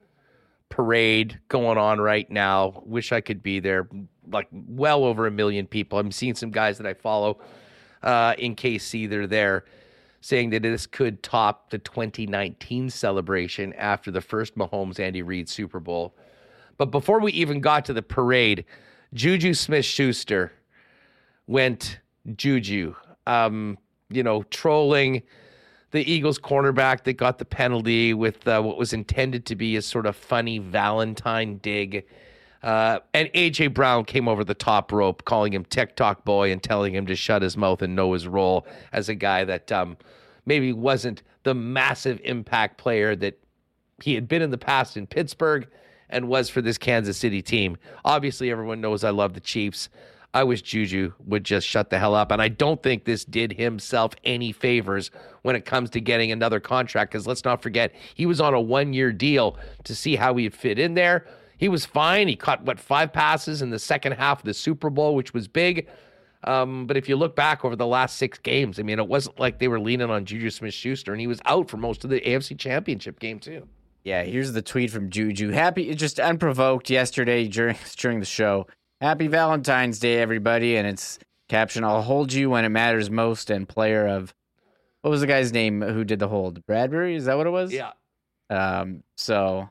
parade 0.70 1.40
going 1.48 1.78
on 1.78 2.02
right 2.02 2.30
now. 2.30 2.84
Wish 2.86 3.14
I 3.14 3.22
could 3.22 3.42
be 3.42 3.60
there. 3.62 3.88
Like 4.30 4.48
well 4.52 5.06
over 5.06 5.28
a 5.28 5.32
million 5.32 5.66
people. 5.68 5.98
I'm 5.98 6.12
seeing 6.12 6.36
some 6.36 6.52
guys 6.52 6.78
that 6.78 6.88
I 6.88 6.94
follow 6.94 7.40
uh, 8.04 8.36
in 8.38 8.56
KC. 8.56 9.10
They're 9.10 9.28
there 9.28 9.66
saying 10.22 10.50
that 10.50 10.64
this 10.64 10.88
could 10.88 11.22
top 11.22 11.70
the 11.70 11.78
2019 11.78 12.90
celebration 12.90 13.74
after 13.74 14.10
the 14.10 14.22
first 14.22 14.58
Mahomes 14.58 15.00
Andy 15.00 15.22
Reid 15.22 15.48
Super 15.48 15.80
Bowl. 15.80 16.16
But 16.78 16.88
before 16.88 17.20
we 17.20 17.32
even 17.34 17.62
got 17.62 17.86
to 17.86 17.94
the 17.94 18.02
parade, 18.02 18.66
Juju 19.14 19.54
Smith 19.54 19.86
Schuster 19.86 20.52
went 21.48 22.00
Juju, 22.36 22.96
um, 23.28 23.78
you 24.10 24.24
know, 24.24 24.44
trolling 24.44 25.22
the 25.92 26.12
Eagles 26.12 26.40
cornerback 26.40 27.04
that 27.04 27.14
got 27.14 27.38
the 27.38 27.46
penalty 27.46 28.14
with 28.14 28.48
uh, 28.48 28.62
what 28.62 28.78
was 28.78 28.94
intended 28.94 29.46
to 29.46 29.56
be 29.56 29.78
a 29.78 29.82
sort 29.82 30.06
of 30.06 30.16
funny 30.16 30.58
Valentine 30.58 31.58
dig. 31.60 32.06
Uh, 32.66 33.00
and 33.14 33.30
AJ 33.34 33.76
Brown 33.76 34.06
came 34.06 34.28
over 34.28 34.44
the 34.44 34.56
top 34.56 34.92
rope, 34.92 35.24
calling 35.24 35.54
him 35.54 35.64
TikTok 35.66 36.26
boy 36.26 36.52
and 36.52 36.64
telling 36.64 36.96
him 36.96 37.06
to 37.06 37.16
shut 37.16 37.44
his 37.44 37.56
mouth 37.56 37.84
and 37.84 37.96
know 37.96 38.14
his 38.14 38.28
role 38.28 38.66
as 38.92 39.08
a 39.08 39.14
guy 39.14 39.44
that 39.44 39.72
um, 39.72 39.96
maybe 40.48 40.74
wasn't 40.74 41.22
the 41.44 41.54
massive 41.54 42.20
impact 42.24 42.80
player 42.80 43.16
that 43.18 43.40
he 44.02 44.16
had 44.16 44.28
been 44.28 44.42
in 44.42 44.50
the 44.50 44.58
past 44.58 44.98
in 44.98 45.06
Pittsburgh 45.06 45.68
and 46.10 46.28
was 46.28 46.50
for 46.50 46.60
this 46.60 46.80
Kansas 46.80 47.18
City 47.18 47.40
team. 47.40 47.78
Obviously, 48.04 48.50
everyone 48.50 48.82
knows 48.82 49.04
I 49.04 49.12
love 49.12 49.36
the 49.36 49.40
Chiefs. 49.40 49.90
I 50.34 50.44
wish 50.44 50.64
Juju 50.64 51.14
would 51.28 51.44
just 51.44 51.68
shut 51.68 51.92
the 51.92 52.00
hell 52.00 52.16
up. 52.16 52.32
And 52.32 52.42
I 52.42 52.48
don't 52.48 52.82
think 52.82 53.06
this 53.06 53.26
did 53.26 53.54
himself 53.54 54.14
any 54.24 54.52
favors 54.52 55.12
when 55.44 55.56
it 55.56 55.66
comes 55.66 55.92
to 55.92 56.02
getting 56.02 56.32
another 56.32 56.60
contract. 56.60 57.12
Because 57.12 57.28
let's 57.28 57.46
not 57.46 57.62
forget, 57.62 57.94
he 58.16 58.26
was 58.26 58.42
on 58.42 58.56
a 58.56 58.60
one 58.60 58.92
year 58.92 59.14
deal 59.14 59.60
to 59.84 59.94
see 59.94 60.16
how 60.16 60.36
he'd 60.36 60.56
fit 60.56 60.80
in 60.80 60.96
there. 60.96 61.28
He 61.66 61.70
was 61.70 61.84
fine. 61.84 62.28
He 62.28 62.36
caught, 62.36 62.62
what, 62.62 62.80
five 62.80 63.12
passes 63.12 63.64
in 63.64 63.72
the 63.72 63.80
second 63.80 64.12
half 64.12 64.42
of 64.42 64.46
the 64.46 64.54
Super 64.54 64.92
Bowl, 64.92 65.16
which 65.16 65.34
was 65.34 65.48
big. 65.48 65.88
Um, 66.44 66.86
but 66.86 66.96
if 66.96 67.10
you 67.10 67.16
look 67.16 67.36
back 67.36 67.66
over 67.66 67.76
the 67.76 67.88
last 67.88 68.18
six 68.18 68.38
games, 68.38 68.80
I 68.80 68.84
mean, 68.84 69.00
it 69.00 69.08
wasn't 69.08 69.40
like 69.40 69.58
they 69.58 69.68
were 69.68 69.80
leaning 69.80 70.12
on 70.12 70.26
Juju 70.26 70.52
Smith 70.52 70.76
Schuster, 70.76 71.12
and 71.12 71.20
he 71.20 71.26
was 71.26 71.40
out 71.46 71.68
for 71.68 71.78
most 71.78 72.04
of 72.04 72.12
the 72.12 72.22
AFC 72.22 72.56
Championship 72.60 73.18
game, 73.18 73.40
too. 73.40 73.68
Yeah, 74.04 74.22
here's 74.22 74.54
the 74.54 74.62
tweet 74.62 74.92
from 74.92 75.10
Juju. 75.10 75.50
Happy, 75.50 75.92
just 75.96 76.20
unprovoked 76.20 76.92
yesterday 76.92 77.48
during 77.48 77.78
during 77.98 78.20
the 78.20 78.28
show. 78.28 78.68
Happy 79.02 79.26
Valentine's 79.26 79.98
Day, 79.98 80.18
everybody. 80.20 80.78
And 80.78 80.86
it's 80.86 81.18
caption 81.50 81.84
I'll 81.84 82.04
hold 82.04 82.32
you 82.32 82.52
when 82.52 82.64
it 82.64 82.70
matters 82.70 83.10
most 83.10 83.50
and 83.50 83.68
player 83.68 84.06
of 84.06 84.36
what 85.02 85.10
was 85.10 85.22
the 85.22 85.28
guy's 85.28 85.52
name 85.52 85.82
who 85.82 86.04
did 86.04 86.20
the 86.20 86.28
hold? 86.28 86.64
Bradberry? 86.68 87.16
Is 87.16 87.26
that 87.26 87.38
what 87.38 87.48
it 87.48 87.50
was? 87.50 87.74
Yeah. 87.74 87.94
Um, 88.52 89.02
so 89.18 89.68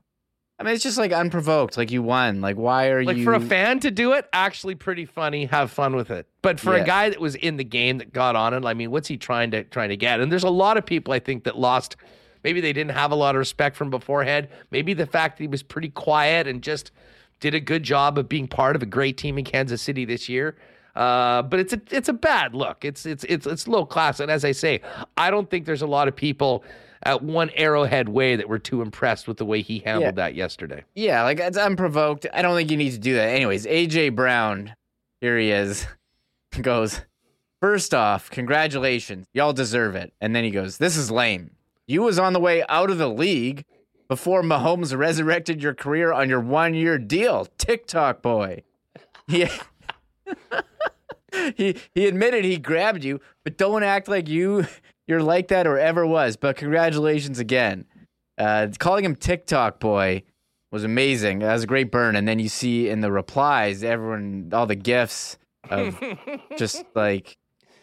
I 0.65 0.69
mean 0.69 0.77
it's 0.77 0.82
just 0.82 0.97
like 0.97 1.12
unprovoked. 1.12 1.77
Like 1.77 1.91
you 1.91 2.03
won. 2.03 2.41
Like 2.41 2.57
why 2.57 2.86
are 2.86 3.05
like 3.05 3.19
you 3.19 3.24
Like 3.24 3.39
for 3.39 3.45
a 3.45 3.47
fan 3.47 3.81
to 3.81 3.91
do 3.91 4.15
it, 4.15 4.27
actually 4.32 4.74
pretty 4.74 5.05
funny. 5.05 5.45
Have 5.45 5.70
fun 5.70 5.95
with 5.95 6.11
it. 6.11 6.27
But 6.41 6.59
for 6.59 6.74
yeah. 6.74 6.82
a 6.82 6.86
guy 6.86 7.11
that 7.11 7.20
was 7.20 7.35
in 7.35 7.59
the 7.59 7.65
game 7.65 7.99
that 7.99 8.15
got 8.15 8.35
on 8.35 8.55
it, 8.55 8.65
I 8.65 8.73
mean, 8.73 8.91
what's 8.91 9.07
he 9.07 9.19
trying 9.19 9.51
to 9.51 9.65
trying 9.65 9.91
to 9.91 9.97
get? 9.99 10.20
And 10.20 10.32
there's 10.32 10.43
a 10.43 10.49
lot 10.49 10.78
of 10.78 10.86
people 10.86 11.12
I 11.12 11.19
think 11.19 11.45
that 11.45 11.59
lost 11.59 11.97
maybe 12.45 12.62
they 12.62 12.73
didn't 12.73 12.93
have 12.93 13.12
a 13.12 13.15
lot 13.15 13.35
of 13.35 13.41
respect 13.41 13.77
from 13.77 13.91
beforehand. 13.91 14.49
Maybe 14.70 14.95
the 14.95 15.05
fact 15.05 15.36
that 15.36 15.45
he 15.45 15.49
was 15.49 15.62
pretty 15.62 15.91
quiet 15.91 16.47
and 16.47 16.62
just 16.62 16.93
did 17.41 17.55
a 17.55 17.61
good 17.61 17.82
job 17.82 18.16
of 18.16 18.27
being 18.27 18.49
part 18.49 18.74
of 18.74 18.82
a 18.82 18.86
great 18.86 19.19
team 19.19 19.36
in 19.36 19.45
Kansas 19.45 19.82
City 19.82 20.07
this 20.07 20.31
year. 20.31 20.57
Uh, 20.97 21.43
but 21.43 21.61
it's 21.61 21.74
a 21.74 21.81
it's 21.91 22.09
a 22.09 22.15
bad 22.15 22.55
look. 22.55 22.86
It's 22.86 23.05
it's 23.05 23.24
it's 23.24 23.47
it's 23.47 23.69
low 23.69 23.85
class. 23.85 24.19
And 24.19 24.31
as 24.31 24.47
I 24.47 24.53
say, 24.53 24.81
I 25.19 25.31
don't 25.31 25.51
think 25.51 25.66
there's 25.66 25.82
a 25.82 25.86
lot 25.86 26.09
of 26.09 26.16
people 26.16 26.65
at 27.05 27.22
one 27.22 27.51
Arrowhead 27.51 28.09
way 28.09 28.36
that 28.36 28.48
were 28.48 28.59
too 28.59 28.82
impressed 28.82 29.28
with 29.28 29.36
the 29.36 29.44
way 29.44 29.62
he 29.62 29.81
handled 29.81 30.05
yeah. 30.05 30.10
that 30.12 30.35
yesterday. 30.35 30.85
Yeah, 30.94 31.22
like 31.22 31.40
it's 31.40 31.59
unprovoked. 31.59 32.26
I 32.32 32.43
don't 32.43 32.56
think 32.56 32.70
you 32.70 32.76
need 32.76 32.93
to 32.93 32.98
do 32.98 33.14
that. 33.14 33.28
Anyways, 33.28 33.66
AJ 33.66 34.14
Brown, 34.14 34.74
here 35.20 35.39
he 35.39 35.51
is, 35.51 35.86
goes. 36.60 37.01
First 37.60 37.94
off, 37.94 38.31
congratulations, 38.31 39.26
y'all 39.32 39.55
deserve 39.55 39.97
it. 39.97 40.12
And 40.20 40.36
then 40.36 40.44
he 40.44 40.51
goes, 40.51 40.78
"This 40.78 40.97
is 40.97 41.10
lame. 41.10 41.51
You 41.86 42.02
was 42.02 42.18
on 42.18 42.32
the 42.32 42.40
way 42.40 42.64
out 42.68 42.90
of 42.90 42.98
the 42.98 43.09
league 43.09 43.64
before 44.09 44.43
Mahomes 44.43 44.97
resurrected 44.97 45.62
your 45.62 45.74
career 45.74 46.12
on 46.12 46.28
your 46.28 46.40
one 46.40 46.74
year 46.74 46.98
deal. 46.98 47.47
TikTok 47.59 48.22
boy. 48.22 48.62
Yeah. 49.26 49.51
he, 51.56 51.76
he 51.94 52.06
admitted 52.06 52.44
he 52.44 52.59
grabbed 52.59 53.05
you, 53.05 53.22
but 53.43 53.56
don't 53.56 53.82
act 53.82 54.06
like 54.06 54.28
you 54.28 54.66
you're 55.06 55.22
like 55.22 55.48
that 55.48 55.66
or 55.66 55.78
ever 55.78 56.06
was. 56.06 56.36
But 56.36 56.56
congratulations 56.56 57.39
again. 57.39 57.86
Uh, 58.36 58.68
calling 58.78 59.05
him 59.05 59.14
TikTok 59.14 59.78
boy 59.78 60.24
was 60.70 60.85
amazing. 60.85 61.39
That 61.40 61.52
was 61.52 61.64
a 61.64 61.68
great 61.68 61.93
burn. 61.93 62.16
And 62.16 62.26
then 62.26 62.39
you 62.39 62.48
see 62.48 62.89
in 62.89 63.01
the 63.01 63.12
replies, 63.12 63.85
everyone, 63.85 64.51
all 64.52 64.66
the 64.66 64.74
gifs 64.74 65.39
of 65.70 66.02
just 66.59 66.85
like 66.94 67.36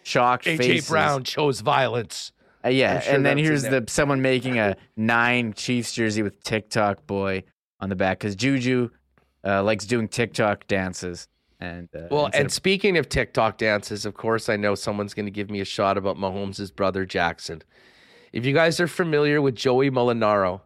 shocked 0.04 0.46
AJ 0.46 0.58
faces. 0.58 0.90
Brown 0.90 1.24
chose 1.24 1.62
violence. 1.62 2.32
Uh, 2.64 2.70
yeah, 2.70 3.00
sure 3.00 3.16
and 3.16 3.26
then 3.26 3.38
here's 3.38 3.64
the 3.64 3.84
someone 3.88 4.22
making 4.22 4.60
a 4.60 4.76
nine 4.96 5.54
Chiefs 5.54 5.94
jersey 5.94 6.22
with 6.22 6.44
TikTok 6.44 7.08
boy 7.08 7.44
on 7.80 7.90
the 7.90 7.96
back 7.96 8.20
because 8.20 8.36
Juju 8.36 8.90
uh, 9.44 9.64
likes 9.64 9.86
doing 9.86 10.08
TikTok 10.08 10.68
dances. 10.68 11.28
And 11.62 11.88
uh, 11.96 12.08
well, 12.10 12.30
and 12.34 12.48
of- 12.48 12.52
speaking 12.52 12.98
of 12.98 13.08
TikTok 13.08 13.58
dances, 13.60 14.06
of 14.06 14.16
course, 14.16 14.50
I 14.50 14.58
know 14.58 14.74
someone's 14.74 15.14
going 15.14 15.28
to 15.28 15.32
give 15.32 15.50
me 15.52 15.62
a 15.62 15.66
shot 15.66 15.96
about 15.96 16.18
Mahomes' 16.18 16.76
brother 16.76 17.06
Jackson. 17.06 17.62
If 18.34 18.46
you 18.46 18.54
guys 18.54 18.80
are 18.80 18.88
familiar 18.88 19.42
with 19.42 19.56
Joey 19.56 19.92
Molinaro, 19.92 20.62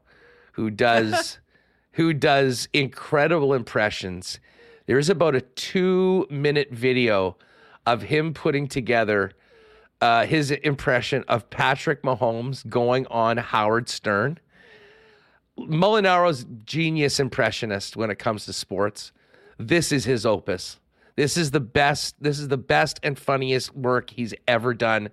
who 0.54 0.72
does 0.72 1.40
who 1.92 2.14
does 2.14 2.70
incredible 2.74 3.54
impressions, 3.54 4.40
there's 4.86 5.10
about 5.10 5.36
a 5.36 5.42
two 5.42 6.26
minute 6.30 6.72
video 6.72 7.36
of 7.86 8.04
him 8.04 8.34
putting 8.34 8.68
together 8.68 9.34
uh, 10.00 10.26
his 10.26 10.52
impression 10.52 11.26
of 11.28 11.50
Patrick 11.50 12.04
Mahomes 12.04 12.68
going 12.70 13.06
on 13.08 13.38
Howard 13.38 13.90
Stern. 13.90 14.40
Molinaro's 15.58 16.46
genius 16.66 17.20
impressionist 17.20 17.96
when 17.98 18.10
it 18.10 18.20
comes 18.20 18.46
to 18.46 18.54
sports. 18.54 19.12
This 19.58 19.92
is 19.92 20.06
his 20.06 20.26
opus. 20.26 20.80
This 21.16 21.38
is 21.38 21.52
the 21.52 21.60
best. 21.60 22.16
This 22.22 22.40
is 22.40 22.48
the 22.48 22.58
best 22.58 23.00
and 23.04 23.18
funniest 23.18 23.76
work 23.76 24.10
he's 24.10 24.34
ever 24.48 24.74
done. 24.74 25.10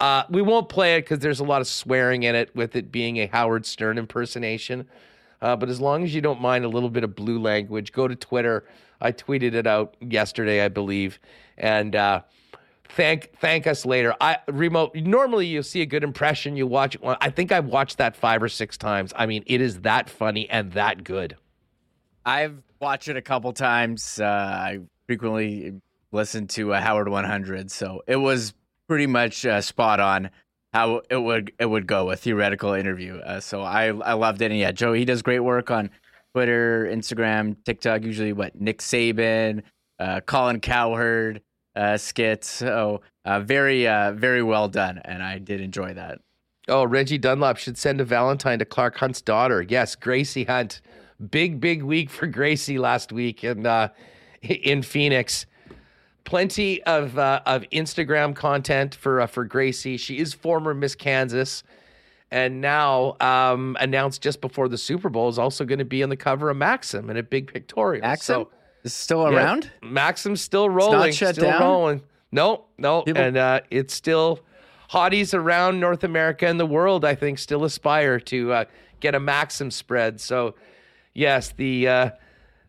Uh, 0.00 0.24
we 0.30 0.42
won't 0.42 0.68
play 0.68 0.96
it 0.96 1.02
because 1.02 1.20
there's 1.20 1.40
a 1.40 1.44
lot 1.44 1.60
of 1.60 1.66
swearing 1.68 2.24
in 2.24 2.34
it, 2.34 2.54
with 2.56 2.74
it 2.74 2.90
being 2.90 3.18
a 3.18 3.26
Howard 3.26 3.64
Stern 3.64 3.98
impersonation. 3.98 4.88
Uh, 5.40 5.56
but 5.56 5.68
as 5.68 5.80
long 5.80 6.04
as 6.04 6.14
you 6.14 6.20
don't 6.20 6.40
mind 6.40 6.64
a 6.64 6.68
little 6.68 6.90
bit 6.90 7.04
of 7.04 7.14
blue 7.14 7.38
language, 7.40 7.92
go 7.92 8.06
to 8.08 8.14
Twitter. 8.14 8.64
I 9.00 9.10
tweeted 9.10 9.54
it 9.54 9.66
out 9.66 9.96
yesterday, 10.00 10.64
I 10.64 10.68
believe, 10.68 11.18
and 11.58 11.96
uh, 11.96 12.22
thank 12.90 13.36
thank 13.40 13.66
us 13.66 13.84
later. 13.84 14.14
I 14.20 14.38
remote. 14.46 14.94
Normally, 14.94 15.46
you'll 15.46 15.64
see 15.64 15.82
a 15.82 15.86
good 15.86 16.04
impression. 16.04 16.56
You 16.56 16.68
watch 16.68 16.94
it. 16.94 17.00
I 17.04 17.30
think 17.30 17.50
I've 17.50 17.66
watched 17.66 17.98
that 17.98 18.16
five 18.16 18.42
or 18.42 18.48
six 18.48 18.76
times. 18.76 19.12
I 19.16 19.26
mean, 19.26 19.42
it 19.46 19.60
is 19.60 19.80
that 19.80 20.08
funny 20.08 20.48
and 20.48 20.72
that 20.72 21.02
good. 21.02 21.36
I've 22.24 22.62
watched 22.80 23.08
it 23.08 23.16
a 23.16 23.22
couple 23.22 23.52
times. 23.52 24.20
Uh, 24.20 24.24
I 24.24 24.78
frequently 25.06 25.80
listen 26.12 26.46
to 26.48 26.72
a 26.72 26.80
Howard 26.80 27.08
100, 27.08 27.70
so 27.70 28.02
it 28.06 28.16
was 28.16 28.54
pretty 28.88 29.06
much 29.06 29.46
uh, 29.46 29.60
spot 29.60 30.00
on 30.00 30.30
how 30.72 31.02
it 31.10 31.16
would 31.16 31.52
it 31.58 31.66
would 31.66 31.86
go 31.86 32.10
a 32.10 32.16
theoretical 32.16 32.72
interview. 32.72 33.16
Uh, 33.18 33.40
so 33.40 33.62
I 33.62 33.86
I 33.86 34.14
loved 34.14 34.42
it. 34.42 34.50
And 34.50 34.58
yeah, 34.58 34.72
Joe 34.72 34.92
he 34.92 35.04
does 35.04 35.22
great 35.22 35.40
work 35.40 35.70
on 35.70 35.90
Twitter, 36.34 36.88
Instagram, 36.90 37.56
TikTok. 37.64 38.02
Usually 38.02 38.32
what 38.32 38.58
Nick 38.60 38.78
Saban, 38.78 39.62
uh, 39.98 40.20
Colin 40.20 40.60
Cowherd 40.60 41.42
uh, 41.76 41.96
skits. 41.96 42.48
So 42.48 43.02
uh, 43.24 43.40
very 43.40 43.86
uh, 43.86 44.12
very 44.12 44.42
well 44.42 44.68
done, 44.68 45.00
and 45.04 45.22
I 45.22 45.38
did 45.38 45.60
enjoy 45.60 45.94
that. 45.94 46.20
Oh, 46.68 46.84
Reggie 46.84 47.18
Dunlop 47.18 47.56
should 47.56 47.76
send 47.76 48.00
a 48.00 48.04
Valentine 48.04 48.60
to 48.60 48.64
Clark 48.64 48.96
Hunt's 48.96 49.20
daughter. 49.20 49.62
Yes, 49.62 49.96
Gracie 49.96 50.44
Hunt. 50.44 50.80
Big 51.30 51.60
big 51.60 51.82
week 51.82 52.10
for 52.10 52.26
Gracie 52.26 52.78
last 52.78 53.12
week 53.12 53.42
and 53.44 53.66
in 54.42 54.82
Phoenix 54.82 55.46
plenty 56.24 56.82
of 56.84 57.18
uh, 57.18 57.40
of 57.46 57.62
Instagram 57.72 58.34
content 58.34 58.94
for 58.94 59.20
uh, 59.20 59.26
for 59.26 59.44
Gracie. 59.44 59.96
She 59.96 60.18
is 60.18 60.34
former 60.34 60.74
Miss 60.74 60.94
Kansas, 60.94 61.62
and 62.30 62.60
now 62.60 63.16
um, 63.20 63.76
announced 63.80 64.22
just 64.22 64.40
before 64.40 64.68
the 64.68 64.78
Super 64.78 65.08
Bowl 65.08 65.28
is 65.28 65.38
also 65.38 65.64
going 65.64 65.78
to 65.78 65.84
be 65.84 66.02
on 66.02 66.08
the 66.08 66.16
cover 66.16 66.50
of 66.50 66.56
Maxim 66.56 67.10
in 67.10 67.16
a 67.16 67.22
big 67.22 67.52
pictorial. 67.52 68.02
Maxim 68.02 68.34
so, 68.34 68.50
is 68.84 68.94
still 68.94 69.26
around. 69.26 69.70
Yeah, 69.82 69.88
Maxim's 69.88 70.40
still 70.40 70.68
rolling. 70.68 71.10
Not 71.10 71.14
still 71.14 71.34
down? 71.34 71.60
rolling. 71.60 72.02
No, 72.30 72.64
no, 72.78 73.02
People... 73.02 73.22
and 73.22 73.36
uh, 73.36 73.60
it's 73.70 73.94
still 73.94 74.40
hotties 74.90 75.34
around 75.34 75.80
North 75.80 76.04
America 76.04 76.46
and 76.46 76.58
the 76.58 76.66
world. 76.66 77.04
I 77.04 77.14
think 77.14 77.38
still 77.38 77.64
aspire 77.64 78.18
to 78.20 78.52
uh, 78.52 78.64
get 79.00 79.14
a 79.14 79.20
Maxim 79.20 79.70
spread. 79.70 80.20
So, 80.20 80.54
yes, 81.12 81.52
the 81.52 81.88
uh, 81.88 82.10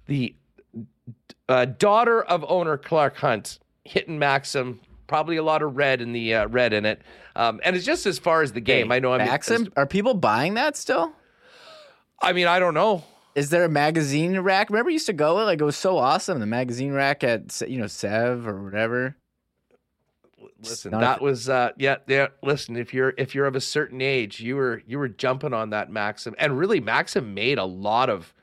the 0.08 0.36
uh, 1.50 1.66
daughter 1.66 2.22
of 2.24 2.46
owner 2.48 2.78
Clark 2.78 3.18
Hunt, 3.18 3.60
hitting 3.84 4.20
Maxim. 4.20 4.80
Probably 5.08 5.38
a 5.38 5.44
lot 5.44 5.62
of 5.62 5.76
red 5.76 6.02
in 6.02 6.14
the 6.14 6.34
uh, 6.34 6.48
red 6.48 6.74
in 6.74 6.86
it, 6.86 7.02
um, 7.36 7.60
and 7.64 7.76
it's 7.76 7.86
just 7.86 8.06
as 8.06 8.18
far 8.18 8.42
as 8.42 8.54
the 8.54 8.62
game. 8.62 8.90
Hey, 8.90 8.96
I 8.96 9.00
know. 9.00 9.14
I'm 9.14 9.20
Maxim. 9.20 9.72
Are 9.76 9.86
people 9.86 10.14
buying 10.14 10.56
that 10.56 10.76
still? 10.78 11.14
I 12.22 12.34
mean, 12.34 12.48
I 12.48 12.58
don't 12.58 12.74
know. 12.74 13.04
Is 13.36 13.50
there 13.50 13.66
a 13.66 13.70
magazine 13.70 14.40
rack? 14.40 14.70
Remember, 14.70 14.90
used 14.90 15.08
to 15.08 15.14
go 15.14 15.36
like 15.36 15.60
it 15.60 15.64
was 15.64 15.76
so 15.76 15.98
awesome. 15.98 16.40
The 16.40 16.46
magazine 16.46 16.94
rack 16.94 17.24
at 17.24 17.62
you 17.68 17.78
know 17.78 17.88
Sev 17.88 18.48
or 18.48 18.64
whatever. 18.64 19.18
Listen, 20.62 20.92
that 20.92 21.22
was 21.22 21.50
uh, 21.50 21.72
yeah, 21.78 21.98
yeah. 22.08 22.28
Listen, 22.42 22.78
if 22.78 22.94
you're 22.94 23.14
if 23.18 23.36
you're 23.36 23.46
of 23.46 23.56
a 23.56 23.62
certain 23.62 24.02
age, 24.02 24.40
you 24.40 24.56
were 24.56 24.82
you 24.88 24.98
were 24.98 25.10
jumping 25.10 25.54
on 25.54 25.72
that 25.72 25.92
Maxim, 25.92 26.34
and 26.38 26.58
really 26.58 26.80
Maxim 26.80 27.34
made 27.34 27.58
a 27.58 27.66
lot 27.66 28.10
of 28.10 28.34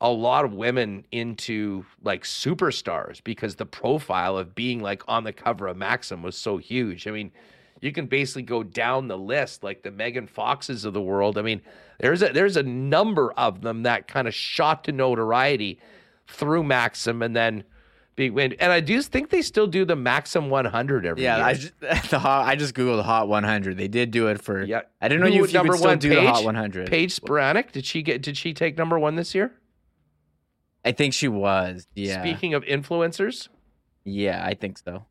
a 0.00 0.10
lot 0.10 0.44
of 0.44 0.52
women 0.52 1.04
into 1.10 1.84
like 2.02 2.24
superstars 2.24 3.22
because 3.24 3.56
the 3.56 3.66
profile 3.66 4.36
of 4.36 4.54
being 4.54 4.80
like 4.80 5.02
on 5.08 5.24
the 5.24 5.32
cover 5.32 5.66
of 5.68 5.76
Maxim 5.76 6.22
was 6.22 6.36
so 6.36 6.58
huge. 6.58 7.06
I 7.06 7.10
mean, 7.10 7.32
you 7.80 7.92
can 7.92 8.06
basically 8.06 8.42
go 8.42 8.62
down 8.62 9.08
the 9.08 9.18
list 9.18 9.62
like 9.62 9.82
the 9.82 9.90
Megan 9.90 10.26
Foxes 10.26 10.84
of 10.84 10.92
the 10.92 11.00
world. 11.00 11.38
I 11.38 11.42
mean, 11.42 11.62
there's 11.98 12.22
a 12.22 12.28
there's 12.28 12.56
a 12.56 12.62
number 12.62 13.32
of 13.32 13.62
them 13.62 13.84
that 13.84 14.06
kind 14.08 14.28
of 14.28 14.34
shot 14.34 14.84
to 14.84 14.92
notoriety 14.92 15.80
through 16.26 16.64
Maxim 16.64 17.22
and 17.22 17.34
then 17.34 17.64
win. 18.18 18.54
And 18.54 18.72
I 18.72 18.80
do 18.80 19.00
think 19.02 19.30
they 19.30 19.42
still 19.42 19.66
do 19.66 19.84
the 19.84 19.96
Maxim 19.96 20.48
100 20.50 21.06
every 21.06 21.22
yeah, 21.22 21.36
year. 21.36 21.46
I 21.46 21.54
just, 21.54 21.80
the 22.10 22.18
hot, 22.18 22.46
I 22.46 22.56
just 22.56 22.74
googled 22.74 22.96
the 22.96 23.02
Hot 23.02 23.28
100. 23.28 23.76
They 23.76 23.88
did 23.88 24.10
do 24.10 24.28
it 24.28 24.42
for. 24.42 24.62
Yeah, 24.62 24.82
I 25.00 25.08
didn't 25.08 25.22
know 25.22 25.28
you, 25.28 25.46
you 25.46 25.52
number 25.52 25.74
could 25.74 25.82
one, 25.82 25.98
do 25.98 26.10
Paige, 26.10 26.18
the 26.18 26.30
Hot 26.30 26.44
100. 26.44 26.88
Paige 26.88 27.18
Spiranac, 27.18 27.72
did 27.72 27.84
she 27.84 28.02
get? 28.02 28.22
Did 28.22 28.36
she 28.36 28.54
take 28.54 28.76
number 28.76 28.98
one 28.98 29.16
this 29.16 29.34
year? 29.34 29.52
I 30.86 30.92
think 30.92 31.14
she 31.14 31.26
was. 31.26 31.88
Yeah. 31.94 32.22
Speaking 32.22 32.54
of 32.54 32.62
influencers, 32.62 33.48
yeah, 34.04 34.44
I 34.44 34.54
think 34.54 34.78
so. 34.78 35.04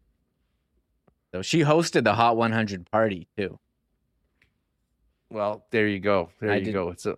So 1.34 1.42
she 1.42 1.60
hosted 1.60 2.06
the 2.06 2.14
Hot 2.14 2.38
100 2.38 2.90
party 2.90 3.28
too. 3.38 3.60
Well, 5.30 5.66
there 5.72 5.86
you 5.86 6.00
go. 6.00 6.30
There 6.40 6.52
I 6.52 6.58
you 6.58 6.66
did. 6.66 6.74
go. 6.74 6.90
It's 6.90 7.06
a. 7.06 7.18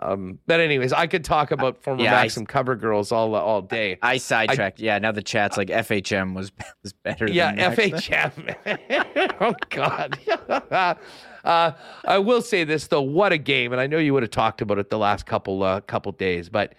Um, 0.00 0.38
but 0.46 0.60
anyways, 0.60 0.92
I 0.92 1.08
could 1.08 1.24
talk 1.24 1.50
about 1.50 1.82
former 1.82 2.02
yeah, 2.02 2.12
Maxim 2.12 2.44
I, 2.44 2.46
cover 2.46 2.76
girls 2.76 3.10
all 3.10 3.34
all 3.34 3.62
day. 3.62 3.98
I 4.02 4.18
sidetracked. 4.18 4.80
I, 4.80 4.84
yeah, 4.84 4.98
now 4.98 5.10
the 5.10 5.22
chat's 5.22 5.56
like 5.56 5.68
FHM 5.68 6.34
was 6.34 6.52
was 6.84 6.92
better. 6.92 7.28
Yeah, 7.28 7.74
FHM. 7.74 9.34
oh 9.40 9.54
God. 9.70 10.18
uh, 11.44 11.72
I 12.04 12.18
will 12.18 12.42
say 12.42 12.62
this 12.62 12.86
though, 12.86 13.02
what 13.02 13.32
a 13.32 13.38
game! 13.38 13.72
And 13.72 13.80
I 13.80 13.88
know 13.88 13.98
you 13.98 14.14
would 14.14 14.22
have 14.22 14.30
talked 14.30 14.60
about 14.60 14.78
it 14.78 14.90
the 14.90 14.98
last 14.98 15.26
couple 15.26 15.62
uh, 15.64 15.80
couple 15.80 16.12
days, 16.12 16.48
but 16.48 16.74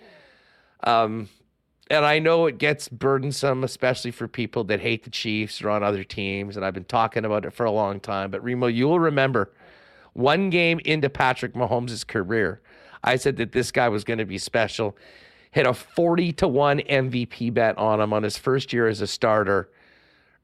um, 0.86 1.30
and 1.90 2.03
I 2.06 2.20
know 2.20 2.48
it 2.48 2.57
gets 2.57 2.90
burdensome, 2.90 3.64
especially 3.64 4.12
for 4.12 4.28
people 4.28 4.64
that 4.66 4.80
hate 4.80 5.03
the 5.03 5.10
Chiefs 5.10 5.62
or 5.62 5.70
on 5.70 5.84
other 5.84 6.03
teams. 6.03 6.56
And 6.56 6.66
I've 6.66 6.74
been 6.74 6.86
talking 6.86 7.26
about 7.26 7.45
it 7.45 7.53
for 7.53 7.66
a 7.66 7.72
long 7.72 7.99
time. 7.99 8.32
But 8.32 8.44
Remo, 8.44 8.68
you'll 8.68 8.99
remember 8.99 9.52
one 10.14 10.49
game 10.49 10.80
into 10.86 11.10
Patrick 11.10 11.53
Mahomes' 11.53 12.07
career, 12.07 12.62
I 13.03 13.18
said 13.18 13.38
that 13.38 13.52
this 13.52 13.72
guy 13.72 13.90
was 13.90 14.03
going 14.03 14.18
to 14.18 14.26
be 14.26 14.38
special. 14.40 14.98
Hit 15.52 15.68
a 15.68 15.74
40 15.74 16.32
to 16.34 16.48
1 16.48 16.80
MVP 16.80 17.53
bet 17.53 17.78
on 17.78 18.02
him 18.02 18.14
on 18.14 18.24
his 18.24 18.38
first 18.38 18.74
year 18.74 18.88
as 18.88 19.02
a 19.02 19.07
starter. 19.07 19.70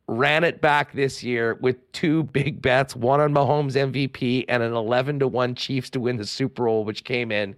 Ran 0.08 0.44
it 0.44 0.62
back 0.62 0.92
this 0.92 1.24
year 1.24 1.56
with 1.56 1.92
two 1.92 2.24
big 2.24 2.62
bets, 2.62 2.96
one 2.96 3.20
on 3.20 3.34
Mahomes 3.34 3.74
MVP 3.74 4.46
and 4.48 4.62
an 4.62 4.74
11 4.74 5.20
to 5.20 5.28
1 5.28 5.56
Chiefs 5.56 5.90
to 5.92 6.00
win 6.00 6.18
the 6.18 6.26
Super 6.26 6.66
Bowl, 6.66 6.86
which 6.86 7.04
came 7.04 7.32
in 7.32 7.56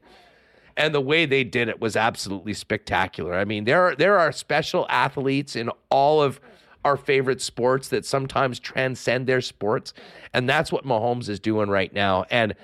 and 0.78 0.94
the 0.94 1.02
way 1.02 1.26
they 1.26 1.44
did 1.44 1.70
it 1.70 1.80
was 1.80 1.96
absolutely 1.96 2.54
spectacular. 2.54 3.34
I 3.34 3.46
mean, 3.46 3.64
there 3.66 3.84
are 3.84 3.96
there 3.96 4.18
are 4.20 4.32
special 4.32 4.86
athletes 4.90 5.56
in 5.56 5.70
all 5.90 6.22
of 6.22 6.40
our 6.86 6.98
favorite 6.98 7.42
sports 7.42 7.88
that 7.90 8.06
sometimes 8.06 8.60
transcend 8.60 9.28
their 9.28 9.42
sports, 9.42 9.94
and 10.34 10.50
that's 10.50 10.72
what 10.72 10.86
Mahomes 10.86 11.30
is 11.30 11.40
doing 11.40 11.70
right 11.70 11.94
now. 11.94 12.26
And 12.30 12.56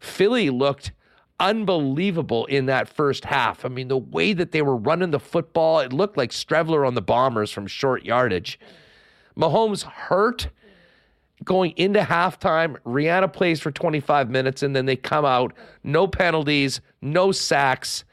Philly 0.00 0.50
looked 0.50 0.92
unbelievable 1.40 2.46
in 2.46 2.66
that 2.66 2.88
first 2.88 3.24
half. 3.24 3.64
I 3.64 3.68
mean, 3.68 3.88
the 3.88 3.98
way 3.98 4.32
that 4.32 4.52
they 4.52 4.62
were 4.62 4.76
running 4.76 5.10
the 5.10 5.18
football, 5.18 5.80
it 5.80 5.92
looked 5.92 6.16
like 6.16 6.30
Streveler 6.30 6.86
on 6.86 6.94
the 6.94 7.02
Bombers 7.02 7.50
from 7.50 7.66
short 7.66 8.04
yardage. 8.04 8.60
Mahomes 9.36 9.82
hurt 9.82 10.48
going 11.44 11.72
into 11.76 12.00
halftime. 12.00 12.76
Rihanna 12.84 13.32
plays 13.32 13.60
for 13.60 13.70
25 13.70 14.30
minutes 14.30 14.62
and 14.62 14.74
then 14.74 14.86
they 14.86 14.96
come 14.96 15.24
out. 15.24 15.52
No 15.82 16.06
penalties, 16.06 16.80
no 17.00 17.32
sacks, 17.32 18.04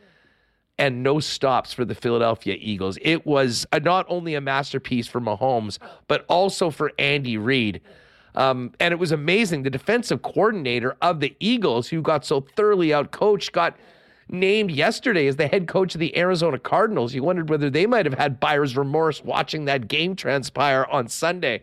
and 0.78 1.04
no 1.04 1.20
stops 1.20 1.74
for 1.74 1.84
the 1.84 1.94
Philadelphia 1.94 2.56
Eagles. 2.58 2.98
It 3.02 3.26
was 3.26 3.66
a, 3.74 3.80
not 3.80 4.06
only 4.08 4.36
a 4.36 4.42
masterpiece 4.42 5.08
for 5.08 5.20
Mahomes, 5.20 5.78
but 6.08 6.26
also 6.30 6.70
for 6.70 6.92
Andy 6.98 7.38
Reid. 7.38 7.82
Um, 8.36 8.72
and 8.80 8.94
it 8.94 8.98
was 8.98 9.12
amazing. 9.12 9.64
The 9.64 9.70
defensive 9.70 10.22
coordinator 10.22 10.96
of 11.02 11.20
the 11.20 11.36
Eagles, 11.40 11.90
who 11.90 12.02
got 12.02 12.26
so 12.26 12.42
thoroughly 12.56 12.90
outcoached, 12.90 13.52
got 13.52 13.76
named 14.30 14.72
yesterday 14.72 15.28
as 15.28 15.36
the 15.36 15.48
head 15.48 15.68
coach 15.68 15.96
of 15.96 16.00
the 16.00 16.16
Arizona 16.18 16.58
Cardinals. 16.58 17.14
You 17.14 17.24
wondered 17.24 17.50
whether 17.50 17.70
they 17.70 17.86
might 17.86 18.06
have 18.06 18.18
had 18.18 18.40
buyer's 18.40 18.78
remorse 18.78 19.24
watching 19.24 19.66
that 19.66 19.88
game 19.88 20.16
transpire 20.16 20.86
on 20.90 21.08
Sunday. 21.08 21.62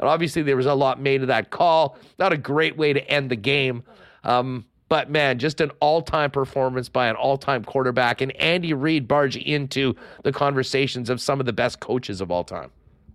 And 0.00 0.08
obviously, 0.08 0.42
there 0.42 0.56
was 0.56 0.66
a 0.66 0.74
lot 0.74 1.00
made 1.00 1.22
of 1.22 1.28
that 1.28 1.50
call. 1.50 1.96
Not 2.18 2.32
a 2.32 2.36
great 2.36 2.76
way 2.76 2.92
to 2.92 3.08
end 3.08 3.30
the 3.30 3.36
game. 3.36 3.84
Um, 4.24 4.64
but 4.88 5.08
man, 5.08 5.38
just 5.38 5.60
an 5.60 5.70
all 5.78 6.02
time 6.02 6.32
performance 6.32 6.88
by 6.88 7.06
an 7.06 7.14
all 7.14 7.38
time 7.38 7.64
quarterback. 7.64 8.20
And 8.20 8.34
Andy 8.36 8.74
Reid 8.74 9.06
barged 9.06 9.36
into 9.36 9.94
the 10.24 10.32
conversations 10.32 11.08
of 11.08 11.20
some 11.20 11.38
of 11.38 11.46
the 11.46 11.52
best 11.52 11.78
coaches 11.78 12.20
of 12.20 12.30
all 12.30 12.42
time. 12.42 12.70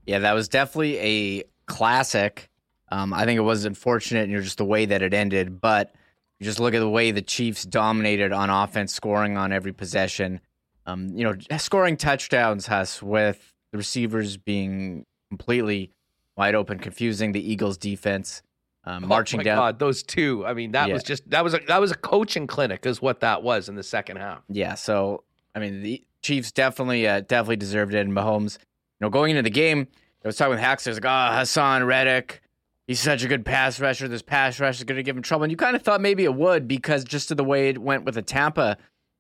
Yeah, 0.06 0.20
that 0.20 0.34
was 0.34 0.48
definitely 0.48 0.98
a 0.99 1.44
classic 1.66 2.49
Um, 2.91 3.14
I 3.14 3.26
think 3.26 3.38
it 3.38 3.41
was 3.41 3.66
unfortunate, 3.66 4.30
know, 4.36 4.41
just 4.41 4.60
the 4.60 4.66
way 4.66 4.86
that 4.86 5.02
it 5.02 5.14
ended. 5.14 5.60
But 5.60 5.94
you 6.40 6.45
just 6.45 6.60
look 6.60 6.74
at 6.74 6.80
the 6.80 6.90
way 6.90 7.12
the 7.12 7.22
Chiefs 7.22 7.66
dominated 7.66 8.32
on 8.32 8.49
offense, 8.49 8.94
scoring 8.94 9.38
on 9.38 9.52
every 9.52 9.74
possession. 9.74 10.40
Um, 10.86 11.10
you 11.18 11.24
know, 11.24 11.36
scoring 11.57 11.98
touchdowns, 11.98 12.68
Huss, 12.68 13.02
with 13.02 13.53
the 13.72 13.80
receivers 13.80 14.38
being 14.38 15.06
completely 15.30 15.91
wide 16.38 16.56
open, 16.56 16.80
confusing 16.80 17.32
the 17.32 17.52
Eagles' 17.52 17.78
defense. 17.78 18.41
Um, 18.88 19.07
marching 19.07 19.40
oh 19.40 19.41
my 19.41 19.44
down. 19.44 19.57
God, 19.57 19.80
those 19.80 20.03
two. 20.03 20.45
I 20.45 20.53
mean, 20.53 20.74
that 20.74 20.90
Yeah. 20.90 20.94
was 20.94 21.02
just 21.03 21.28
that 21.32 21.44
was 21.44 21.56
a 21.56 21.60
that 21.68 21.82
was 21.82 21.91
a 21.91 21.95
coaching 21.95 22.45
clinic, 22.45 22.86
is 22.86 23.02
what 23.02 23.22
that 23.22 23.41
was 23.41 23.68
in 23.68 23.74
the 23.76 23.82
second 23.82 24.18
half. 24.18 24.44
Yeah, 24.48 24.76
so 24.76 25.24
I 25.56 25.60
mean, 25.60 25.82
the 25.82 26.03
Chiefs 26.22 26.52
definitely, 26.52 27.07
uh, 27.07 27.22
definitely 27.22 27.56
deserved 27.56 27.94
it. 27.95 27.99
And 27.99 28.14
Mahomes, 28.14 28.57
you 28.60 29.06
know, 29.06 29.10
going 29.10 29.32
into 29.32 29.41
the 29.41 29.49
game, 29.49 29.88
I 30.24 30.28
was 30.28 30.36
talking 30.38 30.52
with 30.52 30.60
Haxter, 30.60 30.94
like, 30.94 31.06
oh, 31.06 31.07
Haason 31.07 31.86
Reddick, 31.88 32.41
he's 32.88 32.99
such 32.99 33.24
a 33.24 33.28
good 33.28 33.44
pass 33.45 33.80
rusher. 33.80 34.07
This 34.07 34.22
pass 34.22 34.60
rush 34.60 34.78
is 34.78 34.84
going 34.84 34.98
to 34.98 35.03
give 35.03 35.16
him 35.16 35.22
trouble. 35.24 35.44
And 35.45 35.52
you 35.52 35.57
kind 35.57 35.76
of 35.76 35.82
thought 35.82 36.02
maybe 36.02 36.24
it 36.24 36.34
would 36.36 36.68
because 36.68 37.03
just 37.03 37.32
of 37.32 37.38
the 37.38 37.44
way 37.44 37.70
it 37.70 37.78
went 37.80 38.06
with 38.06 38.16
the 38.16 38.22
Tampa 38.22 38.78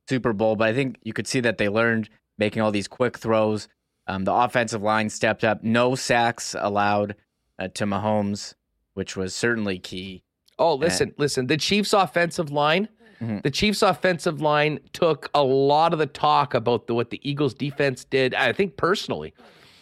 Super 0.09 0.33
Bowl. 0.33 0.55
But 0.55 0.67
I 0.67 0.73
think 0.73 0.97
you 1.03 1.13
could 1.13 1.25
see 1.27 1.39
that 1.39 1.57
they 1.57 1.69
learned 1.69 2.09
making 2.37 2.61
all 2.61 2.71
these 2.71 2.87
quick 2.87 3.17
throws. 3.17 3.67
Um, 4.07 4.23
the 4.23 4.33
offensive 4.33 4.81
line 4.83 5.09
stepped 5.09 5.43
up. 5.43 5.63
No 5.63 5.95
sacks 5.95 6.55
allowed 6.57 7.15
uh, 7.57 7.69
to 7.69 7.85
Mahomes, 7.85 8.53
which 8.93 9.15
was 9.15 9.33
certainly 9.33 9.79
key. 9.79 10.23
Oh, 10.59 10.75
listen, 10.75 11.13
listen. 11.17 11.47
The 11.47 11.57
Chiefs' 11.57 11.91
offensive 11.93 12.51
line, 12.51 12.87
Mhm. 13.21 13.41
the 13.43 13.51
Chiefs' 13.51 13.81
offensive 13.81 14.41
line 14.41 14.79
took 14.93 15.29
a 15.33 15.41
lot 15.43 15.91
of 15.93 15.99
the 15.99 16.05
talk 16.05 16.53
about 16.53 16.87
the, 16.87 16.93
what 16.93 17.09
the 17.09 17.19
Eagles' 17.29 17.53
defense 17.53 18.03
did. 18.05 18.33
I 18.35 18.53
think 18.53 18.77
personally, 18.77 19.33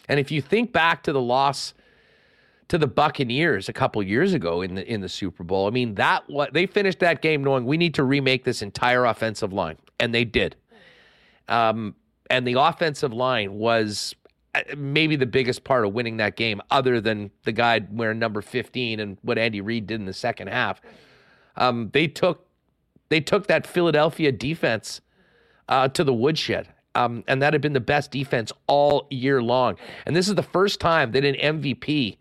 and 0.08 0.20
if 0.20 0.32
you 0.32 0.42
think 0.42 0.72
back 0.72 1.04
to 1.04 1.12
the 1.14 1.22
loss 1.22 1.74
to 2.70 2.78
the 2.78 2.88
Buccaneers 2.88 3.68
a 3.70 3.74
couple 3.74 4.02
years 4.02 4.34
ago 4.34 4.62
in 4.62 4.76
the 4.76 4.88
in 4.92 5.02
the 5.02 5.10
Super 5.10 5.44
Bowl, 5.44 5.68
I 5.68 5.72
mean 5.72 5.96
that 5.96 6.24
what 6.28 6.54
they 6.54 6.66
finished 6.66 7.00
that 7.00 7.22
game 7.22 7.44
knowing 7.44 7.66
we 7.66 7.76
need 7.78 7.94
to 7.96 8.04
remake 8.04 8.44
this 8.46 8.62
entire 8.62 9.06
offensive 9.06 9.52
line, 9.52 9.78
and 10.00 10.14
they 10.14 10.24
did. 10.26 10.56
Um, 11.48 11.96
and 12.34 12.48
the 12.48 12.60
offensive 12.60 13.14
line 13.14 13.60
was 13.60 14.16
uh, 14.56 14.62
maybe 14.76 15.16
the 15.16 15.28
biggest 15.28 15.64
part 15.64 15.86
of 15.86 15.94
winning 15.94 16.18
that 16.18 16.36
game, 16.36 16.62
other 16.72 17.00
than 17.00 17.30
the 17.44 17.52
guy 17.52 17.80
wearing 17.92 18.18
number 18.18 18.42
15 18.42 19.00
and 19.00 19.20
what 19.22 19.38
Andy 19.38 19.62
Reid 19.62 19.86
did 19.86 20.00
in 20.00 20.08
the 20.08 20.14
second 20.14 20.48
half. 20.48 20.82
Um, 21.56 21.92
they 21.94 22.08
took 22.08 22.48
they 23.10 23.22
took 23.22 23.46
that 23.46 23.68
Philadelphia 23.68 24.32
defense 24.32 25.00
uh, 25.70 25.88
to 25.90 26.04
the 26.04 26.14
woodshed. 26.14 26.70
Um, 26.96 27.24
and 27.28 27.40
that 27.44 27.54
had 27.54 27.62
been 27.62 27.74
the 27.74 27.80
best 27.80 28.10
defense 28.10 28.52
all 28.66 29.06
year 29.12 29.40
long. 29.42 29.78
And 30.08 30.16
this 30.16 30.28
is 30.28 30.34
the 30.34 30.42
first 30.42 30.80
time 30.80 31.12
that 31.12 31.24
an 31.24 31.36
MVP 31.36 32.18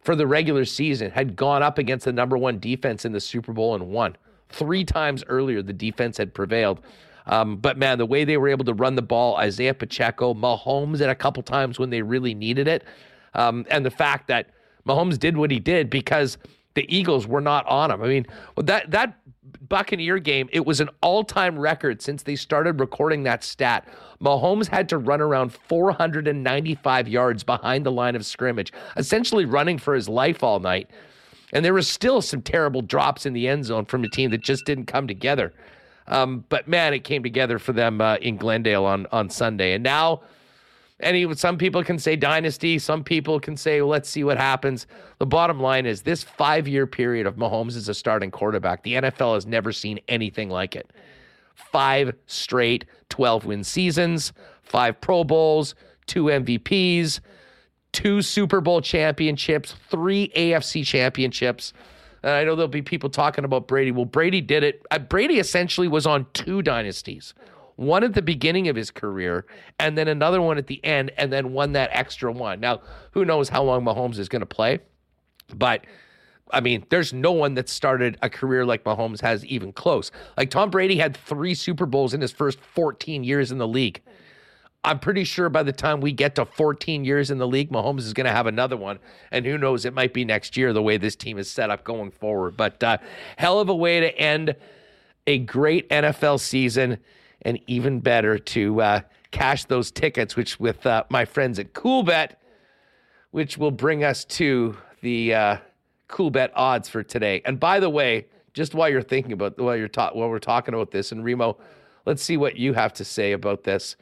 for 0.00 0.14
the 0.14 0.28
regular 0.28 0.64
season 0.64 1.10
had 1.10 1.34
gone 1.34 1.64
up 1.64 1.78
against 1.78 2.04
the 2.04 2.12
number 2.12 2.38
one 2.38 2.60
defense 2.60 3.04
in 3.04 3.10
the 3.10 3.20
Super 3.20 3.52
Bowl 3.52 3.74
and 3.74 3.88
won. 3.88 4.16
Three 4.48 4.84
times 4.84 5.24
earlier, 5.26 5.60
the 5.62 5.72
defense 5.72 6.18
had 6.18 6.32
prevailed. 6.34 6.80
Um, 7.28 7.56
but 7.56 7.76
man, 7.76 7.98
the 7.98 8.06
way 8.06 8.24
they 8.24 8.36
were 8.36 8.48
able 8.48 8.64
to 8.64 8.74
run 8.74 8.94
the 8.94 9.02
ball, 9.02 9.36
Isaiah 9.36 9.74
Pacheco, 9.74 10.34
Mahomes 10.34 11.00
at 11.00 11.10
a 11.10 11.14
couple 11.14 11.42
times 11.42 11.78
when 11.78 11.90
they 11.90 12.02
really 12.02 12.34
needed 12.34 12.68
it, 12.68 12.84
um, 13.34 13.66
and 13.70 13.84
the 13.84 13.90
fact 13.90 14.28
that 14.28 14.50
Mahomes 14.86 15.18
did 15.18 15.36
what 15.36 15.50
he 15.50 15.60
did 15.60 15.90
because 15.90 16.38
the 16.74 16.86
Eagles 16.94 17.26
were 17.26 17.40
not 17.40 17.66
on 17.66 17.90
him. 17.90 18.02
I 18.02 18.08
mean, 18.08 18.26
that 18.56 18.90
that 18.90 19.18
Buccaneer 19.68 20.18
game, 20.18 20.48
it 20.52 20.64
was 20.64 20.80
an 20.80 20.88
all-time 21.02 21.58
record 21.58 22.00
since 22.02 22.22
they 22.22 22.36
started 22.36 22.80
recording 22.80 23.22
that 23.24 23.44
stat. 23.44 23.86
Mahomes 24.20 24.66
had 24.66 24.88
to 24.90 24.98
run 24.98 25.20
around 25.20 25.52
495 25.52 27.08
yards 27.08 27.44
behind 27.44 27.84
the 27.84 27.92
line 27.92 28.16
of 28.16 28.24
scrimmage, 28.24 28.72
essentially 28.96 29.44
running 29.44 29.78
for 29.78 29.94
his 29.94 30.08
life 30.08 30.42
all 30.42 30.60
night. 30.60 30.90
And 31.52 31.64
there 31.64 31.74
was 31.74 31.88
still 31.88 32.20
some 32.20 32.42
terrible 32.42 32.82
drops 32.82 33.26
in 33.26 33.32
the 33.32 33.48
end 33.48 33.64
zone 33.64 33.86
from 33.86 34.04
a 34.04 34.08
team 34.08 34.30
that 34.30 34.42
just 34.42 34.64
didn't 34.66 34.86
come 34.86 35.06
together. 35.06 35.52
Um, 36.08 36.44
but 36.48 36.66
man, 36.66 36.94
it 36.94 37.04
came 37.04 37.22
together 37.22 37.58
for 37.58 37.72
them 37.72 38.00
uh, 38.00 38.16
in 38.16 38.36
Glendale 38.36 38.84
on 38.84 39.06
on 39.12 39.30
Sunday. 39.30 39.74
And 39.74 39.84
now, 39.84 40.22
any 41.00 41.32
some 41.34 41.58
people 41.58 41.84
can 41.84 41.98
say 41.98 42.16
dynasty, 42.16 42.78
some 42.78 43.04
people 43.04 43.38
can 43.38 43.56
say 43.56 43.80
well, 43.80 43.90
let's 43.90 44.08
see 44.08 44.24
what 44.24 44.38
happens. 44.38 44.86
The 45.18 45.26
bottom 45.26 45.60
line 45.60 45.86
is 45.86 46.02
this 46.02 46.22
five 46.22 46.66
year 46.66 46.86
period 46.86 47.26
of 47.26 47.36
Mahomes 47.36 47.76
as 47.76 47.88
a 47.88 47.94
starting 47.94 48.30
quarterback. 48.30 48.82
The 48.82 48.94
NFL 48.94 49.34
has 49.34 49.46
never 49.46 49.70
seen 49.70 50.00
anything 50.08 50.50
like 50.50 50.74
it. 50.74 50.90
Five 51.54 52.14
straight 52.26 52.86
12 53.10 53.44
win 53.44 53.64
seasons, 53.64 54.32
five 54.62 55.00
Pro 55.00 55.24
Bowls, 55.24 55.74
two 56.06 56.24
MVPs, 56.24 57.20
two 57.92 58.22
Super 58.22 58.60
Bowl 58.60 58.80
championships, 58.80 59.74
three 59.90 60.30
AFC 60.36 60.84
championships. 60.84 61.72
And 62.28 62.36
I 62.36 62.44
know 62.44 62.54
there'll 62.54 62.68
be 62.68 62.82
people 62.82 63.08
talking 63.08 63.44
about 63.44 63.66
Brady. 63.66 63.90
Well, 63.90 64.04
Brady 64.04 64.42
did 64.42 64.62
it. 64.62 64.84
Uh, 64.90 64.98
Brady 64.98 65.38
essentially 65.38 65.88
was 65.88 66.06
on 66.06 66.26
two 66.34 66.60
dynasties 66.60 67.32
one 67.76 68.02
at 68.02 68.12
the 68.12 68.22
beginning 68.22 68.66
of 68.66 68.74
his 68.74 68.90
career, 68.90 69.46
and 69.78 69.96
then 69.96 70.08
another 70.08 70.42
one 70.42 70.58
at 70.58 70.66
the 70.66 70.84
end, 70.84 71.12
and 71.16 71.32
then 71.32 71.52
won 71.52 71.72
that 71.72 71.88
extra 71.92 72.30
one. 72.30 72.58
Now, 72.58 72.82
who 73.12 73.24
knows 73.24 73.48
how 73.48 73.62
long 73.62 73.84
Mahomes 73.84 74.18
is 74.18 74.28
going 74.28 74.40
to 74.40 74.46
play? 74.46 74.80
But 75.54 75.86
I 76.52 76.60
mean, 76.60 76.84
there's 76.90 77.12
no 77.12 77.32
one 77.32 77.54
that 77.54 77.68
started 77.68 78.18
a 78.20 78.28
career 78.28 78.66
like 78.66 78.84
Mahomes 78.84 79.20
has 79.22 79.46
even 79.46 79.72
close. 79.72 80.10
Like 80.36 80.50
Tom 80.50 80.70
Brady 80.70 80.98
had 80.98 81.16
three 81.16 81.54
Super 81.54 81.86
Bowls 81.86 82.12
in 82.12 82.20
his 82.20 82.32
first 82.32 82.60
14 82.60 83.24
years 83.24 83.52
in 83.52 83.58
the 83.58 83.68
league. 83.68 84.02
I'm 84.84 84.98
pretty 85.00 85.24
sure 85.24 85.48
by 85.48 85.64
the 85.64 85.72
time 85.72 86.00
we 86.00 86.12
get 86.12 86.36
to 86.36 86.44
14 86.44 87.04
years 87.04 87.30
in 87.30 87.38
the 87.38 87.46
league, 87.46 87.70
Mahomes 87.70 88.00
is 88.00 88.12
going 88.12 88.26
to 88.26 88.32
have 88.32 88.46
another 88.46 88.76
one. 88.76 88.98
And 89.32 89.44
who 89.44 89.58
knows, 89.58 89.84
it 89.84 89.92
might 89.92 90.14
be 90.14 90.24
next 90.24 90.56
year 90.56 90.72
the 90.72 90.82
way 90.82 90.96
this 90.96 91.16
team 91.16 91.38
is 91.38 91.50
set 91.50 91.68
up 91.70 91.84
going 91.84 92.10
forward. 92.10 92.56
But 92.56 92.82
uh, 92.82 92.98
hell 93.36 93.60
of 93.60 93.68
a 93.68 93.74
way 93.74 94.00
to 94.00 94.16
end 94.16 94.54
a 95.26 95.38
great 95.38 95.88
NFL 95.90 96.40
season 96.40 96.98
and 97.42 97.58
even 97.66 98.00
better 98.00 98.38
to 98.38 98.80
uh, 98.80 99.00
cash 99.30 99.64
those 99.64 99.90
tickets, 99.90 100.36
which 100.36 100.58
with 100.58 100.86
uh, 100.86 101.04
my 101.10 101.24
friends 101.24 101.58
at 101.58 101.72
CoolBet, 101.72 102.32
which 103.30 103.58
will 103.58 103.70
bring 103.70 104.04
us 104.04 104.24
to 104.24 104.76
the 105.02 105.34
uh, 105.34 105.56
CoolBet 106.08 106.50
odds 106.54 106.88
for 106.88 107.02
today. 107.02 107.42
And 107.44 107.60
by 107.60 107.80
the 107.80 107.90
way, 107.90 108.26
just 108.54 108.74
while 108.74 108.88
you're 108.88 109.02
thinking 109.02 109.32
about 109.32 109.58
while 109.58 109.76
you're 109.76 109.88
ta- 109.88 110.10
while 110.12 110.28
we're 110.28 110.38
talking 110.38 110.74
about 110.74 110.90
this, 110.90 111.12
and 111.12 111.24
Remo, 111.24 111.58
let's 112.06 112.22
see 112.22 112.36
what 112.36 112.56
you 112.56 112.72
have 112.72 112.92
to 112.94 113.04
say 113.04 113.32
about 113.32 113.64
this. 113.64 113.96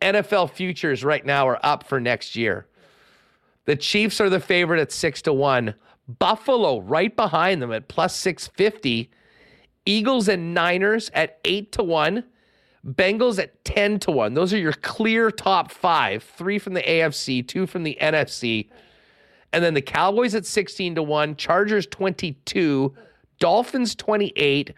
NFL 0.00 0.50
futures 0.50 1.04
right 1.04 1.24
now 1.24 1.48
are 1.48 1.64
up 1.64 1.84
for 1.84 2.00
next 2.00 2.36
year. 2.36 2.66
The 3.64 3.76
Chiefs 3.76 4.20
are 4.20 4.30
the 4.30 4.40
favorite 4.40 4.80
at 4.80 4.92
six 4.92 5.22
to 5.22 5.32
one. 5.32 5.74
Buffalo 6.18 6.80
right 6.80 7.14
behind 7.14 7.62
them 7.62 7.72
at 7.72 7.88
plus 7.88 8.14
six 8.14 8.46
fifty. 8.48 9.10
Eagles 9.86 10.28
and 10.28 10.54
Niners 10.54 11.10
at 11.14 11.38
eight 11.44 11.72
to 11.72 11.82
one. 11.82 12.24
Bengals 12.86 13.38
at 13.38 13.64
10 13.64 13.98
to 14.00 14.10
1. 14.10 14.34
Those 14.34 14.52
are 14.52 14.58
your 14.58 14.72
clear 14.72 15.30
top 15.30 15.72
five 15.72 16.22
three 16.22 16.58
from 16.58 16.74
the 16.74 16.82
AFC, 16.82 17.46
two 17.46 17.66
from 17.66 17.82
the 17.82 17.96
NFC. 18.00 18.68
And 19.52 19.64
then 19.64 19.74
the 19.74 19.80
Cowboys 19.80 20.34
at 20.34 20.44
16 20.44 20.96
to 20.96 21.02
1, 21.02 21.36
Chargers 21.36 21.86
22, 21.86 22.94
Dolphins 23.38 23.94
28, 23.94 24.74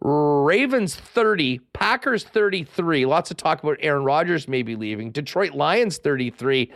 Ravens 0.00 0.94
30, 0.94 1.58
Packers 1.72 2.24
33. 2.24 3.06
Lots 3.06 3.30
of 3.30 3.36
talk 3.36 3.62
about 3.62 3.78
Aaron 3.80 4.04
Rodgers 4.04 4.46
maybe 4.46 4.76
leaving. 4.76 5.10
Detroit 5.10 5.52
Lions 5.52 5.98
33. 5.98 6.70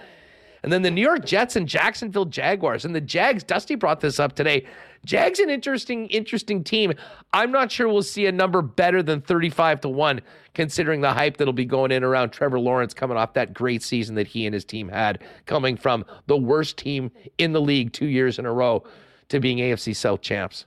And 0.63 0.73
then 0.73 0.83
the 0.83 0.91
New 0.91 1.01
York 1.01 1.25
Jets 1.25 1.57
and 1.57 1.67
Jacksonville 1.67 2.27
Jaguars. 2.27 2.85
And 2.85 2.95
the 2.95 3.01
Jags, 3.01 3.43
Dusty 3.43 3.75
brought 3.75 4.01
this 4.01 4.21
up 4.21 4.35
today. 4.35 4.67
Jags 5.05 5.39
an 5.39 5.49
interesting, 5.49 6.07
interesting 6.09 6.63
team. 6.63 6.93
I'm 7.33 7.51
not 7.51 7.73
sure 7.73 7.89
we'll 7.89 8.03
see 8.03 8.27
a 8.27 8.33
number 8.33 8.61
better 8.61 9.03
than 9.03 9.23
35 9.23 9.81
to 9.83 9.89
1, 9.89 10.21
considering 10.53 11.01
the 11.01 11.13
hype 11.13 11.39
that'll 11.39 11.55
be 11.55 11.65
going 11.65 11.91
in 11.91 12.05
around 12.05 12.31
Trevor 12.31 12.61
Lawrence 12.61 12.93
coming 12.93 13.17
off 13.17 13.33
that 13.35 13.55
great 13.55 13.83
season 13.83 14.17
that 14.17 14.27
he 14.27 14.45
and 14.45 14.53
his 14.53 14.65
team 14.65 14.89
had, 14.89 15.23
coming 15.47 15.77
from 15.77 16.05
the 16.27 16.37
worst 16.37 16.77
team 16.77 17.11
in 17.39 17.53
the 17.53 17.61
league 17.61 17.93
two 17.93 18.07
years 18.07 18.39
in 18.39 18.45
a 18.45 18.53
row 18.53 18.85
to 19.31 19.41
being 19.41 19.59
AFC 19.59 19.97
South 19.97 20.21
champs. 20.21 20.67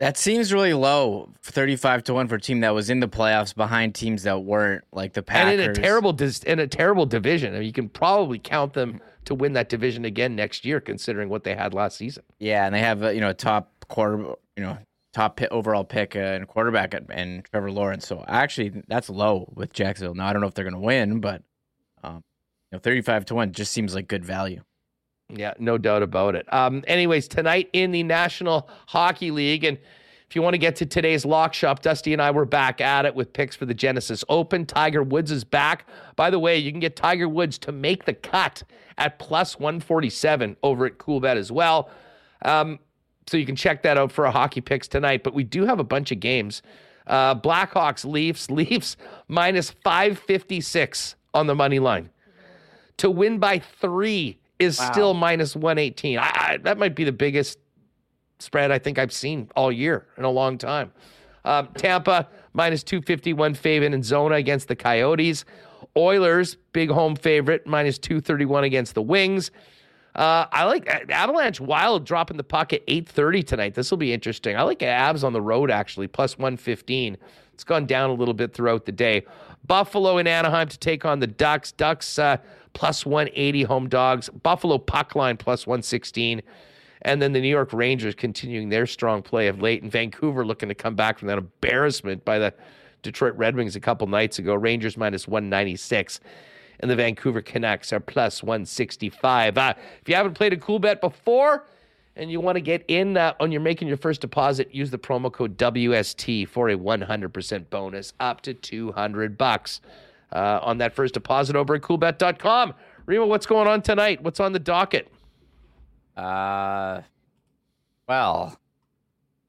That 0.00 0.16
seems 0.16 0.52
really 0.52 0.74
low, 0.74 1.32
thirty-five 1.42 2.02
to 2.04 2.14
one 2.14 2.26
for 2.26 2.34
a 2.34 2.40
team 2.40 2.60
that 2.60 2.74
was 2.74 2.90
in 2.90 2.98
the 3.00 3.08
playoffs 3.08 3.54
behind 3.54 3.94
teams 3.94 4.24
that 4.24 4.42
weren't, 4.42 4.84
like 4.92 5.12
the 5.12 5.22
Packers. 5.22 5.52
And 5.52 5.60
in 5.62 5.70
a 5.70 5.74
terrible 5.74 6.12
dis- 6.12 6.42
in 6.42 6.58
a 6.58 6.66
terrible 6.66 7.06
division. 7.06 7.54
I 7.54 7.58
mean, 7.58 7.66
you 7.66 7.72
can 7.72 7.88
probably 7.88 8.40
count 8.40 8.72
them 8.72 9.00
to 9.26 9.34
win 9.34 9.52
that 9.52 9.68
division 9.68 10.04
again 10.04 10.34
next 10.34 10.64
year, 10.64 10.80
considering 10.80 11.28
what 11.28 11.44
they 11.44 11.54
had 11.54 11.74
last 11.74 11.96
season. 11.96 12.24
Yeah, 12.38 12.66
and 12.66 12.74
they 12.74 12.80
have 12.80 13.02
a, 13.04 13.14
you 13.14 13.20
know 13.20 13.30
a 13.30 13.34
top 13.34 13.72
quarter, 13.88 14.34
you 14.56 14.64
know 14.64 14.78
top 15.12 15.36
pi 15.36 15.46
overall 15.52 15.84
pick 15.84 16.16
uh, 16.16 16.18
and 16.18 16.48
quarterback 16.48 16.92
and, 16.92 17.08
and 17.10 17.44
Trevor 17.44 17.70
Lawrence. 17.70 18.06
So 18.06 18.24
actually, 18.26 18.82
that's 18.88 19.08
low 19.08 19.52
with 19.54 19.72
Jacksonville. 19.72 20.14
Now 20.14 20.26
I 20.26 20.32
don't 20.32 20.42
know 20.42 20.48
if 20.48 20.54
they're 20.54 20.64
going 20.64 20.74
to 20.74 20.80
win, 20.80 21.20
but 21.20 21.42
um, 22.02 22.16
you 22.72 22.76
know, 22.76 22.78
thirty-five 22.80 23.26
to 23.26 23.36
one 23.36 23.52
just 23.52 23.70
seems 23.70 23.94
like 23.94 24.08
good 24.08 24.24
value. 24.24 24.60
Yeah, 25.36 25.54
no 25.58 25.78
doubt 25.78 26.02
about 26.02 26.34
it. 26.34 26.52
Um, 26.52 26.84
anyways, 26.86 27.28
tonight 27.28 27.70
in 27.72 27.90
the 27.90 28.02
National 28.02 28.68
Hockey 28.86 29.30
League, 29.30 29.64
and 29.64 29.78
if 30.28 30.36
you 30.36 30.42
want 30.42 30.54
to 30.54 30.58
get 30.58 30.76
to 30.76 30.86
today's 30.86 31.24
lock 31.24 31.54
shop, 31.54 31.82
Dusty 31.82 32.12
and 32.12 32.20
I 32.20 32.30
were 32.30 32.44
back 32.44 32.80
at 32.80 33.04
it 33.06 33.14
with 33.14 33.32
picks 33.32 33.54
for 33.54 33.66
the 33.66 33.74
Genesis 33.74 34.24
Open. 34.28 34.66
Tiger 34.66 35.02
Woods 35.02 35.30
is 35.30 35.44
back. 35.44 35.86
By 36.16 36.30
the 36.30 36.38
way, 36.38 36.58
you 36.58 36.70
can 36.70 36.80
get 36.80 36.96
Tiger 36.96 37.28
Woods 37.28 37.58
to 37.58 37.72
make 37.72 38.04
the 38.04 38.14
cut 38.14 38.62
at 38.98 39.18
plus 39.18 39.58
147 39.58 40.56
over 40.62 40.86
at 40.86 40.98
CoolBet 40.98 41.36
as 41.36 41.52
well. 41.52 41.90
Um, 42.42 42.78
so 43.26 43.36
you 43.36 43.46
can 43.46 43.56
check 43.56 43.82
that 43.82 43.96
out 43.96 44.12
for 44.12 44.26
our 44.26 44.32
hockey 44.32 44.60
picks 44.60 44.88
tonight. 44.88 45.22
But 45.22 45.34
we 45.34 45.44
do 45.44 45.64
have 45.66 45.78
a 45.78 45.84
bunch 45.84 46.12
of 46.12 46.20
games. 46.20 46.62
Uh, 47.06 47.34
Blackhawks, 47.34 48.04
Leafs, 48.04 48.50
Leafs 48.50 48.96
minus 49.28 49.70
556 49.70 51.16
on 51.32 51.46
the 51.46 51.54
money 51.54 51.78
line. 51.78 52.10
To 52.98 53.10
win 53.10 53.38
by 53.38 53.58
three 53.58 54.38
is 54.58 54.78
Wow. 54.78 54.92
still 54.92 55.14
minus 55.14 55.56
118. 55.56 56.18
I, 56.18 56.22
I, 56.22 56.56
that 56.62 56.78
might 56.78 56.94
be 56.94 57.04
the 57.04 57.12
biggest 57.12 57.58
spread 58.38 58.70
I 58.70 58.78
think 58.78 58.98
I've 58.98 59.12
seen 59.12 59.48
all 59.56 59.72
year 59.72 60.06
in 60.16 60.24
a 60.24 60.30
long 60.30 60.58
time. 60.58 60.92
Um, 61.44 61.68
Tampa 61.76 62.28
minus 62.52 62.82
251 62.82 63.54
fave 63.54 63.82
in 63.82 64.02
Zona 64.02 64.36
against 64.36 64.68
the 64.68 64.76
Coyotes. 64.76 65.44
Oilers, 65.96 66.56
big 66.72 66.90
home 66.90 67.14
favorite, 67.16 67.66
minus 67.66 67.98
231 67.98 68.64
against 68.64 68.94
the 68.94 69.02
Wings. 69.02 69.50
Uh, 70.14 70.46
I 70.52 70.64
like 70.64 70.88
Avalanche 71.10 71.60
Wild 71.60 72.06
dropping 72.06 72.36
the 72.36 72.44
puck 72.44 72.72
at 72.72 72.82
8:30 72.86 73.42
tonight. 73.44 73.74
This 73.74 73.90
will 73.90 73.98
be 73.98 74.12
interesting. 74.12 74.56
I 74.56 74.62
like 74.62 74.82
Abs 74.82 75.24
on 75.24 75.32
the 75.32 75.42
road 75.42 75.70
actually, 75.70 76.06
plus 76.06 76.38
115. 76.38 77.16
It's 77.52 77.64
gone 77.64 77.86
down 77.86 78.10
a 78.10 78.14
little 78.14 78.34
bit 78.34 78.54
throughout 78.54 78.84
the 78.84 78.92
day. 78.92 79.24
Buffalo 79.66 80.18
and 80.18 80.28
Anaheim 80.28 80.68
to 80.68 80.78
take 80.78 81.04
on 81.04 81.18
the 81.20 81.26
Ducks. 81.26 81.72
Ducks 81.72 82.18
uh, 82.18 82.36
plus 82.74 83.06
180 83.06 83.62
home 83.62 83.88
dogs. 83.88 84.28
Buffalo 84.28 84.78
puck 84.78 85.14
line 85.14 85.36
plus 85.36 85.66
116. 85.66 86.42
And 87.02 87.20
then 87.22 87.32
the 87.32 87.40
New 87.40 87.48
York 87.48 87.72
Rangers 87.72 88.14
continuing 88.14 88.68
their 88.68 88.86
strong 88.86 89.22
play 89.22 89.48
of 89.48 89.62
late. 89.62 89.82
And 89.82 89.90
Vancouver 89.90 90.44
looking 90.44 90.68
to 90.68 90.74
come 90.74 90.94
back 90.94 91.18
from 91.18 91.28
that 91.28 91.38
embarrassment 91.38 92.24
by 92.24 92.38
the 92.38 92.54
Detroit 93.02 93.34
Red 93.36 93.56
Wings 93.56 93.76
a 93.76 93.80
couple 93.80 94.06
nights 94.06 94.38
ago. 94.38 94.54
Rangers 94.54 94.96
minus 94.96 95.26
196 95.26 96.20
and 96.80 96.90
the 96.90 96.96
Vancouver 96.96 97.40
Canucks 97.40 97.92
are 97.92 98.00
plus 98.00 98.42
165. 98.42 99.56
Uh, 99.56 99.74
if 100.00 100.08
you 100.08 100.14
haven't 100.14 100.34
played 100.34 100.52
a 100.52 100.56
CoolBet 100.56 101.00
before 101.00 101.66
and 102.16 102.30
you 102.30 102.40
want 102.40 102.56
to 102.56 102.60
get 102.60 102.84
in 102.88 103.16
uh, 103.16 103.34
on 103.40 103.52
you're 103.52 103.60
making 103.60 103.88
your 103.88 103.96
first 103.96 104.20
deposit, 104.20 104.74
use 104.74 104.90
the 104.90 104.98
promo 104.98 105.32
code 105.32 105.56
WST 105.56 106.48
for 106.48 106.68
a 106.68 106.76
100% 106.76 107.70
bonus 107.70 108.12
up 108.20 108.40
to 108.42 108.54
200 108.54 109.38
bucks 109.38 109.80
uh, 110.34 110.58
on 110.62 110.78
that 110.78 110.94
first 110.94 111.14
deposit 111.14 111.56
over 111.56 111.76
at 111.76 111.82
coolbet.com. 111.82 112.74
Remo, 113.06 113.26
what's 113.26 113.46
going 113.46 113.68
on 113.68 113.82
tonight? 113.82 114.22
What's 114.22 114.40
on 114.40 114.52
the 114.52 114.58
docket? 114.58 115.08
Uh, 116.16 117.02
well, 118.08 118.58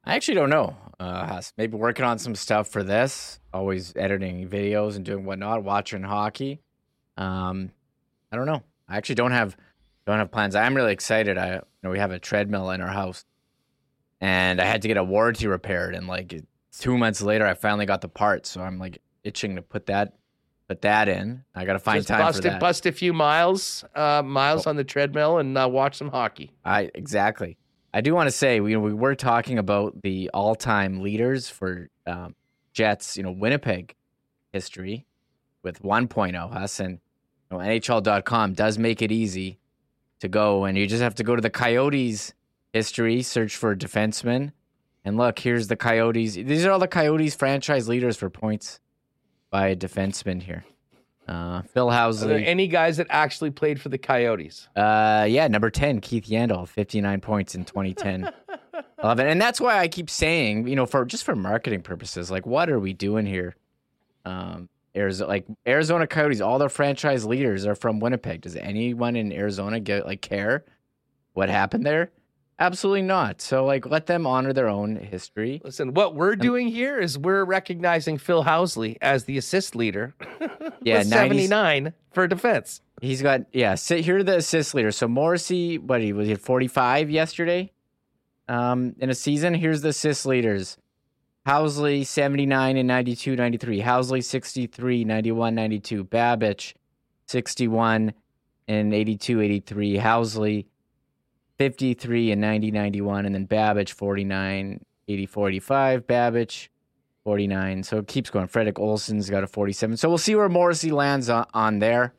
I 0.04 0.16
actually 0.16 0.36
don't 0.36 0.50
know. 0.50 0.76
Uh, 1.00 1.42
maybe 1.58 1.76
working 1.76 2.06
on 2.06 2.18
some 2.20 2.36
stuff 2.36 2.70
for 2.70 2.84
this. 2.84 3.40
Always 3.54 3.94
editing 3.96 4.48
videos 4.48 4.96
and 4.96 5.04
doing 5.04 5.26
whatnot. 5.26 5.64
Watching 5.64 6.04
hockey. 6.04 6.62
Um, 7.18 7.72
I 8.32 8.38
don't 8.38 8.46
know. 8.46 8.64
I 8.88 8.98
actually 8.98 9.16
don't 9.16 9.32
have 9.32 9.58
don't 10.06 10.20
have 10.20 10.32
plans. 10.32 10.56
I'm 10.56 10.76
really 10.76 10.94
excited. 10.94 11.38
I 11.38 11.56
you 11.56 11.62
know 11.84 11.90
we 11.90 12.00
have 12.00 12.12
a 12.12 12.20
treadmill 12.20 12.70
in 12.72 12.82
our 12.82 12.90
house, 12.90 13.26
and 14.22 14.62
I 14.62 14.66
had 14.66 14.82
to 14.84 14.88
get 14.88 14.98
a 14.98 15.04
warranty 15.04 15.48
repaired. 15.48 15.96
And 15.96 16.08
like 16.08 16.34
two 16.78 16.98
months 16.98 17.22
later, 17.22 17.46
I 17.46 17.56
finally 17.56 17.86
got 17.86 18.02
the 18.02 18.08
part. 18.08 18.46
So 18.46 18.62
I'm 18.62 18.80
like 18.80 19.02
itching 19.24 19.56
to 19.56 19.62
put 19.62 19.88
that 19.88 20.14
put 20.68 20.82
that 20.82 21.08
in. 21.08 21.44
I 21.54 21.66
got 21.66 21.74
to 21.74 21.80
find 21.80 22.00
Just 22.00 22.08
time 22.08 22.20
bust 22.20 22.42
for 22.42 22.48
it, 22.48 22.52
that. 22.52 22.60
bust 22.60 22.86
a 22.86 22.92
few 22.92 23.14
miles, 23.14 23.84
uh, 23.96 24.22
miles 24.24 24.68
on 24.68 24.76
the 24.76 24.84
treadmill 24.84 25.38
and 25.38 25.58
uh, 25.58 25.68
watch 25.70 25.96
some 25.96 26.10
hockey. 26.10 26.52
I 26.64 26.90
exactly. 26.94 27.58
I 27.94 28.02
do 28.02 28.14
want 28.14 28.28
to 28.28 28.32
say 28.32 28.60
we 28.60 28.76
we 28.76 28.94
were 28.94 29.16
talking 29.16 29.58
about 29.58 30.02
the 30.02 30.30
all-time 30.34 31.02
leaders 31.02 31.50
for 31.50 31.90
um, 32.06 32.36
Jets, 32.74 33.16
you 33.16 33.24
know, 33.24 33.32
Winnipeg 33.32 33.96
history 34.52 35.06
with 35.64 35.82
1.0 35.82 36.56
us 36.56 36.80
and 36.80 37.00
you 37.52 37.58
know, 37.58 37.64
NHL.com 37.64 38.54
does 38.54 38.78
make 38.78 39.02
it 39.02 39.12
easy 39.12 39.60
to 40.20 40.28
go 40.28 40.66
and 40.66 40.78
you 40.78 40.88
just 40.88 41.02
have 41.02 41.16
to 41.16 41.24
go 41.24 41.36
to 41.36 41.42
the 41.42 41.50
Coyotes 41.50 42.34
history, 42.74 43.22
search 43.22 43.56
for 43.56 43.76
defenseman, 43.76 44.52
and 45.06 45.18
look, 45.18 45.40
here's 45.40 45.68
the 45.68 45.76
Coyotes. 45.76 46.34
These 46.34 46.66
are 46.66 46.72
all 46.72 46.80
the 46.80 46.88
Coyotes 46.88 47.36
franchise 47.36 47.88
leaders 47.88 48.18
for 48.18 48.30
points 48.30 48.80
by 49.56 49.70
a 49.70 49.76
defenseman 49.78 50.42
here. 50.42 50.66
Uh, 51.30 51.62
Phil 51.62 51.90
Are 51.90 52.14
there 52.14 52.40
Housley. 52.40 52.46
any 52.46 52.68
guys 52.68 52.98
that 52.98 53.08
actually 53.10 53.52
played 53.52 53.80
for 53.80 53.88
the 53.88 53.98
Coyotes? 53.98 54.68
Uh, 54.76 55.26
yeah, 55.30 55.48
number 55.48 55.70
10, 55.70 56.02
Keith 56.02 56.26
Yandle, 56.26 56.68
59 56.68 57.22
points 57.22 57.56
in 57.56 57.64
2010. 57.64 58.30
11. 59.02 59.28
And 59.28 59.40
that's 59.40 59.62
why 59.62 59.80
I 59.80 59.88
keep 59.88 60.10
saying, 60.10 60.68
you 60.68 60.76
know, 60.76 60.86
for 60.86 61.06
just 61.06 61.24
for 61.24 61.38
marketing 61.38 61.84
purposes, 61.84 62.30
like, 62.30 62.46
what 62.46 62.70
are 62.70 62.82
we 62.82 62.92
doing 62.92 63.26
here? 63.26 63.56
Um, 64.26 64.68
Arizona, 64.94 65.30
like 65.30 65.46
Arizona 65.66 66.06
Coyotes, 66.06 66.42
all 66.42 66.60
their 66.60 66.68
franchise 66.68 67.24
leaders 67.24 67.66
are 67.66 67.76
from 67.76 68.02
Winnipeg. 68.02 68.42
Does 68.42 68.58
anyone 68.58 69.16
in 69.16 69.32
Arizona 69.32 69.80
get 69.80 70.06
like 70.06 70.22
care 70.22 70.66
what 71.32 71.48
happened 71.48 71.86
there? 71.86 72.12
Absolutely 72.58 73.02
not. 73.02 73.42
So, 73.42 73.66
like, 73.66 73.86
let 73.86 74.06
them 74.06 74.26
honor 74.26 74.54
their 74.54 74.70
own 74.70 74.96
history. 74.96 75.62
Listen, 75.66 75.94
what 75.94 76.16
we're 76.16 76.38
doing 76.38 76.70
here 76.70 76.98
is 77.00 77.18
we're 77.18 77.44
recognizing 77.44 78.18
Phil 78.18 78.46
Housley 78.46 78.96
as 79.02 79.26
the 79.26 79.38
assist 79.38 79.76
leader. 79.76 80.14
Yeah, 80.82 81.02
79 81.02 81.94
for 82.12 82.28
defense. 82.28 82.82
He's 83.02 83.24
got 83.24 83.42
yeah. 83.52 83.74
sit 83.74 84.06
here 84.06 84.22
the 84.22 84.38
assist 84.38 84.76
leader. 84.76 84.92
So 84.92 85.08
Morrissey, 85.08 85.80
what 85.80 86.02
he 86.02 86.14
was 86.14 86.28
he 86.28 86.34
at 86.34 86.42
forty 86.42 86.68
five 86.68 87.10
yesterday, 87.10 87.72
um, 88.48 88.96
in 89.00 89.10
a 89.10 89.16
season. 89.16 89.56
Here's 89.56 89.82
the 89.82 89.90
assist 89.90 90.28
leaders: 90.28 90.78
Housley 91.48 92.06
seventy 92.06 92.46
nine 92.46 92.78
and 92.78 92.88
92, 92.88 93.36
93. 93.36 93.82
Housley 93.82 94.24
63, 94.24 95.06
91, 95.06 95.56
92. 95.56 96.04
Babych 96.06 96.74
sixty 97.28 97.68
one 97.68 98.14
and 98.68 98.94
82, 98.94 99.42
83. 99.42 99.98
Housley 99.98 100.66
fifty 101.58 101.94
three 101.94 102.32
and 102.32 102.42
90, 102.42 102.72
91, 102.72 103.26
and 103.26 103.36
then 103.36 103.48
Babych 103.48 103.92
49, 103.92 104.84
84, 105.08 105.50
85. 105.50 106.08
Babych 106.08 106.68
49. 107.24 107.84
So 107.84 107.98
it 107.98 108.08
keeps 108.08 108.30
going. 108.30 108.48
Fredrik 108.48 108.76
Olausson's 108.76 109.30
got 109.30 109.44
a 109.44 109.48
47. 109.48 109.98
So 109.98 110.08
we'll 110.10 110.18
see 110.18 110.36
where 110.36 110.50
Morrissey 110.50 110.92
lands 110.92 111.30
on, 111.30 111.46
on 111.54 111.80
there. 111.80 112.14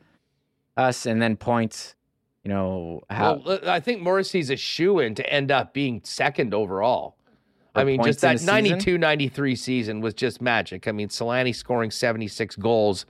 Us 0.75 1.07
and 1.07 1.19
then 1.19 1.37
points, 1.37 1.95
you 2.43 2.49
know, 2.49 3.01
how 3.09 3.41
Well, 3.43 3.59
I 3.67 3.79
think 3.79 4.01
Morrissey's 4.01 4.51
a 4.51 4.55
shoe 4.55 4.99
in 4.99 5.15
to 5.15 5.27
end 5.33 5.49
up 5.49 5.73
being 5.73 6.01
second 6.03 6.53
overall. 6.53 7.15
I 7.73 7.83
mean, 7.83 8.03
just 8.03 8.21
that 8.21 8.35
a 8.35 8.37
season? 8.39 8.53
92 8.53 8.97
93 8.97 9.55
season 9.55 10.01
was 10.01 10.13
just 10.13 10.41
magic. 10.41 10.87
I 10.87 10.91
mean, 10.91 11.09
Selanne 11.09 11.53
scoring 11.55 11.91
76 11.91 12.55
goals, 12.57 13.05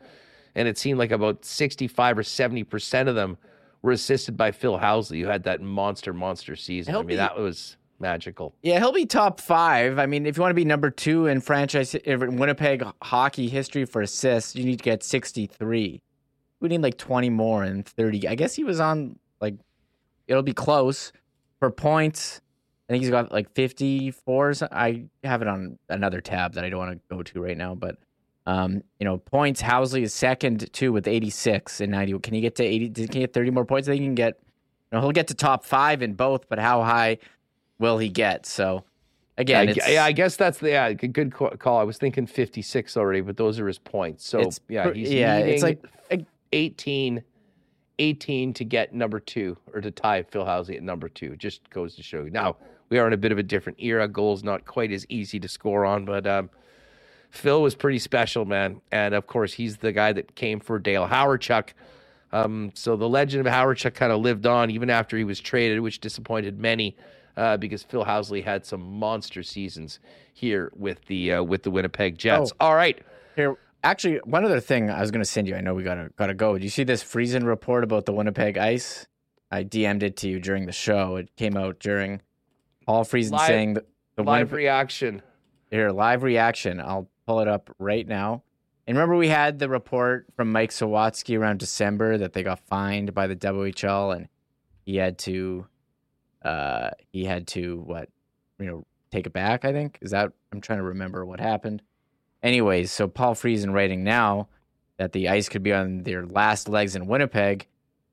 and 0.55 0.67
it 0.67 0.77
seemed 0.77 0.99
like 0.99 1.11
about 1.11 1.43
65 1.45 2.19
or 2.19 2.23
70% 2.23 3.07
of 3.07 3.15
them 3.15 3.37
were 3.81 3.91
assisted 3.91 4.35
by 4.37 4.51
Phil 4.51 4.77
Housley, 4.79 5.21
who 5.21 5.27
had 5.27 5.43
that 5.43 5.61
monster, 5.61 6.13
monster 6.13 6.55
season. 6.55 6.93
I 6.93 6.97
He'll 6.97 7.01
mean, 7.01 7.07
be- 7.09 7.15
that 7.17 7.37
was 7.37 7.77
magical. 7.99 8.53
Yeah, 8.61 8.79
he'll 8.79 8.91
be 8.91 9.05
top 9.05 9.39
five. 9.41 9.97
I 9.99 10.05
mean, 10.05 10.25
if 10.25 10.37
you 10.37 10.41
want 10.41 10.51
to 10.51 10.55
be 10.55 10.65
number 10.65 10.89
two 10.91 11.27
in 11.27 11.41
franchise 11.41 11.95
in 11.95 12.37
Winnipeg 12.37 12.83
hockey 13.01 13.47
history 13.47 13.85
for 13.85 14.01
assists, 14.01 14.55
you 14.55 14.63
need 14.65 14.77
to 14.77 14.83
get 14.83 15.03
63. 15.03 16.01
We 16.59 16.69
need 16.69 16.81
like 16.81 16.97
20 16.97 17.29
more 17.29 17.63
and 17.63 17.85
30. 17.85 18.27
I 18.27 18.35
guess 18.35 18.53
he 18.55 18.63
was 18.63 18.79
on 18.79 19.17
like, 19.41 19.55
it'll 20.27 20.43
be 20.43 20.53
close 20.53 21.11
for 21.59 21.69
points. 21.71 22.41
I 22.89 22.93
think 22.93 23.01
he's 23.03 23.11
got 23.11 23.31
like 23.31 23.53
54. 23.53 24.53
I 24.71 25.05
have 25.23 25.41
it 25.41 25.47
on 25.47 25.77
another 25.89 26.21
tab 26.21 26.53
that 26.53 26.63
I 26.63 26.69
don't 26.69 26.79
want 26.79 26.91
to 27.09 27.15
go 27.15 27.21
to 27.23 27.41
right 27.41 27.57
now, 27.57 27.75
but. 27.75 27.97
Um, 28.47 28.81
you 28.97 29.03
know, 29.03 29.17
points. 29.17 29.61
Housley 29.61 30.03
is 30.03 30.13
second 30.13 30.71
too 30.71 30.93
with 30.93 31.05
86 31.05 31.81
and 31.81 31.91
90. 31.91 32.19
Can 32.19 32.33
he 32.33 32.39
get 32.41 32.55
to 32.55 32.63
80? 32.63 32.89
Can 32.91 33.13
he 33.13 33.19
get 33.19 33.33
30 33.33 33.51
more 33.51 33.65
points? 33.65 33.87
I 33.87 33.91
think 33.91 34.01
he 34.01 34.07
can 34.07 34.15
get. 34.15 34.39
You 34.91 34.97
know, 34.97 35.01
he'll 35.01 35.11
get 35.11 35.27
to 35.27 35.33
top 35.33 35.65
five 35.65 36.01
in 36.01 36.13
both, 36.13 36.47
but 36.47 36.57
how 36.57 36.81
high 36.81 37.17
will 37.77 37.97
he 37.97 38.07
get? 38.07 38.45
So 38.45 38.85
again, 39.37 39.67
I, 39.67 39.71
it's, 39.71 39.89
yeah, 39.89 40.05
I 40.05 40.13
guess 40.13 40.37
that's 40.37 40.59
the 40.59 40.69
yeah, 40.69 40.93
good 40.93 41.33
call. 41.33 41.77
I 41.77 41.83
was 41.83 41.97
thinking 41.97 42.25
56 42.25 42.95
already, 42.95 43.19
but 43.19 43.35
those 43.35 43.59
are 43.59 43.67
his 43.67 43.79
points. 43.79 44.25
So 44.25 44.39
It's 44.39 44.61
yeah, 44.69 44.93
he's 44.93 45.13
yeah, 45.13 45.39
it's 45.39 45.61
like- 45.61 45.83
18, 46.53 47.21
18 47.99 48.53
to 48.53 48.63
get 48.63 48.93
number 48.93 49.19
two 49.19 49.57
or 49.73 49.81
to 49.81 49.91
tie 49.91 50.23
Phil 50.23 50.45
Housley 50.45 50.77
at 50.77 50.83
number 50.83 51.09
two. 51.09 51.35
Just 51.35 51.69
goes 51.69 51.93
to 51.97 52.03
show 52.03 52.23
you. 52.23 52.29
Now 52.29 52.55
we 52.87 52.97
are 52.99 53.07
in 53.07 53.11
a 53.11 53.17
bit 53.17 53.33
of 53.33 53.37
a 53.37 53.43
different 53.43 53.77
era. 53.81 54.07
Goals 54.07 54.45
not 54.45 54.65
quite 54.65 54.93
as 54.93 55.05
easy 55.09 55.41
to 55.41 55.49
score 55.49 55.85
on, 55.85 56.05
but 56.05 56.25
um, 56.25 56.49
Phil 57.37 57.61
was 57.61 57.75
pretty 57.75 57.99
special, 57.99 58.45
man. 58.45 58.81
And 58.91 59.13
of 59.13 59.27
course, 59.27 59.53
he's 59.53 59.77
the 59.77 59.91
guy 59.91 60.11
that 60.13 60.35
came 60.35 60.59
for 60.59 60.79
Dale 60.79 61.07
Hawerchuk. 61.07 61.69
Um, 62.31 62.71
so 62.73 62.95
the 62.95 63.07
legend 63.07 63.47
of 63.47 63.53
Hawerchuk 63.53 63.93
kind 63.93 64.11
of 64.11 64.19
lived 64.19 64.45
on 64.45 64.69
even 64.69 64.89
after 64.89 65.17
he 65.17 65.23
was 65.23 65.39
traded, 65.39 65.79
which 65.79 65.99
disappointed 65.99 66.59
many 66.59 66.97
uh, 67.37 67.55
because 67.57 67.83
Phil 67.83 68.03
Housley 68.03 68.43
had 68.43 68.65
some 68.65 68.81
monster 68.81 69.43
seasons 69.43 69.99
here 70.33 70.71
with 70.75 71.05
the 71.05 71.33
uh, 71.33 71.43
with 71.43 71.63
the 71.63 71.71
Winnipeg 71.71 72.17
Jets. 72.17 72.51
Oh. 72.59 72.67
All 72.67 72.75
right, 72.75 72.99
Here, 73.35 73.55
actually, 73.83 74.17
one 74.25 74.43
other 74.43 74.59
thing 74.59 74.89
I 74.89 74.99
was 74.99 75.11
going 75.11 75.23
to 75.23 75.29
send 75.29 75.47
you. 75.47 75.55
I 75.55 75.61
know 75.61 75.73
we 75.73 75.83
gotta 75.83 76.09
gotta 76.17 76.33
go. 76.33 76.57
Do 76.57 76.63
you 76.63 76.69
see 76.69 76.83
this 76.83 77.03
Friesen 77.03 77.45
report 77.45 77.83
about 77.83 78.05
the 78.05 78.13
Winnipeg 78.13 78.57
Ice? 78.57 79.07
I 79.49 79.63
DM'd 79.63 80.03
it 80.03 80.17
to 80.17 80.27
you 80.29 80.39
during 80.41 80.65
the 80.65 80.73
show. 80.73 81.15
It 81.15 81.33
came 81.37 81.55
out 81.55 81.79
during 81.79 82.21
Paul 82.85 83.05
Friesen 83.05 83.31
Live- 83.31 83.47
saying 83.47 83.73
that 83.75 83.85
the 84.17 84.23
live 84.23 84.51
Winnipeg, 84.51 84.57
reaction. 84.57 85.21
here 85.71 85.91
live 85.91 86.23
reaction. 86.23 86.81
I'll 86.81 87.07
pull 87.27 87.41
it 87.41 87.47
up 87.47 87.69
right 87.77 88.07
now. 88.07 88.41
And 88.87 88.97
remember, 88.97 89.17
we 89.17 89.27
had 89.27 89.59
the 89.59 89.67
report 89.67 90.27
from 90.35 90.51
Mike 90.51 90.71
Sawatzky 90.71 91.37
around 91.37 91.59
December 91.59 92.17
that 92.17 92.31
they 92.31 92.41
got 92.41 92.61
fined 92.67 93.13
by 93.13 93.27
the 93.27 93.35
WHL 93.35 94.15
and 94.15 94.29
he 94.85 94.95
had 94.95 95.17
to 95.19 95.67
uh, 96.41 96.91
he 97.11 97.25
had 97.25 97.47
to 97.47 97.81
what 97.85 98.09
you 98.57 98.65
know 98.65 98.85
take 99.11 99.27
it 99.27 99.33
back. 99.33 99.65
I 99.65 99.73
think 99.73 99.99
is 100.01 100.11
that 100.11 100.31
I'm 100.53 100.61
trying 100.61 100.79
to 100.79 100.83
remember 100.83 101.25
what 101.25 101.41
happened. 101.41 101.81
Anyways, 102.41 102.91
so 102.91 103.09
Paul 103.09 103.35
Friesen 103.35 103.73
writing 103.73 104.05
now 104.05 104.47
that 104.95 105.11
the 105.11 105.27
ice 105.27 105.49
could 105.49 105.63
be 105.63 105.73
on 105.73 106.03
their 106.03 106.25
last 106.25 106.69
legs 106.69 106.95
in 106.95 107.07
Winnipeg 107.07 107.67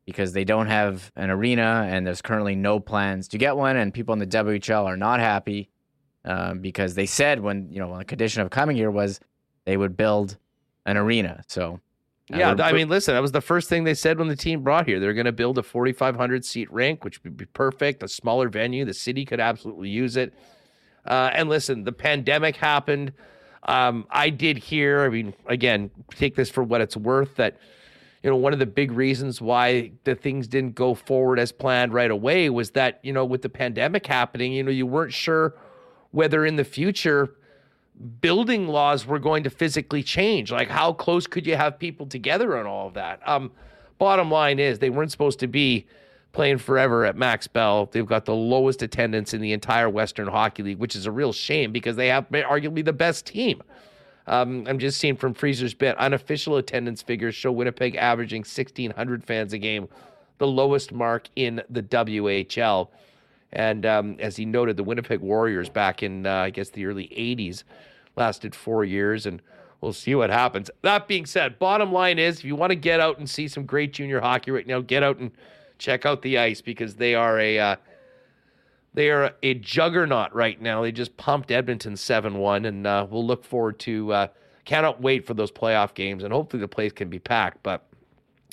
because 0.06 0.32
they 0.32 0.44
don't 0.44 0.66
have 0.66 1.12
an 1.14 1.30
arena 1.30 1.86
and 1.88 2.06
there's 2.06 2.20
currently 2.20 2.56
no 2.56 2.80
plans 2.80 3.28
to 3.28 3.38
get 3.38 3.56
one, 3.56 3.76
and 3.76 3.94
people 3.94 4.12
in 4.12 4.18
the 4.18 4.26
WHL 4.26 4.84
are 4.84 4.96
not 4.96 5.20
happy 5.20 5.70
um, 6.24 6.60
because 6.60 6.94
they 6.94 7.06
said 7.06 7.40
when 7.40 7.70
you 7.70 7.80
know 7.80 7.96
the 7.98 8.04
condition 8.04 8.42
of 8.42 8.50
coming 8.50 8.76
here 8.76 8.90
was 8.90 9.20
they 9.64 9.76
would 9.76 9.96
build 9.96 10.36
an 10.86 10.96
arena. 10.96 11.42
So 11.48 11.80
uh, 12.32 12.38
yeah, 12.38 12.54
I 12.58 12.72
mean, 12.72 12.88
listen, 12.88 13.14
that 13.14 13.20
was 13.20 13.32
the 13.32 13.42
first 13.42 13.68
thing 13.68 13.84
they 13.84 13.94
said 13.94 14.18
when 14.18 14.28
the 14.28 14.36
team 14.36 14.62
brought 14.62 14.86
here. 14.86 14.98
They're 14.98 15.12
going 15.12 15.26
to 15.26 15.32
build 15.32 15.58
a 15.58 15.62
4,500 15.62 16.42
seat 16.44 16.72
rink, 16.72 17.04
which 17.04 17.22
would 17.22 17.36
be 17.36 17.44
perfect, 17.44 18.02
a 18.02 18.08
smaller 18.08 18.48
venue. 18.48 18.86
The 18.86 18.94
city 18.94 19.26
could 19.26 19.40
absolutely 19.40 19.90
use 19.90 20.16
it. 20.16 20.32
Uh, 21.04 21.30
and 21.34 21.50
listen, 21.50 21.84
the 21.84 21.92
pandemic 21.92 22.56
happened. 22.56 23.12
Um, 23.64 24.06
I 24.10 24.30
did 24.30 24.56
hear, 24.56 25.02
I 25.04 25.10
mean, 25.10 25.34
again, 25.46 25.90
take 26.10 26.34
this 26.34 26.48
for 26.48 26.62
what 26.62 26.80
it's 26.80 26.96
worth, 26.96 27.36
that, 27.36 27.58
you 28.22 28.30
know, 28.30 28.36
one 28.36 28.54
of 28.54 28.58
the 28.58 28.66
big 28.66 28.90
reasons 28.90 29.42
why 29.42 29.92
the 30.04 30.14
things 30.14 30.48
didn't 30.48 30.74
go 30.74 30.94
forward 30.94 31.38
as 31.38 31.52
planned 31.52 31.92
right 31.92 32.10
away 32.10 32.48
was 32.48 32.70
that, 32.70 33.00
you 33.02 33.12
know, 33.12 33.26
with 33.26 33.42
the 33.42 33.50
pandemic 33.50 34.06
happening, 34.06 34.52
you 34.52 34.62
know, 34.62 34.70
you 34.70 34.86
weren't 34.86 35.12
sure 35.12 35.54
whether 36.14 36.46
in 36.46 36.54
the 36.54 36.64
future 36.64 37.34
building 38.20 38.68
laws 38.68 39.04
were 39.04 39.18
going 39.18 39.42
to 39.42 39.50
physically 39.50 40.00
change. 40.00 40.52
Like, 40.52 40.68
how 40.68 40.92
close 40.92 41.26
could 41.26 41.44
you 41.44 41.56
have 41.56 41.76
people 41.76 42.06
together 42.06 42.56
on 42.56 42.66
all 42.66 42.86
of 42.86 42.94
that? 42.94 43.20
Um, 43.28 43.50
bottom 43.98 44.30
line 44.30 44.60
is, 44.60 44.78
they 44.78 44.90
weren't 44.90 45.10
supposed 45.10 45.40
to 45.40 45.48
be 45.48 45.86
playing 46.30 46.58
forever 46.58 47.04
at 47.04 47.16
Max 47.16 47.48
Bell. 47.48 47.88
They've 47.90 48.06
got 48.06 48.26
the 48.26 48.34
lowest 48.34 48.80
attendance 48.80 49.34
in 49.34 49.40
the 49.40 49.52
entire 49.52 49.90
Western 49.90 50.28
Hockey 50.28 50.62
League, 50.62 50.78
which 50.78 50.94
is 50.94 51.06
a 51.06 51.10
real 51.10 51.32
shame 51.32 51.72
because 51.72 51.96
they 51.96 52.08
have 52.08 52.28
arguably 52.30 52.84
the 52.84 52.92
best 52.92 53.26
team. 53.26 53.60
Um, 54.28 54.66
I'm 54.68 54.78
just 54.78 54.98
seeing 55.00 55.16
from 55.16 55.34
Friesen's 55.34 55.74
bit 55.74 55.98
unofficial 55.98 56.56
attendance 56.58 57.02
figures 57.02 57.34
show 57.34 57.50
Winnipeg 57.50 57.96
averaging 57.96 58.42
1,600 58.42 59.24
fans 59.24 59.52
a 59.52 59.58
game, 59.58 59.88
the 60.38 60.46
lowest 60.46 60.92
mark 60.92 61.28
in 61.34 61.60
the 61.68 61.82
WHL. 61.82 62.88
And 63.54 63.86
um, 63.86 64.16
as 64.18 64.36
he 64.36 64.44
noted, 64.44 64.76
the 64.76 64.84
Winnipeg 64.84 65.20
Warriors 65.20 65.68
back 65.68 66.02
in, 66.02 66.26
uh, 66.26 66.34
I 66.34 66.50
guess, 66.50 66.70
the 66.70 66.84
early 66.86 67.06
80s 67.08 67.62
lasted 68.16 68.54
four 68.54 68.84
years, 68.84 69.26
and 69.26 69.40
we'll 69.80 69.92
see 69.92 70.14
what 70.14 70.30
happens. 70.30 70.70
That 70.82 71.06
being 71.06 71.24
said, 71.24 71.58
bottom 71.58 71.92
line 71.92 72.18
is 72.18 72.38
if 72.38 72.44
you 72.44 72.56
want 72.56 72.70
to 72.70 72.76
get 72.76 73.00
out 73.00 73.18
and 73.18 73.30
see 73.30 73.48
some 73.48 73.64
great 73.64 73.92
junior 73.92 74.20
hockey 74.20 74.50
right 74.50 74.66
now, 74.66 74.80
get 74.80 75.02
out 75.02 75.18
and 75.18 75.30
check 75.78 76.04
out 76.04 76.22
the 76.22 76.38
ice 76.38 76.60
because 76.60 76.96
they 76.96 77.14
are 77.14 77.38
a 77.38 77.58
uh, 77.58 77.76
they 78.92 79.10
are 79.10 79.34
a 79.42 79.54
juggernaut 79.54 80.32
right 80.34 80.60
now. 80.60 80.82
They 80.82 80.92
just 80.92 81.16
pumped 81.16 81.50
Edmonton 81.50 81.96
seven 81.96 82.38
one, 82.38 82.64
and 82.64 82.86
uh, 82.86 83.06
we'll 83.08 83.26
look 83.26 83.44
forward 83.44 83.78
to. 83.80 84.12
Uh, 84.12 84.26
cannot 84.64 85.00
wait 85.02 85.26
for 85.26 85.34
those 85.34 85.52
playoff 85.52 85.94
games, 85.94 86.24
and 86.24 86.32
hopefully 86.32 86.60
the 86.60 86.68
place 86.68 86.92
can 86.92 87.08
be 87.08 87.18
packed. 87.18 87.62
But 87.62 87.86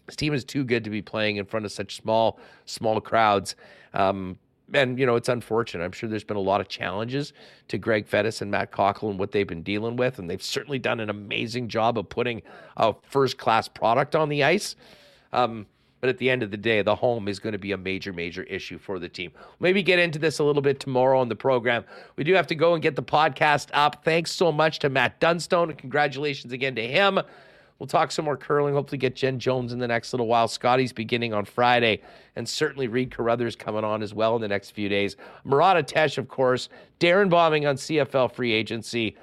this 0.06 0.16
team 0.16 0.34
is 0.34 0.44
too 0.44 0.64
good 0.64 0.84
to 0.84 0.90
be 0.90 1.02
playing 1.02 1.38
in 1.38 1.46
front 1.46 1.66
of 1.66 1.72
such 1.72 1.96
small 1.96 2.40
small 2.66 3.00
crowds. 3.00 3.56
Um, 3.94 4.38
and 4.74 5.00
you 5.00 5.06
know 5.06 5.16
it's 5.16 5.30
unfortunate. 5.30 5.84
I'm 5.84 5.92
sure 5.92 6.10
there's 6.10 6.24
been 6.24 6.38
a 6.38 6.42
lot 6.42 6.62
of 6.62 6.68
challenges 6.68 7.34
to 7.70 7.78
Greg 7.78 8.08
Fettes 8.08 8.42
and 8.42 8.52
Matt 8.52 8.72
Cockell 8.72 9.10
and 9.10 9.20
what 9.20 9.32
they've 9.32 9.48
been 9.48 9.64
dealing 9.64 9.96
with, 9.96 10.20
and 10.20 10.30
they've 10.30 10.44
certainly 10.44 10.80
done 10.80 11.00
an 11.00 11.10
amazing 11.10 11.68
job 11.68 11.98
of 11.98 12.10
putting 12.10 12.42
a 12.78 12.94
first 13.04 13.38
class 13.38 13.68
product 13.68 14.16
on 14.16 14.30
the 14.30 14.44
ice. 14.44 14.76
Um, 15.34 15.66
but 16.02 16.10
at 16.10 16.18
the 16.18 16.32
end 16.32 16.42
of 16.42 16.50
the 16.50 16.58
day, 16.58 16.82
the 16.82 16.96
home 16.96 17.28
is 17.28 17.38
going 17.38 17.54
to 17.54 17.60
be 17.60 17.72
a 17.72 17.78
major, 17.78 18.12
major 18.12 18.42
issue 18.44 18.80
for 18.80 18.98
the 18.98 19.08
team. 19.08 19.32
Maybe 19.60 19.84
get 19.84 20.00
into 20.00 20.18
this 20.18 20.40
a 20.40 20.44
little 20.44 20.64
bit 20.64 20.80
tomorrow 20.80 21.20
on 21.20 21.30
the 21.30 21.36
program. 21.36 21.86
We 22.16 22.24
do 22.24 22.34
have 22.34 22.48
to 22.48 22.56
go 22.56 22.74
and 22.74 22.82
get 22.82 22.96
the 22.96 23.04
podcast 23.04 23.70
up. 23.72 24.04
Thanks 24.04 24.32
so 24.32 24.52
much 24.52 24.80
to 24.80 24.90
Matt 24.90 25.20
Dunstone. 25.20 25.70
And 25.70 25.78
congratulations 25.78 26.52
again 26.52 26.74
to 26.76 26.88
him. 26.88 27.20
We'll 27.82 27.88
talk 27.88 28.12
some 28.12 28.26
more 28.26 28.38
curling. 28.38 28.76
Hopefully, 28.76 29.00
get 29.00 29.16
Jen 29.16 29.40
Jones 29.40 29.74
in 29.74 29.80
the 29.80 29.88
next 29.88 30.14
little 30.14 30.28
while. 30.28 30.48
Scotties 30.48 30.94
beginning 30.94 31.34
on 31.34 31.46
Friday, 31.46 32.04
and 32.36 32.48
certainly 32.48 32.88
Reid 32.88 33.10
Carruthers 33.10 33.56
coming 33.56 33.84
on 33.84 34.04
as 34.04 34.14
well 34.14 34.36
in 34.36 34.42
the 34.44 34.48
next 34.48 34.70
few 34.70 34.88
days. 34.88 35.16
Murat 35.46 35.78
Ates, 35.78 36.20
of 36.20 36.28
course. 36.28 36.70
Darrin 37.00 37.28
Bauming 37.28 37.66
on 37.66 37.78
CFL 37.78 38.36
free 38.36 38.52
agency. 38.52 39.18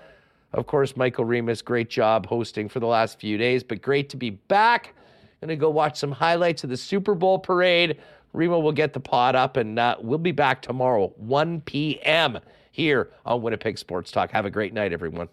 Of 0.54 0.66
course, 0.66 0.96
Michael 0.96 1.24
Remis, 1.24 1.62
great 1.62 1.88
job 1.88 2.26
hosting 2.26 2.68
for 2.68 2.80
the 2.80 2.88
last 2.88 3.20
few 3.20 3.38
days, 3.38 3.62
but 3.62 3.80
great 3.80 4.08
to 4.08 4.16
be 4.16 4.30
back. 4.30 4.92
Gonna 5.40 5.54
go 5.54 5.70
watch 5.70 5.96
some 5.96 6.10
highlights 6.10 6.64
of 6.64 6.70
the 6.70 6.76
Super 6.76 7.14
Bowl 7.14 7.38
parade. 7.38 8.00
Remo 8.32 8.58
will 8.58 8.72
get 8.72 8.92
the 8.92 8.98
pod 8.98 9.36
up, 9.36 9.56
and 9.56 9.78
uh, 9.78 9.94
we'll 10.00 10.18
be 10.18 10.32
back 10.32 10.62
tomorrow, 10.62 11.12
1 11.18 11.60
p.m. 11.60 12.40
here 12.72 13.10
on 13.24 13.40
Winnipeg 13.40 13.78
Sports 13.78 14.10
Talk. 14.10 14.32
Have 14.32 14.46
a 14.46 14.50
great 14.50 14.74
night, 14.74 14.92
everyone. 14.92 15.28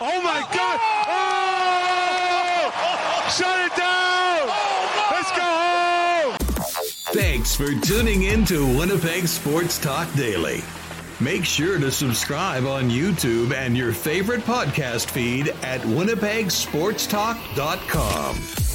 Oh 0.00 0.22
my 0.22 0.40
God! 0.54 0.91
Oh! 3.34 3.38
Shut 3.38 3.58
it 3.66 3.74
down! 3.76 4.48
Oh, 4.50 5.08
Let's 5.12 5.30
go 5.32 5.42
home! 5.42 6.36
Thanks 7.14 7.54
for 7.56 7.72
tuning 7.86 8.22
in 8.24 8.44
to 8.46 8.66
Winnipeg 8.78 9.26
Sports 9.26 9.78
Talk 9.78 10.12
Daily. 10.14 10.62
Make 11.20 11.44
sure 11.44 11.78
to 11.78 11.90
subscribe 11.90 12.64
on 12.66 12.88
YouTube 12.90 13.52
and 13.54 13.76
your 13.76 13.92
favorite 13.92 14.40
podcast 14.42 15.10
feed 15.10 15.48
at 15.62 15.80
winnipegsportstalk.com. 15.82 18.71